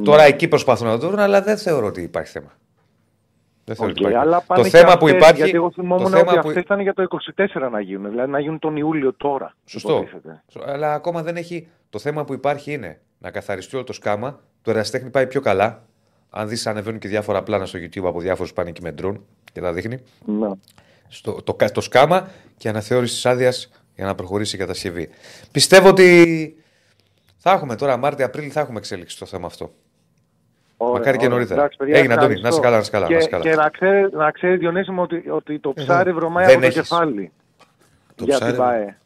Τώρα 0.03 0.23
εκεί 0.23 0.49
προσπαθούν 0.49 0.87
να 0.87 0.99
το 0.99 1.07
βρουν, 1.07 1.19
αλλά 1.21 1.43
δεν 1.43 1.57
θεωρώ 1.59 1.87
ότι 1.87 2.03
υπάρχει 2.03 2.31
θέμα. 2.33 2.53
Δεν 3.65 3.77
θεωρώ 3.77 3.91
Οκ, 3.93 3.99
ότι 3.99 4.07
υπάρχει. 4.09 4.27
αλλά 4.29 4.41
πάνε 4.41 4.63
το 4.63 4.69
και 4.69 4.77
θέμα 4.77 4.99
που 4.99 5.05
αυτές, 5.05 5.19
υπάρχει. 5.21 5.37
Γιατί 5.37 5.57
εγώ 5.57 5.67
το 5.67 5.73
θυμόμουν 5.83 6.11
θέμα 6.11 6.33
ότι 6.33 6.41
που- 6.41 6.49
αυτές 6.49 6.63
ήταν 6.63 6.81
για 6.81 6.95
το 6.95 7.03
24 7.03 7.71
να 7.71 7.81
γίνουν. 7.81 8.11
Δηλαδή 8.11 8.31
να 8.31 8.41
γίνουν 8.41 8.59
τον 8.59 8.77
Ιούλιο 8.77 9.13
τώρα. 9.15 9.55
Σωστό. 9.65 9.93
υποτίθεται. 9.93 10.43
Αλλά 10.67 10.93
ακόμα 10.95 11.23
δεν 11.23 11.37
έχει. 11.37 11.69
Το 11.91 11.99
θέμα 11.99 12.25
που 12.25 12.33
υπάρχει 12.33 12.73
είναι 12.73 13.01
να 13.19 13.31
καθαριστεί 13.31 13.77
όλο 13.77 13.85
το 13.85 13.93
σκάμμα. 13.93 14.41
Το 14.63 14.71
ερασιτέχνη 14.71 15.11
πάει 15.11 15.27
πιο 15.27 15.41
καλά. 15.41 15.83
Αν 16.31 16.49
δεις, 16.49 16.67
ανεβαίνουν 16.67 16.99
και 16.99 17.09
διάφορα 17.09 17.43
πλάνα 17.43 17.67
στο 17.67 17.79
YouTube 17.79 18.05
από 18.05 18.21
διάφορους 18.21 18.53
πάνε 18.53 18.69
εκεί 18.69 18.83
με 18.83 18.91
ντρόν 18.93 19.25
και 19.53 19.61
τα 19.61 19.73
δείχνει. 19.73 19.99
Ναι. 20.25 20.49
Στο, 21.09 21.43
το, 21.45 21.55
κα- 21.55 21.71
το 21.71 21.81
σκάμμα 21.81 22.31
και 22.57 22.69
αναθεώρησης 22.69 23.23
τη 23.23 23.29
άδειας 23.29 23.71
για 23.95 24.05
να 24.05 24.15
προχωρήσει 24.15 24.57
η 24.57 24.59
κατασκευή. 24.59 25.09
Πιστεύω 25.53 25.89
ότι 25.89 26.55
θα 27.43 27.51
έχουμε 27.51 27.77
τώρα 27.77 27.97
Μάρτιο-Απρίλιο 27.97 28.51
θα 28.51 28.61
έχουμε 28.61 28.79
εξέλιξη 28.79 29.17
στο 29.17 29.27
θέμα 29.27 29.47
αυτό. 29.47 29.73
Ωραία, 30.77 30.93
Μακάρι 30.95 31.17
και 31.17 31.25
ωραία. 31.25 31.37
νωρίτερα. 31.37 31.61
Εντάξει, 31.61 31.79
παιδιά, 31.79 31.99
Έγινε, 31.99 32.13
Αντώνη. 32.15 32.33
ευχαριστώ. 32.33 32.71
Να 32.71 32.79
είσαι 32.79 32.91
καλά, 32.91 33.09
να 33.09 33.11
είσαι 33.11 33.11
καλά, 33.11 33.11
Και, 33.11 33.13
να 33.13 33.19
είσαι 33.19 33.29
καλά. 33.29 33.43
και 33.43 33.55
να 33.55 33.69
ξέρει, 33.71 34.11
να 34.17 34.31
ξέρει 34.31 34.57
Διονύση 34.57 34.91
μου, 34.91 35.03
ότι, 35.03 35.25
ότι 35.31 35.59
το 35.59 35.73
ψάρι 35.73 36.13
βρωμάει 36.13 36.45
Δεν 36.45 36.53
από 36.55 36.61
το 36.63 36.67
έχεις. 36.67 36.81
κεφάλι. 36.81 37.33
Το 38.15 38.25
για 38.25 38.35
ψάρι- 38.37 38.55
την 38.55 38.63
ΠΑΕ. 38.65 38.97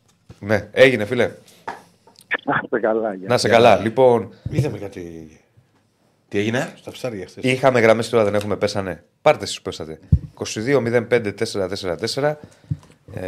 Ναι, 0.40 0.68
έγινε, 0.72 1.04
φίλε. 1.04 1.30
Να 2.44 2.60
είστε 2.62 2.80
καλά. 2.80 3.14
γεια. 3.14 3.28
Να 3.28 3.34
είσαι 3.34 3.48
καλά. 3.48 3.76
Λοιπόν, 3.76 4.32
Είδαμε 4.50 4.78
κάτι 4.78 5.28
Τι 6.28 6.38
έγινε. 6.38 6.72
στα 6.76 6.90
ψάρια 6.90 7.26
χθες; 7.26 7.44
Είχαμε 7.44 7.80
γραμμές 7.80 8.08
τώρα, 8.08 8.24
δεν 8.24 8.34
έχουμε 8.34 8.56
πέσανε. 8.56 9.04
Πάρτε 9.22 9.44
εσείς 9.44 9.56
που 9.56 9.62
πέσατε. 9.62 9.98
22-05-444. 10.34 12.38
Ε, 13.14 13.22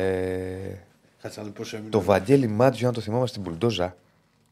Κάτσε 1.22 1.40
να 1.40 1.46
δω 1.46 1.52
πόσο 1.52 1.76
έμεινε. 1.76 1.90
το 1.90 2.00
Βαγγέλη 2.00 2.46
Μάτζιο, 2.46 2.88
αν 2.88 2.94
το 2.94 3.00
θυμάμαι 3.00 3.26
στην 3.26 3.42
Μπουλντόζα. 3.42 3.94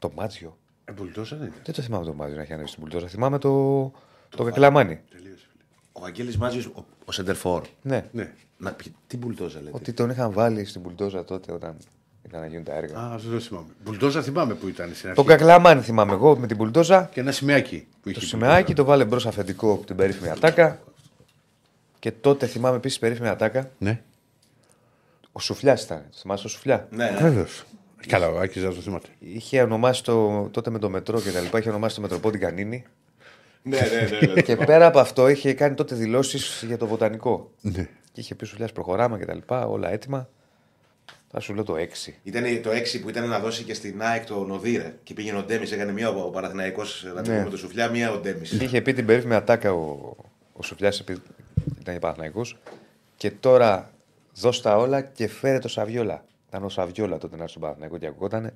Το 0.07 0.11
Μάτζιο. 0.15 0.57
Ε, 0.85 0.91
Μπουλντόζα 0.91 1.35
δεν 1.37 1.47
είναι. 1.47 1.55
Δεν 1.63 1.73
το 1.75 1.81
θυμάμαι 1.81 2.05
το 2.05 2.13
Μάτζιο 2.13 2.35
να 2.35 2.41
έχει 2.41 2.53
ανέβει 2.53 2.67
στην 2.69 2.81
Μπουλντόζα. 2.81 3.07
Θυμάμαι 3.07 3.37
το, 3.37 3.91
το 4.29 4.43
Κακλαμάνι. 4.43 4.99
Τελείωσε, 5.09 5.45
φίλε. 5.51 5.63
Ο 5.91 5.99
Βαγγέλης 5.99 6.37
Μάτζιος, 6.37 6.65
ο, 6.65 6.85
ο 7.05 7.11
Σεντερφόρ. 7.11 7.63
Ναι. 7.81 8.05
Ναι. 8.11 8.31
Να, 8.57 8.71
πει- 8.71 8.93
τι 9.07 9.17
μπουλτόζα 9.17 9.59
λέτε; 9.59 9.71
Ότι 9.77 9.93
τον 9.93 10.09
είχαν 10.09 10.31
βάλει 10.31 10.65
στην 10.65 10.81
Μπουλντόζα 10.81 11.25
τότε 11.25 11.51
όταν 11.51 11.77
ήταν 12.23 12.39
να 12.39 12.47
γίνουν 12.47 12.63
τα 12.63 12.73
έργα. 12.73 12.99
Α, 12.99 13.13
αυτό 13.13 13.29
δεν 13.29 13.41
θυμάμαι. 13.41 13.67
Μπουλντόζα 13.83 14.21
θυμάμαι 14.21 14.53
που 14.53 14.67
ήταν 14.67 14.89
στην 14.93 15.09
αρχή. 15.09 15.21
Τον 15.21 15.25
Κακλαμάνι 15.25 15.81
θυμάμαι 15.81 16.13
εγώ 16.13 16.37
με 16.37 16.47
την 16.47 16.55
Μπουλντόζα. 16.57 17.09
Και 17.13 17.19
ένα 17.19 17.31
σημαίακι 17.31 17.87
που 18.01 18.09
είχε. 18.09 18.19
Το 18.19 18.25
η 18.25 18.29
σημαίακι 18.29 18.73
το 18.73 18.83
βάλε 18.83 19.05
μπρος 19.05 19.25
αφεντικό 19.25 19.71
από 19.71 19.85
την 19.85 19.95
περίφημη 19.95 20.29
ατάκα. 20.29 20.79
Και 21.99 22.11
τότε 22.11 22.45
θυμάμαι 22.45 22.75
επίσης 22.75 22.99
περίφημη 22.99 23.27
ατάκα. 23.27 23.59
Μπουλντόζα. 23.59 23.75
Ναι. 23.77 24.01
Ο 25.31 25.39
Σουφλιάς 25.39 25.83
ήταν. 25.83 26.03
Το 26.11 26.17
θυμάσαι 26.17 26.43
το 26.43 26.49
Σουφλιά; 26.49 26.87
Ναι, 26.91 27.09
ναι. 27.21 27.45
Βεβαίω. 28.09 28.19
Καλά, 28.29 28.37
ο 28.39 28.41
Άκης 28.41 28.61
δεν 28.61 28.73
το 28.73 28.81
θυμάται. 28.81 29.07
Είχε 29.19 29.61
ονομάσει 29.61 30.03
το, 30.03 30.47
τότε 30.51 30.69
με 30.69 30.79
το 30.79 30.89
μετρό 30.89 31.21
και 31.21 31.31
τα 31.31 31.39
λοιπά, 31.39 31.59
είχε 31.59 31.69
ονομάσει 31.69 31.95
το 31.95 32.01
μετροπόντι 32.01 32.37
Κανίνη. 32.37 32.85
ναι, 33.61 33.77
ναι, 34.19 34.33
ναι, 34.33 34.41
και 34.41 34.55
πέρα 34.55 34.85
από 34.85 34.99
αυτό 34.99 35.27
είχε 35.27 35.53
κάνει 35.53 35.75
τότε 35.75 35.95
δηλώσεις 35.95 36.63
για 36.67 36.77
το 36.77 36.87
βοτανικό. 36.87 37.51
Ναι. 37.61 37.87
Και 38.11 38.21
είχε 38.21 38.35
πει 38.35 38.45
σου 38.45 38.57
λέει 38.57 38.67
προχωράμε 38.73 39.17
και 39.17 39.25
τα 39.25 39.33
λοιπά, 39.33 39.65
όλα 39.67 39.91
έτοιμα. 39.91 40.29
Θα 41.31 41.39
σου 41.39 41.53
λέω 41.53 41.63
το 41.63 41.75
6. 42.07 42.11
Ήταν 42.23 42.43
το 42.63 42.69
6 42.69 42.99
που 43.01 43.09
ήταν 43.09 43.29
να 43.29 43.39
δώσει 43.39 43.63
και 43.63 43.73
στην 43.73 44.01
ΑΕΚ 44.01 44.25
το 44.25 44.43
Νοδίρε. 44.43 44.95
Και 45.03 45.13
πήγαινε 45.13 45.37
ο 45.37 45.43
Ντέμις, 45.43 45.71
έκανε 45.71 45.91
μία 45.91 46.09
ο 46.09 46.29
Παναθυναϊκό 46.29 46.81
να 47.15 47.21
το 47.21 47.31
Ναι. 47.31 47.37
πούμε 47.37 47.49
το 47.49 47.57
σουφλιά, 47.57 47.89
μία 47.89 48.11
ο 48.11 48.17
Ντέμις. 48.17 48.51
Είχε 48.51 48.81
πει 48.81 48.93
την 48.93 49.05
περίφημη 49.05 49.33
ατάκα 49.35 49.73
ο, 49.73 50.15
ο 50.53 50.63
Σουφλιάς 50.63 50.99
επειδή 50.99 51.21
ήταν 51.79 51.99
Παναθηναϊκός 51.99 52.57
και 53.17 53.31
τώρα 53.31 53.91
δώσ' 54.35 54.61
τα 54.61 54.77
όλα 54.77 55.01
και 55.01 55.27
φέρε 55.27 55.59
το 55.59 55.67
Σαβιόλα. 55.67 56.23
Ήταν 56.55 56.67
ο 56.67 56.69
Σαβιόλα 56.69 57.17
τότε 57.17 57.35
να 57.35 57.41
έρθει 57.41 57.49
στον 57.49 57.61
Παναθηναϊκό 57.61 57.97
και 57.97 58.07
ακουγότανε. 58.07 58.53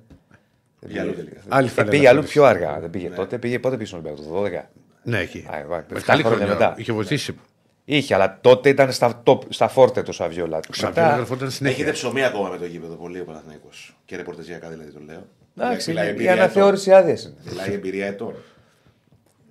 Για 0.80 1.02
αλλού 1.02 1.14
τελικά. 1.14 1.40
Άλλη 1.48 1.66
Ε, 1.66 1.70
φανέλα 1.70 1.90
πήγε 1.90 2.08
αλλού 2.08 2.16
φορές. 2.18 2.30
πιο 2.32 2.44
αργά. 2.44 2.80
Δεν 2.80 2.90
πήγε 2.90 3.08
τότε. 3.10 3.38
Πήγε, 3.38 3.58
πότε 3.58 3.76
πήγε 3.76 3.86
στον 3.88 3.98
Ολυμπιακό, 4.04 4.28
το 4.28 4.34
12. 4.42 4.68
Ναι, 5.02 5.18
εκεί. 5.18 5.46
Α, 5.50 5.56
ε, 5.58 5.64
βά- 5.64 5.90
Με 5.90 5.96
εφτά 5.96 6.12
καλή 6.12 6.22
χρόνια 6.22 6.46
χρονιά. 6.46 6.66
μετά. 6.66 6.74
Είχε 6.80 6.92
βοηθήσει. 6.92 7.36
Είχε, 7.84 8.14
αλλά 8.14 8.38
τότε 8.40 8.68
ήταν 8.68 8.92
στα, 8.92 9.22
top, 9.26 9.38
στα 9.48 9.68
φόρτε 9.68 10.02
το 10.02 10.12
Σαβιόλα. 10.12 10.56
Ο 10.56 10.72
Σαββιόλα 10.72 11.06
Μετά- 11.06 11.16
γραφόταν 11.16 11.50
συνέχεια. 11.50 11.76
Έχετε 11.76 11.92
ψωμί 11.92 12.24
ακόμα 12.24 12.48
με 12.48 12.56
το 12.58 12.64
γήπεδο 12.64 12.94
πολύ 12.94 13.20
ο 13.20 13.24
Παναθυναϊκό. 13.24 13.68
Και 14.04 14.16
ρεπορτεζιακά 14.16 14.68
δηλαδή 14.68 14.90
το 14.90 15.00
λέω. 15.06 15.22
Εντάξει, 15.58 15.90
Μιλάει 15.90 16.06
η 16.06 16.10
εμπειρία 16.10 16.32
αναθεώρηση 16.32 16.92
άδειας 16.92 17.22
είναι. 17.24 17.34
ετών. 17.40 17.52
Μιλάει 17.52 17.72
εμπειρία 17.74 18.06
ετών. 18.06 18.34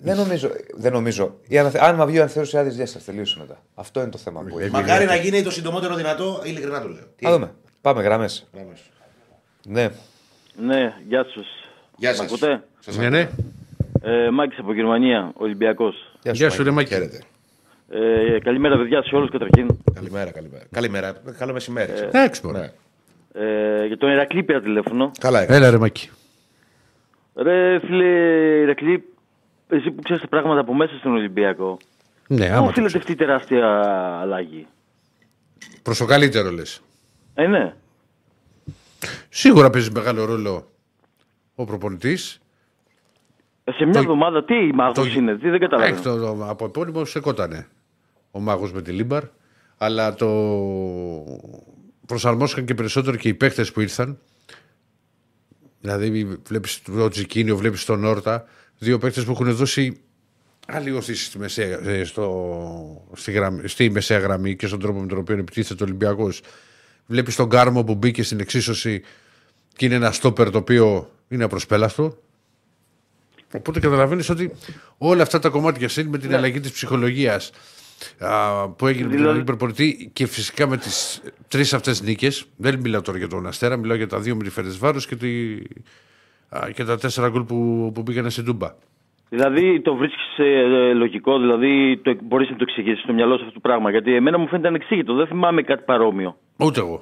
Δεν 0.02 0.16
νομίζω. 0.18 0.50
Δεν 0.76 0.92
νομίζω. 0.92 1.40
Η 1.48 1.58
αναθε... 1.58 1.80
Αν 1.82 1.96
μα 1.96 2.06
βγει 2.06 2.16
η 2.16 2.20
αναθεώρηση 2.20 2.58
άδειας, 2.58 2.76
δεν 2.76 2.88
σα 2.88 3.00
τελείωσε 3.00 3.38
μετά. 3.40 3.58
Αυτό 3.76 4.02
είναι 4.02 4.10
το 4.10 4.18
θέμα 4.18 4.42
που 4.42 4.60
έχει. 4.60 4.70
Μακάρι 4.72 5.06
να 5.06 5.16
γίνει 5.16 5.44
το 5.44 5.52
συντομότερο 5.52 5.96
δυνατό, 5.96 6.42
ειλικρινά 6.46 6.82
το 6.82 6.88
λέω. 6.88 7.04
Τι 7.16 7.28
Α 7.28 7.32
δούμε. 7.32 7.52
Πάμε 7.82 8.02
γραμμέ. 8.02 8.30
Γράμμες. 8.54 8.90
Ναι. 9.68 9.90
Ναι, 10.56 10.94
γεια 11.08 11.24
σας. 11.34 11.46
Γεια 11.98 12.12
Μ' 12.12 12.14
σας. 12.14 12.26
ακούτε; 12.26 12.64
Ναι, 12.98 13.10
ναι. 13.10 13.30
Ε, 14.02 14.30
Μάκης 14.30 14.60
από 14.60 14.74
Γερμανία, 14.74 15.32
Ολυμπιακός. 15.34 15.96
Γεια 16.32 16.50
σου, 16.50 16.64
ρε 16.64 16.72
Μάκη. 16.72 16.94
Χαίρετε. 16.94 17.22
Ε, 17.90 18.40
καλημέρα, 18.40 18.78
παιδιά, 18.78 19.04
σε 19.04 19.16
όλους 19.16 19.30
καταρχήν. 19.32 19.68
Καλημέρα, 19.94 20.32
καλημέρα. 20.32 20.64
Καλημέρα. 20.72 21.22
Καλό 21.38 21.54
μεσημέρι. 21.54 21.92
Εντάξει, 21.92 22.46
μωρέ. 22.46 22.60
Ναι. 22.60 22.72
Ε, 23.82 23.86
για 23.86 23.98
τον 23.98 24.10
Ηρακλή 24.10 24.44
πήρα 24.44 24.62
τηλέφωνο. 24.62 25.12
Καλά 25.20 25.42
έκανες. 25.42 25.62
Έλα, 25.62 25.70
ρε 25.70 25.78
Μάκη. 25.78 26.10
Ρε 27.36 27.80
φίλε 27.80 28.06
Ηρακλή, 28.62 29.04
εσύ 29.70 29.92
που 29.92 30.02
ξέρεις 30.02 30.22
τα 30.22 30.28
πράγματα 30.28 30.60
από 30.60 30.74
μέσα 30.74 30.94
στον 30.98 31.12
Ολυμπιακό, 31.12 31.78
Ναι, 32.28 32.38
πού 32.48 32.54
άμα 32.54 32.62
το 32.62 32.68
οφείλεται 32.70 32.72
ξέρεις. 32.82 32.96
αυτή 32.96 33.12
η 33.12 33.16
τεράστια 33.16 33.68
αλλαγή; 34.22 34.68
Προς 35.82 35.98
το 35.98 36.06
καλύτερο 36.06 36.52
λες. 36.52 36.82
Ε, 37.40 37.48
ναι. 37.48 37.74
Σίγουρα 39.30 39.70
παίζει 39.70 39.92
μεγάλο 39.92 40.26
ρόλο 40.26 40.72
ο 41.56 41.66
προπονητής. 41.66 42.40
Σε 43.64 43.84
μια 43.84 43.94
Το- 43.94 44.00
εβδομάδα 44.00 44.44
τι 44.46 44.54
μάγος 44.74 44.96
το- 44.96 45.06
είναι, 45.06 45.34
τι 45.36 45.40
δεν 45.42 45.50
Έχει 45.54 45.60
καταλαβαίνω. 45.60 46.02
το, 46.02 46.46
από 46.50 46.66
επώνυμο 46.66 47.06
στεκότανε 47.06 47.68
ο 48.32 48.40
μάγος 48.40 48.72
με 48.74 48.82
τη 48.82 48.92
Λίμπαρ. 48.92 49.24
Αλλά 49.78 50.14
το 50.14 50.28
προσαρμόστηκαν 52.06 52.66
και 52.66 52.74
περισσότερο 52.74 53.18
και 53.18 53.28
οι 53.28 53.34
παίχτες 53.34 53.64
που 53.66 53.80
ήρθαν. 53.82 54.20
Δηλαδή, 55.82 56.40
βλέπεις 56.48 56.82
τον 56.82 57.10
Τσικίνιο, 57.10 57.58
βλέπεις 57.58 57.86
τον 57.86 58.04
Όρτα. 58.06 58.46
Δύο 58.78 58.98
παίχτες 58.98 59.22
που 59.22 59.32
έχουν 59.32 59.54
δώσει 59.56 60.02
άλλη 60.68 60.92
ώθηση 60.92 61.24
στη 61.26 61.38
μεσαία, 61.40 61.80
ε, 61.90 62.04
στο, 62.04 63.08
στη, 63.14 63.32
γραμμή, 63.32 63.68
στη 63.68 63.90
μεσαία 63.90 64.20
γραμμή 64.20 64.56
και 64.56 64.68
στον 64.68 64.80
τρόπο 64.80 65.00
με 65.00 65.08
τον 65.08 65.18
οποίο 65.18 65.38
επιτίθεται 65.38 65.84
ο 65.84 65.86
Ολυμπιακός. 65.86 66.42
Βλέπεις 67.10 67.36
τον 67.36 67.50
Κάρμο 67.50 67.84
που 67.84 67.96
μπήκε 67.96 68.24
στην 68.24 68.40
εξίσωση 68.40 69.02
και 69.76 69.86
είναι 69.86 69.96
ένα 69.96 70.12
στόπερ 70.12 70.50
το 70.52 70.58
οποίο 70.58 71.12
είναι 71.28 71.44
απροσπέλαστο. 71.44 72.18
Οπότε 73.56 73.80
καταλαβαίνεις 73.80 74.30
ότι 74.30 74.52
όλα 74.98 75.22
αυτά 75.22 75.40
τα 75.40 75.50
κομμάτια 75.50 75.90
συν 75.90 76.08
με 76.08 76.18
την 76.18 76.36
αλλαγή 76.36 76.60
της 76.60 76.72
ψυχολογίας 76.72 77.52
που 78.76 78.88
έγινε 78.88 79.04
με 79.04 79.10
την 79.10 79.10
Δηλαδή- 79.10 79.24
αλλαγή 79.24 79.44
προπονητή 79.44 80.10
και 80.14 80.26
φυσικά 80.28 80.68
με 80.68 80.78
τις 80.78 81.22
τρεις 81.48 81.74
αυτές 81.74 82.02
νίκες. 82.02 82.46
Δεν 82.58 82.80
μιλάω 82.80 83.02
τώρα 83.02 83.18
για 83.18 83.28
τον 83.28 83.48
Αστέρα, 83.48 83.78
μιλάω 83.78 83.98
για 83.98 84.08
τα 84.08 84.20
δύο 84.20 84.36
με 84.36 84.44
τη 84.44 84.50
Φερεσβάρο 84.50 85.00
και, 85.00 85.16
τη, 85.16 85.58
α, 86.50 86.70
και 86.74 86.84
τα 86.84 86.98
τέσσερα 86.98 87.30
γκολ 87.30 87.44
που, 87.44 87.92
που 87.94 88.04
πήγανε 88.04 88.30
στην 88.30 88.46
Τούμπα. 88.46 88.74
Δηλαδή 89.30 89.82
το 89.82 89.96
βρίσκεις 89.96 90.24
λογικό, 90.96 91.40
δηλαδή 91.40 91.98
το, 92.04 92.16
μπορείς 92.24 92.50
να 92.50 92.56
το 92.56 92.66
εξηγήσεις 92.68 93.04
στο 93.04 93.14
μυαλό 93.14 93.36
σου 93.38 93.42
αυτό 93.42 93.54
το 93.54 93.60
πράγμα. 93.60 93.92
Γιατί 93.92 94.16
εμένα 94.16 94.38
μου 94.38 94.48
φαίνεται 94.48 94.68
ανεξήγητο, 94.68 95.14
δεν 95.14 95.28
θυμάμαι 95.28 95.62
κάτι 95.62 95.84
παρόμοιο. 95.86 96.38
Ούτε 96.58 96.80
εγώ. 96.80 97.02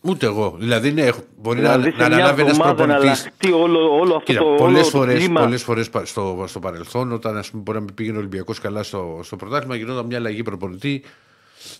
Ούτε 0.00 0.26
εγώ. 0.26 0.56
Δηλαδή, 0.58 0.92
ναι, 0.92 1.02
έχω- 1.02 1.22
μπορεί 1.38 1.58
Δηλαδή 1.58 1.84
να, 1.90 1.90
σε 1.90 1.96
να 2.02 2.06
μια 2.06 2.16
αναλάβει 2.16 2.40
ένας 2.40 2.52
εβδομάδα 2.58 2.86
να 2.86 2.94
προπονητή. 2.94 3.06
αλλάχτεί 3.20 3.52
όλο, 3.52 3.98
όλο 3.98 4.14
αυτό 4.14 4.32
Κοίτα, 4.32 4.44
το, 4.44 4.54
πολλές 4.58 4.80
όλο 4.80 4.90
το 4.90 4.98
φορέ 4.98 5.14
κλίμα. 5.14 5.40
πολλές 5.40 5.62
φορές 5.62 5.90
πα- 5.90 6.04
στο, 6.06 6.44
στο 6.46 6.58
παρελθόν, 6.58 7.12
όταν 7.12 7.36
ας 7.36 7.50
πούμε, 7.50 7.62
μπορεί 7.62 7.78
να 7.78 7.84
μην 7.84 7.94
πήγαινε 7.94 8.16
ο 8.16 8.18
Ολυμπιακός 8.20 8.58
καλά 8.60 8.82
στο, 8.82 9.20
στο 9.22 9.36
πρωτάθλημα, 9.36 9.76
γινόταν 9.76 10.06
μια 10.06 10.16
αλλαγή 10.18 10.42
προπονητή 10.42 11.02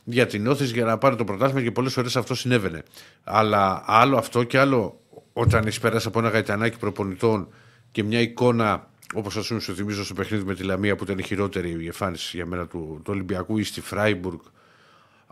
για 0.05 0.27
την 0.27 0.47
όθηση 0.47 0.73
για 0.73 0.85
να 0.85 0.99
πάρει 0.99 1.17
το 1.17 1.25
πρωτάθλημα 1.25 1.63
και 1.63 1.71
πολλές 1.71 1.93
φορές 1.93 2.17
αυτό 2.17 2.35
συνέβαινε. 2.35 2.83
Αλλά 3.25 3.83
άλλο 3.87 4.17
αυτό 4.17 4.43
και 4.43 4.59
άλλο 4.59 5.01
όταν 5.33 5.67
έχει 5.67 5.81
περάσει 5.81 6.09
από 6.09 6.19
ένα 6.19 6.29
γαϊτανάκι 6.29 6.79
προπονητών 6.79 7.49
και 7.93 8.03
μια 8.03 8.21
εικόνα, 8.21 8.89
όπως 9.15 9.37
α 9.37 9.43
πούμε 9.49 9.61
σου 9.61 9.75
θυμίζω 9.75 10.05
στο 10.05 10.15
παιχνίδι 10.15 10.45
με 10.45 10.55
τη 10.55 10.63
Λαμία 10.63 10.97
που 10.97 11.05
ήταν 11.05 11.19
η 11.19 11.23
χειρότερη 11.23 11.77
η 11.81 11.87
εμφάνιση 11.87 12.37
για 12.37 12.47
μένα 12.47 12.67
του, 12.67 13.01
του 13.05 13.11
Ολυμπιακού 13.13 13.59
ή 13.59 13.63
στη 13.65 13.81
Φράιμπουργκ. 13.81 14.39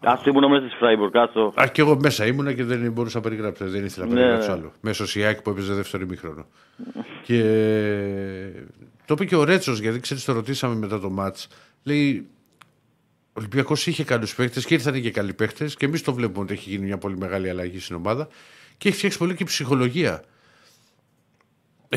Άστο 0.01 0.31
ήμουν 0.31 0.51
μέσα 0.51 0.67
στη 0.67 0.77
Φράιμπουργκ, 0.77 1.17
άστο. 1.17 1.53
Α, 1.61 1.67
και 1.73 1.81
εγώ 1.81 1.99
μέσα 2.01 2.27
ήμουνα 2.27 2.53
και 2.53 2.65
δεν 2.65 2.93
μπορούσα 2.93 3.17
να 3.17 3.23
περιγράψω. 3.23 3.69
Δεν 3.69 3.85
ήθελα 3.85 4.07
να 4.07 4.13
Ναι, 4.13 4.19
περιγράψω 4.21 4.51
ναι. 4.51 4.59
άλλο. 4.59 4.73
Μέσω 4.81 5.07
Σιάκ 5.07 5.43
που 5.43 5.51
έπαιζε 5.51 5.73
δεύτερο 5.75 6.03
ημίχρονο. 6.05 6.47
και 7.23 7.41
το 9.05 9.15
είπε 9.15 9.25
και 9.25 9.37
ο 9.37 9.45
Ρέτσος, 9.45 9.79
γιατί 9.79 10.01
ξέρεις, 10.01 10.25
το 10.25 10.33
ρωτήσαμε 10.33 10.75
μετά 10.75 11.01
το 11.01 11.11
μάτς. 11.11 11.49
Λέει, 11.83 12.27
ο 13.29 13.39
Ολυμπιακός 13.39 13.87
είχε 13.87 14.05
καλούς 14.05 14.35
παίχτε 14.35 14.61
και 14.61 14.75
ήρθαν 14.75 15.01
και 15.03 15.11
καλοί 15.11 15.35
παίχτε 15.35 15.65
και 15.77 15.87
εμείς 15.87 16.03
το 16.03 16.15
βλέπουμε 16.15 16.45
ότι 16.45 16.53
έχει 16.53 16.71
γίνει 16.71 16.87
μια 16.87 16.99
πολύ 16.99 17.17
μεγάλη 17.17 17.49
αλλαγή 17.49 17.81
στην 17.81 17.97
ομάδα 17.97 18.29
και 18.79 18.89
έχει 18.89 18.97
φτιάξει 18.97 19.19
πολύ 19.19 19.35
και 19.35 19.45
ψυχολογία. 19.45 20.23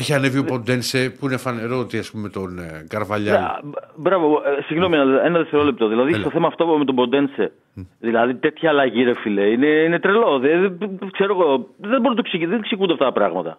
Έχει 0.00 0.14
ανέβει 0.14 0.38
ο 0.38 0.44
Ποντένσε 0.44 1.10
που 1.18 1.26
είναι 1.26 1.36
φανερό 1.36 1.78
ότι 1.78 1.98
ας 1.98 2.10
πούμε 2.10 2.28
τον 2.28 2.58
ε, 2.58 2.84
Καρβαλιάν. 2.88 3.42
Α, 3.44 3.60
Μπράβο, 3.96 4.42
ε, 4.58 4.62
συγγνώμη, 4.66 4.96
ένα 4.96 5.24
ένα 5.24 5.38
δευτερόλεπτο. 5.38 5.88
Δηλαδή 5.88 6.12
Έλα. 6.12 6.20
στο 6.20 6.30
θέμα 6.30 6.46
αυτό 6.46 6.66
με 6.66 6.84
τον 6.84 6.94
Ποντένσε. 6.94 7.52
Δηλαδή 8.00 8.34
τέτοια 8.34 8.68
αλλαγή, 8.70 9.02
ρε 9.02 9.14
φιλέ, 9.14 9.46
είναι, 9.46 9.66
είναι 9.66 9.98
τρελό. 9.98 10.38
Δεν, 10.38 10.76
δεν- 10.78 11.10
ξέρω 11.12 11.32
εγώ, 11.40 11.66
δεν 11.76 12.00
μπορώ 12.00 12.08
να 12.08 12.14
το 12.14 12.22
εξηγήσω, 12.24 12.50
δεν 12.50 12.58
εξηγούνται 12.58 12.92
αυτά 12.92 13.04
τα 13.04 13.12
πράγματα. 13.12 13.58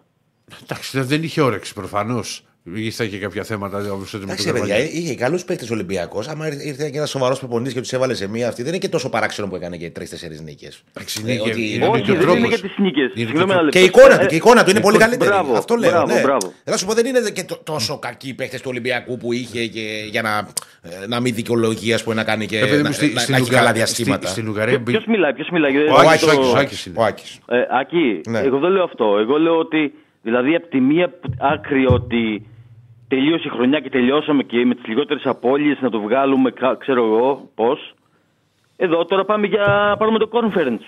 Εντάξει, 0.62 1.00
δεν 1.00 1.22
είχε 1.22 1.40
όρεξη 1.40 1.74
προφανώς. 1.74 2.44
Ήρθα 2.64 3.06
και 3.06 3.18
κάποια 3.18 3.42
θέματα 3.42 3.92
όπως 3.92 4.12
με 4.12 4.20
Εντάξει, 4.22 4.44
τον 4.46 4.54
ρε 4.54 4.60
παιδιά, 4.60 4.74
Καρβαλιάν. 4.76 5.02
είχε 5.02 5.14
καλού 5.14 5.38
παίκτες 5.46 5.70
Ολυμπιακός. 5.70 6.28
Άμα 6.28 6.46
ήρθε 6.46 6.62
ήρθε 6.66 6.90
και 6.90 6.96
ένας 6.96 7.10
σοβαρός 7.10 7.38
προπονητής 7.38 7.72
και 7.72 7.80
τους 7.80 7.92
έβαλες 7.92 8.16
σε 8.18 8.28
μία 8.28 8.48
αυτή, 8.48 8.62
δεν 8.62 8.70
είναι 8.70 8.80
και 8.80 8.88
τόσο 8.88 9.08
παράξενο 9.08 9.48
που 9.48 9.56
έκανε 9.56 9.76
και 9.76 9.90
τρει-τέσσερι 9.90 10.40
νίκες. 10.40 10.82
Εντάξει, 10.94 11.22
Ε, 11.26 11.32
είναι 11.32 11.42
και- 11.42 11.50
ότι- 11.50 11.74
είναι 11.74 11.86
Όχι, 11.86 12.02
και 12.02 12.10
ο 12.10 12.14
δεν 12.14 12.22
είναι 12.22 12.32
τρόπος. 12.32 12.48
για 12.48 12.68
τις 12.68 12.78
νίκες. 12.78 13.02
Είναι 13.02 13.12
Συγγνώμη 13.14 13.46
και 13.46 13.52
ένα 13.52 13.60
ο- 13.60 13.64
λεπτό. 13.64 13.78
Και 13.78 13.84
η 13.84 13.86
εικόνα 13.88 14.18
του, 14.18 14.24
Ε, 14.24 14.26
και 14.26 14.34
η 14.34 14.36
εικόνα 14.36 14.64
του 14.64 14.70
είναι 14.70 14.80
πολύ 14.80 14.98
καλύτερη. 14.98 15.30
Μπράβο, 15.30 15.54
Αυτό 15.56 15.74
λέω. 15.74 15.90
μπράβο, 15.90 16.14
ναι. 16.14 16.20
μπράβο. 16.20 16.52
Να 16.64 16.76
σου 16.76 16.86
πω, 16.86 16.92
δεν 16.94 17.06
είναι 17.06 17.20
και 17.32 17.44
το- 17.44 17.60
τόσο 17.64 17.98
κακοί 17.98 18.28
οι 18.28 18.34
παίχτε 18.34 18.56
του 18.56 18.68
Ολυμπιακού 18.72 19.16
που 19.16 19.32
είχε 19.32 19.66
και 19.66 20.06
για 20.10 20.22
να, 20.22 20.48
ε, 20.82 21.06
να 21.06 21.20
μην 21.20 21.34
δικαιολογεί 21.34 21.92
ας 21.92 22.02
πούμε, 22.02 22.14
να 22.14 22.24
κάνει 22.24 22.46
και 22.46 22.58
Ε, 22.58 22.60
παιδί 22.60 22.82
να, 22.82 22.88
μου, 22.88 22.94
στη- 22.94 23.12
να- 23.12 23.20
στην 23.20 23.32
να 23.32 23.36
έχει 23.38 23.46
Ουγγα- 23.46 23.58
καλά 23.58 23.68
στη- 23.70 23.78
διαστήματα. 23.78 24.26
Στην 24.28 24.48
Ουγγαρία 24.48 24.78
μπη- 24.78 24.90
Ποιος 24.90 25.04
μιλάει, 25.06 25.32
ποιος 25.34 25.48
μιλάει. 25.50 25.76
Ο 25.76 25.80
γιατί 25.80 26.06
Άκης, 26.08 26.20
το- 26.20 26.26
ο 26.26 26.32
Άκης, 26.32 26.52
ο 26.54 26.58
Άκης 26.58 26.86
είναι. 26.86 26.94
Ο 26.98 27.04
Άκης. 27.04 27.38
Ε, 27.48 27.56
Ακή, 27.80 28.20
Ναι. 28.28 28.38
εγώ 28.38 28.58
δεν 28.58 28.70
λέω 28.70 28.84
αυτό. 28.84 29.04
Εγώ 29.20 29.36
λέω 29.38 29.58
ότι, 29.58 29.92
δηλαδή, 30.22 30.54
από 30.54 30.66
τη 30.68 30.80
μία 30.80 31.12
άκρη 31.38 31.86
ότι 31.86 32.46
τελείωσε 33.16 33.42
η 33.46 33.50
χρονιά 33.50 33.80
και 33.80 33.90
τελειώσαμε 33.90 34.42
και 34.42 34.56
με 34.64 34.74
τις 34.74 34.86
λιγότερες 34.86 35.22
απώλειες 35.26 35.78
να 35.80 35.90
το 35.90 36.00
βγάλουμε, 36.00 36.50
κα- 36.50 36.76
ξέρω 36.76 37.04
εγώ 37.04 37.48
πώς. 37.54 37.94
Εδώ 38.76 39.04
τώρα 39.04 39.24
πάμε 39.24 39.46
για 39.46 39.58
να 39.66 39.96
πάρουμε 39.96 40.18
το 40.18 40.28
conference. 40.32 40.84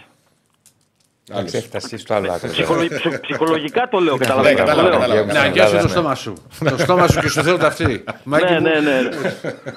Εντάξει, 1.31 1.57
έφτασε 1.57 1.97
στο 1.99 2.15
άλλο 2.15 2.33
άκρο. 2.33 2.49
Ψυχολο- 2.51 2.89
ψυχ- 2.89 3.21
ψυχολογικά 3.21 3.89
το 3.91 3.99
λέω, 3.99 4.13
Ναι, 4.13 4.19
καταλαβαίνετε. 4.19 4.61
κατάλαβα, 4.63 4.91
το 4.91 4.97
λέω. 4.99 5.01
κατάλαβα. 5.01 5.33
Να 5.33 5.41
αγιάσει 5.41 5.77
το 5.79 5.89
στόμα 5.89 6.15
σου. 6.15 6.33
Το 6.71 6.79
στόμα 6.79 7.07
σου 7.09 7.21
και 7.21 7.29
σου 7.29 7.43
θέλω 7.43 7.57
τα 7.57 7.67
αυτή. 7.67 8.05
Μάκη 8.25 8.53
Ναι, 8.53 8.59
μου, 8.61 8.67
ναι, 8.67 8.81
ναι. 8.81 9.09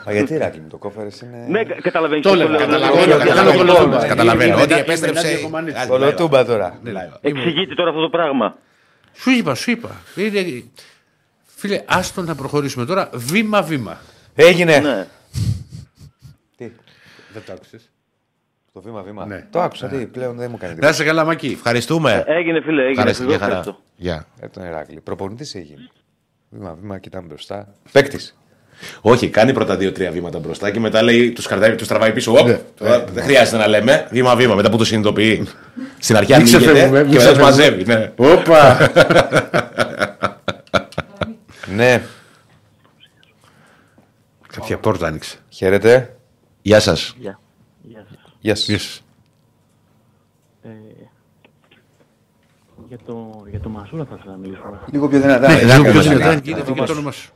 Μα 0.05 0.11
γιατί 0.11 0.37
ράκι 0.37 0.59
μου, 0.59 0.67
το 0.69 0.77
κόφερες 0.77 1.21
είναι. 1.21 1.45
Ναι, 1.49 1.63
κα- 1.63 1.81
καταλαβαίνεις 1.81 2.23
Το 2.23 2.29
τι 2.29 2.35
έλεγα, 2.35 2.49
λέω. 2.49 2.59
Καταλαβαίνω, 2.59 3.03
Δηλαδή, 3.03 3.27
καταλαβαίνω, 3.27 3.57
Καταλαβαίνω, 3.59 3.73
καταλαβαίνω. 3.73 4.07
Καταλαβαίνω 4.07 4.43
είμαι 4.53 4.61
ότι 4.61 4.61
Νάντια- 4.61 4.77
επέστρεψε. 4.77 5.27
είμαι 5.27 5.31
Νάντια 5.33 5.45
Κομανίτση. 5.45 5.79
Άντε, 5.81 5.89
Κολοτούμπα 5.89 6.45
τώρα. 6.45 6.79
Εξηγείται 7.21 7.73
τώρα 7.75 7.89
αυτό 7.89 8.01
το 8.01 8.09
πράγμα. 8.09 8.55
Σου 9.13 9.29
είπα, 9.31 9.55
σου 9.55 9.71
είπα. 9.71 9.89
Είναι... 11.63 11.75
Φίλε, 11.75 11.81
άστο 11.85 12.21
να 12.21 12.35
προχωρήσουμε 12.35 12.85
τώρα 12.85 13.09
βήμα-βήμα. 13.13 13.97
Έγινε. 14.35 14.79
Ναι. 14.79 15.07
Τι, 16.57 16.71
Δεν 17.33 17.43
το 17.45 17.53
άκουσες; 17.53 17.89
το 18.73 18.81
βήμα-βήμα. 18.81 19.25
Ναι. 19.25 19.45
Το 19.51 19.61
άκουσα, 19.61 19.87
τι 19.87 19.95
πλέον 20.05 20.35
δεν 20.37 20.47
μου 20.51 20.57
κάνει 20.57 20.71
Να 20.73 20.75
τίποτα. 20.79 20.89
είσαι 20.93 21.03
καλά, 21.03 21.25
Μακή. 21.25 21.51
Ευχαριστούμε. 21.53 22.23
Έγινε, 22.27 22.61
φίλε, 22.61 22.81
έγινε. 22.81 22.91
Ευχαριστώ, 22.99 23.23
Εγώ 23.23 23.31
για 23.31 23.39
χαρά. 23.39 23.57
ευχαριστώ. 23.57 23.81
Γεια. 23.95 24.27
Ε, 24.39 24.47
τον 24.47 24.63
Εράκλη. 24.63 24.99
Προπονητής 25.01 25.55
έγινε. 25.55 25.89
Βήμα-βήμα, 26.49 26.97
κοιτάμε 26.97 27.27
μπροστά. 27.27 27.73
Παίκτης. 27.91 28.37
Όχι, 29.01 29.29
κάνει 29.29 29.53
πρώτα 29.53 29.75
δύο-τρία 29.77 30.11
βήματα 30.11 30.39
μπροστά 30.39 30.71
και 30.71 30.79
μετά 30.79 31.01
λέει 31.01 31.31
τους 31.31 31.47
κρατάει, 31.47 31.75
τους 31.75 31.87
τραβάει 31.87 32.11
πίσω. 32.11 32.31
Οπ, 32.31 32.47
Ναι. 32.47 32.59
τώρα 32.77 33.03
δεν 33.05 33.23
χρειάζεται 33.23 33.57
να 33.57 33.67
λέμε. 33.67 34.07
Βήμα-βήμα 34.11 34.55
μετά 34.55 34.69
που 34.69 34.77
το 34.77 34.85
συνειδητοποιεί. 34.85 35.47
Στην 35.99 36.15
αρχή 36.15 36.35
Μην 36.35 36.43
ξεφεύγουμε, 36.45 36.79
ανοίγεται 36.79 37.03
μην 37.03 37.11
και 37.11 37.17
μετά 37.17 37.29
τους 37.33 37.53
ξεφεύγουμε. 37.53 37.73
μαζεύει. 37.75 37.83
Ναι. 37.85 38.11
Όπα! 38.33 38.77
Ναι. 41.77 42.01
Κάποια 44.47 44.77
πόρτα 44.79 45.07
άνοιξε. 45.07 45.37
Χαίρετε. 45.49 46.17
Γεια 46.61 46.79
σας. 46.79 47.15
Γεια. 47.19 47.39
Γεια 47.81 48.05
σας. 48.09 48.35
Γεια 48.39 48.55
σας. 48.55 48.67
Yes. 48.69 49.01
Ε, 50.61 50.69
για, 52.87 52.97
το, 53.05 53.43
για 53.49 53.59
το 53.59 53.69
Μασούρα 53.69 54.05
θα 54.05 54.15
ήθελα 54.19 54.31
να 54.31 54.37
μιλήσω. 54.37 54.79
Λίγο 54.91 55.07
πιο 55.07 55.19
δυνατά. 55.19 55.47
Ναι, 55.47 55.53
Ε, 55.53 55.57
λίγο 55.63 55.67
δάκα 55.69 55.83
πιο 55.83 55.93
μας, 55.93 56.07
δυνατά, 56.07 56.25
δάκα. 56.27 56.39
γίνεται 56.43 56.71
και 56.71 56.81
το 56.83 56.91
όνομα 56.91 57.11
σου. 57.11 57.31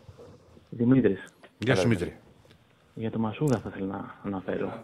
Δημήτρης, 0.69 1.25
Γεια 1.57 1.75
σου, 1.75 1.81
Δημήτρη. 1.81 2.17
για 2.93 3.11
το 3.11 3.19
Μασούρα 3.19 3.57
θα 3.59 3.71
ήθελα 3.75 3.85
να 3.85 4.15
αναφέρω. 4.25 4.83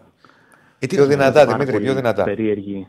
Ε, 0.79 0.87
τι- 0.87 0.95
Πιο 0.95 1.05
δυνατά, 1.05 1.31
Πάρα 1.45 1.51
Δημήτρη, 1.51 1.71
πολύ 1.71 1.83
πιο 1.85 1.93
δυνατά. 1.95 2.23
Περίεργη. 2.23 2.87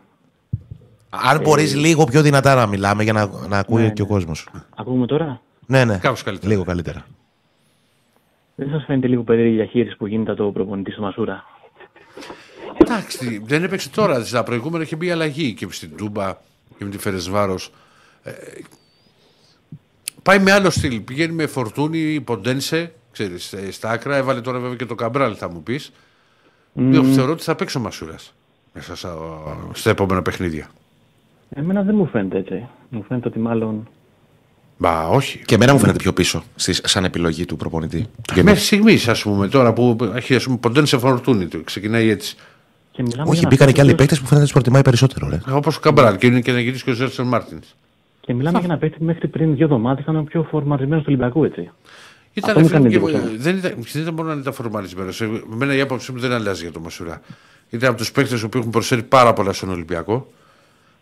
Αν 1.11 1.41
μπορείς 1.41 1.75
λίγο 1.75 2.05
πιο 2.05 2.23
δυνατά 2.23 2.55
να 2.55 2.67
μιλάμε 2.67 3.03
για 3.03 3.13
να, 3.13 3.27
να 3.49 3.59
ακούει 3.59 3.83
Ναι, 3.83 3.91
και 3.91 4.03
ο 4.03 4.05
ναι. 4.05 4.11
κόσμος. 4.11 4.49
Ακούμε 4.77 5.07
τώρα; 5.07 5.41
Ναι, 5.69 5.85
ναι. 5.85 5.99
Κάπως 5.99 6.23
καλύτερα. 6.23 6.51
Λίγο 6.53 6.65
καλύτερα. 6.65 7.07
Δεν 8.55 8.71
σας 8.71 8.85
φαίνεται 8.85 9.07
λίγο 9.07 9.23
περίεργη 9.23 9.53
η 9.53 9.57
διαχείριση 9.57 9.97
που 9.97 10.07
γίνεται 10.07 10.31
από 10.31 10.43
το 10.43 10.51
προπονητή 10.51 10.91
στο 10.91 11.03
Μασούρα; 11.03 11.45
Εντάξει, 12.77 13.43
δεν 13.45 13.65
έπαιξε 13.65 13.91
τώρα. 13.91 14.25
Στα 14.25 14.43
προηγούμενα 14.43 14.85
είχε 14.85 14.97
μπει 14.97 15.11
αλλαγή 15.11 15.55
και 15.55 15.67
στην 15.71 15.97
Τούμπα 15.97 16.33
και 16.79 16.85
με 16.85 16.91
τη 16.91 16.99
Φερεσβάρος. 16.99 17.73
Ε, 18.23 18.33
πάει 20.23 20.39
με 20.39 20.53
άλλο 20.53 20.71
στυλ. 20.71 21.01
Πηγαίνει 21.01 21.33
με 21.33 21.47
φορτούνι, 21.47 22.21
ποντένσε, 22.21 22.93
ξέρεις, 23.13 23.53
ε, 23.53 23.71
στα 23.71 23.91
άκρα. 23.91 24.17
Έβαλε 24.17 24.41
τώρα 24.41 24.59
βέβαια 24.59 24.77
και 24.77 24.87
το 24.87 24.95
καμπράλ, 24.95 25.35
θα 25.39 25.51
μου 25.51 25.63
πεις. 25.63 25.93
Mm. 26.75 27.11
Θεωρώ 27.15 27.33
ότι 27.33 27.43
θα 27.43 27.55
παίξει 27.55 27.79
ο 27.79 27.81
Μασούρας 27.81 28.35
μέσα 28.75 28.97
στα, 28.97 29.17
στα 29.73 29.91
επόμενα 29.91 30.23
παιχνίδια. 30.23 30.71
Εμένα 31.51 31.83
δεν 31.83 31.95
μου 31.95 32.07
φαίνεται 32.07 32.39
έτσι. 32.39 32.67
Μου 32.89 33.05
φαίνεται 33.09 33.29
ότι 33.29 33.39
μάλλον 33.39 33.89
Μα 34.81 35.07
όχι. 35.07 35.39
Και 35.45 35.55
εμένα 35.55 35.73
μου 35.73 35.79
φαίνεται 35.79 35.99
πιο 35.99 36.13
πίσω 36.13 36.43
στις, 36.57 36.81
σαν 36.85 37.05
επιλογή 37.05 37.45
του 37.45 37.57
προπονητή. 37.57 38.07
Μέχρι 38.43 38.61
στιγμής, 38.61 39.09
ας 39.09 39.23
πούμε, 39.23 39.49
τώρα 39.49 39.73
που 39.73 39.97
έχει 40.15 40.35
ας 40.35 40.45
πούμε, 40.45 40.57
ποντένσε 40.57 40.99
φορτούνι, 40.99 41.47
του, 41.47 41.65
ξεκινάει 41.65 42.09
έτσι. 42.09 42.37
Και 42.91 43.03
μιλάμε 43.03 43.23
Όχι, 43.31 43.39
για 43.39 43.49
ένα 43.49 43.57
μπήκαν 43.57 43.73
και 43.73 43.81
άλλοι 43.81 43.89
παίκτη 43.95 44.03
παίκτες 44.03 44.21
που 44.21 44.25
φαίνεται 44.27 44.41
να 44.41 44.47
του 44.47 44.53
προτιμάει 44.53 44.83
περισσότερο. 44.83 45.29
Ρε. 45.29 45.41
Όπως 45.51 45.77
ο 45.77 45.81
Καμπράλ 45.81 46.17
και 46.17 46.27
είναι 46.27 46.41
και 46.41 46.53
να 46.53 46.61
γυρίσει 46.61 46.85
και 46.85 46.91
ο 46.91 46.95
Ζέρσον 46.95 47.27
Μάρτινς. 47.27 47.67
Και 48.21 48.35
μιλάμε 48.35 48.59
για 48.59 48.69
ένα 48.69 48.79
παίκτη 48.79 48.99
που 48.99 49.05
μέχρι 49.05 49.29
πριν 49.29 49.55
δύο 49.55 49.65
εβδομάδες 49.65 50.03
ήταν 50.03 50.17
ο 50.17 50.23
πιο 50.23 50.47
φορμαρισμένο 50.51 51.01
του 51.01 51.07
Ολυμπιακού, 51.09 51.45
έτσι. 51.45 51.71
Ήταν, 52.33 52.51
Αυτό 52.51 52.61
μου 52.61 52.67
φίλε, 52.67 52.79
κάνει 52.79 52.91
και- 52.91 52.97
εντύπωση. 52.97 53.37
δεν, 53.37 53.57
ήταν, 53.57 53.75
δεν 53.93 54.03
ήταν 54.03 54.15
μόνο 54.15 54.35
να 54.35 54.41
ήταν 54.41 54.53
φορμαρισμένος. 54.53 55.21
Εμένα 55.53 55.75
η 55.75 55.81
άποψή 55.81 56.13
μου 56.13 56.19
δεν 56.19 56.33
αλλάζει 56.33 56.63
για 56.63 56.73
τον 56.73 56.83
Μασουρά. 56.83 57.21
Ήταν 57.71 57.89
από 57.89 57.99
τους 57.99 58.13
παίκτες 58.13 58.47
που 58.47 58.59
έχουν 58.59 58.71
προσφέρει 58.71 59.03
πάρα 59.03 59.33
πολλά 59.33 59.53
στον 59.53 59.71
Ολυμπιακό. 59.71 60.27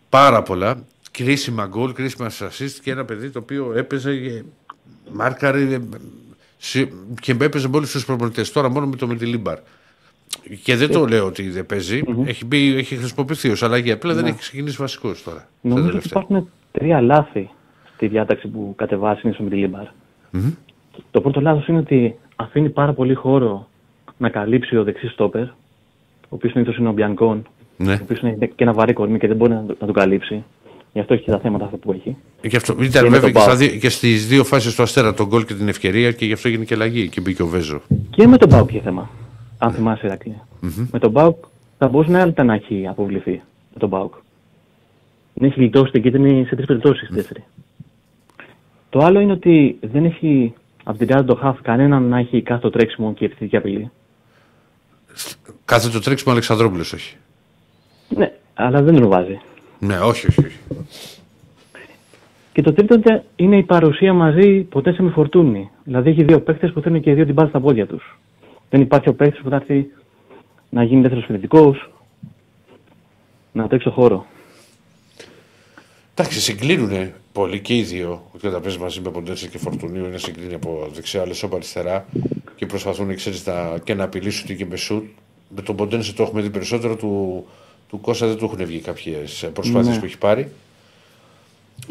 Πάρα 0.09 0.43
πολλά. 0.43 0.77
Κρίσιμα 1.23 1.65
γκολ, 1.65 1.93
κρίσιμα 1.93 2.29
assist 2.29 2.69
και 2.83 2.91
ένα 2.91 3.05
παιδί 3.05 3.29
το 3.29 3.39
οποίο 3.39 3.73
έπαιζε. 3.75 4.15
και 4.17 4.43
Μάρκαρε 5.11 5.61
ε, 5.61 5.79
σε- 6.57 6.89
και 7.21 7.35
έπαιζε 7.41 7.67
με 7.69 7.77
όλου 7.77 7.85
του 7.91 8.01
προπονητές. 8.05 8.51
Τώρα 8.51 8.69
μόνο 8.69 8.85
με 8.87 8.95
το 8.95 9.07
Μεντιλίμπαρ. 9.07 9.57
Και 10.63 10.75
δεν 10.75 10.91
το 10.91 11.05
λέω 11.05 11.25
ότι 11.25 11.49
δεν 11.49 11.65
παίζει. 11.65 12.01
Έχει, 12.25 12.45
μπει, 12.45 12.75
έχει 12.75 12.95
χρησιμοποιηθεί 12.95 13.49
ως 13.49 13.63
αλλαγή. 13.63 13.91
Απλά 13.91 14.13
δεν 14.13 14.25
έχει 14.25 14.37
ξεκινήσει 14.37 14.77
βασικός 14.79 15.23
τώρα. 15.23 15.37
στα 15.39 15.47
Νομίζω 15.61 15.83
ότι 15.87 15.91
τελευταία. 15.91 16.21
υπάρχουν 16.21 16.49
τρία 16.71 17.01
λάθη 17.01 17.49
στη 17.95 18.07
διάταξη 18.07 18.47
που 18.47 18.73
κατεβάζει 18.77 19.19
συνήθω 19.19 19.43
με 19.43 19.49
τη 19.49 19.55
λιμπαρ 19.55 19.85
Το 21.11 21.21
πρώτο 21.21 21.41
λάθος 21.41 21.67
είναι 21.67 21.77
ότι 21.77 22.15
αφήνει 22.35 22.69
πάρα 22.69 22.93
πολύ 22.93 23.13
χώρο 23.13 23.69
να 24.17 24.29
καλύψει 24.29 24.77
ο 24.77 24.83
δεξί 24.83 25.07
στόπερ, 25.07 25.43
ο 25.43 25.49
οποίος 26.29 26.51
συνήθως 26.51 26.77
είναι 26.77 26.89
ο 26.89 26.91
Μπιανκόν, 26.91 27.47
Ναι. 27.77 27.93
ο 27.93 27.97
οποίος 28.01 28.19
είναι 28.19 28.45
και 28.45 28.63
ένα 28.63 28.73
βαρύ 28.73 28.93
κορμί 28.93 29.19
και 29.19 29.27
δεν 29.27 29.35
μπορεί 29.35 29.51
να, 29.51 29.61
να 29.61 29.75
τον 29.75 29.93
καλύψει. 29.93 30.43
Γι' 30.97 31.03
αυτό 31.03 31.13
έχει 31.13 31.23
και 31.23 31.31
τα 31.31 31.39
θέματα 31.39 31.65
αυτά 31.65 31.77
που 31.77 31.91
έχει. 31.91 32.15
Και, 32.47 32.55
αυτό, 32.57 32.73
Και 32.75 32.83
ήταν 32.83 33.03
με 33.03 33.09
βέβαια 33.09 33.21
τον 33.21 33.31
και, 33.31 33.39
στα 33.39 33.47
Πάοκ. 33.47 33.59
δύο- 33.59 33.79
και 33.79 33.89
στις 33.89 34.27
δύο 34.27 34.43
φάσεις 34.43 34.75
του 34.75 34.81
Αστέρα 34.83 35.13
τον 35.13 35.27
γκολ 35.27 35.45
και 35.45 35.53
την 35.53 35.67
ευκαιρία 35.67 36.11
και 36.11 36.25
γι' 36.25 36.33
αυτό 36.33 36.47
έγινε 36.47 36.63
και 36.65 36.73
αλλαγή 36.73 37.09
και 37.09 37.21
μπήκε 37.21 37.41
ο 37.43 37.47
Βέζο. 37.47 37.81
Και 38.09 38.27
με 38.27 38.37
τον 38.37 38.49
Μπάουκ 38.49 38.69
είχε 38.69 38.81
θέμα. 38.81 39.09
Αν 39.57 39.71
θυμάσαι, 39.73 40.05
Ηρακλή. 40.05 40.35
Με 40.91 40.99
τον 40.99 41.11
Μπάουκ 41.11 41.45
θα 41.77 41.87
μπορούσε 41.87 42.11
να 42.11 42.21
ήταν 42.25 42.45
να 42.45 42.53
έχει 42.53 42.87
αποβληθεί. 42.87 43.31
Με 43.73 43.79
τον 43.79 43.89
Μπάουκ. 43.89 44.13
Δεν 45.33 45.49
έχει 45.49 45.59
γλιτώσει 45.59 45.91
την 45.91 46.01
κίτρινη 46.01 46.45
σε 46.45 46.55
τρεις 46.55 46.67
περιπτώσεις. 46.67 47.09
τέσσερι. 47.13 47.43
Το 48.89 48.99
άλλο 48.99 49.19
είναι 49.19 49.31
ότι 49.31 49.77
δεν 49.81 50.05
έχει 50.05 50.53
από 50.83 50.97
την 50.97 51.07
κάτω 51.07 51.23
το 51.23 51.35
χαφ 51.35 51.61
κανέναν 51.61 52.03
να 52.03 52.17
έχει 52.19 52.41
κάθε 52.41 52.61
το 52.61 52.69
τρέξιμο 52.69 53.13
και 53.13 53.25
ευθυντική 53.25 53.57
απειλή. 53.57 53.91
Κάθε 55.65 55.89
το 55.89 55.99
τρέξιμο 55.99 56.31
Αλεξανδρόπουλος 56.31 56.93
όχι. 56.93 57.15
Ναι, 58.09 58.31
αλλά 58.53 58.81
δεν 58.81 58.95
τον 58.99 59.07
βάζει. 59.09 59.39
Ναι, 59.79 59.99
όχι, 59.99 60.27
όχι. 60.27 60.39
όχι. 60.39 60.57
Και 62.53 62.61
το 62.61 62.73
τρίτο 62.73 62.93
είναι- 62.95 63.23
είναι 63.35 63.57
η 63.57 63.63
παρουσία 63.63 64.13
μαζί 64.13 64.59
ποτέ 64.61 64.93
σε 64.93 65.03
μη 65.03 65.09
φορτούνη. 65.09 65.69
Δηλαδή 65.83 66.09
έχει 66.09 66.23
δύο 66.23 66.41
παίχτε 66.41 66.67
που 66.67 66.81
θέλουν 66.81 67.01
και 67.01 67.09
οι 67.09 67.13
δύο 67.13 67.25
την 67.25 67.33
μπάλα 67.33 67.49
στα 67.49 67.59
πόδια 67.59 67.87
τους. 67.87 68.19
Δεν 68.69 68.81
υπάρχει 68.81 69.09
ο 69.09 69.13
παίχτη 69.13 69.39
που 69.43 69.49
θα 69.49 69.55
έρθει 69.55 69.87
να 70.69 70.83
γίνει 70.83 71.01
δεύτερος 71.01 71.23
επιθετικό, 71.23 71.75
να 73.51 73.67
τρέξει 73.67 73.87
το 73.87 73.93
χώρο. 73.93 74.25
Εντάξει, 76.15 76.39
συγκλίνουν 76.41 77.11
πολύ 77.31 77.59
και 77.59 77.75
οι 77.77 77.81
δύο. 77.81 78.23
Ότι 78.35 78.47
όταν 78.47 78.61
παίζεις 78.61 78.79
μαζί 78.79 79.01
με 79.01 79.09
Ποντένσε 79.09 79.47
και 79.47 79.57
Φορτουνίου 79.57 80.05
είναι 80.05 80.17
συγκλίνει 80.17 80.53
από 80.53 80.89
δεξιά, 80.93 81.21
αλλά 81.21 81.33
από 81.41 81.55
αριστερά 81.55 82.05
και 82.55 82.65
προσπαθούν 82.65 83.15
ξέρεις, 83.15 83.45
να, 83.45 83.77
και 83.83 83.93
να 83.93 84.03
απειλήσουν 84.03 84.55
και 84.57 84.65
με 84.65 84.75
σουτ. 84.75 85.03
Με 85.55 85.61
τον 85.61 85.75
Ποντένσε 85.75 86.13
το 86.13 86.23
έχουμε 86.23 86.41
δει 86.41 86.49
περισσότερο. 86.49 86.95
Του, 86.95 87.45
του 87.89 88.01
Κώστα 88.01 88.27
δεν 88.27 88.37
του 88.37 88.45
έχουν 88.45 88.65
βγει 88.65 88.79
κάποιες 88.79 89.49
προσπάθειες 89.53 89.93
Ναι. 89.93 89.99
που 89.99 90.05
έχει 90.05 90.17
πάρει. 90.17 90.51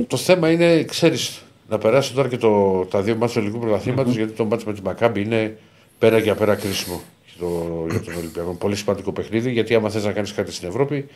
Το 0.06 0.16
θέμα 0.16 0.50
είναι, 0.50 0.84
ξέρεις, 0.84 1.42
να 1.68 1.78
περάσει 1.78 2.14
τώρα 2.14 2.28
και 2.28 2.36
το, 2.36 2.80
τα 2.90 3.02
δύο 3.02 3.14
μάτια 3.16 3.34
του 3.34 3.38
ελληνικού 3.38 3.58
πρωταθλήματος, 3.64 4.16
γιατί 4.16 4.32
το 4.32 4.44
μάτσο 4.44 4.66
με 4.66 4.72
τη 4.74 4.82
Μακάμπη 4.82 5.20
είναι 5.22 5.58
πέρα 5.98 6.18
για 6.18 6.34
πέρα 6.34 6.54
κρίσιμο 6.54 7.00
για, 7.26 7.46
το, 7.46 7.86
για 7.90 8.02
τον 8.02 8.14
Ολυμπιακό. 8.14 8.54
Πολύ 8.54 8.76
σημαντικό 8.76 9.12
παιχνίδι, 9.12 9.50
γιατί 9.52 9.74
άμα 9.74 9.90
θες 9.90 10.04
να 10.04 10.12
κάνεις 10.12 10.32
κάτι 10.32 10.52
στην 10.52 10.68
Ευρώπη, 10.68 11.08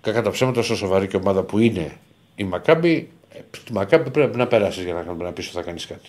κακά 0.00 0.22
τα 0.22 0.30
ψέματα, 0.30 0.60
όσο 0.60 0.76
σοβαρή 0.76 1.06
και 1.06 1.16
ομάδα 1.16 1.42
που 1.42 1.58
είναι 1.58 1.92
η 2.36 2.44
Μακάμπη, 2.44 3.08
ε, 3.32 3.38
τη 3.64 3.72
Μακάμπη 3.72 4.10
πρέπει 4.10 4.36
να 4.36 4.46
περάσεις 4.46 4.84
για 4.84 4.92
να, 4.94 5.24
να 5.24 5.32
πεις 5.32 5.46
ότι 5.46 5.56
θα 5.56 5.62
κάνεις 5.62 5.86
κάτι. 5.86 6.08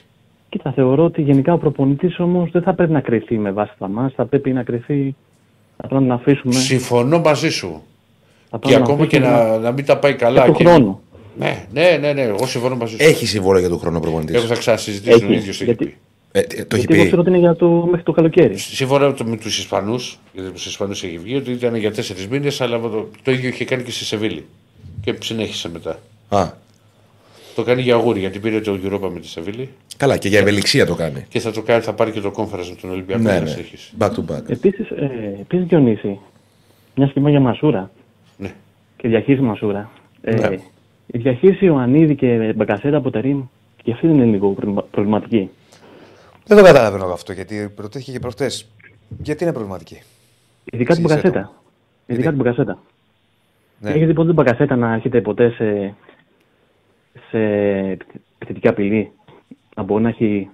Κοίτα, 0.50 0.72
θεωρώ 0.72 1.04
ότι 1.04 1.22
γενικά 1.22 1.54
ο 1.54 1.58
προπονητής 1.58 2.20
όμως 2.20 2.52
δεν 2.52 2.62
θα 2.62 2.74
πρέπει 2.74 2.92
να 2.92 3.02
κρυθεί 3.02 3.38
με 3.38 3.52
βάση 3.52 3.74
τα 3.80 3.88
μα. 3.88 4.12
Θα 4.16 4.26
πρέπει 4.26 4.54
να 4.54 4.64
κρυθεί. 4.64 5.16
Θα 5.78 5.88
πρέπει 5.88 5.94
να 6.04 6.08
τον 6.08 6.12
αφήσουμε. 6.12 6.54
Συμφωνώ 6.54 7.20
μαζί 7.20 7.50
σου. 7.50 7.82
θα 8.50 8.58
Και 8.60 8.68
πρέπει 8.68 8.74
να 8.76 8.84
ακόμα 8.94 9.06
και 9.06 9.18
αφήσουμε 9.18 9.44
να, 9.48 9.58
να 9.58 9.72
μην 9.72 9.86
τα 9.86 9.98
πάει 9.98 10.14
καλά. 10.16 10.42
και 10.46 10.52
του 10.52 10.58
και- 10.58 10.64
χρόνου. 10.64 11.02
Ναι, 11.40 11.66
ναι, 11.74 11.98
ναι, 12.02 12.14
ναι, 12.14 12.22
εγώ 12.22 12.48
συμφωνώ 12.48 12.76
μαζί 12.76 12.92
σου. 12.98 13.04
Έχει 13.04 13.26
συμβόλαιο 13.26 13.60
για 13.60 13.70
τον 13.70 13.80
χρόνο 13.80 14.00
προπονητής. 14.00 14.36
Εγώ 14.36 14.46
θα 14.46 14.56
ξανασυζητήσω 14.56 15.20
τον 15.20 15.30
Έχει, 15.30 15.38
ίδιο 15.40 15.54
στο 15.54 15.64
γιατί- 15.64 15.84
έχει 15.86 15.94
πει. 15.94 16.00
Ε, 16.32 16.40
ε, 16.40 16.44
το 16.46 16.54
έχει 16.56 16.66
Γιατί 16.78 16.94
εγώ 16.94 17.02
πει. 17.02 17.06
ξέρω 17.08 17.22
ότι 17.22 17.30
είναι 17.30 17.40
για 17.40 17.56
το, 17.56 17.68
μέχρι 17.70 18.04
το 18.06 18.12
καλοκαίρι. 18.12 18.58
Σύμφωνα 18.58 19.08
με 19.08 19.14
το- 19.14 19.26
με 19.26 19.38
τους 19.38 19.58
Ισπανούς, 19.58 20.20
γιατί 20.34 20.50
τους 20.50 20.66
Ισπανούς 20.66 21.04
έχει 21.04 21.18
βγει, 21.18 21.36
ότι 21.36 21.52
ήταν 21.52 21.76
για 21.76 21.92
τέσσερις 21.94 22.28
μήνες, 22.28 22.62
αλλά 22.62 22.80
το, 22.80 23.08
το 23.24 23.32
ίδιο 23.32 23.50
είχε 23.50 23.66
κάνει 23.66 23.84
και 23.84 23.92
στη 23.92 24.04
Σεβίλη. 24.06 24.46
Και 25.02 25.16
συνέχισε 25.20 25.70
μετά. 25.70 26.00
Α, 26.30 26.52
Το 27.58 27.64
κάνει 27.64 27.82
για 27.82 27.96
αγούρι, 27.96 28.20
γιατί 28.20 28.40
πήρε 28.40 28.60
το 28.60 28.80
Europa 28.84 29.10
με 29.14 29.20
τη 29.20 29.28
Σεβίλη 29.28 29.70
καλά, 29.98 30.18
και 30.18 30.28
για 30.28 30.40
ευελιξία 30.40 30.86
το 30.86 30.96
κάνει. 30.96 31.26
και 31.30 31.40
θα 31.40 31.52
το 31.52 31.62
κάνει, 31.62 31.82
θα 31.82 31.94
πάρει 31.94 32.12
και 32.12 32.20
το 32.22 32.32
conference 32.36 32.68
με 32.70 32.76
τον 32.82 32.90
Ολυμπιακό 32.90 33.22
Ναι, 33.22 33.30
για 33.30 33.40
να 33.40 33.46
ναι. 33.46 33.50
συνεχίσει. 33.52 33.94
Back 34.00 34.10
to 34.10 34.20
back. 34.32 34.50
Επίσης, 34.50 34.90
ε, 34.90 35.38
επίσης, 35.42 35.66
Διονύση, 35.66 36.20
μια 36.96 37.08
σχήμα 37.08 37.30
για 37.30 37.40
Μασούρα 37.40 37.92
Ναι. 38.38 38.52
και 38.98 39.08
διαχείριση 39.08 39.44
Μασούρα. 39.44 39.90
Ε, 40.22 40.36
Ναι. 40.50 40.56
Η 41.08 41.18
διαχείριση 41.18 41.66
Ιωαννίδη 41.66 42.16
και 42.16 42.54
Μπακασέτα 42.56 42.98
από 42.98 43.10
Τερήμ 43.12 43.44
και 43.84 43.92
αυτή 43.92 44.08
δεν 44.08 44.16
είναι 44.16 44.26
λίγο 44.26 44.50
προβλημα- 44.52 44.86
προβληματική. 44.92 45.50
Δεν 46.46 46.58
το 46.58 46.64
καταλαβαίνω 46.64 47.04
εγώ 47.04 47.14
αυτό 47.14 47.34
γιατί 47.34 47.72
προτέθηκε 47.76 48.12
και 48.12 48.20
προχτές. 48.20 48.68
Γιατί 49.24 49.44
είναι 49.44 49.54
προβληματική; 49.54 50.02
Ειδικά 50.72 50.94
την 50.94 51.04
Εξήγησέ 51.04 51.28
το. 51.28 51.34
Μπακασέτα. 51.40 51.62
Ειδικά 52.06 52.30
την 52.30 52.38
Μπακασέτα. 52.38 52.80
Ναι. 53.80 53.90
Έχετε 53.90 54.06
δει 54.06 54.14
ποτέ 54.14 54.26
την 54.26 54.36
Μπακασέτα 54.36 54.76
να 54.76 54.94
έρχεται 54.94 55.22
ποτέ 55.22 55.50
σε, 55.50 55.94
σε 57.30 57.38
επιθετική 58.38 58.68
απειλή. 58.68 59.12
Να 59.76 59.84
μπορεί 59.84 60.04
να 60.04 60.10
έχει. 60.10 60.50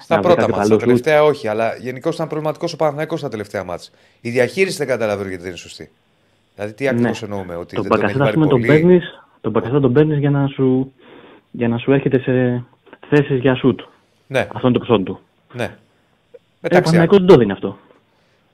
Στα 0.00 0.14
να 0.16 0.20
βρει 0.22 0.26
πρώτα 0.32 0.40
κάποιο 0.40 0.56
μάτια. 0.56 0.68
καλό 0.68 0.68
Τα 0.68 0.72
σουτ. 0.74 0.80
τελευταία 0.80 1.22
όχι, 1.24 1.48
αλλά 1.48 1.76
γενικώς 1.76 2.14
ήταν 2.14 2.28
προβληματικός 2.28 2.72
ο 2.72 2.76
Παναθηναϊκός 2.76 3.18
στα 3.18 3.28
τελευταία 3.28 3.64
μάτια. 3.64 3.88
Η 4.20 4.30
διαχείριση 4.30 4.76
δεν 4.76 4.86
καταλαβαίνω 4.86 5.28
γιατί 5.28 5.42
δεν 5.42 5.50
είναι 5.52 5.60
σωστή. 5.60 5.90
Δηλαδή, 6.54 6.72
τι 6.72 6.88
ακριβώς 6.88 7.22
Ναι. 7.22 7.28
εννοούμε, 7.28 7.54
ότι 7.56 7.74
Τον 7.74 7.82
δεν 7.82 7.92
τον 7.92 8.00
έχει 8.04 8.16
Μπακασέτα, 8.18 8.24
ας 8.24 8.30
βάλει 8.30 8.32
πούμε, 8.34 8.46
τον 8.46 8.60
πολύ. 8.60 8.66
παίρνεις, 8.80 9.22
τον 9.40 9.50
Μπακασέτα 9.52 9.80
τον 9.80 9.92
παίρνεις 9.92 10.18
για 10.18 10.30
να 10.30 10.46
σου, 10.46 10.92
για 11.50 11.68
να 11.68 11.78
σου 11.78 11.92
έρχεται 11.92 12.18
σε 12.18 12.64
θέσεις 13.08 13.38
για 13.40 13.54
σουτ. 13.54 13.80
Ναι, 14.26 14.48
Αυτό 14.52 14.68
είναι 14.68 14.78
το 14.78 14.84
προσόν 14.84 15.04
του. 15.04 15.20
ναι. 15.52 15.64
Ε, 15.64 15.66
ο 15.66 16.38
Εντάξει, 16.60 16.82
Παναθηναϊκός 16.92 17.18
δεν 17.18 17.26
το 17.26 17.36
δίνει 17.36 17.52
αυτό. 17.52 17.78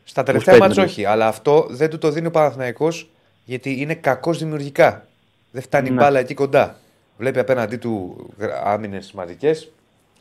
στα 0.05 0.23
τελευταία 0.23 0.59
παίζει 0.59 0.69
μάτια 0.69 0.83
με 0.83 0.89
το- 0.89 0.93
όχι, 0.95 1.05
αλλά 1.05 1.27
αυτό 1.27 1.66
δεν 1.70 1.91
του 1.91 1.99
το 1.99 2.11
δίνει 2.11 2.27
ο 2.27 2.31
Παναθηναϊκός 2.31 3.09
γιατί 3.45 3.81
είναι 3.81 3.95
κακός 3.95 4.39
δημιουργικά. 4.39 5.07
Δεν 5.51 5.62
φτάνει 5.62 5.89
η 5.89 5.91
Ναι. 5.91 5.97
μπάλα 5.97 6.19
εκεί 6.19 6.35
κοντά. 6.35 6.77
Βλέπει 7.19 7.39
απέναντί 7.39 7.77
του 7.77 8.16
άμυνες 8.65 9.07
σημαντικέ. 9.07 9.53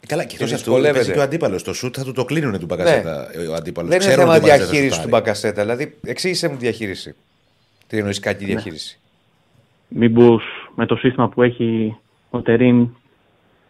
Καλά, 0.08 0.22
και 0.22 0.28
Και 0.28 0.34
εκτός 0.36 0.52
αυτού 0.54 0.64
δυσκολεύεται. 0.64 0.94
παίζει 0.94 1.12
και 1.12 1.20
ο 1.20 1.22
αντίπαλος. 1.22 1.64
Το 1.64 1.74
σουτ 1.74 1.96
θα 1.98 2.04
του 2.04 2.12
το 2.12 2.26
κλείνουν 2.26 2.60
του 2.60 2.66
Μπακασέτα. 2.66 3.30
ε, 3.34 3.48
Ο 3.48 3.54
αντίπαλος. 3.54 3.90
Δεν 3.90 4.02
είναι 4.02 4.12
θέμα 4.12 4.40
διαχείρισης 4.40 5.00
του 5.02 5.08
Μπακασέτα. 5.08 5.62
Δηλαδή, 5.62 5.98
εξήγησε 6.04 6.48
μου 6.48 6.54
τη 6.54 6.60
διαχείριση. 6.60 7.16
Τι 7.88 7.98
εννοείς 7.98 8.20
κακή 8.20 8.44
Ναι. 8.46 8.50
διαχείριση. 8.52 9.00
Μήπως 9.88 10.44
με 10.76 10.86
το 10.86 10.96
σύστημα 10.96 11.30
που 11.30 11.42
έχει 11.44 11.98
ο 12.30 12.42
Τερίμ 12.42 12.90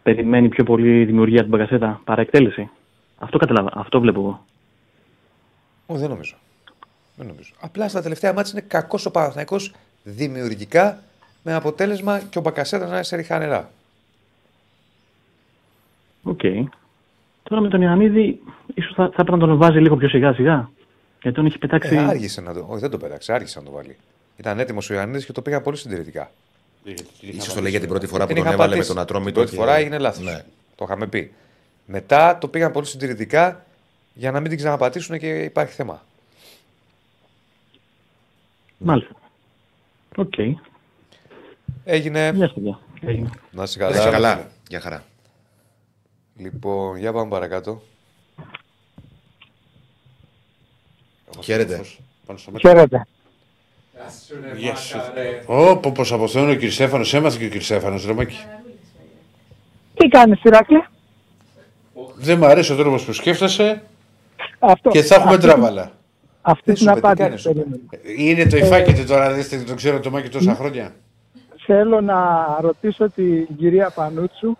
περιμένει 0.02 0.48
πιο 0.48 0.64
πολύ 0.64 1.04
δημιουργία 1.04 1.42
του 1.42 1.48
Μπακασέτα 1.48 2.00
παρά 2.04 2.20
εκτέλεση; 2.20 2.70
Αυτό, 3.18 3.38
καταλαβα... 3.38 3.70
αυτό 3.74 4.00
βλέπω 4.00 4.20
εγώ. 4.20 4.44
Όχι, 5.86 6.00
δεν 6.00 6.08
νομίζω. 6.08 6.34
Δεν 7.16 7.26
νομίζω. 7.26 7.52
Απλά 7.60 7.88
στα 7.88 8.02
τελευταία 8.02 8.32
ματς 8.32 8.52
είναι 8.54 8.64
κακός 8.68 9.06
ο 9.06 9.10
Παναθηναϊκός 9.10 9.74
δημιουργικά 10.02 11.02
με 11.42 11.54
αποτέλεσμα 11.54 12.20
και 12.20 12.38
ο 12.38 12.40
Μπακασέτα 12.40 12.86
να 12.86 12.94
είναι 12.94 13.02
σε 13.02 13.16
ρηχά 13.16 13.38
νερά. 13.38 13.70
Οκ. 16.22 16.40
Τώρα 17.42 17.60
με 17.60 17.68
τον 17.68 17.82
Ιωαννίδη 17.82 18.40
ίσως 18.74 18.92
θα, 18.94 19.02
θα 19.04 19.22
έπρεπε 19.22 19.30
να 19.36 19.46
τον 19.46 19.56
βάζει 19.56 19.78
λίγο 19.78 19.96
πιο 19.96 20.08
σιγά 20.08 20.32
σιγά. 20.32 20.70
Γιατί 21.22 21.36
τον 21.36 21.46
έχει 21.46 21.58
πετάξει. 21.58 21.94
Ε, 21.94 21.98
άργησε 21.98 22.40
να 22.40 22.52
το. 22.54 22.66
Όχι, 22.68 22.80
δεν 22.80 22.90
το 22.90 22.98
πέταξε, 22.98 23.32
άργησε 23.32 23.58
να 23.58 23.64
το 23.64 23.70
βάλει. 23.70 23.96
Ήταν 24.36 24.58
έτοιμος 24.58 24.78
ο 24.90 24.94
Ιωαννίδη 24.94 25.24
και 25.24 25.32
το 25.32 25.42
πήγα 25.42 25.60
πολύ 25.60 25.76
συντηρητικά. 25.76 26.30
σω 27.40 27.54
το 27.54 27.60
λέει 27.60 27.70
για 27.70 27.80
την 27.80 27.88
πρώτη 27.88 28.06
φορά 28.06 28.20
που 28.26 28.26
Την 28.26 28.36
τον 28.36 28.44
είχα 28.44 28.52
έβαλε 28.54 28.68
με 28.70 28.74
πατήσει. 28.76 28.94
τον 28.94 29.02
Ατρόμητο. 29.02 29.30
Την 29.30 29.34
πρώτη 29.40 29.50
και- 29.50 29.56
φορά 29.56 29.76
έγινε 29.76 29.98
λάθος. 29.98 30.22
Ναι. 30.22 30.42
Το 30.76 30.84
είχαμε 30.84 31.06
πει. 31.06 31.32
Μετά 31.86 32.38
το 32.38 32.48
πήγαν 32.48 32.72
πολύ 32.72 32.86
συντηρητικά 32.86 33.64
για 34.14 34.30
να 34.30 34.40
μην 34.40 34.48
την 34.48 34.58
ξαναπατήσουν 34.58 35.18
και 35.18 35.42
υπάρχει 35.42 35.74
θέμα. 35.74 36.02
Μάλιστα. 38.78 39.14
Οκ. 40.16 40.34
Έγινε. 41.90 42.30
Γεια 42.34 42.44
σας, 42.46 42.54
παιδιά. 42.54 42.78
Έγινε. 43.00 43.30
Να 43.50 43.62
είσαι 43.62 43.78
Να 43.78 43.84
καλά. 43.86 44.00
είσαι 44.00 44.10
καλά. 44.10 44.46
Γεια 44.68 44.80
χαρά. 44.80 45.04
Λοιπόν, 46.36 46.96
για 46.96 47.12
πάμε 47.12 47.30
παρακάτω. 47.30 47.82
Χαίρετε. 51.40 51.80
Χαίρετε. 52.60 53.06
Γεια 54.56 54.74
σου. 54.76 54.98
Ω, 55.46 55.76
πω, 55.76 55.90
πως 55.92 56.12
αποθεώνει 56.12 56.52
ο 56.52 56.56
κ. 56.56 56.70
Στέφανος, 56.70 57.14
έμαθε 57.14 57.48
και 57.48 57.56
ο 57.56 57.58
κ. 57.58 57.62
Στέφανος, 57.62 58.04
Ρωμάκη. 58.04 58.36
Τι 59.94 60.08
κάνεις, 60.08 60.42
Ηράκλη. 60.42 60.84
Δεν 62.14 62.38
μου 62.38 62.46
αρέσει 62.46 62.72
ο 62.72 62.76
τρόπος 62.76 63.04
που 63.04 63.12
σκέφτεσαι 63.12 63.82
Αυτό. 64.58 64.90
και 64.90 65.02
θα 65.02 65.14
έχουμε 65.14 65.34
Αυτή- 65.34 65.46
τράβαλα. 65.46 65.92
Αυτή 66.42 66.76
σου 66.76 66.84
την 66.84 66.86
είπε, 66.86 67.00
τι 67.00 67.06
απάντηση 67.06 67.22
κάνεις, 67.28 67.40
σου 67.40 67.50
είπε. 67.50 67.60
περίμενα. 67.60 68.30
Είναι 68.30 68.46
το 68.46 68.56
υφάκι 68.56 69.04
τώρα, 69.04 69.32
δεν 69.34 69.66
το 69.66 69.74
ξέρω 69.74 70.00
το 70.00 70.10
Μάκη 70.10 70.28
τόσα 70.28 70.54
χρόνια. 70.54 70.94
Θέλω 71.70 72.00
να 72.00 72.46
ρωτήσω 72.60 73.10
την 73.10 73.46
κυρία 73.56 73.90
Πανούτσου 73.94 74.56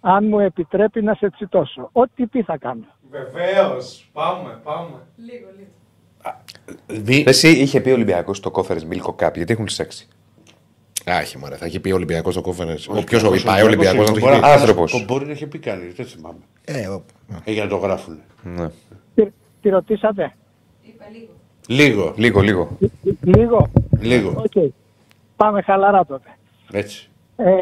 αν 0.00 0.26
μου 0.26 0.38
επιτρέπει 0.38 1.02
να 1.02 1.14
σε 1.14 1.30
τσιτώσω. 1.30 1.88
Ό,τι 1.92 2.26
πει 2.26 2.42
θα 2.42 2.56
κάνω. 2.58 2.84
Βεβαίως. 3.10 4.08
Πάμε, 4.12 4.60
πάμε. 4.62 4.96
Μη- 7.06 7.26
Εσύ 7.28 7.48
είχε 7.48 7.80
πει 7.80 7.90
ο 7.90 7.92
Ολυμπιακός 7.92 8.40
το 8.40 8.50
κόφερε 8.50 8.80
Μίλκο 8.86 9.14
Cup 9.20 9.30
γιατί 9.34 9.52
έχουν 9.52 9.64
τι 9.66 9.74
έξι. 9.78 10.08
Άχι, 11.06 11.38
μωρέ, 11.38 11.56
θα 11.56 11.64
έχει 11.64 11.80
πει 11.80 11.90
Ολυμπιακός 11.92 12.32
στο 12.32 12.42
κόφερες. 12.42 12.88
Ο 12.88 12.92
ποιο 12.92 13.18
Ολυμπιακός, 13.18 13.42
πάει 13.44 13.62
Ολυμπιακός 13.62 13.98
να 13.98 14.04
το 14.06 14.10
έχει 14.12 14.20
μπορεί 14.20 14.34
πει. 14.34 14.40
να- 14.40 14.52
Άνθρωπος. 14.52 15.04
Μπορεί 15.04 15.26
να 15.26 15.32
έχει 15.32 15.46
πει 15.46 15.58
κανείς, 15.58 15.94
δεν 15.94 16.06
θυμάμαι. 16.06 16.38
Ε, 16.64 16.86
ο- 16.88 17.04
Ε, 17.44 17.52
για 17.52 17.62
να 17.62 17.68
το 17.68 17.76
γράφουν. 17.76 18.18
Ναι. 18.42 18.68
Τη, 19.14 19.26
τη 19.60 19.68
ρωτήσατε; 19.68 20.34
Λίγο, 21.68 22.12
Λίγο, 22.16 22.40
λίγο. 22.40 22.78
Λίγο. 23.20 23.70
λίγο. 24.00 24.30
Οκ. 24.44 24.72
Πάμε 25.36 25.62
χαλαρά 25.62 26.06
τότε. 26.06 26.28
Έτσι. 26.76 27.08
Ε, 27.36 27.54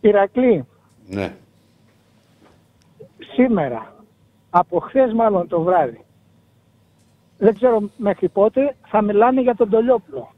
Ηρακλή, 0.00 0.66
Ναι. 1.06 1.34
σήμερα, 3.34 3.94
από 4.50 4.78
χθες 4.80 5.12
μάλλον 5.12 5.48
το 5.48 5.60
βράδυ, 5.60 6.04
δεν 7.38 7.54
ξέρω 7.54 7.82
μέχρι 7.96 8.28
πότε, 8.28 8.76
θα 8.86 9.02
μιλάνε 9.02 9.40
για 9.40 9.54
τον 9.54 9.70
Τολιόπλο. 9.70 10.32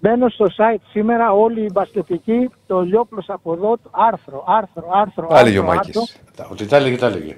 Μπαίνω 0.00 0.28
στο 0.28 0.46
site 0.56 0.80
σήμερα, 0.90 1.32
όλοι 1.32 1.60
οι 1.64 1.68
μπασκετικοί, 1.72 2.50
Τολιόπλος 2.66 3.28
από 3.28 3.52
εδώ, 3.52 3.76
άρθρο, 3.90 4.44
άρθρο, 4.46 4.88
άρθρο, 4.92 5.26
Τα 5.26 5.38
έλεγε 5.38 5.58
ο 5.58 5.62
άρθρο, 5.62 5.74
Μάκης. 5.76 5.96
άρθρο. 5.96 6.20
Τα- 6.36 6.48
Ότι 6.50 6.66
τα 6.66 6.76
έλεγε, 6.76 6.96
τα 6.96 7.06
έλεγε. 7.06 7.36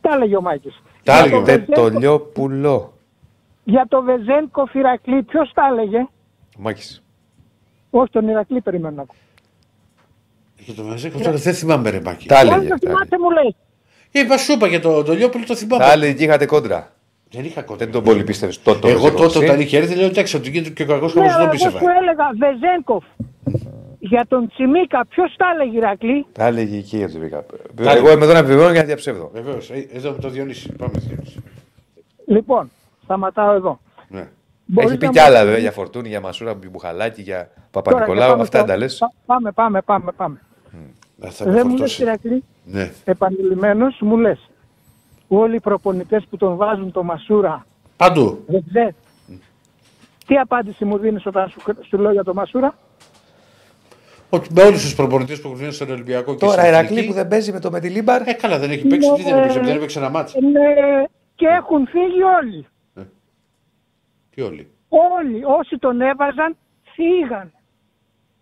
Τα 0.00 0.14
έλεγε 0.14 0.36
ο 0.36 0.40
Μάκης. 0.40 0.82
Τα 1.02 1.12
Για 1.12 1.14
έλεγε 1.20 1.34
το 1.34 1.40
ο 1.40 1.44
Τε 1.44 1.52
Βεζένκο- 1.58 1.90
το 1.90 1.98
λιόπουλο. 1.98 2.92
Για 3.64 3.86
το 3.88 4.02
Βεζένκο 4.02 4.66
Φυρακλή, 4.66 5.22
ποιος 5.22 5.52
τα 5.54 5.66
έλεγε; 5.66 5.98
Ο 5.98 6.60
Μάκης. 6.60 7.02
Όχι, 7.90 8.10
τον 8.10 8.28
Ηρακλή 8.28 8.60
περιμένω 8.60 8.94
να 8.96 9.02
ακούω. 9.02 9.16
Για 10.58 10.74
το 10.74 10.82
Μαζέκο 10.82 11.18
τώρα 11.18 11.36
δεν 11.36 11.54
θυμάμαι 11.54 11.90
ρε 11.90 12.00
Μάκη. 12.00 12.28
Τα 12.28 12.34
Όχι, 12.36 12.46
έλεγε. 12.46 12.60
το 12.60 12.68
τα 12.68 12.74
έλεγε. 12.74 12.86
θυμάται 12.86 13.18
μου 13.18 13.30
λέει. 13.30 13.56
Ε, 14.12 14.20
είπα 14.20 14.36
σου 14.38 14.52
είπα 14.52 14.66
για 14.66 14.80
το, 14.80 15.02
το 15.02 15.12
Λιόπουλο 15.14 15.44
το 15.44 15.54
θυμάμαι. 15.56 15.84
Τα 15.84 15.92
έλεγε 15.92 16.12
και 16.12 16.24
είχατε 16.24 16.46
κόντρα. 16.46 16.92
Δεν 17.30 17.44
είχα 17.44 17.62
κοντά. 17.62 17.84
Δεν 17.84 17.92
τον 17.92 18.02
πολύ 18.02 18.24
πίστευες 18.24 18.62
τότε. 18.62 18.78
το 18.78 18.88
Εγώ 18.88 18.98
Βεζέγκοφ, 18.98 19.20
τότε 19.22 19.38
εσύ. 19.38 19.46
όταν 19.48 19.60
είχε 19.60 19.76
έρθει 19.76 19.94
λέω 19.94 20.06
εντάξει 20.06 20.36
ότι 20.36 20.50
γίνεται 20.50 20.70
και 20.70 20.82
ο 20.82 20.86
κακός 20.86 21.14
Ναι, 21.14 21.20
χαμός 21.20 21.34
αλλά 21.36 21.48
δεν 21.50 21.58
εγώ 21.60 21.64
πίστευα. 21.70 21.78
σου 21.78 21.98
έλεγα 22.00 22.24
Βεζένκοφ. 22.38 23.04
Για 24.00 24.26
τον 24.28 24.48
Τσιμίκα, 24.48 25.06
ποιος 25.06 25.34
τα 25.36 25.46
έλεγε 25.54 25.76
Ηρακλή; 25.76 26.26
Τα 26.32 26.46
έλεγε 26.46 26.76
εκεί 26.76 26.96
για 26.96 27.10
τον 27.10 27.20
Βίκα. 27.20 27.44
Τα 27.74 27.92
Εγώ 27.92 28.10
είμαι 28.10 28.24
εδώ 28.24 28.32
να 28.32 28.38
επιβεβαιώνω 28.38 28.70
για 28.72 28.80
να 28.80 28.86
διαψεύδω. 28.86 29.30
Βεβαίως. 29.34 29.70
Ε, 29.70 29.86
εδώ 29.92 30.10
με 30.10 30.18
το 30.18 30.28
Διονύση. 30.28 30.72
Πάμε 30.72 30.92
Διονύση. 30.98 31.42
Λοιπόν, 32.26 32.70
σταματάω 33.04 33.52
εδώ. 33.54 33.80
Ναι. 34.08 34.28
Μπορείς 34.70 34.90
Έχει 34.90 34.98
πει 34.98 35.06
να 35.06 35.12
κι 35.12 35.18
μου- 35.18 35.24
άλλα 35.26 35.44
βέβαια 35.44 35.58
για 35.58 35.70
Φορτούνη, 35.72 36.08
για 36.08 36.20
Μασούρα, 36.20 36.54
Μπουχαλάκη, 36.70 37.22
για 37.22 37.34
Τώρα, 37.36 37.50
για 37.50 37.70
Παπα-Νικολάου. 37.70 38.30
πάμε 38.30 38.42
Αυτά 38.42 38.58
στο- 38.58 38.66
τα 38.66 38.76
λες. 38.76 38.98
πά- 38.98 39.12
Πάμε, 39.26 39.52
πάμε, 39.52 39.80
πάμε, 39.82 40.12
πάμε. 40.16 40.40
Να 41.16 41.30
θα 41.30 41.44
με 41.44 41.50
Δεν 41.52 41.60
μου 41.64 41.70
λες 41.70 41.78
φορτώσει. 41.78 42.02
Ηρακλή, 42.02 42.44
Ναι. 42.64 42.90
επανειλημμένος 43.04 43.98
μου 44.00 44.16
λες. 44.16 44.50
Όλοι 45.28 45.56
οι 45.56 45.60
προπονητές 45.60 46.24
που 46.30 46.36
τον 46.36 46.56
βάζουν 46.56 46.92
το 46.92 47.02
Μασούρα, 47.02 47.66
Παντού. 47.96 48.44
δεν 48.46 48.64
ξέρεις. 48.70 48.94
Τι 50.26 50.36
απάντηση 50.36 50.84
μου 50.84 50.98
δίνεις 50.98 51.26
όταν 51.26 51.48
σου, 51.48 51.60
σου 51.88 51.98
λέω 51.98 52.12
για 52.12 52.24
το 52.24 52.34
Μασούρα; 52.34 52.74
Ότι 54.30 54.48
με 54.52 54.62
όλους 54.62 54.82
τους 54.82 54.94
προπονητές 54.94 55.40
που 55.40 55.46
έχουν 55.48 55.60
βγει 55.60 55.70
στον 55.70 55.90
Ολυμπιακό 55.90 56.32
και 56.32 56.38
Τώρα 56.38 56.52
στην 56.52 56.64
Ηρακλή 56.68 56.86
Εθνική, 56.88 57.06
που 57.06 57.12
δεν 57.12 57.28
παίζει 57.28 57.52
με 57.52 57.60
το 57.60 57.70
Μετιλίμπαρ. 57.70 58.28
Ε, 58.28 58.32
καλά, 58.32 58.58
δεν 58.58 58.70
έχει 58.70 58.86
παίξει. 58.86 59.12
Τι 59.14 59.22
δεν 59.22 59.38
έπαιξε, 59.38 59.60
δεν 59.60 59.76
έπαιξε 59.76 59.98
ένα 59.98 60.08
μάτσο. 60.08 60.38
Ναι, 60.40 61.04
και 61.34 61.46
έχουν 61.46 61.86
φύγει 61.86 62.22
όλοι. 62.42 62.66
Τι 64.38 64.44
όλοι. 64.44 64.68
Όλοι 64.88 65.44
όσοι 65.44 65.76
τον 65.78 66.00
έβαζαν 66.00 66.56
φύγαν. 66.94 67.52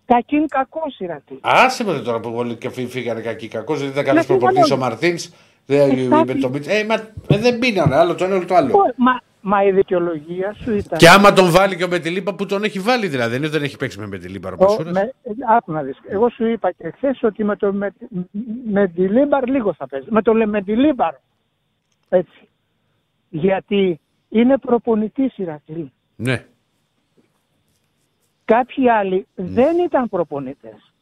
Κακήν 0.07 0.49
κακό 0.49 0.83
Ηρακλή. 0.99 1.39
Άσε 1.43 1.85
με 1.85 1.99
τώρα 2.01 2.21
που 2.21 2.33
όλοι 2.35 2.55
και 2.55 2.69
φύ- 2.71 2.89
φύγανε 2.91 3.21
κακοί 3.21 3.49
κακό. 3.49 3.75
Δεν 3.75 3.89
ήταν 3.89 4.05
καλό 4.05 4.19
Ναι, 4.19 4.25
προπονητής 4.25 4.63
φύγανε 4.63 4.83
ο 4.83 4.87
όλοι. 4.87 4.93
Μαρτίνς. 4.93 5.29
Exactly. 5.69 6.25
Με 6.27 6.35
το 6.35 6.49
Μίτ- 6.49 6.67
Ε, 6.69 6.85
μα 6.85 6.95
ε, 7.29 7.39
δεν 7.39 7.59
πίνανε 7.59 7.95
άλλο 7.97 8.15
το 8.15 8.25
ένα 8.25 8.35
άλλο 8.35 8.45
το 8.45 8.55
άλλο. 8.55 8.75
Μα, 8.97 9.21
μα 9.41 9.65
η 9.65 9.71
δικαιολογία 9.73 10.55
σου 10.63 10.73
ήταν. 10.77 10.99
Και 10.99 11.09
άμα 11.09 11.33
τον 11.33 11.51
βάλει 11.51 11.77
και 11.77 11.85
ο 11.85 11.89
Μετιλίμπα 11.89 12.35
που 12.35 12.47
τον 12.47 12.65
έχει 12.65 12.79
βάλει 12.79 13.07
δηλαδή. 13.09 13.29
Δεν 13.31 13.39
είναι 13.39 13.47
ότι 13.47 13.57
δεν 13.57 13.65
έχει 13.67 13.77
παίξει 13.77 13.99
με 13.99 14.07
Μετιλίμπα 14.07 14.49
ο 14.49 14.53
Ο- 14.59 14.65
Πασούρας. 14.65 14.93
με, 14.93 15.13
άκου 15.57 15.73
να 15.73 15.83
δεις. 15.83 15.99
Εγώ 16.09 16.29
σου 16.31 16.47
είπα 16.47 16.73
και 16.73 16.91
χθες 16.97 17.23
ότι 17.23 17.45
με 17.45 17.57
το 17.57 17.73
με, 17.73 17.93
με 18.71 18.89
τη 18.89 19.01
Λίμπαρ 19.09 19.47
λίγο 19.49 19.75
θα 19.75 19.87
παίζει. 19.87 20.07
Με 20.11 20.23
το 20.23 20.33
λε- 20.33 20.49
με 20.49 20.63
τη 20.63 20.77
Λίμπαρ. 20.77 21.15
Έτσι. 22.09 22.49
Γιατί 23.29 24.01
είναι 24.29 24.59
προπονητής 24.59 25.33
Ηρακλή. 25.37 25.93
Ναι. 26.17 26.45
Κάποιοι 28.45 28.91
άλλοι 28.91 29.27
δεν 29.35 29.79
ήταν 29.79 30.09
προπονητές. 30.09 30.93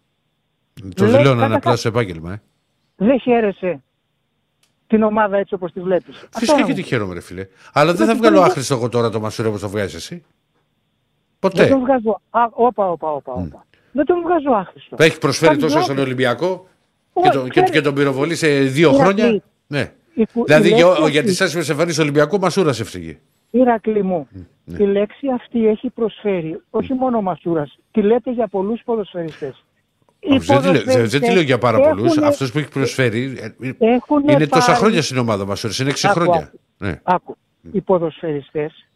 Το 0.95 1.05
Λέει, 1.05 1.11
δηλώνω 1.17 1.29
ένα 1.31 1.35
καταρχάς- 1.41 1.57
απλά 1.57 1.77
στο 1.77 1.89
επάγγελμα. 1.89 2.33
Ε. 2.33 2.43
Δεν 2.97 3.21
χαίρεσαι 3.21 3.83
την 4.87 5.03
ομάδα 5.03 5.37
έτσι 5.37 5.55
όπως 5.55 5.73
τη 5.73 5.81
βλέπεις. 5.81 6.17
Αυτό 6.17 6.39
Φυσικά 6.39 6.59
να 6.59 6.65
και 6.65 6.71
μου 6.71 6.77
τη 6.77 6.83
χαίρομαι, 6.83 7.15
ρε 7.15 7.21
φίλε. 7.21 7.47
Αλλά 7.73 7.91
δεν 7.95 8.01
θα 8.01 8.07
Δεν 8.07 8.17
βγάλω 8.17 8.35
θέλω- 8.37 8.49
άχρηστο 8.49 8.75
εγώ 8.75 8.89
τώρα 8.89 9.11
το 9.11 9.21
μασούρα 9.21 9.49
όπως 9.49 9.61
το 9.61 9.69
βγάζεις 9.69 9.95
εσύ. 9.95 10.15
Δεν 10.15 10.25
Ποτέ. 11.39 11.67
τον 11.67 11.81
βγάζω. 11.81 12.21
Α, 12.31 12.41
όπα, 12.51 12.91
όπα, 12.91 13.11
όπα, 13.13 13.33
όπα. 13.33 13.67
Δεν 13.93 14.05
τον 14.05 14.23
βγάζω 14.23 14.51
άχρηστο. 14.51 14.97
Θα 14.97 15.05
έχει 15.05 15.19
προσφέρει 15.19 15.55
Θα 15.55 15.61
τόσο 15.61 15.73
βγάζω. 15.75 15.93
στον 15.93 16.05
Ολυμπιακό 16.05 16.67
Όχι, 17.13 17.29
και, 17.29 17.35
το, 17.37 17.43
και, 17.43 17.49
ξέρεις, 17.51 17.71
και 17.71 17.81
τον 17.81 17.95
πυροβολή 17.95 18.35
σε 18.37 18.61
δύο 18.61 18.89
Ηρακλή, 18.95 19.03
χρόνια. 19.21 19.43
Ναι. 19.67 19.93
Η 20.15 20.27
κου- 20.33 20.47
Δηλαδή 20.47 20.69
η 20.69 20.75
για, 20.75 20.87
λέξη 20.87 21.03
ο- 21.03 21.09
για 21.09 21.21
αυτή- 21.21 21.33
τι 21.33 21.39
τέσσερι 21.39 21.67
εμφανίσει 21.71 21.97
του 21.97 22.03
Ολυμπιακού, 22.03 22.39
Μασούρα 22.39 22.71
έφυγε. 22.71 23.19
Ηρακλή 23.51 24.03
μου, 24.03 24.29
ναι. 24.65 24.77
η 24.85 24.87
λέξη 24.87 25.27
αυτή 25.35 25.67
έχει 25.69 25.91
προσφέρει 25.91 26.61
όχι 26.71 26.95
μόνο 26.95 27.17
ο 27.17 27.23
Μασούρας, 27.23 27.79
τη 27.91 28.03
λέτε 28.03 28.31
για 28.33 28.47
πολλούς 28.49 28.81
ποδοσφαιριστές. 28.85 29.65
Οι 30.21 30.35
Όχι, 30.35 30.39
Δεν 30.47 30.59
τη 30.59 30.63
λέω- 30.65 30.73
δεν- 30.73 30.73
δεν 30.73 30.83
τη 30.83 30.85
ποδοσφαιριστές 30.85 31.33
λέω 31.35 31.43
για 31.43 31.59
πάρα 31.59 31.81
πολλούς. 31.81 32.07
έχουνε- 32.07 32.29
Αυτός 32.29 32.53
που 32.53 32.59
έχει 32.59 32.69
προσφέρει 32.69 33.39
ε, 33.61 33.67
ε, 33.69 33.75
έχουνε 33.79 34.33
είναι 34.33 34.47
τόσα 34.47 34.67
πάρει- 34.67 34.79
χρόνια 34.79 35.03
στην 35.03 35.19
ομάδα 35.19 35.47
Μασούρα. 35.47 35.75
Είναι 35.81 35.91
έξι 35.91 36.07
Άκου, 36.07 36.19
χρόνια. 36.21 36.41
άκου. 36.43 36.59
Ναι. 36.79 37.01
Άκου, 37.03 37.37
οι 37.73 37.81
ποδοσφαιριστές 37.81 38.87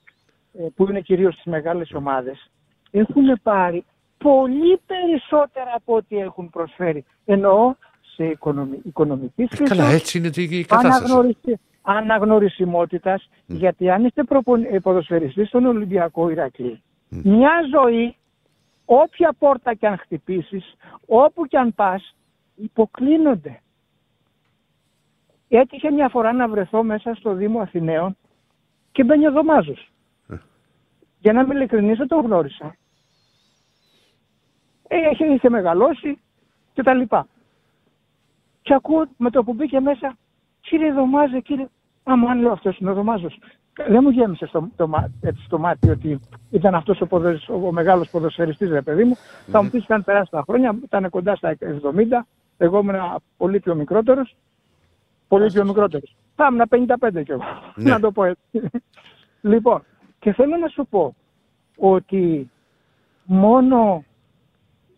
ε, 0.59 0.63
που 0.77 0.87
είναι 0.89 1.01
κυρίως 1.01 1.33
στις 1.35 1.45
μεγάλες 1.45 1.93
ομάδες 1.93 2.51
έχουν 2.91 3.41
πάρει 3.43 3.85
πολύ 4.19 4.81
περισσότερα 4.87 5.73
από 5.75 5.95
ό,τι 5.95 6.17
έχουν 6.19 6.51
προσφέρει. 6.51 7.05
Εννοώ 7.25 7.57
σε 7.69 7.88
οικονομι... 8.25 8.81
οικονομική 8.85 9.43
Ε, 9.43 9.65
Καλά, 9.65 9.85
έτσι 9.85 10.19
είναι 10.19 10.31
η 10.35 10.65
κατάσταση. 10.65 11.05
αναγνωρισι... 11.05 11.59
αναγνωρισιμότητας, 11.83 13.29
γιατί 13.47 13.91
αν 13.91 14.05
είστε 14.05 14.23
προπον... 14.23 14.65
ε, 14.71 14.81
ποδοσφαιριστής 14.81 15.49
στον 15.49 15.67
Ολυμπιακό 15.67 16.31
Ηρακλή, 16.31 16.83
μια 17.09 17.53
ζωή, 17.75 18.17
όποια 18.85 19.35
πόρτα 19.39 19.75
και 19.75 19.87
αν 19.87 19.99
χτυπήσεις, 19.99 20.75
όπου 21.07 21.47
και 21.47 21.59
αν 21.59 21.75
πας, 21.75 22.15
υποκλίνονται. 22.55 23.61
Έτυχε 25.49 25.91
μια 25.91 26.09
φορά 26.09 26.33
να 26.33 26.49
βρεθώ 26.49 26.83
μέσα 26.83 27.15
στο 27.15 27.35
Δήμο 27.35 27.61
Αθηναίων 27.61 28.17
και 28.93 29.05
μπαίνει 29.05 29.27
ο 29.27 29.33
Δωμάζος. 29.33 29.91
Για 31.21 31.33
να 31.33 31.41
είμαι 31.41 31.55
ειλικρινής 31.55 31.97
δεν 31.99 32.09
τον 32.09 32.21
γνώρισα. 32.25 32.77
Ε, 34.89 34.97
είχε, 35.13 35.25
είχε 35.25 35.51
μεγαλώσει 35.51 36.19
και 36.73 36.83
τα 36.83 36.95
λοιπά. 36.95 37.27
Και 38.69 38.75
ακούω 38.75 39.07
με 39.17 39.31
το 39.31 39.45
που 39.45 39.55
μπήκε 39.55 39.81
μέσα, 39.81 40.17
κύριε 40.61 40.93
Δωμάζε, 40.93 41.41
κύριε... 41.41 41.67
Άμα 42.03 42.31
αν 42.31 42.41
λέω 42.41 42.53
αυτός 42.53 42.79
είναι 42.79 42.91
ο 42.91 42.95
Δωμάζος. 42.95 43.39
Δεν 43.89 43.99
μου 44.03 44.11
γέμισε 44.11 44.47
στο, 44.47 44.69
το, 44.77 44.89
μά- 44.89 45.11
έτσι 45.21 45.43
στο 45.45 45.59
μάτι 45.59 45.91
ότι 45.91 46.21
ήταν 46.51 46.75
αυτός 46.75 47.01
ο, 47.01 47.07
ποδοσ... 47.07 47.49
ο 47.49 47.73
μεγάλος 47.73 48.11
ποδοσφαιριστής, 48.11 48.71
ρε 48.71 48.83
παιδί 48.83 49.05
μου. 49.05 49.15
Θα 49.47 49.63
μου 49.63 49.71
πεις 49.71 49.83
είχαν 49.83 50.05
περάσει 50.05 50.31
τα 50.31 50.43
χρόνια, 50.47 50.79
ήταν 50.85 51.11
κοντά 51.11 51.37
στα 51.37 51.57
70, 51.61 51.65
εγώ 52.59 52.79
ήμουν 52.79 52.95
πολύ 53.37 53.61
πιο 53.61 53.75
μικρότερος. 53.75 54.37
Πολύ 55.29 55.47
πιο 55.53 55.65
μικρότερος. 55.65 56.17
Θα 56.37 56.49
ήμουν 56.51 56.89
55 57.11 57.23
κι 57.25 57.31
εγώ, 57.31 57.43
Ναι. 57.75 57.91
να 57.91 58.01
το 58.01 58.13
πω 58.13 58.25
έτσι. 58.25 58.43
λοιπόν, 59.41 59.83
και 60.19 60.33
θέλω 60.33 60.57
να 60.57 60.69
σου 60.69 60.87
πω 60.91 61.15
ότι 61.77 62.51
μόνο 63.25 64.05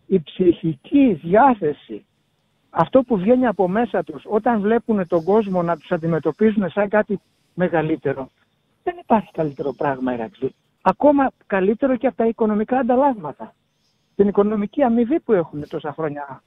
η 0.07 0.19
ψυχική 0.21 1.19
διάθεση, 1.23 2.05
αυτό 2.73 3.01
που 3.03 3.17
βγαίνει 3.17 3.45
από 3.47 3.67
μέσα 3.67 4.03
τους 4.03 4.23
όταν 4.25 4.59
βλέπουν 4.61 5.07
τον 5.07 5.23
κόσμο 5.23 5.63
να 5.63 5.77
τους 5.77 5.91
αντιμετωπίζουν 5.91 6.69
σαν 6.69 6.89
κάτι 6.89 7.19
μεγαλύτερο, 7.53 8.31
δεν 8.83 8.95
υπάρχει 9.01 9.29
καλύτερο 9.33 9.73
πράγμα, 9.73 10.13
Ερακλή. 10.13 10.55
Ακόμα 10.81 11.31
καλύτερο 11.47 11.95
και 11.95 12.07
από 12.07 12.15
τα 12.15 12.25
οικονομικά 12.27 12.77
ανταλλάγματα. 12.77 13.53
Την 14.15 14.27
οικονομική 14.27 14.83
αμοιβή 14.83 15.19
που 15.19 15.33
έχουν 15.33 15.67
τόσα 15.67 15.93
χρόνια 15.93 16.43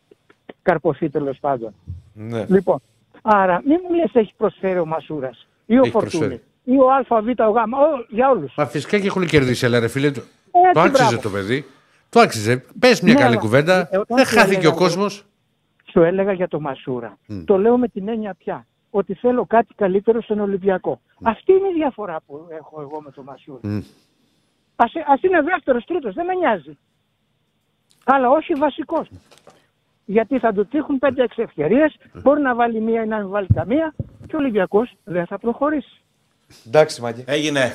καρποθεί 0.63 1.11
τέλος 1.11 1.39
πάντων. 1.41 1.75
Ναι. 2.15 2.45
Λοιπόν, 2.49 2.79
άρα 3.23 3.63
μην 3.67 3.79
μου 3.89 3.95
λες 3.95 4.11
έχει 4.13 4.33
προσφέρει 4.37 4.79
ο 4.79 4.87
Μασούρας 4.87 5.47
ή 5.67 5.77
ο 5.77 5.81
Έχει 5.81 5.91
Φορτούνη 5.91 6.19
προσφέρει. 6.19 6.43
ή 6.65 6.79
ο 6.79 6.87
ΑΒ, 7.09 7.27
ο 7.27 7.51
Γ, 7.51 7.57
ό, 7.57 8.05
για 8.09 8.31
όλους. 8.31 8.53
Μα 8.57 8.67
φυσικά 8.67 8.99
και 8.99 9.07
έχουν 9.07 9.27
κερδίσει, 9.27 9.67
αλλά 9.67 9.79
ρε 9.81 9.89
φίλε, 9.89 10.11
το, 10.11 10.21
Έτσι, 10.51 10.73
το 10.73 10.81
άξιζε 10.81 11.03
μπράβο. 11.09 11.23
το 11.23 11.31
παιδί. 11.31 11.65
Το 12.09 12.21
άξιζε. 12.21 12.65
Πες 12.79 13.01
μια 13.01 13.13
Ναι, 13.15 13.19
καλή 13.21 13.33
αλλά, 13.33 13.41
κουβέντα. 13.41 13.89
ε, 13.91 13.97
όταν 13.99 14.17
Δεν 14.17 14.27
σου 14.27 14.35
χάθηκε 14.35 14.57
ο 14.67 14.71
έλεγα 14.71 14.75
κόσμος. 14.75 15.25
Σου 15.95 16.03
έλεγα 16.03 16.33
για 16.33 16.49
το 16.49 16.61
Μασούρα. 16.61 17.19
Το 17.45 17.59
λέω 17.59 17.79
με 17.79 17.89
την 17.89 18.09
έννοια 18.09 18.35
πια. 18.35 18.66
Ότι 18.91 19.15
θέλω 19.15 19.47
κάτι 19.47 19.75
καλύτερο 19.75 20.23
στον 20.23 20.41
Ολυμπιακό. 20.41 21.01
Αυτή 21.23 21.53
είναι 21.53 21.69
η 21.69 21.75
διαφορά 21.75 22.21
που 22.27 22.47
έχω 22.51 22.81
εγώ 22.81 23.01
με 23.01 23.11
το 23.11 23.23
Μασούρα. 23.23 23.61
Ας, 24.77 24.93
ας 25.07 25.23
είναι 25.23 25.43
δεύτερος, 25.43 25.85
τρίτος, 25.85 26.15
δεν 26.15 26.25
με 26.27 26.35
νοιάζει. 26.35 26.79
Αλλά 28.05 28.31
όχι 28.31 28.53
βασικός. 28.55 29.09
Γιατί 30.05 30.39
θα 30.39 30.53
του 30.53 30.66
τύχουν 30.66 30.99
5-6 31.01 31.09
ευκαιρίες, 31.37 31.97
μπορεί 32.23 32.41
να 32.41 32.55
βάλει 32.55 32.81
μία 32.81 33.03
ή 33.03 33.07
να 33.07 33.19
μην 33.19 33.29
βάλει 33.29 33.47
καμία 33.55 33.95
και 34.27 34.37
ο 34.37 34.39
Ολυμπιακός 34.39 34.93
δεν 35.05 35.27
θα 35.27 35.39
προχωρήσει. 35.39 36.01
Εντάξει, 36.66 37.01
Μάγκη. 37.01 37.25
Έγινε. 37.27 37.73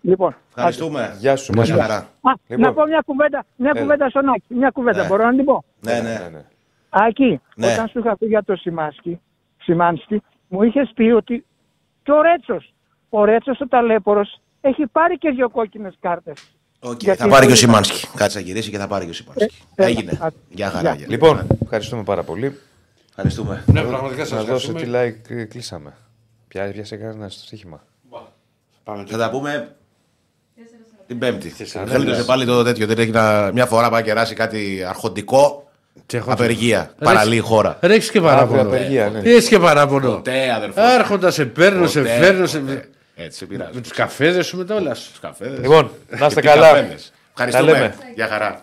Λοιπόν, 0.00 0.34
Ευχαριστούμε. 0.56 1.16
Γεια 1.18 1.36
σου, 1.36 1.52
Γεια 1.52 1.60
Μάσο. 1.60 1.76
χαρά. 1.76 1.96
Α, 1.96 2.32
Λοιπόν. 2.46 2.60
να 2.66 2.72
πω 2.72 2.86
μια 2.86 3.02
κουβέντα, 3.06 3.44
μια 3.56 3.70
Έλα. 3.74 3.80
κουβέντα 3.80 4.08
στον 4.08 4.28
Άκη. 4.28 4.54
Μια 4.54 4.70
κουβέντα, 4.70 5.02
Ναι. 5.02 5.08
μπορώ 5.08 5.24
να 5.24 5.34
την 5.34 5.44
πω; 5.44 5.64
Ναι, 5.80 6.00
ναι. 6.00 6.28
ναι. 6.32 6.44
Άκη, 6.88 7.40
Ναι. 7.56 7.72
όταν 7.72 7.88
σου 7.88 7.98
είχα 7.98 8.16
πει 8.16 8.26
για 8.26 8.42
το 8.42 8.56
Σιμάνσκι, 8.56 9.20
Σιμάνσκι 9.62 10.22
μου 10.48 10.62
είχες 10.62 10.90
πει 10.94 11.02
ότι 11.10 11.44
και 12.02 12.12
ο 12.12 12.20
Ρέτσος, 12.22 12.72
ο 13.08 13.24
Ρέτσος 13.24 13.60
ο 13.60 13.68
ταλέπορος, 13.68 14.40
έχει 14.60 14.86
πάρει 14.86 15.18
και 15.18 15.30
δύο 15.30 15.48
κόκκινες 15.50 15.94
κάρτες. 16.00 16.38
Οκ, 16.80 17.02
Γιατί 17.02 17.18
θα 17.20 17.28
πάρει 17.28 17.40
και 17.40 17.44
ο 17.44 17.46
είναι- 17.46 17.56
Σιμάνσκι. 17.56 18.06
Κάτσε 18.16 18.38
να 18.38 18.44
γυρίσει 18.44 18.70
και 18.70 18.78
θα 18.78 18.86
πάρει 18.88 19.04
και 19.04 19.10
ο 19.10 19.14
Σιμάνσκι. 19.14 19.54
Ε, 19.74 19.84
Έγινε. 19.84 20.10
έλα. 20.14 20.32
Γεια 20.48 20.70
χαρά. 20.70 20.94
Γεια. 20.94 21.06
Λοιπόν, 21.08 21.46
ευχαριστούμε 21.62 22.02
πάρα 22.02 22.22
πολύ. 22.22 22.58
Ευχαριστούμε. 23.08 23.64
Ναι, 23.66 23.82
πραγματικά 23.82 24.20
Να 24.22 24.26
σα 24.28 24.42
δώσω 24.44 24.72
τι 24.72 24.82
ευχαριστούμε. 24.82 25.22
like 25.28 25.36
ε, 25.40 25.44
κλείσαμε. 25.44 25.96
Πια 26.48 26.70
πιάσε 26.72 26.96
κανένα 26.96 27.28
στο 27.28 27.44
στοίχημα. 27.46 27.84
Πάμε 28.84 29.04
Θα 29.06 29.18
τα 29.18 29.30
πούμε 29.30 29.76
την 31.06 31.18
Πέμπτη. 31.18 31.50
Τέσσερα. 31.54 31.86
Θέλετε 31.86 32.22
πάλι 32.22 32.44
το 32.46 32.62
τέτοιο. 32.62 32.86
Δεν 32.86 32.98
έχει 32.98 33.10
να... 33.10 33.52
Μια 33.52 33.66
φορά 33.66 33.90
πάει 33.90 34.02
κεράσει 34.02 34.34
κάτι 34.34 34.84
αρχοντικό. 34.88 35.67
Έχω- 36.12 36.32
Απεργία. 36.32 36.90
Ρε, 36.98 37.04
Παραλύει 37.04 37.38
χώρα. 37.38 37.78
Ρε, 37.80 37.94
έχεις 37.94 38.10
και 38.10 38.20
παράπονο. 38.20 38.60
Αύριο 38.60 38.76
απεργία, 38.76 39.08
ναι. 39.08 39.20
Τι 39.22 39.30
έχεις 39.34 39.48
και 39.48 39.58
παράπονο. 39.58 40.10
Ποτέ, 40.10 40.52
αδερφό. 40.56 40.80
Άρχοντας, 40.80 41.34
σε 41.34 41.44
παίρνω, 41.44 41.86
σε 41.86 41.98
Ποτέ, 42.00 42.16
φέρνω. 42.20 42.46
Σε... 42.46 42.58
ποτέ. 42.58 42.88
Έτσι, 43.16 43.38
σε 43.38 43.44
πειράζει. 43.46 43.70
Με 43.74 43.80
τους 43.80 43.92
καφέδες 43.92 44.46
σου 44.46 44.56
με 44.56 44.64
τα 44.64 44.74
όλα 44.74 44.94
σου. 44.94 45.10
Τους 45.10 45.20
καφέδες. 45.20 45.58
Λοιπόν, 45.58 45.90
να 46.08 46.26
είστε 46.26 46.40
Και 46.40 46.46
τις 46.46 46.56
καλά. 46.56 46.68
καφέδες. 46.72 47.12
Τα 47.34 47.44
Ευχαριστούμε. 47.44 47.72
λέμε. 47.78 47.94
Γεια 48.14 48.26
χαρά. 48.26 48.60